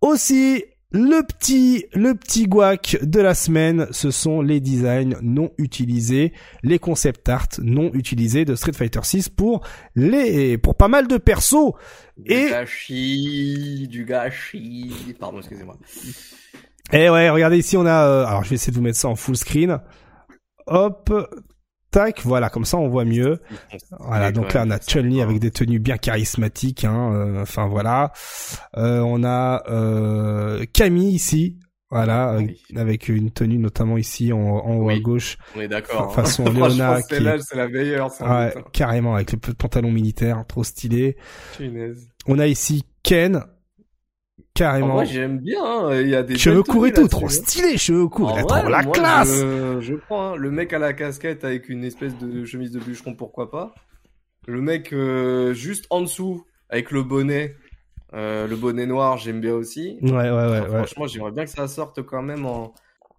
Aussi 0.01 0.65
le 0.97 1.23
petit, 1.27 1.87
le 1.93 2.15
petit 2.15 2.47
guac 2.47 2.99
de 3.03 3.19
la 3.19 3.35
semaine, 3.35 3.89
ce 3.91 4.13
sont 4.13 4.41
les 4.41 4.61
designs 4.61 5.17
non 5.23 5.51
utilisés, 5.59 6.33
les 6.63 6.79
concept 6.79 7.29
art 7.29 7.49
non 7.59 7.91
utilisés 7.95 8.45
de 8.45 8.55
Street 8.55 8.75
Fighter 8.75 9.01
6 9.03 9.29
pour 9.31 9.67
les, 9.97 10.57
pour 10.57 10.77
pas 10.77 10.87
mal 10.87 11.09
de 11.09 11.17
persos. 11.17 11.73
Du 12.17 12.33
Et 12.33 12.51
gâchis, 12.51 13.89
du 13.89 14.05
gâchis. 14.05 15.17
Pardon, 15.19 15.39
excusez-moi. 15.39 15.77
Et 16.93 17.09
ouais, 17.11 17.31
regardez 17.31 17.59
ici, 17.59 17.77
on 17.77 17.87
a. 17.87 18.07
euh, 18.07 18.27
alors, 18.27 18.45
je 18.45 18.51
vais 18.51 18.55
essayer 18.57 18.71
de 18.73 18.77
vous 18.77 18.83
mettre 18.83 18.99
ça 18.99 19.09
en 19.09 19.17
full 19.17 19.37
screen. 19.37 19.81
Hop, 20.67 21.13
tac, 21.91 22.21
voilà, 22.25 22.51
comme 22.51 22.65
ça 22.65 22.77
on 22.79 22.89
voit 22.89 23.05
mieux. 23.05 23.41
Voilà, 24.01 24.33
donc 24.33 24.53
là 24.53 24.65
on 24.67 24.71
a 24.71 24.79
Chun-Li 24.79 25.21
avec 25.21 25.39
des 25.39 25.51
tenues 25.51 25.79
bien 25.79 25.97
charismatiques. 25.99 26.85
Hein, 26.85 27.13
euh, 27.15 27.43
enfin 27.43 27.67
voilà. 27.69 28.13
Euh, 28.77 29.01
on 29.01 29.25
a 29.25 29.63
euh, 29.69 30.65
Camille 30.73 31.15
ici. 31.15 31.59
Voilà, 31.91 32.37
Oui. 32.39 32.61
euh, 32.77 32.81
avec 32.81 33.09
une 33.09 33.31
tenue 33.31 33.59
notamment 33.59 33.97
ici 33.99 34.33
en, 34.33 34.39
en 34.41 34.77
haut 34.79 34.89
à 34.89 34.99
gauche. 34.99 35.37
On 35.55 35.61
est 35.61 35.69
d'accord. 35.69 36.13
Fa- 36.13 36.23
façon 36.23 36.45
hein. 36.47 36.53
Léona 36.53 37.01
celle-là, 37.03 37.37
est- 37.37 37.43
c'est 37.43 37.57
la 37.57 37.69
meilleure. 37.69 38.11
Ouais, 38.21 38.27
hein. 38.57 38.63
carrément 38.73 39.15
avec 39.15 39.31
le 39.33 39.39
pantalon 39.39 39.93
militaire, 39.93 40.43
trop 40.49 40.65
stylé. 40.65 41.17
Punaise. 41.57 42.09
On 42.27 42.39
a 42.41 42.47
ici 42.49 42.85
Ken, 43.05 43.37
En 43.37 43.41
carrément. 44.55 44.95
vrai, 44.95 45.07
j'aime 45.07 45.39
bien. 45.39 45.65
hein. 45.65 46.01
Il 46.01 46.09
y 46.09 46.15
a 46.15 46.23
des 46.23 46.37
cheveux 46.39 46.63
courts 46.63 46.87
et 46.87 46.93
tout, 46.93 47.09
trop 47.09 47.29
stylé, 47.29 47.77
cheveux 47.77 48.09
courts, 48.09 48.33
il 48.37 48.41
a 48.41 48.45
trop 48.45 48.69
la 48.69 48.83
moi, 48.83 48.93
classe. 48.93 49.41
Je, 49.41 49.79
je 49.81 49.95
prends 49.95 50.33
hein. 50.33 50.37
le 50.37 50.51
mec 50.51 50.73
à 50.73 50.79
la 50.79 50.93
casquette 50.93 51.45
avec 51.45 51.69
une 51.69 51.85
espèce 51.85 52.17
de 52.19 52.45
chemise 52.45 52.71
de 52.71 52.81
bûcheron, 52.81 53.15
pourquoi 53.15 53.51
pas. 53.51 53.75
Le 54.47 54.61
mec 54.61 54.93
euh, 54.93 55.55
juste 55.55 55.87
en 55.91 56.01
dessous 56.03 56.45
avec 56.69 56.91
le 56.91 57.03
bonnet, 57.03 57.57
euh, 58.15 58.47
le 58.47 58.57
bonnet 58.57 58.87
noir, 58.87 59.17
j'aime 59.19 59.41
bien 59.41 59.55
aussi. 59.55 59.99
Ouais, 60.03 60.11
ouais, 60.13 60.31
ouais, 60.31 60.31
Enfin, 60.31 60.61
ouais. 60.71 60.77
Franchement, 60.79 61.07
j'aimerais 61.07 61.33
bien 61.33 61.45
que 61.45 61.51
ça 61.51 61.67
sorte 61.67 62.03
quand 62.03 62.23
même 62.23 62.45
en, 62.47 62.75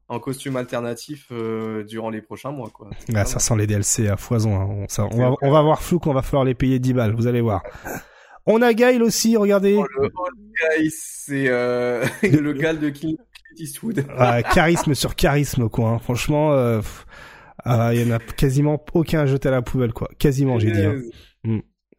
en 0.07 0.20
costume 0.20 0.56
alternatif 0.56 1.28
euh, 1.32 1.84
durant 1.84 2.10
les 2.12 2.22
prochains 2.22 2.52
mois, 2.52 2.70
quoi. 2.70 2.90
Ah, 3.16 3.26
ça 3.26 3.40
sent 3.40 3.56
les 3.57 3.66
DLC 3.68 4.07
à 4.07 4.18
foison. 4.18 4.56
hein. 4.56 4.68
On, 4.70 4.88
ça- 4.88 5.06
on 5.06 5.12
C'est 5.12 5.18
va, 5.18 5.34
on 5.41 5.52
va 5.52 5.62
voir 5.64 5.82
flou 5.82 5.99
qu'on 5.99 6.14
va 6.14 6.22
falloir 6.22 6.45
les 6.45 6.53
payer 6.56 6.78
10 6.80 6.94
balles, 6.94 7.16
vous 7.16 7.28
allez 7.28 7.41
voir. 7.41 7.64
On 8.46 8.62
a 8.62 8.74
Gail 8.74 9.02
aussi, 9.02 9.38
regardez. 9.38 9.76
Oh, 9.78 9.86
le 10.00 10.06
All 10.06 10.80
Guy, 10.84 10.92
c'est 10.92 11.48
euh, 11.48 12.06
le 12.24 12.54
gars 12.54 12.74
de 12.74 12.90
Clint 12.90 13.16
Eastwood. 13.58 14.06
Ah, 14.18 14.44
charisme 14.44 14.94
sur 14.94 15.16
charisme, 15.16 15.70
quoi. 15.70 15.90
hein. 15.90 16.00
Franchement, 16.00 16.54
euh, 16.54 16.82
ah, 17.64 17.92
il 17.94 18.06
y 18.08 18.12
en 18.12 18.16
a 18.16 18.20
quasiment 18.20 18.84
aucun 18.94 19.22
à 19.22 19.26
jeter 19.26 19.48
à 19.50 19.52
la 19.52 19.62
poubelle, 19.62 19.94
quoi. 19.94 20.10
Quasiment, 20.20 20.60
j'ai 20.60 20.72
dit. 20.72 20.82
hein. 20.86 21.02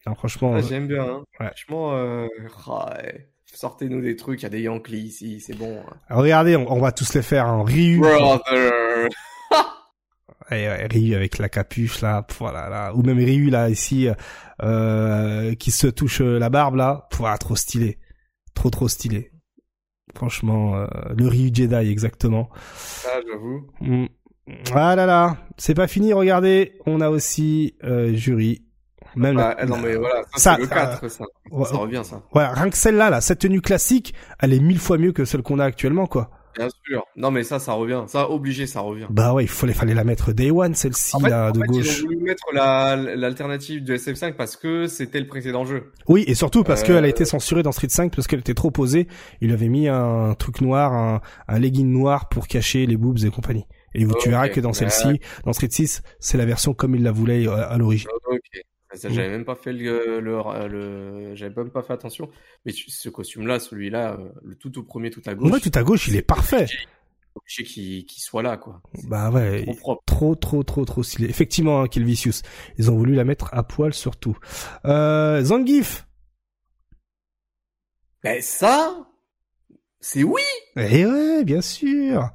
Non, 0.06 0.14
franchement, 0.14 0.52
Ah, 0.54 0.58
euh, 0.58 0.62
J'aime 0.62 0.86
bien. 0.86 1.02
Hein. 1.02 1.24
Ouais. 1.40 1.46
Franchement, 1.48 1.94
euh, 1.96 2.26
ah, 2.68 2.96
sortez-nous 3.52 4.00
des 4.00 4.14
trucs. 4.14 4.40
Il 4.40 4.44
y 4.44 4.46
a 4.46 4.50
des 4.50 4.60
Yankees 4.60 4.94
ici, 4.96 5.40
c'est 5.40 5.56
bon. 5.56 5.80
hein. 5.80 5.96
regardez, 6.10 6.54
on, 6.54 6.70
on 6.72 6.78
va 6.80 6.92
tous 6.92 7.12
les 7.14 7.22
faire. 7.22 7.46
Hein. 7.46 7.64
Ryu, 7.66 7.98
Brother. 7.98 9.08
Ouais, 10.50 10.68
ouais, 10.68 10.86
Ryu 10.90 11.14
avec 11.14 11.38
la 11.38 11.48
capuche 11.48 12.00
là, 12.02 12.24
voilà, 12.38 12.68
là. 12.68 12.94
ou 12.94 13.02
même 13.02 13.18
Ryu 13.18 13.50
là 13.50 13.68
ici 13.68 14.08
euh, 14.62 15.54
qui 15.54 15.70
se 15.70 15.86
touche 15.88 16.20
euh, 16.20 16.38
la 16.38 16.50
barbe 16.50 16.76
là, 16.76 17.06
Pff, 17.10 17.20
ah, 17.24 17.36
trop 17.38 17.56
stylé, 17.56 17.98
trop 18.54 18.70
trop 18.70 18.88
stylé. 18.88 19.30
Franchement, 20.14 20.76
euh, 20.76 20.86
le 21.16 21.26
Ryu 21.28 21.50
Jedi 21.52 21.74
exactement. 21.74 22.48
Ah, 23.06 23.18
j'avoue. 23.28 23.66
Mm. 23.80 24.06
Ah 24.72 24.94
là 24.94 25.04
là, 25.06 25.36
c'est 25.58 25.74
pas 25.74 25.88
fini, 25.88 26.12
regardez, 26.12 26.78
on 26.86 27.00
a 27.00 27.10
aussi 27.10 27.74
euh, 27.82 28.14
jury. 28.14 28.62
Même 29.16 29.36
Bah, 29.36 29.56
la- 29.58 29.66
non, 29.66 29.78
mais 29.78 29.96
voilà, 29.96 30.22
ça, 30.34 30.38
Ça, 30.52 30.58
le 30.58 30.66
ça- 30.66 30.74
4, 30.74 31.08
ça. 31.08 31.24
Ouais, 31.50 31.64
Ça 31.64 31.76
revient, 31.76 32.02
ça. 32.04 32.22
Voilà, 32.32 32.50
rien 32.52 32.70
que 32.70 32.76
celle-là, 32.76 33.10
là, 33.10 33.20
cette 33.20 33.40
tenue 33.40 33.60
classique, 33.60 34.14
elle 34.38 34.52
est 34.52 34.60
mille 34.60 34.78
fois 34.78 34.98
mieux 34.98 35.12
que 35.12 35.24
celle 35.24 35.42
qu'on 35.42 35.58
a 35.58 35.64
actuellement, 35.64 36.06
quoi. 36.06 36.30
Bien 36.56 36.68
sûr. 36.86 37.04
Non, 37.16 37.30
mais 37.30 37.42
ça, 37.42 37.58
ça 37.58 37.72
revient. 37.74 38.04
Ça, 38.08 38.30
obligé, 38.30 38.66
ça 38.66 38.80
revient. 38.80 39.06
Bah 39.10 39.34
ouais, 39.34 39.44
il 39.44 39.48
fallait, 39.48 39.72
fallait 39.74 39.94
la 39.94 40.04
mettre 40.04 40.32
Day 40.32 40.50
One, 40.50 40.74
celle-ci, 40.74 41.14
En 41.16 41.20
fait, 41.20 41.28
là, 41.28 41.48
en 41.48 41.50
de 41.52 41.60
fait, 41.60 41.66
gauche. 41.66 41.98
Ils 41.98 42.04
ont 42.04 42.06
voulu 42.08 42.16
mettre 42.22 42.44
la- 42.52 42.96
l'alternative 42.96 43.84
du 43.84 43.92
SF5 43.94 44.34
parce 44.36 44.56
que 44.56 44.86
c'était 44.86 45.20
le 45.20 45.26
précédent 45.26 45.64
jeu. 45.64 45.92
Oui, 46.08 46.24
et 46.26 46.34
surtout 46.34 46.64
parce 46.64 46.82
Euh, 46.82 46.86
qu'elle 46.86 47.04
a 47.04 47.08
été 47.08 47.24
censurée 47.24 47.62
dans 47.62 47.72
Street 47.72 47.88
5 47.90 48.14
parce 48.14 48.26
qu'elle 48.26 48.40
était 48.40 48.54
trop 48.54 48.70
posée. 48.70 49.06
Il 49.40 49.52
avait 49.52 49.68
mis 49.68 49.88
un 49.88 50.34
truc 50.38 50.60
noir, 50.60 50.92
un, 50.92 51.20
un 51.48 51.58
legging 51.58 51.90
noir 51.90 52.28
pour 52.28 52.46
cacher 52.48 52.86
les 52.86 52.96
boobs 52.96 53.24
et 53.24 53.30
compagnie. 53.30 53.66
Et 53.94 54.04
vous, 54.04 54.12
tu 54.14 54.28
Ok. 54.28 54.28
verras 54.28 54.48
que 54.48 54.60
dans 54.60 54.72
celle-ci, 54.72 55.20
dans 55.44 55.52
Street 55.52 55.68
6, 55.70 56.02
c'est 56.20 56.36
la 56.38 56.44
version 56.44 56.74
comme 56.74 56.94
il 56.94 57.02
la 57.02 57.12
voulait 57.12 57.46
euh, 57.48 57.68
à 57.68 57.76
l'origine. 57.78 58.08
Ok. 58.30 58.40
Ça. 58.96 59.08
J'avais 59.10 59.28
même 59.30 59.44
pas 59.44 59.54
fait 59.56 59.72
le, 59.72 60.20
le, 60.20 60.68
le- 60.68 61.34
j'avais 61.34 61.54
même 61.54 61.70
pas 61.70 61.82
fait 61.82 61.92
attention. 61.92 62.28
Mais 62.64 62.72
ce 62.72 63.08
costume-là, 63.08 63.60
celui-là, 63.60 64.16
euh, 64.18 64.28
le 64.44 64.54
tout 64.56 64.76
au 64.78 64.82
premier, 64.82 65.10
tout 65.10 65.22
à 65.26 65.34
gauche. 65.34 65.50
Ouais, 65.52 65.60
tout 65.60 65.72
à 65.74 65.82
gauche, 65.82 66.08
il 66.08 66.16
est 66.16 66.22
parfait. 66.22 66.66
obligé 67.34 67.64
qu'il 67.64 68.06
qu'il 68.06 68.22
soit 68.22 68.42
là, 68.42 68.56
quoi. 68.56 68.80
Bah 69.08 69.30
ouais, 69.30 69.62
trop 69.64 69.74
propre. 69.74 70.02
trop, 70.06 70.34
trop, 70.34 70.62
trop, 70.62 70.84
trop 70.84 71.02
stylé. 71.02 71.28
Effectivement, 71.28 71.82
hein, 71.82 71.88
Vicious. 71.94 72.42
Ils 72.78 72.90
ont 72.90 72.96
voulu 72.96 73.14
la 73.14 73.24
mettre 73.24 73.52
à 73.52 73.62
poil 73.62 73.92
surtout. 73.94 74.36
Euh, 74.84 75.42
Zangief. 75.44 76.06
Mais 78.24 78.40
ça, 78.40 79.06
c'est 80.00 80.24
oui, 80.24 80.42
Eh 80.76 81.06
ouais, 81.06 81.44
bien 81.44 81.60
sûr. 81.60 82.30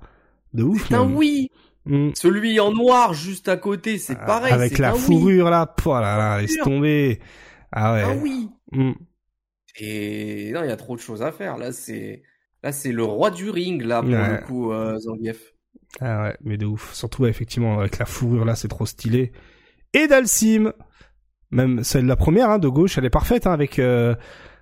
De 0.53 0.63
ouf. 0.63 0.87
c'est 0.87 0.95
un 0.95 1.09
oui. 1.13 1.49
Mm. 1.85 2.09
Celui 2.13 2.59
en 2.59 2.71
noir 2.71 3.13
juste 3.13 3.47
à 3.47 3.57
côté, 3.57 3.97
c'est 3.97 4.15
pareil. 4.15 4.53
Avec 4.53 4.77
la 4.77 4.93
oui. 4.93 4.99
fourrure 4.99 5.49
là, 5.49 5.65
pouah 5.65 6.01
là 6.01 6.17
là, 6.17 6.41
laisse 6.41 6.57
tomber. 6.57 7.19
Ah 7.71 7.93
ouais. 7.93 8.03
Un 8.03 8.17
oui. 8.17 8.49
Mm. 8.71 8.91
Et 9.79 10.51
non, 10.53 10.63
il 10.63 10.69
y 10.69 10.71
a 10.71 10.77
trop 10.77 10.95
de 10.95 11.01
choses 11.01 11.21
à 11.21 11.31
faire. 11.31 11.57
Là, 11.57 11.71
c'est 11.71 12.23
là, 12.63 12.71
c'est 12.71 12.91
le 12.91 13.03
roi 13.03 13.31
du 13.31 13.49
ring 13.49 13.81
là 13.81 14.01
pour 14.01 14.11
Ouais. 14.11 14.31
le 14.31 14.45
coup, 14.45 14.71
euh, 14.71 14.97
Zangief. 14.99 15.53
Ah 15.99 16.23
ouais, 16.23 16.37
mais 16.43 16.57
de 16.57 16.65
ouf. 16.65 16.93
Surtout, 16.93 17.25
effectivement, 17.25 17.79
avec 17.79 17.97
la 17.97 18.05
fourrure 18.05 18.45
là, 18.45 18.55
c'est 18.55 18.67
trop 18.67 18.85
stylé. 18.85 19.31
Et 19.93 20.07
Dalsim, 20.07 20.71
même 21.51 21.83
celle 21.83 22.05
la 22.05 22.15
première 22.15 22.49
hein, 22.49 22.59
de 22.59 22.67
gauche, 22.67 22.97
elle 22.97 23.05
est 23.05 23.09
parfaite 23.09 23.47
hein, 23.47 23.51
avec 23.53 23.79
euh, 23.79 24.15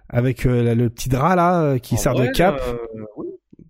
avec 0.10 0.46
euh, 0.46 0.74
le 0.74 0.90
petit 0.90 1.10
drap 1.10 1.36
là 1.36 1.62
euh, 1.62 1.78
qui 1.80 1.96
En 1.96 1.98
sert 1.98 2.14
vrai, 2.14 2.28
de 2.30 2.34
cap. 2.34 2.62
oui. 3.18 3.28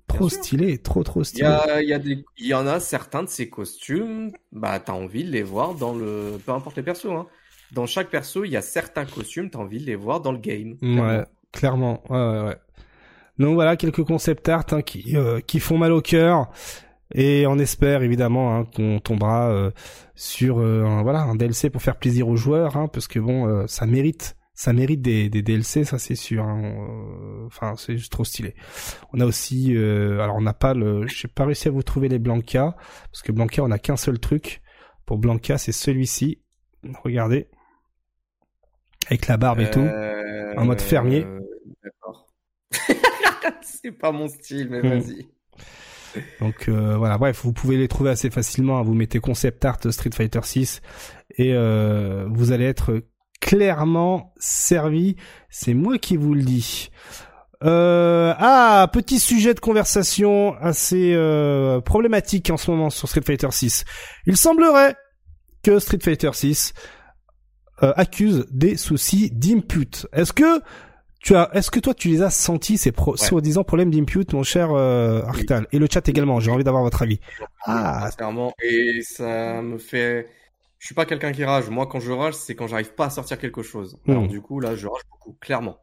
Trop 0.10 0.30
sûr. 0.30 0.30
stylé, 0.30 0.78
trop 0.80 1.04
trop 1.04 1.24
Il 1.34 1.40
y 1.42 1.44
stylé. 1.44 1.46
a, 1.46 1.82
il 1.82 1.90
y 1.90 1.94
a 1.94 2.00
des, 2.00 2.26
il 2.38 2.48
y 2.48 2.54
en 2.54 2.68
a 2.68 2.80
certains 2.80 3.24
de 3.24 3.30
ces 3.30 3.50
costumes, 3.50 4.32
bah 4.52 4.80
t'as 4.80 4.94
envie 4.94 5.24
de 5.26 5.32
les 5.32 5.44
voir 5.44 5.76
dans 5.76 5.94
le, 5.96 6.42
peu 6.46 6.52
importe 6.54 6.78
les 6.78 6.84
persos, 6.84 7.06
hein. 7.08 7.28
Dans 7.72 7.86
chaque 7.88 8.10
perso, 8.10 8.44
il 8.46 8.52
y 8.52 8.58
a 8.58 8.62
certains 8.64 9.06
costumes, 9.06 9.50
t'as 9.52 9.60
envie 9.60 9.80
de 9.80 9.86
les 9.86 9.96
voir 9.96 10.22
dans 10.22 10.32
le 10.32 10.40
game. 10.40 10.80
Ouais, 10.82 11.26
clairement. 11.52 12.04
Ouais, 12.10 12.18
ouais, 12.18 12.44
ouais. 12.48 12.58
Donc 13.40 13.56
voilà 13.56 13.78
quelques 13.78 14.04
concept 14.04 14.50
art 14.50 14.66
hein, 14.72 14.82
qui 14.84 15.18
euh, 15.18 15.42
qui 15.42 15.60
font 15.60 15.78
mal 15.78 15.94
au 15.94 16.02
cœur 16.02 16.50
et 17.16 17.48
on 17.48 17.60
espère 17.60 18.04
évidemment 18.04 18.56
hein, 18.58 18.66
qu'on 18.76 19.00
tombera 19.00 19.50
euh, 19.52 19.72
sur 20.16 20.60
euh, 20.60 20.86
un, 20.86 21.04
voilà 21.04 21.22
un 21.22 21.36
DLC 21.36 21.70
pour 21.72 21.82
faire 21.84 21.98
plaisir 21.98 22.30
aux 22.30 22.38
joueurs 22.38 22.78
hein, 22.78 22.90
parce 22.90 23.08
que 23.08 23.20
bon 23.20 23.68
ça 23.68 23.86
mérite 23.88 24.38
ça 24.62 24.74
mérite 24.74 25.02
des, 25.02 25.30
des 25.30 25.42
DLC 25.42 25.86
ça 25.86 25.98
c'est 25.98 26.16
sûr 26.16 26.44
hein. 26.44 26.62
Euh, 26.64 27.46
enfin 27.46 27.76
c'est 27.78 27.96
juste 27.96 28.12
trop 28.12 28.26
stylé 28.26 28.56
on 29.14 29.20
a 29.22 29.26
aussi 29.26 29.74
euh, 29.78 30.20
alors 30.20 30.36
on 30.36 30.42
n'a 30.42 30.54
pas 30.54 30.74
le 30.74 31.08
j'ai 31.08 31.30
pas 31.30 31.46
réussi 31.46 31.70
à 31.70 31.72
vous 31.72 31.82
trouver 31.84 32.10
les 32.10 32.20
Blanca 32.20 32.76
parce 33.12 33.22
que 33.22 33.32
Blanca 33.32 33.64
on 33.64 33.72
a 33.72 33.80
qu'un 33.80 33.96
seul 33.96 34.20
truc 34.20 34.62
pour 35.06 35.18
Blanca 35.18 35.58
c'est 35.58 35.72
celui-ci 35.72 36.42
regardez 37.04 37.48
avec 39.08 39.28
la 39.28 39.38
barbe 39.38 39.62
et 39.62 39.72
tout 39.72 39.80
En 40.58 40.66
mode 40.66 40.82
fermier. 40.82 41.24
euh, 41.26 41.40
D'accord. 41.84 42.28
C'est 43.62 43.92
pas 43.94 44.12
mon 44.12 44.28
style, 44.28 44.68
mais 44.70 44.82
Hmm. 44.82 44.90
vas-y. 45.00 45.28
Donc 46.42 46.68
euh, 46.68 46.98
voilà, 46.98 47.18
bref, 47.18 47.42
vous 47.44 47.54
pouvez 47.54 47.78
les 47.78 47.88
trouver 47.88 48.10
assez 48.10 48.30
facilement. 48.30 48.78
hein. 48.80 48.84
Vous 48.84 48.94
mettez 48.94 49.20
concept 49.20 49.64
art 49.66 49.80
Street 49.90 50.10
Fighter 50.14 50.42
6 50.44 50.82
et 51.38 51.54
euh, 51.54 52.28
vous 52.30 52.52
allez 52.52 52.66
être 52.66 53.02
clairement 53.40 54.34
servi. 54.38 55.16
C'est 55.50 55.74
moi 55.74 55.98
qui 55.98 56.18
vous 56.18 56.34
le 56.34 56.44
dis. 56.44 56.90
Euh, 57.64 58.34
ah, 58.38 58.88
petit 58.94 59.20
sujet 59.20 59.54
de 59.54 59.60
conversation 59.60 60.56
assez 60.62 61.14
euh, 61.14 61.82
problématique 61.82 62.50
en 62.52 62.58
ce 62.58 62.72
moment 62.72 62.90
sur 62.90 63.10
Street 63.10 63.22
Fighter 63.26 63.52
6. 63.52 63.84
Il 64.28 64.38
semblerait 64.38 64.96
que 65.64 65.80
Street 65.80 66.00
Fighter 66.02 66.30
6 66.34 66.74
euh, 67.84 67.92
accuse 67.98 68.46
des 68.52 68.78
soucis 68.78 69.30
d'input. 69.32 70.08
Est-ce 70.14 70.32
que 70.32 70.62
tu 71.22 71.36
as, 71.36 71.50
est-ce 71.54 71.70
que 71.70 71.82
toi 71.82 71.94
tu 71.94 72.08
les 72.08 72.22
as 72.22 72.30
sentis 72.30 72.78
ces 72.78 72.94
pro- 72.94 73.18
soi-disant 73.18 73.66
problèmes 73.66 73.92
d'input, 73.92 74.26
mon 74.32 74.44
cher 74.44 74.70
euh, 74.72 75.22
Arctal? 75.24 75.68
Et 75.74 75.80
le 75.80 75.88
chat 75.92 76.08
également. 76.08 76.40
J'ai 76.40 76.52
envie 76.52 76.64
d'avoir 76.64 76.84
votre 76.84 77.02
avis. 77.02 77.20
Ah. 77.66 78.08
Sincèrement. 78.10 78.54
Et 78.64 79.02
ça 79.02 79.62
me 79.62 79.78
fait. 79.78 80.30
Je 80.80 80.86
suis 80.88 80.96
pas 80.96 81.06
quelqu'un 81.06 81.32
qui 81.32 81.44
rage. 81.44 81.70
Moi, 81.70 81.88
quand 81.88 82.00
je 82.00 82.12
rage, 82.12 82.34
c'est 82.36 82.56
quand 82.56 82.68
j'arrive 82.68 82.94
pas 82.96 83.06
à 83.06 83.10
sortir 83.10 83.38
quelque 83.38 83.62
chose. 83.62 83.98
Alors, 84.08 84.24
Hmm. 84.24 84.28
du 84.28 84.42
coup, 84.42 84.60
là, 84.60 84.76
je 84.76 84.88
rage 84.88 85.02
beaucoup, 85.12 85.38
clairement. 85.40 85.78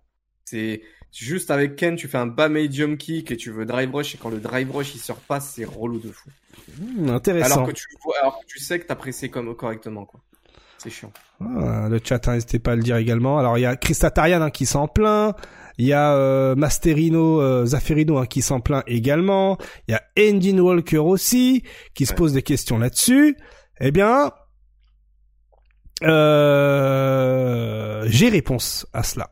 C'est 0.44 0.80
juste 1.12 1.50
avec 1.50 1.76
Ken, 1.76 1.96
tu 1.96 2.08
fais 2.08 2.18
un 2.18 2.26
bas 2.26 2.48
medium 2.48 2.96
kick 2.96 3.30
et 3.30 3.36
tu 3.36 3.50
veux 3.50 3.66
drive 3.66 3.94
rush, 3.94 4.14
et 4.14 4.18
quand 4.18 4.30
le 4.30 4.38
drive 4.38 4.70
rush 4.74 4.94
il 4.94 4.98
sort 4.98 5.16
pas, 5.18 5.40
c'est 5.40 5.64
relou 5.64 5.98
de 5.98 6.10
fou. 6.10 6.30
Hmm, 6.80 7.10
intéressant. 7.10 7.54
Alors 7.56 7.66
que 7.68 7.72
tu 7.72 7.84
vois, 8.04 8.14
alors 8.20 8.40
que 8.40 8.46
tu 8.46 8.58
sais 8.58 8.78
que 8.80 8.86
t'as 8.86 8.94
pressé 8.96 9.28
comme 9.28 9.54
correctement, 9.54 10.04
quoi. 10.06 10.20
C'est 10.78 10.90
chiant. 10.90 11.12
Ah, 11.40 11.88
le 11.90 11.98
chat, 12.02 12.26
hein, 12.28 12.34
n'hésitez 12.34 12.58
pas 12.58 12.72
à 12.72 12.76
le 12.76 12.82
dire 12.82 12.96
également. 12.96 13.38
Alors 13.38 13.56
il 13.58 13.62
y 13.62 13.66
a 13.66 13.76
Christatarian 13.76 14.40
hein, 14.42 14.50
qui 14.50 14.66
s'en 14.66 14.88
plaint. 14.88 15.34
Il 15.78 15.86
y 15.86 15.92
a 15.92 16.14
euh, 16.14 16.54
Masterino, 16.54 17.40
euh, 17.40 17.66
Zafferino 17.66 18.18
hein, 18.18 18.26
qui 18.26 18.40
s'en 18.42 18.60
plaint 18.60 18.82
également. 18.86 19.58
Il 19.88 19.92
y 19.92 19.94
a 19.94 20.02
Engine 20.18 20.60
Walker 20.60 20.98
aussi 20.98 21.62
qui 21.94 22.06
se 22.06 22.12
pose 22.14 22.32
des 22.34 22.42
questions 22.42 22.78
là-dessus. 22.78 23.36
Eh 23.80 23.90
bien, 23.90 24.32
euh, 26.02 28.04
j'ai 28.06 28.28
réponse 28.28 28.86
à 28.92 29.02
cela. 29.02 29.30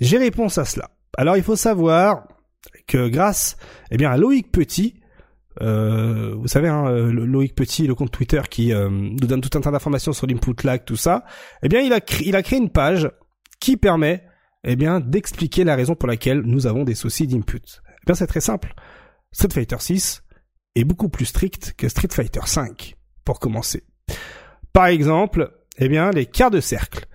J'ai 0.00 0.18
réponse 0.18 0.58
à 0.58 0.64
cela. 0.64 0.90
Alors 1.16 1.36
il 1.36 1.42
faut 1.42 1.56
savoir 1.56 2.26
que 2.86 3.08
grâce, 3.08 3.56
eh 3.90 3.96
bien, 3.96 4.10
à 4.10 4.16
Loïc 4.16 4.50
Petit, 4.50 5.00
euh, 5.60 6.34
vous 6.36 6.48
savez, 6.48 6.68
hein, 6.68 6.86
euh, 6.88 7.12
Loïc 7.12 7.54
Petit, 7.54 7.86
le 7.86 7.94
compte 7.94 8.10
Twitter 8.10 8.40
qui 8.50 8.72
nous 8.72 9.16
donne 9.26 9.40
tout 9.40 9.56
un 9.58 9.60
tas 9.60 9.70
d'informations 9.70 10.12
sur 10.12 10.26
l'input 10.26 10.54
lag, 10.64 10.84
tout 10.84 10.96
ça. 10.96 11.24
Eh 11.62 11.68
bien, 11.68 11.80
il 11.80 11.92
a, 11.92 12.00
cré- 12.00 12.24
il 12.26 12.36
a 12.36 12.42
créé 12.42 12.58
une 12.58 12.70
page 12.70 13.08
qui 13.60 13.76
permet, 13.76 14.24
eh 14.64 14.76
bien, 14.76 15.00
d'expliquer 15.00 15.64
la 15.64 15.76
raison 15.76 15.94
pour 15.94 16.08
laquelle 16.08 16.40
nous 16.40 16.66
avons 16.66 16.84
des 16.84 16.94
soucis 16.94 17.26
d'input. 17.26 17.60
Eh 17.86 18.06
bien, 18.06 18.14
c'est 18.14 18.26
très 18.26 18.40
simple. 18.40 18.74
Street 19.32 19.48
Fighter 19.52 19.76
6 19.78 20.22
est 20.76 20.84
beaucoup 20.84 21.08
plus 21.08 21.26
strict 21.26 21.74
que 21.76 21.88
Street 21.88 22.08
Fighter 22.10 22.40
5, 22.44 22.96
pour 23.24 23.38
commencer. 23.38 23.84
Par 24.72 24.86
exemple, 24.86 25.52
eh 25.78 25.88
bien, 25.88 26.10
les 26.10 26.26
quarts 26.26 26.50
de 26.50 26.60
cercle. 26.60 27.06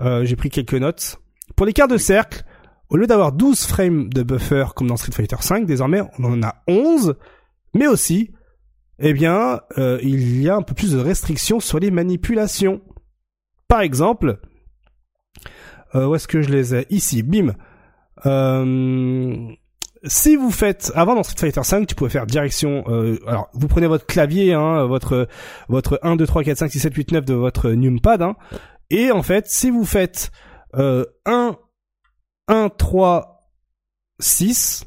Euh, 0.00 0.24
J'ai 0.24 0.36
pris 0.36 0.50
quelques 0.50 0.74
notes. 0.74 1.18
Pour 1.56 1.66
les 1.66 1.72
quarts 1.72 1.88
de 1.88 1.96
cercle, 1.96 2.44
au 2.88 2.96
lieu 2.96 3.06
d'avoir 3.06 3.32
12 3.32 3.66
frames 3.66 4.08
de 4.08 4.22
buffer 4.22 4.66
comme 4.74 4.86
dans 4.86 4.96
Street 4.96 5.12
Fighter 5.12 5.36
5, 5.40 5.66
désormais, 5.66 6.02
on 6.18 6.24
en 6.24 6.42
a 6.42 6.62
11 6.68 7.16
mais 7.74 7.86
aussi, 7.86 8.30
eh 8.98 9.12
bien, 9.12 9.60
euh, 9.78 9.98
il 10.02 10.40
y 10.42 10.48
a 10.48 10.56
un 10.56 10.62
peu 10.62 10.74
plus 10.74 10.92
de 10.92 10.98
restrictions 10.98 11.60
sur 11.60 11.78
les 11.78 11.90
manipulations. 11.90 12.82
Par 13.68 13.80
exemple, 13.80 14.40
euh, 15.94 16.06
où 16.06 16.14
est-ce 16.14 16.28
que 16.28 16.42
je 16.42 16.50
les 16.50 16.74
ai? 16.74 16.86
Ici, 16.90 17.22
bim. 17.22 17.54
Euh, 18.26 19.48
si 20.04 20.36
vous 20.36 20.50
faites, 20.50 20.92
avant 20.94 21.14
dans 21.14 21.22
Street 21.22 21.38
Fighter 21.38 21.62
5, 21.62 21.86
tu 21.86 21.94
pouvais 21.94 22.10
faire 22.10 22.26
direction. 22.26 22.84
euh, 22.88 23.18
alors, 23.26 23.48
vous 23.54 23.68
prenez 23.68 23.86
votre 23.86 24.06
clavier, 24.06 24.54
hein, 24.54 24.84
votre 24.86 25.28
votre 25.68 25.98
1, 26.02 26.16
2, 26.16 26.26
3, 26.26 26.44
4, 26.44 26.58
5, 26.58 26.70
6, 26.70 26.80
7, 26.80 26.94
8, 26.94 27.12
9 27.12 27.24
de 27.24 27.34
votre 27.34 27.70
numpad, 27.70 28.22
hein, 28.22 28.36
et 28.90 29.10
en 29.10 29.22
fait, 29.22 29.46
si 29.48 29.70
vous 29.70 29.84
faites 29.84 30.30
euh, 30.74 31.04
1, 31.26 31.56
1, 32.48 32.68
3, 32.68 33.48
6, 34.20 34.84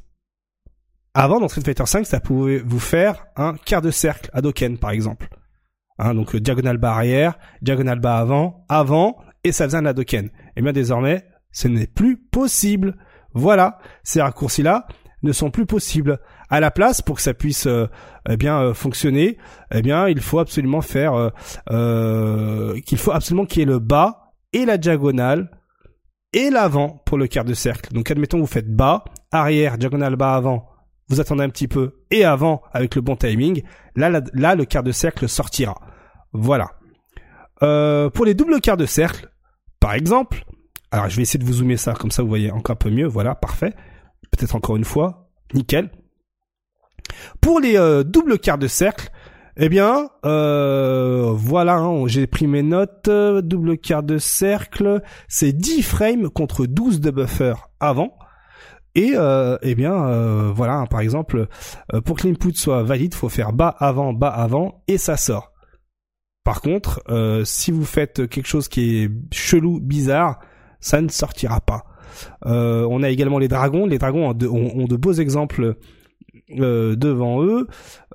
avant, 1.14 1.40
dans 1.40 1.48
Street 1.48 1.62
Fighter 1.62 1.86
5, 1.86 2.06
ça 2.06 2.20
pouvait 2.20 2.60
vous 2.60 2.80
faire 2.80 3.26
un 3.36 3.56
quart 3.56 3.82
de 3.82 3.92
cercle 3.92 4.30
à 4.34 4.42
Doken, 4.42 4.78
par 4.78 4.92
exemple. 4.92 5.30
Hein, 5.98 6.14
donc 6.14 6.36
diagonale 6.36 6.78
bas 6.78 6.94
arrière, 6.94 7.38
diagonale 7.62 8.00
bas 8.00 8.18
avant, 8.18 8.66
avant, 8.68 9.18
et 9.46 9.52
ça 9.52 9.66
faisait 9.66 9.78
un 9.78 9.86
Hadoken. 9.86 10.30
Et 10.58 10.62
bien 10.62 10.74
désormais, 10.74 11.26
ce 11.52 11.68
n'est 11.68 11.88
plus 11.88 12.18
possible. 12.18 12.98
Voilà, 13.34 13.80
ces 14.04 14.22
raccourcis-là 14.22 14.88
ne 15.26 15.34
sont 15.34 15.52
plus 15.52 15.66
possibles. 15.66 16.20
À 16.50 16.60
la 16.60 16.72
place, 16.72 17.02
pour 17.02 17.18
que 17.18 17.22
ça 17.22 17.34
puisse 17.34 17.68
euh, 17.68 17.88
eh 18.30 18.38
bien 18.38 18.60
euh, 18.62 18.74
fonctionner, 18.74 19.38
eh 19.74 19.82
bien 19.82 20.08
il 20.08 20.22
faut 20.22 20.40
absolument 20.40 20.82
faire 20.82 21.32
euh, 21.72 22.80
qu'il 22.86 22.98
faut 22.98 23.12
absolument 23.12 23.46
qu'il 23.46 23.60
y 23.60 23.64
ait 23.64 23.66
le 23.66 23.80
bas 23.80 24.32
et 24.54 24.66
la 24.66 24.78
diagonale 24.78 25.52
et 26.34 26.50
l'avant 26.50 27.02
pour 27.06 27.18
le 27.18 27.28
quart 27.28 27.46
de 27.46 27.54
cercle. 27.54 27.94
Donc 27.94 28.10
admettons 28.12 28.40
vous 28.40 28.46
faites 28.46 28.74
bas, 28.74 29.04
arrière, 29.32 29.78
diagonale 29.78 30.16
bas 30.16 30.36
avant, 30.36 30.70
vous 31.10 31.20
attendez 31.20 31.44
un 31.44 31.50
petit 31.50 31.68
peu 31.68 32.04
et 32.12 32.24
avant 32.24 32.62
avec 32.72 32.96
le 32.96 33.02
bon 33.02 33.16
timing, 33.16 33.64
là, 33.96 34.22
là, 34.34 34.56
le 34.56 34.66
quart 34.66 34.84
de 34.84 34.92
cercle 34.92 35.28
sortira. 35.28 35.76
Voilà. 36.32 36.70
Pour 37.60 38.26
les 38.26 38.34
doubles 38.34 38.62
quarts 38.62 38.78
de 38.78 38.86
cercle, 38.86 39.30
par 39.80 39.94
exemple, 39.94 40.46
alors 40.92 41.10
je 41.10 41.16
vais 41.16 41.24
essayer 41.24 41.40
de 41.40 41.46
vous 41.46 41.54
zoomer 41.54 41.78
ça 41.78 41.94
comme 41.94 42.12
ça 42.12 42.22
vous 42.22 42.30
voyez 42.30 42.52
encore 42.52 42.74
un 42.74 42.78
peu 42.78 42.90
mieux, 42.90 43.08
voilà, 43.08 43.34
parfait. 43.34 43.74
Peut-être 44.36 44.56
encore 44.56 44.76
une 44.76 44.86
fois, 44.86 45.30
nickel. 45.54 45.90
Pour 47.42 47.60
les 47.60 47.78
euh, 47.78 48.04
doubles 48.04 48.40
quarts 48.40 48.58
de 48.58 48.68
cercle, 48.68 49.10
eh 49.58 49.70
bien, 49.70 50.10
euh, 50.26 51.32
voilà, 51.34 51.78
hein, 51.78 52.08
j'ai 52.08 52.28
pris 52.28 52.48
mes 52.48 52.64
notes. 52.64 53.10
double 53.10 53.78
quart 53.78 54.04
de 54.04 54.18
cercle, 54.18 55.02
c'est 55.28 55.54
10 55.54 55.82
frames 55.84 56.30
contre 56.30 56.66
12 56.66 57.00
de 57.00 57.12
buffer 57.12 57.54
avant. 57.80 58.18
Et 58.96 59.14
euh, 59.16 59.58
eh 59.62 59.76
bien, 59.76 60.52
voilà, 60.52 60.76
hein, 60.76 60.86
par 60.86 61.02
exemple, 61.02 61.48
pour 62.06 62.18
que 62.18 62.28
l'input 62.28 62.54
soit 62.54 62.84
valide, 62.84 63.14
faut 63.14 63.30
faire 63.30 63.54
bas 63.54 63.76
avant, 63.80 64.14
bas 64.14 64.30
avant, 64.30 64.84
et 64.88 64.98
ça 64.98 65.18
sort. 65.18 65.52
Par 66.44 66.62
contre, 66.62 67.02
si 67.46 67.72
vous 67.72 67.86
faites 67.86 68.28
quelque 68.28 68.48
chose 68.48 68.68
qui 68.68 69.04
est 69.04 69.12
chelou, 69.34 69.80
bizarre, 69.82 70.40
ça 70.80 71.02
ne 71.02 71.10
sortira 71.10 71.60
pas. 71.62 71.84
Euh, 72.46 72.88
on 72.90 73.04
a 73.04 73.10
également 73.10 73.40
les 73.40 73.48
dragons. 73.48 73.86
Les 73.86 73.98
dragons 73.98 74.30
ont 74.30 74.34
de, 74.88 74.96
beaux 74.96 75.14
exemples 75.14 75.76
euh, 76.60 76.96
devant 76.96 77.44
eux. 77.44 77.68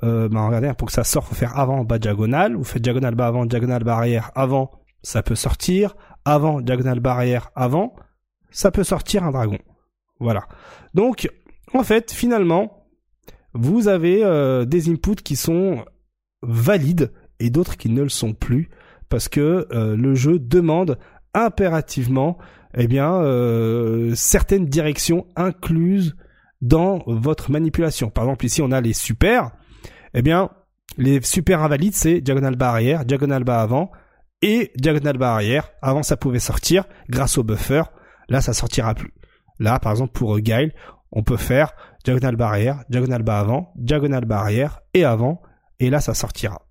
Euh, 0.03 0.29
regardez, 0.31 0.73
pour 0.77 0.87
que 0.87 0.93
ça 0.93 1.05
sorte, 1.05 1.29
faut 1.29 1.35
faire 1.35 1.59
avant, 1.59 1.85
bas, 1.85 1.99
diagonale. 1.99 2.55
Vous 2.55 2.65
faites 2.65 2.83
diagonale, 2.83 3.15
bas, 3.15 3.27
avant, 3.27 3.47
diagonale, 3.47 3.85
bas, 3.85 3.97
arrière, 3.97 4.31
avant, 4.35 4.71
ça 5.03 5.23
peut 5.23 5.35
sortir. 5.35 5.97
Avant, 6.25 6.61
diagonale, 6.61 7.01
bas, 7.01 7.13
arrière, 7.13 7.51
avant, 7.55 7.95
ça 8.51 8.71
peut 8.71 8.85
sortir 8.85 9.25
un 9.25 9.31
dragon. 9.31 9.59
Voilà. 10.19 10.47
Donc, 10.95 11.29
en 11.73 11.83
fait, 11.83 12.13
finalement, 12.13 12.87
vous 13.55 13.89
avez 13.89 14.21
des 14.67 14.91
inputs 14.91 15.23
qui 15.25 15.35
sont 15.35 15.85
valides 16.43 17.11
et 17.39 17.49
d'autres 17.49 17.77
qui 17.77 17.89
ne 17.89 18.03
le 18.03 18.09
sont 18.11 18.35
plus 18.35 18.69
parce 19.09 19.29
que 19.29 19.67
le 19.73 20.15
jeu 20.15 20.39
demande 20.39 20.99
impérativement 21.35 22.39
eh 22.75 22.87
bien 22.87 23.15
euh, 23.15 24.15
certaines 24.15 24.67
directions 24.67 25.27
incluses 25.37 26.17
dans 26.61 27.03
votre 27.07 27.51
manipulation. 27.51 28.11
Par 28.11 28.25
exemple, 28.25 28.47
ici 28.47 28.63
on 28.63 28.71
a 28.71 28.81
les 28.81 28.93
super. 28.93 29.51
Eh 30.15 30.23
bien, 30.23 30.51
les 30.99 31.21
super 31.23 31.63
invalides 31.63 31.95
c'est 31.95 32.21
diagonale 32.21 32.57
bas 32.57 33.05
diagonale 33.05 33.45
bas 33.45 33.61
avant 33.61 33.91
et 34.43 34.73
diagonale 34.77 35.19
bas 35.19 35.35
arrière. 35.35 35.71
Avant 35.83 36.03
ça 36.03 36.17
pouvait 36.17 36.39
sortir 36.39 36.85
grâce 37.09 37.39
au 37.39 37.45
buffer. 37.45 37.83
Là, 38.29 38.41
ça 38.41 38.53
sortira 38.53 38.95
plus. 38.95 39.13
Là, 39.59 39.79
par 39.79 39.93
exemple 39.93 40.13
pour 40.13 40.37
euh, 40.37 40.41
Guile, 40.41 40.73
on 41.13 41.23
peut 41.23 41.37
faire 41.37 41.73
diagonale 42.05 42.37
bas 42.37 42.49
arrière, 42.49 42.85
diagonale 42.89 43.23
bas 43.23 43.41
avant, 43.41 43.73
diagonale 43.77 44.25
bas 44.25 44.41
arrière 44.41 44.81
et 44.95 45.05
avant 45.05 45.43
et 45.81 45.91
là 45.91 46.01
ça 46.01 46.15
sortira. 46.15 46.63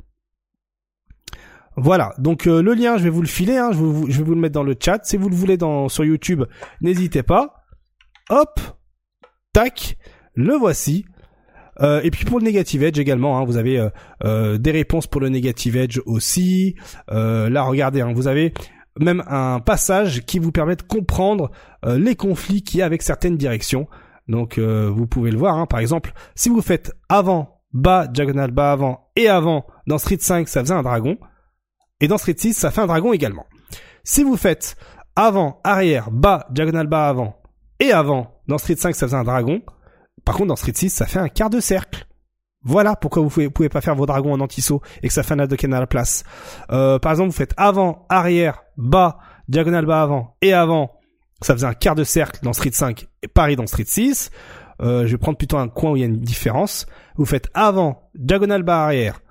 Voilà, 1.82 2.14
donc 2.18 2.46
euh, 2.46 2.62
le 2.62 2.74
lien, 2.74 2.98
je 2.98 3.04
vais 3.04 3.10
vous 3.10 3.22
le 3.22 3.28
filer, 3.28 3.56
hein, 3.56 3.72
je, 3.72 3.80
vais 3.80 4.24
vous 4.24 4.36
le 4.36 4.42
mettre 4.42 4.54
dans 4.54 4.64
le 4.64 4.76
chat. 4.78 5.00
Si 5.04 5.16
vous 5.16 5.30
le 5.30 5.36
voulez 5.36 5.58
sur 5.88 6.04
YouTube, 6.04 6.44
n'hésitez 6.82 7.24
pas. 7.24 7.64
Hop, 8.30 8.60
tac, 9.54 9.98
le 10.36 10.56
voici. 10.56 11.06
Euh, 11.82 12.02
et 12.04 12.12
puis 12.12 12.26
pour 12.26 12.40
le 12.40 12.46
Negative 12.46 12.84
Edge 12.84 13.00
également, 13.00 13.40
hein, 13.40 13.46
vous 13.46 13.56
avez 13.56 13.90
euh, 14.26 14.58
des 14.58 14.72
réponses 14.72 15.08
pour 15.08 15.22
le 15.22 15.30
Negative 15.30 15.78
Edge 15.78 16.02
aussi. 16.06 16.76
Là, 17.08 17.62
regardez, 17.62 18.02
hein, 18.02 18.12
vous 18.14 18.28
avez 18.28 18.54
même 19.00 19.24
un 19.28 19.62
passage 19.62 20.26
qui 20.26 20.40
vous 20.40 20.52
permet 20.52 20.76
de 20.76 20.82
comprendre 20.82 21.52
les 21.86 22.16
conflits 22.16 22.64
qu'il 22.64 22.80
y 22.80 22.82
a 22.82 22.86
avec 22.86 23.02
certaines 23.02 23.38
directions. 23.38 23.88
Donc 24.28 24.60
vous 24.60 25.08
pouvez 25.08 25.32
le 25.32 25.38
voir, 25.38 25.66
par 25.70 25.80
exemple, 25.80 26.12
si 26.36 26.50
vous 26.50 26.62
faites 26.62 26.92
avant, 27.08 27.62
bas, 27.72 28.08
diagonale, 28.08 28.52
bas, 28.52 28.74
avant 28.74 29.10
et 29.16 29.30
avant, 29.30 29.66
dans 29.88 29.98
Street 29.98 30.18
5, 30.20 30.50
ça 30.50 30.60
faisait 30.60 30.74
un 30.74 30.84
dragon. 30.84 31.18
Et 32.02 32.08
dans 32.08 32.18
Street 32.18 32.36
6, 32.38 32.54
ça 32.54 32.72
fait 32.72 32.82
un 32.82 32.88
dragon 32.88 33.14
également. 33.14 33.46
Si 34.04 34.24
vous 34.24 34.38
faites 34.38 34.76
avant, 35.16 35.60
arrière, 35.64 36.12
bas, 36.12 36.48
diagonale 36.50 36.88
bas 36.88 37.10
avant 37.10 37.42
et 37.80 37.92
avant, 37.92 38.40
dans 38.48 38.58
Street 38.58 38.76
5, 38.78 38.96
ça 38.96 39.08
faisait 39.08 39.18
un 39.18 39.24
dragon. 39.24 39.62
Par 40.26 40.36
contre, 40.36 40.48
dans 40.48 40.56
Street 40.56 40.74
6, 40.76 40.90
ça 40.90 41.06
fait 41.06 41.20
un 41.20 41.30
quart 41.30 41.50
de 41.50 41.60
cercle. 41.60 42.06
Voilà 42.64 42.96
pourquoi 42.96 43.22
vous 43.22 43.30
pouvez, 43.30 43.50
pouvez 43.50 43.70
pas 43.70 43.82
faire 43.82 43.96
vos 43.96 44.06
dragons 44.06 44.34
en 44.34 44.40
anti-saut 44.42 44.82
et 45.02 45.08
que 45.08 45.14
ça 45.14 45.24
fait 45.24 45.34
un 45.34 45.40
Hadoken 45.40 45.74
à 45.74 45.80
la 45.80 45.88
place. 45.88 46.24
Euh, 46.72 47.00
par 47.00 47.14
exemple, 47.14 47.30
vous 47.30 47.36
faites 47.36 47.54
avant, 47.56 48.06
arrière, 48.10 48.64
bas, 48.76 49.20
diagonale 49.48 49.86
bas 49.86 50.02
avant 50.02 50.36
et 50.42 50.54
avant, 50.54 50.92
ça 51.42 51.54
faisait 51.54 51.68
un 51.68 51.74
quart 51.74 51.96
de 51.96 52.04
cercle 52.04 52.40
dans 52.44 52.52
Street 52.52 52.72
5 52.74 53.08
et 53.24 53.28
pareil 53.28 53.56
dans 53.56 53.68
Street 53.68 53.86
6. 53.86 54.30
Euh, 54.82 55.06
je 55.06 55.12
vais 55.12 55.18
prendre 55.18 55.38
plutôt 55.38 55.58
un 55.58 55.70
coin 55.70 55.92
où 55.92 55.96
il 55.96 56.00
y 56.02 56.04
a 56.04 56.08
une 56.08 56.20
différence. 56.20 56.86
Vous 57.16 57.26
faites 57.26 57.50
avant, 57.54 58.10
diagonale 58.16 58.64
bas 58.64 58.84
arrière, 58.84 59.22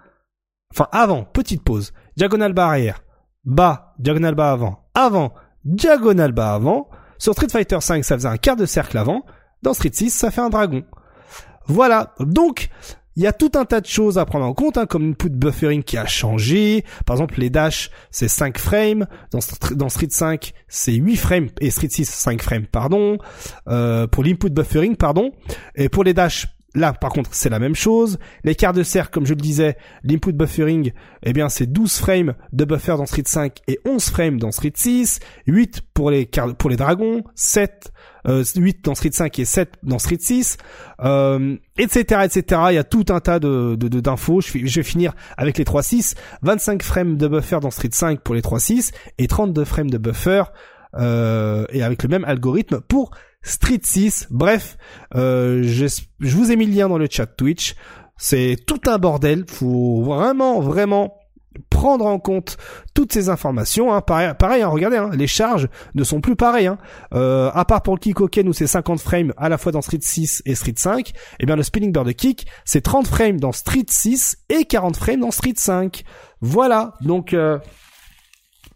enfin 0.73 0.89
avant, 0.93 1.25
petite 1.25 1.63
pause, 1.63 1.93
diagonale 2.19 2.53
bas 2.53 2.67
arrière, 2.67 3.05
bas, 3.45 3.95
diagonale 4.01 4.35
bas 4.35 4.51
avant, 4.51 4.91
avant, 4.93 5.33
diagonale 5.65 6.33
bas 6.33 6.53
avant. 6.55 6.91
Sur 7.17 7.33
Street 7.33 7.49
Fighter 7.49 7.81
5, 7.81 8.05
ça 8.05 8.17
faisait 8.17 8.29
un 8.29 8.37
quart 8.37 8.57
de 8.57 8.67
cercle 8.67 8.99
avant. 8.99 9.25
Dans 9.63 9.73
Street 9.73 9.91
6, 9.93 10.11
ça 10.11 10.33
fait 10.33 10.41
un 10.41 10.51
dragon. 10.51 10.85
Voilà. 11.67 12.15
Donc, 12.19 12.71
il 13.15 13.23
y 13.23 13.27
a 13.29 13.33
tout 13.33 13.53
un 13.55 13.65
tas 13.65 13.81
de 13.81 13.87
choses 13.87 14.19
à 14.19 14.25
prendre 14.25 14.47
en 14.47 14.53
compte, 14.53 14.79
hein, 14.79 14.87
comme 14.87 15.05
une 15.05 15.11
input 15.11 15.31
buffering 15.31 15.85
qui 15.85 15.97
a 15.97 16.07
changé. 16.07 16.85
Par 17.07 17.15
exemple, 17.15 17.39
les 17.39 17.51
dash, 17.51 17.91
c'est 18.11 18.29
5 18.29 18.59
frames. 18.59 19.07
Dans 19.31 19.89
Street 19.89 20.09
5, 20.11 20.53
c'est 20.67 20.95
8 20.95 21.17
frames. 21.17 21.49
Et 21.61 21.71
Street 21.71 21.89
6, 21.89 22.05
5 22.09 22.43
frames, 22.43 22.67
pardon. 22.67 23.19
Euh, 23.69 24.09
pour 24.09 24.25
l'input 24.25 24.51
buffering, 24.51 24.97
pardon. 24.97 25.31
Et 25.77 25.89
pour 25.89 26.03
les 26.03 26.15
dash, 26.15 26.49
là, 26.75 26.93
par 26.93 27.11
contre, 27.11 27.31
c'est 27.33 27.49
la 27.49 27.59
même 27.59 27.75
chose. 27.75 28.19
Les 28.45 28.55
quarts 28.55 28.73
de 28.73 28.83
cercle, 28.83 29.11
comme 29.13 29.27
je 29.27 29.35
le 29.35 29.41
disais, 29.41 29.77
l'input 30.05 30.33
buffering, 30.33 30.93
eh 31.23 31.33
bien, 31.33 31.49
c'est 31.49 31.67
12 31.67 31.97
frames 31.97 32.35
de 32.53 32.65
buffer 32.65 32.97
dans 32.97 33.07
Street 33.07 33.23
5 33.25 33.59
et 33.69 33.79
11 33.85 34.05
frames 34.11 34.39
dans 34.39 34.53
Street 34.53 34.73
6. 34.75 35.21
8 35.47 35.83
pour 35.95 36.11
les, 36.11 36.29
pour 36.59 36.71
les 36.71 36.77
dragons, 36.77 37.25
7 37.35 37.93
euh, 38.27 38.45
8 38.57 38.85
dans 38.85 38.95
Street 38.95 39.11
5 39.13 39.39
et 39.39 39.45
7 39.45 39.75
dans 39.83 39.99
Street 39.99 40.19
6, 40.21 40.59
euh, 41.01 41.57
etc., 41.79 42.23
etc. 42.25 42.63
Il 42.71 42.75
y 42.75 42.79
a 42.79 42.85
tout 42.85 43.07
un 43.11 43.21
tas 43.21 43.39
de, 43.39 43.77
de, 43.77 44.01
d'infos. 44.01 44.41
Je, 44.41 44.59
je 44.65 44.81
vais 44.81 44.85
finir 44.85 45.15
avec 45.37 45.59
les 45.59 45.65
3.6. 45.65 46.15
25 46.43 46.83
frames 46.83 47.17
de 47.17 47.29
buffer 47.29 47.59
dans 47.61 47.71
Street 47.71 47.91
5 47.93 48.21
pour 48.21 48.35
les 48.35 48.43
3.6 48.43 48.93
et 49.19 49.27
32 49.27 49.65
frames 49.65 49.91
de 49.91 49.99
buffer 49.99 50.43
euh, 50.95 51.67
et 51.71 51.83
avec 51.83 52.03
le 52.03 52.09
même 52.09 52.25
algorithme 52.25 52.81
pour 52.81 53.11
Street 53.43 53.81
6. 53.83 54.29
Bref, 54.31 54.77
euh, 55.15 55.63
je, 55.63 55.87
vous 56.21 56.53
ai 56.53 56.57
mis 56.57 56.67
le 56.67 56.73
lien 56.73 56.89
dans 56.89 56.99
le 56.99 57.09
chat 57.11 57.27
Twitch. 57.27 57.75
C'est 58.17 58.57
tout 58.67 58.81
un 58.87 58.99
bordel. 58.99 59.45
Faut 59.49 60.03
vraiment, 60.03 60.61
vraiment 60.61 61.15
prendre 61.71 62.07
en 62.07 62.19
compte 62.19 62.57
toutes 62.95 63.13
ces 63.13 63.29
informations. 63.29 63.93
Hein. 63.93 64.01
Pareil, 64.01 64.33
pareil 64.39 64.63
hein, 64.63 64.69
regardez, 64.69 64.97
hein, 64.97 65.11
les 65.13 65.27
charges 65.27 65.69
ne 65.95 66.05
sont 66.05 66.21
plus 66.21 66.37
pareilles. 66.37 66.67
Hein. 66.67 66.79
Euh, 67.15 67.51
à 67.55 67.65
part 67.65 67.83
pour 67.83 67.95
le 67.95 68.01
kick 68.01 68.21
Hoken 68.21 68.49
où 68.49 68.53
c'est 68.53 68.67
50 68.67 69.01
frames 69.01 69.33
à 69.37 69.49
la 69.49 69.59
fois 69.59 69.73
dans 69.73 69.83
Street 69.83 69.99
6 70.01 70.43
et 70.47 70.55
Street 70.55 70.75
5, 70.77 71.13
eh 71.41 71.47
bien 71.47 71.57
le 71.57 71.63
spinning 71.63 71.93
bird 71.93 72.13
kick 72.15 72.47
c'est 72.65 72.81
30 72.81 73.07
frames 73.07 73.41
dans 73.41 73.53
Street 73.53 73.87
6 73.89 74.39
et 74.49 74.65
40 74.65 74.97
frames 74.97 75.21
dans 75.21 75.31
Street 75.31 75.55
5. 75.57 76.03
Voilà, 76.41 76.95
donc 77.01 77.33
euh, 77.33 77.59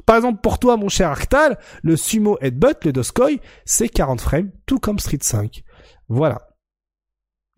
par 0.06 0.16
exemple 0.16 0.40
pour 0.42 0.58
toi 0.58 0.76
mon 0.76 0.88
cher 0.88 1.10
Arctal, 1.10 1.58
le 1.82 1.96
sumo 1.96 2.38
headbutt, 2.40 2.84
le 2.84 2.92
doskoi, 2.92 3.38
c'est 3.64 3.88
40 3.88 4.20
frames 4.20 4.50
tout 4.66 4.78
comme 4.78 4.98
Street 4.98 5.18
5. 5.20 5.62
Voilà. 6.08 6.48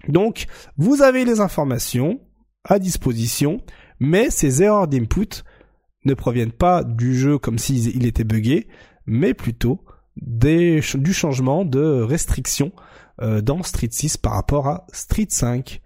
Donc 0.09 0.47
vous 0.77 1.03
avez 1.03 1.25
les 1.25 1.41
informations 1.41 2.21
à 2.65 2.79
disposition, 2.79 3.61
mais 4.01 4.31
ces 4.31 4.63
erreurs 4.63 4.89
d'input 4.89 5.43
ne 6.05 6.15
proviennent 6.15 6.53
pas 6.53 6.85
du 6.85 7.17
jeu 7.17 7.39
comme 7.39 7.59
s'il 7.59 7.97
il 7.97 8.07
était 8.07 8.25
buggé, 8.25 8.69
mais 9.07 9.35
plutôt 9.35 9.85
du 10.17 11.13
changement 11.13 11.65
de 11.65 12.03
restriction 12.03 12.73
euh, 13.23 13.41
dans 13.41 13.63
Street 13.63 13.89
6 13.91 14.17
par 14.17 14.33
rapport 14.33 14.69
à 14.69 14.87
Street 14.93 15.27
5. 15.29 15.81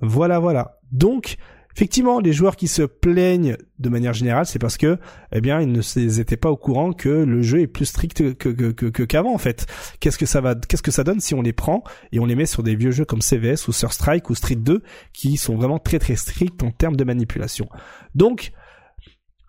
Voilà, 0.00 0.38
voilà. 0.38 0.78
Donc, 0.92 1.36
effectivement, 1.76 2.20
les 2.20 2.32
joueurs 2.32 2.56
qui 2.56 2.68
se 2.68 2.82
plaignent 2.82 3.56
de 3.78 3.88
manière 3.88 4.12
générale, 4.12 4.46
c'est 4.46 4.58
parce 4.58 4.76
que, 4.76 4.98
eh 5.32 5.40
bien, 5.40 5.60
ils 5.60 5.72
ne 5.72 6.20
étaient 6.20 6.36
pas 6.36 6.50
au 6.50 6.56
courant 6.56 6.92
que 6.92 7.08
le 7.08 7.42
jeu 7.42 7.60
est 7.60 7.66
plus 7.66 7.86
strict 7.86 8.36
que- 8.36 9.04
qu'avant 9.04 9.34
en 9.34 9.38
fait. 9.38 9.66
Qu'est-ce 10.00 10.18
que 10.18 10.26
ça 10.26 10.40
va, 10.40 10.54
qu'est-ce 10.54 10.82
que 10.82 10.90
ça 10.90 11.04
donne 11.04 11.20
si 11.20 11.34
on 11.34 11.42
les 11.42 11.52
prend 11.52 11.82
et 12.12 12.18
on 12.20 12.26
les 12.26 12.34
met 12.34 12.46
sur 12.46 12.62
des 12.62 12.74
vieux 12.76 12.90
jeux 12.90 13.04
comme 13.04 13.22
CVS 13.22 13.68
ou 13.68 13.72
Sur 13.72 13.92
Strike 13.92 14.30
ou 14.30 14.34
Street 14.34 14.56
2 14.56 14.82
qui 15.12 15.36
sont 15.36 15.56
vraiment 15.56 15.78
très 15.78 15.98
très 15.98 16.16
stricts 16.16 16.62
en 16.62 16.70
termes 16.70 16.96
de 16.96 17.04
manipulation. 17.04 17.68
Donc, 18.14 18.52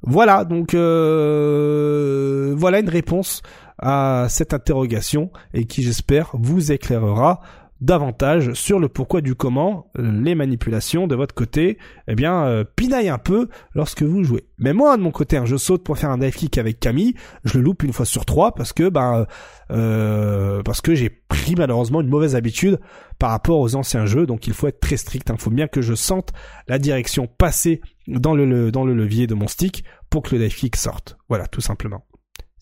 voilà, 0.04 0.46
donc 0.46 0.74
euh, 0.74 2.54
voilà 2.58 2.80
une 2.80 2.90
réponse 2.90 3.42
à 3.78 4.28
cette 4.30 4.54
interrogation 4.54 5.32
et 5.54 5.66
qui 5.66 5.84
j'espère 5.84 6.32
vous 6.34 6.72
éclairera 6.72 7.42
davantage 7.82 8.54
sur 8.54 8.80
le 8.80 8.88
pourquoi 8.88 9.22
du 9.22 9.36
comment 9.36 9.92
euh, 9.98 10.22
les 10.22 10.36
manipulations 10.36 11.08
de 11.08 11.16
votre 11.16 11.34
côté 11.36 11.78
eh 12.08 12.16
bien 12.16 12.46
euh, 12.46 12.64
pinaillent 12.64 13.10
un 13.10 13.18
peu 13.18 13.50
lorsque 13.74 14.04
vous 14.04 14.24
jouez. 14.24 14.46
Mais 14.60 14.72
moi 14.74 14.96
de 14.98 15.02
mon 15.02 15.12
côté 15.12 15.38
hein, 15.38 15.46
je 15.46 15.58
saute 15.58 15.84
pour 15.84 15.98
faire 15.98 16.12
un 16.12 16.20
dive 16.20 16.36
kick 16.36 16.58
avec 16.58 16.80
Camille, 16.80 17.16
je 17.44 17.58
le 17.58 17.64
loupe 17.64 17.84
une 17.84 17.92
fois 17.94 18.06
sur 18.06 18.24
trois 18.26 18.54
parce 18.54 18.72
que 18.72 18.88
ben 18.90 19.26
euh, 19.72 20.62
parce 20.64 20.82
que 20.82 20.94
j'ai 20.96 21.10
pris 21.10 21.56
malheureusement 21.58 22.02
une 22.02 22.10
mauvaise 22.10 22.36
habitude 22.36 22.80
par 23.20 23.32
rapport 23.32 23.60
aux 23.60 23.76
anciens 23.76 24.06
jeux 24.06 24.26
donc 24.26 24.48
il 24.48 24.54
faut 24.54 24.68
être 24.68 24.80
très 24.80 24.98
strict, 24.98 25.30
il 25.32 25.40
faut 25.40 25.50
bien 25.50 25.68
que 25.68 25.82
je 25.82 25.96
sente 25.96 26.32
la 26.68 26.78
direction 26.80 27.28
passer 27.28 27.82
dans 28.08 28.36
le, 28.36 28.46
le- 28.46 28.72
dans 28.72 28.84
le 28.86 28.94
levier 28.94 29.28
de 29.28 29.34
mon 29.34 29.48
stick 29.48 29.84
pour 30.10 30.22
que 30.24 30.36
le 30.36 30.42
dive 30.42 30.56
kick 30.56 30.76
sorte. 30.76 31.18
Voilà, 31.30 31.48
tout 31.48 31.62
simplement. 31.62 32.04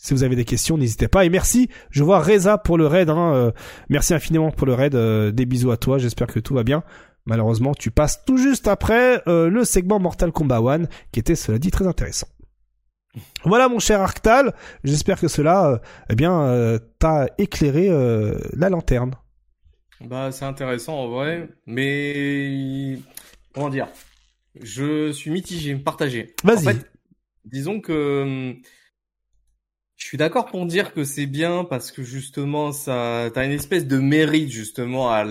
Si 0.01 0.13
vous 0.13 0.23
avez 0.23 0.37
des 0.37 0.45
questions, 0.45 0.77
n'hésitez 0.77 1.09
pas. 1.09 1.25
Et 1.25 1.29
merci, 1.29 1.67
je 1.91 2.05
vois 2.05 2.19
Reza 2.19 2.57
pour 2.57 2.77
le 2.77 2.87
raid. 2.87 3.09
Hein, 3.09 3.33
euh, 3.33 3.51
merci 3.89 4.13
infiniment 4.13 4.49
pour 4.49 4.65
le 4.65 4.73
raid. 4.73 4.95
euh, 4.95 5.31
des 5.31 5.45
bisous 5.45 5.71
à 5.71 5.77
toi, 5.77 5.97
j'espère 5.97 6.27
que 6.27 6.39
tout 6.39 6.53
va 6.53 6.63
bien. 6.63 6.83
Malheureusement, 7.25 7.73
tu 7.75 7.91
passes 7.91 8.23
tout 8.25 8.37
juste 8.37 8.69
après 8.69 9.21
euh, 9.27 9.49
le 9.49 9.65
segment 9.65 9.99
Mortal 9.99 10.31
Kombat 10.31 10.59
1, 10.59 10.85
qui 11.11 11.19
était, 11.19 11.35
cela 11.35 11.59
dit, 11.59 11.69
très 11.69 11.85
intéressant. 11.85 12.27
Voilà 13.43 13.67
mon 13.67 13.79
cher 13.79 13.99
Arctal, 14.01 14.53
j'espère 14.85 15.19
que 15.19 15.27
cela, 15.27 15.69
euh, 15.69 15.77
eh 16.09 16.15
bien, 16.15 16.39
euh, 16.43 16.79
t'a 16.99 17.27
éclairé 17.37 17.89
euh, 17.89 18.37
la 18.53 18.69
lanterne. 18.69 19.15
Bah, 19.99 20.31
c'est 20.31 20.45
intéressant 20.45 20.97
en 20.97 21.09
vrai, 21.09 21.49
mais 21.65 22.97
comment 23.53 23.69
dire? 23.69 23.87
Je 24.61 25.11
suis 25.11 25.29
mitigé, 25.29 25.75
partagé. 25.75 26.33
En 26.45 26.47
Vas-y. 26.47 26.63
fait, 26.63 26.91
disons 27.43 27.81
que 27.81 28.23
hum, 28.53 28.61
je 29.99 30.05
suis 30.05 30.17
d'accord 30.17 30.45
pour 30.45 30.65
dire 30.65 30.93
que 30.93 31.03
c'est 31.03 31.27
bien 31.27 31.65
parce 31.65 31.91
que 31.91 32.03
justement 32.03 32.71
ça, 32.71 33.29
t'as 33.33 33.45
une 33.45 33.51
espèce 33.51 33.85
de 33.85 33.97
mérite 33.99 34.49
justement 34.49 35.11
à, 35.11 35.25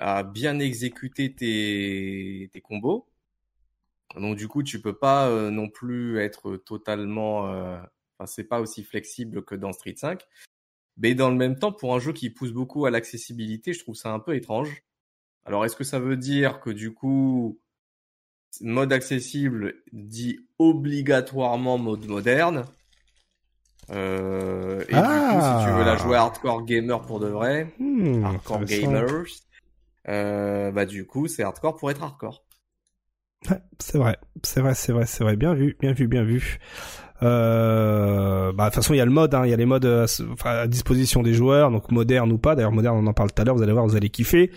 à 0.00 0.22
bien 0.22 0.60
exécuter 0.60 1.34
tes, 1.34 2.48
tes 2.52 2.60
combos. 2.60 3.08
Donc 4.16 4.36
du 4.36 4.46
coup, 4.46 4.62
tu 4.62 4.80
peux 4.80 4.96
pas 4.96 5.28
euh, 5.28 5.50
non 5.50 5.68
plus 5.68 6.20
être 6.20 6.56
totalement, 6.56 7.48
euh, 7.48 7.78
enfin 8.16 8.26
c'est 8.26 8.44
pas 8.44 8.60
aussi 8.60 8.84
flexible 8.84 9.44
que 9.44 9.56
dans 9.56 9.72
Street 9.72 9.96
5. 9.96 10.22
Mais 10.98 11.14
dans 11.16 11.28
le 11.30 11.36
même 11.36 11.58
temps, 11.58 11.72
pour 11.72 11.94
un 11.94 11.98
jeu 11.98 12.12
qui 12.12 12.30
pousse 12.30 12.52
beaucoup 12.52 12.86
à 12.86 12.90
l'accessibilité, 12.90 13.72
je 13.72 13.80
trouve 13.80 13.96
ça 13.96 14.12
un 14.12 14.20
peu 14.20 14.36
étrange. 14.36 14.84
Alors, 15.44 15.64
est-ce 15.64 15.74
que 15.74 15.84
ça 15.84 15.98
veut 15.98 16.16
dire 16.16 16.60
que 16.60 16.70
du 16.70 16.92
coup, 16.92 17.58
mode 18.60 18.92
accessible 18.92 19.82
dit 19.92 20.38
obligatoirement 20.58 21.78
mode 21.78 22.06
moderne? 22.06 22.66
Euh, 23.92 24.82
Et 24.88 24.94
du 24.94 25.00
coup, 25.00 25.40
si 25.40 25.64
tu 25.64 25.70
veux 25.72 25.84
la 25.84 25.96
jouer 25.96 26.16
hardcore 26.16 26.64
gamer 26.64 27.00
pour 27.02 27.20
de 27.20 27.28
vrai, 27.28 27.72
Hmm, 27.78 28.24
hardcore 28.24 28.64
gamers, 28.64 29.24
euh, 30.08 30.70
bah 30.72 30.86
du 30.86 31.06
coup, 31.06 31.28
c'est 31.28 31.42
hardcore 31.42 31.76
pour 31.76 31.90
être 31.90 32.02
hardcore. 32.02 32.44
Ouais, 33.50 33.58
c'est 33.78 33.98
vrai, 33.98 34.16
c'est 34.42 34.60
vrai, 34.60 34.74
c'est 34.74 34.92
vrai, 34.92 35.06
c'est 35.06 35.24
vrai. 35.24 35.36
Bien 35.36 35.54
vu, 35.54 35.76
bien 35.80 35.92
vu, 35.92 36.06
bien 36.06 36.22
vu. 36.22 36.58
Euh, 37.22 38.52
bah, 38.52 38.64
de 38.64 38.68
toute 38.70 38.76
façon, 38.76 38.94
il 38.94 38.96
y 38.96 39.00
a 39.00 39.04
le 39.04 39.10
mode, 39.10 39.34
hein, 39.34 39.42
il 39.44 39.50
y 39.50 39.52
a 39.52 39.56
les 39.56 39.66
modes 39.66 39.84
euh, 39.84 40.06
à 40.44 40.66
disposition 40.66 41.22
des 41.22 41.34
joueurs, 41.34 41.70
donc 41.70 41.90
moderne 41.90 42.32
ou 42.32 42.38
pas. 42.38 42.54
D'ailleurs, 42.54 42.72
moderne, 42.72 42.96
on 42.98 43.06
en 43.06 43.12
parle 43.12 43.32
tout 43.32 43.40
à 43.40 43.44
l'heure. 43.44 43.54
Vous 43.54 43.62
allez 43.62 43.72
voir, 43.72 43.86
vous 43.86 43.96
allez 43.96 44.10
kiffer. 44.10 44.50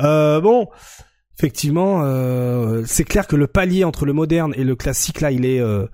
Euh, 0.00 0.40
bon, 0.40 0.68
effectivement, 1.38 2.02
euh, 2.04 2.82
c'est 2.86 3.04
clair 3.04 3.26
que 3.26 3.36
le 3.36 3.46
palier 3.46 3.84
entre 3.84 4.04
le 4.06 4.12
moderne 4.12 4.52
et 4.56 4.64
le 4.64 4.76
classique 4.76 5.20
là, 5.20 5.30
il 5.30 5.44
est, 5.46 5.60
euh, 5.60 5.86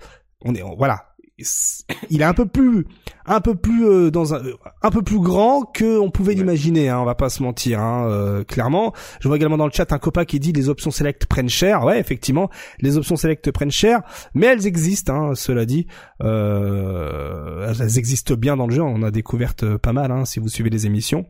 on 0.44 0.54
est, 0.54 0.62
voilà, 0.76 1.09
il 2.10 2.20
est 2.20 2.24
un 2.24 2.34
peu 2.34 2.46
plus, 2.46 2.86
un 3.26 3.40
peu 3.40 3.54
plus 3.54 3.86
euh, 3.86 4.10
dans 4.10 4.34
un, 4.34 4.42
un 4.82 4.90
peu 4.90 5.02
plus 5.02 5.20
grand 5.20 5.62
que 5.64 5.98
on 5.98 6.10
pouvait 6.10 6.32
Ouais. 6.32 6.38
l'imaginer. 6.38 6.88
Hein, 6.88 6.98
on 7.00 7.04
va 7.04 7.14
pas 7.14 7.28
se 7.30 7.42
mentir, 7.42 7.80
hein, 7.80 8.06
euh, 8.08 8.44
clairement. 8.44 8.92
Je 9.20 9.28
vois 9.28 9.36
également 9.36 9.56
dans 9.56 9.66
le 9.66 9.72
chat 9.72 9.92
un 9.92 9.98
copain 9.98 10.24
qui 10.24 10.38
dit 10.40 10.52
les 10.52 10.68
options 10.68 10.90
select 10.90 11.26
prennent 11.26 11.48
cher. 11.48 11.84
Ouais, 11.84 11.98
effectivement, 12.00 12.50
les 12.80 12.96
options 12.96 13.16
select 13.16 13.50
prennent 13.50 13.70
cher, 13.70 14.02
mais 14.34 14.46
elles 14.46 14.66
existent. 14.66 15.14
Hein, 15.30 15.34
cela 15.34 15.66
dit, 15.66 15.86
euh, 16.22 17.66
elles 17.80 17.98
existent 17.98 18.34
bien 18.34 18.56
dans 18.56 18.66
le 18.66 18.74
jeu. 18.74 18.82
On 18.82 19.02
a 19.02 19.10
découvertes 19.10 19.64
euh, 19.64 19.78
pas 19.78 19.92
mal 19.92 20.10
hein, 20.10 20.24
si 20.24 20.40
vous 20.40 20.48
suivez 20.48 20.70
les 20.70 20.86
émissions. 20.86 21.26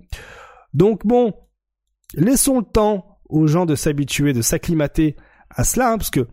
Donc 0.74 1.06
bon, 1.06 1.34
laissons 2.14 2.58
le 2.58 2.64
temps 2.64 3.18
aux 3.28 3.46
gens 3.46 3.66
de 3.66 3.74
s'habituer, 3.74 4.32
de 4.32 4.42
s'acclimater 4.42 5.16
à 5.50 5.64
cela, 5.64 5.92
hein, 5.92 5.98
parce 5.98 6.10
que 6.10 6.26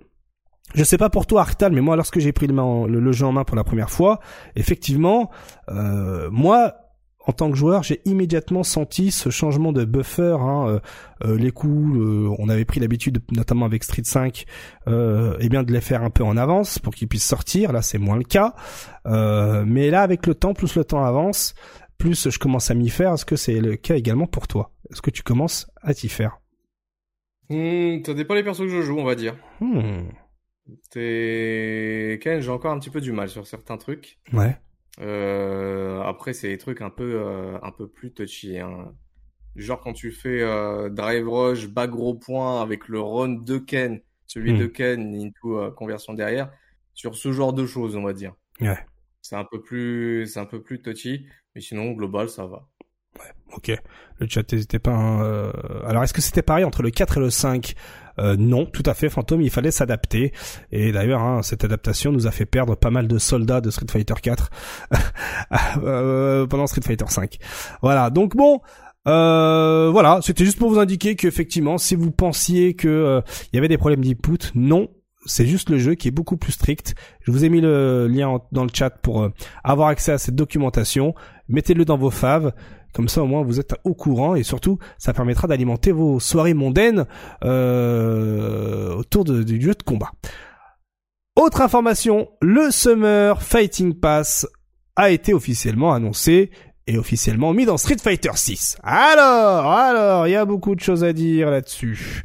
je 0.75 0.83
sais 0.83 0.97
pas 0.97 1.09
pour 1.09 1.25
toi 1.27 1.41
Arctal, 1.41 1.71
mais 1.71 1.81
moi 1.81 1.95
lorsque 1.95 2.19
j'ai 2.19 2.31
pris 2.31 2.47
le, 2.47 2.53
main- 2.53 2.87
le- 2.87 2.99
le 2.99 3.11
jeu 3.11 3.25
en 3.25 3.31
main 3.31 3.43
pour 3.43 3.55
la 3.55 3.63
première 3.63 3.89
fois, 3.89 4.19
effectivement, 4.55 5.29
euh, 5.69 6.29
moi 6.31 6.75
en 7.29 7.33
tant 7.33 7.51
que 7.51 7.57
joueur, 7.57 7.83
j'ai 7.83 7.99
immédiatement 8.05 8.63
senti 8.63 9.11
ce 9.11 9.29
changement 9.29 9.73
de 9.73 9.83
buffer. 9.83 10.37
Hein, 10.39 10.67
euh, 10.69 10.79
euh, 11.25 11.37
les 11.37 11.51
coups, 11.51 11.97
euh, 11.97 12.33
on 12.39 12.47
avait 12.47 12.63
pris 12.63 12.79
l'habitude, 12.79 13.19
notamment 13.33 13.65
avec 13.65 13.83
Street 13.83 14.03
5, 14.05 14.45
euh, 14.87 15.35
eh 15.41 15.49
bien 15.49 15.63
de 15.63 15.73
les 15.73 15.81
faire 15.81 16.03
un 16.03 16.09
peu 16.09 16.23
en 16.23 16.37
avance 16.37 16.79
pour 16.79 16.95
qu'ils 16.95 17.09
puissent 17.09 17.27
sortir. 17.27 17.73
Là, 17.73 17.81
c'est 17.81 17.97
moins 17.97 18.15
le 18.15 18.23
cas. 18.23 18.53
Euh, 19.07 19.65
mais 19.67 19.89
là, 19.89 20.03
avec 20.03 20.25
le 20.25 20.35
temps, 20.35 20.53
plus 20.53 20.73
le 20.77 20.85
temps 20.85 21.03
avance, 21.03 21.53
plus 21.97 22.29
je 22.29 22.39
commence 22.39 22.71
à 22.71 22.75
m'y 22.75 22.87
faire. 22.89 23.11
Est-ce 23.15 23.25
que 23.25 23.35
c'est 23.35 23.59
le 23.59 23.75
cas 23.75 23.95
également 23.97 24.27
pour 24.27 24.47
toi? 24.47 24.71
Est-ce 24.89 25.01
que 25.01 25.11
tu 25.11 25.21
commences 25.21 25.67
à 25.81 25.93
t'y 25.93 26.07
faire? 26.07 26.37
Hmm, 27.49 28.03
ça 28.05 28.13
dépend 28.13 28.35
des 28.35 28.43
persos 28.43 28.59
que 28.59 28.69
je 28.69 28.81
joue, 28.83 28.99
on 28.99 29.03
va 29.05 29.15
dire. 29.15 29.35
Hmm. 29.59 30.03
Tekken, 30.91 32.41
j'ai 32.41 32.49
encore 32.49 32.71
un 32.71 32.79
petit 32.79 32.89
peu 32.89 33.01
du 33.01 33.11
mal 33.11 33.29
sur 33.29 33.47
certains 33.47 33.77
trucs. 33.77 34.19
Ouais. 34.33 34.57
Euh, 34.99 36.01
après, 36.01 36.33
c'est 36.33 36.47
des 36.49 36.57
trucs 36.57 36.81
un 36.81 36.89
peu, 36.89 37.21
euh, 37.21 37.57
un 37.61 37.71
peu 37.71 37.87
plus 37.87 38.11
touchy. 38.11 38.59
Hein. 38.59 38.93
Genre 39.55 39.79
quand 39.79 39.93
tu 39.93 40.11
fais 40.11 40.41
euh, 40.41 40.89
drive 40.89 41.27
rush, 41.27 41.67
bas 41.67 41.87
gros 41.87 42.13
point 42.15 42.61
avec 42.61 42.87
le 42.87 42.99
run 42.99 43.29
de 43.29 43.57
Ken, 43.57 44.01
celui 44.27 44.53
Hmm. 44.53 44.57
de 44.59 44.65
Ken 44.67 45.15
into 45.15 45.59
euh, 45.59 45.71
conversion 45.71 46.13
derrière, 46.13 46.51
sur 46.93 47.15
ce 47.15 47.31
genre 47.31 47.53
de 47.53 47.65
choses, 47.65 47.95
on 47.95 48.03
va 48.03 48.13
dire. 48.13 48.33
Ouais. 48.61 48.77
C'est 49.21 49.35
un 49.35 49.45
peu 49.45 49.61
plus, 49.61 50.27
c'est 50.27 50.39
un 50.39 50.45
peu 50.45 50.61
plus 50.61 50.81
touchy, 50.81 51.25
mais 51.55 51.61
sinon 51.61 51.91
global 51.91 52.29
ça 52.29 52.45
va. 52.45 52.67
Ok. 53.53 53.71
Le 54.19 54.27
chat, 54.27 54.51
n'hésitez 54.51 54.77
pas. 54.77 54.91
hein, 54.91 55.23
euh, 55.23 55.51
Alors, 55.85 56.03
est-ce 56.03 56.13
que 56.13 56.21
c'était 56.21 56.41
pareil 56.43 56.63
entre 56.65 56.83
le 56.83 56.91
4 56.91 57.17
et 57.17 57.19
le 57.21 57.29
5 57.29 57.73
euh, 58.19 58.35
Non, 58.37 58.65
tout 58.65 58.83
à 58.85 58.93
fait, 58.93 59.09
Fantôme. 59.09 59.41
Il 59.41 59.49
fallait 59.49 59.71
s'adapter. 59.71 60.33
Et 60.71 60.91
d'ailleurs, 60.91 61.21
hein, 61.21 61.41
cette 61.43 61.63
adaptation 61.63 62.11
nous 62.11 62.27
a 62.27 62.31
fait 62.31 62.45
perdre 62.45 62.75
pas 62.75 62.89
mal 62.91 63.07
de 63.07 63.17
soldats 63.17 63.61
de 63.61 63.69
Street 63.69 63.87
Fighter 63.91 64.15
4 64.21 64.49
euh, 65.83 66.45
pendant 66.47 66.67
Street 66.67 66.81
Fighter 66.83 67.05
5. 67.07 67.37
Voilà. 67.81 68.09
Donc 68.09 68.35
bon. 68.35 68.61
Euh, 69.07 69.89
voilà, 69.89 70.19
c'était 70.21 70.43
juste 70.43 70.59
pour 70.59 70.69
vous 70.69 70.79
indiquer 70.79 71.15
qu'effectivement, 71.15 71.77
si 71.77 71.95
vous 71.95 72.11
pensiez 72.11 72.73
que 72.73 72.89
euh, 72.89 73.21
il 73.53 73.55
y 73.55 73.57
avait 73.59 73.69
des 73.69 73.77
problèmes 73.77 74.03
d'input, 74.03 74.51
non, 74.53 74.89
c'est 75.25 75.45
juste 75.45 75.69
le 75.69 75.77
jeu 75.77 75.95
qui 75.95 76.09
est 76.09 76.11
beaucoup 76.11 76.35
plus 76.35 76.51
strict. 76.51 76.93
Je 77.21 77.31
vous 77.31 77.45
ai 77.45 77.49
mis 77.49 77.61
le 77.61 78.07
lien 78.07 78.27
en- 78.27 78.45
dans 78.51 78.63
le 78.63 78.69
chat 78.73 78.89
pour 78.89 79.23
euh, 79.23 79.29
avoir 79.63 79.87
accès 79.87 80.11
à 80.11 80.17
cette 80.17 80.35
documentation. 80.35 81.15
Mettez-le 81.47 81.85
dans 81.85 81.97
vos 81.97 82.09
faves. 82.11 82.51
Comme 82.93 83.09
ça, 83.09 83.21
au 83.21 83.27
moins, 83.27 83.43
vous 83.43 83.59
êtes 83.59 83.75
au 83.83 83.93
courant 83.93 84.35
et 84.35 84.43
surtout, 84.43 84.79
ça 84.97 85.13
permettra 85.13 85.47
d'alimenter 85.47 85.91
vos 85.91 86.19
soirées 86.19 86.53
mondaines 86.53 87.05
euh, 87.43 88.95
autour 88.95 89.23
du 89.25 89.61
jeu 89.61 89.73
de 89.73 89.83
combat. 89.83 90.11
Autre 91.35 91.61
information, 91.61 92.29
le 92.41 92.71
Summer 92.71 93.41
Fighting 93.41 93.93
Pass 93.93 94.47
a 94.95 95.11
été 95.11 95.33
officiellement 95.33 95.93
annoncé 95.93 96.49
et 96.87 96.97
officiellement 96.97 97.53
mis 97.53 97.65
dans 97.65 97.77
Street 97.77 97.97
Fighter 98.01 98.31
6. 98.33 98.77
Alors, 98.81 99.71
alors, 99.71 100.27
il 100.27 100.31
y 100.31 100.35
a 100.35 100.45
beaucoup 100.45 100.73
de 100.73 100.79
choses 100.79 101.03
à 101.03 101.13
dire 101.13 101.51
là-dessus. 101.51 102.23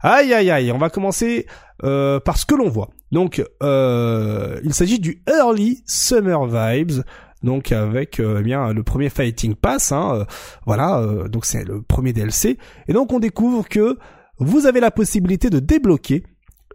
Aïe, 0.00 0.32
aïe, 0.32 0.50
aïe, 0.50 0.72
on 0.72 0.78
va 0.78 0.88
commencer 0.88 1.46
euh, 1.82 2.20
par 2.20 2.38
ce 2.38 2.46
que 2.46 2.54
l'on 2.54 2.68
voit. 2.68 2.90
Donc, 3.10 3.44
euh, 3.62 4.60
il 4.64 4.72
s'agit 4.72 4.98
du 4.98 5.22
Early 5.28 5.82
Summer 5.86 6.46
Vibes, 6.46 7.02
donc 7.44 7.70
avec 7.70 8.18
euh, 8.18 8.38
eh 8.40 8.42
bien 8.42 8.72
le 8.72 8.82
premier 8.82 9.10
Fighting 9.10 9.54
Pass, 9.54 9.92
hein, 9.92 10.14
euh, 10.14 10.24
voilà, 10.66 10.98
euh, 10.98 11.28
donc 11.28 11.44
c'est 11.44 11.64
le 11.64 11.82
premier 11.82 12.12
DLC, 12.12 12.58
et 12.88 12.92
donc 12.92 13.12
on 13.12 13.20
découvre 13.20 13.68
que 13.68 13.98
vous 14.38 14.66
avez 14.66 14.80
la 14.80 14.90
possibilité 14.90 15.50
de 15.50 15.60
débloquer 15.60 16.24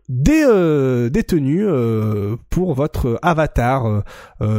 des, 0.08 0.44
euh, 0.44 1.10
tenues 1.10 1.68
pour 2.50 2.74
votre 2.74 3.20
avatar 3.22 4.04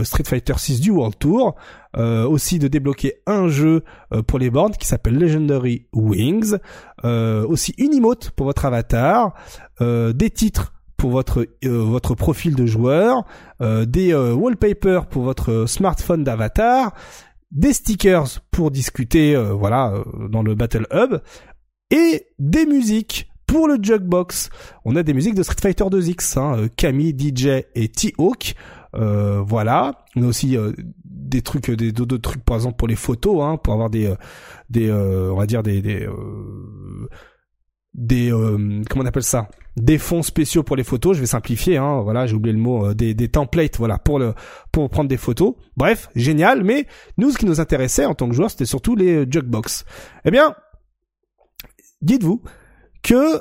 Street 0.04 0.24
Fighter 0.24 0.54
6 0.56 0.80
du 0.80 0.90
World 0.90 1.18
Tour, 1.18 1.56
aussi 1.96 2.58
de 2.58 2.68
débloquer 2.68 3.22
un 3.26 3.48
jeu 3.48 3.82
pour 4.26 4.38
les 4.38 4.50
bornes 4.50 4.74
qui 4.74 4.86
s'appelle 4.86 5.18
Legendary 5.18 5.86
Wings, 5.92 6.56
aussi 7.02 7.74
une 7.78 7.94
emote 7.94 8.30
pour 8.30 8.46
votre 8.46 8.64
avatar, 8.66 9.34
des 9.80 10.30
titres 10.30 10.72
pour 11.00 11.10
votre 11.12 11.46
euh, 11.64 11.82
votre 11.82 12.14
profil 12.14 12.54
de 12.54 12.66
joueur, 12.66 13.24
euh, 13.62 13.86
des 13.86 14.12
euh, 14.12 14.34
wallpapers 14.34 15.06
pour 15.06 15.22
votre 15.22 15.64
smartphone 15.66 16.24
d'avatar, 16.24 16.92
des 17.50 17.72
stickers 17.72 18.42
pour 18.50 18.70
discuter 18.70 19.34
euh, 19.34 19.54
voilà 19.54 19.94
euh, 19.94 20.28
dans 20.28 20.42
le 20.42 20.54
Battle 20.54 20.86
Hub 20.92 21.20
et 21.90 22.26
des 22.38 22.66
musiques 22.66 23.30
pour 23.46 23.66
le 23.66 23.78
Jugbox. 23.80 24.50
On 24.84 24.94
a 24.94 25.02
des 25.02 25.14
musiques 25.14 25.34
de 25.34 25.42
Street 25.42 25.56
Fighter 25.62 25.84
2X, 25.84 26.38
hein, 26.38 26.68
Camille, 26.76 27.16
DJ 27.18 27.64
et 27.74 27.88
T-Hawk. 27.88 28.54
Euh, 28.94 29.40
voilà. 29.40 30.04
On 30.16 30.24
a 30.24 30.26
aussi 30.26 30.54
euh, 30.58 30.72
des 31.06 31.40
trucs, 31.40 31.70
des 31.70 31.92
d'autres 31.92 32.18
trucs 32.18 32.44
par 32.44 32.56
exemple 32.56 32.76
pour 32.76 32.88
les 32.88 32.96
photos, 32.96 33.42
hein, 33.42 33.56
pour 33.56 33.72
avoir 33.72 33.88
des 33.88 34.12
des 34.68 34.90
euh, 34.90 35.32
on 35.32 35.36
va 35.36 35.46
dire 35.46 35.62
des 35.62 35.80
des 35.80 36.06
des 37.94 38.28
comment 38.30 39.02
on 39.02 39.06
appelle 39.06 39.22
ça? 39.22 39.48
Des 39.76 39.98
fonds 39.98 40.22
spéciaux 40.22 40.62
pour 40.62 40.76
les 40.76 40.84
photos. 40.84 41.16
Je 41.16 41.20
vais 41.20 41.26
simplifier 41.26 41.76
hein. 41.76 42.00
Voilà 42.02 42.26
j'ai 42.26 42.34
oublié 42.34 42.52
le 42.54 42.60
mot 42.60 42.86
euh, 42.86 42.94
des 42.94 43.14
des 43.14 43.28
templates 43.28 43.78
voilà 43.78 43.98
pour 43.98 44.18
le 44.18 44.34
pour 44.72 44.88
prendre 44.90 45.08
des 45.08 45.16
photos. 45.16 45.54
Bref 45.76 46.08
génial. 46.14 46.64
Mais 46.64 46.86
nous 47.18 47.30
ce 47.30 47.38
qui 47.38 47.46
nous 47.46 47.60
intéressait 47.60 48.04
en 48.04 48.14
tant 48.14 48.28
que 48.28 48.34
joueurs 48.34 48.50
c'était 48.50 48.66
surtout 48.66 48.96
les 48.96 49.24
euh, 49.24 49.26
jugbox 49.28 49.84
eh 50.24 50.30
bien 50.30 50.54
dites-vous 52.02 52.42
que 53.02 53.40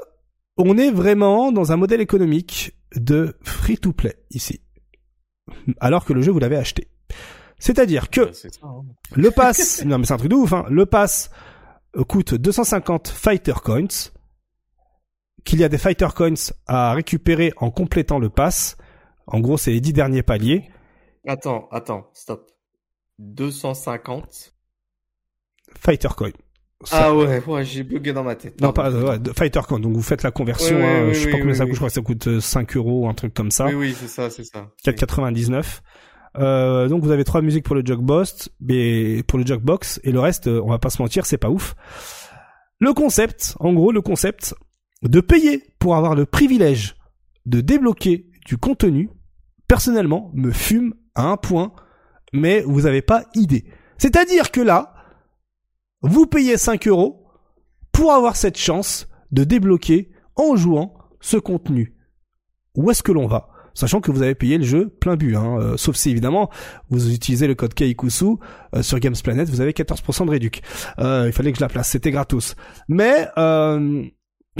on 0.58 0.78
est 0.78 0.92
vraiment 0.92 1.52
dans 1.52 1.72
un 1.72 1.78
modèle 1.78 2.02
économique 2.02 2.76
de 2.96 3.36
free 3.44 3.78
to 3.78 3.94
play 3.94 4.16
ici. 4.32 4.62
Alors 5.80 6.06
que 6.06 6.14
le 6.14 6.22
jeu 6.22 6.32
vous 6.32 6.40
l'avez 6.40 6.58
acheté. 6.58 6.90
C'est-à-dire 7.60 8.10
que 8.10 8.32
le 9.16 9.32
pass, 9.32 9.84
non 9.86 9.98
mais 9.98 10.06
c'est 10.06 10.14
un 10.14 10.18
truc 10.18 10.32
de 10.32 10.36
ouf, 10.36 10.54
hein. 10.54 10.66
Le 10.70 10.86
pass 10.86 11.30
euh, 11.98 12.04
coûte 12.04 12.34
250 12.36 13.08
fighter 13.10 13.54
coins. 13.64 14.12
Qu'il 15.46 15.60
y 15.60 15.64
a 15.64 15.70
des 15.70 15.78
fighter 15.78 16.08
coins 16.16 16.34
à 16.68 16.94
récupérer 16.94 17.54
en 17.58 17.72
complétant 17.72 18.20
le 18.20 18.30
pass. 18.30 18.78
En 19.28 19.40
gros, 19.40 19.58
c'est 19.58 19.72
les 19.72 19.82
10 19.82 19.94
derniers 19.94 20.24
paliers. 20.24 20.70
Attends, 21.28 21.68
attends, 21.72 22.10
stop. 22.14 22.50
250. 23.20 24.54
Fighter 25.80 26.10
coins. 26.16 26.32
Ça- 26.84 27.08
Ah 27.08 27.16
ouais, 27.16 27.44
ouais, 27.46 27.66
j'ai 27.66 27.84
bugué 27.84 28.14
dans 28.14 28.24
ma 28.24 28.36
tête. 28.36 28.60
non, 28.62 28.72
pas, 28.72 28.90
ouais, 28.92 29.18
fighter 29.36 29.60
coins. 29.68 29.80
Donc 29.80 29.94
vous 29.94 30.02
faites 30.02 30.24
la 30.24 30.32
conversion, 30.32 30.78
Ouais, 30.78 30.84
hein, 30.86 31.10
je 31.10 31.20
sais 31.20 31.26
oui, 31.26 31.32
pas 31.32 31.38
combien 31.40 31.52
oui, 31.54 31.58
ça 31.58 31.66
coûte, 31.66 31.74
je 31.74 31.78
crois 31.80 31.90
que 31.90 31.94
ça 31.94 32.02
coûte 32.02 32.28
euh, 32.28 32.40
5 32.40 32.78
euros, 32.78 33.10
un 33.10 33.14
truc 33.14 33.34
comme 33.34 33.52
ça. 33.52 33.66
Oui, 33.68 33.74
oui, 33.76 33.96
c'est 34.00 34.08
ça, 34.08 34.30
c'est 34.30 34.46
ça. 34.46 34.70
4,99. 34.86 35.82
Euh, 36.38 36.88
donc 36.88 37.04
vous 37.04 37.12
avez 37.12 37.24
trois 37.26 37.42
musiques 37.42 37.66
pour 37.66 37.76
le 37.76 37.84
Jugbox, 37.86 38.50
mais 38.62 39.24
pour 39.24 39.40
le 39.40 39.46
Jugbox 39.46 40.00
et 40.04 40.12
le 40.12 40.20
reste, 40.20 40.48
euh, 40.48 40.62
on 40.64 40.70
va 40.70 40.80
pas 40.80 40.90
se 40.90 41.02
mentir, 41.02 41.26
c'est 41.26 41.38
pas 41.38 41.50
ouf. 41.50 41.76
Le 42.80 42.94
concept, 42.94 43.56
en 43.60 43.74
gros, 43.74 43.92
le 43.92 44.02
concept 44.02 44.56
de 45.04 45.22
payer 45.22 45.64
pour 45.80 45.96
avoir 45.96 46.16
le 46.16 46.26
privilège 46.26 46.96
de 47.46 47.62
débloquer 47.62 48.28
du 48.46 48.58
contenu, 48.58 49.10
personnellement, 49.68 50.32
me 50.34 50.52
fume 50.52 50.94
à 51.16 51.24
un 51.24 51.38
point, 51.38 51.74
mais 52.34 52.62
vous 52.62 52.86
avez 52.86 53.02
pas 53.02 53.26
idée. 53.34 53.66
C'est-à-dire 53.98 54.52
que 54.52 54.62
là, 54.62 54.94
vous 56.02 56.26
payez 56.26 56.58
5 56.58 56.88
euros 56.88 57.28
pour 57.92 58.14
avoir 58.14 58.36
cette 58.36 58.58
chance 58.58 59.08
de 59.32 59.44
débloquer 59.44 60.12
en 60.36 60.56
jouant 60.56 60.94
ce 61.20 61.38
contenu. 61.38 61.96
Où 62.76 62.90
est-ce 62.92 63.04
que 63.04 63.12
l'on 63.12 63.28
va? 63.28 63.50
Sachant 63.74 64.02
que 64.02 64.12
vous 64.12 64.22
avez 64.22 64.36
payé 64.36 64.58
le 64.58 64.64
jeu 64.64 64.90
plein 64.90 65.16
but, 65.16 65.36
hein, 65.36 65.58
euh, 65.60 65.78
sauf 65.78 65.96
si 65.96 66.10
évidemment 66.10 66.50
vous 66.90 67.14
utilisez 67.14 67.48
le 67.48 67.56
code 67.56 67.74
Kaikusu 67.74 68.36
euh, 68.76 68.82
sur 68.82 69.00
Games 69.00 69.16
Planet, 69.24 69.48
vous 69.50 69.62
avez 69.62 69.72
14% 69.72 70.26
de 70.26 70.32
réduc. 70.32 70.62
Euh, 71.00 71.26
il 71.28 71.34
fallait 71.34 71.52
que 71.52 71.58
je 71.58 71.64
la 71.64 71.70
place, 71.70 71.90
c'était 71.90 72.12
gratos. 72.12 72.56
Mais 72.88 73.28
euh, 73.38 74.04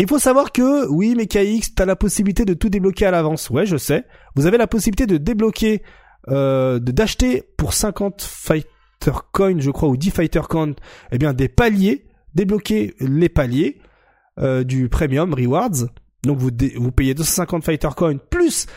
il 0.04 0.08
faut 0.08 0.20
savoir 0.20 0.52
que 0.52 0.88
oui, 0.88 1.14
mais 1.16 1.28
KX, 1.28 1.76
t'as 1.76 1.86
la 1.86 1.96
possibilité 1.96 2.46
de 2.46 2.54
tout 2.54 2.70
débloquer 2.70 3.06
à 3.06 3.12
l'avance. 3.12 3.50
Ouais, 3.50 3.66
je 3.66 3.78
sais. 3.78 4.06
Vous 4.36 4.46
avez 4.46 4.58
la 4.58 4.68
possibilité 4.68 5.08
de 5.08 5.18
débloquer, 5.18 5.84
euh, 6.30 6.80
d'acheter 6.80 7.44
pour 7.58 7.74
50 7.74 8.22
fighter 8.22 8.68
coins, 9.32 9.60
je 9.60 9.72
crois, 9.72 9.90
ou 9.90 9.98
10 9.98 10.12
fighter 10.12 10.42
coins, 10.50 10.74
eh 11.12 11.18
bien 11.18 11.34
des 11.34 11.50
paliers, 11.50 12.06
débloquer 12.36 12.96
les 13.00 13.30
paliers 13.30 13.80
euh, 14.40 14.64
du 14.64 14.90
premium 14.90 15.34
rewards. 15.34 15.88
Donc 16.24 16.38
vous 16.38 16.50
vous 16.78 16.92
payez 16.92 17.14
250 17.14 17.64
fighter 17.64 17.90
coins 17.96 18.18
plus 18.18 18.68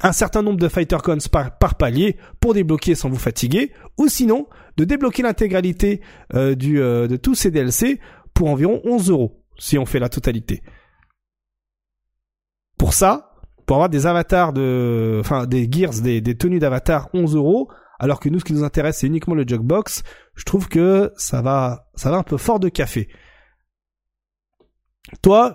un 0.00 0.12
certain 0.12 0.42
nombre 0.42 0.58
de 0.58 0.68
fighter 0.68 0.98
coins 1.02 1.18
par, 1.30 1.58
par 1.58 1.74
palier 1.76 2.16
pour 2.40 2.54
débloquer 2.54 2.94
sans 2.94 3.08
vous 3.08 3.18
fatiguer, 3.18 3.72
ou 3.98 4.08
sinon 4.08 4.46
de 4.76 4.84
débloquer 4.84 5.22
l'intégralité 5.22 6.00
euh, 6.34 6.54
du 6.54 6.80
euh, 6.80 7.06
de 7.06 7.16
tous 7.16 7.34
ces 7.34 7.50
DLC 7.50 8.00
pour 8.34 8.48
environ 8.48 8.80
11 8.84 9.10
euros 9.10 9.43
si 9.58 9.78
on 9.78 9.86
fait 9.86 9.98
la 9.98 10.08
totalité. 10.08 10.62
Pour 12.78 12.92
ça, 12.92 13.34
pour 13.66 13.76
avoir 13.76 13.88
des 13.88 14.06
avatars 14.06 14.52
de, 14.52 15.18
enfin 15.20 15.46
des 15.46 15.70
gears, 15.70 16.00
des, 16.02 16.22
tenues 16.36 16.58
d'avatar 16.58 17.08
11 17.14 17.36
euros, 17.36 17.68
alors 17.98 18.20
que 18.20 18.28
nous 18.28 18.40
ce 18.40 18.44
qui 18.44 18.52
nous 18.52 18.64
intéresse 18.64 18.98
c'est 18.98 19.06
uniquement 19.06 19.34
le 19.34 19.44
jugbox, 19.46 20.02
je 20.34 20.44
trouve 20.44 20.68
que 20.68 21.12
ça 21.16 21.40
va, 21.42 21.88
ça 21.94 22.10
va 22.10 22.16
un 22.16 22.22
peu 22.22 22.36
fort 22.36 22.60
de 22.60 22.68
café. 22.68 23.08
Toi, 25.22 25.54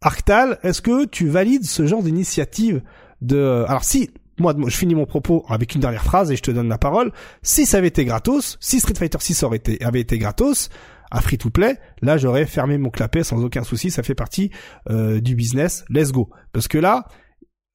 Arctal, 0.00 0.58
est-ce 0.62 0.80
que 0.80 1.04
tu 1.04 1.28
valides 1.28 1.64
ce 1.64 1.86
genre 1.86 2.02
d'initiative 2.02 2.82
de, 3.20 3.64
alors 3.68 3.84
si, 3.84 4.10
moi, 4.38 4.54
je 4.66 4.76
finis 4.76 4.94
mon 4.94 5.04
propos 5.04 5.44
avec 5.48 5.74
une 5.74 5.82
dernière 5.82 6.02
phrase 6.04 6.30
et 6.32 6.36
je 6.36 6.42
te 6.42 6.50
donne 6.50 6.68
la 6.68 6.78
parole. 6.78 7.12
Si 7.42 7.66
ça 7.66 7.76
avait 7.78 7.88
été 7.88 8.04
gratos, 8.06 8.56
si 8.60 8.80
Street 8.80 8.94
Fighter 8.94 9.18
6 9.20 9.42
aurait 9.42 9.58
été, 9.58 9.84
avait 9.84 10.00
été 10.00 10.18
gratos, 10.18 10.70
à 11.10 11.20
free 11.20 11.38
to 11.38 11.50
play, 11.50 11.78
là 12.02 12.16
j'aurais 12.16 12.46
fermé 12.46 12.78
mon 12.78 12.90
clapet 12.90 13.24
sans 13.24 13.42
aucun 13.44 13.64
souci, 13.64 13.90
ça 13.90 14.02
fait 14.02 14.14
partie 14.14 14.50
euh, 14.88 15.20
du 15.20 15.34
business, 15.34 15.84
let's 15.88 16.12
go. 16.12 16.30
Parce 16.52 16.68
que 16.68 16.78
là, 16.78 17.06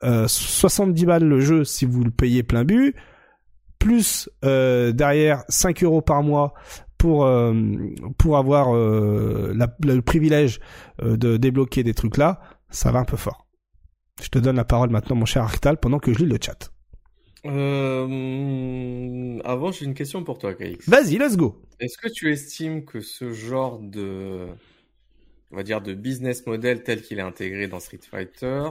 euh, 0.04 0.28
70 0.28 1.06
balles 1.06 1.24
le 1.24 1.40
jeu 1.40 1.64
si 1.64 1.86
vous 1.86 2.04
le 2.04 2.12
payez 2.12 2.44
plein 2.44 2.64
but, 2.64 2.96
plus 3.80 4.30
euh, 4.44 4.92
derrière 4.92 5.44
5 5.50 5.84
euros 5.84 6.02
par 6.02 6.22
mois 6.22 6.54
pour 6.98 7.26
euh, 7.26 7.54
pour 8.18 8.38
avoir 8.38 8.74
le 8.74 10.00
privilège 10.02 10.60
de 11.02 11.38
débloquer 11.38 11.84
des 11.84 11.94
trucs 11.94 12.18
là, 12.18 12.40
ça 12.70 12.92
va 12.92 13.00
un 13.00 13.06
peu 13.06 13.18
fort. 13.18 13.48
Je 14.22 14.30
te 14.30 14.40
donne 14.40 14.56
la 14.56 14.66
parole 14.66 14.90
maintenant, 14.90 15.18
mon 15.18 15.26
cher 15.26 15.44
Arctal, 15.44 15.78
pendant 15.78 16.00
que 16.00 16.14
je 16.14 16.20
lis 16.20 16.26
le 16.26 16.38
chat. 16.42 16.72
Euh, 17.46 19.40
avant, 19.44 19.72
j'ai 19.72 19.86
une 19.86 19.94
question 19.94 20.24
pour 20.24 20.38
toi, 20.38 20.54
KX. 20.54 20.88
Vas-y, 20.88 21.18
let's 21.18 21.38
go. 21.38 21.62
Est-ce 21.80 21.98
que 21.98 22.08
tu 22.10 22.32
estimes 22.32 22.86
que 22.86 23.02
ce 23.02 23.34
genre 23.34 23.80
de, 23.80 24.48
on 25.52 25.56
va 25.56 25.64
dire, 25.64 25.82
de 25.82 25.94
business 25.94 26.46
model 26.46 26.84
tel 26.84 27.02
qu'il 27.02 27.20
est 27.20 27.24
intégré 27.24 27.68
dans 27.68 27.80
Street 27.80 28.00
Fighter, 28.10 28.70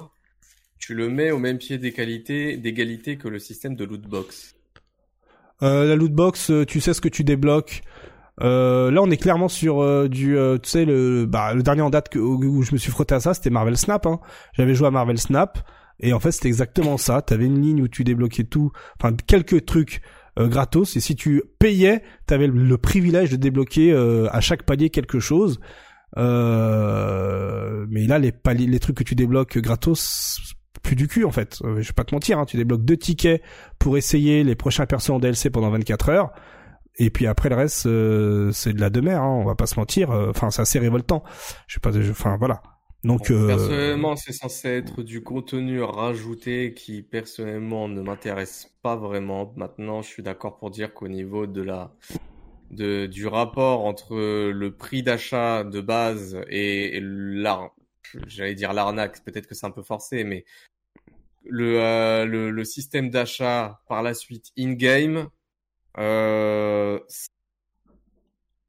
tu 0.78 0.94
le 0.94 1.08
mets 1.08 1.30
au 1.30 1.38
même 1.38 1.58
pied 1.58 1.78
d'égalité, 1.78 3.16
que 3.16 3.28
le 3.28 3.38
système 3.38 3.76
de 3.76 3.84
loot 3.84 4.02
box? 4.02 4.56
Euh, 5.62 5.86
la 5.86 5.96
loot 5.96 6.12
box, 6.12 6.50
euh, 6.50 6.64
tu 6.64 6.80
sais 6.80 6.94
ce 6.94 7.00
que 7.00 7.08
tu 7.08 7.24
débloques. 7.24 7.82
Euh, 8.40 8.90
là, 8.90 9.00
on 9.02 9.10
est 9.10 9.16
clairement 9.16 9.48
sur 9.48 9.80
euh, 9.80 10.08
du, 10.08 10.36
euh, 10.36 10.58
tu 10.58 10.68
sais, 10.68 10.84
le, 10.84 11.26
bah, 11.26 11.54
le 11.54 11.62
dernier 11.62 11.82
en 11.82 11.90
date 11.90 12.08
que, 12.08 12.18
où 12.18 12.62
je 12.62 12.72
me 12.72 12.78
suis 12.78 12.90
frotté 12.90 13.14
à 13.14 13.20
ça, 13.20 13.34
c'était 13.34 13.50
Marvel 13.50 13.76
Snap. 13.76 14.06
Hein. 14.06 14.20
J'avais 14.54 14.74
joué 14.74 14.88
à 14.88 14.90
Marvel 14.90 15.18
Snap 15.18 15.58
et 16.00 16.12
en 16.12 16.20
fait, 16.20 16.32
c'était 16.32 16.48
exactement 16.48 16.96
ça. 16.96 17.22
T'avais 17.22 17.46
une 17.46 17.60
ligne 17.60 17.82
où 17.82 17.88
tu 17.88 18.04
débloquais 18.04 18.44
tout, 18.44 18.72
enfin 19.00 19.14
quelques 19.26 19.64
trucs 19.64 20.02
euh, 20.38 20.48
gratos 20.48 20.96
et 20.96 21.00
si 21.00 21.14
tu 21.14 21.42
payais, 21.58 22.02
t'avais 22.26 22.46
le, 22.46 22.78
privilège 22.78 23.30
de 23.30 23.36
débloquer 23.36 23.92
euh, 23.92 24.28
à 24.32 24.40
chaque 24.40 24.64
palier 24.64 24.90
quelque 24.90 25.20
chose. 25.20 25.60
Euh, 26.16 27.86
mais 27.88 28.06
là, 28.06 28.18
les 28.18 28.32
paliers, 28.32 28.66
les 28.66 28.80
trucs 28.80 28.96
que 28.96 29.04
tu 29.04 29.14
débloques 29.14 29.58
gratos, 29.58 30.54
plus 30.84 30.94
du 30.94 31.08
cul 31.08 31.24
en 31.24 31.32
fait. 31.32 31.58
Euh, 31.64 31.80
je 31.80 31.88
vais 31.88 31.94
pas 31.94 32.04
te 32.04 32.14
mentir, 32.14 32.38
hein, 32.38 32.44
tu 32.44 32.56
débloques 32.56 32.84
deux 32.84 32.96
tickets 32.96 33.42
pour 33.80 33.96
essayer 33.96 34.44
les 34.44 34.54
prochains 34.54 34.86
persos 34.86 35.10
en 35.10 35.18
DLC 35.18 35.50
pendant 35.50 35.70
24 35.70 36.08
heures. 36.10 36.30
Et 36.96 37.10
puis 37.10 37.26
après 37.26 37.48
le 37.48 37.56
reste, 37.56 37.86
euh, 37.86 38.52
c'est 38.52 38.72
de 38.72 38.80
la 38.80 38.90
demeure, 38.90 39.22
hein, 39.22 39.40
on 39.40 39.44
va 39.44 39.56
pas 39.56 39.66
se 39.66 39.80
mentir. 39.80 40.12
Euh, 40.12 40.30
Enfin, 40.30 40.50
c'est 40.50 40.62
assez 40.62 40.78
révoltant. 40.78 41.24
Je 41.66 41.74
sais 41.74 41.80
pas, 41.80 41.90
enfin 42.10 42.36
voilà. 42.38 42.62
Donc, 43.04 43.30
euh, 43.30 43.46
Personnellement, 43.46 44.16
c'est 44.16 44.32
censé 44.32 44.68
être 44.68 45.02
du 45.02 45.22
contenu 45.22 45.82
rajouté 45.82 46.72
qui, 46.72 47.02
personnellement, 47.02 47.86
ne 47.86 48.00
m'intéresse 48.00 48.74
pas 48.80 48.96
vraiment. 48.96 49.52
Maintenant, 49.56 50.00
je 50.00 50.08
suis 50.08 50.22
d'accord 50.22 50.56
pour 50.56 50.70
dire 50.70 50.94
qu'au 50.94 51.08
niveau 51.08 51.46
de 51.46 51.60
la, 51.60 51.94
de, 52.70 53.04
du 53.04 53.26
rapport 53.26 53.84
entre 53.84 54.16
le 54.50 54.74
prix 54.74 55.02
d'achat 55.02 55.64
de 55.64 55.82
base 55.82 56.40
et 56.48 56.98
l'ar, 57.02 57.74
j'allais 58.26 58.54
dire 58.54 58.72
l'arnaque, 58.72 59.22
peut-être 59.22 59.46
que 59.46 59.54
c'est 59.54 59.66
un 59.66 59.70
peu 59.70 59.82
forcé, 59.82 60.24
mais 60.24 60.46
le, 61.44 61.80
euh, 61.80 62.24
le, 62.24 62.50
le 62.50 62.64
système 62.64 63.10
d'achat 63.10 63.82
par 63.86 64.02
la 64.02 64.14
suite 64.14 64.46
in-game, 64.58 65.28
euh, 65.98 66.98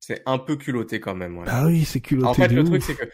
c'est 0.02 0.22
un 0.26 0.40
peu 0.40 0.58
culotté 0.58 1.00
quand 1.00 1.16
même. 1.16 1.38
ouais. 1.38 1.46
ah 1.48 1.68
oui, 1.68 1.86
c'est 1.86 2.02
culotté. 2.02 2.28
En 2.28 2.34
fait, 2.34 2.50
le 2.50 2.66
truc, 2.66 2.84
c'est 2.84 2.96
que 2.96 3.06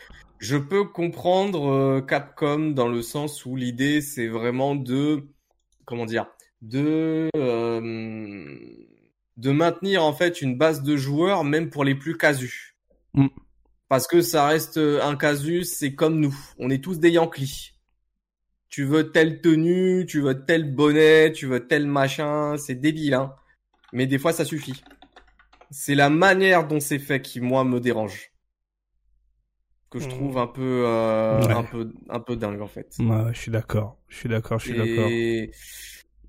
je 0.42 0.58
peux 0.58 0.86
comprendre 0.86 1.72
euh, 1.72 2.02
Capcom 2.02 2.72
dans 2.72 2.88
le 2.88 3.04
sens 3.04 3.46
où 3.46 3.56
l'idée, 3.56 4.02
c'est 4.02 4.28
vraiment 4.28 4.74
de, 4.74 5.28
comment 5.86 6.08
dire, 6.08 6.26
de, 6.64 7.30
euh, 7.36 8.58
de 9.38 9.52
maintenir 9.52 10.04
en 10.04 10.14
fait 10.14 10.42
une 10.42 10.58
base 10.58 10.82
de 10.82 10.98
joueurs, 10.98 11.44
même 11.44 11.70
pour 11.70 11.84
les 11.84 11.94
plus 11.94 12.18
casus. 12.18 12.76
Mm. 13.14 13.28
Parce 13.88 14.08
que 14.08 14.22
ça 14.22 14.48
reste 14.48 14.78
euh, 14.78 15.04
un 15.04 15.16
casus, 15.16 15.76
c'est 15.78 15.94
comme 15.94 16.20
nous. 16.20 16.36
On 16.58 16.72
est 16.72 16.84
tous 16.84 17.00
des 17.00 17.12
Yankees. 17.12 17.74
Tu 18.70 18.84
veux 18.84 19.12
telle 19.12 19.42
tenue, 19.42 20.08
tu 20.08 20.22
veux 20.22 20.44
tel 20.44 20.74
bonnet, 20.74 21.34
tu 21.34 21.46
veux 21.46 21.68
tel 21.68 21.86
machin, 21.86 22.58
c'est 22.58 22.76
débile, 22.76 23.14
hein. 23.14 23.36
Mais 23.94 24.08
des 24.08 24.18
fois, 24.18 24.34
ça 24.34 24.46
suffit. 24.46 24.82
C'est 25.70 25.96
la 25.96 26.10
manière 26.10 26.68
dont 26.68 26.80
c'est 26.80 26.98
fait 26.98 27.22
qui, 27.22 27.42
moi, 27.42 27.64
me 27.64 27.80
dérange. 27.80 28.31
Que 29.92 30.00
je 30.00 30.08
trouve 30.08 30.38
un 30.38 30.48
peu, 30.48 30.84
euh, 30.88 31.46
Ouais. 31.46 31.54
un 31.54 31.64
peu, 31.64 31.92
un 32.10 32.20
peu 32.22 32.36
dingue, 32.38 32.62
en 32.62 32.68
fait. 32.68 32.96
Ouais, 33.00 33.34
je 33.34 33.40
suis 33.40 33.52
d'accord. 33.52 33.98
Je 34.08 34.16
suis 34.18 34.30
d'accord. 34.30 34.58
Je 34.58 34.66
suis 34.70 34.78
d'accord. 34.78 35.08
Et 35.10 35.52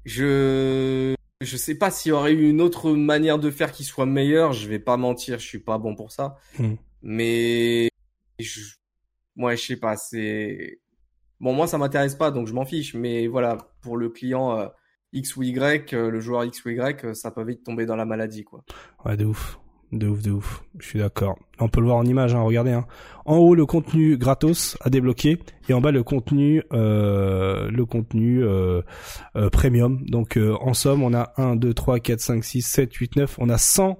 je, 0.04 1.14
je 1.40 1.56
sais 1.56 1.76
pas 1.76 1.90
s'il 1.90 2.10
y 2.10 2.12
aurait 2.12 2.32
eu 2.32 2.50
une 2.50 2.60
autre 2.60 2.90
manière 2.92 3.38
de 3.38 3.50
faire 3.50 3.70
qui 3.72 3.84
soit 3.84 4.04
meilleure. 4.04 4.52
Je 4.52 4.68
vais 4.68 4.80
pas 4.80 4.96
mentir, 4.96 5.38
je 5.38 5.46
suis 5.46 5.60
pas 5.60 5.78
bon 5.78 5.94
pour 5.94 6.10
ça. 6.10 6.36
Hmm. 6.58 6.74
Mais, 7.02 7.88
je, 8.40 8.60
moi, 9.36 9.54
je 9.54 9.62
sais 9.64 9.76
pas, 9.76 9.96
c'est, 9.96 10.80
bon, 11.40 11.52
moi, 11.52 11.66
ça 11.68 11.78
m'intéresse 11.78 12.16
pas, 12.16 12.30
donc 12.32 12.48
je 12.48 12.52
m'en 12.54 12.64
fiche. 12.64 12.94
Mais 12.94 13.28
voilà, 13.28 13.58
pour 13.80 13.96
le 13.96 14.08
client, 14.08 14.58
euh, 14.58 14.66
X 15.12 15.36
ou 15.36 15.44
Y, 15.44 15.92
euh, 15.94 16.10
le 16.10 16.20
joueur 16.20 16.44
X 16.44 16.64
ou 16.64 16.70
Y, 16.70 17.04
euh, 17.04 17.14
ça 17.14 17.30
peut 17.30 17.44
vite 17.44 17.62
tomber 17.62 17.86
dans 17.86 17.96
la 17.96 18.06
maladie, 18.06 18.42
quoi. 18.42 18.64
Ouais, 19.04 19.16
de 19.16 19.24
ouf. 19.24 19.58
De 19.92 20.08
ouf, 20.08 20.22
de 20.22 20.30
ouf. 20.30 20.64
Je 20.78 20.86
suis 20.86 20.98
d'accord. 21.00 21.36
On 21.58 21.68
peut 21.68 21.80
le 21.80 21.86
voir 21.86 21.98
en 21.98 22.04
image, 22.04 22.34
hein, 22.34 22.40
regardez. 22.40 22.72
Hein. 22.72 22.86
En 23.26 23.36
haut, 23.36 23.54
le 23.54 23.66
contenu 23.66 24.16
gratos 24.16 24.76
à 24.80 24.88
débloquer. 24.88 25.38
Et 25.68 25.74
en 25.74 25.82
bas, 25.82 25.90
le 25.92 26.02
contenu 26.02 26.62
euh, 26.72 27.68
le 27.70 27.84
contenu 27.84 28.42
euh, 28.42 28.80
euh, 29.36 29.50
premium. 29.50 30.00
Donc, 30.06 30.38
euh, 30.38 30.54
en 30.62 30.72
somme, 30.72 31.02
on 31.02 31.12
a 31.12 31.32
1, 31.36 31.56
2, 31.56 31.74
3, 31.74 32.00
4, 32.00 32.20
5, 32.20 32.42
6, 32.42 32.62
7, 32.62 32.94
8, 32.94 33.16
9. 33.16 33.36
On 33.38 33.50
a 33.50 33.58
100. 33.58 33.98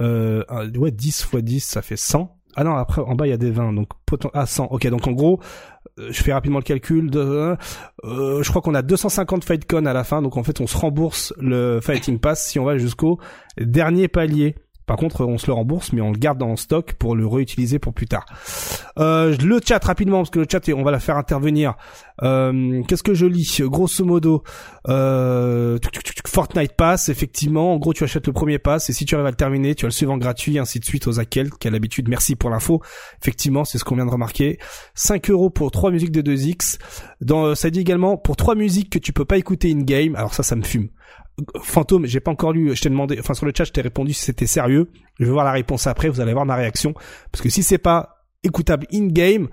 Euh, 0.00 0.42
ouais, 0.76 0.90
10 0.90 1.22
fois 1.24 1.42
10, 1.42 1.60
ça 1.60 1.82
fait 1.82 1.96
100. 1.98 2.34
Ah 2.56 2.64
non, 2.64 2.74
après, 2.74 3.02
en 3.02 3.14
bas, 3.14 3.26
il 3.26 3.30
y 3.30 3.34
a 3.34 3.36
des 3.36 3.50
20. 3.50 3.74
Donc, 3.74 3.88
poten- 4.10 4.30
ah, 4.32 4.46
100. 4.46 4.64
Ok, 4.70 4.86
donc 4.88 5.06
en 5.06 5.12
gros, 5.12 5.40
euh, 5.98 6.08
je 6.10 6.22
fais 6.22 6.32
rapidement 6.32 6.58
le 6.58 6.64
calcul. 6.64 7.10
De, 7.10 7.54
je 8.02 8.48
crois 8.48 8.62
qu'on 8.62 8.74
a 8.74 8.82
250 8.82 9.44
FightCon 9.44 9.84
à 9.84 9.92
la 9.92 10.04
fin. 10.04 10.22
Donc, 10.22 10.38
en 10.38 10.42
fait, 10.42 10.60
on 10.62 10.66
se 10.66 10.76
rembourse 10.76 11.34
le 11.38 11.80
Fighting 11.82 12.18
Pass 12.18 12.46
si 12.48 12.58
on 12.58 12.64
va 12.64 12.78
jusqu'au 12.78 13.18
dernier 13.60 14.08
palier. 14.08 14.56
Par 14.88 14.96
contre, 14.96 15.26
on 15.26 15.36
se 15.36 15.46
le 15.46 15.52
rembourse, 15.52 15.92
mais 15.92 16.00
on 16.00 16.10
le 16.10 16.18
garde 16.18 16.42
en 16.42 16.56
stock 16.56 16.94
pour 16.94 17.14
le 17.14 17.26
réutiliser 17.26 17.78
pour 17.78 17.92
plus 17.92 18.06
tard. 18.06 18.24
Euh, 18.98 19.36
le 19.36 19.60
chat 19.62 19.84
rapidement, 19.84 20.18
parce 20.18 20.30
que 20.30 20.38
le 20.38 20.46
chat, 20.50 20.66
on 20.70 20.82
va 20.82 20.90
la 20.90 20.98
faire 20.98 21.18
intervenir. 21.18 21.74
Euh, 22.22 22.82
Qu'est-ce 22.88 23.02
que 23.02 23.12
je 23.12 23.26
lis 23.26 23.60
Grosso 23.64 24.02
modo, 24.06 24.42
euh, 24.88 25.78
Fortnite 26.26 26.72
Pass, 26.72 27.10
effectivement. 27.10 27.74
En 27.74 27.76
gros, 27.76 27.92
tu 27.92 28.02
achètes 28.02 28.26
le 28.26 28.32
premier 28.32 28.58
pass 28.58 28.88
et 28.88 28.94
si 28.94 29.04
tu 29.04 29.14
arrives 29.14 29.26
à 29.26 29.30
le 29.30 29.36
terminer, 29.36 29.74
tu 29.74 29.84
as 29.84 29.88
le 29.88 29.92
suivant 29.92 30.16
gratuit, 30.16 30.58
ainsi 30.58 30.80
de 30.80 30.86
suite 30.86 31.06
aux 31.06 31.20
Akel, 31.20 31.50
qui 31.50 31.68
a 31.68 31.70
l'habitude. 31.70 32.08
Merci 32.08 32.34
pour 32.34 32.48
l'info. 32.48 32.80
Effectivement, 33.20 33.66
c'est 33.66 33.76
ce 33.76 33.84
qu'on 33.84 33.94
vient 33.94 34.06
de 34.06 34.10
remarquer. 34.10 34.58
5 34.94 35.28
euros 35.28 35.50
pour 35.50 35.70
trois 35.70 35.90
musiques 35.90 36.12
de 36.12 36.22
2X. 36.22 36.78
Dans, 37.20 37.54
ça 37.54 37.68
dit 37.68 37.80
également 37.80 38.16
pour 38.16 38.36
trois 38.36 38.54
musiques 38.54 38.90
que 38.90 38.98
tu 38.98 39.12
peux 39.12 39.26
pas 39.26 39.36
écouter 39.36 39.70
in-game. 39.70 40.16
Alors 40.16 40.32
ça, 40.32 40.42
ça 40.42 40.56
me 40.56 40.62
fume. 40.62 40.88
Fantôme, 41.62 42.06
j'ai 42.06 42.20
pas 42.20 42.30
encore 42.30 42.52
lu, 42.52 42.74
je 42.74 42.82
t'ai 42.82 42.88
demandé, 42.88 43.16
enfin 43.20 43.34
sur 43.34 43.46
le 43.46 43.52
chat, 43.56 43.64
je 43.64 43.72
t'ai 43.72 43.80
répondu 43.80 44.12
si 44.12 44.24
c'était 44.24 44.46
sérieux. 44.46 44.90
Je 45.18 45.24
vais 45.24 45.30
voir 45.30 45.44
la 45.44 45.52
réponse 45.52 45.86
après, 45.86 46.08
vous 46.08 46.20
allez 46.20 46.32
voir 46.32 46.46
ma 46.46 46.56
réaction. 46.56 46.94
Parce 47.30 47.42
que 47.42 47.48
si 47.48 47.62
c'est 47.62 47.78
pas 47.78 48.24
écoutable 48.42 48.86
in-game, 48.92 49.48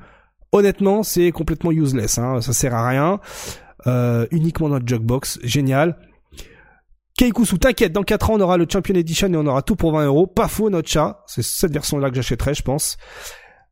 honnêtement, 0.51 1.03
c'est 1.03 1.31
complètement 1.31 1.71
useless, 1.71 2.17
hein, 2.17 2.41
ça 2.41 2.53
sert 2.53 2.73
à 2.73 2.87
rien. 2.87 3.19
Euh, 3.87 4.25
uniquement 4.31 4.69
dans 4.69 4.79
le 4.79 4.87
jugbox, 4.87 5.39
génial. 5.43 5.97
Keikusu, 7.17 7.59
t'inquiète, 7.59 7.93
dans 7.93 8.03
4 8.03 8.29
ans, 8.29 8.33
on 8.35 8.41
aura 8.41 8.57
le 8.57 8.65
Champion 8.69 8.95
Edition 8.95 9.31
et 9.31 9.37
on 9.37 9.45
aura 9.45 9.61
tout 9.61 9.75
pour 9.75 9.91
20 9.93 10.05
euros. 10.05 10.27
Pas 10.27 10.47
faux, 10.47 10.69
notre 10.69 10.89
chat. 10.89 11.23
C'est 11.27 11.43
cette 11.43 11.71
version-là 11.71 12.09
que 12.09 12.15
j'achèterai, 12.15 12.53
je 12.53 12.63
pense. 12.63 12.97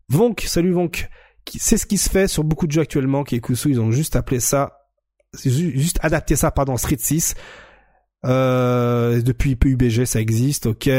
Vonk, 0.10 0.42
salut 0.42 0.72
Vonk. 0.72 1.10
C'est 1.58 1.78
ce 1.78 1.86
qui 1.86 1.98
se 1.98 2.10
fait 2.10 2.28
sur 2.28 2.44
beaucoup 2.44 2.68
de 2.68 2.72
jeux 2.72 2.82
actuellement. 2.82 3.24
Keikusu, 3.24 3.72
ils 3.72 3.82
ont 3.82 3.92
juste 3.92 4.16
appelé 4.16 4.40
ça, 4.40 4.78
juste 5.44 6.00
adapté 6.02 6.38
ça, 6.38 6.52
pardon, 6.52 6.78
Street 6.78 6.98
6. 6.98 7.36
Euh, 8.26 9.22
depuis 9.22 9.56
PUBG, 9.56 10.06
ça 10.06 10.22
existe, 10.22 10.66
ok. 10.68 10.90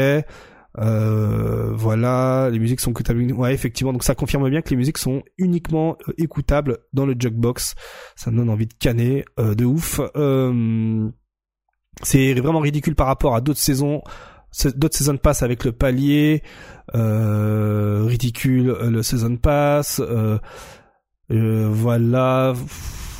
Euh, 0.77 1.71
voilà, 1.73 2.49
les 2.51 2.59
musiques 2.59 2.81
sont 2.81 2.91
écoutables. 2.91 3.31
Ouais, 3.33 3.53
effectivement, 3.53 3.93
donc 3.93 4.03
ça 4.03 4.15
confirme 4.15 4.49
bien 4.49 4.61
que 4.61 4.69
les 4.69 4.75
musiques 4.75 4.97
sont 4.97 5.23
uniquement 5.37 5.97
euh, 6.07 6.13
écoutables 6.17 6.79
dans 6.93 7.05
le 7.05 7.15
jukebox. 7.17 7.75
Ça 8.15 8.31
me 8.31 8.37
donne 8.37 8.49
envie 8.49 8.67
de 8.67 8.73
canner 8.73 9.25
euh, 9.39 9.55
de 9.55 9.65
ouf. 9.65 10.01
C'est 12.03 12.33
vraiment 12.33 12.59
ridicule 12.59 12.95
par 12.95 13.07
rapport 13.07 13.35
à 13.35 13.41
d'autres 13.41 13.59
saisons, 13.59 14.01
d'autres 14.75 14.97
season 14.97 15.17
pass 15.17 15.43
avec 15.43 15.63
le 15.63 15.71
palier. 15.71 16.43
Ridicule 16.93 18.75
le 18.81 19.01
season 19.01 19.37
pass. 19.37 20.01
Voilà. 21.29 22.53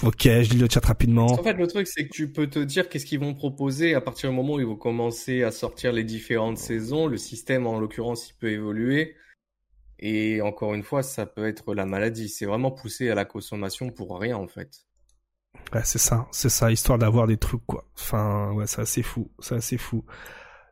Ok, 0.04 0.24
je 0.24 0.50
lis 0.52 0.58
le 0.58 0.68
chat 0.70 0.86
rapidement. 0.86 1.28
En 1.28 1.44
fait, 1.44 1.54
le 1.54 1.68
truc, 1.68 1.88
c'est 1.88 2.08
que 2.08 2.14
tu 2.14 2.32
peux 2.32 2.48
te 2.48 2.60
dire 2.60 2.90
qu'est-ce 2.90 3.06
qu'ils 3.06 3.20
vont 3.20 3.34
proposer 3.34 3.96
à 3.96 4.02
partir 4.02 4.30
du 4.30 4.36
moment 4.36 4.56
où 4.56 4.60
ils 4.60 4.66
vont 4.66 4.76
commencer 4.76 5.44
à 5.44 5.52
sortir 5.52 5.94
les 5.94 6.04
différentes 6.04 6.58
saisons. 6.58 7.08
Le 7.08 7.18
système, 7.18 7.66
en 7.68 7.80
l'occurrence, 7.80 8.30
il 8.30 8.34
peut 8.36 8.52
évoluer. 8.52 9.16
Et 10.00 10.42
encore 10.42 10.74
une 10.74 10.84
fois, 10.84 11.04
ça 11.04 11.26
peut 11.26 11.48
être 11.48 11.74
la 11.74 11.86
maladie. 11.86 12.30
C'est 12.30 12.46
vraiment 12.46 12.72
poussé 12.72 13.10
à 13.10 13.16
la 13.16 13.26
consommation 13.26 13.90
pour 13.90 14.20
rien, 14.20 14.38
en 14.38 14.48
fait. 14.48 14.86
Ouais, 15.74 15.82
c'est 15.84 15.98
ça, 16.00 16.28
c'est 16.32 16.50
ça, 16.50 16.72
histoire 16.72 16.98
d'avoir 16.98 17.28
des 17.28 17.38
trucs 17.38 17.66
quoi. 17.66 17.86
Enfin, 17.98 18.52
ouais, 18.54 18.68
c'est 18.68 18.82
assez 18.82 19.02
fou, 19.04 19.32
c'est 19.40 19.56
assez 19.56 19.78
fou. 19.78 20.06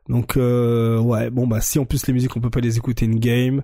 Donc 0.09 0.37
euh, 0.37 0.99
ouais, 0.99 1.29
bon 1.29 1.47
bah 1.47 1.61
si 1.61 1.79
en 1.79 1.85
plus 1.85 2.05
les 2.07 2.13
musiques 2.13 2.35
on 2.35 2.41
peut 2.41 2.49
pas 2.49 2.59
les 2.59 2.77
écouter 2.77 3.05
in 3.05 3.15
game, 3.15 3.63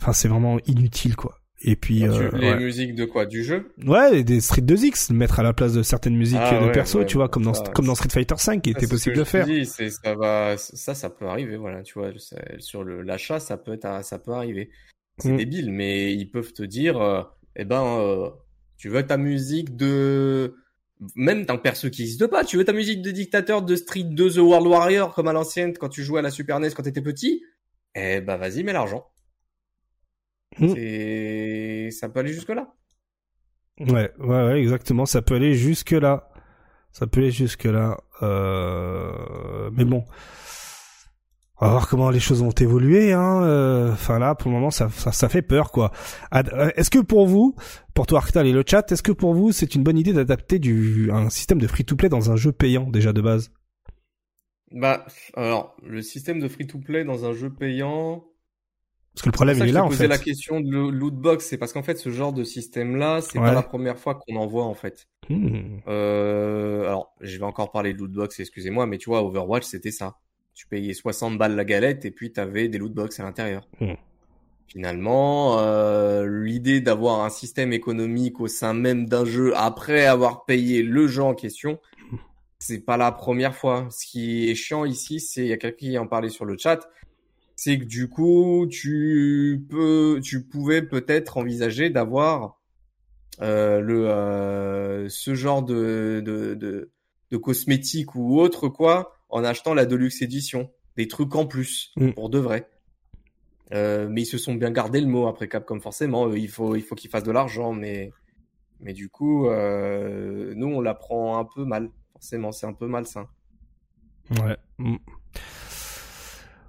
enfin 0.00 0.12
c'est 0.12 0.28
vraiment 0.28 0.58
inutile 0.66 1.16
quoi. 1.16 1.40
Et 1.62 1.74
puis 1.74 2.00
Tu- 2.00 2.08
euh, 2.08 2.30
les 2.34 2.50
ouais. 2.50 2.58
musiques 2.58 2.94
de 2.94 3.04
quoi? 3.06 3.24
Du 3.24 3.42
jeu? 3.42 3.72
Ouais, 3.86 4.22
des 4.22 4.40
Street 4.40 4.60
2X, 4.62 5.12
mettre 5.12 5.40
à 5.40 5.42
la 5.42 5.52
place 5.54 5.72
de 5.72 5.82
certaines 5.82 6.16
musiques 6.16 6.38
Ah 6.40 6.60
de 6.60 6.66
ouais, 6.66 6.72
perso, 6.72 6.98
ouais, 6.98 7.06
tu 7.06 7.16
vois, 7.16 7.28
comme 7.30 7.44
dans 7.44 7.54
ça- 7.54 7.64
comme 7.74 7.86
dans 7.86 7.94
Street 7.94 8.10
Fighter 8.10 8.34
5 8.36 8.60
qui 8.62 8.70
était 8.70 8.86
possible 8.86 9.16
de 9.16 9.24
faire. 9.24 9.46
dis, 9.46 9.64
c'est, 9.64 9.88
ça 9.90 10.14
va, 10.14 10.56
ça, 10.58 10.94
ça 10.94 11.08
peut 11.10 11.26
arriver, 11.26 11.56
voilà, 11.56 11.82
tu 11.82 11.98
vois, 11.98 12.10
sur 12.58 12.84
le, 12.84 13.00
l'achat, 13.02 13.40
ça 13.40 13.56
peut 13.56 13.72
être, 13.72 14.04
ça 14.04 14.18
peut 14.18 14.32
arriver. 14.32 14.70
C'est 15.18 15.32
Mm. 15.32 15.36
débile, 15.38 15.72
mais 15.72 16.12
ils 16.14 16.30
peuvent 16.30 16.52
te 16.52 16.62
dire, 16.62 17.00
euh, 17.00 17.22
eh 17.56 17.64
ben, 17.64 17.82
euh, 17.84 18.28
Tu 18.78 18.90
veux 18.90 19.02
ta 19.06 19.16
musique 19.16 19.74
de 19.76 20.54
même 21.14 21.46
d'un 21.46 21.56
perso 21.56 21.88
qui 21.88 22.02
existe 22.02 22.26
pas. 22.26 22.44
Tu 22.44 22.58
veux 22.58 22.64
ta 22.66 22.74
musique 22.74 23.00
de 23.00 23.10
dictateur 23.10 23.62
de 23.62 23.74
Street 23.74 24.04
2 24.04 24.30
The 24.34 24.36
World 24.36 24.66
Warrior 24.66 25.14
comme 25.14 25.28
à 25.28 25.32
l'ancienne 25.32 25.72
quand 25.78 25.88
tu 25.88 26.02
jouais 26.02 26.18
à 26.18 26.22
la 26.22 26.30
Super 26.30 26.60
NES 26.60 26.68
quand 26.76 26.82
t'étais 26.82 27.00
petit? 27.00 27.42
Eh 27.94 28.20
bah 28.20 28.36
vas-y, 28.36 28.62
mets 28.64 28.74
l'argent. 28.74 29.06
Mm. 30.58 30.68
C'est 30.74 31.88
ça 31.90 32.08
peut 32.08 32.20
aller 32.20 32.32
jusque 32.32 32.50
là. 32.50 32.72
Ouais, 33.80 34.10
ouais, 34.18 34.44
ouais, 34.46 34.60
exactement. 34.60 35.06
Ça 35.06 35.22
peut 35.22 35.34
aller 35.34 35.54
jusque 35.54 35.90
là. 35.90 36.30
Ça 36.92 37.06
peut 37.06 37.20
aller 37.20 37.30
jusque 37.30 37.64
là. 37.64 37.98
Euh... 38.22 39.70
Mais 39.74 39.84
bon, 39.84 40.04
on 41.60 41.66
va 41.66 41.72
voir 41.72 41.88
comment 41.88 42.08
les 42.10 42.20
choses 42.20 42.42
vont 42.42 42.52
évoluer. 42.52 43.12
Hein. 43.12 43.42
euh, 43.42 43.92
Enfin 43.92 44.18
là, 44.18 44.34
pour 44.34 44.50
le 44.50 44.56
moment, 44.56 44.70
ça, 44.70 44.88
ça, 44.88 45.12
ça 45.12 45.28
fait 45.28 45.42
peur, 45.42 45.72
quoi. 45.72 45.92
Ad- 46.30 46.50
euh, 46.54 46.70
Est-ce 46.76 46.90
que 46.90 47.00
pour 47.00 47.26
vous, 47.26 47.54
pour 47.92 48.06
toi 48.06 48.18
Arctal 48.20 48.46
et 48.46 48.52
le 48.52 48.64
chat, 48.66 48.90
est-ce 48.90 49.02
que 49.02 49.12
pour 49.12 49.34
vous, 49.34 49.52
c'est 49.52 49.74
une 49.74 49.82
bonne 49.82 49.98
idée 49.98 50.14
d'adapter 50.14 50.58
du 50.58 51.10
un 51.12 51.28
système 51.28 51.60
de 51.60 51.66
free-to-play 51.66 52.08
dans 52.08 52.30
un 52.30 52.36
jeu 52.36 52.52
payant 52.52 52.88
déjà 52.88 53.12
de 53.12 53.20
base? 53.20 53.52
Bah 54.72 55.06
alors 55.34 55.76
le 55.82 56.02
système 56.02 56.40
de 56.40 56.48
free 56.48 56.66
to 56.66 56.78
play 56.78 57.04
dans 57.04 57.24
un 57.24 57.32
jeu 57.32 57.50
payant. 57.52 58.24
Parce 59.16 59.22
que 59.22 59.28
le 59.30 59.32
problème 59.32 59.56
pour 59.56 59.66
il 59.66 59.70
est 59.70 59.72
là 59.72 59.82
en 59.82 59.88
fait. 59.90 60.06
la 60.08 60.18
question 60.18 60.60
de 60.60 60.70
lo- 60.70 60.90
loot 60.90 61.14
box, 61.14 61.46
c'est 61.46 61.56
parce 61.56 61.72
qu'en 61.72 61.82
fait 61.82 61.96
ce 61.96 62.10
genre 62.10 62.34
de 62.34 62.44
système 62.44 62.96
là, 62.96 63.22
c'est 63.22 63.38
Ouais. 63.38 63.46
pas 63.46 63.54
la 63.54 63.62
première 63.62 63.98
fois 63.98 64.14
qu'on 64.14 64.36
en 64.36 64.46
voit 64.46 64.64
en 64.66 64.74
fait. 64.74 65.08
Hmm. 65.30 65.78
Euh, 65.88 66.82
alors, 66.86 67.14
je 67.22 67.38
vais 67.38 67.44
encore 67.44 67.72
parler 67.72 67.94
de 67.94 67.98
lootbox, 67.98 68.38
excusez-moi, 68.40 68.86
mais 68.86 68.98
tu 68.98 69.08
vois, 69.08 69.22
Overwatch, 69.22 69.64
c'était 69.64 69.90
ça. 69.90 70.16
Tu 70.54 70.66
payais 70.66 70.92
60 70.92 71.38
balles 71.38 71.56
la 71.56 71.64
galette 71.64 72.04
et 72.04 72.10
puis 72.10 72.30
t'avais 72.30 72.68
des 72.68 72.76
lootbox 72.78 73.18
à 73.18 73.22
l'intérieur. 73.22 73.66
Hmm. 73.80 73.94
Finalement, 74.68 75.60
euh, 75.60 76.26
l'idée 76.44 76.80
d'avoir 76.82 77.24
un 77.24 77.30
système 77.30 77.72
économique 77.72 78.40
au 78.40 78.48
sein 78.48 78.74
même 78.74 79.08
d'un 79.08 79.24
jeu 79.24 79.52
après 79.56 80.04
avoir 80.06 80.44
payé 80.44 80.82
le 80.82 81.06
jeu 81.06 81.22
en 81.22 81.34
question, 81.34 81.78
c'est 82.58 82.84
pas 82.84 82.96
la 82.96 83.12
première 83.12 83.54
fois. 83.54 83.86
Ce 83.90 84.04
qui 84.04 84.50
est 84.50 84.54
chiant 84.54 84.84
ici, 84.84 85.20
c'est 85.20 85.42
il 85.42 85.48
y 85.48 85.52
a 85.52 85.56
quelqu'un 85.56 85.76
qui 85.78 85.98
en 85.98 86.06
parlait 86.06 86.28
sur 86.30 86.44
le 86.44 86.56
chat, 86.58 86.86
c'est 87.56 87.78
que 87.78 87.84
du 87.84 88.08
coup, 88.08 88.66
tu 88.70 89.66
peux, 89.68 90.20
tu 90.22 90.44
pouvais 90.44 90.82
peut-être 90.82 91.36
envisager 91.38 91.90
d'avoir 91.90 92.60
euh, 93.42 93.80
le 93.80 94.08
euh, 94.08 95.08
ce 95.08 95.34
genre 95.34 95.62
de, 95.62 96.22
de 96.24 96.54
de 96.54 96.92
de 97.32 97.36
cosmétiques 97.36 98.14
ou 98.14 98.38
autre 98.38 98.68
quoi 98.68 99.16
en 99.28 99.42
achetant 99.42 99.74
la 99.74 99.84
Deluxe 99.86 100.22
Edition, 100.22 100.70
des 100.96 101.08
trucs 101.08 101.34
en 101.34 101.46
plus 101.46 101.92
Mm. 101.96 102.10
pour 102.12 102.30
de 102.30 102.38
vrai. 102.38 102.68
Euh, 103.72 104.06
mais 104.08 104.22
ils 104.22 104.26
se 104.26 104.38
sont 104.38 104.54
bien 104.54 104.70
gardé 104.70 105.00
le 105.00 105.08
mot 105.08 105.26
après 105.26 105.48
Capcom 105.48 105.80
forcément. 105.80 106.28
Euh, 106.28 106.38
Il 106.38 106.48
faut 106.48 106.76
il 106.76 106.82
faut 106.82 106.94
qu'ils 106.94 107.10
fassent 107.10 107.24
de 107.24 107.32
l'argent, 107.32 107.72
mais 107.72 108.12
mais 108.80 108.92
du 108.92 109.08
coup 109.08 109.48
euh, 109.48 110.52
nous 110.54 110.68
on 110.68 110.80
la 110.80 110.94
prend 110.94 111.38
un 111.38 111.44
peu 111.44 111.64
mal. 111.64 111.90
Forcément, 112.12 112.52
c'est 112.52 112.66
un 112.66 112.72
peu 112.72 112.86
malsain. 112.86 113.28
Ouais. 114.30 114.56
Hmm. 114.78 114.96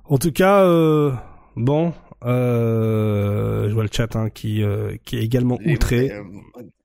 En 0.10 0.18
tout 0.18 0.32
cas, 0.32 0.64
euh, 0.64 1.12
bon, 1.56 1.94
euh, 2.24 3.68
je 3.70 3.74
vois 3.74 3.84
le 3.84 3.90
chat 3.92 4.16
hein, 4.16 4.30
qui 4.30 4.64
euh, 4.64 4.96
qui 5.06 5.18
est 5.18 5.24
également 5.24 5.58
Les- 5.62 5.74
outré. 5.74 6.12
euh, 6.12 6.24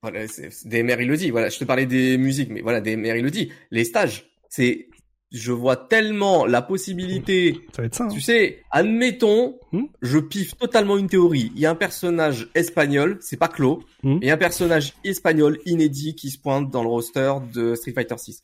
voilà, 0.02 0.26
DMR 0.64 1.00
il 1.00 1.08
le 1.08 1.16
dit. 1.16 1.30
Voilà, 1.30 1.48
je 1.48 1.58
te 1.58 1.64
parlais 1.64 1.86
des 1.86 2.18
musiques, 2.18 2.50
mais 2.50 2.60
voilà, 2.62 2.80
DMR 2.80 3.16
il 3.16 3.22
le 3.24 3.30
dit. 3.30 3.52
Les 3.70 3.84
stages, 3.84 4.26
c'est, 4.48 4.88
je 5.30 5.52
vois 5.52 5.76
tellement 5.76 6.44
la 6.46 6.62
possibilité. 6.62 7.60
Ça 7.74 7.82
va 7.82 7.86
être 7.86 7.94
ça. 7.94 8.04
hein. 8.04 8.08
Tu 8.08 8.20
sais, 8.20 8.62
admettons, 8.70 9.58
Hmm? 9.72 9.84
je 10.02 10.18
piffe 10.18 10.54
totalement 10.58 10.98
une 10.98 11.06
théorie. 11.08 11.50
Il 11.54 11.60
y 11.60 11.64
a 11.64 11.70
un 11.70 11.74
personnage 11.74 12.50
espagnol, 12.54 13.16
c'est 13.20 13.38
pas 13.38 13.48
Clo, 13.48 13.82
Hmm? 14.02 14.18
et 14.20 14.30
un 14.30 14.36
personnage 14.36 14.94
espagnol 15.04 15.58
inédit 15.64 16.14
qui 16.14 16.28
se 16.30 16.38
pointe 16.38 16.70
dans 16.70 16.82
le 16.82 16.88
roster 16.90 17.32
de 17.54 17.74
Street 17.76 17.92
Fighter 17.92 18.18
6. 18.18 18.42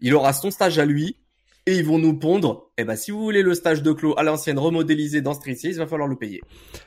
Il 0.00 0.14
aura 0.14 0.32
son 0.32 0.50
stage 0.50 0.78
à 0.78 0.86
lui. 0.86 1.16
Et 1.66 1.76
ils 1.76 1.84
vont 1.86 1.98
nous 1.98 2.14
pondre, 2.18 2.70
eh 2.76 2.82
ben, 2.84 2.96
si 2.96 3.12
vous 3.12 3.20
voulez 3.22 3.42
le 3.42 3.54
stage 3.54 3.82
de 3.82 3.92
Clo 3.92 4.14
à 4.18 4.24
l'ancienne 4.24 4.58
remodélisé 4.58 5.20
dans 5.20 5.32
Street 5.32 5.54
6, 5.54 5.68
il 5.68 5.74
va 5.78 5.86
falloir 5.86 6.08
le 6.08 6.16
payer. 6.16 6.40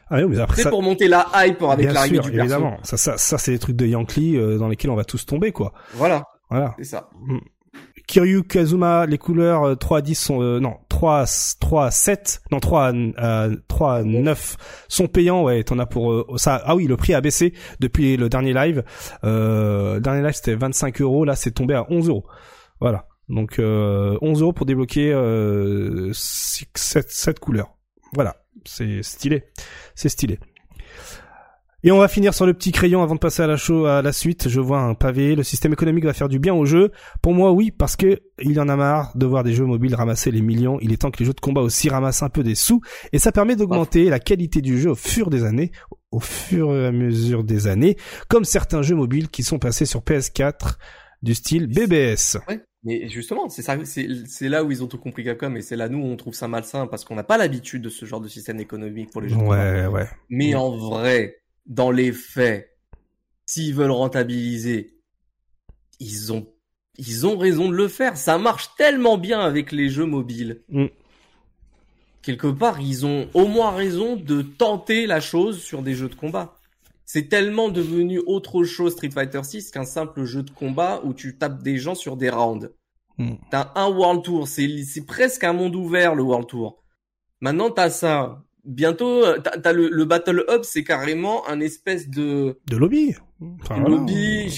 Ah 0.09 0.17
oui, 0.17 0.25
mais 0.27 0.39
après 0.39 0.57
C'est 0.57 0.63
ça, 0.63 0.69
pour 0.69 0.83
monter 0.83 1.07
la 1.07 1.27
hype 1.33 1.61
avec 1.63 1.93
l'arrivée 1.93 2.17
du 2.19 2.23
perso. 2.31 2.39
évidemment. 2.39 2.77
Ça, 2.83 2.97
ça, 2.97 3.17
ça, 3.17 3.37
c'est 3.37 3.51
des 3.51 3.59
trucs 3.59 3.77
de 3.77 3.85
Yankee 3.85 4.35
euh, 4.37 4.57
dans 4.57 4.67
lesquels 4.67 4.91
on 4.91 4.95
va 4.95 5.05
tous 5.05 5.25
tomber, 5.25 5.53
quoi. 5.53 5.71
Voilà, 5.93 6.23
Voilà. 6.49 6.73
c'est 6.77 6.83
ça. 6.83 7.09
Kiryu 8.07 8.43
Kazuma, 8.43 9.05
les 9.05 9.17
couleurs 9.17 9.63
euh, 9.63 9.75
3 9.75 9.99
à 9.99 10.01
10 10.01 10.15
sont 10.15 10.41
euh, 10.41 10.59
non 10.59 10.75
3 10.89 11.21
à, 11.21 11.25
3 11.59 11.85
à 11.85 11.91
7 11.91 12.41
non 12.51 12.59
3 12.59 12.83
à, 12.89 12.91
euh, 12.93 13.55
3 13.67 13.93
à 13.95 14.03
9 14.03 14.57
sont 14.87 15.07
payants 15.07 15.41
ouais 15.43 15.63
t'en 15.63 15.79
as 15.79 15.87
pour 15.87 16.11
euh, 16.11 16.25
ça 16.35 16.61
ah 16.65 16.75
oui 16.75 16.85
le 16.85 16.97
prix 16.97 17.15
a 17.15 17.21
baissé 17.21 17.53
depuis 17.79 18.15
le 18.15 18.29
dernier 18.29 18.53
live 18.53 18.83
euh, 19.23 19.95
le 19.95 20.01
dernier 20.01 20.21
live 20.21 20.33
c'était 20.33 20.53
25 20.53 21.01
euros 21.01 21.25
là 21.25 21.35
c'est 21.35 21.49
tombé 21.49 21.73
à 21.73 21.87
11 21.91 22.09
euros 22.09 22.25
voilà 22.79 23.07
donc 23.29 23.59
euh, 23.59 24.17
11 24.21 24.41
euros 24.41 24.53
pour 24.53 24.65
débloquer 24.65 25.11
euh, 25.11 26.11
7, 26.13 27.09
7 27.09 27.39
couleurs 27.39 27.77
voilà 28.13 28.37
c'est 28.65 29.03
stylé 29.03 29.43
c'est 29.95 30.09
stylé 30.09 30.39
et 31.85 31.91
on 31.91 31.99
va 31.99 32.07
finir 32.07 32.33
sur 32.33 32.47
le 32.47 32.55
petit 32.55 32.71
crayon 32.71 33.03
avant 33.03 33.13
de 33.13 33.19
passer 33.19 33.43
à 33.43 33.47
la 33.47 33.57
show, 33.57 33.85
à 33.85 34.01
la 34.01 34.11
suite. 34.11 34.49
Je 34.49 34.59
vois 34.59 34.79
un 34.79 34.95
pavé. 34.95 35.35
Le 35.35 35.43
système 35.43 35.71
économique 35.71 36.03
va 36.03 36.13
faire 36.13 36.29
du 36.29 36.39
bien 36.39 36.55
au 36.55 36.65
jeu. 36.65 36.91
Pour 37.21 37.35
moi, 37.35 37.51
oui, 37.51 37.69
parce 37.69 37.95
que 37.95 38.23
il 38.41 38.53
y 38.53 38.59
en 38.59 38.69
a 38.69 38.75
marre 38.75 39.15
de 39.15 39.27
voir 39.27 39.43
des 39.43 39.53
jeux 39.53 39.65
mobiles 39.65 39.93
ramasser 39.93 40.31
les 40.31 40.41
millions. 40.41 40.79
Il 40.81 40.91
est 40.91 40.97
temps 40.97 41.11
que 41.11 41.19
les 41.19 41.25
jeux 41.25 41.33
de 41.33 41.39
combat 41.39 41.61
aussi 41.61 41.87
ramassent 41.87 42.23
un 42.23 42.29
peu 42.29 42.41
des 42.41 42.55
sous. 42.55 42.81
Et 43.13 43.19
ça 43.19 43.31
permet 43.31 43.55
d'augmenter 43.55 44.09
la 44.09 44.17
qualité 44.17 44.61
du 44.61 44.81
jeu 44.81 44.89
au 44.89 44.95
fur 44.95 45.29
des 45.29 45.43
années, 45.43 45.71
au 46.09 46.19
fur 46.19 46.75
et 46.75 46.87
à 46.87 46.91
mesure 46.91 47.43
des 47.43 47.67
années, 47.67 47.97
comme 48.29 48.45
certains 48.45 48.81
jeux 48.81 48.95
mobiles 48.95 49.29
qui 49.29 49.43
sont 49.43 49.59
passés 49.59 49.85
sur 49.85 49.99
PS4 49.99 50.77
du 51.21 51.35
style 51.35 51.67
BBS. 51.67 52.37
Mais 52.85 53.09
justement, 53.09 53.49
c'est 53.49 53.63
ça, 53.63 53.83
c'est 53.83 54.07
c'est 54.27 54.47
là 54.47 54.63
où 54.63 54.71
ils 54.71 54.83
ont 54.83 54.87
tout 54.87 54.99
compris 54.99 55.23
Capcom 55.23 55.55
et 55.55 55.61
c'est 55.61 55.75
là 55.75 55.89
nous 55.89 55.97
où 55.97 56.05
on 56.05 56.15
trouve 56.15 56.35
ça 56.35 56.47
malsain 56.47 56.85
parce 56.85 57.03
qu'on 57.03 57.15
n'a 57.15 57.23
pas 57.23 57.37
l'habitude 57.37 57.81
de 57.81 57.89
ce 57.89 58.05
genre 58.05 58.21
de 58.21 58.27
système 58.27 58.59
économique 58.59 59.09
pour 59.09 59.21
les 59.21 59.29
jeux. 59.29 59.35
de 59.35 59.41
combat. 59.41 59.73
Ouais, 59.73 59.87
ouais. 59.87 60.07
Mais 60.29 60.53
en 60.53 60.69
vrai, 60.77 61.41
dans 61.65 61.89
les 61.89 62.11
faits, 62.11 62.77
s'ils 63.47 63.73
veulent 63.73 63.89
rentabiliser, 63.89 64.99
ils 65.99 66.31
ont 66.31 66.47
ils 66.97 67.25
ont 67.25 67.37
raison 67.37 67.69
de 67.69 67.75
le 67.75 67.87
faire. 67.87 68.17
Ça 68.17 68.37
marche 68.37 68.69
tellement 68.77 69.17
bien 69.17 69.39
avec 69.39 69.71
les 69.71 69.89
jeux 69.89 70.05
mobiles. 70.05 70.61
Mm. 70.69 70.85
Quelque 72.21 72.47
part, 72.47 72.79
ils 72.81 73.05
ont 73.05 73.27
au 73.33 73.47
moins 73.47 73.71
raison 73.71 74.15
de 74.15 74.43
tenter 74.43 75.07
la 75.07 75.21
chose 75.21 75.61
sur 75.61 75.81
des 75.81 75.95
jeux 75.95 76.09
de 76.09 76.15
combat. 76.15 76.55
C'est 77.05 77.29
tellement 77.29 77.69
devenu 77.69 78.19
autre 78.25 78.63
chose 78.63 78.93
Street 78.93 79.11
Fighter 79.11 79.43
6 79.43 79.71
qu'un 79.71 79.85
simple 79.85 80.25
jeu 80.25 80.43
de 80.43 80.49
combat 80.49 81.01
où 81.03 81.13
tu 81.13 81.37
tapes 81.37 81.61
des 81.61 81.77
gens 81.77 81.95
sur 81.95 82.17
des 82.17 82.29
rounds. 82.29 82.71
Mm. 83.17 83.35
T'as 83.51 83.71
un 83.75 83.89
World 83.89 84.23
Tour, 84.23 84.47
c'est 84.47 85.05
presque 85.05 85.43
un 85.43 85.53
monde 85.53 85.75
ouvert 85.75 86.15
le 86.15 86.23
World 86.23 86.47
Tour. 86.47 86.83
Maintenant 87.41 87.69
t'as 87.69 87.89
ça. 87.89 88.43
Bientôt 88.63 89.23
t'as 89.43 89.73
le, 89.73 89.89
le 89.89 90.05
Battle 90.05 90.43
Hub, 90.49 90.63
c'est 90.63 90.83
carrément 90.83 91.47
un 91.47 91.59
espèce 91.59 92.09
de 92.09 92.59
De 92.67 92.77
lobby. 92.77 93.15
Enfin, 93.61 93.79
voilà. 93.79 93.89
lobby. 93.89 94.49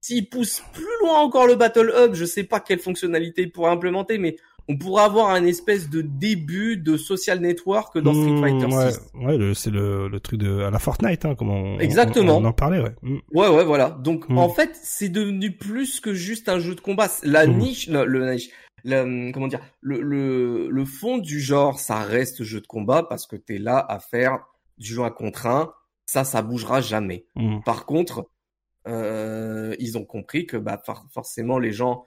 S'ils 0.00 0.28
poussent 0.28 0.62
plus 0.72 0.84
loin 1.00 1.18
encore 1.18 1.46
le 1.46 1.56
Battle 1.56 1.92
Hub, 1.96 2.14
je 2.14 2.24
sais 2.24 2.44
pas 2.44 2.60
quelle 2.60 2.78
fonctionnalité 2.78 3.42
ils 3.42 3.50
pourraient 3.50 3.72
implémenter, 3.72 4.18
mais 4.18 4.36
on 4.68 4.76
pourrait 4.76 5.04
avoir 5.04 5.30
un 5.30 5.44
espèce 5.44 5.88
de 5.88 6.00
début 6.02 6.76
de 6.76 6.96
social 6.96 7.40
network 7.40 7.96
dans 7.98 8.12
Street 8.12 8.32
Mm, 8.32 8.40
Fighter 8.40 8.74
ouais, 8.76 8.90
6. 8.92 9.00
ouais, 9.14 9.38
le- 9.38 9.54
c'est 9.54 9.70
le, 9.70 10.08
le 10.08 10.20
truc 10.20 10.40
de 10.40 10.60
à 10.62 10.70
la 10.70 10.78
Fortnite, 10.78 11.24
hein, 11.24 11.34
comme 11.36 11.50
on, 11.50 11.78
Exactement. 11.78 12.38
on, 12.38 12.42
on 12.42 12.48
en 12.48 12.52
parlait, 12.52 12.80
ouais. 12.80 12.94
Mm. 13.02 13.18
Ouais, 13.32 13.48
ouais, 13.48 13.64
voilà. 13.64 13.90
Donc, 13.90 14.28
Mm. 14.28 14.38
en 14.38 14.48
fait, 14.48 14.70
c'est 14.82 15.08
devenu 15.08 15.52
plus 15.56 16.00
que 16.00 16.14
juste 16.14 16.48
un 16.48 16.58
jeu 16.58 16.74
de 16.74 16.80
combat. 16.80 17.08
La 17.22 17.46
niche, 17.46 17.88
le, 17.88 18.04
le 18.06 18.32
niche, 18.32 18.50
le- 18.84 19.30
comment 19.32 19.46
dire, 19.48 19.60
le, 19.80 20.00
le, 20.00 20.68
le 20.68 20.84
fond 20.84 21.18
du 21.18 21.38
genre, 21.40 21.78
ça 21.78 22.00
reste 22.00 22.42
jeu 22.42 22.60
de 22.60 22.66
combat 22.66 23.02
parce 23.04 23.26
que 23.26 23.36
t'es 23.36 23.58
là 23.58 23.84
à 23.88 23.98
faire 24.00 24.40
du 24.78 24.94
jeu 24.94 25.02
à 25.04 25.10
contre 25.10 25.46
un. 25.46 25.72
Ça, 26.06 26.24
ça 26.24 26.42
bougera 26.42 26.80
jamais. 26.80 27.26
Par 27.64 27.84
contre, 27.86 28.28
euh, 28.88 29.74
ils 29.78 29.98
ont 29.98 30.04
compris 30.04 30.46
que, 30.46 30.56
bah, 30.56 30.80
for- 30.84 31.06
forcément, 31.12 31.58
les 31.58 31.72
gens, 31.72 32.04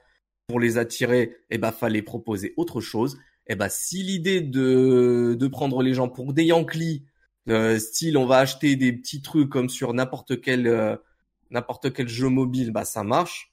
pour 0.50 0.58
les 0.58 0.78
attirer, 0.78 1.36
eh 1.50 1.58
bah, 1.58 1.70
fallait 1.70 2.02
proposer 2.02 2.54
autre 2.56 2.80
chose. 2.80 3.18
Eh 3.46 3.54
bah, 3.54 3.68
si 3.68 4.02
l'idée 4.02 4.40
de, 4.40 5.36
de 5.38 5.46
prendre 5.46 5.80
les 5.82 5.94
gens 5.94 6.08
pour 6.08 6.32
des 6.32 6.44
Yankees, 6.44 7.04
euh, 7.48 7.78
style, 7.78 8.16
on 8.18 8.26
va 8.26 8.38
acheter 8.38 8.74
des 8.74 8.92
petits 8.92 9.22
trucs 9.22 9.48
comme 9.48 9.68
sur 9.68 9.94
n'importe 9.94 10.40
quel, 10.40 10.66
euh, 10.66 10.96
n'importe 11.50 11.92
quel 11.92 12.08
jeu 12.08 12.28
mobile, 12.28 12.72
bah, 12.72 12.84
ça 12.84 13.04
marche. 13.04 13.52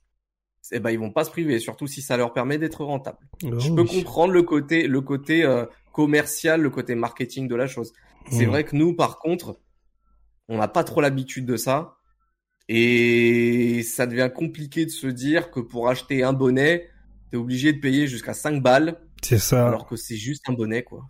Eh 0.71 0.79
bah, 0.79 0.91
ils 0.91 0.99
vont 0.99 1.11
pas 1.11 1.23
se 1.23 1.29
priver, 1.29 1.59
surtout 1.59 1.85
si 1.87 2.01
ça 2.01 2.17
leur 2.17 2.33
permet 2.33 2.57
d'être 2.57 2.83
rentable. 2.83 3.19
Je 3.43 3.69
Oh, 3.71 3.75
peux 3.75 3.81
oui. 3.83 3.87
comprendre 3.87 4.33
le 4.33 4.41
côté, 4.43 4.87
le 4.87 5.01
côté 5.01 5.43
euh, 5.45 5.65
commercial, 5.93 6.61
le 6.61 6.69
côté 6.71 6.95
marketing 6.95 7.47
de 7.47 7.55
la 7.55 7.67
chose. 7.67 7.93
C'est 8.31 8.45
Mm. 8.45 8.49
vrai 8.49 8.63
que 8.65 8.75
nous, 8.75 8.93
par 8.95 9.19
contre, 9.19 9.59
on 10.49 10.57
n'a 10.57 10.67
pas 10.67 10.83
trop 10.83 10.99
l'habitude 11.01 11.45
de 11.45 11.57
ça. 11.57 11.96
Et 12.69 13.81
ça 13.83 14.07
devient 14.07 14.29
compliqué 14.33 14.85
de 14.85 14.91
se 14.91 15.07
dire 15.07 15.51
que 15.51 15.59
pour 15.61 15.89
acheter 15.89 16.23
un 16.23 16.33
bonnet, 16.33 16.89
t'es 17.31 17.37
obligé 17.37 17.73
de 17.73 17.79
payer 17.79 18.07
jusqu'à 18.07 18.33
5 18.33 18.61
balles, 18.61 18.99
C'est 19.21 19.37
ça. 19.39 19.67
alors 19.67 19.87
que 19.87 19.95
c'est 19.95 20.17
juste 20.17 20.43
un 20.49 20.53
bonnet, 20.53 20.83
quoi. 20.83 21.03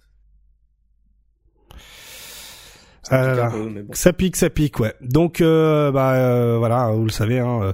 Ça 3.04 3.20
Ah 3.20 3.24
pique 3.24 3.38
un 3.40 3.46
là. 3.46 3.50
peu, 3.50 3.70
mais 3.70 3.84
bon. 3.84 3.94
Ça 3.94 4.14
pique, 4.14 4.36
ça 4.36 4.50
pique, 4.50 4.80
ouais. 4.80 4.94
Donc, 5.02 5.42
euh, 5.42 5.92
bah 5.92 6.14
euh, 6.16 6.58
voilà, 6.58 6.92
vous 6.92 7.06
le 7.06 7.10
savez, 7.12 7.40
hein, 7.40 7.62
euh, 7.64 7.74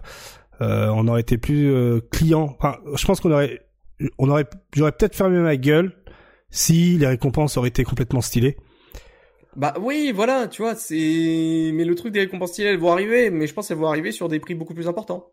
euh, 0.61 0.87
on 0.89 1.07
aurait 1.07 1.21
été 1.21 1.37
plus 1.37 1.71
euh, 1.73 1.99
client. 2.11 2.55
Enfin, 2.59 2.77
je 2.95 3.05
pense 3.05 3.19
qu'on 3.19 3.31
aurait, 3.31 3.61
on 4.19 4.29
aurait, 4.29 4.45
j'aurais 4.75 4.91
peut-être 4.91 5.15
fermé 5.15 5.39
ma 5.39 5.57
gueule 5.57 5.93
si 6.51 6.97
les 6.99 7.07
récompenses 7.07 7.57
auraient 7.57 7.69
été 7.69 7.83
complètement 7.83 8.21
stylées. 8.21 8.57
Bah 9.55 9.73
oui, 9.79 10.11
voilà, 10.13 10.47
tu 10.47 10.61
vois, 10.61 10.75
c'est. 10.75 11.71
Mais 11.73 11.85
le 11.85 11.95
truc 11.95 12.13
des 12.13 12.21
récompenses 12.21 12.57
elles 12.59 12.77
vont 12.77 12.91
arriver, 12.91 13.29
mais 13.29 13.47
je 13.47 13.53
pense 13.53 13.67
qu'elles 13.67 13.77
vont 13.77 13.87
arriver 13.87 14.11
sur 14.11 14.27
des 14.29 14.39
prix 14.39 14.55
beaucoup 14.55 14.73
plus 14.73 14.87
importants. 14.87 15.31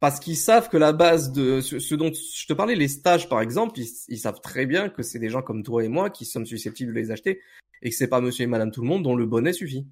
Parce 0.00 0.18
qu'ils 0.18 0.36
savent 0.36 0.70
que 0.70 0.78
la 0.78 0.92
base 0.92 1.30
de 1.30 1.60
ce, 1.60 1.94
dont 1.94 2.10
je 2.10 2.46
te 2.46 2.54
parlais, 2.54 2.74
les 2.74 2.88
stages 2.88 3.28
par 3.28 3.42
exemple, 3.42 3.78
ils, 3.78 3.88
ils 4.08 4.18
savent 4.18 4.40
très 4.40 4.64
bien 4.64 4.88
que 4.88 5.02
c'est 5.02 5.18
des 5.18 5.28
gens 5.28 5.42
comme 5.42 5.62
toi 5.62 5.84
et 5.84 5.88
moi 5.88 6.08
qui 6.08 6.24
sommes 6.24 6.46
susceptibles 6.46 6.94
de 6.94 6.98
les 6.98 7.10
acheter 7.10 7.40
et 7.82 7.90
que 7.90 7.94
c'est 7.94 8.08
pas 8.08 8.22
monsieur 8.22 8.44
et 8.44 8.46
madame 8.46 8.70
tout 8.70 8.80
le 8.80 8.88
monde 8.88 9.02
dont 9.02 9.14
le 9.14 9.26
bonnet 9.26 9.52
suffit. 9.52 9.86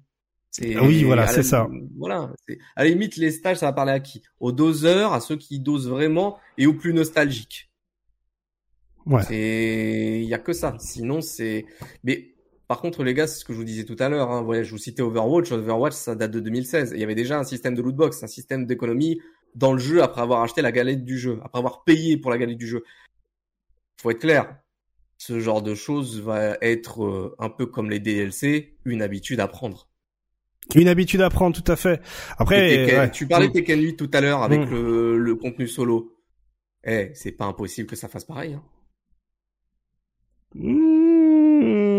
Ah 0.61 0.83
oui, 0.83 1.03
voilà, 1.03 1.27
c'est 1.27 1.43
ça. 1.43 1.69
Voilà. 1.97 2.33
À 2.75 2.83
la 2.83 2.89
limite, 2.89 3.17
les 3.17 3.31
stages, 3.31 3.57
ça 3.57 3.67
va 3.67 3.73
parler 3.73 3.91
à 3.91 3.99
qui? 3.99 4.23
Aux 4.39 4.51
doseurs, 4.51 5.13
à 5.13 5.21
ceux 5.21 5.35
qui 5.37 5.59
dosent 5.59 5.87
vraiment 5.87 6.37
et 6.57 6.65
aux 6.65 6.73
plus 6.73 6.93
nostalgiques. 6.93 7.69
Ouais. 9.05 9.21
Il 9.29 10.27
y 10.27 10.33
a 10.33 10.39
que 10.39 10.53
ça. 10.53 10.75
Sinon, 10.79 11.21
c'est, 11.21 11.65
mais 12.03 12.33
par 12.69 12.79
contre, 12.81 13.03
les 13.03 13.13
gars, 13.15 13.25
c'est 13.27 13.39
ce 13.39 13.43
que 13.45 13.51
je 13.51 13.57
vous 13.57 13.63
disais 13.65 13.83
tout 13.83 13.95
à 13.99 14.07
l'heure. 14.09 14.29
Hein, 14.31 14.43
voilà, 14.43 14.61
je 14.63 14.69
vous 14.71 14.77
citais 14.77 15.01
Overwatch. 15.01 15.51
Overwatch, 15.51 15.93
ça 15.95 16.13
date 16.15 16.29
de 16.31 16.39
2016. 16.39 16.91
Il 16.93 16.99
y 17.01 17.03
avait 17.03 17.15
déjà 17.15 17.37
un 17.39 17.43
système 17.43 17.73
de 17.75 17.81
lootbox, 17.81 18.23
un 18.23 18.27
système 18.27 18.65
d'économie 18.67 19.19
dans 19.55 19.73
le 19.73 19.79
jeu 19.79 20.03
après 20.03 20.21
avoir 20.21 20.43
acheté 20.43 20.61
la 20.61 20.71
galette 20.71 21.03
du 21.03 21.17
jeu, 21.17 21.39
après 21.43 21.57
avoir 21.57 21.83
payé 21.83 22.15
pour 22.17 22.29
la 22.29 22.37
galette 22.37 22.57
du 22.59 22.67
jeu. 22.67 22.83
Faut 23.99 24.11
être 24.11 24.19
clair. 24.19 24.55
Ce 25.17 25.39
genre 25.39 25.61
de 25.63 25.73
choses 25.75 26.21
va 26.21 26.57
être 26.61 27.03
euh, 27.03 27.35
un 27.39 27.49
peu 27.49 27.65
comme 27.65 27.89
les 27.89 27.99
DLC, 27.99 28.77
une 28.85 29.01
habitude 29.01 29.39
à 29.41 29.47
prendre. 29.47 29.89
Une 30.75 30.87
habitude 30.87 31.21
à 31.21 31.29
prendre, 31.31 31.59
tout 31.59 31.69
à 31.71 31.75
fait. 31.75 31.99
Après, 32.37 32.85
Tekken- 32.85 32.99
ouais. 32.99 33.11
tu 33.11 33.27
parlais 33.27 33.47
de 33.47 33.51
Mm. 33.51 33.53
Tekken 33.55 33.81
8 33.81 33.95
tout 33.97 34.11
à 34.13 34.21
l'heure 34.21 34.43
avec 34.43 34.61
Mm. 34.61 34.69
le, 34.71 35.17
le 35.17 35.35
contenu 35.35 35.67
solo. 35.67 36.15
Eh, 36.85 37.09
c'est 37.15 37.31
pas 37.33 37.45
impossible 37.45 37.89
que 37.89 37.95
ça 37.95 38.07
fasse 38.07 38.23
pareil. 38.25 38.53
Hein. 38.53 38.63
Mmh. 40.55 41.98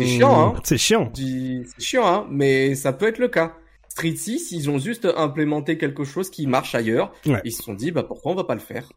C'est 0.00 0.06
chiant, 0.06 0.54
hein. 0.56 0.60
C'est 0.64 0.78
chiant. 0.78 1.12
c'est 1.14 1.64
chiant, 1.80 2.06
hein, 2.06 2.26
mais 2.30 2.74
ça 2.74 2.92
peut 2.92 3.06
être 3.06 3.18
le 3.18 3.28
cas. 3.28 3.56
Street 3.88 4.14
6, 4.16 4.52
ils 4.52 4.70
ont 4.70 4.78
juste 4.78 5.06
implémenté 5.16 5.76
quelque 5.76 6.04
chose 6.04 6.30
qui 6.30 6.46
marche 6.46 6.74
ailleurs. 6.74 7.12
Ouais. 7.26 7.40
Ils 7.44 7.52
se 7.52 7.62
sont 7.62 7.74
dit, 7.74 7.90
bah 7.90 8.04
pourquoi 8.04 8.32
on 8.32 8.34
va 8.34 8.44
pas 8.44 8.54
le 8.54 8.60
faire? 8.60 8.90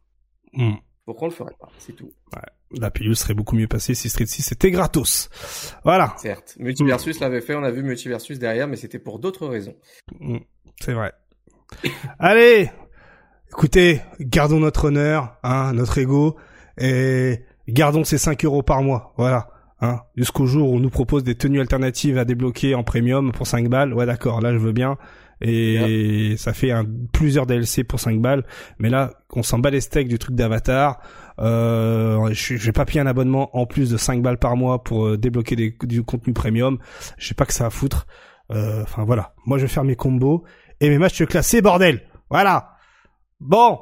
Mm. 0.53 0.75
Pourquoi 1.05 1.27
on 1.27 1.31
le 1.31 1.35
ferait 1.35 1.55
pas? 1.59 1.67
C'est 1.79 1.93
tout. 1.93 2.11
La 2.71 2.89
pilule 2.89 3.15
serait 3.15 3.33
beaucoup 3.33 3.55
mieux 3.55 3.67
passée 3.67 3.93
si 3.95 4.09
Street 4.09 4.25
6 4.25 4.53
était 4.53 4.71
gratos. 4.71 5.29
Voilà. 5.83 6.15
Certes. 6.17 6.55
Multiversus 6.59 7.19
l'avait 7.19 7.41
fait, 7.41 7.55
on 7.55 7.63
a 7.63 7.71
vu 7.71 7.83
Multiversus 7.83 8.39
derrière, 8.39 8.67
mais 8.67 8.77
c'était 8.77 8.99
pour 8.99 9.19
d'autres 9.19 9.47
raisons. 9.47 9.75
Mm, 10.19 10.37
C'est 10.79 10.93
vrai. 10.93 11.11
Allez, 12.19 12.71
écoutez, 13.49 14.01
gardons 14.19 14.59
notre 14.59 14.85
honneur, 14.85 15.37
hein, 15.43 15.73
notre 15.73 15.97
ego, 15.97 16.37
et 16.77 17.41
gardons 17.67 18.03
ces 18.03 18.17
5 18.17 18.45
euros 18.45 18.63
par 18.63 18.81
mois. 18.83 19.13
Voilà. 19.17 19.49
Hein, 19.85 19.99
jusqu'au 20.15 20.45
jour 20.45 20.69
où 20.71 20.75
on 20.77 20.79
nous 20.79 20.89
propose 20.89 21.23
des 21.25 21.35
tenues 21.35 21.59
alternatives 21.59 22.17
à 22.17 22.23
débloquer 22.23 22.73
en 22.73 22.83
premium 22.83 23.33
pour 23.33 23.45
5 23.47 23.67
balles. 23.67 23.93
Ouais, 23.93 24.05
d'accord, 24.05 24.39
là 24.39 24.53
je 24.53 24.57
veux 24.57 24.71
bien. 24.71 24.97
Et 25.41 26.35
ça 26.37 26.53
fait 26.53 26.71
un, 26.71 26.85
plusieurs 27.11 27.45
DLC 27.45 27.83
pour 27.83 27.99
5 27.99 28.21
balles. 28.21 28.45
Mais 28.79 28.89
là, 28.89 29.11
on 29.33 29.43
s'en 29.43 29.59
bat 29.59 29.71
les 29.71 29.81
steaks 29.81 30.07
du 30.07 30.17
truc 30.17 30.35
d'Avatar. 30.35 31.01
Euh, 31.39 32.29
vais 32.49 32.71
pas 32.71 32.85
payer 32.85 33.01
un 33.01 33.07
abonnement 33.07 33.49
en 33.57 33.65
plus 33.65 33.89
de 33.89 33.97
5 33.97 34.21
balles 34.21 34.37
par 34.39 34.55
mois 34.55 34.83
pour 34.83 35.05
euh, 35.07 35.17
débloquer 35.17 35.57
des- 35.57 35.75
du 35.83 36.03
contenu 36.03 36.31
premium. 36.31 36.77
Je 37.17 37.27
sais 37.27 37.33
pas 37.35 37.45
que 37.45 37.53
ça 37.53 37.65
à 37.65 37.69
foutre. 37.69 38.07
Euh, 38.51 38.83
Enfin 38.83 39.03
voilà, 39.03 39.33
moi 39.45 39.57
je 39.57 39.63
vais 39.63 39.69
faire 39.69 39.83
mes 39.83 39.95
combos 39.97 40.45
et 40.79 40.89
mes 40.89 40.97
matchs 40.97 41.23
classés, 41.25 41.61
bordel. 41.61 42.03
Voilà. 42.29 42.69
Bon. 43.41 43.79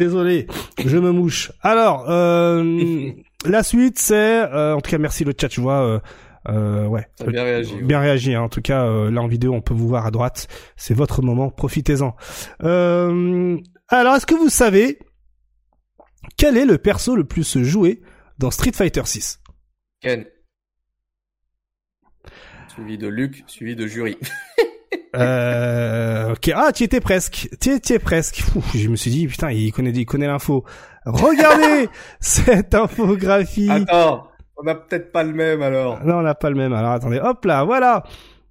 Désolé, 0.00 0.46
je 0.84 0.96
me 0.96 1.10
mouche. 1.12 1.52
Alors, 1.60 2.06
euh, 2.08 3.10
la 3.46 3.62
suite, 3.62 3.98
c'est... 3.98 4.14
euh, 4.14 4.74
en 4.74 4.80
tout 4.80 4.90
cas, 4.90 4.98
merci 4.98 5.24
le 5.24 5.32
chat, 5.38 5.48
tu 5.48 5.60
vois. 5.60 5.82
Euh, 5.86 6.00
euh, 6.48 6.86
ouais. 6.86 7.06
Ça 7.16 7.24
a 7.24 7.30
bien 7.30 7.44
réagi. 7.44 7.74
ouais. 7.74 7.82
Bien 7.82 8.00
réagi, 8.00 8.34
hein. 8.34 8.42
en 8.42 8.48
tout 8.48 8.62
cas, 8.62 8.84
euh, 8.86 9.10
là 9.10 9.20
en 9.22 9.28
vidéo, 9.28 9.52
on 9.54 9.60
peut 9.60 9.74
vous 9.74 9.88
voir 9.88 10.06
à 10.06 10.10
droite. 10.10 10.48
C'est 10.76 10.94
votre 10.94 11.22
moment, 11.22 11.50
profitez-en. 11.50 12.16
Euh, 12.62 13.58
alors, 13.88 14.14
est-ce 14.16 14.26
que 14.26 14.34
vous 14.34 14.48
savez 14.48 14.98
quel 16.36 16.56
est 16.56 16.64
le 16.66 16.78
perso 16.78 17.16
le 17.16 17.24
plus 17.24 17.58
joué 17.62 18.02
dans 18.38 18.50
Street 18.50 18.72
Fighter 18.72 19.02
6 19.04 19.40
Ken. 20.00 20.24
Suivi 22.68 22.98
de 22.98 23.08
Luc, 23.08 23.42
suivi 23.46 23.74
de 23.74 23.86
Jury. 23.86 24.16
Euh, 25.16 26.32
ok. 26.32 26.50
Ah, 26.54 26.72
tu 26.72 26.84
étais 26.84 27.00
presque. 27.00 27.48
Tu 27.60 27.70
étais 27.72 27.98
presque. 27.98 28.42
Ouf, 28.54 28.76
je 28.76 28.88
me 28.88 28.96
suis 28.96 29.10
dit, 29.10 29.26
putain, 29.26 29.50
il 29.50 29.72
connaît, 29.72 29.90
il 29.90 30.04
connaît 30.06 30.26
l'info. 30.26 30.64
Regardez 31.06 31.88
cette 32.20 32.74
infographie. 32.74 33.70
Attends, 33.70 34.28
on 34.56 34.66
a 34.66 34.74
peut-être 34.74 35.12
pas 35.12 35.22
le 35.24 35.32
même 35.32 35.62
alors. 35.62 36.04
Non, 36.04 36.16
on 36.18 36.22
n'a 36.22 36.34
pas 36.34 36.50
le 36.50 36.56
même. 36.56 36.72
Alors 36.72 36.92
attendez, 36.92 37.18
hop 37.20 37.44
là, 37.44 37.64
voilà. 37.64 38.04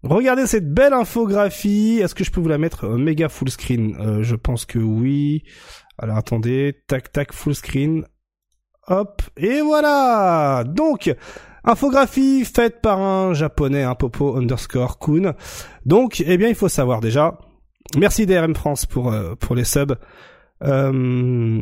Regardez 0.04 0.48
cette 0.48 0.72
belle 0.74 0.94
infographie. 0.94 2.00
Est-ce 2.02 2.16
que 2.16 2.24
je 2.24 2.32
peux 2.32 2.40
vous 2.40 2.48
la 2.48 2.58
mettre 2.58 2.86
euh, 2.86 2.98
méga 2.98 3.30
full 3.30 3.50
screen? 3.50 3.96
Euh, 4.00 4.24
Je 4.24 4.36
pense 4.36 4.66
que 4.66 4.80
oui. 4.80 5.44
Alors 6.00 6.18
attendez, 6.18 6.76
tac 6.88 7.12
tac 7.12 7.34
full 7.34 7.56
screen. 7.56 8.06
Hop, 8.88 9.22
et 9.36 9.60
voilà. 9.62 10.64
Donc 10.66 11.14
infographie 11.68 12.44
faite 12.46 12.82
par 12.82 13.00
un 13.00 13.34
japonais, 13.34 13.84
un 13.84 13.96
popo 13.96 14.36
underscore 14.38 14.98
kun. 15.00 15.36
Donc, 15.86 16.24
eh 16.26 16.38
bien, 16.38 16.48
il 16.50 16.56
faut 16.56 16.70
savoir 16.70 17.00
déjà. 17.02 17.38
Merci 17.98 18.26
DRM 18.26 18.56
France 18.56 18.86
pour 18.86 19.12
euh, 19.14 19.36
pour 19.36 19.56
les 19.56 19.64
subs. 19.64 19.96
Euh, 20.64 21.62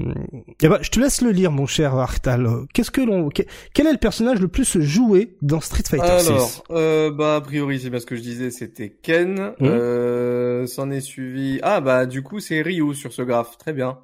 eh 0.62 0.70
ben, 0.70 0.78
je 0.82 0.90
te 0.90 1.00
laisse 1.02 1.22
le 1.22 1.32
lire, 1.32 1.52
mon 1.52 1.66
cher 1.66 1.94
Arctal. 1.96 2.48
Qu'est-ce 2.74 2.92
que 2.92 3.02
l'on, 3.02 3.28
que- 3.30 3.44
quel 3.74 3.88
est 3.88 3.92
le 3.92 3.98
personnage 3.98 4.40
le 4.40 4.48
plus 4.48 4.80
joué 4.80 5.36
dans 5.42 5.60
Street 5.60 5.84
Fighter 5.86 6.18
6 6.20 6.30
Alors, 6.30 6.64
euh, 6.72 7.12
bah 7.12 7.36
a 7.36 7.42
priori 7.42 7.78
c'est 7.78 7.90
bien 7.90 8.00
ce 8.00 8.06
que 8.06 8.16
je 8.16 8.22
disais, 8.22 8.52
c'était 8.52 8.90
Ken. 8.90 9.52
Euh, 9.62 10.66
S'en 10.66 10.90
est 10.92 11.02
suivi. 11.02 11.60
Ah 11.62 11.82
bah 11.82 12.06
du 12.06 12.24
coup 12.24 12.40
c'est 12.40 12.62
Ryu 12.62 12.96
sur 12.96 13.12
ce 13.12 13.22
graphe, 13.22 13.58
très 13.58 13.74
bien. 13.74 14.00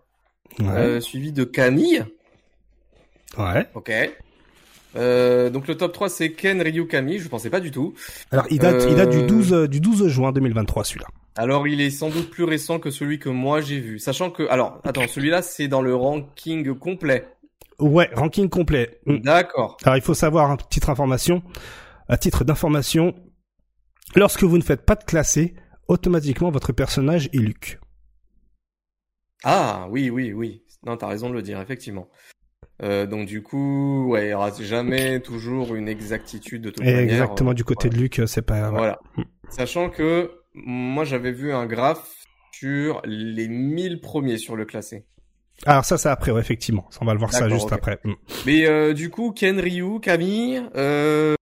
Ouais. 0.60 1.00
Suivi 1.00 1.32
de 1.32 1.46
Camille. 1.46 2.04
ouais. 3.38 3.66
Ok. 3.76 3.92
Euh, 4.96 5.50
donc 5.50 5.68
le 5.68 5.76
top 5.76 5.94
3 5.94 6.10
c'est 6.10 6.32
Ken, 6.34 6.62
Ryu, 6.62 6.88
Camille. 6.88 7.20
Je 7.20 7.30
pensais 7.30 7.50
pas 7.50 7.60
du 7.60 7.72
tout. 7.72 7.94
Alors, 8.32 8.46
il 8.50 8.60
date, 8.60 8.86
il 8.90 8.96
date 8.96 9.10
du 9.10 9.20
Euh, 9.20 9.28
12 9.28 9.54
euh, 9.54 9.68
du 9.68 9.80
12 9.80 10.08
juin 10.08 10.32
2023, 10.32 10.84
celui-là. 10.84 11.08
Alors 11.36 11.68
il 11.68 11.80
est 11.80 11.90
sans 11.90 12.10
doute 12.10 12.30
plus 12.30 12.44
récent 12.44 12.80
que 12.80 12.92
celui 12.92 13.20
que 13.20 13.30
moi 13.30 13.62
j'ai 13.62 13.80
vu. 13.80 14.00
Sachant 14.00 14.32
que 14.32 14.48
alors 14.50 14.82
attends 14.84 15.08
celui-là 15.08 15.42
c'est 15.42 15.68
dans 15.68 15.82
le 15.82 15.96
ranking 15.96 16.74
complet. 16.78 17.26
Ouais, 17.80 18.10
ranking 18.14 18.50
complet. 18.50 19.00
Mm. 19.06 19.18
D'accord. 19.20 19.78
Alors, 19.84 19.98
il 19.98 20.04
faut 20.04 20.14
savoir, 20.14 20.52
une 20.52 20.58
petite 20.58 20.88
information. 20.88 21.42
À 22.08 22.18
titre 22.18 22.44
d'information, 22.44 23.16
lorsque 24.16 24.44
vous 24.44 24.58
ne 24.58 24.64
faites 24.64 24.86
pas 24.86 24.96
de 24.96 25.04
classé, 25.04 25.56
automatiquement, 25.88 26.52
votre 26.52 26.74
personnage 26.74 27.28
est 27.34 27.38
Luc. 27.38 27.80
Ah 29.44 29.88
oui 29.90 30.10
oui 30.10 30.34
oui. 30.34 30.64
Non 30.86 30.98
t'as 30.98 31.08
raison 31.08 31.30
de 31.30 31.36
le 31.36 31.42
dire 31.42 31.60
effectivement. 31.60 32.10
Euh, 32.84 33.06
donc 33.06 33.28
du 33.28 33.44
coup 33.44 34.08
ouais 34.10 34.28
il 34.28 34.30
y 34.32 34.34
aura 34.34 34.52
jamais 34.60 35.20
toujours 35.20 35.76
une 35.76 35.88
exactitude 35.88 36.64
de 36.64 36.70
toute 36.72 36.84
Et 36.84 36.94
manière. 36.94 37.02
exactement 37.04 37.52
Euh, 37.52 37.54
du 37.54 37.64
côté 37.64 37.90
de 37.90 37.96
Luc, 37.96 38.20
euh, 38.20 38.26
c'est 38.26 38.42
pas... 38.42 38.72
Voilà. 38.72 39.00
Sachant 39.50 39.90
que 39.90 40.32
moi 40.56 41.04
j'avais 41.06 41.32
vu 41.32 41.54
un 41.54 41.66
graphe 41.68 42.10
sur 42.54 43.02
les 43.06 43.48
1000 43.48 44.02
premiers 44.02 44.38
sur 44.38 44.56
le 44.56 44.66
classé. 44.66 45.06
Alors 45.66 45.86
ça, 45.86 45.98
c'est 46.00 46.10
après, 46.10 46.32
ouais, 46.32 46.42
effectivement. 46.42 46.90
On 47.02 47.06
va 47.06 47.14
le 47.14 47.20
voir 47.20 47.32
ça 47.32 47.48
juste 47.50 47.72
après. 47.72 48.00
Mm. 48.04 48.14
Mais 48.48 48.66
euh, 48.68 48.94
du 48.94 49.10
coup 49.12 49.32
Ken, 49.32 49.60
Ryu, 49.60 50.00
Camille, 50.00 50.64
euh... 50.76 51.36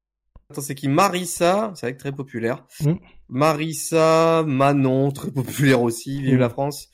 attends 0.52 0.62
c'est 0.62 0.76
qui? 0.76 0.90
Marissa, 0.90 1.72
c'est 1.76 1.86
vrai 1.86 1.94
que 1.94 2.00
très 2.00 2.12
populaire. 2.12 2.66
Mm. 2.82 2.94
Marissa, 3.30 4.44
Manon, 4.46 5.12
très 5.12 5.32
populaire 5.32 5.82
aussi, 5.82 6.22
vive 6.22 6.36
Mm. 6.36 6.40
la 6.40 6.50
France. 6.50 6.90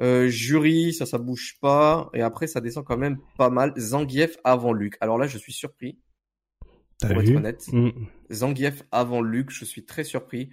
Euh, 0.00 0.28
Jury, 0.28 0.94
ça 0.94 1.06
ça 1.06 1.18
bouge 1.18 1.58
pas 1.60 2.10
et 2.14 2.22
après 2.22 2.46
ça 2.46 2.60
descend 2.60 2.84
quand 2.84 2.96
même 2.96 3.18
pas 3.36 3.50
mal. 3.50 3.72
Zangief 3.76 4.36
avant 4.44 4.72
Luc. 4.72 4.96
Alors 5.00 5.18
là 5.18 5.26
je 5.26 5.38
suis 5.38 5.52
surpris 5.52 5.98
T'as 6.98 7.08
pour 7.08 7.20
être 7.20 7.28
vu 7.28 7.36
honnête. 7.36 7.66
Mm. 7.72 7.90
Zangief 8.30 8.82
avant 8.90 9.20
Luc, 9.20 9.50
je 9.50 9.64
suis 9.64 9.84
très 9.84 10.04
surpris. 10.04 10.50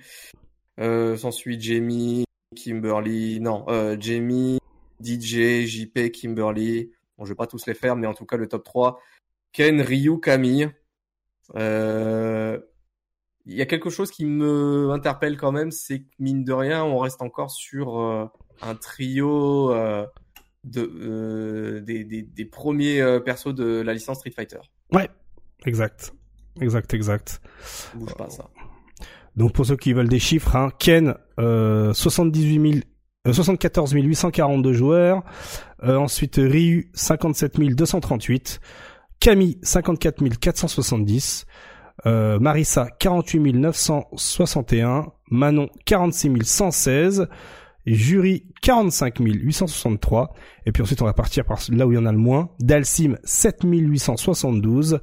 Euh, 0.80 1.18
S'ensuit 1.18 1.59
Jamie, 1.59 2.26
Kimberly, 2.56 3.40
non, 3.40 3.66
euh, 3.69 3.98
Jamie, 4.00 4.59
DJ, 5.01 5.66
JP, 5.66 6.11
Kimberly. 6.11 6.92
Bon, 7.18 7.26
je 7.26 7.30
vais 7.32 7.35
pas 7.35 7.48
tous 7.48 7.66
les 7.66 7.74
faire, 7.74 7.95
mais 7.95 8.08
en 8.08 8.14
tout 8.14 8.26
cas 8.26 8.38
le 8.38 8.48
top 8.48 8.64
3. 8.64 9.00
Ken, 9.51 9.82
Ryu, 9.82 10.19
Camille. 10.19 10.69
Euh, 11.56 12.59
Il 13.45 13.56
y 13.56 13.61
a 13.61 13.66
quelque 13.66 13.90
chose 13.90 14.11
qui 14.11 14.26
me 14.26 14.90
interpelle 14.92 15.38
quand 15.38 15.51
même, 15.51 15.72
c'est 15.72 16.01
que 16.01 16.08
mine 16.19 16.43
de 16.43 16.53
rien, 16.53 16.84
on 16.84 17.00
reste 17.00 17.22
encore 17.22 17.51
sur 17.51 18.00
euh, 18.00 18.26
un 18.62 18.76
trio 18.76 19.72
euh, 19.72 20.06
de, 20.64 20.82
euh, 20.82 21.82
des, 21.82 22.04
des, 22.04 22.22
des 22.22 22.46
premiers 22.46 23.02
euh, 23.02 23.20
persos 23.20 23.54
de 23.54 23.82
la 23.82 23.94
licence 23.94 24.20
Street 24.20 24.32
Fighter. 24.36 24.60
Ouais, 24.92 25.10
exact. 25.66 26.14
Exact, 26.62 26.94
exact. 26.94 27.42
Ça 27.62 27.90
bouge 27.96 28.14
pas 28.16 28.30
ça. 28.30 28.50
Donc 29.36 29.54
pour 29.54 29.66
ceux 29.66 29.78
qui 29.78 29.94
veulent 29.94 30.10
des 30.10 30.20
chiffres, 30.20 30.56
hein, 30.56 30.70
Ken, 30.80 31.16
euh, 31.40 31.94
78 31.94 32.72
000, 32.72 32.84
euh, 33.28 33.34
74 33.34 33.92
842 33.94 34.74
joueurs. 34.74 35.24
Euh, 35.84 35.96
ensuite 35.98 36.36
Ryu, 36.36 36.92
57 36.94 37.58
238. 37.58 38.60
Camille, 39.20 39.58
54 39.62 40.40
470. 40.40 41.46
Euh, 42.06 42.40
Marissa, 42.40 42.88
48 43.00 43.54
961. 43.54 45.12
Manon, 45.30 45.70
46 45.86 46.44
116. 46.44 47.28
Jury, 47.85 48.45
45 48.61 49.19
863. 49.19 50.33
Et 50.66 50.72
puis 50.72 50.83
ensuite, 50.83 51.01
on 51.01 51.06
va 51.06 51.14
partir 51.14 51.45
par 51.45 51.59
là 51.72 51.88
où 51.88 51.91
il 51.91 51.95
y 51.95 51.98
en 51.98 52.06
a 52.06 52.11
le 52.11 52.17
moins. 52.17 52.49
Dalsim, 52.59 53.17
7 53.24 53.64
872. 53.64 54.99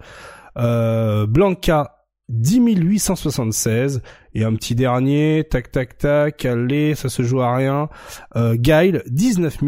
Euh, 0.57 1.27
Blanca, 1.27 2.05
10 2.29 2.61
876. 2.77 4.03
Et 4.35 4.45
un 4.45 4.55
petit 4.55 4.75
dernier, 4.75 5.47
tac 5.49 5.71
tac 5.73 5.99
tac, 5.99 6.45
allez, 6.45 6.95
ça 6.95 7.09
se 7.09 7.23
joue 7.23 7.41
à 7.41 7.55
rien. 7.57 7.89
Euh, 8.37 8.57
Gail, 8.59 9.03
19 9.09 9.59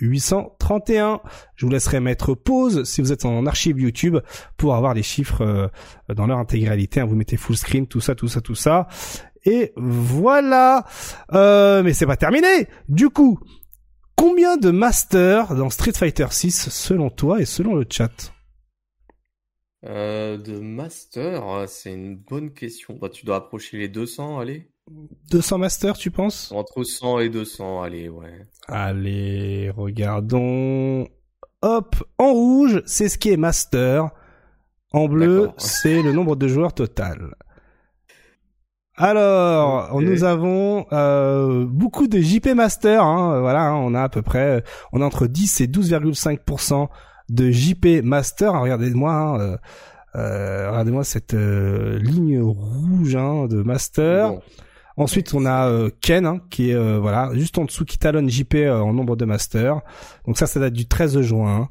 831. 0.00 1.20
Je 1.54 1.64
vous 1.64 1.72
laisserai 1.72 2.00
mettre 2.00 2.34
pause 2.34 2.84
si 2.84 3.00
vous 3.00 3.12
êtes 3.12 3.24
en 3.24 3.46
archive 3.46 3.78
YouTube 3.78 4.18
pour 4.56 4.74
avoir 4.74 4.94
les 4.94 5.02
chiffres 5.02 5.42
euh, 5.42 5.68
dans 6.14 6.26
leur 6.26 6.38
intégralité. 6.38 7.00
hein. 7.00 7.06
Vous 7.06 7.16
mettez 7.16 7.36
full 7.36 7.56
screen, 7.56 7.86
tout 7.86 8.00
ça, 8.00 8.14
tout 8.14 8.28
ça, 8.28 8.40
tout 8.40 8.54
ça. 8.54 8.88
Et 9.46 9.72
voilà. 9.76 10.84
Euh, 11.32 11.82
mais 11.82 11.94
c'est 11.94 12.04
pas 12.06 12.16
terminé. 12.16 12.66
Du 12.88 13.08
coup, 13.10 13.38
combien 14.16 14.56
de 14.56 14.70
masters 14.70 15.54
dans 15.54 15.70
Street 15.70 15.92
Fighter 15.92 16.26
6 16.30 16.68
selon 16.70 17.10
toi 17.10 17.40
et 17.40 17.44
selon 17.44 17.74
le 17.76 17.86
chat 17.88 18.32
Euh, 19.84 20.36
de 20.36 20.58
master, 20.58 21.64
c'est 21.68 21.92
une 21.94 22.16
bonne 22.16 22.52
question. 22.52 22.98
Bah, 23.00 23.08
tu 23.08 23.24
dois 23.24 23.36
approcher 23.36 23.78
les 23.78 23.88
200, 23.88 24.40
allez. 24.40 24.68
200 25.30 25.58
masters, 25.58 25.96
tu 25.96 26.10
penses 26.10 26.52
Entre 26.52 26.82
100 26.84 27.20
et 27.20 27.28
200, 27.28 27.82
allez, 27.82 28.08
ouais. 28.08 28.46
Allez, 28.68 29.70
regardons. 29.76 31.06
Hop, 31.62 31.96
en 32.18 32.32
rouge, 32.32 32.82
c'est 32.86 33.08
ce 33.08 33.18
qui 33.18 33.30
est 33.30 33.36
master. 33.36 34.10
En 34.92 35.06
bleu, 35.08 35.50
c'est 35.56 36.02
le 36.02 36.12
nombre 36.12 36.36
de 36.36 36.48
joueurs 36.48 36.72
total. 36.72 37.34
Alors, 38.96 40.00
nous 40.00 40.24
avons 40.24 40.86
euh, 40.92 41.66
beaucoup 41.68 42.06
de 42.06 42.18
JP 42.18 42.54
Master. 42.54 43.02
Hein, 43.02 43.40
voilà, 43.40 43.64
hein, 43.64 43.74
on 43.74 43.94
a 43.94 44.02
à 44.02 44.08
peu 44.08 44.22
près, 44.22 44.62
on 44.92 45.02
a 45.02 45.04
entre 45.04 45.26
10 45.26 45.60
et 45.60 45.66
12,5% 45.66 46.88
de 47.28 47.50
JP 47.50 48.02
Master. 48.02 48.58
Regardez-moi, 48.60 49.12
hein, 49.12 49.40
euh, 49.40 49.56
euh, 50.16 50.70
regardez-moi 50.70 51.04
cette 51.04 51.34
euh, 51.34 51.98
ligne 51.98 52.40
rouge 52.40 53.16
hein, 53.16 53.46
de 53.48 53.62
Master. 53.62 54.30
Bon. 54.30 54.42
Ensuite, 54.98 55.34
on 55.34 55.44
a 55.44 55.68
euh, 55.68 55.90
Ken, 56.00 56.24
hein, 56.24 56.40
qui 56.48 56.70
est 56.70 56.74
euh, 56.74 56.98
voilà 56.98 57.30
juste 57.34 57.58
en 57.58 57.66
dessous, 57.66 57.84
qui 57.84 57.98
talonne 57.98 58.30
JP 58.30 58.54
euh, 58.54 58.80
en 58.80 58.94
nombre 58.94 59.14
de 59.14 59.26
masters. 59.26 59.80
Donc 60.26 60.38
ça, 60.38 60.46
ça 60.46 60.58
date 60.58 60.72
du 60.72 60.86
13 60.86 61.20
juin. 61.20 61.68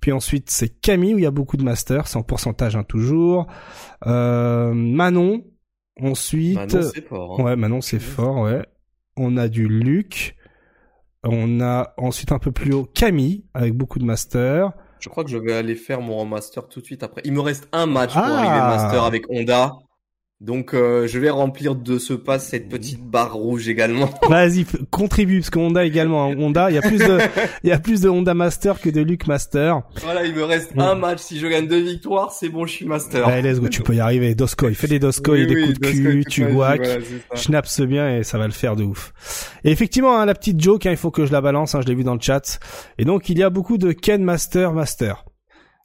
Puis 0.00 0.12
ensuite, 0.12 0.48
c'est 0.50 0.68
Camille 0.68 1.14
où 1.14 1.18
il 1.18 1.24
y 1.24 1.26
a 1.26 1.30
beaucoup 1.30 1.58
de 1.58 1.64
masters, 1.64 2.08
c'est 2.08 2.16
en 2.16 2.22
pourcentage 2.22 2.76
hein, 2.76 2.84
toujours. 2.84 3.46
Euh, 4.06 4.72
Manon. 4.72 5.42
Ensuite, 6.00 6.56
Manon, 6.56 6.82
c'est 6.94 7.06
fort. 7.06 7.40
hein. 7.40 7.44
ouais, 7.44 7.56
Manon 7.56 7.80
c'est 7.80 7.98
fort, 8.00 8.38
ouais. 8.42 8.64
On 9.16 9.36
a 9.36 9.48
du 9.48 9.68
Luc. 9.68 10.36
On 11.24 11.60
a 11.60 11.94
ensuite 11.98 12.32
un 12.32 12.38
peu 12.38 12.50
plus 12.50 12.72
haut 12.72 12.84
Camille 12.84 13.44
avec 13.54 13.74
beaucoup 13.74 13.98
de 13.98 14.04
masters. 14.04 14.72
Je 14.98 15.08
crois 15.08 15.22
que 15.24 15.30
je 15.30 15.36
vais 15.36 15.52
aller 15.52 15.74
faire 15.76 16.00
mon 16.00 16.24
master 16.24 16.66
tout 16.68 16.80
de 16.80 16.84
suite 16.84 17.02
après. 17.02 17.22
Il 17.24 17.32
me 17.32 17.40
reste 17.40 17.68
un 17.72 17.86
match 17.86 18.12
pour 18.12 18.22
Ah. 18.24 18.38
arriver 18.38 18.58
master 18.60 19.04
avec 19.04 19.24
Honda. 19.30 19.72
Donc 20.42 20.74
euh, 20.74 21.06
je 21.06 21.20
vais 21.20 21.30
remplir 21.30 21.76
de 21.76 21.98
ce 22.00 22.14
pas 22.14 22.40
cette 22.40 22.68
petite 22.68 23.00
barre 23.00 23.32
rouge 23.34 23.68
également. 23.68 24.10
Vas-y, 24.28 24.66
contribue 24.90 25.38
parce 25.38 25.50
que 25.50 25.60
Honda 25.60 25.84
également. 25.84 26.24
hein. 26.32 26.34
Honda, 26.36 26.68
il 26.68 26.74
y 26.74 26.78
a 26.78 26.82
plus 26.82 26.98
de, 26.98 27.18
il 27.62 27.68
y 27.70 27.72
a 27.72 27.78
plus 27.78 28.00
de 28.00 28.08
Honda 28.08 28.34
Master 28.34 28.80
que 28.80 28.90
de 28.90 29.00
Luc 29.02 29.28
Master. 29.28 29.82
voilà, 30.02 30.24
il 30.24 30.34
me 30.34 30.42
reste 30.42 30.72
un 30.76 30.96
match. 30.96 31.20
Si 31.20 31.38
je 31.38 31.46
gagne 31.46 31.68
deux 31.68 31.80
victoires, 31.80 32.32
c'est 32.32 32.48
bon, 32.48 32.66
je 32.66 32.72
suis 32.72 32.86
master. 32.86 33.28
Allez, 33.28 33.48
let's 33.48 33.60
go, 33.60 33.68
tu 33.68 33.82
peux 33.82 33.94
y 33.94 34.00
arriver. 34.00 34.34
Dosco, 34.34 34.68
il 34.68 34.74
fait 34.74 34.88
des 34.88 34.98
Dosco, 34.98 35.30
Oui, 35.32 35.42
il 35.42 35.46
des 35.46 35.54
oui, 35.54 35.66
coups 35.68 35.78
de 35.78 35.86
cul, 35.86 36.24
tout 36.24 36.30
tu 36.30 36.44
guac, 36.46 36.80
voilà, 36.84 37.00
ça. 37.34 37.36
schnappes 37.36 37.80
bien 37.82 38.16
et 38.16 38.24
ça 38.24 38.36
va 38.36 38.46
le 38.46 38.52
faire 38.52 38.74
de 38.74 38.82
ouf. 38.82 39.12
Et 39.62 39.70
effectivement, 39.70 40.18
hein, 40.18 40.26
la 40.26 40.34
petite 40.34 40.60
joke, 40.60 40.86
hein, 40.86 40.90
il 40.90 40.96
faut 40.96 41.12
que 41.12 41.24
je 41.24 41.30
la 41.30 41.40
balance, 41.40 41.76
hein, 41.76 41.80
je 41.82 41.86
l'ai 41.86 41.94
vu 41.94 42.02
dans 42.02 42.14
le 42.14 42.20
chat. 42.20 42.58
Et 42.98 43.04
donc, 43.04 43.28
il 43.28 43.38
y 43.38 43.44
a 43.44 43.50
beaucoup 43.50 43.78
de 43.78 43.92
Ken 43.92 44.24
Master 44.24 44.72
Master. 44.72 45.24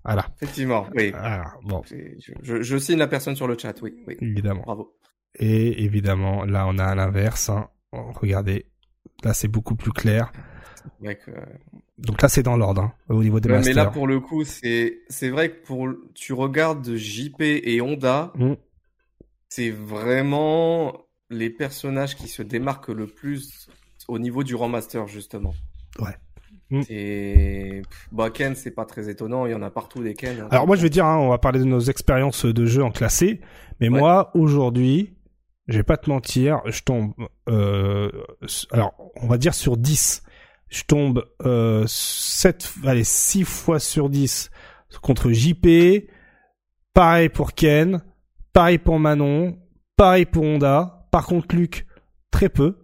Voilà. 0.08 0.26
Effectivement, 0.42 0.88
oui. 0.96 1.12
Voilà. 1.12 1.54
Bon, 1.64 1.84
Je, 1.86 1.96
je, 2.42 2.62
je 2.64 2.78
signe 2.78 2.98
la 2.98 3.08
personne 3.08 3.36
sur 3.36 3.48
le 3.48 3.56
chat, 3.58 3.80
oui, 3.84 3.94
oui. 4.08 4.18
évidemment. 4.22 4.64
Bravo. 4.64 4.96
Et 5.36 5.84
évidemment, 5.84 6.46
là, 6.46 6.66
on 6.68 6.80
a 6.80 6.86
à 6.86 6.96
l'inverse. 6.96 7.50
Hein. 7.50 7.70
Regardez, 7.92 8.66
là, 9.24 9.34
c'est 9.34 9.48
beaucoup 9.48 9.76
plus 9.76 9.92
clair. 9.92 10.32
Euh, 11.04 11.14
Donc 11.98 12.22
là, 12.22 12.30
c'est 12.30 12.42
dans 12.44 12.56
l'ordre 12.58 12.82
hein, 12.82 12.94
au 13.10 13.22
niveau 13.22 13.40
des 13.40 13.50
ouais, 13.50 13.56
masters. 13.58 13.76
mais 13.76 13.84
là 13.84 13.90
pour 13.92 14.08
le 14.08 14.20
coup, 14.22 14.44
c'est 14.46 15.00
c'est 15.10 15.30
vrai 15.30 15.52
que 15.52 15.64
pour 15.66 15.90
tu 16.16 16.32
regardes 16.34 16.96
JP 16.96 17.42
et 17.42 17.82
Honda, 17.82 18.32
Mm. 18.36 18.54
c'est 19.50 19.70
vraiment 19.70 20.98
les 21.30 21.50
personnages 21.50 22.16
qui 22.16 22.30
se 22.30 22.42
démarquent 22.42 22.88
le 22.88 23.06
plus 23.08 23.68
au 24.08 24.18
niveau 24.18 24.44
du 24.46 24.56
rang 24.56 24.70
master 24.70 25.08
justement. 25.08 25.54
Ouais. 26.00 26.16
Mm. 26.70 26.82
Et 26.90 27.82
bah 28.12 28.30
Ken, 28.30 28.56
c'est 28.56 28.72
pas 28.72 28.86
très 28.86 29.10
étonnant, 29.10 29.46
il 29.46 29.52
y 29.52 29.56
en 29.56 29.62
a 29.62 29.70
partout 29.70 30.04
des 30.04 30.14
Ken. 30.14 30.40
hein. 30.42 30.48
Alors 30.52 30.68
moi, 30.68 30.76
je 30.76 30.82
vais 30.82 30.90
dire, 30.90 31.06
hein, 31.06 31.18
on 31.18 31.30
va 31.30 31.38
parler 31.38 31.60
de 31.60 31.66
nos 31.66 31.80
expériences 31.80 32.46
de 32.46 32.66
jeu 32.66 32.84
en 32.84 32.92
classé. 32.92 33.40
Mais 33.80 33.90
Ouais. 33.90 34.00
moi, 34.00 34.32
aujourd'hui, 34.34 35.16
je 35.68 35.78
vais 35.78 35.84
pas 35.84 35.98
te 35.98 36.10
mentir, 36.10 36.62
je 36.66 36.82
tombe... 36.82 37.14
Euh, 37.50 38.10
alors, 38.72 38.94
on 39.22 39.28
va 39.28 39.38
dire 39.38 39.54
sur 39.54 39.78
10. 39.78 40.24
Je 40.70 40.84
tombe 40.84 41.24
euh, 41.46 41.86
7, 41.88 42.74
allez, 42.86 43.04
6 43.06 43.44
fois 43.46 43.80
sur 43.80 44.10
10 44.10 44.50
contre 45.02 45.32
JP. 45.32 46.10
Pareil 46.94 47.30
pour 47.30 47.54
Ken. 47.54 48.02
Pareil 48.54 48.78
pour 48.78 49.00
Manon. 49.00 49.58
Pareil 49.96 50.26
pour 50.26 50.44
Honda. 50.44 51.08
Par 51.12 51.26
contre, 51.26 51.56
Luc, 51.56 51.86
très 52.32 52.50
peu. 52.50 52.80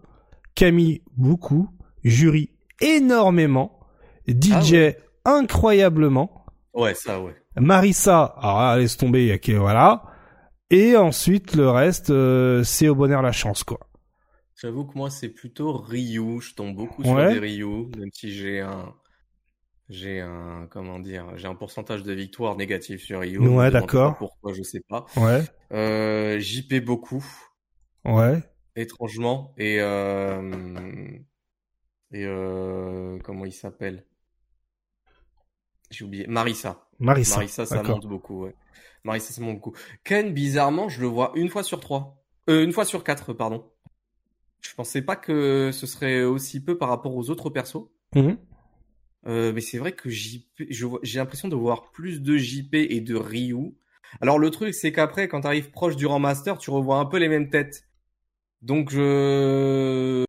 Camille, 0.56 1.02
beaucoup. 1.18 1.68
Jury, 2.04 2.52
énormément. 2.84 3.80
DJ, 4.28 4.52
Ah 4.54 4.62
ouais. 4.62 4.98
incroyablement. 5.26 6.46
Ouais, 6.74 6.94
ça 6.96 7.22
ouais. 7.22 7.36
Marissa, 7.58 8.24
alors 8.42 8.60
là, 8.60 8.78
laisse 8.78 8.98
tomber, 8.98 9.34
ok, 9.36 9.50
voilà. 9.52 10.04
Et 10.70 10.96
ensuite, 10.98 11.56
le 11.56 11.70
reste, 11.70 12.10
euh, 12.10 12.64
c'est 12.64 12.88
au 12.88 12.96
bonheur 12.96 13.22
la 13.22 13.32
chance, 13.32 13.64
quoi. 13.64 13.80
J'avoue 14.56 14.86
que 14.86 14.98
moi 14.98 15.10
c'est 15.10 15.30
plutôt 15.30 15.74
Ryu, 15.74 16.40
je 16.42 16.54
tombe 16.56 16.76
beaucoup 16.76 17.02
Ouais. 17.02 17.08
sur 17.10 17.30
des 17.34 17.40
Ryu, 17.40 17.88
même 17.98 18.10
si 18.14 18.32
j'ai 18.32 18.62
un 18.62 18.94
j'ai 19.90 20.22
un 20.22 20.68
comment 20.72 21.00
dire, 21.00 21.26
j'ai 21.36 21.48
un 21.48 21.56
pourcentage 21.56 22.02
de 22.04 22.14
victoire 22.14 22.56
négatif 22.56 23.04
sur 23.04 23.20
Ryu. 23.20 23.40
Ouais, 23.40 23.70
d'accord. 23.72 24.18
Pourquoi 24.18 24.54
je 24.54 24.64
sais 24.64 24.82
pas. 24.88 25.06
Ouais, 25.18 25.44
Euh, 25.74 26.40
JP 26.40 26.76
beaucoup, 26.86 27.24
ouais. 28.06 28.42
étrangement, 28.76 29.54
et 29.58 29.78
euh, 29.82 30.42
et 32.14 32.26
euh, 32.26 33.18
comment 33.24 33.46
il 33.46 33.52
s'appelle? 33.52 34.06
J'ai 35.90 36.06
oublié. 36.06 36.28
Marissa. 36.28 36.88
Marissa. 37.00 37.38
Marissa, 37.38 37.66
ça 37.66 37.84
monte 37.84 38.06
beaucoup. 38.06 38.44
Ouais. 38.44 38.56
Marissa, 39.04 39.34
ça 39.34 39.42
monte 39.42 39.56
beaucoup. 39.56 39.76
Ken, 40.04 40.34
bizarrement, 40.34 40.90
je 40.90 41.02
le 41.02 41.08
vois 41.08 41.32
une 41.36 41.50
fois 41.50 41.64
sur 41.64 41.80
trois. 41.80 42.24
Euh, 42.50 42.64
une 42.64 42.72
fois 42.72 42.86
sur 42.86 43.04
quatre, 43.04 43.34
pardon. 43.34 43.70
Je 44.62 44.74
pensais 44.76 45.02
pas 45.02 45.16
que 45.16 45.72
ce 45.74 45.86
serait 45.86 46.24
aussi 46.24 46.64
peu 46.64 46.78
par 46.78 46.90
rapport 46.90 47.16
aux 47.16 47.30
autres 47.30 47.50
persos. 47.50 47.90
Mhm. 48.16 48.38
Euh, 49.26 49.54
mais 49.54 49.62
c'est 49.62 49.78
vrai 49.78 49.94
que 49.94 50.10
JP, 50.10 50.64
j'ai 50.70 51.20
l'impression 51.20 51.48
de 51.48 51.56
voir 51.56 51.92
plus 51.92 52.22
de 52.22 52.38
JP 52.38 52.74
et 52.74 53.02
de 53.02 53.16
Ryu. 53.16 53.76
Alors 54.22 54.38
le 54.38 54.50
truc, 54.50 54.74
c'est 54.74 54.92
qu'après, 54.92 55.28
quand 55.28 55.42
tu 55.42 55.48
arrives 55.48 55.72
proche 55.72 55.96
du 55.96 56.06
rang 56.06 56.20
master, 56.20 56.58
tu 56.58 56.70
revois 56.70 56.98
un 56.98 57.06
peu 57.06 57.18
les 57.18 57.30
mêmes 57.30 57.50
têtes. 57.50 57.88
Donc 58.62 58.90
je... 58.92 60.26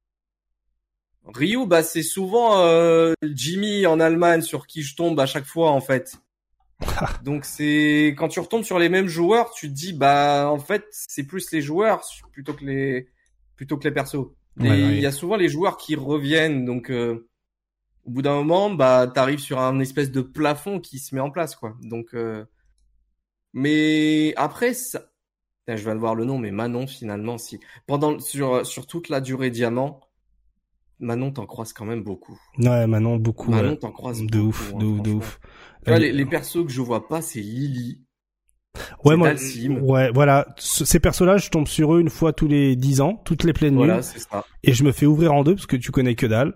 Ryu, 1.27 1.67
bah 1.67 1.83
c'est 1.83 2.03
souvent 2.03 2.59
euh, 2.59 3.15
Jimmy 3.23 3.87
en 3.87 3.99
Allemagne 4.01 4.43
sur 4.43 4.67
qui 4.67 4.83
je 4.83 4.95
tombe 4.95 5.19
à 5.21 5.27
chaque 5.27 5.47
fois 5.47 5.71
en 5.71 5.81
fait. 5.81 6.17
Donc 7.25 7.45
c'est 7.45 8.15
quand 8.19 8.29
tu 8.29 8.41
retombes 8.41 8.65
sur 8.65 8.79
les 8.79 8.89
mêmes 8.89 9.09
joueurs, 9.09 9.51
tu 9.53 9.69
te 9.69 9.73
dis 9.75 9.93
bah 9.93 10.51
en 10.51 10.59
fait 10.59 10.85
c'est 10.91 11.25
plus 11.25 11.51
les 11.53 11.63
joueurs 11.63 12.03
plutôt 12.33 12.53
que 12.53 12.65
les 12.65 13.09
plutôt 13.57 13.79
que 13.79 13.85
les 13.89 13.95
persos. 13.95 14.27
Et 14.61 14.63
Ouais, 14.63 14.69
ouais. 14.71 14.97
il 14.97 15.01
y 15.01 15.07
a 15.07 15.13
souvent 15.13 15.37
les 15.37 15.49
joueurs 15.49 15.77
qui 15.77 15.97
reviennent 15.97 16.65
donc 16.65 16.91
euh, 16.91 17.27
au 18.05 18.11
bout 18.11 18.23
d'un 18.23 18.35
moment 18.35 18.71
bah 18.71 19.11
t'arrives 19.13 19.41
sur 19.41 19.59
un 19.61 19.81
espèce 19.81 20.11
de 20.11 20.21
plafond 20.21 20.79
qui 20.79 20.99
se 20.99 21.15
met 21.15 21.21
en 21.21 21.31
place 21.31 21.57
quoi. 21.57 21.75
Donc 21.83 22.15
euh, 22.15 22.45
mais 23.53 24.35
après 24.37 24.75
ça 24.75 25.11
Putain, 25.67 25.77
je 25.79 25.85
viens 25.85 25.95
de 25.95 26.01
voir 26.01 26.15
le 26.15 26.25
nom 26.27 26.39
mais 26.39 26.51
Manon 26.51 26.87
finalement 26.87 27.39
si 27.39 27.59
pendant 27.87 28.19
sur 28.19 28.67
sur 28.67 28.87
toute 28.87 29.09
la 29.09 29.21
durée 29.23 29.51
diamant 29.51 30.01
Manon 31.01 31.33
t'en 31.33 31.47
croises 31.47 31.73
quand 31.73 31.85
même 31.85 32.03
beaucoup. 32.03 32.39
Ouais, 32.59 32.87
Manon, 32.87 33.17
beaucoup. 33.17 33.51
Manon 33.51 33.71
ouais. 33.71 33.77
t'en 33.77 33.91
De 33.91 34.39
beaucoup, 34.39 34.49
ouf, 34.49 34.73
hein, 34.75 34.79
de 34.79 34.85
ouf, 34.87 35.03
de 35.03 35.11
ouf. 35.11 35.41
Vois, 35.87 35.97
Elle- 35.97 36.03
les, 36.03 36.13
les 36.13 36.27
persos 36.27 36.65
que 36.65 36.71
je 36.73 36.81
vois 36.81 37.09
pas, 37.09 37.21
c'est 37.21 37.41
Lily. 37.41 38.01
Ouais, 39.05 39.17
moi, 39.17 39.31
ouais, 39.83 40.11
voilà. 40.13 40.47
Ce- 40.57 40.85
Ces 40.85 40.99
personnages, 40.99 41.45
je 41.47 41.51
tombe 41.51 41.69
sur 41.69 41.95
eux 41.95 42.01
une 42.01 42.11
fois 42.11 42.33
tous 42.33 42.49
les 42.49 42.75
10 42.75 43.01
ans, 43.01 43.21
toutes 43.25 43.45
les 43.45 43.53
pleines 43.53 43.77
Voilà, 43.77 44.03
c'est 44.03 44.19
ça. 44.19 44.45
et 44.65 44.73
je 44.73 44.83
me 44.83 44.93
fais 44.93 45.07
ouvrir 45.07 45.33
en 45.33 45.45
deux 45.45 45.55
parce 45.55 45.67
que 45.67 45.77
tu 45.77 45.91
connais 45.93 46.15
que 46.17 46.27
dalle. 46.27 46.55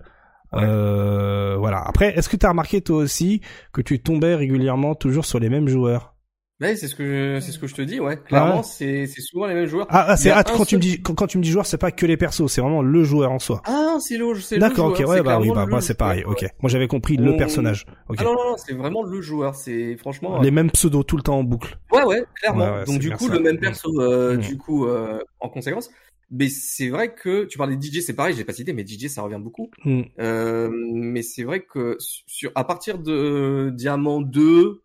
Ouais. 0.52 0.60
Euh, 0.65 1.57
voilà. 1.58 1.81
Après, 1.86 2.17
est-ce 2.17 2.28
que 2.28 2.36
t'as 2.36 2.49
remarqué 2.49 2.81
toi 2.81 2.97
aussi 2.97 3.42
que 3.73 3.83
tu 3.83 4.00
tombais 4.02 4.34
régulièrement 4.34 4.94
toujours 4.94 5.26
sur 5.26 5.39
les 5.39 5.49
mêmes 5.50 5.68
joueurs? 5.68 6.15
Ouais, 6.61 6.75
c'est 6.75 6.89
ce 6.89 6.97
que 6.97 7.05
je, 7.05 7.41
c'est 7.41 7.53
ce 7.53 7.59
que 7.61 7.69
je 7.69 7.75
te 7.77 7.83
dis, 7.83 8.01
ouais. 8.01 8.17
Clairement, 8.27 8.65
c'est, 8.65 9.07
c'est 9.07 9.20
souvent 9.20 9.47
les 9.47 9.55
mêmes 9.55 9.67
joueurs. 9.67 9.87
Ah, 9.91 10.07
ah, 10.09 10.17
c'est 10.17 10.31
ah, 10.33 10.43
quand 10.43 10.65
tu 10.65 10.75
me 10.77 10.81
dis 10.81 11.01
quand, 11.01 11.15
quand 11.15 11.28
tu 11.28 11.39
me 11.39 11.43
dis 11.45 11.51
joueur, 11.51 11.67
c'est 11.67 11.78
pas 11.78 11.93
que 11.93 12.05
les 12.05 12.17
persos, 12.17 12.49
c'est 12.51 12.61
vraiment 12.61 12.83
le 12.83 13.05
joueur 13.05 13.31
en 13.31 13.39
soi. 13.39 13.62
Ah, 13.65 13.97
c'est 14.01 14.17
le, 14.17 14.35
c'est 14.41 14.57
le 14.57 14.61
D'accord, 14.62 14.87
ok, 14.89 15.05
ouais, 15.07 15.23
bah 15.23 15.39
oui, 15.39 15.51
bah 15.55 15.67
moi 15.67 15.81
c'est 15.81 15.95
pareil, 15.97 16.25
ok. 16.25 16.45
Moi 16.61 16.69
j'avais 16.69 16.89
compris 16.89 17.17
le 17.17 17.33
On- 17.33 17.37
personnage. 17.37 17.87
Ok. 18.09 18.17
Ah 18.20 18.25
non, 18.25 18.33
non, 18.35 18.51
non, 18.51 18.57
c'est 18.57 18.75
vraiment 18.75 19.05
le 19.05 19.20
joueur. 19.20 19.55
C'est 19.55 19.97
franchement. 19.99 20.41
Les 20.43 20.51
mêmes 20.51 20.70
pseudos 20.73 21.05
tout 21.05 21.17
le 21.17 21.23
temps 21.23 21.39
en 21.39 21.45
boucle. 21.45 21.78
Ouais, 21.93 22.03
ouais, 22.05 22.25
clairement. 22.35 22.65
Ouais, 22.65 22.70
ouais, 22.78 22.83
c'est 22.87 22.93
Donc 22.93 23.01
du 23.01 23.11
coup, 23.12 23.28
ça. 23.28 23.35
le 23.35 23.41
même 23.41 23.57
Mm. 23.57 23.61
perso, 23.61 24.01
euh, 24.01 24.37
Mm. 24.37 24.41
du 24.41 24.59
coup, 24.59 24.87
euh, 24.87 25.20
en 25.39 25.49
conséquence. 25.49 25.91
Mais 26.33 26.49
c'est 26.49 26.89
vrai 26.89 27.15
que 27.15 27.45
tu 27.45 27.57
parlais 27.57 27.77
de 27.77 27.81
DJ, 27.83 28.01
c'est 28.03 28.15
pareil, 28.15 28.35
j'ai 28.37 28.45
pas 28.45 28.53
cité, 28.53 28.73
mais 28.73 28.85
DJ 28.85 29.07
ça 29.09 29.23
revient 29.23 29.39
beaucoup. 29.41 29.70
Hmm. 29.85 30.03
Euh, 30.19 30.69
mais 30.73 31.23
c'est 31.23 31.43
vrai 31.45 31.61
que 31.61 31.97
sur 31.99 32.51
à 32.55 32.65
partir 32.65 32.99
de 32.99 33.12
euh, 33.12 33.70
Diamant 33.70 34.20
2, 34.20 34.83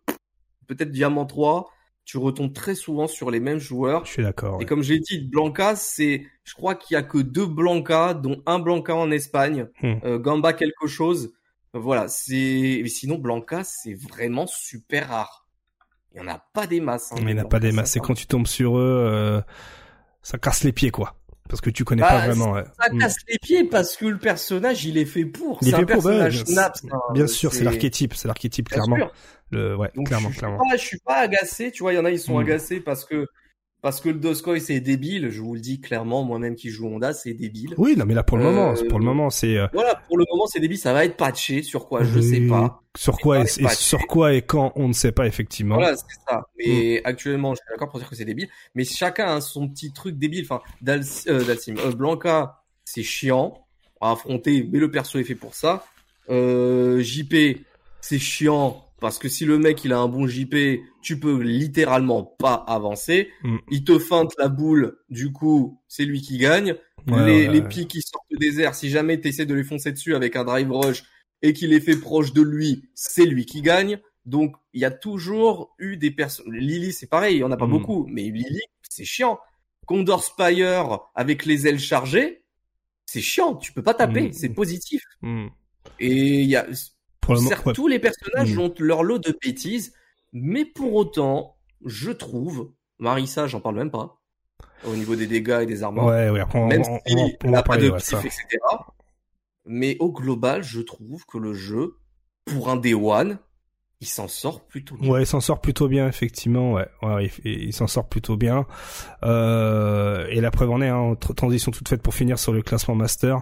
peut-être 0.66 0.90
Diamant 0.90 1.26
3, 1.26 1.70
tu 2.04 2.18
retombes 2.18 2.52
très 2.52 2.74
souvent 2.74 3.06
sur 3.06 3.30
les 3.30 3.40
mêmes 3.40 3.58
joueurs. 3.58 4.04
Je 4.04 4.10
suis 4.12 4.22
d'accord. 4.22 4.54
Et 4.54 4.58
ouais. 4.58 4.64
comme 4.66 4.82
j'ai 4.82 4.98
dit, 4.98 5.20
Blanca, 5.26 5.74
c'est, 5.76 6.26
je 6.44 6.54
crois 6.54 6.74
qu'il 6.74 6.94
y 6.94 6.98
a 6.98 7.02
que 7.02 7.18
deux 7.18 7.46
Blanca, 7.46 8.12
dont 8.14 8.42
un 8.46 8.58
Blanca 8.58 8.94
en 8.94 9.10
Espagne, 9.10 9.68
Hmm. 9.82 9.94
euh, 10.04 10.18
Gamba 10.18 10.52
quelque 10.52 10.86
chose. 10.86 11.32
Voilà, 11.72 12.06
c'est. 12.08 12.80
mais 12.82 12.88
Sinon, 12.88 13.16
Blanca, 13.18 13.64
c'est 13.64 13.94
vraiment 13.94 14.46
super 14.46 15.08
rare. 15.08 15.46
Il 16.14 16.18
y 16.18 16.20
en 16.20 16.28
a 16.28 16.38
pas 16.52 16.66
des 16.68 16.80
masses. 16.80 17.10
Hein, 17.12 17.16
Mais 17.16 17.22
il 17.22 17.26
des 17.28 17.34
n'y 17.34 17.40
en 17.40 17.44
a 17.44 17.48
pas 17.48 17.58
des 17.58 17.72
masses. 17.72 17.86
Sincèrement. 17.88 18.06
quand 18.08 18.14
tu 18.14 18.26
tombes 18.26 18.46
sur 18.46 18.78
eux, 18.78 19.06
euh, 19.10 19.40
ça 20.22 20.38
casse 20.38 20.62
les 20.62 20.72
pieds 20.72 20.90
quoi. 20.92 21.16
Parce 21.48 21.60
que 21.60 21.68
tu 21.70 21.84
connais 21.84 22.00
Bah, 22.02 22.08
pas 22.08 22.26
vraiment. 22.26 22.52
ouais. 22.52 22.64
Ça 22.80 22.88
Hmm. 22.90 22.98
casse 22.98 23.16
les 23.28 23.38
pieds 23.38 23.64
parce 23.64 23.96
que 23.96 24.06
le 24.06 24.18
personnage, 24.18 24.84
il 24.86 24.96
est 24.96 25.04
fait 25.04 25.24
pour. 25.26 25.58
Il 25.60 25.68
est 25.68 25.70
fait 25.72 25.76
un 25.76 25.84
pour, 25.84 26.02
bah, 26.02 26.18
personnage 26.30 26.44
hein. 26.90 26.98
Bien 27.12 27.26
sûr, 27.26 27.52
c'est 27.52 27.64
l'archétype, 27.64 28.14
c'est 28.14 28.28
l'archétype 28.28 28.68
clairement. 28.70 28.96
sûr. 28.96 29.12
Le, 29.50 29.76
ouais, 29.76 29.90
Donc 29.94 30.06
clairement, 30.08 30.28
je 30.28 30.32
suis 30.32 30.38
clairement. 30.40 30.58
pas, 30.58 30.76
je 30.76 30.82
suis 30.82 30.98
pas 31.00 31.16
agacé, 31.18 31.70
tu 31.70 31.82
vois, 31.82 31.92
il 31.92 31.96
y 31.96 31.98
en 31.98 32.04
a 32.06 32.10
ils 32.10 32.18
sont 32.18 32.36
Mm. 32.38 32.40
agacés 32.42 32.80
parce 32.80 33.04
que 33.04 33.26
parce 33.84 34.00
que 34.00 34.08
le 34.08 34.14
Doskoy 34.18 34.62
c'est 34.62 34.80
débile, 34.80 35.28
je 35.28 35.42
vous 35.42 35.52
le 35.52 35.60
dis 35.60 35.78
clairement, 35.78 36.24
moi-même 36.24 36.54
qui 36.54 36.70
joue 36.70 36.86
Honda, 36.88 37.12
c'est 37.12 37.34
débile. 37.34 37.74
Oui, 37.76 37.94
non, 37.98 38.06
mais 38.06 38.14
là 38.14 38.22
pour 38.22 38.38
le 38.38 38.44
Euh, 38.46 38.50
moment, 38.50 38.74
c'est 38.74 38.86
pour 38.88 38.98
le 38.98 39.04
moment, 39.04 39.28
c'est 39.28 39.58
euh, 39.58 39.66
Voilà, 39.74 39.94
pour 40.08 40.16
le 40.16 40.24
moment 40.30 40.46
c'est 40.46 40.58
débile, 40.58 40.78
ça 40.78 40.94
va 40.94 41.04
être 41.04 41.18
patché 41.18 41.62
sur 41.62 41.86
quoi, 41.86 42.02
je 42.02 42.18
sais 42.18 42.40
pas. 42.40 42.80
Sur 42.96 43.18
quoi 43.18 43.40
et, 43.40 43.46
sur 43.46 44.06
quoi 44.06 44.32
et 44.32 44.40
quand 44.40 44.72
on 44.76 44.88
ne 44.88 44.94
sait 44.94 45.12
pas 45.12 45.26
effectivement. 45.26 45.74
Voilà, 45.74 45.96
c'est 45.96 46.06
ça. 46.26 46.46
Mais 46.58 47.02
Mm. 47.04 47.06
actuellement, 47.06 47.52
je 47.52 47.56
suis 47.58 47.66
d'accord 47.70 47.90
pour 47.90 48.00
dire 48.00 48.08
que 48.08 48.16
c'est 48.16 48.24
débile, 48.24 48.48
mais 48.74 48.84
chacun 48.84 49.26
a 49.36 49.40
son 49.42 49.68
petit 49.68 49.92
truc 49.92 50.16
débile. 50.16 50.46
Enfin, 50.48 50.62
Dal 50.80 51.02
euh, 51.28 51.44
Dalsim, 51.44 51.76
euh, 51.76 51.92
Blanca, 51.92 52.62
c'est 52.86 53.02
chiant 53.02 53.66
à 54.00 54.12
affronter, 54.12 54.66
mais 54.72 54.78
le 54.78 54.90
perso 54.90 55.18
est 55.18 55.24
fait 55.24 55.34
pour 55.34 55.54
ça. 55.54 55.84
Euh, 56.30 57.02
JP, 57.02 57.34
c'est 58.00 58.18
chiant 58.18 58.83
parce 59.00 59.18
que 59.18 59.28
si 59.28 59.44
le 59.44 59.58
mec 59.58 59.84
il 59.84 59.92
a 59.92 59.98
un 59.98 60.08
bon 60.08 60.26
JP, 60.26 60.54
tu 61.02 61.18
peux 61.20 61.40
littéralement 61.42 62.22
pas 62.24 62.54
avancer. 62.54 63.30
Mm. 63.42 63.56
Il 63.70 63.84
te 63.84 63.98
feinte 63.98 64.32
la 64.38 64.48
boule, 64.48 64.96
du 65.10 65.32
coup, 65.32 65.80
c'est 65.88 66.04
lui 66.04 66.20
qui 66.22 66.38
gagne. 66.38 66.74
Ouais, 67.06 67.26
les, 67.26 67.46
ouais, 67.48 67.52
les 67.52 67.62
pics 67.62 67.88
qui 67.88 68.00
sortent 68.00 68.24
du 68.30 68.38
désert, 68.38 68.74
si 68.74 68.88
jamais 68.88 69.20
tu 69.20 69.28
essaies 69.28 69.44
de 69.46 69.54
les 69.54 69.64
foncer 69.64 69.92
dessus 69.92 70.14
avec 70.14 70.36
un 70.36 70.44
drive 70.44 70.70
rush 70.72 71.02
et 71.42 71.52
qu'il 71.52 71.72
est 71.74 71.80
fait 71.80 71.96
proche 71.96 72.32
de 72.32 72.40
lui, 72.40 72.88
c'est 72.94 73.26
lui 73.26 73.44
qui 73.44 73.60
gagne. 73.60 73.98
Donc, 74.24 74.56
il 74.72 74.80
y 74.80 74.86
a 74.86 74.90
toujours 74.90 75.74
eu 75.78 75.98
des 75.98 76.10
personnes. 76.10 76.50
Lily, 76.50 76.94
c'est 76.94 77.06
pareil, 77.08 77.36
il 77.36 77.40
y 77.40 77.44
en 77.44 77.52
a 77.52 77.58
pas 77.58 77.66
Mm. 77.66 77.70
beaucoup, 77.70 78.06
mais 78.08 78.22
Lily, 78.22 78.60
c'est 78.88 79.04
chiant. 79.04 79.38
Condor 79.86 80.24
Spire 80.24 81.00
avec 81.14 81.44
les 81.44 81.66
ailes 81.66 81.78
chargées, 81.78 82.42
c'est 83.04 83.20
chiant. 83.20 83.54
Tu 83.56 83.72
peux 83.74 83.82
pas 83.82 83.92
taper, 83.92 84.28
Mm. 84.28 84.32
c'est 84.32 84.48
positif. 84.48 85.02
Et 86.00 86.40
il 86.40 86.48
y 86.48 86.56
a, 86.56 86.66
certes, 87.36 87.66
ouais. 87.66 87.72
tous 87.72 87.88
les 87.88 87.98
personnages 87.98 88.54
Mm. 88.54 88.58
ont 88.60 88.74
leur 88.78 89.02
lot 89.02 89.18
de 89.18 89.36
bêtises, 89.42 89.94
mais 90.32 90.64
pour 90.64 90.94
autant, 90.94 91.56
je 91.84 92.10
trouve, 92.10 92.72
Marissa, 92.98 93.46
j'en 93.46 93.60
parle 93.60 93.76
même 93.76 93.90
pas, 93.90 94.20
au 94.86 94.94
niveau 94.94 95.16
des 95.16 95.26
dégâts 95.26 95.60
et 95.62 95.66
des 95.66 95.82
armements. 95.82 96.06
Ouais, 96.06 96.30
ouais, 96.30 96.42
on, 96.54 96.66
Même 96.66 96.82
on, 96.82 96.98
si 97.06 97.14
on, 97.16 97.24
on 97.24 97.28
elle 97.44 97.50
va 97.52 97.58
a 97.58 97.62
pas 97.62 97.76
de 97.76 97.90
ouais, 97.90 97.98
pif, 97.98 98.14
etc. 98.24 98.58
Mais 99.66 99.96
au 100.00 100.12
global, 100.12 100.62
je 100.62 100.80
trouve 100.80 101.24
que 101.26 101.38
le 101.38 101.54
jeu, 101.54 101.96
pour 102.44 102.68
un 102.68 102.76
Day 102.76 102.94
One, 102.94 103.38
il 104.00 104.06
s'en 104.06 104.28
sort 104.28 104.66
plutôt 104.66 104.96
bien. 104.96 105.10
Ouais, 105.10 105.22
il 105.22 105.26
s'en 105.26 105.40
sort 105.40 105.62
plutôt 105.62 105.88
bien, 105.88 106.06
effectivement. 106.06 106.74
Ouais, 106.74 106.86
ouais 107.02 107.30
il, 107.44 107.50
il 107.68 107.72
s'en 107.72 107.86
sort 107.86 108.06
plutôt 108.08 108.36
bien. 108.36 108.66
Euh, 109.22 110.26
et 110.28 110.40
la 110.42 110.50
preuve 110.50 110.70
en 110.70 110.82
est, 110.82 110.88
hein, 110.88 111.14
transition 111.36 111.72
toute 111.72 111.88
faite 111.88 112.02
pour 112.02 112.14
finir 112.14 112.38
sur 112.38 112.52
le 112.52 112.60
classement 112.60 112.94
master. 112.94 113.40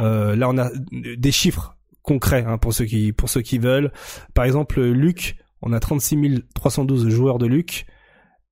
Euh, 0.00 0.36
là, 0.36 0.50
on 0.50 0.58
a 0.58 0.70
des 0.90 1.32
chiffres 1.32 1.76
concrets 2.02 2.44
hein, 2.46 2.58
pour 2.58 2.74
ceux 2.74 2.84
qui 2.84 3.12
pour 3.12 3.28
ceux 3.28 3.42
qui 3.42 3.58
veulent. 3.58 3.92
Par 4.34 4.44
exemple, 4.44 4.80
Luc, 4.80 5.36
on 5.60 5.72
a 5.72 5.80
36 5.80 6.44
312 6.54 7.08
joueurs 7.08 7.38
de 7.38 7.46
Luc, 7.46 7.86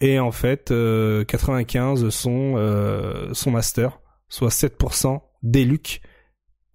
et 0.00 0.18
en 0.18 0.32
fait, 0.32 0.70
euh, 0.70 1.24
95 1.24 2.08
sont 2.08 2.54
euh, 2.56 3.32
sont 3.34 3.50
master, 3.50 4.00
soit 4.28 4.48
7% 4.48 5.20
des 5.42 5.64
Luc 5.64 6.00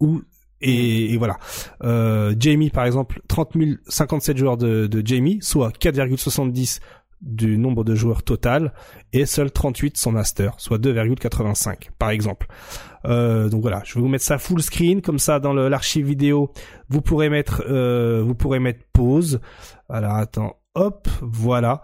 ou 0.00 0.22
et, 0.60 1.12
et 1.12 1.16
voilà. 1.18 1.38
Euh, 1.82 2.34
Jamie, 2.38 2.70
par 2.70 2.84
exemple, 2.84 3.20
30 3.28 3.56
057 3.88 4.36
joueurs 4.36 4.56
de, 4.56 4.86
de 4.86 5.06
Jamie, 5.06 5.38
soit 5.42 5.70
4,70 5.76 6.80
du 7.20 7.58
nombre 7.58 7.82
de 7.82 7.94
joueurs 7.94 8.22
total, 8.22 8.72
et 9.12 9.26
seuls 9.26 9.50
38 9.50 9.96
sont 9.96 10.12
master, 10.12 10.54
soit 10.58 10.78
2,85 10.78 11.88
par 11.98 12.10
exemple. 12.10 12.46
Euh, 13.06 13.48
donc 13.48 13.62
voilà, 13.62 13.82
je 13.84 13.94
vais 13.94 14.00
vous 14.00 14.08
mettre 14.08 14.24
ça 14.24 14.38
full 14.38 14.62
screen, 14.62 15.00
comme 15.00 15.18
ça 15.18 15.38
dans 15.40 15.52
le- 15.52 15.68
l'archive 15.68 16.06
vidéo, 16.06 16.52
vous 16.88 17.00
pourrez 17.00 17.28
mettre, 17.28 17.62
euh, 17.68 18.22
vous 18.24 18.34
pourrez 18.34 18.58
mettre 18.58 18.80
pause. 18.92 19.40
Alors 19.88 20.14
attends, 20.14 20.56
hop, 20.74 21.08
voilà. 21.22 21.82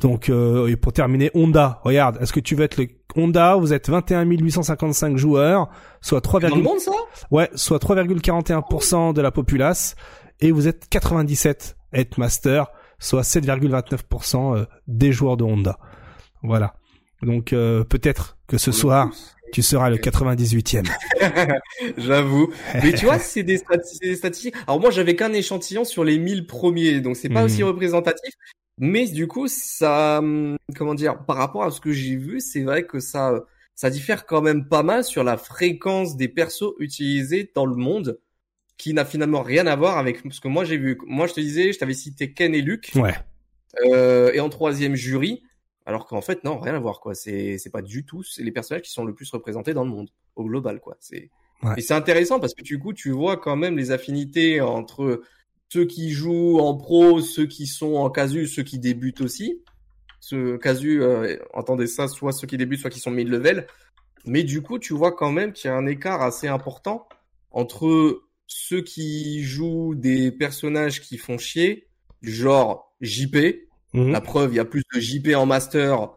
Donc 0.00 0.28
euh, 0.28 0.66
et 0.66 0.76
pour 0.76 0.92
terminer, 0.92 1.30
Honda, 1.34 1.80
regarde, 1.84 2.18
est-ce 2.20 2.32
que 2.32 2.40
tu 2.40 2.54
veux 2.56 2.64
être 2.64 2.76
le 2.76 2.88
Honda 3.16 3.54
Vous 3.56 3.72
êtes 3.72 3.88
21 3.88 4.24
855 4.24 5.16
joueurs, 5.16 5.68
soit 6.00 6.20
3, 6.20 6.40
Dans 6.40 6.54
le 6.56 6.62
monde, 6.62 6.78
ça? 6.80 6.90
Ouais, 7.30 7.48
soit 7.54 7.78
3,41% 7.78 9.12
de 9.14 9.20
la 9.22 9.30
populace, 9.30 9.94
et 10.40 10.50
vous 10.52 10.68
êtes 10.68 10.88
97 10.88 11.76
à 11.92 11.98
être 12.00 12.18
master, 12.18 12.66
soit 12.98 13.22
7,29% 13.22 14.56
euh, 14.56 14.64
des 14.86 15.12
joueurs 15.12 15.36
de 15.36 15.44
Honda. 15.44 15.78
Voilà. 16.42 16.74
Donc 17.22 17.52
euh, 17.52 17.84
peut-être 17.84 18.38
que 18.46 18.58
ce 18.58 18.72
soir, 18.72 19.08
tu 19.52 19.62
seras 19.62 19.90
le 19.90 19.96
98e. 19.98 20.86
J'avoue. 21.98 22.52
Mais 22.82 22.92
tu 22.92 23.04
vois, 23.04 23.18
c'est 23.20 23.42
des, 23.42 23.58
statistiques. 23.58 24.54
Alors 24.66 24.80
moi, 24.80 24.90
j'avais 24.90 25.16
qu'un 25.16 25.32
échantillon 25.32 25.84
sur 25.84 26.04
les 26.04 26.18
1000 26.18 26.46
premiers, 26.46 27.00
donc 27.00 27.16
c'est 27.16 27.28
pas 27.28 27.40
Mhm. 27.40 27.46
aussi 27.46 27.62
représentatif. 27.62 28.34
Mais 28.78 29.06
du 29.06 29.26
coup, 29.26 29.46
ça, 29.48 30.18
hum, 30.18 30.56
comment 30.76 30.94
dire, 30.94 31.24
par 31.26 31.36
rapport 31.36 31.64
à 31.64 31.70
ce 31.70 31.80
que 31.80 31.92
j'ai 31.92 32.16
vu, 32.16 32.40
c'est 32.40 32.62
vrai 32.62 32.84
que 32.84 32.98
ça, 33.00 33.44
ça 33.74 33.90
diffère 33.90 34.24
quand 34.26 34.40
même 34.40 34.66
pas 34.68 34.82
mal 34.82 35.04
sur 35.04 35.22
la 35.24 35.36
fréquence 35.36 36.16
des 36.16 36.28
persos 36.28 36.72
utilisés 36.78 37.50
dans 37.54 37.66
le 37.66 37.74
monde, 37.76 38.18
qui 38.78 38.94
n'a 38.94 39.04
finalement 39.04 39.42
rien 39.42 39.66
à 39.66 39.76
voir 39.76 39.98
avec 39.98 40.20
ce 40.30 40.40
que 40.40 40.48
moi 40.48 40.64
j'ai 40.64 40.78
vu. 40.78 40.96
Moi, 41.06 41.26
je 41.26 41.34
te 41.34 41.40
disais, 41.40 41.72
je 41.74 41.78
t'avais 41.78 41.92
cité 41.92 42.32
Ken 42.32 42.54
et 42.54 42.62
Luke, 42.62 42.90
Ouais. 42.94 43.14
euh, 43.84 44.32
et 44.32 44.40
en 44.40 44.48
troisième 44.48 44.94
jury, 44.96 45.42
alors 45.90 46.06
qu'en 46.06 46.20
fait, 46.20 46.44
non, 46.44 46.56
rien 46.60 46.76
à 46.76 46.78
voir, 46.78 47.00
quoi. 47.00 47.16
C'est, 47.16 47.58
c'est 47.58 47.70
pas 47.70 47.82
du 47.82 48.04
tout, 48.06 48.22
c'est 48.22 48.44
les 48.44 48.52
personnages 48.52 48.82
qui 48.82 48.92
sont 48.92 49.04
le 49.04 49.12
plus 49.12 49.28
représentés 49.32 49.74
dans 49.74 49.82
le 49.82 49.90
monde, 49.90 50.08
au 50.36 50.44
global, 50.44 50.78
quoi. 50.80 50.96
C'est, 51.00 51.30
Ouais. 51.62 51.74
et 51.76 51.82
c'est 51.82 51.92
intéressant 51.92 52.40
parce 52.40 52.54
que 52.54 52.62
du 52.62 52.78
coup, 52.78 52.94
tu 52.94 53.10
vois 53.10 53.36
quand 53.36 53.54
même 53.56 53.76
les 53.76 53.90
affinités 53.90 54.62
entre 54.62 55.20
ceux 55.68 55.84
qui 55.84 56.10
jouent 56.12 56.58
en 56.58 56.74
pro, 56.74 57.20
ceux 57.20 57.44
qui 57.46 57.66
sont 57.66 57.96
en 57.96 58.08
casu, 58.08 58.46
ceux 58.46 58.62
qui 58.62 58.78
débutent 58.78 59.20
aussi. 59.20 59.60
Ce 60.20 60.56
casu, 60.56 61.02
euh, 61.02 61.36
entendez 61.52 61.86
ça, 61.86 62.08
soit 62.08 62.32
ceux 62.32 62.46
qui 62.46 62.56
débutent, 62.56 62.80
soit 62.80 62.88
qui 62.88 63.00
sont 63.00 63.10
mid-level. 63.10 63.66
Mais 64.24 64.42
du 64.42 64.62
coup, 64.62 64.78
tu 64.78 64.94
vois 64.94 65.12
quand 65.12 65.32
même 65.32 65.52
qu'il 65.52 65.68
y 65.68 65.70
a 65.70 65.76
un 65.76 65.86
écart 65.86 66.22
assez 66.22 66.48
important 66.48 67.06
entre 67.50 68.22
ceux 68.46 68.80
qui 68.80 69.42
jouent 69.42 69.94
des 69.94 70.30
personnages 70.32 71.02
qui 71.02 71.18
font 71.18 71.36
chier, 71.36 71.88
du 72.22 72.32
genre 72.32 72.94
JP, 73.02 73.36
Mhm. 73.92 74.12
la 74.12 74.20
preuve, 74.20 74.52
il 74.52 74.56
y 74.56 74.60
a 74.60 74.64
plus 74.64 74.82
de 74.94 75.00
JP 75.00 75.34
en 75.34 75.46
master 75.46 76.10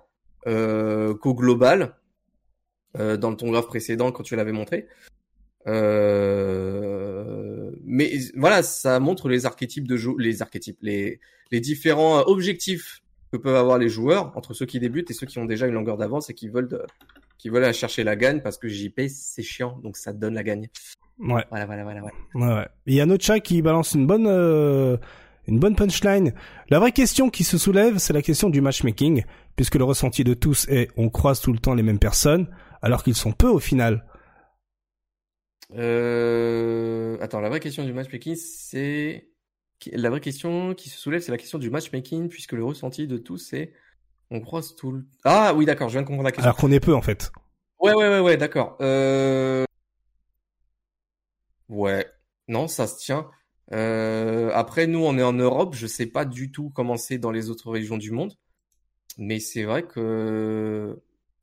euh, 0.47 1.15
qu'au 1.15 1.33
global 1.33 1.95
euh, 2.99 3.17
dans 3.17 3.33
ton 3.35 3.51
graphe 3.51 3.67
précédent 3.67 4.11
quand 4.11 4.23
tu 4.23 4.35
l'avais 4.35 4.51
montré. 4.51 4.87
Euh, 5.65 7.71
mais 7.85 8.11
voilà, 8.35 8.63
ça 8.63 8.99
montre 8.99 9.29
les 9.29 9.45
archétypes 9.45 9.87
de 9.87 9.97
jeu, 9.97 10.11
les 10.19 10.41
archétypes, 10.41 10.79
les 10.81 11.19
les 11.51 11.59
différents 11.59 12.21
objectifs 12.27 13.01
que 13.31 13.37
peuvent 13.37 13.55
avoir 13.55 13.77
les 13.77 13.89
joueurs 13.89 14.35
entre 14.35 14.53
ceux 14.53 14.65
qui 14.65 14.79
débutent 14.79 15.11
et 15.11 15.13
ceux 15.13 15.27
qui 15.27 15.39
ont 15.39 15.45
déjà 15.45 15.67
une 15.67 15.73
longueur 15.73 15.97
d'avance 15.97 16.29
et 16.29 16.33
qui 16.33 16.49
veulent 16.49 16.67
de, 16.67 16.81
qui 17.37 17.49
veulent 17.49 17.63
aller 17.63 17.73
chercher 17.73 18.03
la 18.03 18.15
gagne 18.15 18.41
parce 18.41 18.57
que 18.57 18.67
JP 18.67 19.01
c'est 19.07 19.43
chiant 19.43 19.79
donc 19.83 19.97
ça 19.97 20.13
donne 20.13 20.33
la 20.33 20.43
gagne. 20.43 20.69
Ouais. 21.19 21.45
Voilà 21.49 21.65
voilà 21.65 21.83
voilà. 21.83 22.01
voilà. 22.01 22.15
Ouais, 22.33 22.61
ouais. 22.61 22.67
Il 22.87 22.95
y 22.95 23.01
a 23.01 23.05
notre 23.05 23.23
chat 23.23 23.39
qui 23.39 23.61
balance 23.61 23.93
une 23.93 24.07
bonne, 24.07 24.27
euh, 24.27 24.97
une 25.47 25.59
bonne 25.59 25.75
punchline. 25.75 26.33
La 26.69 26.79
vraie 26.79 26.91
question 26.91 27.29
qui 27.29 27.43
se 27.43 27.57
soulève, 27.57 27.97
c'est 27.97 28.13
la 28.13 28.21
question 28.21 28.49
du 28.49 28.61
matchmaking, 28.61 29.23
puisque 29.55 29.75
le 29.75 29.83
ressenti 29.83 30.23
de 30.23 30.33
tous 30.33 30.67
est 30.69 30.89
on 30.97 31.09
croise 31.09 31.41
tout 31.41 31.53
le 31.53 31.59
temps 31.59 31.73
les 31.73 31.83
mêmes 31.83 31.99
personnes, 31.99 32.47
alors 32.81 33.03
qu'ils 33.03 33.15
sont 33.15 33.31
peu 33.31 33.47
au 33.47 33.59
final. 33.59 34.05
Euh... 35.75 37.17
Attends, 37.19 37.39
la 37.39 37.49
vraie 37.49 37.59
question 37.59 37.83
du 37.83 37.93
matchmaking, 37.93 38.35
c'est... 38.35 39.29
La 39.91 40.09
vraie 40.09 40.21
question 40.21 40.73
qui 40.73 40.89
se 40.89 40.97
soulève, 40.97 41.21
c'est 41.21 41.31
la 41.31 41.37
question 41.37 41.59
du 41.59 41.69
matchmaking, 41.69 42.29
puisque 42.29 42.53
le 42.53 42.63
ressenti 42.63 43.07
de 43.07 43.17
tous, 43.17 43.37
c'est... 43.37 43.73
On 44.31 44.39
croise 44.39 44.75
tout 44.75 44.91
le... 44.91 45.05
Ah 45.25 45.53
oui, 45.53 45.65
d'accord, 45.65 45.89
je 45.89 45.93
viens 45.93 46.01
de 46.01 46.07
comprendre 46.07 46.25
la 46.25 46.31
question. 46.31 46.45
Alors 46.45 46.57
qu'on 46.57 46.71
est 46.71 46.79
peu, 46.79 46.95
en 46.95 47.01
fait. 47.01 47.31
Ouais, 47.79 47.93
ouais, 47.93 48.07
ouais, 48.07 48.19
ouais, 48.19 48.37
d'accord. 48.37 48.77
Euh... 48.81 49.65
Ouais. 51.69 52.07
Non, 52.47 52.67
ça 52.67 52.87
se 52.87 52.97
tient. 52.97 53.29
Euh... 53.71 54.51
Après, 54.53 54.87
nous, 54.87 54.99
on 54.99 55.17
est 55.17 55.23
en 55.23 55.33
Europe. 55.33 55.73
Je 55.75 55.87
sais 55.87 56.05
pas 56.07 56.25
du 56.25 56.51
tout 56.51 56.69
comment 56.75 56.97
c'est 56.97 57.17
dans 57.17 57.31
les 57.31 57.49
autres 57.49 57.71
régions 57.71 57.97
du 57.97 58.11
monde. 58.11 58.33
Mais 59.17 59.39
c'est 59.39 59.63
vrai 59.63 59.83
que 59.83 60.99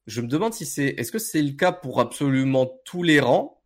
je 0.06 0.20
me 0.20 0.26
demande 0.26 0.52
si 0.52 0.66
c'est, 0.66 0.86
est-ce 0.98 1.12
que 1.12 1.18
c'est 1.20 1.42
le 1.42 1.52
cas 1.52 1.72
pour 1.72 2.00
absolument 2.00 2.68
tous 2.84 3.02
les 3.02 3.20
rangs? 3.20 3.56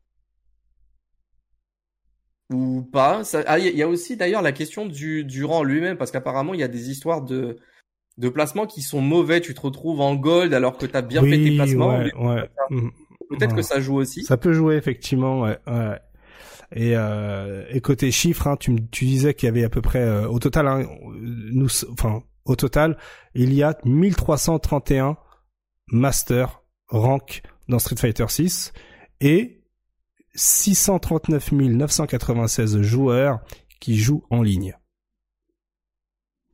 Ou 2.53 2.83
pas? 2.83 3.25
Ça- 3.25 3.43
Ah, 3.47 3.59
il 3.59 3.75
y 3.77 3.83
a- 3.83 3.89
aussi 3.89 4.17
d'ailleurs 4.17 4.43
la 4.43 4.53
question 4.53 4.87
du, 4.87 5.25
du 5.25 5.45
rang 5.45 5.63
lui-même, 5.63 5.97
parce 5.97 6.11
qu'apparemment 6.11 6.53
il 6.55 6.61
y 6.61 6.65
a 6.65 6.69
des 6.69 6.91
histoires 6.91 7.23
de 7.23 7.57
de 8.17 8.29
placements 8.29 8.67
qui 8.67 8.81
sont 8.83 9.01
mauvais. 9.01 9.41
Tu 9.41 9.55
te 9.55 9.61
retrouves 9.61 10.01
en 10.01 10.15
gold 10.15 10.55
alors 10.55 10.79
que 10.79 10.87
tu 10.87 10.95
as 10.95 11.03
bien 11.03 11.21
fait 11.23 11.31
tes 11.43 11.57
placements. 11.57 11.99
ouais, 11.99 12.15
ouais. 12.15 12.49
Peut-être 13.31 13.51
Ouais. 13.53 13.57
que 13.57 13.63
ça 13.63 13.81
joue 13.81 13.97
aussi. 13.97 14.23
Ça 14.23 14.37
peut 14.37 14.53
jouer 14.53 14.77
effectivement, 14.77 15.41
ouais. 15.41 15.59
ouais. 15.67 15.99
Et, 16.75 16.97
euh, 16.97 17.65
et 17.71 17.81
côté 17.81 18.11
chiffres, 18.11 18.49
hein, 18.49 18.57
tu, 18.57 18.75
tu 18.91 19.05
disais 19.05 19.33
qu'il 19.33 19.47
y 19.47 19.49
avait 19.49 19.63
à 19.65 19.71
peu 19.71 19.81
près 19.81 20.01
euh, 20.01 20.29
au 20.29 20.41
total, 20.41 20.67
hein, 20.67 20.85
nous, 21.13 21.69
enfin 21.93 22.25
au 22.45 22.57
total, 22.57 22.99
il 23.35 23.55
y 23.55 23.63
a 23.63 23.79
1331 23.85 25.17
master 25.87 26.63
rank 26.89 27.43
dans 27.69 27.79
Street 27.79 27.97
Fighter 27.97 28.27
6 28.29 28.73
et 29.21 29.63
639 30.35 31.53
996 31.53 32.83
joueurs 32.83 33.39
qui 33.81 33.97
jouent 33.97 34.25
en 34.31 34.43
ligne. 34.43 34.77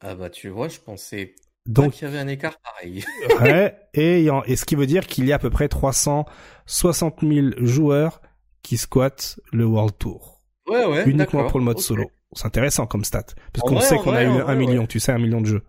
Ah 0.03 0.15
bah 0.15 0.29
tu 0.29 0.51
vois, 0.51 0.69
je 0.69 0.81
pensais 0.81 1.35
Donc 1.67 1.93
qu'il 1.93 2.03
y 2.03 2.11
avait 2.11 2.19
un 2.19 2.29
écart 2.29 2.59
pareil. 2.61 3.05
ouais, 3.41 3.75
il 3.95 4.31
et 4.47 4.57
ce 4.57 4.65
qui 4.67 4.75
veut 4.75 4.87
dire 4.87 5.07
qu'il 5.07 5.25
y 5.27 5.33
a 5.33 5.37
à 5.37 5.39
peu 5.39 5.51
près 5.51 5.69
360 5.69 7.21
000 7.23 7.49
joueurs 7.59 8.21
qui 8.63 8.77
squattent 8.77 9.41
le 9.53 9.65
World 9.65 9.97
Tour. 9.99 10.41
Ouais, 10.67 10.85
ouais. 10.85 11.05
uniquement 11.09 11.47
pour 11.49 11.59
le 11.59 11.65
mode 11.65 11.81
solo. 11.81 12.11
C'est 12.33 12.47
intéressant 12.47 12.87
comme 12.87 13.05
stat. 13.05 13.27
Parce 13.53 13.69
qu'on 13.69 13.81
sait 13.81 13.97
qu'on 13.99 14.13
a 14.13 14.23
eu 14.23 14.29
un 14.29 14.55
million, 14.55 14.83
ouais. 14.83 14.87
tu 14.87 15.01
sais, 15.01 15.11
un 15.13 15.19
million 15.19 15.41
de 15.41 15.47
jeux. 15.47 15.63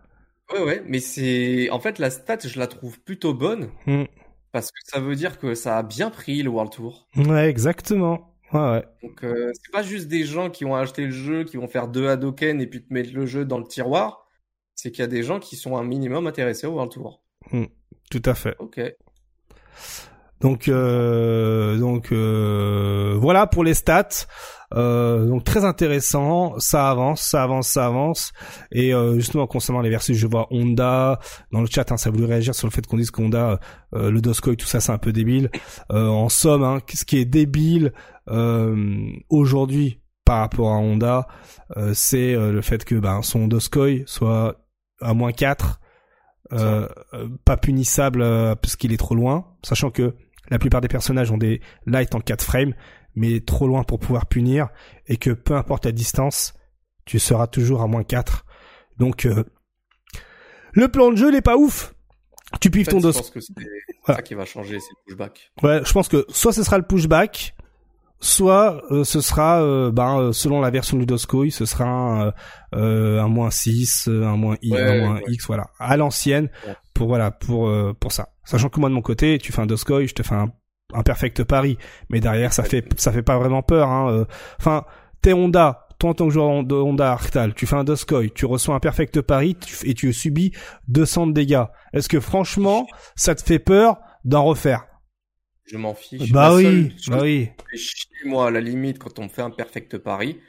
Ouais, 0.53 0.63
ouais, 0.63 0.83
mais 0.85 0.99
c'est 0.99 1.69
en 1.71 1.79
fait 1.79 1.97
la 1.97 2.09
stat, 2.09 2.39
je 2.43 2.59
la 2.59 2.67
trouve 2.67 2.99
plutôt 3.01 3.33
bonne 3.33 3.69
Hmm. 3.87 4.03
parce 4.51 4.67
que 4.71 4.77
ça 4.83 4.99
veut 4.99 5.15
dire 5.15 5.39
que 5.39 5.55
ça 5.55 5.77
a 5.77 5.83
bien 5.83 6.09
pris 6.09 6.43
le 6.43 6.49
World 6.49 6.71
Tour. 6.71 7.07
Ouais, 7.15 7.49
exactement. 7.49 8.35
Ouais, 8.53 8.59
ouais. 8.59 8.85
Donc 9.01 9.23
euh, 9.23 9.51
c'est 9.53 9.71
pas 9.71 9.81
juste 9.81 10.07
des 10.09 10.25
gens 10.25 10.49
qui 10.49 10.65
ont 10.65 10.75
acheté 10.75 11.05
le 11.05 11.11
jeu, 11.11 11.45
qui 11.45 11.55
vont 11.57 11.69
faire 11.69 11.87
deux 11.87 12.09
Hadoken 12.09 12.59
et 12.61 12.67
puis 12.67 12.83
te 12.83 12.93
mettre 12.93 13.13
le 13.13 13.25
jeu 13.25 13.45
dans 13.45 13.57
le 13.59 13.65
tiroir. 13.65 14.27
C'est 14.75 14.91
qu'il 14.91 14.99
y 14.99 15.05
a 15.05 15.07
des 15.07 15.23
gens 15.23 15.39
qui 15.39 15.55
sont 15.55 15.77
un 15.77 15.83
minimum 15.83 16.27
intéressés 16.27 16.67
au 16.67 16.71
World 16.71 16.91
Tour. 16.91 17.23
Tout 18.09 18.21
à 18.25 18.35
fait. 18.35 18.55
Ok. 18.59 18.81
Donc, 20.41 20.67
euh, 20.67 21.77
donc 21.77 22.11
euh, 22.11 23.15
voilà 23.19 23.47
pour 23.47 23.63
les 23.63 23.73
stats. 23.73 24.25
Euh, 24.73 25.25
donc 25.25 25.43
très 25.43 25.65
intéressant, 25.65 26.57
ça 26.57 26.89
avance, 26.89 27.21
ça 27.21 27.43
avance, 27.43 27.67
ça 27.67 27.85
avance. 27.85 28.31
Et 28.71 28.93
euh, 28.93 29.15
justement 29.15 29.47
concernant 29.47 29.81
les 29.81 29.89
versus, 29.89 30.17
je 30.17 30.27
vois 30.27 30.47
Honda 30.51 31.19
dans 31.51 31.61
le 31.61 31.67
chat, 31.67 31.91
hein, 31.91 31.97
ça 31.97 32.09
voulait 32.09 32.25
réagir 32.25 32.55
sur 32.55 32.67
le 32.67 32.71
fait 32.71 32.85
qu'on 32.87 32.97
dise 32.97 33.11
qu'Honda, 33.11 33.59
euh, 33.95 34.09
le 34.11 34.21
Doscoy, 34.21 34.55
tout 34.55 34.65
ça, 34.65 34.79
c'est 34.79 34.91
un 34.91 34.97
peu 34.97 35.11
débile. 35.11 35.49
Euh, 35.91 36.07
en 36.07 36.29
somme, 36.29 36.63
hein, 36.63 36.79
ce 36.93 37.05
qui 37.05 37.17
est 37.17 37.25
débile 37.25 37.91
euh, 38.29 39.11
aujourd'hui 39.29 39.99
par 40.25 40.39
rapport 40.39 40.71
à 40.71 40.77
Honda, 40.77 41.27
euh, 41.75 41.91
c'est 41.93 42.33
euh, 42.33 42.51
le 42.51 42.61
fait 42.61 42.85
que 42.85 42.95
ben, 42.95 43.21
son 43.21 43.47
Doscoy 43.47 44.03
soit 44.05 44.55
à 45.01 45.13
moins 45.13 45.33
4, 45.33 45.79
euh, 46.53 46.87
euh, 47.13 47.27
pas 47.45 47.57
punissable 47.57 48.21
euh, 48.21 48.55
parce 48.55 48.75
qu'il 48.75 48.93
est 48.93 48.97
trop 48.97 49.15
loin, 49.15 49.45
sachant 49.63 49.89
que 49.89 50.15
la 50.51 50.59
plupart 50.59 50.81
des 50.81 50.87
personnages 50.87 51.31
ont 51.31 51.37
des 51.37 51.61
lights 51.87 52.13
en 52.13 52.19
4 52.19 52.43
frames, 52.43 52.73
mais 53.15 53.39
trop 53.39 53.65
loin 53.67 53.83
pour 53.83 53.99
pouvoir 53.99 54.27
punir, 54.27 54.67
et 55.07 55.17
que 55.17 55.31
peu 55.31 55.55
importe 55.55 55.85
la 55.85 55.91
distance, 55.91 56.53
tu 57.05 57.17
seras 57.17 57.47
toujours 57.47 57.81
à 57.81 57.87
moins 57.87 58.03
4. 58.03 58.45
Donc, 58.97 59.25
euh, 59.25 59.43
le 60.73 60.87
plan 60.87 61.11
de 61.11 61.15
jeu 61.17 61.31
n'est 61.31 61.41
pas 61.41 61.57
ouf. 61.57 61.93
Tu 62.59 62.69
pives 62.69 62.81
En 62.81 62.85
fait, 62.85 62.91
ton 62.91 62.99
je 62.99 63.03
dos. 63.07 63.13
pense 63.13 63.29
que 63.31 63.39
c'est 63.39 63.53
Voilà. 64.05 64.17
ça 64.17 64.21
qui 64.21 64.33
va 64.35 64.45
changer, 64.45 64.79
c'est 64.79 64.89
le 65.07 65.15
pushback. 65.15 65.51
Ouais, 65.63 65.81
je 65.85 65.91
pense 65.93 66.07
que 66.09 66.25
soit 66.29 66.53
ce 66.53 66.63
sera 66.63 66.77
le 66.77 66.83
pushback, 66.85 67.55
soit 68.21 68.81
euh, 68.91 69.03
ce 69.03 69.19
sera, 69.19 69.61
euh, 69.61 69.91
ben, 69.91 70.19
euh, 70.19 70.31
selon 70.31 70.61
la 70.61 70.69
version 70.69 70.97
du 70.97 71.05
Doscoy, 71.05 71.49
ce 71.51 71.65
sera 71.65 71.83
un, 71.85 72.27
euh, 72.27 72.31
euh, 72.75 73.21
un 73.21 73.27
moins 73.27 73.49
6, 73.51 74.07
euh, 74.07 74.23
un 74.25 74.37
moins, 74.37 74.55
I, 74.61 74.71
Ouais, 74.71 74.81
un 74.81 75.05
moins 75.07 75.15
ouais. 75.15 75.23
X, 75.27 75.47
voilà, 75.47 75.67
à 75.79 75.97
l'ancienne, 75.97 76.49
Ouais. 76.67 76.75
pour 76.93 77.07
voilà, 77.07 77.31
pour 77.31 77.67
euh, 77.67 77.93
pour 77.99 78.11
ça. 78.11 78.29
Sachant 78.45 78.69
que 78.69 78.79
moi 78.79 78.89
de 78.89 78.93
mon 78.93 79.01
côté, 79.01 79.37
tu 79.39 79.51
fais 79.51 79.61
un 79.61 79.65
Doscoy, 79.65 80.07
je 80.07 80.13
te 80.13 80.23
fais 80.23 80.35
un, 80.35 80.51
un 80.93 81.03
perfect 81.03 81.43
pari, 81.43 81.77
mais 82.09 82.19
derrière 82.19 82.53
ça 82.53 82.63
fait 82.63 82.85
ça 82.99 83.11
fait 83.11 83.23
pas 83.23 83.37
vraiment 83.37 83.63
peur. 83.63 83.89
Hein, 83.89 84.11
euh. 84.11 84.25
Enfin, 84.59 84.85
t'es 85.21 85.33
Honda, 85.33 85.87
toi 85.99 86.11
en 86.11 86.13
tant 86.13 86.27
que 86.27 86.33
joueur 86.33 86.63
de 86.63 86.75
Honda 86.75 87.11
Arctal, 87.13 87.53
tu 87.55 87.65
fais 87.65 87.75
un 87.75 87.83
Doscoy, 87.83 88.29
tu 88.31 88.45
reçois 88.45 88.75
un 88.75 88.79
perfect 88.79 89.21
pari 89.21 89.57
et 89.83 89.93
tu 89.95 90.13
subis 90.13 90.51
200 90.89 91.27
de 91.27 91.33
dégâts. 91.33 91.63
Est-ce 91.93 92.07
que 92.09 92.19
franchement, 92.19 92.85
ça 93.15 93.33
te 93.35 93.41
fait 93.41 93.59
peur 93.59 93.97
d'en 94.25 94.43
refaire? 94.43 94.85
Je 95.71 95.77
m'en 95.77 95.93
fiche. 95.93 96.31
Bah 96.31 96.53
oui, 96.55 96.93
bah 97.07 97.19
oui. 97.21 97.49
chier, 97.75 98.09
moi, 98.25 98.47
à 98.47 98.51
la 98.51 98.59
limite, 98.61 98.99
quand 98.99 99.19
on 99.19 99.23
me 99.23 99.29
fait 99.29 99.41
un 99.41 99.49
perfect 99.51 99.97
pari, 99.97 100.39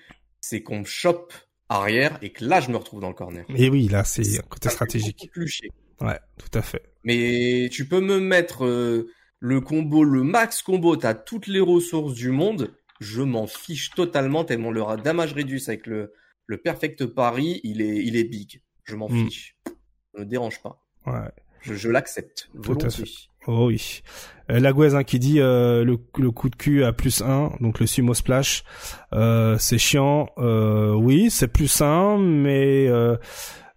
c'est 0.40 0.62
qu'on 0.62 0.80
me 0.80 0.84
chope 0.84 1.32
arrière 1.68 2.18
et 2.22 2.32
que 2.32 2.44
là, 2.44 2.60
je 2.60 2.70
me 2.70 2.76
retrouve 2.76 3.00
dans 3.00 3.08
le 3.08 3.14
corner. 3.14 3.44
Et 3.54 3.68
oui, 3.70 3.88
là, 3.88 4.04
c'est 4.04 4.38
un 4.38 4.42
côté 4.42 4.68
stratégique. 4.68 5.30
plus 5.32 5.46
chier. 5.48 5.70
Ouais, 6.00 6.18
tout 6.38 6.58
à 6.58 6.62
fait. 6.62 6.82
Mais 7.04 7.68
tu 7.70 7.86
peux 7.86 8.00
me 8.00 8.18
mettre 8.18 8.64
euh, 8.64 9.08
le 9.38 9.60
combo, 9.60 10.02
le 10.04 10.22
max 10.24 10.62
combo, 10.62 10.96
t'as 10.96 11.14
toutes 11.14 11.46
les 11.46 11.60
ressources 11.60 12.14
du 12.14 12.30
monde, 12.30 12.74
je 13.00 13.22
m'en 13.22 13.46
fiche 13.46 13.90
totalement 13.90 14.44
tellement 14.44 14.70
le 14.70 14.82
damage 15.02 15.32
réduit 15.32 15.62
avec 15.68 15.86
le, 15.86 16.12
le 16.46 16.56
perfect 16.58 17.06
pari, 17.06 17.60
il 17.62 17.80
est, 17.80 17.96
il 18.04 18.16
est 18.16 18.24
big. 18.24 18.60
Je 18.84 18.96
m'en 18.96 19.08
Mm. 19.08 19.24
fiche. 19.26 19.56
Ça 19.66 20.20
me 20.20 20.24
dérange 20.26 20.60
pas. 20.62 20.82
Ouais. 21.06 21.30
Je, 21.60 21.74
je 21.74 21.88
l'accepte. 21.88 22.50
Tout 22.52 22.58
à 22.58 22.74
volontiers. 22.74 23.04
Oh 23.46 23.66
oui. 23.66 24.02
Euh, 24.50 24.60
Lagouez 24.60 24.94
hein, 24.94 25.04
qui 25.04 25.18
dit 25.18 25.40
euh, 25.40 25.84
le, 25.84 25.98
le 26.18 26.30
coup 26.30 26.48
de 26.48 26.56
cul 26.56 26.84
à 26.84 26.92
plus 26.92 27.22
1, 27.22 27.54
donc 27.60 27.80
le 27.80 27.86
sumo 27.86 28.14
splash, 28.14 28.64
euh, 29.12 29.56
c'est 29.58 29.78
chiant. 29.78 30.28
Euh, 30.38 30.92
oui, 30.94 31.30
c'est 31.30 31.48
plus 31.48 31.80
1, 31.80 32.18
mais 32.18 32.86
euh, 32.88 33.16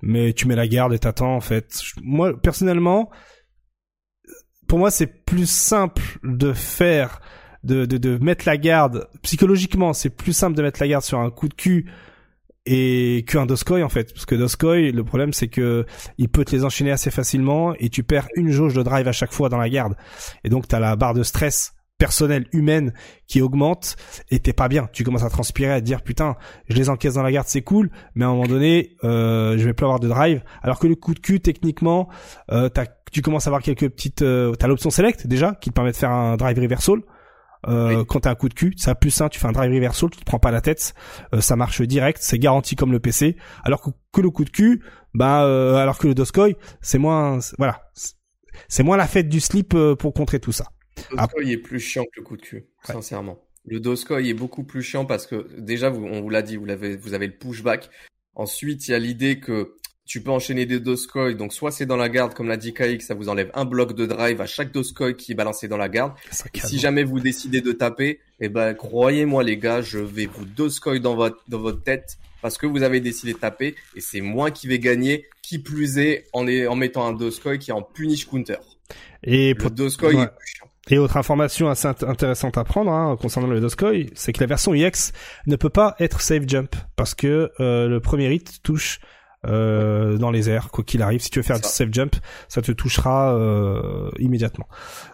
mais 0.02 0.34
tu 0.34 0.48
mets 0.48 0.56
la 0.56 0.68
garde 0.68 0.94
et 0.94 1.00
t'attends 1.00 1.36
en 1.36 1.42
fait. 1.42 1.82
Moi 2.02 2.40
personnellement, 2.40 3.10
pour 4.68 4.80
moi 4.80 4.92
c'est 4.92 5.26
plus 5.26 5.50
simple 5.50 6.20
de 6.24 6.54
faire 6.54 7.22
de, 7.64 7.86
de, 7.86 7.98
de 7.98 8.18
mettre 8.18 8.46
la 8.46 8.58
garde 8.58 9.08
psychologiquement 9.24 9.94
c'est 9.94 10.12
plus 10.12 10.34
simple 10.34 10.56
de 10.56 10.62
mettre 10.62 10.80
la 10.80 10.88
garde 10.88 11.04
sur 11.04 11.20
un 11.20 11.32
coup 11.32 11.48
de 11.48 11.56
cul 11.56 11.92
et 12.66 13.24
qu'un 13.28 13.46
Doskoy 13.46 13.84
en 13.84 13.90
fait. 13.90 14.14
Parce 14.14 14.26
que 14.26 14.36
Doskoy 14.36 14.92
le 14.92 15.04
problème 15.04 15.34
c'est 15.34 15.48
que 15.48 15.86
il 16.18 16.30
peut 16.30 16.46
te 16.46 16.56
les 16.56 16.66
enchaîner 16.66 16.92
assez 16.92 17.12
facilement 17.12 17.74
et 17.76 17.90
tu 17.90 18.04
perds 18.04 18.28
une 18.36 18.52
jauge 18.52 18.74
de 18.74 18.84
drive 18.84 19.08
à 19.08 19.12
chaque 19.12 19.32
fois 19.34 19.50
dans 19.50 19.58
la 19.58 19.70
garde. 19.70 19.96
Et 20.44 20.50
donc 20.50 20.68
t'as 20.68 20.80
la 20.80 20.96
barre 20.96 21.14
de 21.14 21.24
stress 21.24 21.74
personnelle 21.98 22.46
humaine 22.52 22.94
qui 23.26 23.42
augmente 23.42 23.96
et 24.30 24.40
t'es 24.40 24.54
pas 24.54 24.68
bien. 24.68 24.90
Tu 24.92 25.04
commences 25.04 25.24
à 25.24 25.30
transpirer 25.30 25.72
à 25.72 25.80
te 25.80 25.86
dire 25.86 26.02
putain 26.02 26.36
je 26.68 26.76
les 26.76 26.90
encaisse 26.90 27.14
dans 27.14 27.24
la 27.24 27.32
garde 27.32 27.48
c'est 27.48 27.62
cool 27.62 27.90
mais 28.16 28.26
à 28.26 28.28
un 28.28 28.32
moment 28.32 28.48
donné 28.48 28.96
euh, 29.04 29.58
je 29.58 29.64
vais 29.64 29.74
plus 29.74 29.86
avoir 29.86 30.00
de 30.00 30.08
drive. 30.08 30.42
Alors 30.62 30.80
que 30.80 30.88
le 30.88 30.96
coup 30.96 31.14
de 31.14 31.20
cul 31.20 31.40
techniquement 31.40 32.10
euh, 32.52 32.70
tu 33.12 33.22
commences 33.22 33.48
à 33.48 33.50
avoir 33.50 33.62
quelques 33.62 33.90
petites 33.90 34.24
euh, 34.24 34.54
t'as 34.56 34.68
l'option 34.68 34.90
select 34.90 35.28
déjà 35.28 35.56
qui 35.56 35.70
te 35.70 35.76
permet 35.76 35.92
de 35.92 35.98
faire 35.98 36.12
un 36.12 36.36
drive 36.36 36.60
reversal 36.60 37.00
euh, 37.68 37.98
Oui. 38.00 38.06
quand 38.08 38.22
t'as 38.22 38.32
un 38.32 38.36
coup 38.36 38.50
de 38.50 38.54
cul, 38.54 38.74
ça 38.78 38.96
plus 38.96 39.12
simple, 39.12 39.32
tu 39.34 39.40
fais 39.40 39.48
un 39.48 39.52
drive 39.52 39.74
reversal, 39.74 40.10
tu 40.10 40.18
te 40.20 40.26
prends 40.26 40.40
pas 40.40 40.52
la 40.52 40.62
tête, 40.62 40.94
euh, 41.34 41.42
ça 41.42 41.56
marche 41.56 41.82
direct, 41.82 42.20
c'est 42.22 42.40
garanti 42.40 42.76
comme 42.76 42.92
le 42.92 43.00
PC. 43.00 43.36
Alors 43.64 43.82
que, 43.82 43.90
que 44.12 44.22
le 44.22 44.30
coup 44.30 44.46
de 44.46 44.50
cul, 44.50 44.84
bah, 45.14 45.46
euh, 45.46 45.76
alors 45.76 45.98
que 45.98 46.08
le 46.08 46.14
Doskoy, 46.16 46.56
c'est 46.82 46.98
moins, 46.98 47.40
voilà, 47.58 47.82
c'est- 48.68 48.84
moins 48.84 48.98
la 48.98 49.08
fête 49.08 49.30
du 49.30 49.40
slip 49.40 49.74
euh, 49.74 49.96
pour 49.96 50.14
contrer 50.14 50.40
tout 50.40 50.52
ça. 50.52 50.66
Le. 51.12 51.18
Doskoy 51.18 51.52
est 51.52 51.58
plus 51.58 51.80
chiant 51.80 52.04
que 52.04 52.20
le 52.20 52.24
coup 52.24 52.38
de 52.38 52.42
cul, 52.42 52.66
sincèrement. 52.84 53.38
Le 53.66 53.80
Doskoy 53.80 54.30
est 54.30 54.34
beaucoup 54.36 54.64
plus 54.64 54.84
chiant 54.84 55.06
parce 55.06 55.26
que 55.26 55.48
déjà, 55.60 55.90
vous, 55.90 56.04
on 56.06 56.22
vous 56.22 56.30
l'a 56.30 56.42
dit, 56.44 56.56
vous, 56.56 56.66
l'avez, 56.66 56.96
vous 56.98 57.14
avez 57.16 57.28
le 57.28 57.36
pushback. 57.36 57.90
Ensuite, 58.36 58.88
il 58.88 58.92
y 58.92 58.94
a 58.94 59.00
l'idée 59.00 59.40
que 59.40 59.76
tu 60.06 60.22
peux 60.22 60.30
enchaîner 60.32 60.66
des 60.68 60.80
Doskoi, 60.80 61.34
donc 61.34 61.52
soit 61.52 61.72
c'est 61.72 61.86
dans 61.88 61.96
la 61.98 62.10
garde, 62.10 62.34
comme 62.36 62.48
l'a 62.48 62.58
dit 62.58 62.74
Kaik, 62.74 63.02
ça 63.02 63.16
vous 63.16 63.28
enlève 63.28 63.50
un 63.56 63.66
bloc 63.66 63.94
de 63.96 64.06
drive 64.06 64.40
à 64.40 64.46
chaque 64.46 64.72
Doskoi 64.72 65.14
qui 65.14 65.32
est 65.32 65.36
balancé 65.36 65.68
dans 65.68 65.78
la 65.78 65.90
garde. 65.90 66.14
Si 66.64 66.78
jamais 66.80 67.04
vous 67.04 67.20
décidez 67.20 67.62
de 67.62 67.72
taper, 67.72 68.20
eh 68.40 68.50
ben, 68.50 68.74
croyez-moi 68.76 69.44
les 69.44 69.58
gars, 69.58 69.82
je 69.82 69.98
vais 70.00 70.28
vous 70.28 70.46
Doskoi 70.46 71.00
dans 71.00 71.16
votre, 71.16 71.38
dans 71.48 71.60
votre 71.60 71.82
tête 71.82 72.18
parce 72.44 72.58
que 72.60 72.68
vous 72.68 72.84
avez 72.84 73.00
décidé 73.00 73.34
de 73.34 73.40
taper 73.40 73.74
et 73.96 74.02
c'est 74.02 74.22
moi 74.22 74.52
qui 74.52 74.68
vais 74.68 74.78
gagner, 74.78 75.26
qui 75.42 75.58
plus 75.58 75.98
est 75.98 76.26
en, 76.34 76.46
est- 76.48 76.68
en 76.68 76.76
mettant 76.76 77.08
un 77.08 77.14
Doskoi 77.14 77.58
qui 77.58 77.72
est 77.72 77.74
en 77.74 77.82
punish 77.82 78.26
counter. 78.28 78.58
Et 79.24 79.56
pour 79.56 79.70
Le 79.72 79.76
Doskoi 79.76 80.10
ouais. 80.10 80.22
est 80.24 80.28
plus 80.28 80.48
chiant. 80.48 80.68
Et 80.92 81.00
autre 81.00 81.18
information 81.18 81.68
assez 81.68 81.88
int- 81.88 82.08
intéressante 82.08 82.60
à 82.60 82.64
prendre 82.64 82.92
hein, 82.92 83.18
concernant 83.20 83.48
le 83.48 83.60
Doskoi, 83.60 84.06
c'est 84.14 84.34
que 84.34 84.40
la 84.40 84.46
version 84.46 84.76
EX 84.76 85.14
ne 85.48 85.56
peut 85.56 85.72
pas 85.72 85.96
être 86.00 86.22
save 86.22 86.44
jump 86.48 86.76
parce 86.96 87.16
que 87.16 87.52
euh, 87.60 87.88
le 87.88 88.00
premier 88.00 88.32
hit 88.32 88.62
touche 88.62 89.00
euh, 89.48 90.18
dans 90.18 90.32
les 90.32 90.50
airs, 90.50 90.70
quoi 90.72 90.84
qu'il 90.84 91.02
arrive. 91.02 91.22
Si 91.22 91.30
tu 91.30 91.40
veux 91.40 91.44
faire 91.44 91.60
du 91.60 91.68
save 91.68 91.90
jump, 91.92 92.16
ça 92.48 92.62
te 92.62 92.72
touchera 92.72 93.36
euh, 93.36 94.10
immédiatement. 94.20 94.68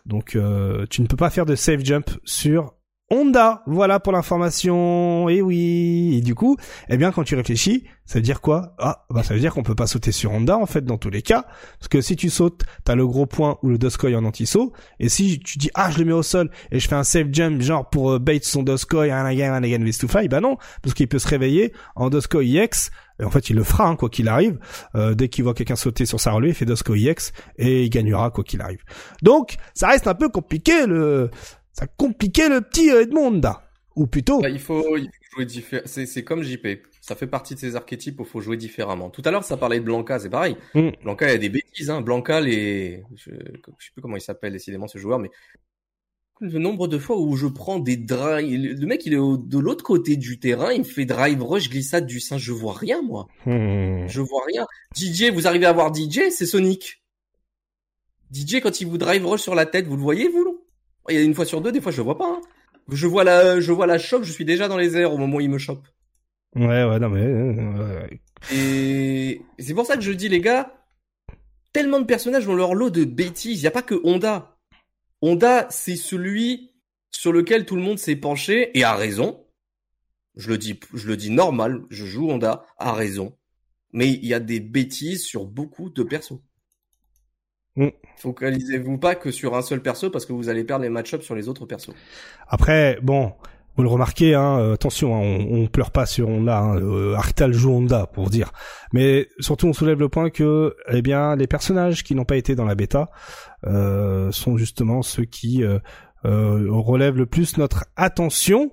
Donc 0.06 0.36
euh, 0.36 0.86
tu 0.90 1.02
ne 1.02 1.08
peux 1.08 1.18
pas 1.18 1.30
faire 1.30 1.46
de 1.46 1.56
save 1.56 1.84
jump 1.84 2.10
sur 2.24 2.74
Honda. 3.12 3.62
Voilà 3.68 4.00
pour 4.00 4.14
l'information. 4.14 5.28
Et 5.30 5.42
oui. 5.42 6.16
Et 6.18 6.22
du 6.22 6.34
coup, 6.34 6.58
eh 6.90 6.98
bien 6.98 7.12
quand 7.12 7.24
tu 7.24 7.36
réfléchis, 7.36 7.86
ça 8.06 8.20
veut 8.20 8.24
dire 8.24 8.42
quoi? 8.42 8.74
Ah, 8.80 9.06
bah 9.10 9.22
ça 9.24 9.34
veut 9.34 9.40
dire 9.40 9.54
qu'on 9.54 9.64
peut 9.64 9.76
pas 9.76 9.88
sauter 9.88 10.12
sur 10.12 10.32
Honda 10.32 10.58
en 10.58 10.66
fait 10.66 10.84
dans 10.84 10.98
tous 10.98 11.10
les 11.10 11.22
cas, 11.22 11.46
parce 11.80 11.88
que 11.90 12.02
si 12.02 12.16
tu 12.16 12.30
sautes, 12.30 12.64
t'as 12.84 12.96
le 12.96 13.06
gros 13.06 13.26
point 13.26 13.58
ou 13.64 13.70
le 13.70 13.78
Doskoi 13.78 14.16
en 14.16 14.26
anti-saut. 14.26 14.74
Et 15.00 15.10
si 15.10 15.40
tu 15.40 15.58
dis 15.58 15.70
ah 15.76 15.92
je 15.92 16.00
le 16.00 16.06
mets 16.06 16.12
au 16.14 16.24
sol 16.24 16.50
et 16.72 16.80
je 16.80 16.88
fais 16.88 16.96
un 16.96 17.04
save 17.04 17.28
jump 17.32 17.62
genre 17.62 17.90
pour 17.90 18.12
euh, 18.12 18.20
bait 18.20 18.40
son 18.42 18.64
Doskoi 18.64 19.14
un 19.14 19.26
again 19.26 19.54
un 19.54 19.64
again 19.64 19.82
with 19.84 20.00
to 20.00 20.08
five, 20.08 20.28
bah 20.30 20.42
non 20.42 20.58
parce 20.82 20.94
qu'il 20.94 21.08
peut 21.08 21.20
se 21.20 21.28
réveiller 21.28 21.74
en 21.96 22.10
Doskoi 22.10 22.44
EX. 22.44 22.92
Et 23.22 23.24
en 23.24 23.30
fait 23.30 23.50
il 23.50 23.56
le 23.56 23.64
fera 23.64 23.88
hein, 23.88 23.96
quoi 23.96 24.10
qu'il 24.10 24.28
arrive. 24.28 24.60
Euh, 24.96 25.14
dès 25.14 25.30
qu'il 25.30 25.44
voit 25.44 25.54
quelqu'un 25.54 25.76
sauter 25.76 26.06
sur 26.06 26.20
sa 26.20 26.32
relevée, 26.32 26.50
il 26.50 26.56
fait 26.56 26.66
Doskoi 26.66 26.98
EX 26.98 27.32
et 27.58 27.84
il 27.84 27.90
gagnera 27.90 28.32
quoi 28.32 28.44
qu'il 28.44 28.62
arrive. 28.62 28.84
Donc 29.22 29.56
ça 29.74 29.88
reste 29.88 30.08
un 30.08 30.16
peu 30.16 30.30
compliqué 30.30 30.86
le 30.86 31.30
ça 31.74 31.88
compliquait 31.88 32.50
le 32.50 32.62
petit 32.62 32.92
euh, 32.92 33.04
Edmonda 33.04 33.64
ou 33.96 34.08
plutôt 34.08 34.42
Bah, 34.42 34.50
il 34.50 34.60
faut, 34.60 34.98
il 34.98 35.06
faut 35.06 35.38
jouer 35.38 35.46
différemment. 35.46 35.88
C'est, 35.88 36.06
c'est 36.06 36.24
comme 36.24 36.44
JP. 36.44 36.68
Ça 37.02 37.16
fait 37.16 37.28
partie 37.28 37.56
de 37.56 37.60
ces 37.60 37.76
archétypes 37.76 38.20
où 38.20 38.24
il 38.24 38.30
faut 38.30 38.42
jouer 38.42 38.58
différemment. 38.58 39.10
Tout 39.10 39.22
à 39.26 39.32
l'heure, 39.32 39.44
ça 39.44 39.58
parlait 39.58 39.80
de 39.80 39.86
Blanca, 39.86 40.20
c'est 40.20 40.30
pareil. 40.30 40.56
Mm. 40.76 40.90
Blanca, 41.04 41.28
il 41.28 41.32
y 41.32 41.36
a 41.36 41.38
des 41.38 41.50
bêtises, 41.50 41.90
hein. 41.90 42.02
Blanca, 42.02 42.42
les, 42.42 43.04
je, 43.16 43.32
je 43.32 43.86
sais 43.86 43.92
plus 43.94 44.02
comment 44.02 44.18
il 44.18 44.22
s'appelle 44.22 44.54
décidément 44.54 44.88
ce 44.88 44.98
joueur, 44.98 45.20
mais 45.20 45.30
le 46.42 46.58
nombre 46.60 46.88
de 46.88 46.98
fois 46.98 47.18
où 47.20 47.36
je 47.36 47.46
prends 47.48 47.80
des 47.80 47.96
drives, 47.98 48.60
le 48.80 48.86
mec, 48.88 49.06
il 49.06 49.14
est 49.14 49.18
au- 49.18 49.38
de 49.38 49.60
l'autre 49.60 49.84
côté 49.84 50.18
du 50.18 50.40
terrain, 50.40 50.72
il 50.74 50.80
me 50.80 50.84
fait 50.84 51.06
drive 51.06 51.42
rush, 51.44 51.70
glissade 51.70 52.08
du 52.08 52.20
sein, 52.20 52.38
je 52.40 52.52
vois 52.52 52.74
rien, 52.74 53.02
moi. 53.04 53.28
Hmm. 53.46 54.08
Je 54.08 54.22
vois 54.22 54.42
rien. 54.48 54.66
DJ, 54.96 55.30
vous 55.32 55.48
arrivez 55.48 55.68
à 55.68 55.74
voir 55.74 55.94
DJ, 55.94 56.30
c'est 56.32 56.48
Sonic. 56.48 57.04
DJ, 58.32 58.60
quand 58.62 58.82
il 58.82 58.88
vous 58.88 58.98
drive 58.98 59.26
rush 59.26 59.42
sur 59.42 59.56
la 59.56 59.66
tête, 59.66 59.86
vous 59.88 59.96
le 59.98 60.02
voyez, 60.02 60.28
vous? 60.30 60.66
Il 61.10 61.16
y 61.16 61.18
a 61.18 61.22
une 61.22 61.34
fois 61.36 61.46
sur 61.46 61.62
deux, 61.62 61.72
des 61.72 61.82
fois, 61.82 61.92
je 61.92 61.98
le 61.98 62.04
vois 62.04 62.18
pas, 62.18 62.28
hein. 62.28 62.42
Je 62.92 63.06
vois 63.08 63.24
la, 63.24 63.60
je 63.60 63.72
vois 63.72 63.86
la 63.88 63.98
chope, 64.00 64.24
je 64.24 64.32
suis 64.32 64.46
déjà 64.46 64.68
dans 64.68 64.78
les 64.78 64.98
airs 64.98 65.14
au 65.14 65.18
moment 65.18 65.38
où 65.38 65.42
il 65.42 65.50
me 65.50 65.58
chope. 65.60 65.88
Ouais 66.56 66.84
ouais 66.84 67.00
non 67.00 67.08
mais 67.08 67.22
euh, 67.22 68.02
ouais. 68.02 68.20
Et 68.54 69.42
c'est 69.60 69.74
pour 69.74 69.86
ça 69.86 69.96
que 69.96 70.02
je 70.02 70.12
dis, 70.12 70.28
les 70.28 70.42
gars, 70.42 70.74
tellement 71.72 72.00
de 72.00 72.06
personnages 72.06 72.48
ont 72.50 72.56
leur 72.56 72.74
lot 72.74 72.90
de 72.90 73.06
bêtises. 73.06 73.60
Il 73.60 73.62
n'y 73.62 73.68
a 73.68 73.72
pas 73.72 73.84
que 73.84 73.96
Honda. 74.04 74.51
Honda, 75.22 75.68
c'est 75.70 75.96
celui 75.96 76.72
sur 77.12 77.32
lequel 77.32 77.66
tout 77.66 77.76
le 77.76 77.82
monde 77.82 78.00
s'est 78.00 78.16
penché, 78.16 78.78
et 78.78 78.84
a 78.84 78.96
raison. 78.96 79.46
Je 80.36 80.50
le 80.50 80.58
dis, 80.58 80.80
je 80.94 81.08
le 81.08 81.18
dis 81.18 81.30
normal, 81.30 81.84
je 81.90 82.06
joue 82.06 82.30
Honda, 82.30 82.66
a 82.78 82.94
raison. 82.94 83.36
Mais 83.94 84.10
il 84.10 84.26
y 84.26 84.34
a 84.34 84.40
des 84.40 84.60
bêtises 84.60 85.24
sur 85.24 85.46
beaucoup 85.46 85.90
de 85.90 86.04
persos. 86.04 86.40
Mm. 87.76 87.90
Focalisez-vous 88.18 88.98
pas 88.98 89.16
que 89.16 89.32
sur 89.32 89.56
un 89.56 89.62
seul 89.62 89.82
perso 89.82 90.10
parce 90.10 90.26
que 90.26 90.34
vous 90.34 90.50
allez 90.50 90.64
perdre 90.64 90.84
les 90.84 90.90
match-ups 90.90 91.24
sur 91.24 91.36
les 91.36 91.48
autres 91.48 91.66
persos. 91.66 91.94
Après, 92.48 92.98
bon, 93.02 93.34
vous 93.78 93.84
le 93.84 93.90
remarquez, 93.90 94.36
hein, 94.36 94.60
euh, 94.60 94.74
attention, 94.74 95.16
hein, 95.16 95.20
on, 95.50 95.64
on 95.64 95.68
pleure 95.68 95.92
pas 95.92 96.06
sur 96.06 96.28
Honda, 96.30 96.60
hein, 96.60 96.78
euh, 96.78 97.16
Arctal 97.16 97.54
joue 97.54 97.72
Honda 97.72 98.06
pour 98.06 98.30
dire. 98.30 98.52
Mais 98.94 99.28
surtout, 99.40 99.68
on 99.68 99.74
soulève 99.74 100.00
le 100.00 100.10
point 100.10 100.30
que, 100.30 100.76
eh 100.90 101.02
bien, 101.02 101.36
les 101.36 101.48
personnages 101.48 102.04
qui 102.04 102.14
n'ont 102.16 102.26
pas 102.26 102.36
été 102.38 102.56
dans 102.56 102.66
la 102.66 102.76
bêta 102.76 103.10
euh, 103.66 104.32
sont 104.32 104.58
justement 104.58 105.02
ceux 105.02 105.24
qui 105.26 105.64
euh, 105.64 105.80
euh, 106.26 106.68
relèvent 106.70 107.18
le 107.18 107.26
plus 107.26 107.58
notre 107.58 107.86
attention. 107.96 108.72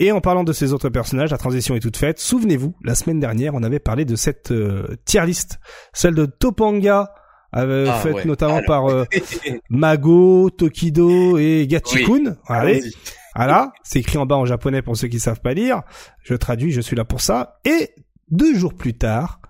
Et 0.00 0.12
en 0.12 0.20
parlant 0.20 0.44
de 0.44 0.52
ces 0.52 0.72
autres 0.72 0.90
personnages, 0.90 1.32
la 1.32 1.38
transition 1.38 1.74
est 1.74 1.80
toute 1.80 1.96
faite. 1.96 2.20
Souvenez-vous, 2.20 2.76
la 2.84 2.94
semaine 2.94 3.18
dernière, 3.18 3.54
on 3.56 3.64
avait 3.64 3.80
parlé 3.80 4.04
de 4.04 4.14
cette 4.14 4.52
euh, 4.52 4.94
tier 5.04 5.26
list, 5.26 5.58
celle 5.92 6.14
de 6.14 6.24
Topanga, 6.24 7.12
euh, 7.56 7.86
Ah, 7.90 7.94
faite 7.94 8.14
ouais. 8.14 8.24
notamment 8.24 8.58
Alors. 8.58 8.66
par 8.66 8.86
euh, 8.90 9.04
Mago, 9.70 10.50
Tokido 10.50 11.36
et 11.38 11.66
Gachikun. 11.66 12.36
Allez, 12.46 12.74
Allons-y. 12.78 12.92
Voilà, 13.38 13.72
c'est 13.84 14.00
écrit 14.00 14.18
en 14.18 14.26
bas 14.26 14.34
en 14.34 14.44
japonais 14.46 14.82
pour 14.82 14.96
ceux 14.96 15.06
qui 15.06 15.20
savent 15.20 15.40
pas 15.40 15.54
lire. 15.54 15.82
Je 16.24 16.34
traduis, 16.34 16.72
je 16.72 16.80
suis 16.80 16.96
là 16.96 17.04
pour 17.04 17.20
ça. 17.20 17.60
Et 17.64 17.90
deux 18.32 18.54
jours 18.56 18.74
plus 18.74 18.94
tard, 18.98 19.40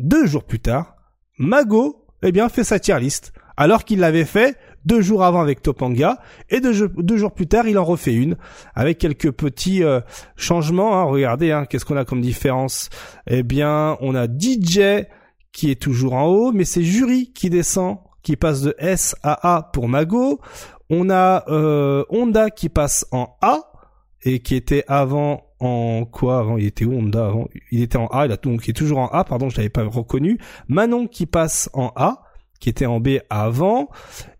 deux 0.00 0.26
jours 0.26 0.44
plus 0.44 0.58
tard, 0.58 0.96
Mago, 1.38 2.06
eh 2.24 2.32
bien, 2.32 2.48
fait 2.48 2.64
sa 2.64 2.80
tier 2.80 2.98
list. 2.98 3.32
Alors 3.56 3.84
qu'il 3.84 4.00
l'avait 4.00 4.24
fait 4.24 4.56
deux 4.84 5.00
jours 5.00 5.22
avant 5.22 5.40
avec 5.40 5.62
Topanga. 5.62 6.18
Et 6.48 6.60
deux 6.60 7.16
jours 7.16 7.32
plus 7.32 7.46
tard, 7.46 7.68
il 7.68 7.78
en 7.78 7.84
refait 7.84 8.14
une. 8.14 8.36
Avec 8.74 8.98
quelques 8.98 9.30
petits 9.30 9.84
euh, 9.84 10.00
changements. 10.36 10.98
hein. 10.98 11.04
Regardez, 11.04 11.52
hein, 11.52 11.66
qu'est-ce 11.66 11.84
qu'on 11.84 11.96
a 11.96 12.04
comme 12.04 12.20
différence? 12.22 12.90
Eh 13.28 13.42
bien, 13.44 13.96
on 14.00 14.16
a 14.16 14.26
DJ 14.26 15.06
qui 15.52 15.70
est 15.70 15.80
toujours 15.80 16.14
en 16.14 16.26
haut, 16.26 16.52
mais 16.52 16.64
c'est 16.64 16.82
Jury 16.82 17.32
qui 17.32 17.48
descend, 17.48 17.98
qui 18.22 18.36
passe 18.36 18.62
de 18.62 18.74
S 18.78 19.14
à 19.22 19.56
A 19.56 19.62
pour 19.72 19.88
Mago. 19.88 20.40
On 20.90 21.08
a 21.10 21.44
euh, 21.48 22.04
Honda 22.10 22.50
qui 22.50 22.68
passe 22.68 23.06
en 23.12 23.36
A 23.40 23.60
et 24.24 24.40
qui 24.40 24.54
était 24.56 24.84
avant 24.88 25.44
en 25.60 26.04
quoi 26.04 26.38
avant 26.40 26.56
Il 26.58 26.66
était 26.66 26.84
où 26.84 26.92
Honda 26.94 27.26
avant? 27.28 27.46
Il 27.70 27.80
était 27.82 27.96
en 27.98 28.06
A, 28.08 28.26
il 28.26 28.32
a 28.32 28.36
donc 28.36 28.66
il 28.66 28.70
est 28.70 28.74
toujours 28.74 28.98
en 28.98 29.06
A. 29.08 29.24
Pardon, 29.24 29.48
je 29.48 29.56
l'avais 29.56 29.68
pas 29.70 29.84
reconnu. 29.84 30.38
Manon 30.68 31.06
qui 31.06 31.26
passe 31.26 31.70
en 31.74 31.92
A, 31.96 32.22
qui 32.60 32.68
était 32.68 32.86
en 32.86 32.98
B 33.00 33.18
avant. 33.30 33.88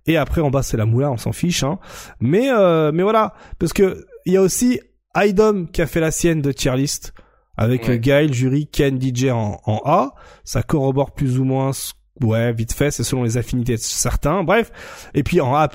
Et 0.07 0.17
après 0.17 0.41
en 0.41 0.51
bas 0.51 0.63
c'est 0.63 0.77
la 0.77 0.87
moula, 0.87 1.11
on 1.11 1.17
s'en 1.17 1.33
fiche. 1.33 1.63
Hein. 1.63 1.79
Mais 2.21 2.51
euh, 2.51 2.91
mais 2.93 3.03
voilà, 3.03 3.35
parce 3.59 3.73
que 3.73 4.07
il 4.27 4.33
y 4.33 4.37
a 4.37 4.43
aussi 4.43 4.81
Idom 5.17 5.67
qui 5.73 5.83
a 5.83 5.87
fait 5.87 6.01
la 6.01 6.11
sienne 6.11 6.43
de 6.43 6.53
tier 6.53 6.75
list 6.77 7.13
avec 7.57 7.85
Ouais. 7.85 7.95
euh, 7.95 7.99
Gaël, 7.99 8.33
Jury, 8.33 8.67
Ken, 8.67 9.01
DJ 9.01 9.27
en, 9.31 9.61
en 9.67 9.81
A. 9.85 10.15
Ça 10.45 10.63
corrobore 10.63 11.13
plus 11.13 11.39
ou 11.39 11.45
moins 11.45 11.73
ce- 11.73 11.93
Ouais, 12.23 12.53
vite 12.53 12.73
fait, 12.73 12.91
c'est 12.91 13.03
selon 13.03 13.23
les 13.23 13.39
affinités 13.39 13.77
de 13.77 13.81
certains. 13.81 14.45
Bref. 14.45 14.71
Et 15.15 15.23
puis 15.23 15.41
en 15.41 15.55
A+, 15.55 15.69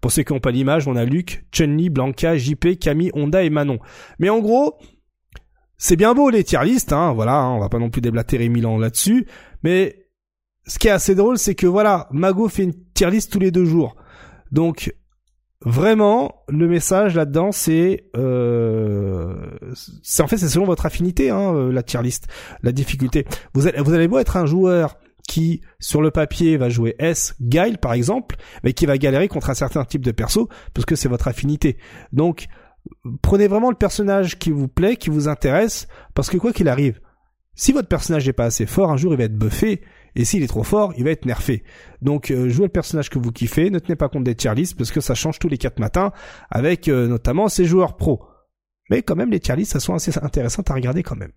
pour 0.00 0.12
ceux 0.12 0.22
qui 0.22 0.32
n'ont 0.32 0.40
pas 0.40 0.52
l'image, 0.52 0.86
on 0.86 0.94
a 0.94 1.04
Luc, 1.04 1.44
Chun-Li, 1.52 1.90
Blanca, 1.90 2.36
JP, 2.36 2.78
Camille, 2.78 3.10
Honda 3.14 3.42
et 3.42 3.50
Manon. 3.50 3.78
Mais 4.18 4.28
en 4.28 4.38
gros, 4.38 4.78
c'est 5.78 5.96
bien 5.96 6.14
beau 6.14 6.30
les 6.30 6.44
tier 6.44 6.62
list, 6.62 6.92
hein, 6.92 7.12
voilà, 7.12 7.34
hein, 7.34 7.50
on 7.54 7.58
va 7.58 7.68
pas 7.68 7.78
non 7.78 7.90
plus 7.90 8.00
déblatérer 8.00 8.48
mille 8.48 8.66
ans 8.66 8.78
là-dessus. 8.78 9.26
Mais 9.64 10.06
ce 10.66 10.78
qui 10.78 10.88
est 10.88 10.92
assez 10.92 11.14
drôle, 11.14 11.38
c'est 11.38 11.54
que 11.54 11.66
voilà, 11.66 12.06
Mago 12.12 12.48
fait 12.48 12.64
une 12.64 12.74
tier 12.94 13.10
list 13.10 13.32
tous 13.32 13.40
les 13.40 13.50
deux 13.50 13.64
jours. 13.64 13.96
Donc, 14.52 14.94
vraiment, 15.64 16.44
le 16.48 16.68
message 16.68 17.16
là-dedans, 17.16 17.50
c'est... 17.50 18.04
Euh, 18.16 19.34
c'est 20.02 20.22
en 20.22 20.28
fait, 20.28 20.36
c'est 20.36 20.48
selon 20.48 20.66
votre 20.66 20.86
affinité, 20.86 21.30
hein, 21.30 21.54
euh, 21.54 21.72
la 21.72 21.82
tier 21.82 22.02
list, 22.02 22.28
la 22.62 22.70
difficulté. 22.72 23.26
Vous 23.54 23.66
allez, 23.66 23.80
vous 23.80 23.92
allez 23.92 24.06
beau 24.06 24.18
être 24.18 24.36
un 24.36 24.46
joueur 24.46 24.96
qui, 25.30 25.60
sur 25.78 26.02
le 26.02 26.10
papier, 26.10 26.56
va 26.56 26.68
jouer 26.68 26.96
S, 26.98 27.36
Guile 27.40 27.78
par 27.78 27.92
exemple, 27.92 28.34
mais 28.64 28.72
qui 28.72 28.84
va 28.84 28.98
galérer 28.98 29.28
contre 29.28 29.48
un 29.48 29.54
certain 29.54 29.84
type 29.84 30.04
de 30.04 30.10
perso, 30.10 30.48
parce 30.74 30.84
que 30.84 30.96
c'est 30.96 31.08
votre 31.08 31.28
affinité. 31.28 31.78
Donc, 32.12 32.48
prenez 33.22 33.46
vraiment 33.46 33.70
le 33.70 33.76
personnage 33.76 34.40
qui 34.40 34.50
vous 34.50 34.66
plaît, 34.66 34.96
qui 34.96 35.08
vous 35.08 35.28
intéresse, 35.28 35.86
parce 36.14 36.30
que 36.30 36.36
quoi 36.36 36.52
qu'il 36.52 36.66
arrive, 36.66 37.00
si 37.54 37.70
votre 37.70 37.86
personnage 37.86 38.26
n'est 38.26 38.32
pas 38.32 38.46
assez 38.46 38.66
fort, 38.66 38.90
un 38.90 38.96
jour 38.96 39.12
il 39.12 39.18
va 39.18 39.24
être 39.24 39.38
buffé, 39.38 39.82
et 40.16 40.24
s'il 40.24 40.42
est 40.42 40.48
trop 40.48 40.64
fort, 40.64 40.92
il 40.96 41.04
va 41.04 41.12
être 41.12 41.26
nerfé. 41.26 41.62
Donc 42.02 42.32
euh, 42.32 42.48
jouez 42.48 42.64
le 42.66 42.72
personnage 42.72 43.08
que 43.08 43.20
vous 43.20 43.30
kiffez, 43.30 43.70
ne 43.70 43.78
tenez 43.78 43.94
pas 43.94 44.08
compte 44.08 44.24
des 44.24 44.34
tier 44.34 44.52
lists, 44.56 44.76
parce 44.76 44.90
que 44.90 45.00
ça 45.00 45.14
change 45.14 45.38
tous 45.38 45.48
les 45.48 45.58
quatre 45.58 45.78
matins, 45.78 46.10
avec 46.50 46.88
euh, 46.88 47.06
notamment 47.06 47.46
ces 47.46 47.66
joueurs 47.66 47.96
pros. 47.96 48.20
Mais 48.90 49.02
quand 49.02 49.14
même, 49.14 49.30
les 49.30 49.38
tier 49.38 49.54
lists, 49.54 49.70
ça 49.74 49.78
sont 49.78 49.94
assez 49.94 50.10
intéressantes 50.18 50.72
à 50.72 50.74
regarder 50.74 51.04
quand 51.04 51.14
même. 51.14 51.30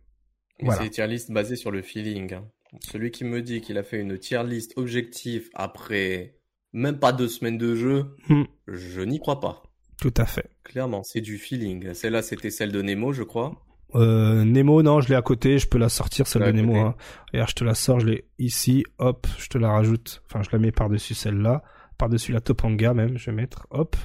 Voilà. 0.61 0.79
C'est 0.79 0.85
une 0.87 0.91
tier 0.91 1.05
list 1.05 1.31
basée 1.31 1.55
sur 1.55 1.69
le 1.69 1.83
feeling. 1.83 2.33
hein. 2.33 2.45
Celui 2.81 3.11
qui 3.11 3.23
me 3.23 3.41
dit 3.41 3.61
qu'il 3.61 3.77
a 3.77 3.83
fait 3.83 3.99
une 3.99 4.17
tier 4.17 4.43
list 4.43 4.73
objectif 4.77 5.49
après 5.53 6.39
même 6.73 6.97
pas 6.99 7.11
deux 7.13 7.27
semaines 7.27 7.57
de 7.59 7.75
jeu, 7.75 8.15
Hmm. 8.29 8.43
je 8.67 9.01
n'y 9.01 9.19
crois 9.19 9.39
pas. 9.39 9.61
Tout 10.01 10.13
à 10.17 10.25
fait. 10.25 10.49
Clairement, 10.63 11.03
c'est 11.03 11.21
du 11.21 11.37
feeling. 11.37 11.93
Celle-là, 11.93 12.21
c'était 12.23 12.49
celle 12.49 12.71
de 12.71 12.81
Nemo, 12.81 13.13
je 13.13 13.21
crois. 13.23 13.53
Euh, 13.95 14.43
Nemo, 14.43 14.81
non, 14.81 14.99
je 14.99 15.09
l'ai 15.09 15.15
à 15.15 15.21
côté, 15.21 15.59
je 15.59 15.67
peux 15.67 15.77
la 15.77 15.87
sortir, 15.89 16.25
celle 16.25 16.43
de 16.45 16.51
Nemo. 16.51 16.75
Hein. 16.77 16.95
Regarde, 17.31 17.49
je 17.51 17.55
te 17.55 17.63
la 17.63 17.75
sors, 17.75 17.99
je 17.99 18.07
l'ai 18.07 18.25
ici, 18.39 18.83
hop, 18.97 19.27
je 19.37 19.47
te 19.49 19.59
la 19.59 19.69
rajoute, 19.71 20.23
enfin 20.25 20.41
je 20.41 20.49
la 20.51 20.57
mets 20.57 20.71
par-dessus 20.71 21.13
celle-là, 21.13 21.61
par-dessus 21.99 22.31
la 22.31 22.41
Topanga 22.41 22.95
même, 22.95 23.19
je 23.19 23.27
vais 23.29 23.35
mettre, 23.35 23.67
hop, 23.69 23.95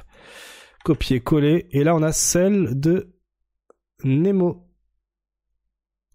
copier-coller, 0.85 1.69
et 1.71 1.85
là 1.85 1.95
on 1.97 2.03
a 2.03 2.13
celle 2.13 2.79
de 2.79 3.15
Nemo. 4.05 4.68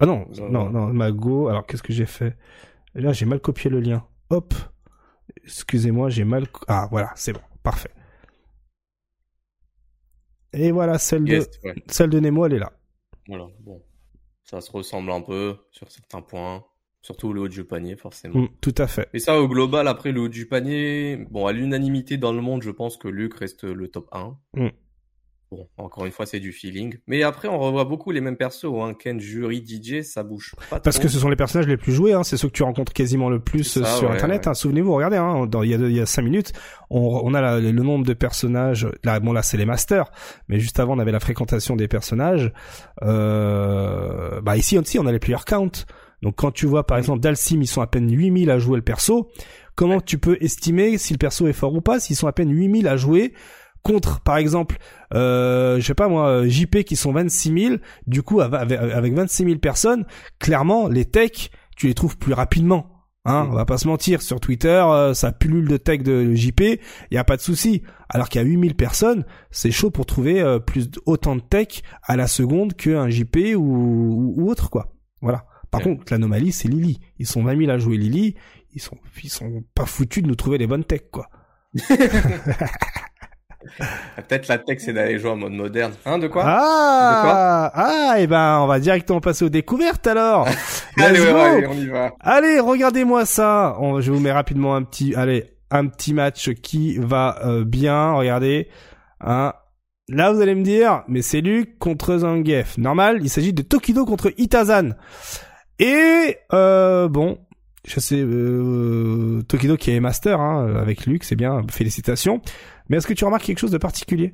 Ah 0.04 0.06
non, 0.06 0.28
Voilà. 0.34 0.52
non, 0.52 0.70
non, 0.70 0.88
Mago, 0.88 1.48
alors 1.48 1.66
qu'est-ce 1.66 1.82
que 1.82 1.94
j'ai 1.94 2.06
fait? 2.06 2.36
Là, 2.94 3.14
j'ai 3.14 3.26
mal 3.26 3.40
copié 3.40 3.70
le 3.70 3.80
lien. 3.80 4.06
Hop. 4.30 4.54
Excusez-moi, 5.46 6.10
j'ai 6.10 6.26
mal... 6.26 6.46
Ah, 6.68 6.90
voilà, 6.92 7.14
c'est 7.16 7.32
bon. 7.32 7.40
Parfait. 7.64 7.92
Et 10.52 10.74
voilà, 10.74 10.98
celle 11.00 11.24
de, 11.24 11.38
ouais. 11.64 11.76
celle 11.88 12.10
de 12.10 12.20
Nemo, 12.20 12.46
elle 12.46 12.56
est 12.56 12.60
là. 12.60 12.74
Voilà, 13.30 13.48
bon. 13.62 13.82
Ça 14.44 14.60
se 14.60 14.70
ressemble 14.74 15.10
un 15.10 15.22
peu 15.22 15.56
sur 15.72 15.90
certains 15.90 16.22
points. 16.22 16.66
Surtout 17.02 17.32
le 17.32 17.40
haut 17.40 17.48
du 17.48 17.64
panier, 17.64 17.96
forcément. 17.96 18.42
Mm, 18.42 18.50
tout 18.60 18.76
à 18.78 18.88
fait. 18.88 19.08
Et 19.14 19.20
ça, 19.20 19.42
au 19.42 19.48
global, 19.48 19.88
après 19.88 20.12
le 20.12 20.20
haut 20.20 20.28
du 20.28 20.50
panier, 20.50 21.16
bon, 21.32 21.48
à 21.48 21.54
l'unanimité 21.54 22.18
dans 22.18 22.34
le 22.34 22.42
monde, 22.42 22.62
je 22.62 22.72
pense 22.72 22.98
que 22.98 23.08
Luke 23.08 23.36
reste 23.36 23.64
le 23.64 23.88
top 23.88 24.10
1. 24.12 24.38
Mm. 24.56 24.68
Bon, 25.56 25.68
encore 25.78 26.06
une 26.06 26.12
fois, 26.12 26.26
c'est 26.26 26.40
du 26.40 26.52
feeling. 26.52 26.98
Mais 27.08 27.22
après, 27.24 27.48
on 27.48 27.60
revoit 27.60 27.86
beaucoup 27.86 28.12
les 28.12 28.22
mêmes 28.22 28.38
persos, 28.38 28.66
hein. 28.82 28.94
Ken, 28.98 29.20
Jury, 29.20 29.64
DJ, 29.66 30.02
ça 30.02 30.24
bouge 30.24 30.56
pas 30.70 30.80
Parce 30.80 30.96
trop. 30.96 31.04
que 31.04 31.10
ce 31.12 31.20
sont 31.20 31.30
les 31.30 31.36
personnages 31.36 31.68
les 31.68 31.78
plus 31.78 31.92
joués, 31.94 32.14
hein. 32.14 32.24
c'est 32.24 32.38
ceux 32.38 32.48
que 32.48 32.54
tu 32.54 32.64
rencontres 32.64 32.94
quasiment 32.94 33.30
le 33.30 33.40
plus 33.40 33.64
ça, 33.64 33.86
sur 33.86 34.10
ouais, 34.10 34.16
Internet. 34.16 34.46
ouais. 34.46 34.50
hein. 34.50 34.54
Souvenez-vous, 34.54 34.94
regardez, 34.94 35.18
hein, 35.18 35.48
il 35.64 35.70
y 35.70 35.74
a 35.74 35.78
il 35.78 35.92
y 35.96 36.00
a 36.02 36.06
cinq 36.06 36.24
minutes, 36.24 36.54
on, 36.90 37.22
on 37.24 37.34
a 37.34 37.42
la- 37.42 37.60
le 37.60 37.72
nombre 37.72 38.06
de 38.06 38.14
personnages. 38.14 38.88
Là, 39.04 39.20
bon, 39.20 39.32
là, 39.34 39.44
c'est 39.44 39.58
les 39.58 39.66
masters, 39.66 40.12
mais 40.48 40.60
juste 40.60 40.80
avant, 40.80 40.96
on 40.96 41.00
avait 41.00 41.12
la 41.12 41.20
fréquentation 41.20 41.76
des 41.76 41.88
personnages. 41.88 42.52
Euh, 43.04 44.42
bah 44.42 44.58
ici 44.58 44.78
aussi, 44.78 45.00
on 45.00 45.06
a 45.06 45.12
les 45.12 45.20
player 45.20 45.38
count. 45.46 45.72
Donc, 46.22 46.36
quand 46.38 46.52
tu 46.52 46.66
vois, 46.66 46.86
par 46.88 46.98
exemple, 46.98 47.20
Dalsim, 47.20 47.62
ils 47.62 47.68
sont 47.68 47.82
à 47.82 47.88
peine 47.88 48.10
8000 48.12 48.50
à 48.50 48.58
jouer 48.58 48.78
le 48.78 48.82
perso. 48.84 49.30
Comment 49.76 50.00
tu 50.00 50.18
peux 50.18 50.38
estimer 50.40 50.98
si 50.98 51.14
le 51.14 51.18
perso 51.18 51.48
est 51.48 51.54
fort 51.54 51.74
ou 51.74 51.82
pas 51.82 52.00
s'ils 52.00 52.16
sont 52.16 52.28
à 52.28 52.32
peine 52.32 52.52
8000 52.52 52.88
à 52.88 52.96
jouer 52.96 53.34
contre, 53.84 54.22
par 54.22 54.38
exemple, 54.38 54.78
euh, 55.14 55.80
je 55.80 55.86
sais 55.86 55.94
pas 55.94 56.08
moi, 56.08 56.48
JP 56.48 56.84
qui 56.84 56.96
sont 56.96 57.12
26 57.12 57.60
000, 57.68 57.76
du 58.08 58.24
coup, 58.24 58.42
av- 58.42 58.56
avec, 58.56 58.80
avec 58.80 59.14
26 59.14 59.44
000 59.46 59.58
personnes, 59.60 60.06
clairement, 60.40 60.88
les 60.88 61.06
techs, 61.06 61.52
tu 61.78 61.88
les 61.88 61.94
trouves 61.94 62.18
plus 62.18 62.34
rapidement. 62.34 62.90
Hein, 63.26 63.46
Mm. 63.46 63.52
on 63.52 63.54
va 63.54 63.66
pas 63.66 63.78
se 63.78 63.88
mentir, 63.88 64.22
sur 64.22 64.42
Twitter, 64.42 64.68
euh, 64.86 65.14
ça 65.14 65.32
pullule 65.32 65.68
de 65.70 65.78
tech 65.78 66.02
de 66.04 66.34
JP, 66.34 66.60
il 66.62 66.80
y 67.16 67.18
a 67.18 67.24
pas 67.24 67.38
de 67.38 67.42
souci. 67.42 67.82
Alors 68.10 68.28
qu'il 68.28 68.42
y 68.42 68.44
a 68.44 68.48
8000 68.48 68.76
personnes, 68.76 69.24
c'est 69.50 69.72
chaud 69.72 69.92
pour 69.92 70.06
trouver 70.06 70.42
euh, 70.42 70.60
plus 70.60 70.90
autant 71.06 71.36
de 71.38 71.42
tech 71.42 71.84
à 72.04 72.18
la 72.18 72.28
seconde 72.28 72.74
qu'un 72.74 73.10
JP 73.10 73.56
ou, 73.56 73.62
ou, 73.62 74.34
ou 74.38 74.50
autre 74.50 74.70
quoi. 74.70 74.94
Voilà. 75.22 75.46
Par 75.72 75.80
Ouais. 75.80 75.96
contre, 75.96 76.12
l'anomalie, 76.12 76.52
c'est 76.52 76.68
Lily. 76.68 77.00
Ils 77.18 77.26
sont 77.26 77.44
20 77.44 77.58
000 77.58 77.72
à 77.72 77.78
jouer 77.78 77.96
Lily, 77.98 78.36
ils 78.76 78.82
sont 78.82 78.98
ils 79.24 79.30
sont 79.30 79.64
pas 79.74 79.86
foutus 79.86 80.22
de 80.22 80.28
nous 80.28 80.36
trouver 80.36 80.58
les 80.58 80.68
bonnes 80.68 80.84
techs 80.84 81.10
quoi. 81.10 81.30
Ah, 83.80 84.22
Peut-être 84.28 84.48
la 84.48 84.58
tech, 84.58 84.78
c'est 84.80 84.94
d'aller 84.94 85.20
jouer 85.20 85.32
en 85.32 85.36
mode 85.36 85.54
moderne. 85.54 85.94
Hein, 86.06 86.18
de 86.20 86.28
quoi? 86.28 86.44
Ah, 86.46 87.72
ah, 87.74 88.20
et 88.20 88.28
ben, 88.28 88.60
on 88.62 88.68
va 88.68 88.80
directement 88.80 89.22
passer 89.22 89.46
aux 89.46 89.50
découvertes 89.50 90.08
alors. 90.08 90.48
Allez, 90.98 91.20
ouais, 91.20 91.68
on 91.68 91.74
y 91.74 91.88
va. 91.88 92.12
Allez, 92.20 92.60
regardez-moi 92.60 93.26
ça. 93.26 93.76
On- 93.80 94.00
je 94.02 94.12
vous 94.12 94.20
mets 94.20 94.32
rapidement 94.32 94.76
un 94.76 94.84
petit, 94.84 95.16
allez, 95.16 95.46
un 95.72 95.88
petit 95.88 96.14
match 96.14 96.52
qui 96.62 96.98
va 96.98 97.40
euh, 97.46 97.64
bien. 97.66 98.14
Regardez, 98.14 98.68
hein. 99.22 99.54
Là, 100.10 100.34
vous 100.34 100.42
allez 100.42 100.54
me 100.54 100.64
dire, 100.64 101.04
mais 101.08 101.22
c'est 101.22 101.40
Luke 101.40 101.80
contre 101.80 102.18
Zangief. 102.18 102.78
Normal, 102.78 103.20
il 103.22 103.30
s'agit 103.30 103.54
de 103.54 103.62
Tokido 103.62 104.06
contre 104.06 104.34
Itazan. 104.38 104.90
Et 105.80 106.38
euh, 106.52 107.08
bon, 107.08 107.38
je 107.88 108.00
sais, 108.02 108.20
euh, 108.22 109.42
Tokido 109.48 109.78
qui 109.78 109.92
est 109.92 110.00
master 110.02 110.42
hein, 110.42 110.76
avec 110.80 111.06
Luke, 111.06 111.24
c'est 111.24 111.38
bien, 111.38 111.62
félicitations. 111.72 112.42
Mais 112.90 112.98
est-ce 112.98 113.08
que 113.08 113.14
tu 113.14 113.26
remarques 113.26 113.44
quelque 113.44 113.60
chose 113.60 113.72
de 113.72 113.78
particulier? 113.78 114.34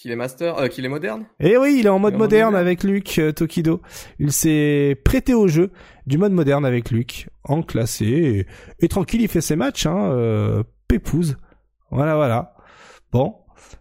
Qu'il 0.00 0.10
est 0.10 0.16
master, 0.16 0.56
euh, 0.58 0.68
qu'il 0.68 0.86
est 0.86 0.88
moderne? 0.88 1.26
Eh 1.38 1.58
oui, 1.58 1.76
il 1.78 1.84
est 1.86 1.90
en 1.90 1.98
mode 1.98 2.14
est 2.14 2.16
en 2.16 2.18
moderne 2.20 2.52
moderne. 2.52 2.66
avec 2.66 2.82
Luke 2.82 3.18
euh, 3.18 3.32
Tokido. 3.32 3.82
Il 4.18 4.32
s'est 4.32 4.98
prêté 5.04 5.34
au 5.34 5.48
jeu 5.48 5.70
du 6.06 6.16
mode 6.16 6.32
moderne 6.32 6.64
avec 6.64 6.90
Luke, 6.90 7.28
en 7.44 7.62
classé 7.62 8.06
et, 8.06 8.46
et 8.84 8.88
tranquille, 8.88 9.20
il 9.20 9.28
fait 9.28 9.42
ses 9.42 9.54
matchs, 9.56 9.84
hein, 9.84 10.10
euh, 10.12 10.62
pépouze. 10.88 11.36
Voilà, 11.90 12.14
voilà. 12.16 12.54
Bon, 13.12 13.34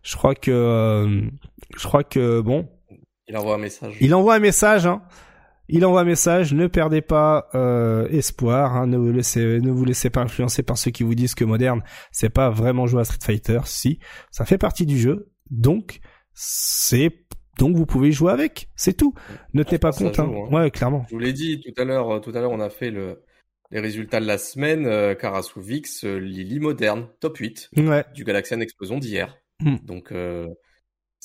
je 0.04 0.18
crois 0.18 0.36
que, 0.36 0.52
euh, 0.52 1.22
je 1.78 1.88
crois 1.88 2.04
que 2.04 2.42
bon, 2.42 2.68
Il 3.30 3.38
envoie 3.38 3.56
un 3.56 3.60
message. 3.60 3.96
il 4.02 4.14
envoie 4.14 4.36
un 4.36 4.40
message. 4.40 4.86
Hein. 4.86 5.02
Il 5.68 5.86
envoie 5.86 6.02
un 6.02 6.06
message. 6.06 6.54
Ne 6.54 6.68
perdez 6.68 7.02
pas 7.02 7.48
euh, 7.56 8.08
espoir. 8.10 8.76
Hein, 8.76 8.88
ne 8.88 8.98
vous 8.98 9.12
laissez, 9.12 9.60
ne 9.60 9.72
vous 9.72 9.86
laissez 9.86 10.10
pas 10.10 10.22
influencer 10.22 10.64
par 10.64 10.78
ceux 10.78 10.92
qui 10.92 11.04
vous 11.04 11.16
disent 11.16 11.36
que 11.36 11.44
moderne, 11.46 11.82
c'est 12.12 12.30
pas 12.30 12.50
vraiment 12.50 12.88
jouer 12.88 13.02
à 13.02 13.04
Street 13.06 13.20
Fighter. 13.24 13.60
Si, 13.66 14.00
ça 14.32 14.46
fait 14.46 14.58
partie 14.58 14.86
du 14.86 14.98
jeu. 15.00 15.32
Donc, 15.50 16.00
c'est 16.34 17.12
donc 17.58 17.76
vous 17.78 17.86
pouvez 17.86 18.12
jouer 18.12 18.32
avec. 18.32 18.70
C'est 18.76 18.98
tout. 18.98 19.14
Ne 19.54 19.64
tenez 19.64 19.80
pas 19.80 19.92
compte. 19.92 20.16
joue, 20.16 20.22
Hein. 20.22 20.48
hein. 20.52 20.54
Ouais, 20.54 20.72
clairement. 20.72 21.06
Je 21.10 21.14
vous 21.16 21.20
l'ai 21.20 21.34
dit 21.34 21.62
tout 21.62 21.82
à 21.82 21.86
l'heure, 21.86 22.10
euh, 22.12 22.20
tout 22.20 22.32
à 22.32 22.42
l'heure, 22.42 22.52
on 22.52 22.60
a 22.60 22.70
fait 22.70 22.92
le, 22.92 23.24
les 23.72 23.80
résultats 23.80 24.20
de 24.20 24.26
la 24.26 24.38
semaine. 24.38 24.86
Euh, 24.86 25.16
Karasu 25.16 25.62
Vix, 25.62 26.04
euh, 26.04 26.18
Lily 26.18 26.60
moderne, 26.60 27.08
top 27.22 27.38
8 27.38 27.70
Ouais. 27.78 28.04
du 28.14 28.24
Galaxian 28.26 28.60
Explosion 28.60 28.98
d'hier. 29.00 29.38
Mm. 29.62 29.78
Donc, 29.84 30.12
euh, 30.12 30.48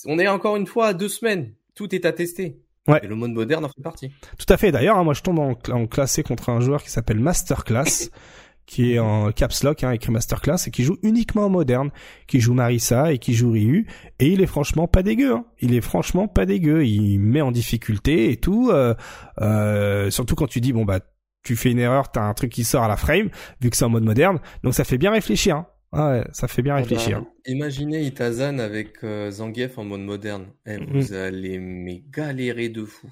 on 0.06 0.18
est 0.20 0.28
encore 0.28 0.56
une 0.56 0.66
fois 0.68 0.86
à 0.88 0.94
deux 0.94 1.08
semaines. 1.08 1.52
Tout 1.74 1.92
est 1.94 2.04
à 2.04 2.12
tester. 2.12 2.60
Ouais. 2.90 3.00
Et 3.02 3.06
le 3.06 3.14
mode 3.14 3.32
moderne 3.32 3.64
en 3.64 3.68
fait 3.68 3.82
partie. 3.82 4.10
Tout 4.38 4.52
à 4.52 4.56
fait. 4.56 4.72
D'ailleurs, 4.72 4.96
hein, 4.98 5.04
moi, 5.04 5.14
je 5.14 5.22
tombe 5.22 5.38
en 5.38 5.86
classé 5.86 6.22
contre 6.22 6.48
un 6.50 6.60
joueur 6.60 6.82
qui 6.82 6.90
s'appelle 6.90 7.18
Masterclass, 7.18 8.10
qui 8.66 8.92
est 8.94 8.98
en 8.98 9.32
caps 9.32 9.62
lock, 9.64 9.82
hein, 9.84 9.90
écrit 9.92 10.12
Masterclass, 10.12 10.66
et 10.66 10.70
qui 10.70 10.84
joue 10.84 10.96
uniquement 11.02 11.46
en 11.46 11.48
moderne, 11.48 11.90
qui 12.26 12.40
joue 12.40 12.54
Marissa 12.54 13.12
et 13.12 13.18
qui 13.18 13.34
joue 13.34 13.50
Ryu, 13.50 13.86
et 14.18 14.28
il 14.28 14.40
est 14.40 14.46
franchement 14.46 14.86
pas 14.86 15.02
dégueu. 15.02 15.32
Hein. 15.34 15.44
Il 15.60 15.74
est 15.74 15.80
franchement 15.80 16.28
pas 16.28 16.46
dégueu. 16.46 16.84
Il 16.84 17.18
met 17.18 17.40
en 17.40 17.50
difficulté 17.50 18.30
et 18.30 18.36
tout. 18.36 18.70
euh, 18.70 18.94
euh, 19.40 20.10
surtout 20.10 20.34
quand 20.36 20.46
tu 20.46 20.60
dis 20.60 20.72
bon 20.72 20.84
bah 20.84 21.00
tu 21.42 21.56
fais 21.56 21.70
une 21.70 21.78
erreur, 21.78 22.10
t'as 22.12 22.22
un 22.22 22.34
truc 22.34 22.52
qui 22.52 22.64
sort 22.64 22.84
à 22.84 22.88
la 22.88 22.96
frame, 22.96 23.30
vu 23.60 23.70
que 23.70 23.76
c'est 23.76 23.84
en 23.84 23.88
mode 23.88 24.04
moderne. 24.04 24.40
Donc 24.62 24.74
ça 24.74 24.84
fait 24.84 24.98
bien 24.98 25.10
réfléchir. 25.10 25.56
Hein. 25.56 25.66
Ah 25.92 26.10
ouais, 26.10 26.24
ça 26.32 26.46
fait 26.46 26.62
bien 26.62 26.76
réfléchir. 26.76 27.18
Ah 27.20 27.24
bah, 27.24 27.30
imaginez 27.46 28.02
Itazan 28.02 28.58
avec 28.58 29.02
euh, 29.02 29.30
Zangief 29.30 29.76
en 29.76 29.84
mode 29.84 30.02
moderne. 30.02 30.46
Eh, 30.66 30.76
vous 30.76 31.12
allez 31.12 31.58
mais 31.58 32.04
galérer 32.10 32.68
de 32.68 32.84
fou. 32.84 33.08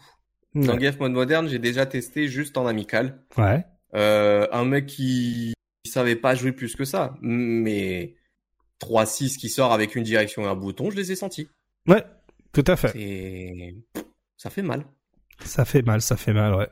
Ouais. 0.54 0.62
Zangief 0.62 0.98
mode 1.00 1.12
moderne, 1.12 1.48
j'ai 1.48 1.58
déjà 1.58 1.86
testé 1.86 2.28
juste 2.28 2.56
en 2.56 2.66
amical. 2.66 3.20
Ouais. 3.36 3.64
Euh, 3.94 4.46
un 4.52 4.64
mec 4.64 4.86
qui 4.86 5.54
qui 5.82 5.90
savait 5.90 6.16
pas 6.16 6.34
jouer 6.34 6.52
plus 6.52 6.76
que 6.76 6.84
ça, 6.84 7.16
mais 7.20 8.14
3-6 8.80 9.36
qui 9.38 9.48
sort 9.48 9.72
avec 9.72 9.96
une 9.96 10.04
direction 10.04 10.42
et 10.42 10.46
un 10.46 10.54
bouton, 10.54 10.90
je 10.90 10.96
les 10.96 11.10
ai 11.12 11.16
sentis. 11.16 11.48
Ouais, 11.86 12.04
tout 12.52 12.64
à 12.66 12.76
fait. 12.76 12.92
Et 12.96 13.76
ça 14.36 14.50
fait 14.50 14.62
mal. 14.62 14.84
Ça 15.44 15.64
fait 15.64 15.82
mal, 15.82 16.00
ça 16.00 16.16
fait 16.16 16.32
mal, 16.32 16.54
ouais. 16.54 16.68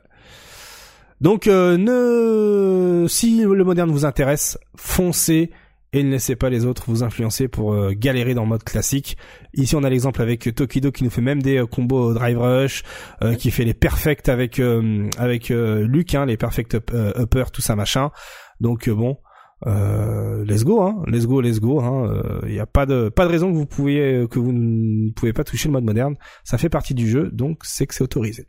Donc, 1.19 1.47
euh, 1.47 1.77
ne, 1.77 3.07
si 3.07 3.41
le 3.41 3.63
moderne 3.63 3.89
vous 3.89 4.05
intéresse, 4.05 4.57
foncez 4.75 5.51
et 5.93 6.03
ne 6.03 6.11
laissez 6.11 6.35
pas 6.35 6.49
les 6.49 6.65
autres 6.65 6.83
vous 6.87 7.03
influencer 7.03 7.47
pour 7.47 7.73
euh, 7.73 7.93
galérer 7.95 8.33
dans 8.33 8.43
le 8.43 8.49
mode 8.49 8.63
classique. 8.63 9.17
Ici, 9.53 9.75
on 9.75 9.83
a 9.83 9.89
l'exemple 9.89 10.21
avec 10.21 10.53
Tokido 10.53 10.91
qui 10.91 11.03
nous 11.03 11.09
fait 11.09 11.21
même 11.21 11.41
des 11.41 11.57
euh, 11.57 11.65
combos 11.65 12.13
drive 12.13 12.37
rush, 12.39 12.83
euh, 13.23 13.35
qui 13.35 13.51
fait 13.51 13.63
les 13.63 13.73
perfects 13.73 14.29
avec 14.29 14.59
euh, 14.59 15.09
avec 15.17 15.49
euh, 15.51 15.87
Luke, 15.87 16.13
hein, 16.15 16.25
les 16.25 16.37
perfect 16.37 16.75
up, 16.75 16.91
euh, 16.93 17.13
upper, 17.17 17.45
tout 17.53 17.61
ça 17.61 17.75
machin. 17.75 18.11
Donc 18.59 18.89
euh, 18.89 18.95
bon, 18.95 19.17
euh, 19.65 20.43
let's 20.45 20.63
go, 20.63 20.81
hein, 20.81 21.03
let's 21.07 21.25
go, 21.25 21.39
let's 21.39 21.59
go. 21.59 21.79
Il 21.81 21.85
hein, 21.85 22.21
il 22.47 22.53
y 22.53 22.59
a 22.59 22.65
pas 22.65 22.85
de 22.85 23.09
pas 23.09 23.25
de 23.25 23.31
raison 23.31 23.51
que 23.51 23.55
vous 23.57 23.65
pouvez 23.65 24.27
que 24.29 24.39
vous 24.39 24.51
ne 24.51 25.11
pouvez 25.11 25.33
pas 25.33 25.45
toucher 25.45 25.69
le 25.69 25.73
mode 25.73 25.85
moderne. 25.85 26.15
Ça 26.43 26.57
fait 26.57 26.69
partie 26.69 26.93
du 26.93 27.07
jeu, 27.07 27.29
donc 27.31 27.59
c'est 27.63 27.87
que 27.87 27.93
c'est 27.93 28.03
autorisé. 28.03 28.45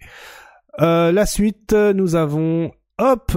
Euh, 0.81 1.11
la 1.11 1.27
suite, 1.27 1.73
nous 1.73 2.15
avons, 2.15 2.71
hop, 2.99 3.37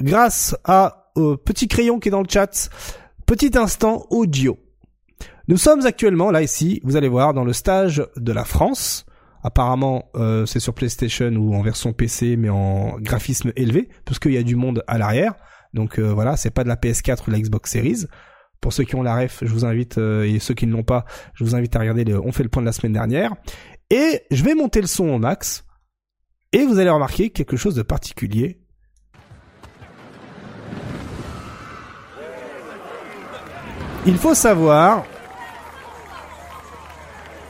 grâce 0.00 0.56
à 0.64 1.03
petit 1.14 1.68
crayon 1.68 1.98
qui 1.98 2.08
est 2.08 2.10
dans 2.12 2.22
le 2.22 2.28
chat, 2.28 2.70
petit 3.26 3.56
instant 3.56 4.06
audio. 4.10 4.58
Nous 5.46 5.58
sommes 5.58 5.84
actuellement 5.84 6.30
là 6.30 6.42
ici, 6.42 6.80
vous 6.84 6.96
allez 6.96 7.08
voir, 7.08 7.34
dans 7.34 7.44
le 7.44 7.52
stage 7.52 8.02
de 8.16 8.32
la 8.32 8.44
France. 8.44 9.04
Apparemment, 9.42 10.10
euh, 10.16 10.46
c'est 10.46 10.58
sur 10.58 10.72
PlayStation 10.72 11.30
ou 11.32 11.54
en 11.54 11.60
version 11.60 11.92
PC, 11.92 12.38
mais 12.38 12.48
en 12.48 12.98
graphisme 12.98 13.52
élevé, 13.56 13.90
parce 14.06 14.18
qu'il 14.18 14.32
y 14.32 14.38
a 14.38 14.42
du 14.42 14.56
monde 14.56 14.82
à 14.86 14.96
l'arrière. 14.96 15.34
Donc 15.74 15.98
euh, 15.98 16.14
voilà, 16.14 16.38
c'est 16.38 16.50
pas 16.50 16.64
de 16.64 16.68
la 16.68 16.76
PS4 16.76 17.28
ou 17.28 17.30
la 17.30 17.38
Xbox 17.38 17.70
Series. 17.70 18.06
Pour 18.62 18.72
ceux 18.72 18.84
qui 18.84 18.96
ont 18.96 19.02
la 19.02 19.16
ref, 19.16 19.40
je 19.42 19.52
vous 19.52 19.66
invite, 19.66 19.98
euh, 19.98 20.24
et 20.24 20.38
ceux 20.38 20.54
qui 20.54 20.66
ne 20.66 20.72
l'ont 20.72 20.82
pas, 20.82 21.04
je 21.34 21.44
vous 21.44 21.54
invite 21.54 21.76
à 21.76 21.80
regarder 21.80 22.04
le 22.04 22.18
On 22.18 22.32
fait 22.32 22.42
le 22.42 22.48
point 22.48 22.62
de 22.62 22.66
la 22.66 22.72
semaine 22.72 22.94
dernière. 22.94 23.34
Et 23.90 24.22
je 24.30 24.42
vais 24.42 24.54
monter 24.54 24.80
le 24.80 24.86
son 24.86 25.10
au 25.10 25.18
max. 25.18 25.66
Et 26.52 26.64
vous 26.64 26.78
allez 26.78 26.88
remarquer 26.88 27.28
quelque 27.28 27.58
chose 27.58 27.74
de 27.74 27.82
particulier. 27.82 28.63
Il 34.06 34.18
faut 34.18 34.34
savoir 34.34 35.04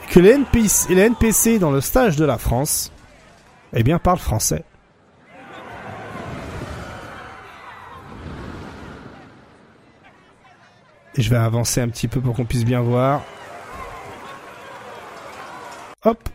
que 0.08 0.20
les 0.20 0.31
NPC, 0.33 1.58
dans 1.58 1.73
le 1.73 1.81
stage 1.81 2.16
de 2.16 2.24
la 2.24 2.39
France, 2.39 2.92
eh 3.73 3.83
bien, 3.83 3.99
parlent 3.99 4.18
français. 4.18 4.65
Et 11.16 11.23
je 11.23 11.31
vais 11.31 11.36
avancer 11.36 11.81
un 11.81 11.89
petit 11.89 12.07
peu 12.07 12.20
pour 12.20 12.36
qu'on 12.36 12.44
puisse 12.44 12.65
bien 12.65 12.81
voir. 12.81 13.23
Hop. 16.05 16.28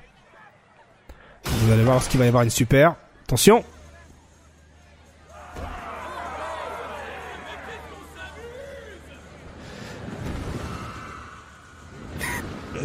Vous 1.46 1.72
allez 1.72 1.84
voir 1.84 2.02
ce 2.02 2.10
qu'il 2.10 2.20
va 2.20 2.26
y 2.26 2.30
avoir 2.30 2.44
une 2.44 2.50
super. 2.50 2.96
Attention. 3.24 3.64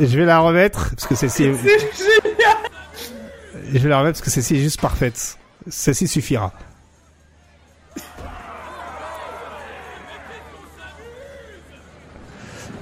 Je 0.00 0.18
vais 0.18 0.24
la 0.24 0.38
remettre 0.40 0.90
parce 0.90 1.06
que 1.06 1.14
celle-ci. 1.14 1.44
est- 1.44 1.54
C'est 1.54 1.78
génial. 1.78 2.56
Je 3.72 3.78
vais 3.78 3.88
la 3.88 3.98
remettre 4.00 4.18
parce 4.18 4.24
que 4.24 4.30
celle-ci 4.30 4.56
est 4.56 4.60
juste 4.62 4.80
parfaite. 4.80 5.38
Celle-ci 5.68 6.08
suffira. 6.08 6.52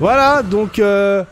Voilà, 0.00 0.42
donc 0.42 0.78
euh, 0.78 1.22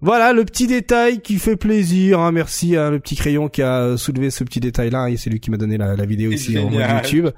voilà 0.00 0.32
le 0.32 0.44
petit 0.44 0.66
détail 0.66 1.20
qui 1.20 1.38
fait 1.38 1.56
plaisir. 1.56 2.20
hein. 2.20 2.32
Merci 2.32 2.76
à 2.76 2.90
le 2.90 3.00
petit 3.00 3.16
crayon 3.16 3.48
qui 3.48 3.62
a 3.62 3.96
soulevé 3.96 4.30
ce 4.30 4.44
petit 4.44 4.60
détail-là. 4.60 5.10
Et 5.10 5.16
c'est 5.16 5.30
lui 5.30 5.40
qui 5.40 5.50
m'a 5.50 5.56
donné 5.56 5.76
la, 5.76 5.96
la 5.96 6.04
vidéo 6.06 6.30
ici 6.30 6.58
en. 6.58 6.70
YouTube. 6.70 7.28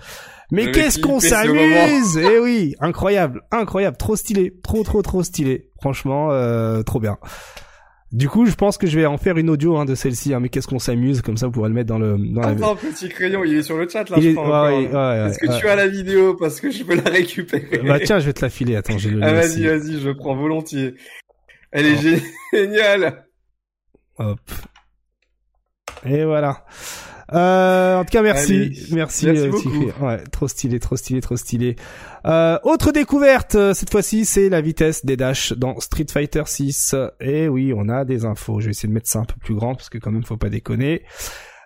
Mais 0.50 0.70
qu'est-ce 0.70 0.98
qu'on 0.98 1.20
s'amuse 1.20 2.16
Eh 2.18 2.38
oui, 2.38 2.74
incroyable, 2.80 3.42
incroyable, 3.50 3.96
trop 3.98 4.16
stylé, 4.16 4.54
trop 4.62 4.82
trop 4.82 5.02
trop 5.02 5.22
stylé. 5.22 5.67
Franchement, 5.80 6.28
euh, 6.32 6.82
trop 6.82 7.00
bien. 7.00 7.18
Du 8.10 8.26
coup, 8.28 8.46
je 8.46 8.54
pense 8.54 8.78
que 8.78 8.86
je 8.86 8.98
vais 8.98 9.04
en 9.04 9.18
faire 9.18 9.36
une 9.36 9.50
audio 9.50 9.76
hein, 9.76 9.84
de 9.84 9.94
celle-ci. 9.94 10.32
hein, 10.32 10.40
mais 10.40 10.48
qu'est-ce 10.48 10.66
qu'on 10.66 10.78
s'amuse 10.78 11.20
Comme 11.20 11.36
ça, 11.36 11.44
vous 11.46 11.52
pourrez 11.52 11.68
le 11.68 11.74
mettre 11.74 11.88
dans 11.88 11.98
le 11.98 12.16
dans 12.16 12.40
la. 12.40 12.48
Attends, 12.48 12.74
petit 12.74 13.08
crayon, 13.10 13.44
il 13.44 13.54
est 13.58 13.62
sur 13.62 13.76
le 13.76 13.86
chat 13.86 14.08
là, 14.08 14.16
Il 14.18 14.22
je 14.22 14.28
est- 14.30 14.34
crois. 14.34 14.46
ouais, 14.46 14.86
encore. 14.86 14.92
ouais, 15.10 15.16
ouais, 15.16 15.22
ouais, 15.24 15.28
Est-ce 15.28 15.38
que 15.38 15.58
tu 15.60 15.68
as 15.68 15.76
la 15.76 15.86
vidéo 15.88 16.34
parce 16.34 16.58
que 16.60 16.70
je 16.70 16.84
peux 16.84 16.94
la 16.94 17.10
récupérer 17.10 17.78
Bah 17.86 18.00
tiens, 18.00 18.18
je 18.18 18.24
vais 18.26 18.32
te 18.32 18.40
la 18.42 18.48
filer. 18.48 18.76
Attends, 18.76 18.96
j'ai 18.96 19.10
le 19.10 19.20
Ah 19.22 19.32
vas-y, 19.34 19.62
vas-y, 19.66 20.00
je 20.00 20.10
prends 20.10 20.34
volontiers. 20.34 20.94
Elle 21.70 21.84
est 21.86 22.22
géniale. 22.54 23.26
Hop. 24.18 24.40
Et 26.06 26.24
voilà. 26.24 26.64
Euh, 27.32 27.96
en 27.96 28.04
tout 28.04 28.10
cas, 28.10 28.22
merci, 28.22 28.54
Allez, 28.54 28.82
merci, 28.92 29.26
merci 29.26 29.66
euh. 29.66 30.04
Ouais, 30.04 30.24
trop 30.32 30.48
stylé, 30.48 30.78
trop 30.80 30.96
stylé, 30.96 31.20
trop 31.20 31.36
stylé. 31.36 31.76
Euh, 32.24 32.58
autre 32.62 32.90
découverte 32.90 33.54
euh, 33.54 33.74
cette 33.74 33.90
fois-ci, 33.90 34.24
c'est 34.24 34.48
la 34.48 34.60
vitesse 34.60 35.04
des 35.04 35.16
dashs 35.16 35.52
dans 35.52 35.78
Street 35.80 36.06
Fighter 36.10 36.42
6. 36.46 36.94
Et 37.20 37.48
oui, 37.48 37.72
on 37.76 37.88
a 37.88 38.04
des 38.04 38.24
infos. 38.24 38.60
Je 38.60 38.66
vais 38.66 38.70
essayer 38.70 38.88
de 38.88 38.94
mettre 38.94 39.08
ça 39.08 39.20
un 39.20 39.24
peu 39.24 39.38
plus 39.42 39.54
grand 39.54 39.74
parce 39.74 39.90
que 39.90 39.98
quand 39.98 40.10
même, 40.10 40.24
faut 40.24 40.36
pas 40.36 40.48
déconner. 40.48 41.02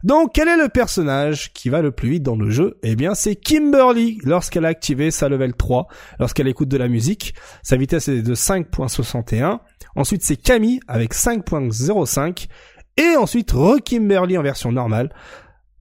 Donc, 0.02 0.32
quel 0.34 0.48
est 0.48 0.56
le 0.56 0.68
personnage 0.68 1.52
qui 1.52 1.68
va 1.68 1.80
le 1.80 1.92
plus 1.92 2.10
vite 2.10 2.22
dans 2.24 2.34
le 2.34 2.50
jeu? 2.50 2.76
Eh 2.82 2.96
bien, 2.96 3.14
c'est 3.14 3.36
Kimberly 3.36 4.18
lorsqu'elle 4.24 4.64
a 4.64 4.68
activé 4.68 5.12
sa 5.12 5.28
level 5.28 5.54
3, 5.54 5.86
lorsqu'elle 6.18 6.48
écoute 6.48 6.68
de 6.68 6.76
la 6.76 6.88
musique. 6.88 7.34
Sa 7.62 7.76
vitesse 7.76 8.08
est 8.08 8.22
de 8.22 8.34
5.61. 8.34 9.60
Ensuite, 9.94 10.24
c'est 10.24 10.36
Camille 10.36 10.80
avec 10.88 11.14
5.05. 11.14 12.48
Et 12.96 13.16
ensuite, 13.16 13.52
re-Kimberly 13.52 14.36
en 14.36 14.42
version 14.42 14.72
normale 14.72 15.10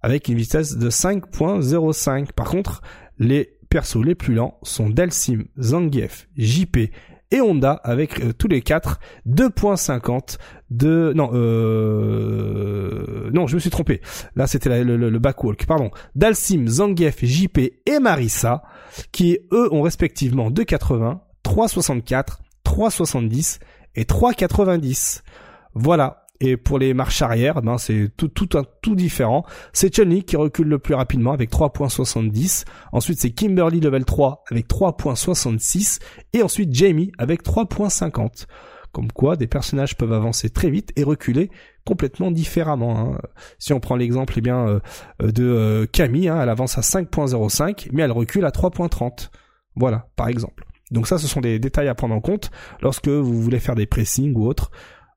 avec 0.02 0.28
une 0.28 0.38
vitesse 0.38 0.78
de 0.78 0.90
5.05. 0.90 2.32
Par 2.34 2.50
contre, 2.50 2.82
les 3.20 3.58
persos 3.70 4.04
les 4.04 4.16
plus 4.16 4.34
lents 4.34 4.58
sont 4.64 4.90
Dalsim, 4.90 5.46
Zangief, 5.60 6.28
JP 6.38 6.78
et 7.32 7.40
Honda 7.42 7.80
avec 7.84 8.20
euh, 8.20 8.34
tous 8.34 8.50
les 8.50 8.62
quatre 8.62 9.00
2.50 9.28 10.38
de 10.70 11.14
non 11.16 11.32
euh... 11.34 13.30
non 13.32 13.48
je 13.48 13.56
me 13.56 13.60
suis 13.60 13.70
trompé. 13.70 14.02
Là 14.36 14.48
c'était 14.48 14.84
le, 14.84 14.98
le 14.98 15.20
backwalk 15.20 15.66
pardon. 15.66 15.92
Dalsim, 16.16 16.68
Zangief, 16.68 17.24
JP 17.24 17.58
et 17.86 18.00
Marissa 18.02 18.64
qui 19.14 19.40
eux 19.54 19.74
ont 19.74 19.82
respectivement 19.82 20.52
2.80 20.52 21.20
3.64 21.46 22.40
3.70 22.66 23.60
et 23.96 24.04
3.90 24.04 25.22
voilà 25.74 26.21
et 26.42 26.58
pour 26.58 26.80
les 26.80 26.96
marches 26.96 27.22
arrière, 27.22 27.62
ben 27.62 27.78
c'est 27.78 28.10
tout 28.18 28.28
tout 28.28 28.58
un 28.58 28.64
tout 28.82 28.96
différent. 28.96 29.46
C'est 29.74 29.96
Chun-Li 29.96 30.24
qui 30.24 30.36
recule 30.36 30.68
le 30.68 30.80
plus 30.80 30.96
rapidement 30.96 31.34
avec 31.34 31.52
3.70. 31.52 32.66
Ensuite, 32.92 33.22
c'est 33.22 33.30
Kimberly 33.30 33.80
level 33.80 34.04
3 34.06 34.44
avec 34.50 34.68
3.66 34.68 36.00
et 36.34 36.42
ensuite 36.42 36.74
Jamie 36.74 37.12
avec 37.20 37.44
3.50. 37.44 38.48
Comme 38.92 39.12
quoi, 39.12 39.38
des 39.38 39.48
personnages 39.48 39.96
peuvent 39.96 40.12
avancer 40.12 40.50
très 40.50 40.72
vite 40.72 40.92
et 40.96 41.04
reculer 41.04 41.52
complètement 41.86 42.32
différemment. 42.32 43.14
hein. 43.14 43.22
Si 43.60 43.72
on 43.72 43.80
prend 43.80 43.96
l'exemple 43.96 44.34
eh 44.36 44.42
bien 44.42 44.68
euh, 44.68 44.80
de 45.22 45.44
euh, 45.44 45.86
Camille, 45.86 46.28
hein, 46.28 46.40
elle 46.42 46.50
avance 46.50 46.78
à 46.78 46.82
5.05, 46.82 47.90
mais 47.94 48.02
elle 48.02 48.12
recule 48.12 48.46
à 48.46 48.50
3.30. 48.50 49.30
Voilà, 49.76 50.10
par 50.16 50.28
exemple. 50.28 50.66
Donc 50.90 51.08
ça, 51.08 51.18
ce 51.18 51.28
sont 51.28 51.40
des 51.40 51.60
détails 51.60 51.88
à 51.88 51.96
prendre 51.96 52.16
en 52.16 52.20
compte 52.20 52.52
lorsque 52.82 53.08
vous 53.08 53.42
voulez 53.42 53.60
faire 53.60 53.76
des 53.76 53.86
pressings 53.86 54.34
ou 54.36 54.46
autres 54.46 54.72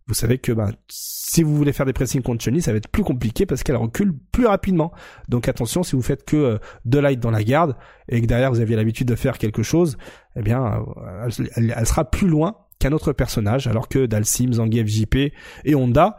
vous 0.06 0.14
savez 0.14 0.38
que 0.38 0.52
ben, 0.52 0.70
si 0.88 1.42
vous 1.42 1.56
voulez 1.56 1.72
faire 1.72 1.86
des 1.86 1.94
pressings 1.94 2.22
contre 2.22 2.44
ça 2.60 2.72
va 2.72 2.76
être 2.76 2.88
plus 2.88 3.04
compliqué 3.04 3.46
parce 3.46 3.62
qu'elle 3.62 3.76
recule 3.76 4.14
plus 4.32 4.46
rapidement. 4.46 4.92
Donc 5.28 5.48
attention, 5.48 5.82
si 5.82 5.96
vous 5.96 6.02
faites 6.02 6.24
que 6.24 6.36
euh, 6.36 6.58
de 6.84 6.98
light 6.98 7.20
dans 7.20 7.30
la 7.30 7.42
garde 7.42 7.76
et 8.08 8.20
que 8.20 8.26
derrière 8.26 8.50
vous 8.50 8.60
aviez 8.60 8.76
l'habitude 8.76 9.08
de 9.08 9.14
faire 9.14 9.38
quelque 9.38 9.62
chose, 9.62 9.96
eh 10.36 10.42
bien, 10.42 10.84
euh, 10.98 11.28
elle 11.56 11.86
sera 11.86 12.04
plus 12.04 12.28
loin 12.28 12.56
qu'un 12.78 12.92
autre 12.92 13.12
personnage, 13.12 13.66
alors 13.66 13.88
que 13.88 14.04
Dalsim, 14.04 14.52
Zangief, 14.52 14.86
JP 14.86 15.16
et 15.64 15.74
Honda, 15.74 16.18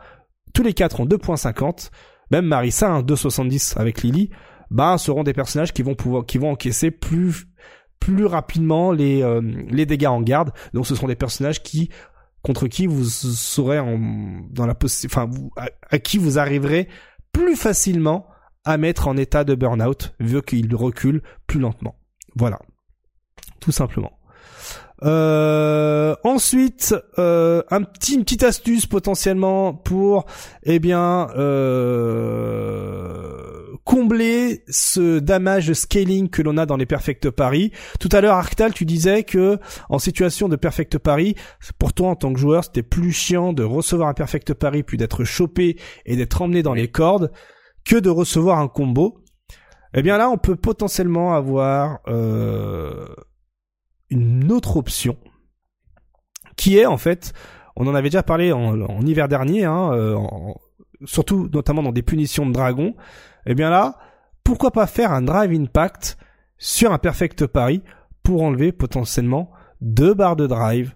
tous 0.54 0.64
les 0.64 0.74
quatre 0.74 1.00
ont 1.00 1.06
2.50, 1.06 1.92
même 2.32 2.46
Marissa, 2.46 2.90
hein, 2.90 3.02
2.70 3.04 3.78
avec 3.78 4.02
Lily, 4.02 4.32
ben, 4.72 4.98
seront 4.98 5.24
des 5.24 5.34
personnages 5.34 5.74
qui 5.74 5.84
vont 5.84 5.96
pouvoir, 5.96 6.26
qui 6.26 6.40
vont 6.40 6.52
encaisser 6.52 6.90
plus 6.90 7.48
plus 8.00 8.26
rapidement 8.26 8.92
les 8.92 9.24
euh, 9.24 9.42
les 9.70 9.86
dégâts 9.86 10.08
en 10.08 10.22
garde. 10.22 10.52
Donc 10.74 10.86
ce 10.88 10.96
seront 10.96 11.08
des 11.08 11.16
personnages 11.16 11.64
qui 11.64 11.90
contre 12.46 12.68
qui 12.68 12.88
vous 12.88 13.04
serez 13.04 13.80
en, 13.80 14.00
dans 14.50 14.66
la 14.66 14.74
possi- 14.74 15.08
enfin 15.08 15.30
à, 15.58 15.68
à 15.90 16.00
qui 16.00 16.18
vous 16.18 16.40
arriverez 16.40 16.88
plus 17.34 17.56
facilement 17.56 18.28
à 18.64 18.78
mettre 18.78 19.08
en 19.08 19.18
état 19.18 19.44
de 19.44 19.56
burn-out 19.56 20.14
vu 20.20 20.42
qu'il 20.42 20.74
recule 20.76 21.22
plus 21.48 21.60
lentement. 21.60 21.96
Voilà, 22.36 22.60
tout 23.60 23.72
simplement. 23.72 24.12
Euh, 25.04 26.16
ensuite, 26.24 26.96
euh, 27.20 27.62
un 27.70 27.84
petit, 27.84 28.16
une 28.16 28.24
petite 28.24 28.44
astuce 28.44 28.86
potentiellement 28.86 29.74
pour, 29.74 30.26
eh 30.64 30.80
bien, 30.80 31.28
euh, 31.36 32.62
combler 33.84 34.64
ce 34.68 35.20
damage 35.20 35.74
scaling 35.74 36.30
que 36.30 36.42
l'on 36.42 36.58
a 36.58 36.66
dans 36.66 36.78
les 36.78 36.86
perfect 36.86 37.30
paris. 37.30 37.72
Tout 38.00 38.10
à 38.12 38.22
l'heure, 38.22 38.36
Arctal, 38.36 38.74
tu 38.74 38.86
disais 38.86 39.24
que 39.24 39.60
en 39.90 40.00
situation 40.00 40.50
de 40.50 40.56
perfect 40.56 40.98
pari, 40.98 41.36
pour 41.80 41.94
toi 41.94 42.10
en 42.10 42.16
tant 42.16 42.34
que 42.34 42.40
joueur, 42.40 42.64
c'était 42.64 42.84
plus 42.84 43.12
chiant 43.12 43.54
de 43.54 43.64
recevoir 43.64 44.10
un 44.10 44.14
perfect 44.14 44.54
pari 44.54 44.84
puis 44.84 44.98
d'être 44.98 45.24
chopé 45.24 45.78
et 46.06 46.16
d'être 46.16 46.42
emmené 46.42 46.64
dans 46.64 46.74
les 46.74 46.90
cordes 46.90 47.32
que 47.84 47.96
de 47.96 48.10
recevoir 48.10 48.60
un 48.60 48.68
combo. 48.68 49.24
Eh 49.94 50.02
bien 50.02 50.18
là, 50.18 50.30
on 50.30 50.38
peut 50.38 50.56
potentiellement 50.56 51.36
avoir 51.36 52.00
euh, 52.08 53.08
une 54.10 54.52
autre 54.52 54.78
option 54.78 55.18
qui 56.58 56.78
est 56.78 56.86
en 56.86 56.98
fait, 56.98 57.34
on 57.76 57.88
en 57.88 57.96
avait 57.96 58.10
déjà 58.10 58.24
parlé 58.24 58.52
en, 58.52 59.02
hiver 59.02 59.28
dernier, 59.28 59.66
hein, 59.66 59.92
euh, 59.94 60.18
surtout 61.06 61.50
notamment 61.54 61.84
dans 61.84 61.92
des 61.92 62.02
punitions 62.02 62.46
de 62.46 62.54
dragon. 62.54 62.96
Eh 63.46 63.56
bien 63.56 63.70
là, 63.70 63.98
pourquoi 64.44 64.72
pas 64.72 64.88
faire 64.88 65.12
un 65.12 65.22
drive 65.22 65.52
impact 65.60 66.18
sur 66.58 66.92
un 66.92 66.98
perfect 66.98 67.46
pari 67.48 67.82
pour 68.24 68.42
enlever 68.44 68.72
potentiellement 68.72 69.52
deux 69.82 70.14
barres 70.14 70.36
de 70.36 70.48
drive, 70.48 70.96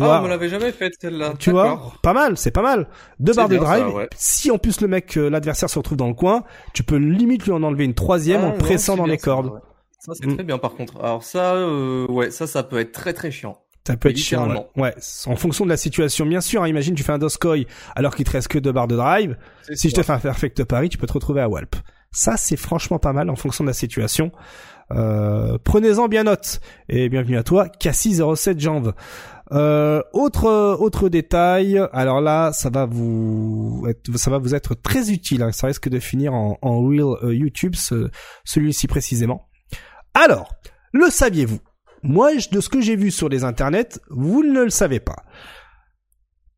Ah, 0.00 0.22
on 0.24 0.26
l'avait 0.28 0.48
jamais 0.48 0.72
faite 0.72 0.94
celle-là. 1.00 1.34
tu 1.38 1.50
vois, 1.50 1.92
pas 2.02 2.12
mal, 2.14 2.36
c'est 2.38 2.50
pas 2.50 2.62
mal. 2.62 2.88
Deux 3.20 3.34
barres 3.34 3.48
de 3.48 3.56
ça, 3.58 3.60
drive. 3.64 3.94
ouais. 3.94 4.08
Si 4.16 4.50
en 4.50 4.58
plus 4.58 4.80
le 4.80 4.88
mec, 4.88 5.16
euh, 5.18 5.28
l'adversaire 5.28 5.68
se 5.68 5.78
retrouve 5.78 5.98
dans 5.98 6.08
le 6.08 6.14
coin, 6.14 6.44
tu 6.72 6.82
peux 6.82 6.96
limite 6.96 7.44
lui 7.44 7.52
en 7.52 7.62
enlever 7.62 7.84
une 7.84 7.94
troisième 7.94 8.40
Ah, 8.42 8.46
en 8.48 8.50
non, 8.52 8.58
pressant 8.58 8.96
dans 8.96 9.04
les 9.06 9.18
ça, 9.18 9.24
cordes. 9.24 9.46
ouais. 9.52 9.60
Ça 10.00 10.12
c'est 10.14 10.26
Mm. 10.26 10.34
très 10.34 10.44
bien 10.44 10.58
par 10.58 10.74
contre. 10.74 10.98
Alors 11.02 11.22
ça, 11.22 11.54
euh, 11.54 12.06
ouais, 12.08 12.30
ça, 12.30 12.46
ça 12.46 12.62
peut 12.62 12.78
être 12.78 12.92
très 12.92 13.12
très 13.12 13.30
chiant. 13.30 13.58
Ça 13.86 13.96
peut 13.96 14.08
être 14.10 14.16
chiant. 14.18 14.46
Ouais. 14.76 14.94
En 15.26 15.36
fonction 15.36 15.64
de 15.64 15.70
la 15.70 15.76
situation. 15.76 16.26
Bien 16.26 16.40
sûr, 16.40 16.62
hein, 16.62 16.68
imagine 16.68 16.94
tu 16.94 17.02
fais 17.02 17.12
un 17.12 17.18
Doskoy 17.18 17.66
alors 17.94 18.14
qu'il 18.16 18.24
te 18.24 18.30
reste 18.32 18.48
que 18.48 18.58
deux 18.58 18.72
barres 18.72 18.88
de 18.88 18.96
drive. 18.96 19.36
Si 19.74 19.88
je 19.90 19.94
te 19.94 20.02
fais 20.02 20.12
un 20.12 20.18
perfect 20.18 20.64
pari, 20.64 20.88
tu 20.88 20.98
peux 20.98 21.06
te 21.06 21.12
retrouver 21.12 21.40
à 21.40 21.48
Walp. 21.48 21.76
Ça, 22.12 22.36
c'est 22.36 22.56
franchement 22.56 22.98
pas 22.98 23.12
mal 23.12 23.28
en 23.30 23.36
fonction 23.36 23.62
de 23.64 23.68
la 23.68 23.74
situation. 23.74 24.32
Euh, 24.92 25.58
Prenez-en 25.64 26.08
bien 26.08 26.24
note. 26.24 26.60
Et 26.88 27.08
bienvenue 27.08 27.36
à 27.36 27.42
toi, 27.42 27.66
Cassie07 27.80 28.58
Janve. 28.60 28.92
Euh, 29.52 30.02
autre 30.12 30.46
autre 30.80 31.08
détail. 31.08 31.80
Alors 31.92 32.20
là, 32.20 32.52
ça 32.52 32.70
va 32.70 32.86
vous 32.86 33.84
être, 33.88 34.16
ça 34.16 34.30
va 34.30 34.38
vous 34.38 34.54
être 34.54 34.74
très 34.74 35.10
utile. 35.10 35.42
hein. 35.42 35.52
Ça 35.52 35.66
risque 35.68 35.88
de 35.88 35.98
finir 36.00 36.34
en, 36.34 36.58
en 36.62 36.80
real 36.80 37.16
euh, 37.22 37.34
YouTube, 37.34 37.74
ce- 37.76 38.10
celui-ci 38.44 38.86
précisément. 38.88 39.46
Alors, 40.14 40.52
le 40.92 41.10
saviez-vous? 41.10 41.58
Moi, 42.06 42.30
de 42.52 42.60
ce 42.60 42.68
que 42.68 42.80
j'ai 42.80 42.94
vu 42.94 43.10
sur 43.10 43.28
les 43.28 43.42
internets, 43.42 43.98
vous 44.10 44.44
ne 44.44 44.62
le 44.62 44.70
savez 44.70 45.00
pas. 45.00 45.24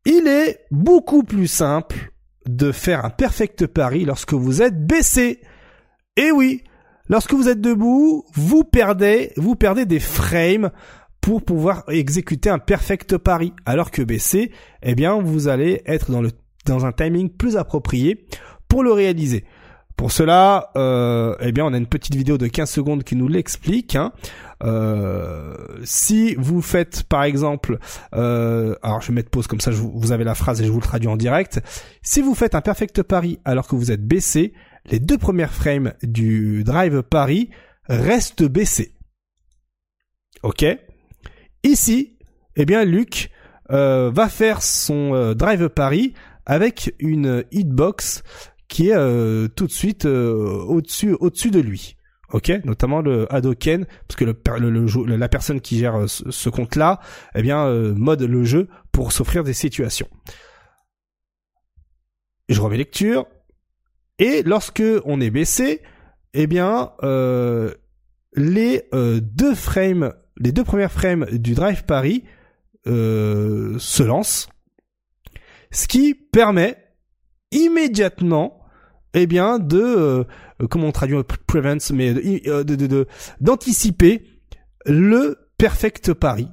Il 0.05 0.27
est 0.27 0.59
beaucoup 0.69 1.23
plus 1.23 1.47
simple 1.47 2.11
de 2.47 2.71
faire 2.71 3.03
un 3.03 3.09
perfect 3.09 3.65
pari 3.65 4.05
lorsque 4.05 4.33
vous 4.33 4.61
êtes 4.61 4.85
baissé. 4.85 5.41
Et 6.17 6.31
oui, 6.31 6.63
lorsque 7.07 7.33
vous 7.33 7.49
êtes 7.49 7.61
debout, 7.61 8.25
vous 8.33 8.63
perdez, 8.63 9.33
vous 9.37 9.55
perdez 9.55 9.85
des 9.85 9.99
frames 9.99 10.69
pour 11.19 11.43
pouvoir 11.43 11.83
exécuter 11.89 12.51
un 12.51 12.59
perfect 12.59 13.17
pari. 13.17 13.53
Alors 13.65 13.89
que 13.89 14.03
baissé, 14.03 14.51
eh 14.83 14.93
bien, 14.93 15.19
vous 15.19 15.47
allez 15.47 15.81
être 15.87 16.11
dans 16.11 16.21
le, 16.21 16.29
dans 16.65 16.85
un 16.85 16.91
timing 16.91 17.29
plus 17.29 17.57
approprié 17.57 18.27
pour 18.67 18.83
le 18.83 18.91
réaliser. 18.91 19.45
Pour 19.97 20.13
cela, 20.13 20.71
euh, 20.77 21.35
eh 21.41 21.51
bien, 21.51 21.65
on 21.65 21.73
a 21.73 21.77
une 21.77 21.87
petite 21.87 22.15
vidéo 22.15 22.37
de 22.37 22.47
15 22.47 22.69
secondes 22.69 23.03
qui 23.03 23.17
nous 23.17 23.27
l'explique. 23.27 23.97
Hein. 23.97 24.13
Euh, 24.63 25.55
si 25.83 26.35
vous 26.35 26.61
faites, 26.61 27.03
par 27.03 27.23
exemple, 27.23 27.79
euh, 28.13 28.75
alors 28.81 29.01
je 29.01 29.07
vais 29.07 29.13
mettre 29.13 29.29
pause 29.29 29.47
comme 29.47 29.61
ça, 29.61 29.71
vous, 29.71 30.11
avez 30.11 30.23
la 30.23 30.35
phrase 30.35 30.61
et 30.61 30.65
je 30.65 30.71
vous 30.71 30.79
le 30.79 30.85
traduis 30.85 31.07
en 31.07 31.17
direct. 31.17 31.61
Si 32.01 32.21
vous 32.21 32.35
faites 32.35 32.55
un 32.55 32.61
perfect 32.61 33.03
pari 33.03 33.39
alors 33.45 33.67
que 33.67 33.75
vous 33.75 33.91
êtes 33.91 34.05
baissé, 34.05 34.53
les 34.85 34.99
deux 34.99 35.17
premières 35.17 35.53
frames 35.53 35.93
du 36.03 36.63
drive 36.63 37.03
pari 37.03 37.49
restent 37.87 38.43
baissés. 38.43 38.95
Ok. 40.43 40.65
Ici, 41.63 42.17
eh 42.55 42.65
bien, 42.65 42.85
Luc 42.85 43.31
euh, 43.71 44.11
va 44.13 44.29
faire 44.29 44.61
son 44.61 45.33
drive 45.33 45.69
pari 45.69 46.13
avec 46.45 46.95
une 46.99 47.43
hitbox 47.51 48.23
qui 48.67 48.89
est 48.89 49.49
tout 49.55 49.67
de 49.67 49.71
suite 49.71 50.05
au-dessus 50.05 51.15
au-dessus 51.19 51.51
de 51.51 51.59
lui. 51.59 51.95
OK, 52.31 52.51
notamment 52.63 53.01
le 53.01 53.31
Hadoken 53.33 53.85
parce 54.07 54.15
que 54.15 54.25
la 54.25 55.29
personne 55.29 55.61
qui 55.61 55.79
gère 55.79 55.95
euh, 55.95 56.07
ce, 56.07 56.49
compte-là, 56.49 56.99
eh 57.35 57.41
bien 57.41 57.65
euh, 57.65 57.93
mode 57.95 58.21
le 58.21 58.43
jeu 58.43 58.67
pour 58.91 59.11
s'offrir 59.11 59.43
des 59.43 59.53
situations. 59.53 60.07
Je 62.47 62.61
remets 62.61 62.77
lecture 62.77 63.27
et 64.19 64.43
lorsque 64.43 64.83
on 65.05 65.21
est 65.21 65.29
baissé, 65.29 65.81
eh 66.33 66.47
bien 66.47 66.91
euh, 67.03 67.73
les 68.35 68.83
deux 68.93 69.55
frames, 69.55 70.13
les 70.37 70.51
deux 70.51 70.63
premières 70.63 70.91
frames 70.91 71.25
du 71.31 71.53
Drive 71.53 71.85
Paris 71.85 72.23
se 72.85 74.03
lancent, 74.03 74.49
ce 75.71 75.87
qui 75.87 76.15
permet 76.15 76.77
immédiatement, 77.51 78.58
eh 79.13 79.27
bien, 79.27 79.59
de 79.59 79.79
euh, 79.81 80.23
comment 80.69 80.87
on 80.87 80.91
traduit 80.91 81.17
prevents, 81.47 81.77
mais 81.93 82.13
de- 82.13 82.49
euh, 82.49 83.05
d'anticiper 83.41 84.23
le 84.85 85.37
perfect 85.57 86.13
pari, 86.13 86.47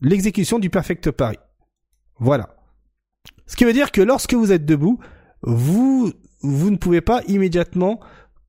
l'exécution 0.00 0.58
du 0.58 0.70
perfect 0.70 1.10
pari. 1.10 1.38
Voilà. 2.18 2.56
Ce 3.46 3.56
qui 3.56 3.64
veut 3.64 3.72
dire 3.72 3.92
que 3.92 4.00
lorsque 4.00 4.34
vous 4.34 4.52
êtes 4.52 4.64
debout, 4.64 4.98
vous 5.42 6.12
vous 6.42 6.70
ne 6.70 6.76
pouvez 6.76 7.00
pas 7.00 7.22
immédiatement 7.28 8.00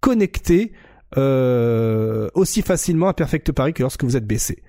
connecter 0.01 0.73
euh, 1.17 2.29
aussi 2.33 2.61
facilement 2.61 3.07
un 3.07 3.13
perfect 3.13 3.51
pari 3.51 3.73
que 3.73 3.81
lorsque 3.81 4.03
vous 4.03 4.17
êtes 4.17 4.27
baissé. 4.27 4.63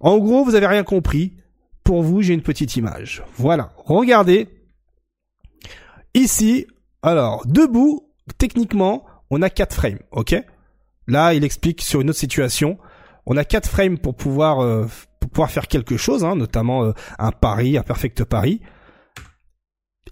En 0.00 0.18
gros, 0.18 0.44
vous 0.44 0.54
avez 0.54 0.66
rien 0.66 0.84
compris. 0.84 1.36
Pour 1.84 2.02
vous, 2.02 2.20
j'ai 2.20 2.34
une 2.34 2.42
petite 2.42 2.76
image. 2.76 3.22
Voilà. 3.36 3.72
Regardez. 3.76 4.48
Ici, 6.14 6.66
alors, 7.06 7.46
debout, 7.46 8.08
techniquement, 8.38 9.04
on 9.30 9.40
a 9.42 9.50
4 9.50 9.74
frames, 9.74 10.00
ok? 10.10 10.34
Là, 11.06 11.34
il 11.34 11.44
explique 11.44 11.82
sur 11.82 12.00
une 12.00 12.10
autre 12.10 12.18
situation. 12.18 12.78
On 13.26 13.36
a 13.36 13.44
4 13.44 13.68
frames 13.68 13.98
pour 13.98 14.16
pouvoir, 14.16 14.60
euh, 14.60 14.86
pour 15.20 15.30
pouvoir 15.30 15.50
faire 15.50 15.68
quelque 15.68 15.96
chose, 15.96 16.24
hein, 16.24 16.34
notamment 16.34 16.84
euh, 16.84 16.92
un 17.18 17.30
pari, 17.30 17.78
un 17.78 17.82
perfect 17.82 18.24
pari. 18.24 18.60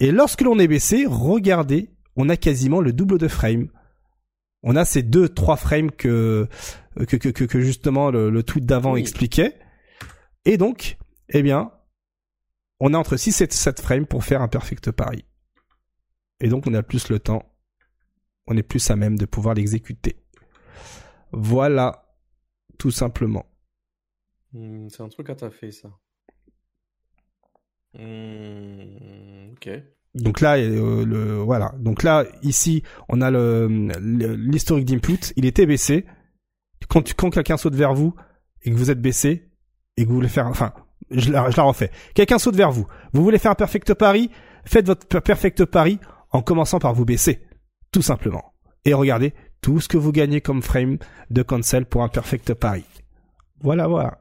Et 0.01 0.13
lorsque 0.13 0.41
l'on 0.43 0.59
est 0.59 0.69
baissé, 0.69 1.05
regardez, 1.09 1.91
on 2.17 2.29
a 2.29 2.37
quasiment 2.37 2.81
le 2.81 2.93
double 2.93 3.19
de 3.19 3.29
frames. 3.29 3.69
On 4.63 4.77
a 4.77 4.85
ces 4.85 5.03
deux, 5.03 5.29
trois 5.29 5.57
frames 5.57 5.91
que 5.91 6.49
que, 7.09 7.17
que, 7.17 7.29
que, 7.29 7.45
que 7.45 7.61
justement 7.61 8.11
le, 8.11 8.31
le 8.31 8.43
tweet 8.45 8.67
d'avant 8.67 8.93
Oui. 8.93 9.01
expliquait. 9.01 9.59
Et 10.45 10.57
donc, 10.57 10.97
eh 11.29 11.43
bien, 11.43 11.73
on 12.81 12.95
a 12.95 12.99
entre 12.99 13.17
6 13.17 13.41
et 13.41 13.49
7 13.51 13.81
frames 13.81 14.07
pour 14.07 14.25
faire 14.25 14.43
un 14.43 14.49
perfect 14.49 14.91
pari. 14.93 15.25
Et 16.45 16.49
donc, 16.49 16.67
on 16.67 16.75
a 16.75 16.83
plus 16.83 17.09
le 17.09 17.19
temps. 17.19 17.43
On 18.47 18.57
est 18.57 18.63
plus 18.63 18.91
à 18.91 18.97
même 18.97 19.17
de 19.17 19.25
pouvoir 19.25 19.55
l'exécuter. 19.55 20.17
Voilà. 21.33 22.05
Tout 22.79 22.91
simplement. 22.91 23.47
Hmm, 24.53 24.89
c'est 24.91 25.03
un 25.03 25.09
truc 25.09 25.31
à 25.31 25.51
fait 25.51 25.71
ça. 25.73 25.89
Hmm, 27.95 29.53
ok. 29.53 29.69
Donc 30.15 30.41
là, 30.41 30.57
euh, 30.59 31.05
le, 31.05 31.37
voilà. 31.39 31.73
Donc 31.79 32.03
là, 32.03 32.25
ici, 32.43 32.83
on 33.09 33.21
a 33.21 33.31
l'historique 33.31 34.85
d'input. 34.87 35.33
Il 35.37 35.45
était 35.47 35.67
baissé. 35.67 36.05
Quand, 36.89 37.03
tu- 37.03 37.15
quand 37.15 37.31
quelqu'un 37.31 37.57
saute 37.57 37.75
vers 37.75 37.95
vous 37.95 38.15
et 38.63 38.71
que 38.71 38.77
vous 38.77 38.91
êtes 38.91 39.01
baissé 39.01 39.51
et 39.97 40.05
que 40.05 40.09
vous 40.09 40.17
voulez 40.17 40.29
faire, 40.29 40.47
enfin, 40.47 40.73
je 41.11 41.33
la, 41.33 41.51
je 41.51 41.57
la 41.57 41.63
refais. 41.63 41.91
Quelqu'un 42.15 42.39
saute 42.39 42.57
vers 42.57 42.71
vous. 42.71 42.87
Vous 43.13 43.23
voulez 43.23 43.39
faire 43.39 43.53
un 43.53 43.57
perfect 43.57 43.95
pari? 43.95 44.31
Faites 44.67 44.87
votre 44.87 45.07
per- 45.07 45.21
perfect 45.21 45.65
pari 45.65 45.99
en 46.35 46.43
commençant 46.43 46.81
par 46.81 46.93
vous 46.93 47.05
baisser, 47.05 47.41
tout 47.93 48.03
simplement. 48.03 48.53
Et 48.85 48.93
regardez 48.93 49.33
tout 49.63 49.81
ce 49.81 49.89
que 49.89 49.97
vous 49.97 50.13
gagnez 50.13 50.41
comme 50.43 50.63
frame 50.63 50.99
de 51.31 51.43
cancel 51.43 51.87
pour 51.87 52.03
un 52.03 52.09
perfect 52.09 52.53
pari. 52.55 52.85
Voilà, 53.61 53.87
voilà. 53.87 54.21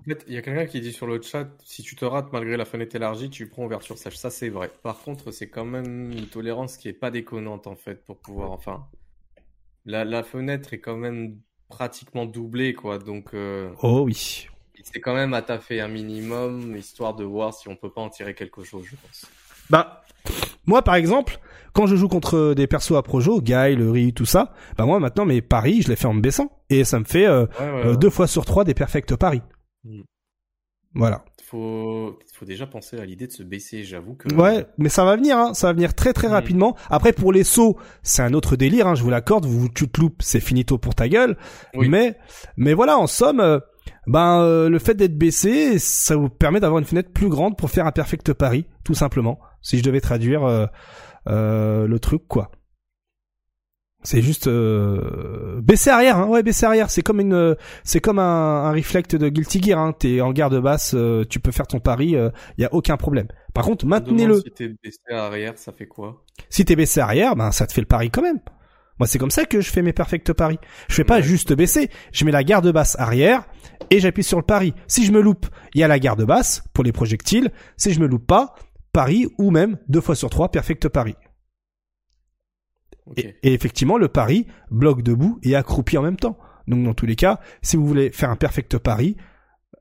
En 0.00 0.02
fait, 0.04 0.24
il 0.26 0.34
y 0.34 0.36
a 0.36 0.42
quelqu'un 0.42 0.66
qui 0.66 0.80
dit 0.80 0.92
sur 0.92 1.06
le 1.06 1.22
chat, 1.22 1.48
si 1.64 1.82
tu 1.82 1.94
te 1.96 2.04
rates 2.04 2.30
malgré 2.32 2.56
la 2.58 2.64
fenêtre 2.66 2.94
élargie, 2.96 3.30
tu 3.30 3.48
prends 3.48 3.64
ouverture 3.64 3.96
sèche. 3.96 4.16
Ça, 4.16 4.30
c'est 4.30 4.48
vrai. 4.50 4.70
Par 4.82 4.98
contre, 4.98 5.30
c'est 5.30 5.48
quand 5.48 5.64
même 5.64 6.10
une 6.12 6.26
tolérance 6.26 6.76
qui 6.76 6.88
est 6.88 6.92
pas 6.92 7.10
déconnante, 7.12 7.66
en 7.68 7.76
fait, 7.76 8.04
pour 8.04 8.18
pouvoir, 8.18 8.50
enfin, 8.50 8.86
la, 9.86 10.04
la 10.04 10.22
fenêtre 10.24 10.74
est 10.74 10.80
quand 10.80 10.96
même 10.96 11.38
pratiquement 11.68 12.26
doublée, 12.26 12.74
quoi. 12.74 12.98
Donc, 12.98 13.32
euh, 13.32 13.70
Oh 13.80 14.02
oui. 14.02 14.48
c'est 14.82 15.00
quand 15.00 15.14
même 15.14 15.32
à 15.32 15.40
taffer 15.40 15.80
un 15.80 15.88
minimum, 15.88 16.76
histoire 16.76 17.14
de 17.14 17.24
voir 17.24 17.54
si 17.54 17.68
on 17.68 17.76
peut 17.76 17.90
pas 17.92 18.02
en 18.02 18.10
tirer 18.10 18.34
quelque 18.34 18.64
chose, 18.64 18.84
je 18.84 18.96
pense. 18.96 19.26
Bah, 19.70 20.04
moi 20.66 20.82
par 20.82 20.94
exemple, 20.94 21.38
quand 21.72 21.86
je 21.86 21.96
joue 21.96 22.08
contre 22.08 22.54
des 22.54 22.66
persos 22.66 22.92
à 22.96 23.02
projo, 23.02 23.40
Guy, 23.40 23.74
le 23.76 23.90
Ryu, 23.90 24.12
tout 24.12 24.26
ça, 24.26 24.52
bah 24.78 24.86
moi 24.86 25.00
maintenant 25.00 25.24
mes 25.24 25.42
paris, 25.42 25.82
je 25.82 25.88
les 25.88 25.96
fais 25.96 26.06
en 26.06 26.14
me 26.14 26.20
baissant. 26.20 26.50
Et 26.70 26.84
ça 26.84 26.98
me 27.00 27.04
fait 27.04 27.26
euh, 27.26 27.46
Ouais, 27.60 27.66
ouais, 27.66 27.66
euh, 27.86 27.90
ouais. 27.92 27.96
deux 27.96 28.10
fois 28.10 28.26
sur 28.26 28.44
trois 28.44 28.64
des 28.64 28.74
perfects 28.74 29.14
paris. 29.16 29.42
Mm. 29.84 30.02
Voilà. 30.94 31.24
Faut, 31.46 32.18
faut 32.32 32.44
déjà 32.46 32.66
penser 32.66 32.98
à 32.98 33.04
l'idée 33.04 33.26
de 33.26 33.32
se 33.32 33.42
baisser, 33.42 33.84
j'avoue 33.84 34.14
que. 34.14 34.32
Ouais, 34.34 34.64
mais 34.78 34.88
ça 34.88 35.04
va 35.04 35.16
venir, 35.16 35.36
hein, 35.36 35.52
ça 35.54 35.66
va 35.66 35.72
venir 35.72 35.94
très 35.94 36.12
très 36.12 36.28
Mm. 36.28 36.32
rapidement. 36.32 36.76
Après 36.88 37.12
pour 37.12 37.32
les 37.32 37.44
sauts, 37.44 37.76
c'est 38.02 38.22
un 38.22 38.32
autre 38.32 38.56
délire, 38.56 38.86
hein, 38.86 38.94
je 38.94 39.02
vous 39.02 39.10
l'accorde. 39.10 39.44
Vous 39.44 39.68
tu 39.68 39.88
te 39.88 40.00
loupes, 40.00 40.22
c'est 40.22 40.40
finito 40.40 40.78
pour 40.78 40.94
ta 40.94 41.08
gueule. 41.08 41.36
Oui. 41.74 41.88
Mais 41.88 42.16
mais 42.56 42.72
voilà, 42.74 42.96
en 42.98 43.06
somme, 43.08 43.40
euh, 43.40 43.58
ben 44.06 44.40
euh, 44.40 44.68
le 44.68 44.78
fait 44.78 44.94
d'être 44.94 45.18
baissé, 45.18 45.78
ça 45.78 46.16
vous 46.16 46.28
permet 46.28 46.60
d'avoir 46.60 46.78
une 46.78 46.86
fenêtre 46.86 47.10
plus 47.12 47.28
grande 47.28 47.56
pour 47.58 47.70
faire 47.70 47.86
un 47.86 47.92
perfect 47.92 48.32
pari, 48.32 48.66
tout 48.84 48.94
simplement. 48.94 49.38
Si 49.64 49.78
je 49.78 49.82
devais 49.82 50.00
traduire 50.00 50.44
euh, 50.44 50.66
euh, 51.26 51.88
le 51.88 51.98
truc, 51.98 52.28
quoi. 52.28 52.52
C'est 54.06 54.20
juste 54.20 54.48
euh, 54.48 55.62
baisser 55.62 55.88
arrière, 55.88 56.18
hein. 56.18 56.26
ouais, 56.26 56.42
baisser 56.42 56.66
arrière. 56.66 56.90
C'est 56.90 57.00
comme 57.00 57.20
une, 57.20 57.56
c'est 57.84 58.00
comme 58.00 58.18
un, 58.18 58.64
un 58.64 58.72
reflect 58.72 59.16
de 59.16 59.30
Guilty 59.30 59.62
Gear. 59.62 59.78
Hein. 59.78 59.94
T'es 59.98 60.20
en 60.20 60.32
garde 60.32 60.60
basse, 60.60 60.94
euh, 60.94 61.24
tu 61.24 61.40
peux 61.40 61.50
faire 61.50 61.66
ton 61.66 61.80
pari, 61.80 62.10
il 62.10 62.32
y 62.62 62.64
a 62.64 62.74
aucun 62.74 62.98
problème. 62.98 63.28
Par 63.54 63.64
contre, 63.64 63.86
maintenez-le. 63.86 64.40
Si 64.40 64.50
t'es 64.50 64.68
baissé 64.68 64.98
arrière, 65.10 65.56
ça 65.56 65.72
fait 65.72 65.86
quoi? 65.86 66.22
Si 66.50 66.66
t'es 66.66 66.76
baissé 66.76 67.00
arrière, 67.00 67.34
ben 67.34 67.50
ça 67.50 67.66
te 67.66 67.72
fait 67.72 67.80
le 67.80 67.86
pari 67.86 68.10
quand 68.10 68.22
même. 68.22 68.40
Moi, 69.00 69.06
c'est 69.06 69.18
comme 69.18 69.30
ça 69.30 69.46
que 69.46 69.60
je 69.60 69.70
fais 69.70 69.82
mes 69.82 69.92
perfect 69.94 70.32
paris. 70.34 70.58
Je 70.88 70.94
fais 70.94 71.04
pas 71.04 71.20
juste 71.22 71.54
baisser, 71.54 71.88
je 72.12 72.24
mets 72.26 72.30
la 72.30 72.44
garde 72.44 72.70
basse 72.70 72.96
arrière 72.98 73.44
et 73.90 74.00
j'appuie 74.00 74.22
sur 74.22 74.38
le 74.38 74.44
pari. 74.44 74.74
Si 74.86 75.06
je 75.06 75.12
me 75.12 75.20
loupe, 75.20 75.46
il 75.74 75.80
y 75.80 75.84
a 75.84 75.88
la 75.88 75.98
garde 75.98 76.24
basse 76.24 76.62
pour 76.74 76.84
les 76.84 76.92
projectiles. 76.92 77.50
Si 77.78 77.92
je 77.92 78.00
me 78.00 78.06
loupe 78.06 78.26
pas, 78.26 78.54
pari 78.94 79.28
ou 79.36 79.50
même 79.50 79.78
deux 79.88 80.00
fois 80.00 80.14
sur 80.14 80.30
trois 80.30 80.50
perfect 80.50 80.88
pari. 80.88 81.14
Ok. 83.06 83.18
Et, 83.18 83.36
et 83.42 83.52
effectivement, 83.52 83.98
le 83.98 84.08
pari 84.08 84.46
bloque 84.70 85.02
debout 85.02 85.38
et 85.42 85.54
accroupi 85.54 85.98
en 85.98 86.02
même 86.02 86.16
temps. 86.16 86.38
Donc 86.66 86.82
dans 86.82 86.94
tous 86.94 87.04
les 87.04 87.16
cas, 87.16 87.40
si 87.60 87.76
vous 87.76 87.86
voulez 87.86 88.10
faire 88.10 88.30
un 88.30 88.36
perfect 88.36 88.78
pari 88.78 89.18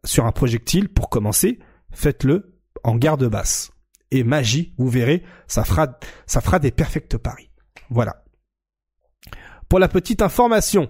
sur 0.04 0.26
un 0.26 0.34
projectile 0.34 0.90
pour 0.90 1.10
commencer, 1.10 1.60
faites-le 1.92 2.60
en 2.84 2.98
garde 2.98 3.26
basse. 3.30 3.72
Et 4.12 4.24
magie, 4.24 4.76
vous 4.78 4.90
verrez, 4.90 5.24
ça 5.48 5.64
fera, 5.64 5.98
ça 6.26 6.42
fera 6.42 6.60
des 6.60 6.72
perfect 6.72 7.18
paris. 7.18 7.50
Voilà. 7.90 8.26
Pour 9.70 9.80
la 9.80 9.88
petite 9.88 10.22
information. 10.22 10.90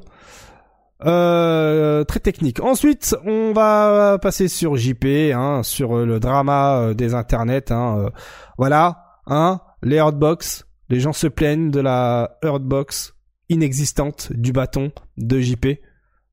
Euh, 1.06 2.03
très 2.03 2.19
technique. 2.19 2.61
Ensuite, 2.61 3.15
on 3.25 3.53
va 3.53 4.17
passer 4.22 4.48
sur 4.48 4.77
JP, 4.77 5.33
hein, 5.33 5.61
sur 5.64 5.98
euh, 5.98 6.06
le 6.06 6.19
drama 6.19 6.77
euh, 6.77 6.93
des 6.93 7.14
internets. 7.14 7.72
Hein, 7.72 7.98
euh, 7.98 8.09
voilà, 8.57 9.19
hein, 9.27 9.61
les 9.82 9.99
hardbox. 9.99 10.65
Les 10.90 10.99
gens 10.99 11.14
se 11.14 11.27
plaignent 11.27 11.72
de 11.72 11.80
la 11.80 12.38
hardbox 12.43 13.15
inexistante 13.49 14.32
du 14.33 14.53
bâton 14.53 14.91
de 15.17 15.40
JP. 15.40 15.80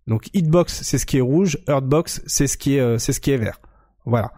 Donc 0.07 0.29
hitbox 0.35 0.83
c'est 0.83 0.99
ce 0.99 1.07
qui 1.07 1.19
est 1.19 1.23
rouge, 1.23 1.59
hurtbox 1.69 2.23
c'est 2.27 2.47
ce 2.47 2.57
qui 2.57 2.77
est 2.77 2.99
c'est 2.99 3.13
ce 3.13 3.21
qui 3.21 3.31
est 3.31 3.37
vert. 3.37 3.61
Voilà. 4.07 4.33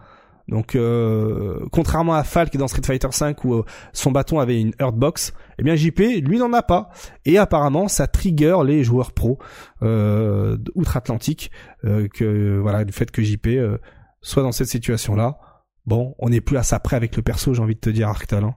Donc 0.47 0.75
euh, 0.75 1.65
contrairement 1.71 2.15
à 2.15 2.23
Falk 2.23 2.55
dans 2.57 2.67
Street 2.67 2.81
Fighter 2.85 3.07
V 3.07 3.33
où 3.43 3.53
euh, 3.55 3.65
son 3.93 4.11
bâton 4.11 4.39
avait 4.39 4.59
une 4.59 4.73
hurtbox, 4.79 5.33
eh 5.57 5.63
bien 5.63 5.75
JP 5.75 5.99
lui 6.21 6.37
n'en 6.37 6.51
a 6.53 6.61
pas 6.61 6.89
et 7.25 7.37
apparemment 7.37 7.87
ça 7.87 8.07
trigger 8.07 8.57
les 8.65 8.83
joueurs 8.83 9.13
pro 9.13 9.39
euh, 9.81 10.57
outre-Atlantique 10.75 11.49
euh, 11.85 12.07
que 12.13 12.59
voilà 12.59 12.83
du 12.83 12.91
fait 12.91 13.09
que 13.09 13.21
JP 13.21 13.47
soit 14.21 14.43
dans 14.43 14.51
cette 14.51 14.67
situation 14.67 15.15
là. 15.15 15.37
Bon, 15.85 16.15
on 16.19 16.29
n'est 16.29 16.41
plus 16.41 16.57
à 16.57 16.63
ça 16.63 16.79
près 16.79 16.95
avec 16.95 17.15
le 17.17 17.23
perso, 17.23 17.53
j'ai 17.53 17.61
envie 17.61 17.75
de 17.75 17.79
te 17.79 17.89
dire 17.89 18.07
Arctal. 18.07 18.43
hein. 18.43 18.55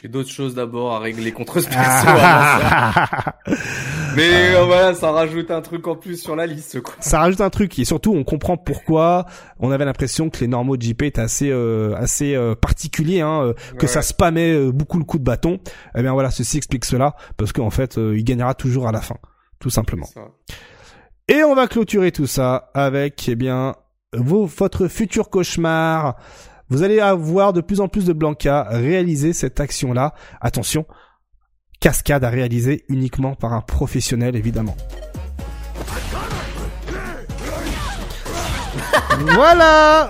J'ai 0.00 0.08
d'autres 0.08 0.30
choses 0.30 0.54
d'abord 0.54 0.94
à 0.94 0.98
régler 1.00 1.32
contre 1.32 1.60
ce 1.60 1.68
perso. 1.68 2.06
ça. 2.06 3.34
Mais 4.16 4.54
euh, 4.54 4.64
voilà, 4.64 4.94
ça 4.94 5.10
rajoute 5.10 5.50
un 5.50 5.60
truc 5.62 5.86
en 5.86 5.96
plus 5.96 6.20
sur 6.20 6.36
la 6.36 6.46
liste, 6.46 6.80
quoi. 6.82 6.94
ça 7.00 7.18
rajoute 7.20 7.40
un 7.40 7.50
truc 7.50 7.78
et 7.78 7.84
surtout 7.84 8.12
on 8.14 8.24
comprend 8.24 8.56
pourquoi 8.56 9.26
on 9.58 9.70
avait 9.70 9.84
l'impression 9.86 10.28
que 10.30 10.40
les 10.40 10.48
normaux 10.48 10.76
de 10.76 10.82
JP 10.82 11.02
étaient 11.02 11.20
assez 11.20 11.50
euh, 11.50 11.94
assez 11.96 12.34
euh, 12.34 12.54
particuliers 12.54 13.20
hein, 13.22 13.42
euh, 13.42 13.52
que 13.78 13.82
Ouais. 13.82 13.86
ça 13.86 14.02
spammait 14.02 14.52
euh, 14.52 14.70
beaucoup 14.70 14.98
le 14.98 15.04
coup 15.04 15.18
de 15.18 15.24
bâton 15.24 15.60
eh 15.96 16.02
bien 16.02 16.12
voilà 16.12 16.30
ceci 16.30 16.58
explique 16.58 16.84
cela 16.84 17.14
parce 17.38 17.52
qu'en 17.52 17.70
fait 17.70 17.96
euh, 17.96 18.16
il 18.16 18.24
gagnera 18.24 18.54
toujours 18.54 18.86
à 18.86 18.92
la 18.92 19.00
fin 19.00 19.16
tout 19.60 19.70
simplement 19.70 20.06
et 21.28 21.42
on 21.44 21.54
va 21.54 21.66
clôturer 21.66 22.12
tout 22.12 22.26
ça 22.26 22.70
avec 22.74 23.26
eh 23.28 23.34
bien 23.34 23.76
vos 24.14 24.44
votre 24.44 24.88
futur 24.88 25.30
cauchemar 25.30 26.16
vous 26.72 26.82
allez 26.82 27.00
avoir 27.00 27.52
de 27.52 27.60
plus 27.60 27.80
en 27.80 27.88
plus 27.88 28.06
de 28.06 28.14
Blanca 28.14 28.66
réaliser 28.70 29.34
cette 29.34 29.60
action 29.60 29.92
là 29.92 30.14
attention 30.40 30.86
cascade 31.80 32.24
à 32.24 32.30
réaliser 32.30 32.84
uniquement 32.88 33.34
par 33.34 33.52
un 33.52 33.60
professionnel 33.60 34.36
évidemment 34.36 34.76
voilà. 39.34 40.08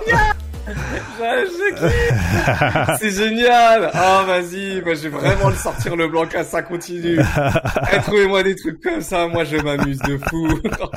C'est 2.99 3.11
génial. 3.11 3.89
Ah, 3.93 4.23
vas-y. 4.25 4.81
Moi, 4.81 4.93
je 4.95 5.03
vais 5.03 5.09
vraiment 5.09 5.49
le 5.49 5.55
sortir 5.55 5.95
le 5.95 6.07
blanc 6.07 6.23
ça 6.43 6.61
continue. 6.61 7.19
Eh, 7.19 8.01
Trouvez-moi 8.01 8.43
des 8.43 8.55
trucs 8.55 8.81
comme 8.81 9.01
ça. 9.01 9.27
Moi, 9.27 9.43
je 9.43 9.57
m'amuse 9.57 9.99
de 9.99 10.17
fou. 10.29 10.47
Oh. 10.79 10.87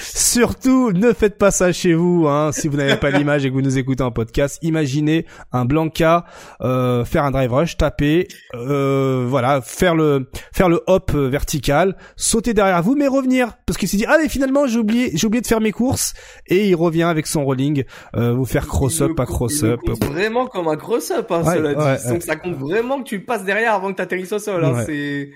Surtout, 0.00 0.92
ne 0.92 1.12
faites 1.12 1.36
pas 1.36 1.50
ça 1.50 1.72
chez 1.72 1.94
vous. 1.94 2.26
Hein, 2.28 2.50
si 2.52 2.68
vous 2.68 2.76
n'avez 2.76 2.96
pas 2.96 3.10
l'image 3.10 3.44
et 3.44 3.48
que 3.48 3.54
vous 3.54 3.62
nous 3.62 3.78
écoutez 3.78 4.02
en 4.02 4.10
podcast, 4.10 4.58
imaginez 4.62 5.26
un 5.52 5.64
Blanca 5.64 6.24
euh, 6.62 7.04
faire 7.04 7.24
un 7.24 7.30
drive 7.30 7.52
rush, 7.52 7.76
taper, 7.76 8.28
euh, 8.54 9.26
voilà, 9.28 9.60
faire 9.60 9.94
le 9.94 10.30
faire 10.52 10.68
le 10.68 10.82
hop 10.86 11.12
euh, 11.14 11.28
vertical, 11.28 11.96
sauter 12.16 12.54
derrière 12.54 12.82
vous, 12.82 12.94
mais 12.94 13.06
revenir 13.06 13.54
parce 13.66 13.78
qu'il 13.78 13.88
s'est 13.88 13.96
dit 13.96 14.06
allez 14.06 14.28
finalement 14.28 14.66
j'ai 14.66 14.78
oublié 14.78 15.10
j'ai 15.14 15.26
oublié 15.26 15.40
de 15.42 15.46
faire 15.46 15.60
mes 15.60 15.72
courses 15.72 16.14
et 16.46 16.68
il 16.68 16.74
revient 16.74 17.02
avec 17.04 17.26
son 17.26 17.44
rolling, 17.44 17.84
euh, 18.16 18.32
vous 18.32 18.44
faire 18.44 18.66
cross 18.66 18.81
Il 18.88 19.02
up, 19.02 19.08
le 19.10 19.14
pas 19.14 19.26
compte- 19.26 19.34
cross 19.36 19.52
il 19.60 19.62
le 19.66 19.72
up. 19.72 19.80
compte 19.80 20.04
vraiment 20.04 20.46
comme 20.46 20.68
un 20.68 20.76
cross 20.76 21.10
up, 21.10 21.30
hein, 21.30 21.42
Ouais, 21.44 21.54
cela 21.56 21.96
dit. 21.96 22.08
Donc, 22.08 22.22
ça 22.22 22.36
compte 22.36 22.54
vraiment 22.56 22.98
que 23.02 23.08
tu 23.08 23.24
passes 23.24 23.44
derrière 23.44 23.74
avant 23.74 23.90
que 23.90 23.96
tu 23.96 24.02
atterrisses 24.02 24.32
au 24.32 24.38
sol. 24.38 24.64
Hein. 24.64 24.82
C'est 24.86 25.30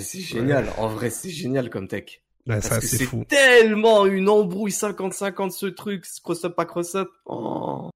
c'est- 0.00 0.20
génial. 0.20 0.66
En 0.78 0.88
vrai, 0.88 1.10
c'est 1.10 1.30
génial 1.30 1.70
comme 1.70 1.88
tech. 1.88 2.22
Parce 2.46 2.66
ça 2.66 2.80
que 2.80 2.86
c'est 2.86 3.04
fou. 3.04 3.24
tellement 3.28 4.06
une 4.06 4.28
embrouille 4.28 4.72
50-50 4.72 5.52
ce 5.52 5.66
truc, 5.66 6.06
ce 6.06 6.20
cross 6.22 6.44
up 6.46 6.56
pas 6.56 6.64
cross 6.64 6.94
up. 6.94 7.08
Oh. 7.26 7.90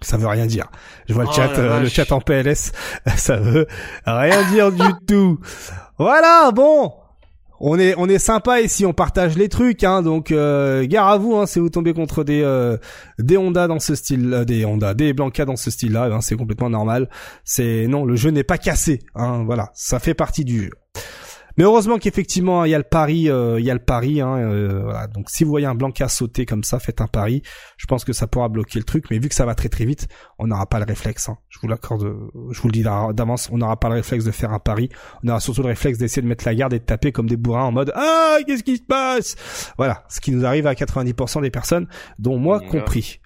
Ça 0.00 0.16
veut 0.16 0.26
rien 0.26 0.46
dire. 0.46 0.68
Je 1.08 1.14
vois 1.14 1.22
le 1.22 1.28
Oh 1.28 1.32
chat, 1.32 1.56
euh, 1.58 1.78
le 1.78 1.88
chat 1.88 2.10
en 2.10 2.20
PLS, 2.20 2.72
ça 3.16 3.36
veut 3.36 3.68
rien 4.04 4.42
dire 4.50 4.72
du 4.72 4.82
tout. 5.06 5.38
Voilà, 5.98 6.50
bon. 6.52 6.92
On 7.64 7.78
est 7.78 7.94
on 7.96 8.08
est 8.08 8.18
sympa 8.18 8.60
ici, 8.60 8.84
on 8.84 8.92
partage 8.92 9.38
les 9.38 9.48
trucs, 9.48 9.84
hein. 9.84 10.02
Donc 10.02 10.32
euh, 10.32 10.84
gare 10.84 11.06
à 11.06 11.16
vous, 11.16 11.36
hein, 11.36 11.46
si 11.46 11.60
vous 11.60 11.68
tombez 11.68 11.94
contre 11.94 12.24
des 12.24 12.42
euh, 12.42 12.76
des 13.20 13.36
Honda 13.36 13.68
dans 13.68 13.78
ce 13.78 13.94
style, 13.94 14.34
euh, 14.34 14.44
des 14.44 14.64
Honda, 14.64 14.94
des 14.94 15.12
Blanca 15.12 15.44
dans 15.44 15.54
ce 15.54 15.70
style-là, 15.70 16.06
hein, 16.06 16.20
c'est 16.20 16.34
complètement 16.34 16.70
normal. 16.70 17.08
C'est 17.44 17.86
non, 17.86 18.04
le 18.04 18.16
jeu 18.16 18.30
n'est 18.30 18.42
pas 18.42 18.58
cassé, 18.58 18.98
hein. 19.14 19.44
Voilà, 19.46 19.70
ça 19.74 20.00
fait 20.00 20.14
partie 20.14 20.44
du 20.44 20.64
jeu. 20.64 20.70
Mais 21.56 21.64
heureusement 21.64 21.98
qu'effectivement 21.98 22.64
il 22.64 22.70
y 22.70 22.74
a 22.74 22.78
le 22.78 22.84
pari, 22.84 23.28
euh, 23.28 23.58
il 23.60 23.66
y 23.66 23.70
a 23.70 23.74
le 23.74 23.80
pari. 23.80 24.20
Hein, 24.20 24.36
euh, 24.38 24.82
voilà. 24.84 25.06
Donc 25.06 25.28
si 25.30 25.44
vous 25.44 25.50
voyez 25.50 25.66
un 25.66 25.74
Blanca 25.74 26.08
sauter 26.08 26.46
comme 26.46 26.64
ça, 26.64 26.78
faites 26.78 27.00
un 27.00 27.06
pari. 27.06 27.42
Je 27.76 27.86
pense 27.86 28.04
que 28.04 28.12
ça 28.12 28.26
pourra 28.26 28.48
bloquer 28.48 28.78
le 28.78 28.84
truc. 28.84 29.04
Mais 29.10 29.18
vu 29.18 29.28
que 29.28 29.34
ça 29.34 29.44
va 29.44 29.54
très 29.54 29.68
très 29.68 29.84
vite, 29.84 30.08
on 30.38 30.46
n'aura 30.46 30.66
pas 30.66 30.78
le 30.78 30.84
réflexe. 30.84 31.28
Hein. 31.28 31.38
Je 31.48 31.58
vous 31.60 31.68
l'accorde, 31.68 32.02
je 32.50 32.60
vous 32.60 32.68
le 32.68 32.72
dis 32.72 32.82
d'a- 32.82 33.12
d'avance, 33.12 33.48
on 33.52 33.58
n'aura 33.58 33.78
pas 33.78 33.88
le 33.88 33.96
réflexe 33.96 34.24
de 34.24 34.30
faire 34.30 34.52
un 34.52 34.58
pari. 34.58 34.88
On 35.24 35.28
aura 35.28 35.40
surtout 35.40 35.62
le 35.62 35.68
réflexe 35.68 35.98
d'essayer 35.98 36.22
de 36.22 36.28
mettre 36.28 36.44
la 36.46 36.54
garde 36.54 36.72
et 36.74 36.78
de 36.78 36.84
taper 36.84 37.12
comme 37.12 37.28
des 37.28 37.36
bourrins 37.36 37.64
en 37.64 37.72
mode 37.72 37.92
ah 37.94 38.38
qu'est-ce 38.46 38.62
qui 38.62 38.76
se 38.76 38.82
passe? 38.82 39.36
Voilà, 39.76 40.04
ce 40.08 40.20
qui 40.20 40.30
nous 40.32 40.44
arrive 40.44 40.66
à 40.66 40.74
90% 40.74 41.42
des 41.42 41.50
personnes, 41.50 41.86
dont 42.18 42.38
moi 42.38 42.60
compris. 42.60 43.20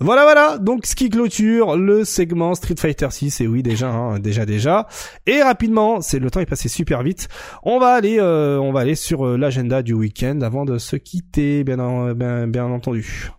Voilà, 0.00 0.22
voilà. 0.24 0.58
Donc, 0.58 0.86
ce 0.86 0.94
qui 0.96 1.10
clôture 1.10 1.76
le 1.76 2.04
segment 2.04 2.54
Street 2.54 2.74
Fighter 2.78 3.08
6. 3.10 3.40
Et 3.40 3.46
oui, 3.46 3.62
déjà, 3.62 3.88
hein, 3.90 4.18
déjà, 4.18 4.44
déjà. 4.46 4.86
Et 5.26 5.42
rapidement, 5.42 6.00
c'est 6.00 6.18
le 6.18 6.30
temps 6.30 6.40
est 6.40 6.46
passé 6.46 6.68
super 6.68 7.02
vite. 7.02 7.28
On 7.62 7.78
va 7.78 7.88
aller, 7.94 8.18
euh, 8.18 8.58
on 8.58 8.72
va 8.72 8.80
aller 8.80 8.94
sur 8.96 9.26
euh, 9.26 9.36
l'agenda 9.36 9.82
du 9.82 9.92
week-end 9.92 10.40
avant 10.42 10.64
de 10.64 10.78
se 10.78 10.96
quitter, 10.96 11.62
bien, 11.64 11.78
en- 11.78 12.12
bien, 12.14 12.46
bien 12.48 12.64
entendu. 12.66 13.30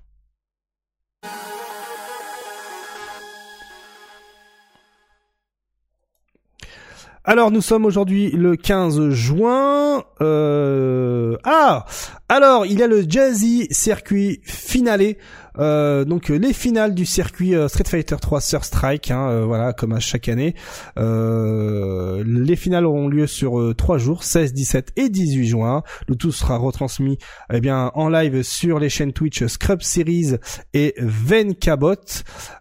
Alors 7.26 7.52
nous 7.52 7.62
sommes 7.62 7.86
aujourd'hui 7.86 8.32
le 8.32 8.56
15 8.58 9.10
juin. 9.12 10.04
Euh... 10.22 11.38
Ah 11.46 11.86
Alors 12.28 12.66
il 12.66 12.78
y 12.80 12.84
a 12.84 12.88
le 12.88 13.04
Jazzy 13.08 13.68
Circuit 13.72 14.42
Finale. 14.44 15.16
Euh, 15.60 16.06
donc 16.06 16.32
euh, 16.32 16.36
les 16.36 16.54
finales 16.54 16.94
du 16.96 17.06
circuit 17.06 17.56
euh, 17.56 17.68
Street 17.68 17.84
Fighter 17.88 18.16
3 18.20 18.42
Sur 18.42 18.66
Strike, 18.66 19.12
hein, 19.12 19.30
euh, 19.30 19.46
voilà 19.46 19.74
comme 19.74 19.94
à 19.94 20.00
chaque 20.00 20.28
année. 20.28 20.56
Les 20.98 22.56
finales 22.56 22.86
auront 22.86 23.08
lieu 23.08 23.28
sur 23.28 23.74
trois 23.76 23.98
jours, 23.98 24.24
16, 24.24 24.54
17 24.54 24.94
et 24.96 25.10
18 25.10 25.48
juin. 25.48 25.84
Le 26.08 26.16
tout 26.16 26.32
sera 26.32 26.58
retransmis 26.58 27.18
eh 27.52 27.60
bien 27.62 27.92
en 27.96 28.10
live 28.10 28.44
sur 28.44 28.80
les 28.80 28.90
chaînes 28.90 29.14
Twitch 29.14 29.46
Scrub 29.46 29.82
Series 29.82 30.36
et 30.74 30.94
Venkabot. 31.00 31.96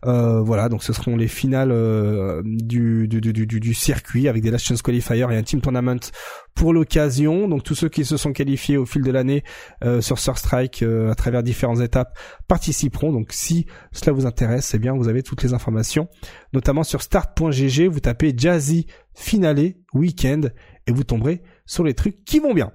Euh, 0.05 0.41
voilà, 0.41 0.69
donc 0.69 0.83
ce 0.83 0.93
seront 0.93 1.17
les 1.17 1.29
finales 1.29 1.73
du, 2.45 3.09
du, 3.09 3.21
du, 3.21 3.33
du, 3.33 3.61
du 3.61 3.75
circuit 3.75 4.29
avec 4.29 4.43
des 4.43 4.51
Last 4.51 4.67
Chance 4.67 4.83
Qualifier 4.83 5.27
et 5.31 5.37
un 5.37 5.43
Team 5.43 5.61
Tournament 5.61 6.01
pour 6.55 6.72
l'occasion. 6.72 7.48
Donc 7.48 7.62
tous 7.62 7.74
ceux 7.74 7.89
qui 7.89 8.05
se 8.05 8.16
sont 8.16 8.32
qualifiés 8.32 8.76
au 8.76 8.86
fil 8.86 9.02
de 9.02 9.10
l'année 9.10 9.42
euh, 9.84 10.00
sur 10.00 10.18
Sur 10.18 10.39
Strike 10.39 10.82
euh, 10.82 11.10
à 11.10 11.14
travers 11.14 11.42
différentes 11.42 11.81
étapes 11.81 12.18
participeront. 12.48 13.12
Donc 13.12 13.32
si 13.32 13.66
cela 13.92 14.12
vous 14.12 14.26
intéresse, 14.26 14.72
eh 14.74 14.78
bien 14.78 14.94
vous 14.94 15.08
avez 15.08 15.22
toutes 15.22 15.42
les 15.42 15.55
informations, 15.55 16.08
notamment 16.52 16.84
sur 16.84 17.02
start.gg. 17.02 17.89
Vous 17.89 18.00
tapez 18.00 18.34
Jazzy 18.36 18.86
Finale 19.14 19.74
Weekend 19.94 20.52
et 20.86 20.92
vous 20.92 21.05
tomberez 21.05 21.42
sur 21.66 21.84
les 21.84 21.94
trucs 21.94 22.24
qui 22.24 22.39
vont 22.39 22.55
bien. 22.55 22.72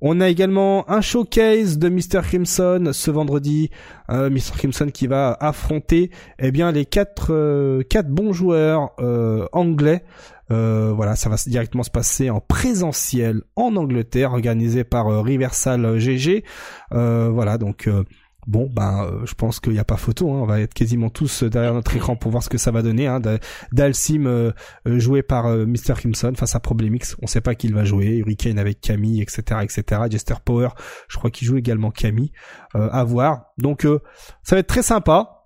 On 0.00 0.20
a 0.20 0.28
également 0.28 0.88
un 0.88 1.00
showcase 1.00 1.78
de 1.78 1.88
Mr. 1.88 2.22
Crimson 2.22 2.90
ce 2.92 3.10
vendredi. 3.10 3.70
Euh, 4.10 4.30
Mr. 4.30 4.52
Crimson 4.56 4.90
qui 4.92 5.08
va 5.08 5.36
affronter 5.40 6.10
eh 6.38 6.52
bien 6.52 6.70
les 6.70 6.84
quatre 6.84 7.32
euh, 7.32 7.82
quatre 7.82 8.08
bons 8.08 8.32
joueurs 8.32 8.92
euh, 9.00 9.46
anglais. 9.52 10.04
Euh, 10.50 10.92
voilà, 10.94 11.16
ça 11.16 11.28
va 11.28 11.36
directement 11.46 11.82
se 11.82 11.90
passer 11.90 12.30
en 12.30 12.40
présentiel 12.40 13.42
en 13.56 13.76
Angleterre, 13.76 14.32
organisé 14.32 14.84
par 14.84 15.08
euh, 15.08 15.20
Riversal 15.20 15.98
GG. 15.98 16.44
Euh, 16.92 17.28
voilà, 17.32 17.58
donc 17.58 17.86
euh, 17.86 18.04
bon, 18.46 18.68
ben, 18.72 19.04
euh, 19.04 19.26
je 19.26 19.34
pense 19.34 19.60
qu'il 19.60 19.72
n'y 19.72 19.78
a 19.78 19.84
pas 19.84 19.96
photo. 19.98 20.30
Hein, 20.32 20.38
on 20.40 20.46
va 20.46 20.60
être 20.60 20.72
quasiment 20.72 21.10
tous 21.10 21.42
derrière 21.42 21.74
notre 21.74 21.94
écran 21.96 22.16
pour 22.16 22.30
voir 22.30 22.42
ce 22.42 22.48
que 22.48 22.56
ça 22.58 22.70
va 22.70 22.80
donner. 22.82 23.06
Hein, 23.06 23.20
Da- 23.20 23.38
Dalsim 23.72 24.26
euh, 24.26 24.52
euh, 24.86 24.98
joué 24.98 25.22
par 25.22 25.46
euh, 25.46 25.66
Mr. 25.66 25.94
Crimson 25.96 26.32
face 26.36 26.54
à 26.54 26.60
Problemix. 26.60 27.14
On 27.22 27.26
sait 27.26 27.42
pas 27.42 27.54
qui 27.54 27.66
il 27.66 27.74
va 27.74 27.84
jouer. 27.84 28.16
Hurricane 28.16 28.58
avec 28.58 28.80
Camille, 28.80 29.20
etc., 29.20 29.42
etc. 29.62 30.02
Jester 30.10 30.34
Power, 30.44 30.68
je 31.08 31.18
crois 31.18 31.30
qu'il 31.30 31.46
joue 31.46 31.56
également 31.58 31.90
Camille. 31.90 32.32
Euh, 32.74 32.88
à 32.90 33.04
voir. 33.04 33.46
Donc 33.58 33.84
euh, 33.84 33.98
ça 34.42 34.56
va 34.56 34.60
être 34.60 34.66
très 34.66 34.82
sympa. 34.82 35.37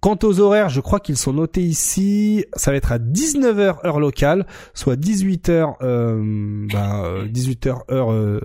Quant 0.00 0.18
aux 0.22 0.40
horaires, 0.40 0.68
je 0.68 0.80
crois 0.80 1.00
qu'ils 1.00 1.16
sont 1.16 1.32
notés 1.32 1.62
ici. 1.62 2.44
Ça 2.54 2.70
va 2.70 2.76
être 2.76 2.92
à 2.92 2.98
19h 2.98 3.84
heure 3.86 4.00
locale, 4.00 4.46
soit 4.74 4.96
18h, 4.96 5.74
euh, 5.82 6.66
ben, 6.72 7.02
euh, 7.04 7.26
18h 7.28 7.90
heure 7.90 8.12
euh, 8.12 8.40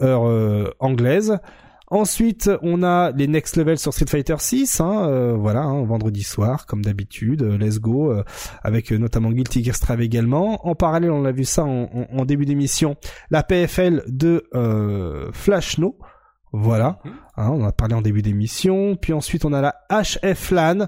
euh, 0.00 0.70
anglaise. 0.80 1.38
Ensuite, 1.88 2.50
on 2.62 2.82
a 2.82 3.12
les 3.12 3.28
next 3.28 3.56
level 3.56 3.78
sur 3.78 3.92
Street 3.92 4.06
Fighter 4.08 4.36
6, 4.38 4.80
hein, 4.80 5.34
voilà, 5.38 5.60
hein, 5.62 5.84
vendredi 5.84 6.22
soir, 6.22 6.64
comme 6.66 6.82
d'habitude, 6.82 7.42
let's 7.42 7.78
go, 7.78 8.12
avec 8.64 8.90
notamment 8.90 9.30
Guilty 9.30 9.62
Gear 9.62 9.76
Strive 9.76 10.00
également. 10.00 10.66
En 10.66 10.74
parallèle, 10.74 11.10
on 11.10 11.24
a 11.26 11.30
vu 11.30 11.44
ça 11.44 11.62
en, 11.64 11.88
en- 12.10 12.24
début 12.24 12.46
d'émission, 12.46 12.96
la 13.30 13.42
PFL 13.42 14.02
de 14.08 14.44
Flash 15.34 15.78
No, 15.78 15.96
voilà, 16.56 17.00
hein, 17.36 17.48
on 17.50 17.62
en 17.64 17.66
a 17.66 17.72
parlé 17.72 17.94
en 17.94 18.00
début 18.00 18.22
d'émission. 18.22 18.94
Puis 18.94 19.12
ensuite, 19.12 19.44
on 19.44 19.52
a 19.52 19.60
la 19.60 19.74
HF 19.90 20.52
LAN, 20.52 20.86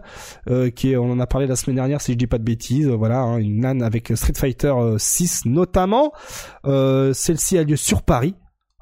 euh, 0.48 0.70
qui 0.70 0.92
est, 0.92 0.96
on 0.96 1.10
en 1.10 1.18
a 1.18 1.26
parlé 1.26 1.46
la 1.48 1.56
semaine 1.56 1.76
dernière, 1.76 2.00
si 2.00 2.12
je 2.12 2.16
dis 2.16 2.28
pas 2.28 2.38
de 2.38 2.44
bêtises, 2.44 2.86
euh, 2.88 2.94
voilà, 2.94 3.18
hein, 3.20 3.38
une 3.38 3.62
LAN 3.62 3.80
avec 3.80 4.12
Street 4.14 4.32
Fighter 4.36 4.68
euh, 4.68 4.96
6 4.96 5.46
notamment. 5.46 6.12
Euh, 6.66 7.12
Celle-ci 7.12 7.58
a 7.58 7.64
lieu 7.64 7.74
sur 7.76 8.02
Paris. 8.02 8.36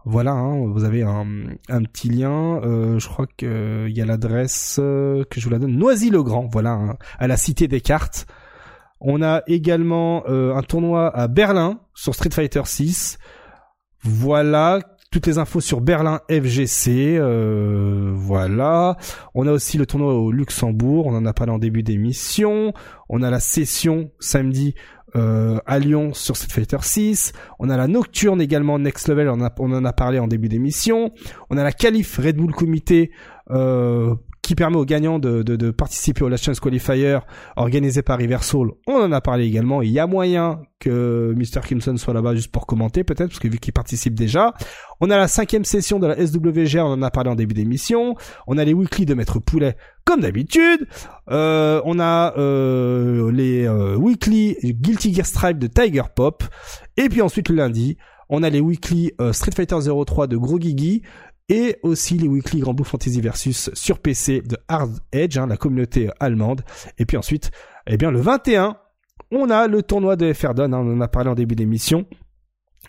Voilà, 0.05 0.33
hein, 0.33 0.67
vous 0.67 0.85
avez 0.85 1.03
un, 1.03 1.27
un 1.71 1.83
petit 1.85 2.11
lien. 2.11 2.61
euh, 2.63 2.99
je 2.99 3.09
crois 3.09 3.27
que 3.39 3.87
il 3.89 3.97
y 3.97 4.03
a 4.03 4.05
l'adresse 4.05 4.77
euh, 4.79 5.25
que 5.31 5.41
je 5.41 5.47
vous 5.47 5.51
la 5.53 5.59
donne. 5.59 5.77
Noisy-le-Grand, 5.79 6.49
voilà, 6.53 6.73
hein, 6.73 6.97
à 7.19 7.27
la 7.27 7.39
Cité 7.39 7.67
des 7.69 7.81
Cartes. 7.81 8.27
On 9.01 9.23
a 9.23 9.43
également 9.47 10.23
euh, 10.29 10.55
un 10.55 10.63
tournoi 10.63 11.09
à 11.17 11.29
Berlin 11.29 11.81
sur 11.95 12.15
Street 12.15 12.31
Fighter 12.31 12.61
6. 12.65 13.17
Voilà, 14.03 14.81
toutes 15.15 15.29
les 15.29 15.39
infos 15.39 15.61
sur 15.61 15.81
Berlin 15.81 16.23
FGC. 16.29 17.17
euh, 17.21 18.11
voilà. 18.17 18.97
On 19.33 19.47
a 19.47 19.53
aussi 19.53 19.79
le 19.79 19.87
tournoi 19.87 20.13
au 20.13 20.33
Luxembourg. 20.33 21.07
On 21.07 21.15
en 21.15 21.25
a 21.25 21.33
parlé 21.33 21.53
en 21.53 21.61
début 21.61 21.85
d'émission. 21.85 22.73
On 23.09 23.23
a 23.23 23.31
la 23.31 23.39
session 23.39 24.11
samedi 24.19 24.75
euh, 25.15 25.59
à 25.67 25.79
Lyon 25.79 26.13
sur 26.15 26.37
Street 26.37 26.51
Fighter 26.53 26.79
6. 26.81 27.33
On 27.61 27.71
a 27.71 27.77
la 27.77 27.87
nocturne 27.87 28.41
également 28.41 28.77
Next 28.81 29.07
Level. 29.07 29.29
On, 29.29 29.41
a- 29.41 29.55
on 29.61 29.73
en 29.73 29.85
a 29.85 29.93
parlé 29.93 30.19
en 30.19 30.27
début 30.27 30.49
d'émission. 30.49 31.13
On 31.49 31.59
a 31.59 31.63
la 31.63 31.71
qualif 31.71 32.19
Red 32.19 32.37
Bull 32.37 32.53
Comité. 32.53 33.13
Euh, 33.53 34.17
qui 34.45 34.55
permet 34.55 34.77
aux 34.77 34.85
gagnants 34.85 35.19
de, 35.19 35.43
de, 35.43 35.57
de 35.57 35.71
participer 35.71 36.23
au 36.23 36.29
Last 36.29 36.45
Chance 36.45 36.61
Qualifier 36.61 37.19
organisé 37.57 38.03
par 38.03 38.19
Reversal. 38.19 38.69
On 38.87 38.97
en 38.97 39.11
a 39.11 39.21
parlé 39.23 39.47
également. 39.47 39.81
Il 39.81 39.91
y 39.91 39.99
a 39.99 40.07
moyen 40.07 40.61
que 40.81 41.35
Mr. 41.35 41.67
Kimson 41.67 41.97
soit 41.97 42.13
là-bas 42.13 42.35
juste 42.35 42.53
pour 42.53 42.67
commenter 42.67 43.05
peut-être, 43.05 43.29
parce 43.29 43.39
que 43.39 43.49
vu 43.49 43.59
qu'il 43.59 43.73
participe 43.73 44.15
déjà. 44.15 44.53
On 45.01 45.09
a 45.09 45.17
la 45.17 45.29
cinquième 45.29 45.65
session 45.65 45.99
de 45.99 46.07
la 46.07 46.15
SWG, 46.15 46.79
on 46.79 46.93
en 46.93 47.03
a 47.03 47.11
parlé 47.11 47.31
en 47.31 47.37
début 47.37 47.55
d'émission. 47.55 48.17
On 48.47 48.59
a 48.59 48.65
les 48.65 48.75
weekly 48.75 49.07
de 49.07 49.15
Maître 49.15 49.39
Poulet, 49.39 49.79
comme 50.05 50.21
d'habitude. 50.21 50.87
Euh, 51.31 51.81
on 51.87 51.99
a 51.99 52.37
euh, 52.37 53.33
les 53.33 53.67
euh, 53.67 53.97
weekly 53.97 54.59
Guilty 54.63 55.15
Gear 55.15 55.25
Stripe 55.25 55.59
de 55.59 55.69
Tiger 55.69 56.03
Pop. 56.15 56.45
Et 56.99 57.09
puis 57.09 57.23
ensuite 57.23 57.49
le 57.49 57.57
lundi, 57.57 57.97
on 58.29 58.43
a 58.43 58.51
les 58.51 58.61
weekly 58.61 59.13
euh, 59.21 59.33
Street 59.33 59.53
Fighter 59.55 59.77
03 60.07 60.27
de 60.27 60.37
Gros 60.37 60.61
Gigi 60.61 61.03
et 61.49 61.77
aussi 61.83 62.17
les 62.17 62.29
weekly 62.29 62.61
Grand 62.61 62.75
Blue 62.75 62.85
Fantasy 62.85 63.21
Versus 63.21 63.71
sur 63.75 63.99
PC 63.99 64.41
de 64.41 64.57
Hard 64.69 64.99
Edge, 65.13 65.37
hein, 65.37 65.47
la 65.47 65.57
communauté 65.57 66.11
allemande. 66.21 66.63
Et 66.99 67.05
puis 67.05 67.17
ensuite, 67.17 67.51
eh 67.87 67.97
bien 67.97 68.11
le 68.11 68.21
21, 68.21 68.77
on 69.31 69.51
a 69.51 69.67
le 69.67 69.83
tournoi 69.83 70.17
de 70.17 70.33
FRDON, 70.33 70.73
hein, 70.73 70.79
on 70.79 70.97
en 70.97 71.01
a 71.01 71.09
parlé 71.09 71.31
en 71.31 71.35
début 71.35 71.55
d'émission. 71.55 72.07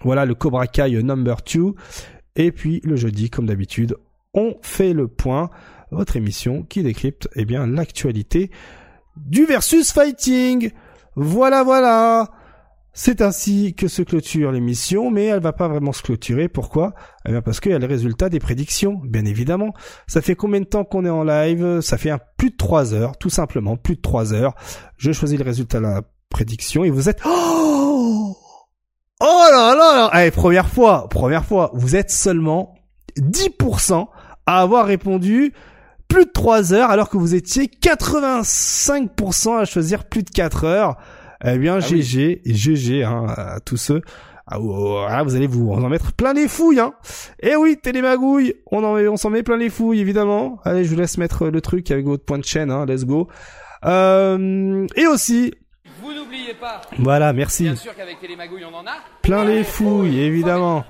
Voilà 0.01 0.25
le 0.25 0.35
Cobra 0.35 0.67
Kai 0.67 1.01
number 1.03 1.37
2. 1.53 1.73
Et 2.37 2.51
puis 2.51 2.81
le 2.83 2.95
jeudi, 2.95 3.29
comme 3.29 3.45
d'habitude, 3.45 3.95
on 4.33 4.55
fait 4.61 4.93
le 4.93 5.07
point, 5.07 5.49
votre 5.91 6.17
émission 6.17 6.63
qui 6.63 6.83
décrypte 6.83 7.29
eh 7.35 7.45
bien 7.45 7.65
l'actualité 7.67 8.51
du 9.15 9.45
versus 9.45 9.91
fighting. 9.91 10.71
Voilà, 11.15 11.63
voilà. 11.63 12.29
C'est 12.97 13.21
ainsi 13.21 13.75
que 13.75 13.89
se 13.89 14.01
clôture 14.01 14.53
l'émission, 14.53 15.11
mais 15.11 15.25
elle 15.25 15.41
va 15.41 15.51
pas 15.51 15.67
vraiment 15.67 15.91
se 15.91 16.01
clôturer. 16.01 16.47
Pourquoi? 16.47 16.93
Eh 17.27 17.31
bien 17.31 17.41
parce 17.41 17.59
qu'il 17.59 17.73
y 17.73 17.75
a 17.75 17.79
les 17.79 17.85
résultats 17.85 18.29
des 18.29 18.39
prédictions, 18.39 19.01
bien 19.03 19.25
évidemment. 19.25 19.73
Ça 20.07 20.21
fait 20.21 20.35
combien 20.35 20.61
de 20.61 20.65
temps 20.65 20.85
qu'on 20.85 21.03
est 21.03 21.09
en 21.09 21.25
live? 21.25 21.81
Ça 21.81 21.97
fait 21.97 22.13
plus 22.37 22.51
de 22.51 22.55
trois 22.55 22.93
heures, 22.93 23.17
tout 23.17 23.29
simplement, 23.29 23.75
plus 23.75 23.97
de 23.97 24.01
trois 24.01 24.33
heures. 24.33 24.55
Je 24.97 25.11
choisis 25.11 25.37
le 25.37 25.43
résultat 25.43 25.79
de 25.79 25.83
la 25.83 26.03
prédiction 26.29 26.85
et 26.85 26.89
vous 26.89 27.09
êtes... 27.09 27.21
Oh 27.27 28.37
Oh 29.21 29.43
là 29.51 29.75
là 29.75 29.95
là 29.95 30.05
Allez, 30.11 30.31
première 30.31 30.67
fois, 30.67 31.07
première 31.09 31.45
fois, 31.45 31.71
vous 31.73 31.95
êtes 31.95 32.11
seulement 32.11 32.75
10% 33.17 34.07
à 34.45 34.61
avoir 34.61 34.85
répondu 34.85 35.53
plus 36.07 36.25
de 36.25 36.31
3 36.31 36.73
heures 36.73 36.91
alors 36.91 37.09
que 37.09 37.17
vous 37.17 37.33
étiez 37.35 37.65
85% 37.65 39.57
à 39.57 39.65
choisir 39.65 40.05
plus 40.05 40.23
de 40.23 40.29
4 40.29 40.65
heures. 40.65 40.97
Eh 41.43 41.57
bien, 41.57 41.75
Ah. 41.75 41.79
GG, 41.79 42.41
et 42.45 42.53
GG 42.53 43.03
hein, 43.03 43.25
à 43.27 43.59
tous 43.59 43.77
ceux. 43.77 44.01
Ah, 44.47 44.59
oh, 44.61 44.99
ah, 45.09 45.23
vous 45.23 45.35
allez 45.35 45.47
vous 45.47 45.71
en 45.71 45.89
mettre 45.89 46.13
plein 46.13 46.33
les 46.33 46.47
fouilles, 46.47 46.79
hein. 46.79 46.93
Eh 47.41 47.55
oui, 47.55 47.77
télémagouille, 47.81 48.53
on 48.71 48.83
en 48.83 48.95
on 48.97 49.17
s'en 49.17 49.31
met 49.31 49.41
plein 49.41 49.57
les 49.57 49.69
fouilles, 49.71 49.99
évidemment. 49.99 50.59
Allez, 50.65 50.83
je 50.83 50.89
vous 50.91 50.99
laisse 50.99 51.17
mettre 51.17 51.47
le 51.47 51.61
truc 51.61 51.89
avec 51.89 52.05
votre 52.05 52.23
point 52.25 52.37
de 52.37 52.45
chaîne, 52.45 52.69
hein. 52.69 52.85
Let's 52.85 53.05
go. 53.05 53.27
Euh, 53.85 54.85
et 54.95 55.07
aussi, 55.07 55.51
Vous 56.01 56.13
n'oubliez 56.13 56.53
pas, 56.59 56.81
voilà, 56.99 57.33
merci. 57.33 57.63
bien 57.63 57.75
sûr 57.75 57.95
qu'avec 57.95 58.19
Télémagouille 58.19 58.63
on 58.71 58.75
en 58.75 58.85
a. 58.85 58.93
Plein 59.23 59.45
les 59.45 59.63
fouilles, 59.63 60.19
évidemment. 60.21 60.85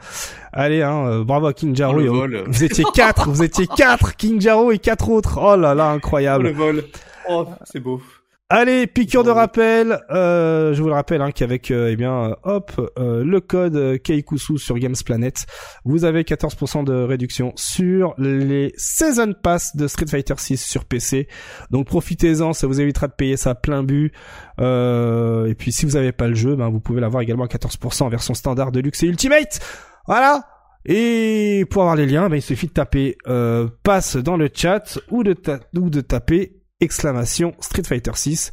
Allez, 0.51 0.81
hein, 0.81 1.05
euh, 1.07 1.23
bravo 1.23 1.47
à 1.47 1.53
King 1.53 1.75
Jaro. 1.75 1.95
Oh, 1.99 2.27
et-. 2.27 2.43
Vous 2.47 2.63
étiez 2.63 2.83
quatre, 2.93 3.29
vous 3.29 3.43
étiez 3.43 3.67
quatre, 3.67 4.15
King 4.17 4.39
Jaro 4.41 4.71
et 4.71 4.79
quatre 4.79 5.09
autres. 5.09 5.39
Oh 5.41 5.55
là 5.55 5.73
là, 5.73 5.89
Oh, 5.91 5.95
incroyable. 5.95 6.43
le 6.43 6.51
vol. 6.51 6.83
Oh, 7.29 7.47
c'est 7.63 7.79
beau. 7.79 8.01
Allez, 8.47 8.85
piqûre 8.85 9.23
de 9.23 9.31
rappel. 9.31 9.99
Euh, 10.11 10.71
je 10.75 10.81
vous 10.83 10.87
le 10.87 10.93
rappelle 10.93 11.19
hein, 11.23 11.31
qu'avec 11.31 11.71
euh, 11.71 11.89
eh 11.91 11.95
bien 11.95 12.25
euh, 12.29 12.35
hop 12.43 12.79
euh, 12.99 13.23
le 13.23 13.41
code 13.41 13.97
Keikusu 14.03 14.59
sur 14.59 14.77
Games 14.77 14.93
Planet, 15.03 15.47
vous 15.83 16.05
avez 16.05 16.21
14% 16.21 16.83
de 16.83 16.93
réduction 16.93 17.53
sur 17.55 18.13
les 18.19 18.71
Season 18.77 19.33
Pass 19.33 19.75
de 19.75 19.87
Street 19.87 20.05
Fighter 20.07 20.35
6 20.37 20.57
sur 20.63 20.85
PC. 20.85 21.27
Donc 21.71 21.87
profitez-en, 21.87 22.53
ça 22.53 22.67
vous 22.67 22.79
évitera 22.79 23.07
de 23.07 23.13
payer 23.13 23.35
ça 23.35 23.49
à 23.51 23.55
plein 23.55 23.81
but. 23.81 24.13
Euh, 24.61 25.47
et 25.47 25.55
puis 25.55 25.71
si 25.71 25.87
vous 25.87 25.93
n'avez 25.93 26.11
pas 26.11 26.27
le 26.27 26.35
jeu, 26.35 26.55
ben, 26.55 26.69
vous 26.69 26.79
pouvez 26.79 27.01
l'avoir 27.01 27.23
également 27.23 27.45
à 27.45 27.47
14% 27.47 28.03
en 28.03 28.09
version 28.09 28.35
standard, 28.35 28.71
deluxe 28.71 29.01
et 29.01 29.07
ultimate. 29.07 29.59
Voilà. 30.05 30.43
Et 30.85 31.65
pour 31.71 31.81
avoir 31.81 31.95
les 31.95 32.05
liens, 32.05 32.29
ben, 32.29 32.35
il 32.35 32.43
suffit 32.43 32.67
de 32.67 32.73
taper 32.73 33.17
euh, 33.27 33.67
passe 33.81 34.17
dans 34.17 34.37
le 34.37 34.49
chat 34.53 34.99
ou 35.09 35.23
de, 35.23 35.33
ta- 35.33 35.61
ou 35.75 35.89
de 35.89 36.01
taper 36.01 36.61
exclamation 36.81 37.53
Street 37.59 37.83
Fighter 37.83 38.11
6 38.15 38.51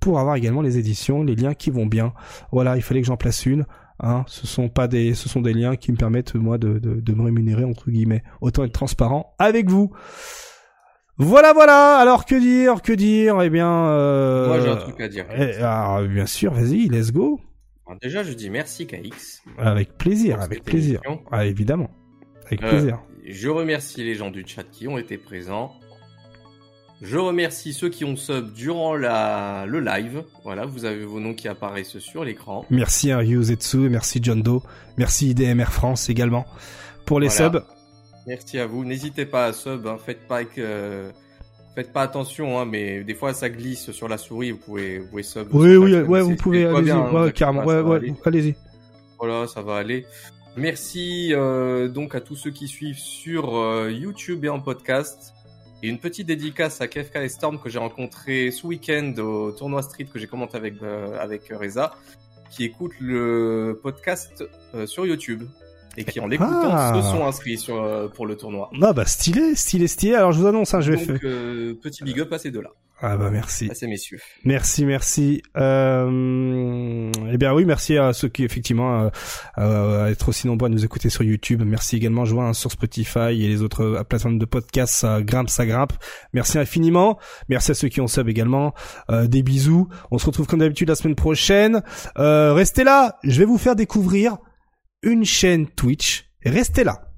pour 0.00 0.18
avoir 0.18 0.36
également 0.36 0.62
les 0.62 0.78
éditions, 0.78 1.22
les 1.22 1.36
liens 1.36 1.54
qui 1.54 1.70
vont 1.70 1.86
bien. 1.86 2.12
Voilà, 2.52 2.76
il 2.76 2.82
fallait 2.82 3.00
que 3.00 3.06
j'en 3.06 3.16
place 3.16 3.46
une. 3.46 3.66
Hein, 4.02 4.24
ce 4.28 4.46
sont 4.46 4.68
pas 4.70 4.88
des, 4.88 5.12
ce 5.14 5.28
sont 5.28 5.42
des 5.42 5.52
liens 5.52 5.76
qui 5.76 5.92
me 5.92 5.96
permettent 5.98 6.34
moi 6.34 6.56
de, 6.56 6.78
de, 6.78 6.94
de 7.00 7.12
me 7.12 7.22
rémunérer 7.22 7.64
entre 7.64 7.90
guillemets. 7.90 8.22
Autant 8.40 8.64
être 8.64 8.72
transparent 8.72 9.34
avec 9.38 9.68
vous. 9.68 9.90
Voilà, 11.18 11.52
voilà. 11.52 11.98
Alors 11.98 12.24
que 12.24 12.34
dire, 12.34 12.80
que 12.80 12.94
dire? 12.94 13.42
Eh 13.42 13.50
bien, 13.50 13.68
euh... 13.70 14.46
Moi, 14.46 14.60
j'ai 14.60 14.68
un 14.68 14.76
truc 14.76 15.00
à 15.02 15.08
dire. 15.08 15.26
eh, 15.36 15.56
alors, 15.56 16.00
bien 16.08 16.24
sûr, 16.24 16.54
vas-y, 16.54 16.88
let's 16.88 17.12
go. 17.12 17.38
Alors, 17.86 17.98
déjà, 18.00 18.22
je 18.22 18.32
dis 18.32 18.48
merci 18.48 18.86
KX. 18.86 19.42
Avec 19.58 19.98
plaisir, 19.98 20.40
avec 20.40 20.64
plaisir. 20.64 21.02
Ah, 21.30 21.44
évidemment, 21.44 21.90
avec 22.46 22.62
Euh, 22.62 22.70
plaisir. 22.70 23.00
Je 23.26 23.48
remercie 23.50 24.02
les 24.02 24.14
gens 24.14 24.30
du 24.30 24.44
chat 24.46 24.62
qui 24.64 24.88
ont 24.88 24.96
été 24.96 25.18
présents. 25.18 25.72
Je 27.02 27.16
remercie 27.16 27.72
ceux 27.72 27.88
qui 27.88 28.04
ont 28.04 28.16
sub 28.16 28.52
durant 28.52 28.94
la, 28.94 29.64
le 29.66 29.80
live. 29.80 30.22
Voilà, 30.44 30.66
vous 30.66 30.84
avez 30.84 31.04
vos 31.04 31.18
noms 31.18 31.32
qui 31.34 31.48
apparaissent 31.48 31.98
sur 31.98 32.24
l'écran. 32.24 32.66
Merci 32.68 33.10
à 33.10 33.18
Ryuzetsu, 33.18 33.88
merci 33.88 34.20
John 34.22 34.42
Doe, 34.42 34.60
merci 34.98 35.30
IDMR 35.30 35.64
France 35.72 36.10
également 36.10 36.44
pour 37.06 37.18
les 37.18 37.28
Voilà. 37.28 37.52
subs. 37.60 37.64
Merci 38.26 38.58
à 38.58 38.66
vous. 38.66 38.84
N'hésitez 38.84 39.24
pas 39.24 39.46
à 39.46 39.52
sub. 39.54 39.86
hein. 39.86 39.96
Faites 40.04 40.28
pas 40.28 40.44
que, 40.44 41.10
faites 41.74 41.90
pas 41.92 42.02
attention, 42.02 42.60
hein, 42.60 42.66
mais 42.66 43.02
des 43.02 43.14
fois 43.14 43.32
ça 43.32 43.48
glisse 43.48 43.92
sur 43.92 44.06
la 44.06 44.18
souris. 44.18 44.50
Vous 44.50 44.58
pouvez, 44.58 44.98
vous 44.98 45.06
pouvez 45.08 45.22
sub. 45.22 45.48
Oui, 45.54 45.76
oui, 45.76 45.94
ouais, 46.02 46.20
vous 46.20 46.36
pouvez, 46.36 46.66
allez-y, 46.66 46.90
hein, 46.90 47.10
ouais, 47.10 47.20
inquiétez 47.20 47.32
carrément, 47.38 47.64
ouais, 47.64 47.80
ouais, 47.80 48.14
allez-y. 48.26 48.54
Voilà, 49.18 49.46
ça 49.46 49.62
va 49.62 49.76
aller. 49.76 50.04
Merci 50.56 51.30
euh, 51.32 51.88
donc 51.88 52.14
à 52.14 52.20
tous 52.20 52.36
ceux 52.36 52.50
qui 52.50 52.68
suivent 52.68 52.98
sur 52.98 53.56
euh, 53.56 53.90
YouTube 53.90 54.44
et 54.44 54.48
en 54.50 54.60
podcast. 54.60 55.32
Et 55.82 55.88
une 55.88 55.98
petite 55.98 56.26
dédicace 56.26 56.80
à 56.80 56.88
Kefka 56.88 57.24
et 57.24 57.28
Storm 57.28 57.58
que 57.58 57.70
j'ai 57.70 57.78
rencontré 57.78 58.50
ce 58.50 58.66
week-end 58.66 59.14
au 59.18 59.50
tournoi 59.52 59.82
Street 59.82 60.04
que 60.12 60.18
j'ai 60.18 60.26
commenté 60.26 60.56
avec 60.56 60.74
euh, 60.82 61.18
avec 61.18 61.50
Reza, 61.50 61.94
qui 62.50 62.64
écoute 62.64 62.92
le 63.00 63.78
podcast 63.82 64.44
euh, 64.74 64.86
sur 64.86 65.06
YouTube 65.06 65.44
et 65.96 66.04
qui 66.04 66.20
en 66.20 66.26
l'écoutant 66.26 66.70
Ah. 66.70 67.00
se 67.02 67.10
sont 67.10 67.26
inscrits 67.26 67.56
sur 67.58 67.82
euh, 67.82 68.08
pour 68.08 68.26
le 68.26 68.36
tournoi. 68.36 68.70
Ah 68.82 68.92
bah 68.92 69.06
stylé, 69.06 69.54
stylé, 69.54 69.86
stylé. 69.88 70.14
Alors 70.16 70.32
je 70.32 70.40
vous 70.40 70.46
annonce, 70.46 70.74
hein, 70.74 70.80
je 70.82 70.92
vais 70.92 70.98
donc 70.98 71.20
faire. 71.20 71.74
petit 71.82 72.04
big 72.04 72.20
up 72.20 72.32
à 72.32 72.38
ces 72.38 72.50
deux-là, 72.50 72.70
Ah 73.02 73.16
bah 73.16 73.30
merci. 73.30 73.70
messieurs. 73.82 74.18
Merci, 74.44 74.84
merci. 74.84 75.42
Euh... 75.56 77.10
Eh 77.32 77.38
bien 77.38 77.54
oui, 77.54 77.64
merci 77.64 77.96
à 77.96 78.12
ceux 78.12 78.28
qui 78.28 78.44
effectivement 78.44 79.04
euh, 79.04 79.08
euh, 79.58 80.08
être 80.08 80.28
aussi 80.28 80.46
nombreux 80.46 80.66
à 80.66 80.68
nous 80.68 80.84
écouter 80.84 81.08
sur 81.08 81.22
YouTube. 81.22 81.62
Merci 81.64 81.96
également, 81.96 82.26
je 82.26 82.34
vois 82.34 82.44
hein, 82.44 82.52
sur 82.52 82.70
Spotify 82.70 83.30
et 83.30 83.48
les 83.48 83.62
autres 83.62 83.82
euh, 83.82 84.04
plateformes 84.04 84.38
de 84.38 84.44
podcast, 84.44 84.92
ça 84.94 85.22
grimpe, 85.22 85.48
ça 85.48 85.64
grimpe. 85.64 85.94
Merci 86.34 86.58
infiniment. 86.58 87.18
Merci 87.48 87.70
à 87.70 87.74
ceux 87.74 87.88
qui 87.88 88.02
ont 88.02 88.06
sub 88.06 88.28
également. 88.28 88.74
Euh, 89.10 89.26
des 89.26 89.42
bisous. 89.42 89.88
On 90.10 90.18
se 90.18 90.26
retrouve 90.26 90.46
comme 90.46 90.60
d'habitude 90.60 90.88
la 90.88 90.94
semaine 90.94 91.16
prochaine. 91.16 91.82
Euh, 92.18 92.52
restez 92.52 92.84
là. 92.84 93.18
Je 93.22 93.38
vais 93.38 93.46
vous 93.46 93.58
faire 93.58 93.76
découvrir 93.76 94.36
une 95.02 95.24
chaîne 95.24 95.66
Twitch. 95.68 96.26
Restez 96.44 96.84
là. 96.84 97.12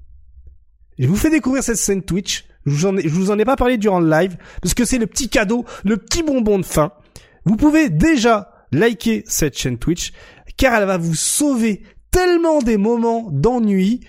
Je 0.97 1.07
vous 1.07 1.17
fais 1.17 1.29
découvrir 1.29 1.63
cette 1.63 1.79
chaîne 1.79 2.03
Twitch. 2.03 2.45
Je 2.65 2.71
vous 2.71 2.85
en 2.85 2.97
ai, 2.97 3.01
je 3.03 3.09
vous 3.09 3.31
en 3.31 3.39
ai 3.39 3.45
pas 3.45 3.55
parlé 3.55 3.77
durant 3.77 3.99
le 3.99 4.09
live 4.09 4.37
parce 4.61 4.73
que 4.73 4.85
c'est 4.85 4.97
le 4.97 5.07
petit 5.07 5.29
cadeau, 5.29 5.65
le 5.83 5.97
petit 5.97 6.23
bonbon 6.23 6.59
de 6.59 6.65
fin. 6.65 6.91
Vous 7.45 7.57
pouvez 7.57 7.89
déjà 7.89 8.51
liker 8.71 9.23
cette 9.27 9.57
chaîne 9.57 9.77
Twitch 9.77 10.13
car 10.57 10.75
elle 10.75 10.87
va 10.87 10.97
vous 10.97 11.15
sauver 11.15 11.83
tellement 12.11 12.61
des 12.61 12.77
moments 12.77 13.29
d'ennui 13.31 14.01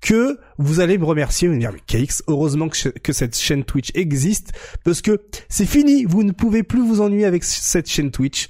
que 0.00 0.38
vous 0.58 0.80
allez 0.80 0.96
me 0.96 1.04
remercier, 1.04 1.48
vous 1.48 1.54
allez 1.54 1.66
me 1.66 1.72
dire, 1.72 1.82
mais 1.96 2.06
KX, 2.06 2.22
heureusement 2.28 2.68
que, 2.68 2.88
que 2.88 3.12
cette 3.12 3.36
chaîne 3.36 3.64
Twitch 3.64 3.90
existe, 3.94 4.52
parce 4.84 5.02
que 5.02 5.22
c'est 5.48 5.66
fini, 5.66 6.04
vous 6.04 6.22
ne 6.22 6.32
pouvez 6.32 6.62
plus 6.62 6.80
vous 6.80 7.00
ennuyer 7.00 7.24
avec 7.24 7.42
cette 7.42 7.90
chaîne 7.90 8.12
Twitch. 8.12 8.48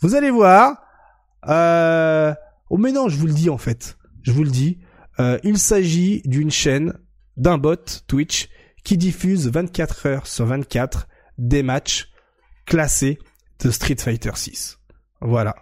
Vous 0.00 0.14
allez 0.14 0.30
voir, 0.30 0.82
euh... 1.46 2.32
oh 2.70 2.78
mais 2.78 2.92
non, 2.92 3.08
je 3.08 3.18
vous 3.18 3.26
le 3.26 3.34
dis 3.34 3.50
en 3.50 3.58
fait, 3.58 3.98
je 4.22 4.32
vous 4.32 4.44
le 4.44 4.50
dis, 4.50 4.78
euh, 5.20 5.38
il 5.44 5.58
s'agit 5.58 6.22
d'une 6.24 6.50
chaîne, 6.50 6.94
d'un 7.36 7.58
bot 7.58 7.76
Twitch, 8.06 8.48
qui 8.88 8.96
diffuse 8.96 9.50
24 9.50 10.06
heures 10.06 10.26
sur 10.26 10.46
24 10.46 11.08
des 11.36 11.62
matchs 11.62 12.08
classés 12.64 13.18
de 13.62 13.70
Street 13.70 13.96
Fighter 13.98 14.30
6. 14.34 14.78
Voilà. 15.20 15.56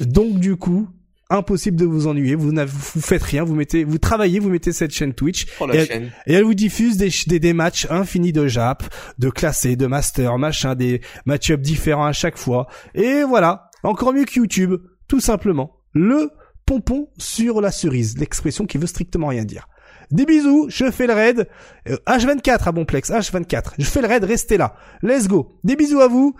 Donc 0.00 0.40
du 0.40 0.56
coup, 0.56 0.88
impossible 1.28 1.76
de 1.76 1.84
vous 1.84 2.06
ennuyer. 2.06 2.34
Vous 2.34 2.50
n'avez, 2.50 2.70
vous 2.72 3.02
faites 3.02 3.22
rien, 3.22 3.44
vous 3.44 3.54
mettez, 3.54 3.84
vous 3.84 3.98
travaillez, 3.98 4.38
vous 4.38 4.48
mettez 4.48 4.72
cette 4.72 4.92
chaîne 4.92 5.12
Twitch. 5.12 5.44
Oh, 5.60 5.68
et, 5.70 5.76
elle, 5.76 5.86
chaîne. 5.86 6.12
et 6.26 6.32
elle 6.32 6.44
vous 6.44 6.54
diffuse 6.54 6.96
des, 6.96 7.10
des, 7.26 7.38
des 7.38 7.52
matchs 7.52 7.86
infinis 7.90 8.32
de 8.32 8.46
Jap, 8.46 8.82
de 9.18 9.28
classés, 9.28 9.76
de 9.76 9.86
master, 9.86 10.38
machin, 10.38 10.74
des 10.74 11.02
match-ups 11.26 11.62
différents 11.62 12.06
à 12.06 12.14
chaque 12.14 12.38
fois. 12.38 12.66
Et 12.94 13.24
voilà. 13.24 13.68
Encore 13.82 14.14
mieux 14.14 14.24
que 14.24 14.38
YouTube. 14.38 14.76
Tout 15.06 15.20
simplement. 15.20 15.76
Le 15.92 16.30
pompon 16.64 17.10
sur 17.18 17.60
la 17.60 17.70
cerise. 17.70 18.16
L'expression 18.16 18.64
qui 18.64 18.78
veut 18.78 18.86
strictement 18.86 19.26
rien 19.26 19.44
dire. 19.44 19.68
Des 20.12 20.26
bisous, 20.26 20.66
je 20.68 20.90
fais 20.90 21.06
le 21.06 21.14
raid. 21.14 21.48
Euh, 21.88 21.96
H24 22.06 22.68
à 22.68 22.72
Bonplex, 22.72 23.10
H24. 23.10 23.72
Je 23.78 23.84
fais 23.84 24.02
le 24.02 24.08
raid, 24.08 24.22
restez 24.24 24.58
là. 24.58 24.74
Let's 25.02 25.26
go. 25.26 25.58
Des 25.64 25.74
bisous 25.74 26.00
à 26.00 26.08
vous. 26.08 26.36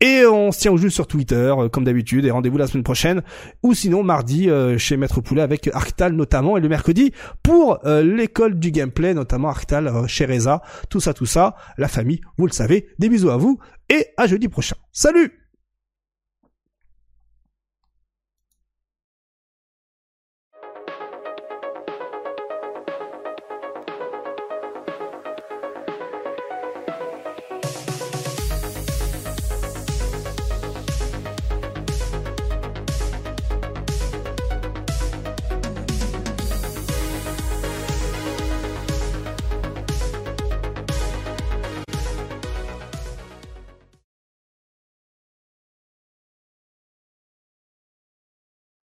Et 0.00 0.26
on 0.26 0.52
se 0.52 0.60
tient 0.60 0.72
au 0.72 0.76
jeu 0.76 0.90
sur 0.90 1.06
Twitter, 1.06 1.34
euh, 1.58 1.68
comme 1.68 1.84
d'habitude, 1.84 2.26
et 2.26 2.30
rendez-vous 2.30 2.58
la 2.58 2.66
semaine 2.66 2.84
prochaine, 2.84 3.22
ou 3.62 3.72
sinon 3.72 4.02
mardi 4.02 4.50
euh, 4.50 4.76
chez 4.76 4.98
Maître 4.98 5.22
Poulet 5.22 5.40
avec 5.40 5.70
Arctal 5.72 6.12
notamment, 6.12 6.58
et 6.58 6.60
le 6.60 6.68
mercredi 6.68 7.12
pour 7.42 7.78
euh, 7.86 8.02
l'école 8.02 8.58
du 8.58 8.70
gameplay, 8.70 9.14
notamment 9.14 9.48
Arctal 9.48 9.88
euh, 9.88 10.06
chez 10.06 10.26
Reza, 10.26 10.60
tout 10.90 11.00
ça, 11.00 11.14
tout 11.14 11.24
ça, 11.24 11.56
la 11.78 11.88
famille, 11.88 12.20
vous 12.36 12.46
le 12.46 12.52
savez, 12.52 12.88
des 12.98 13.08
bisous 13.08 13.30
à 13.30 13.38
vous, 13.38 13.58
et 13.88 14.08
à 14.18 14.26
jeudi 14.26 14.48
prochain. 14.48 14.76
Salut 14.92 15.45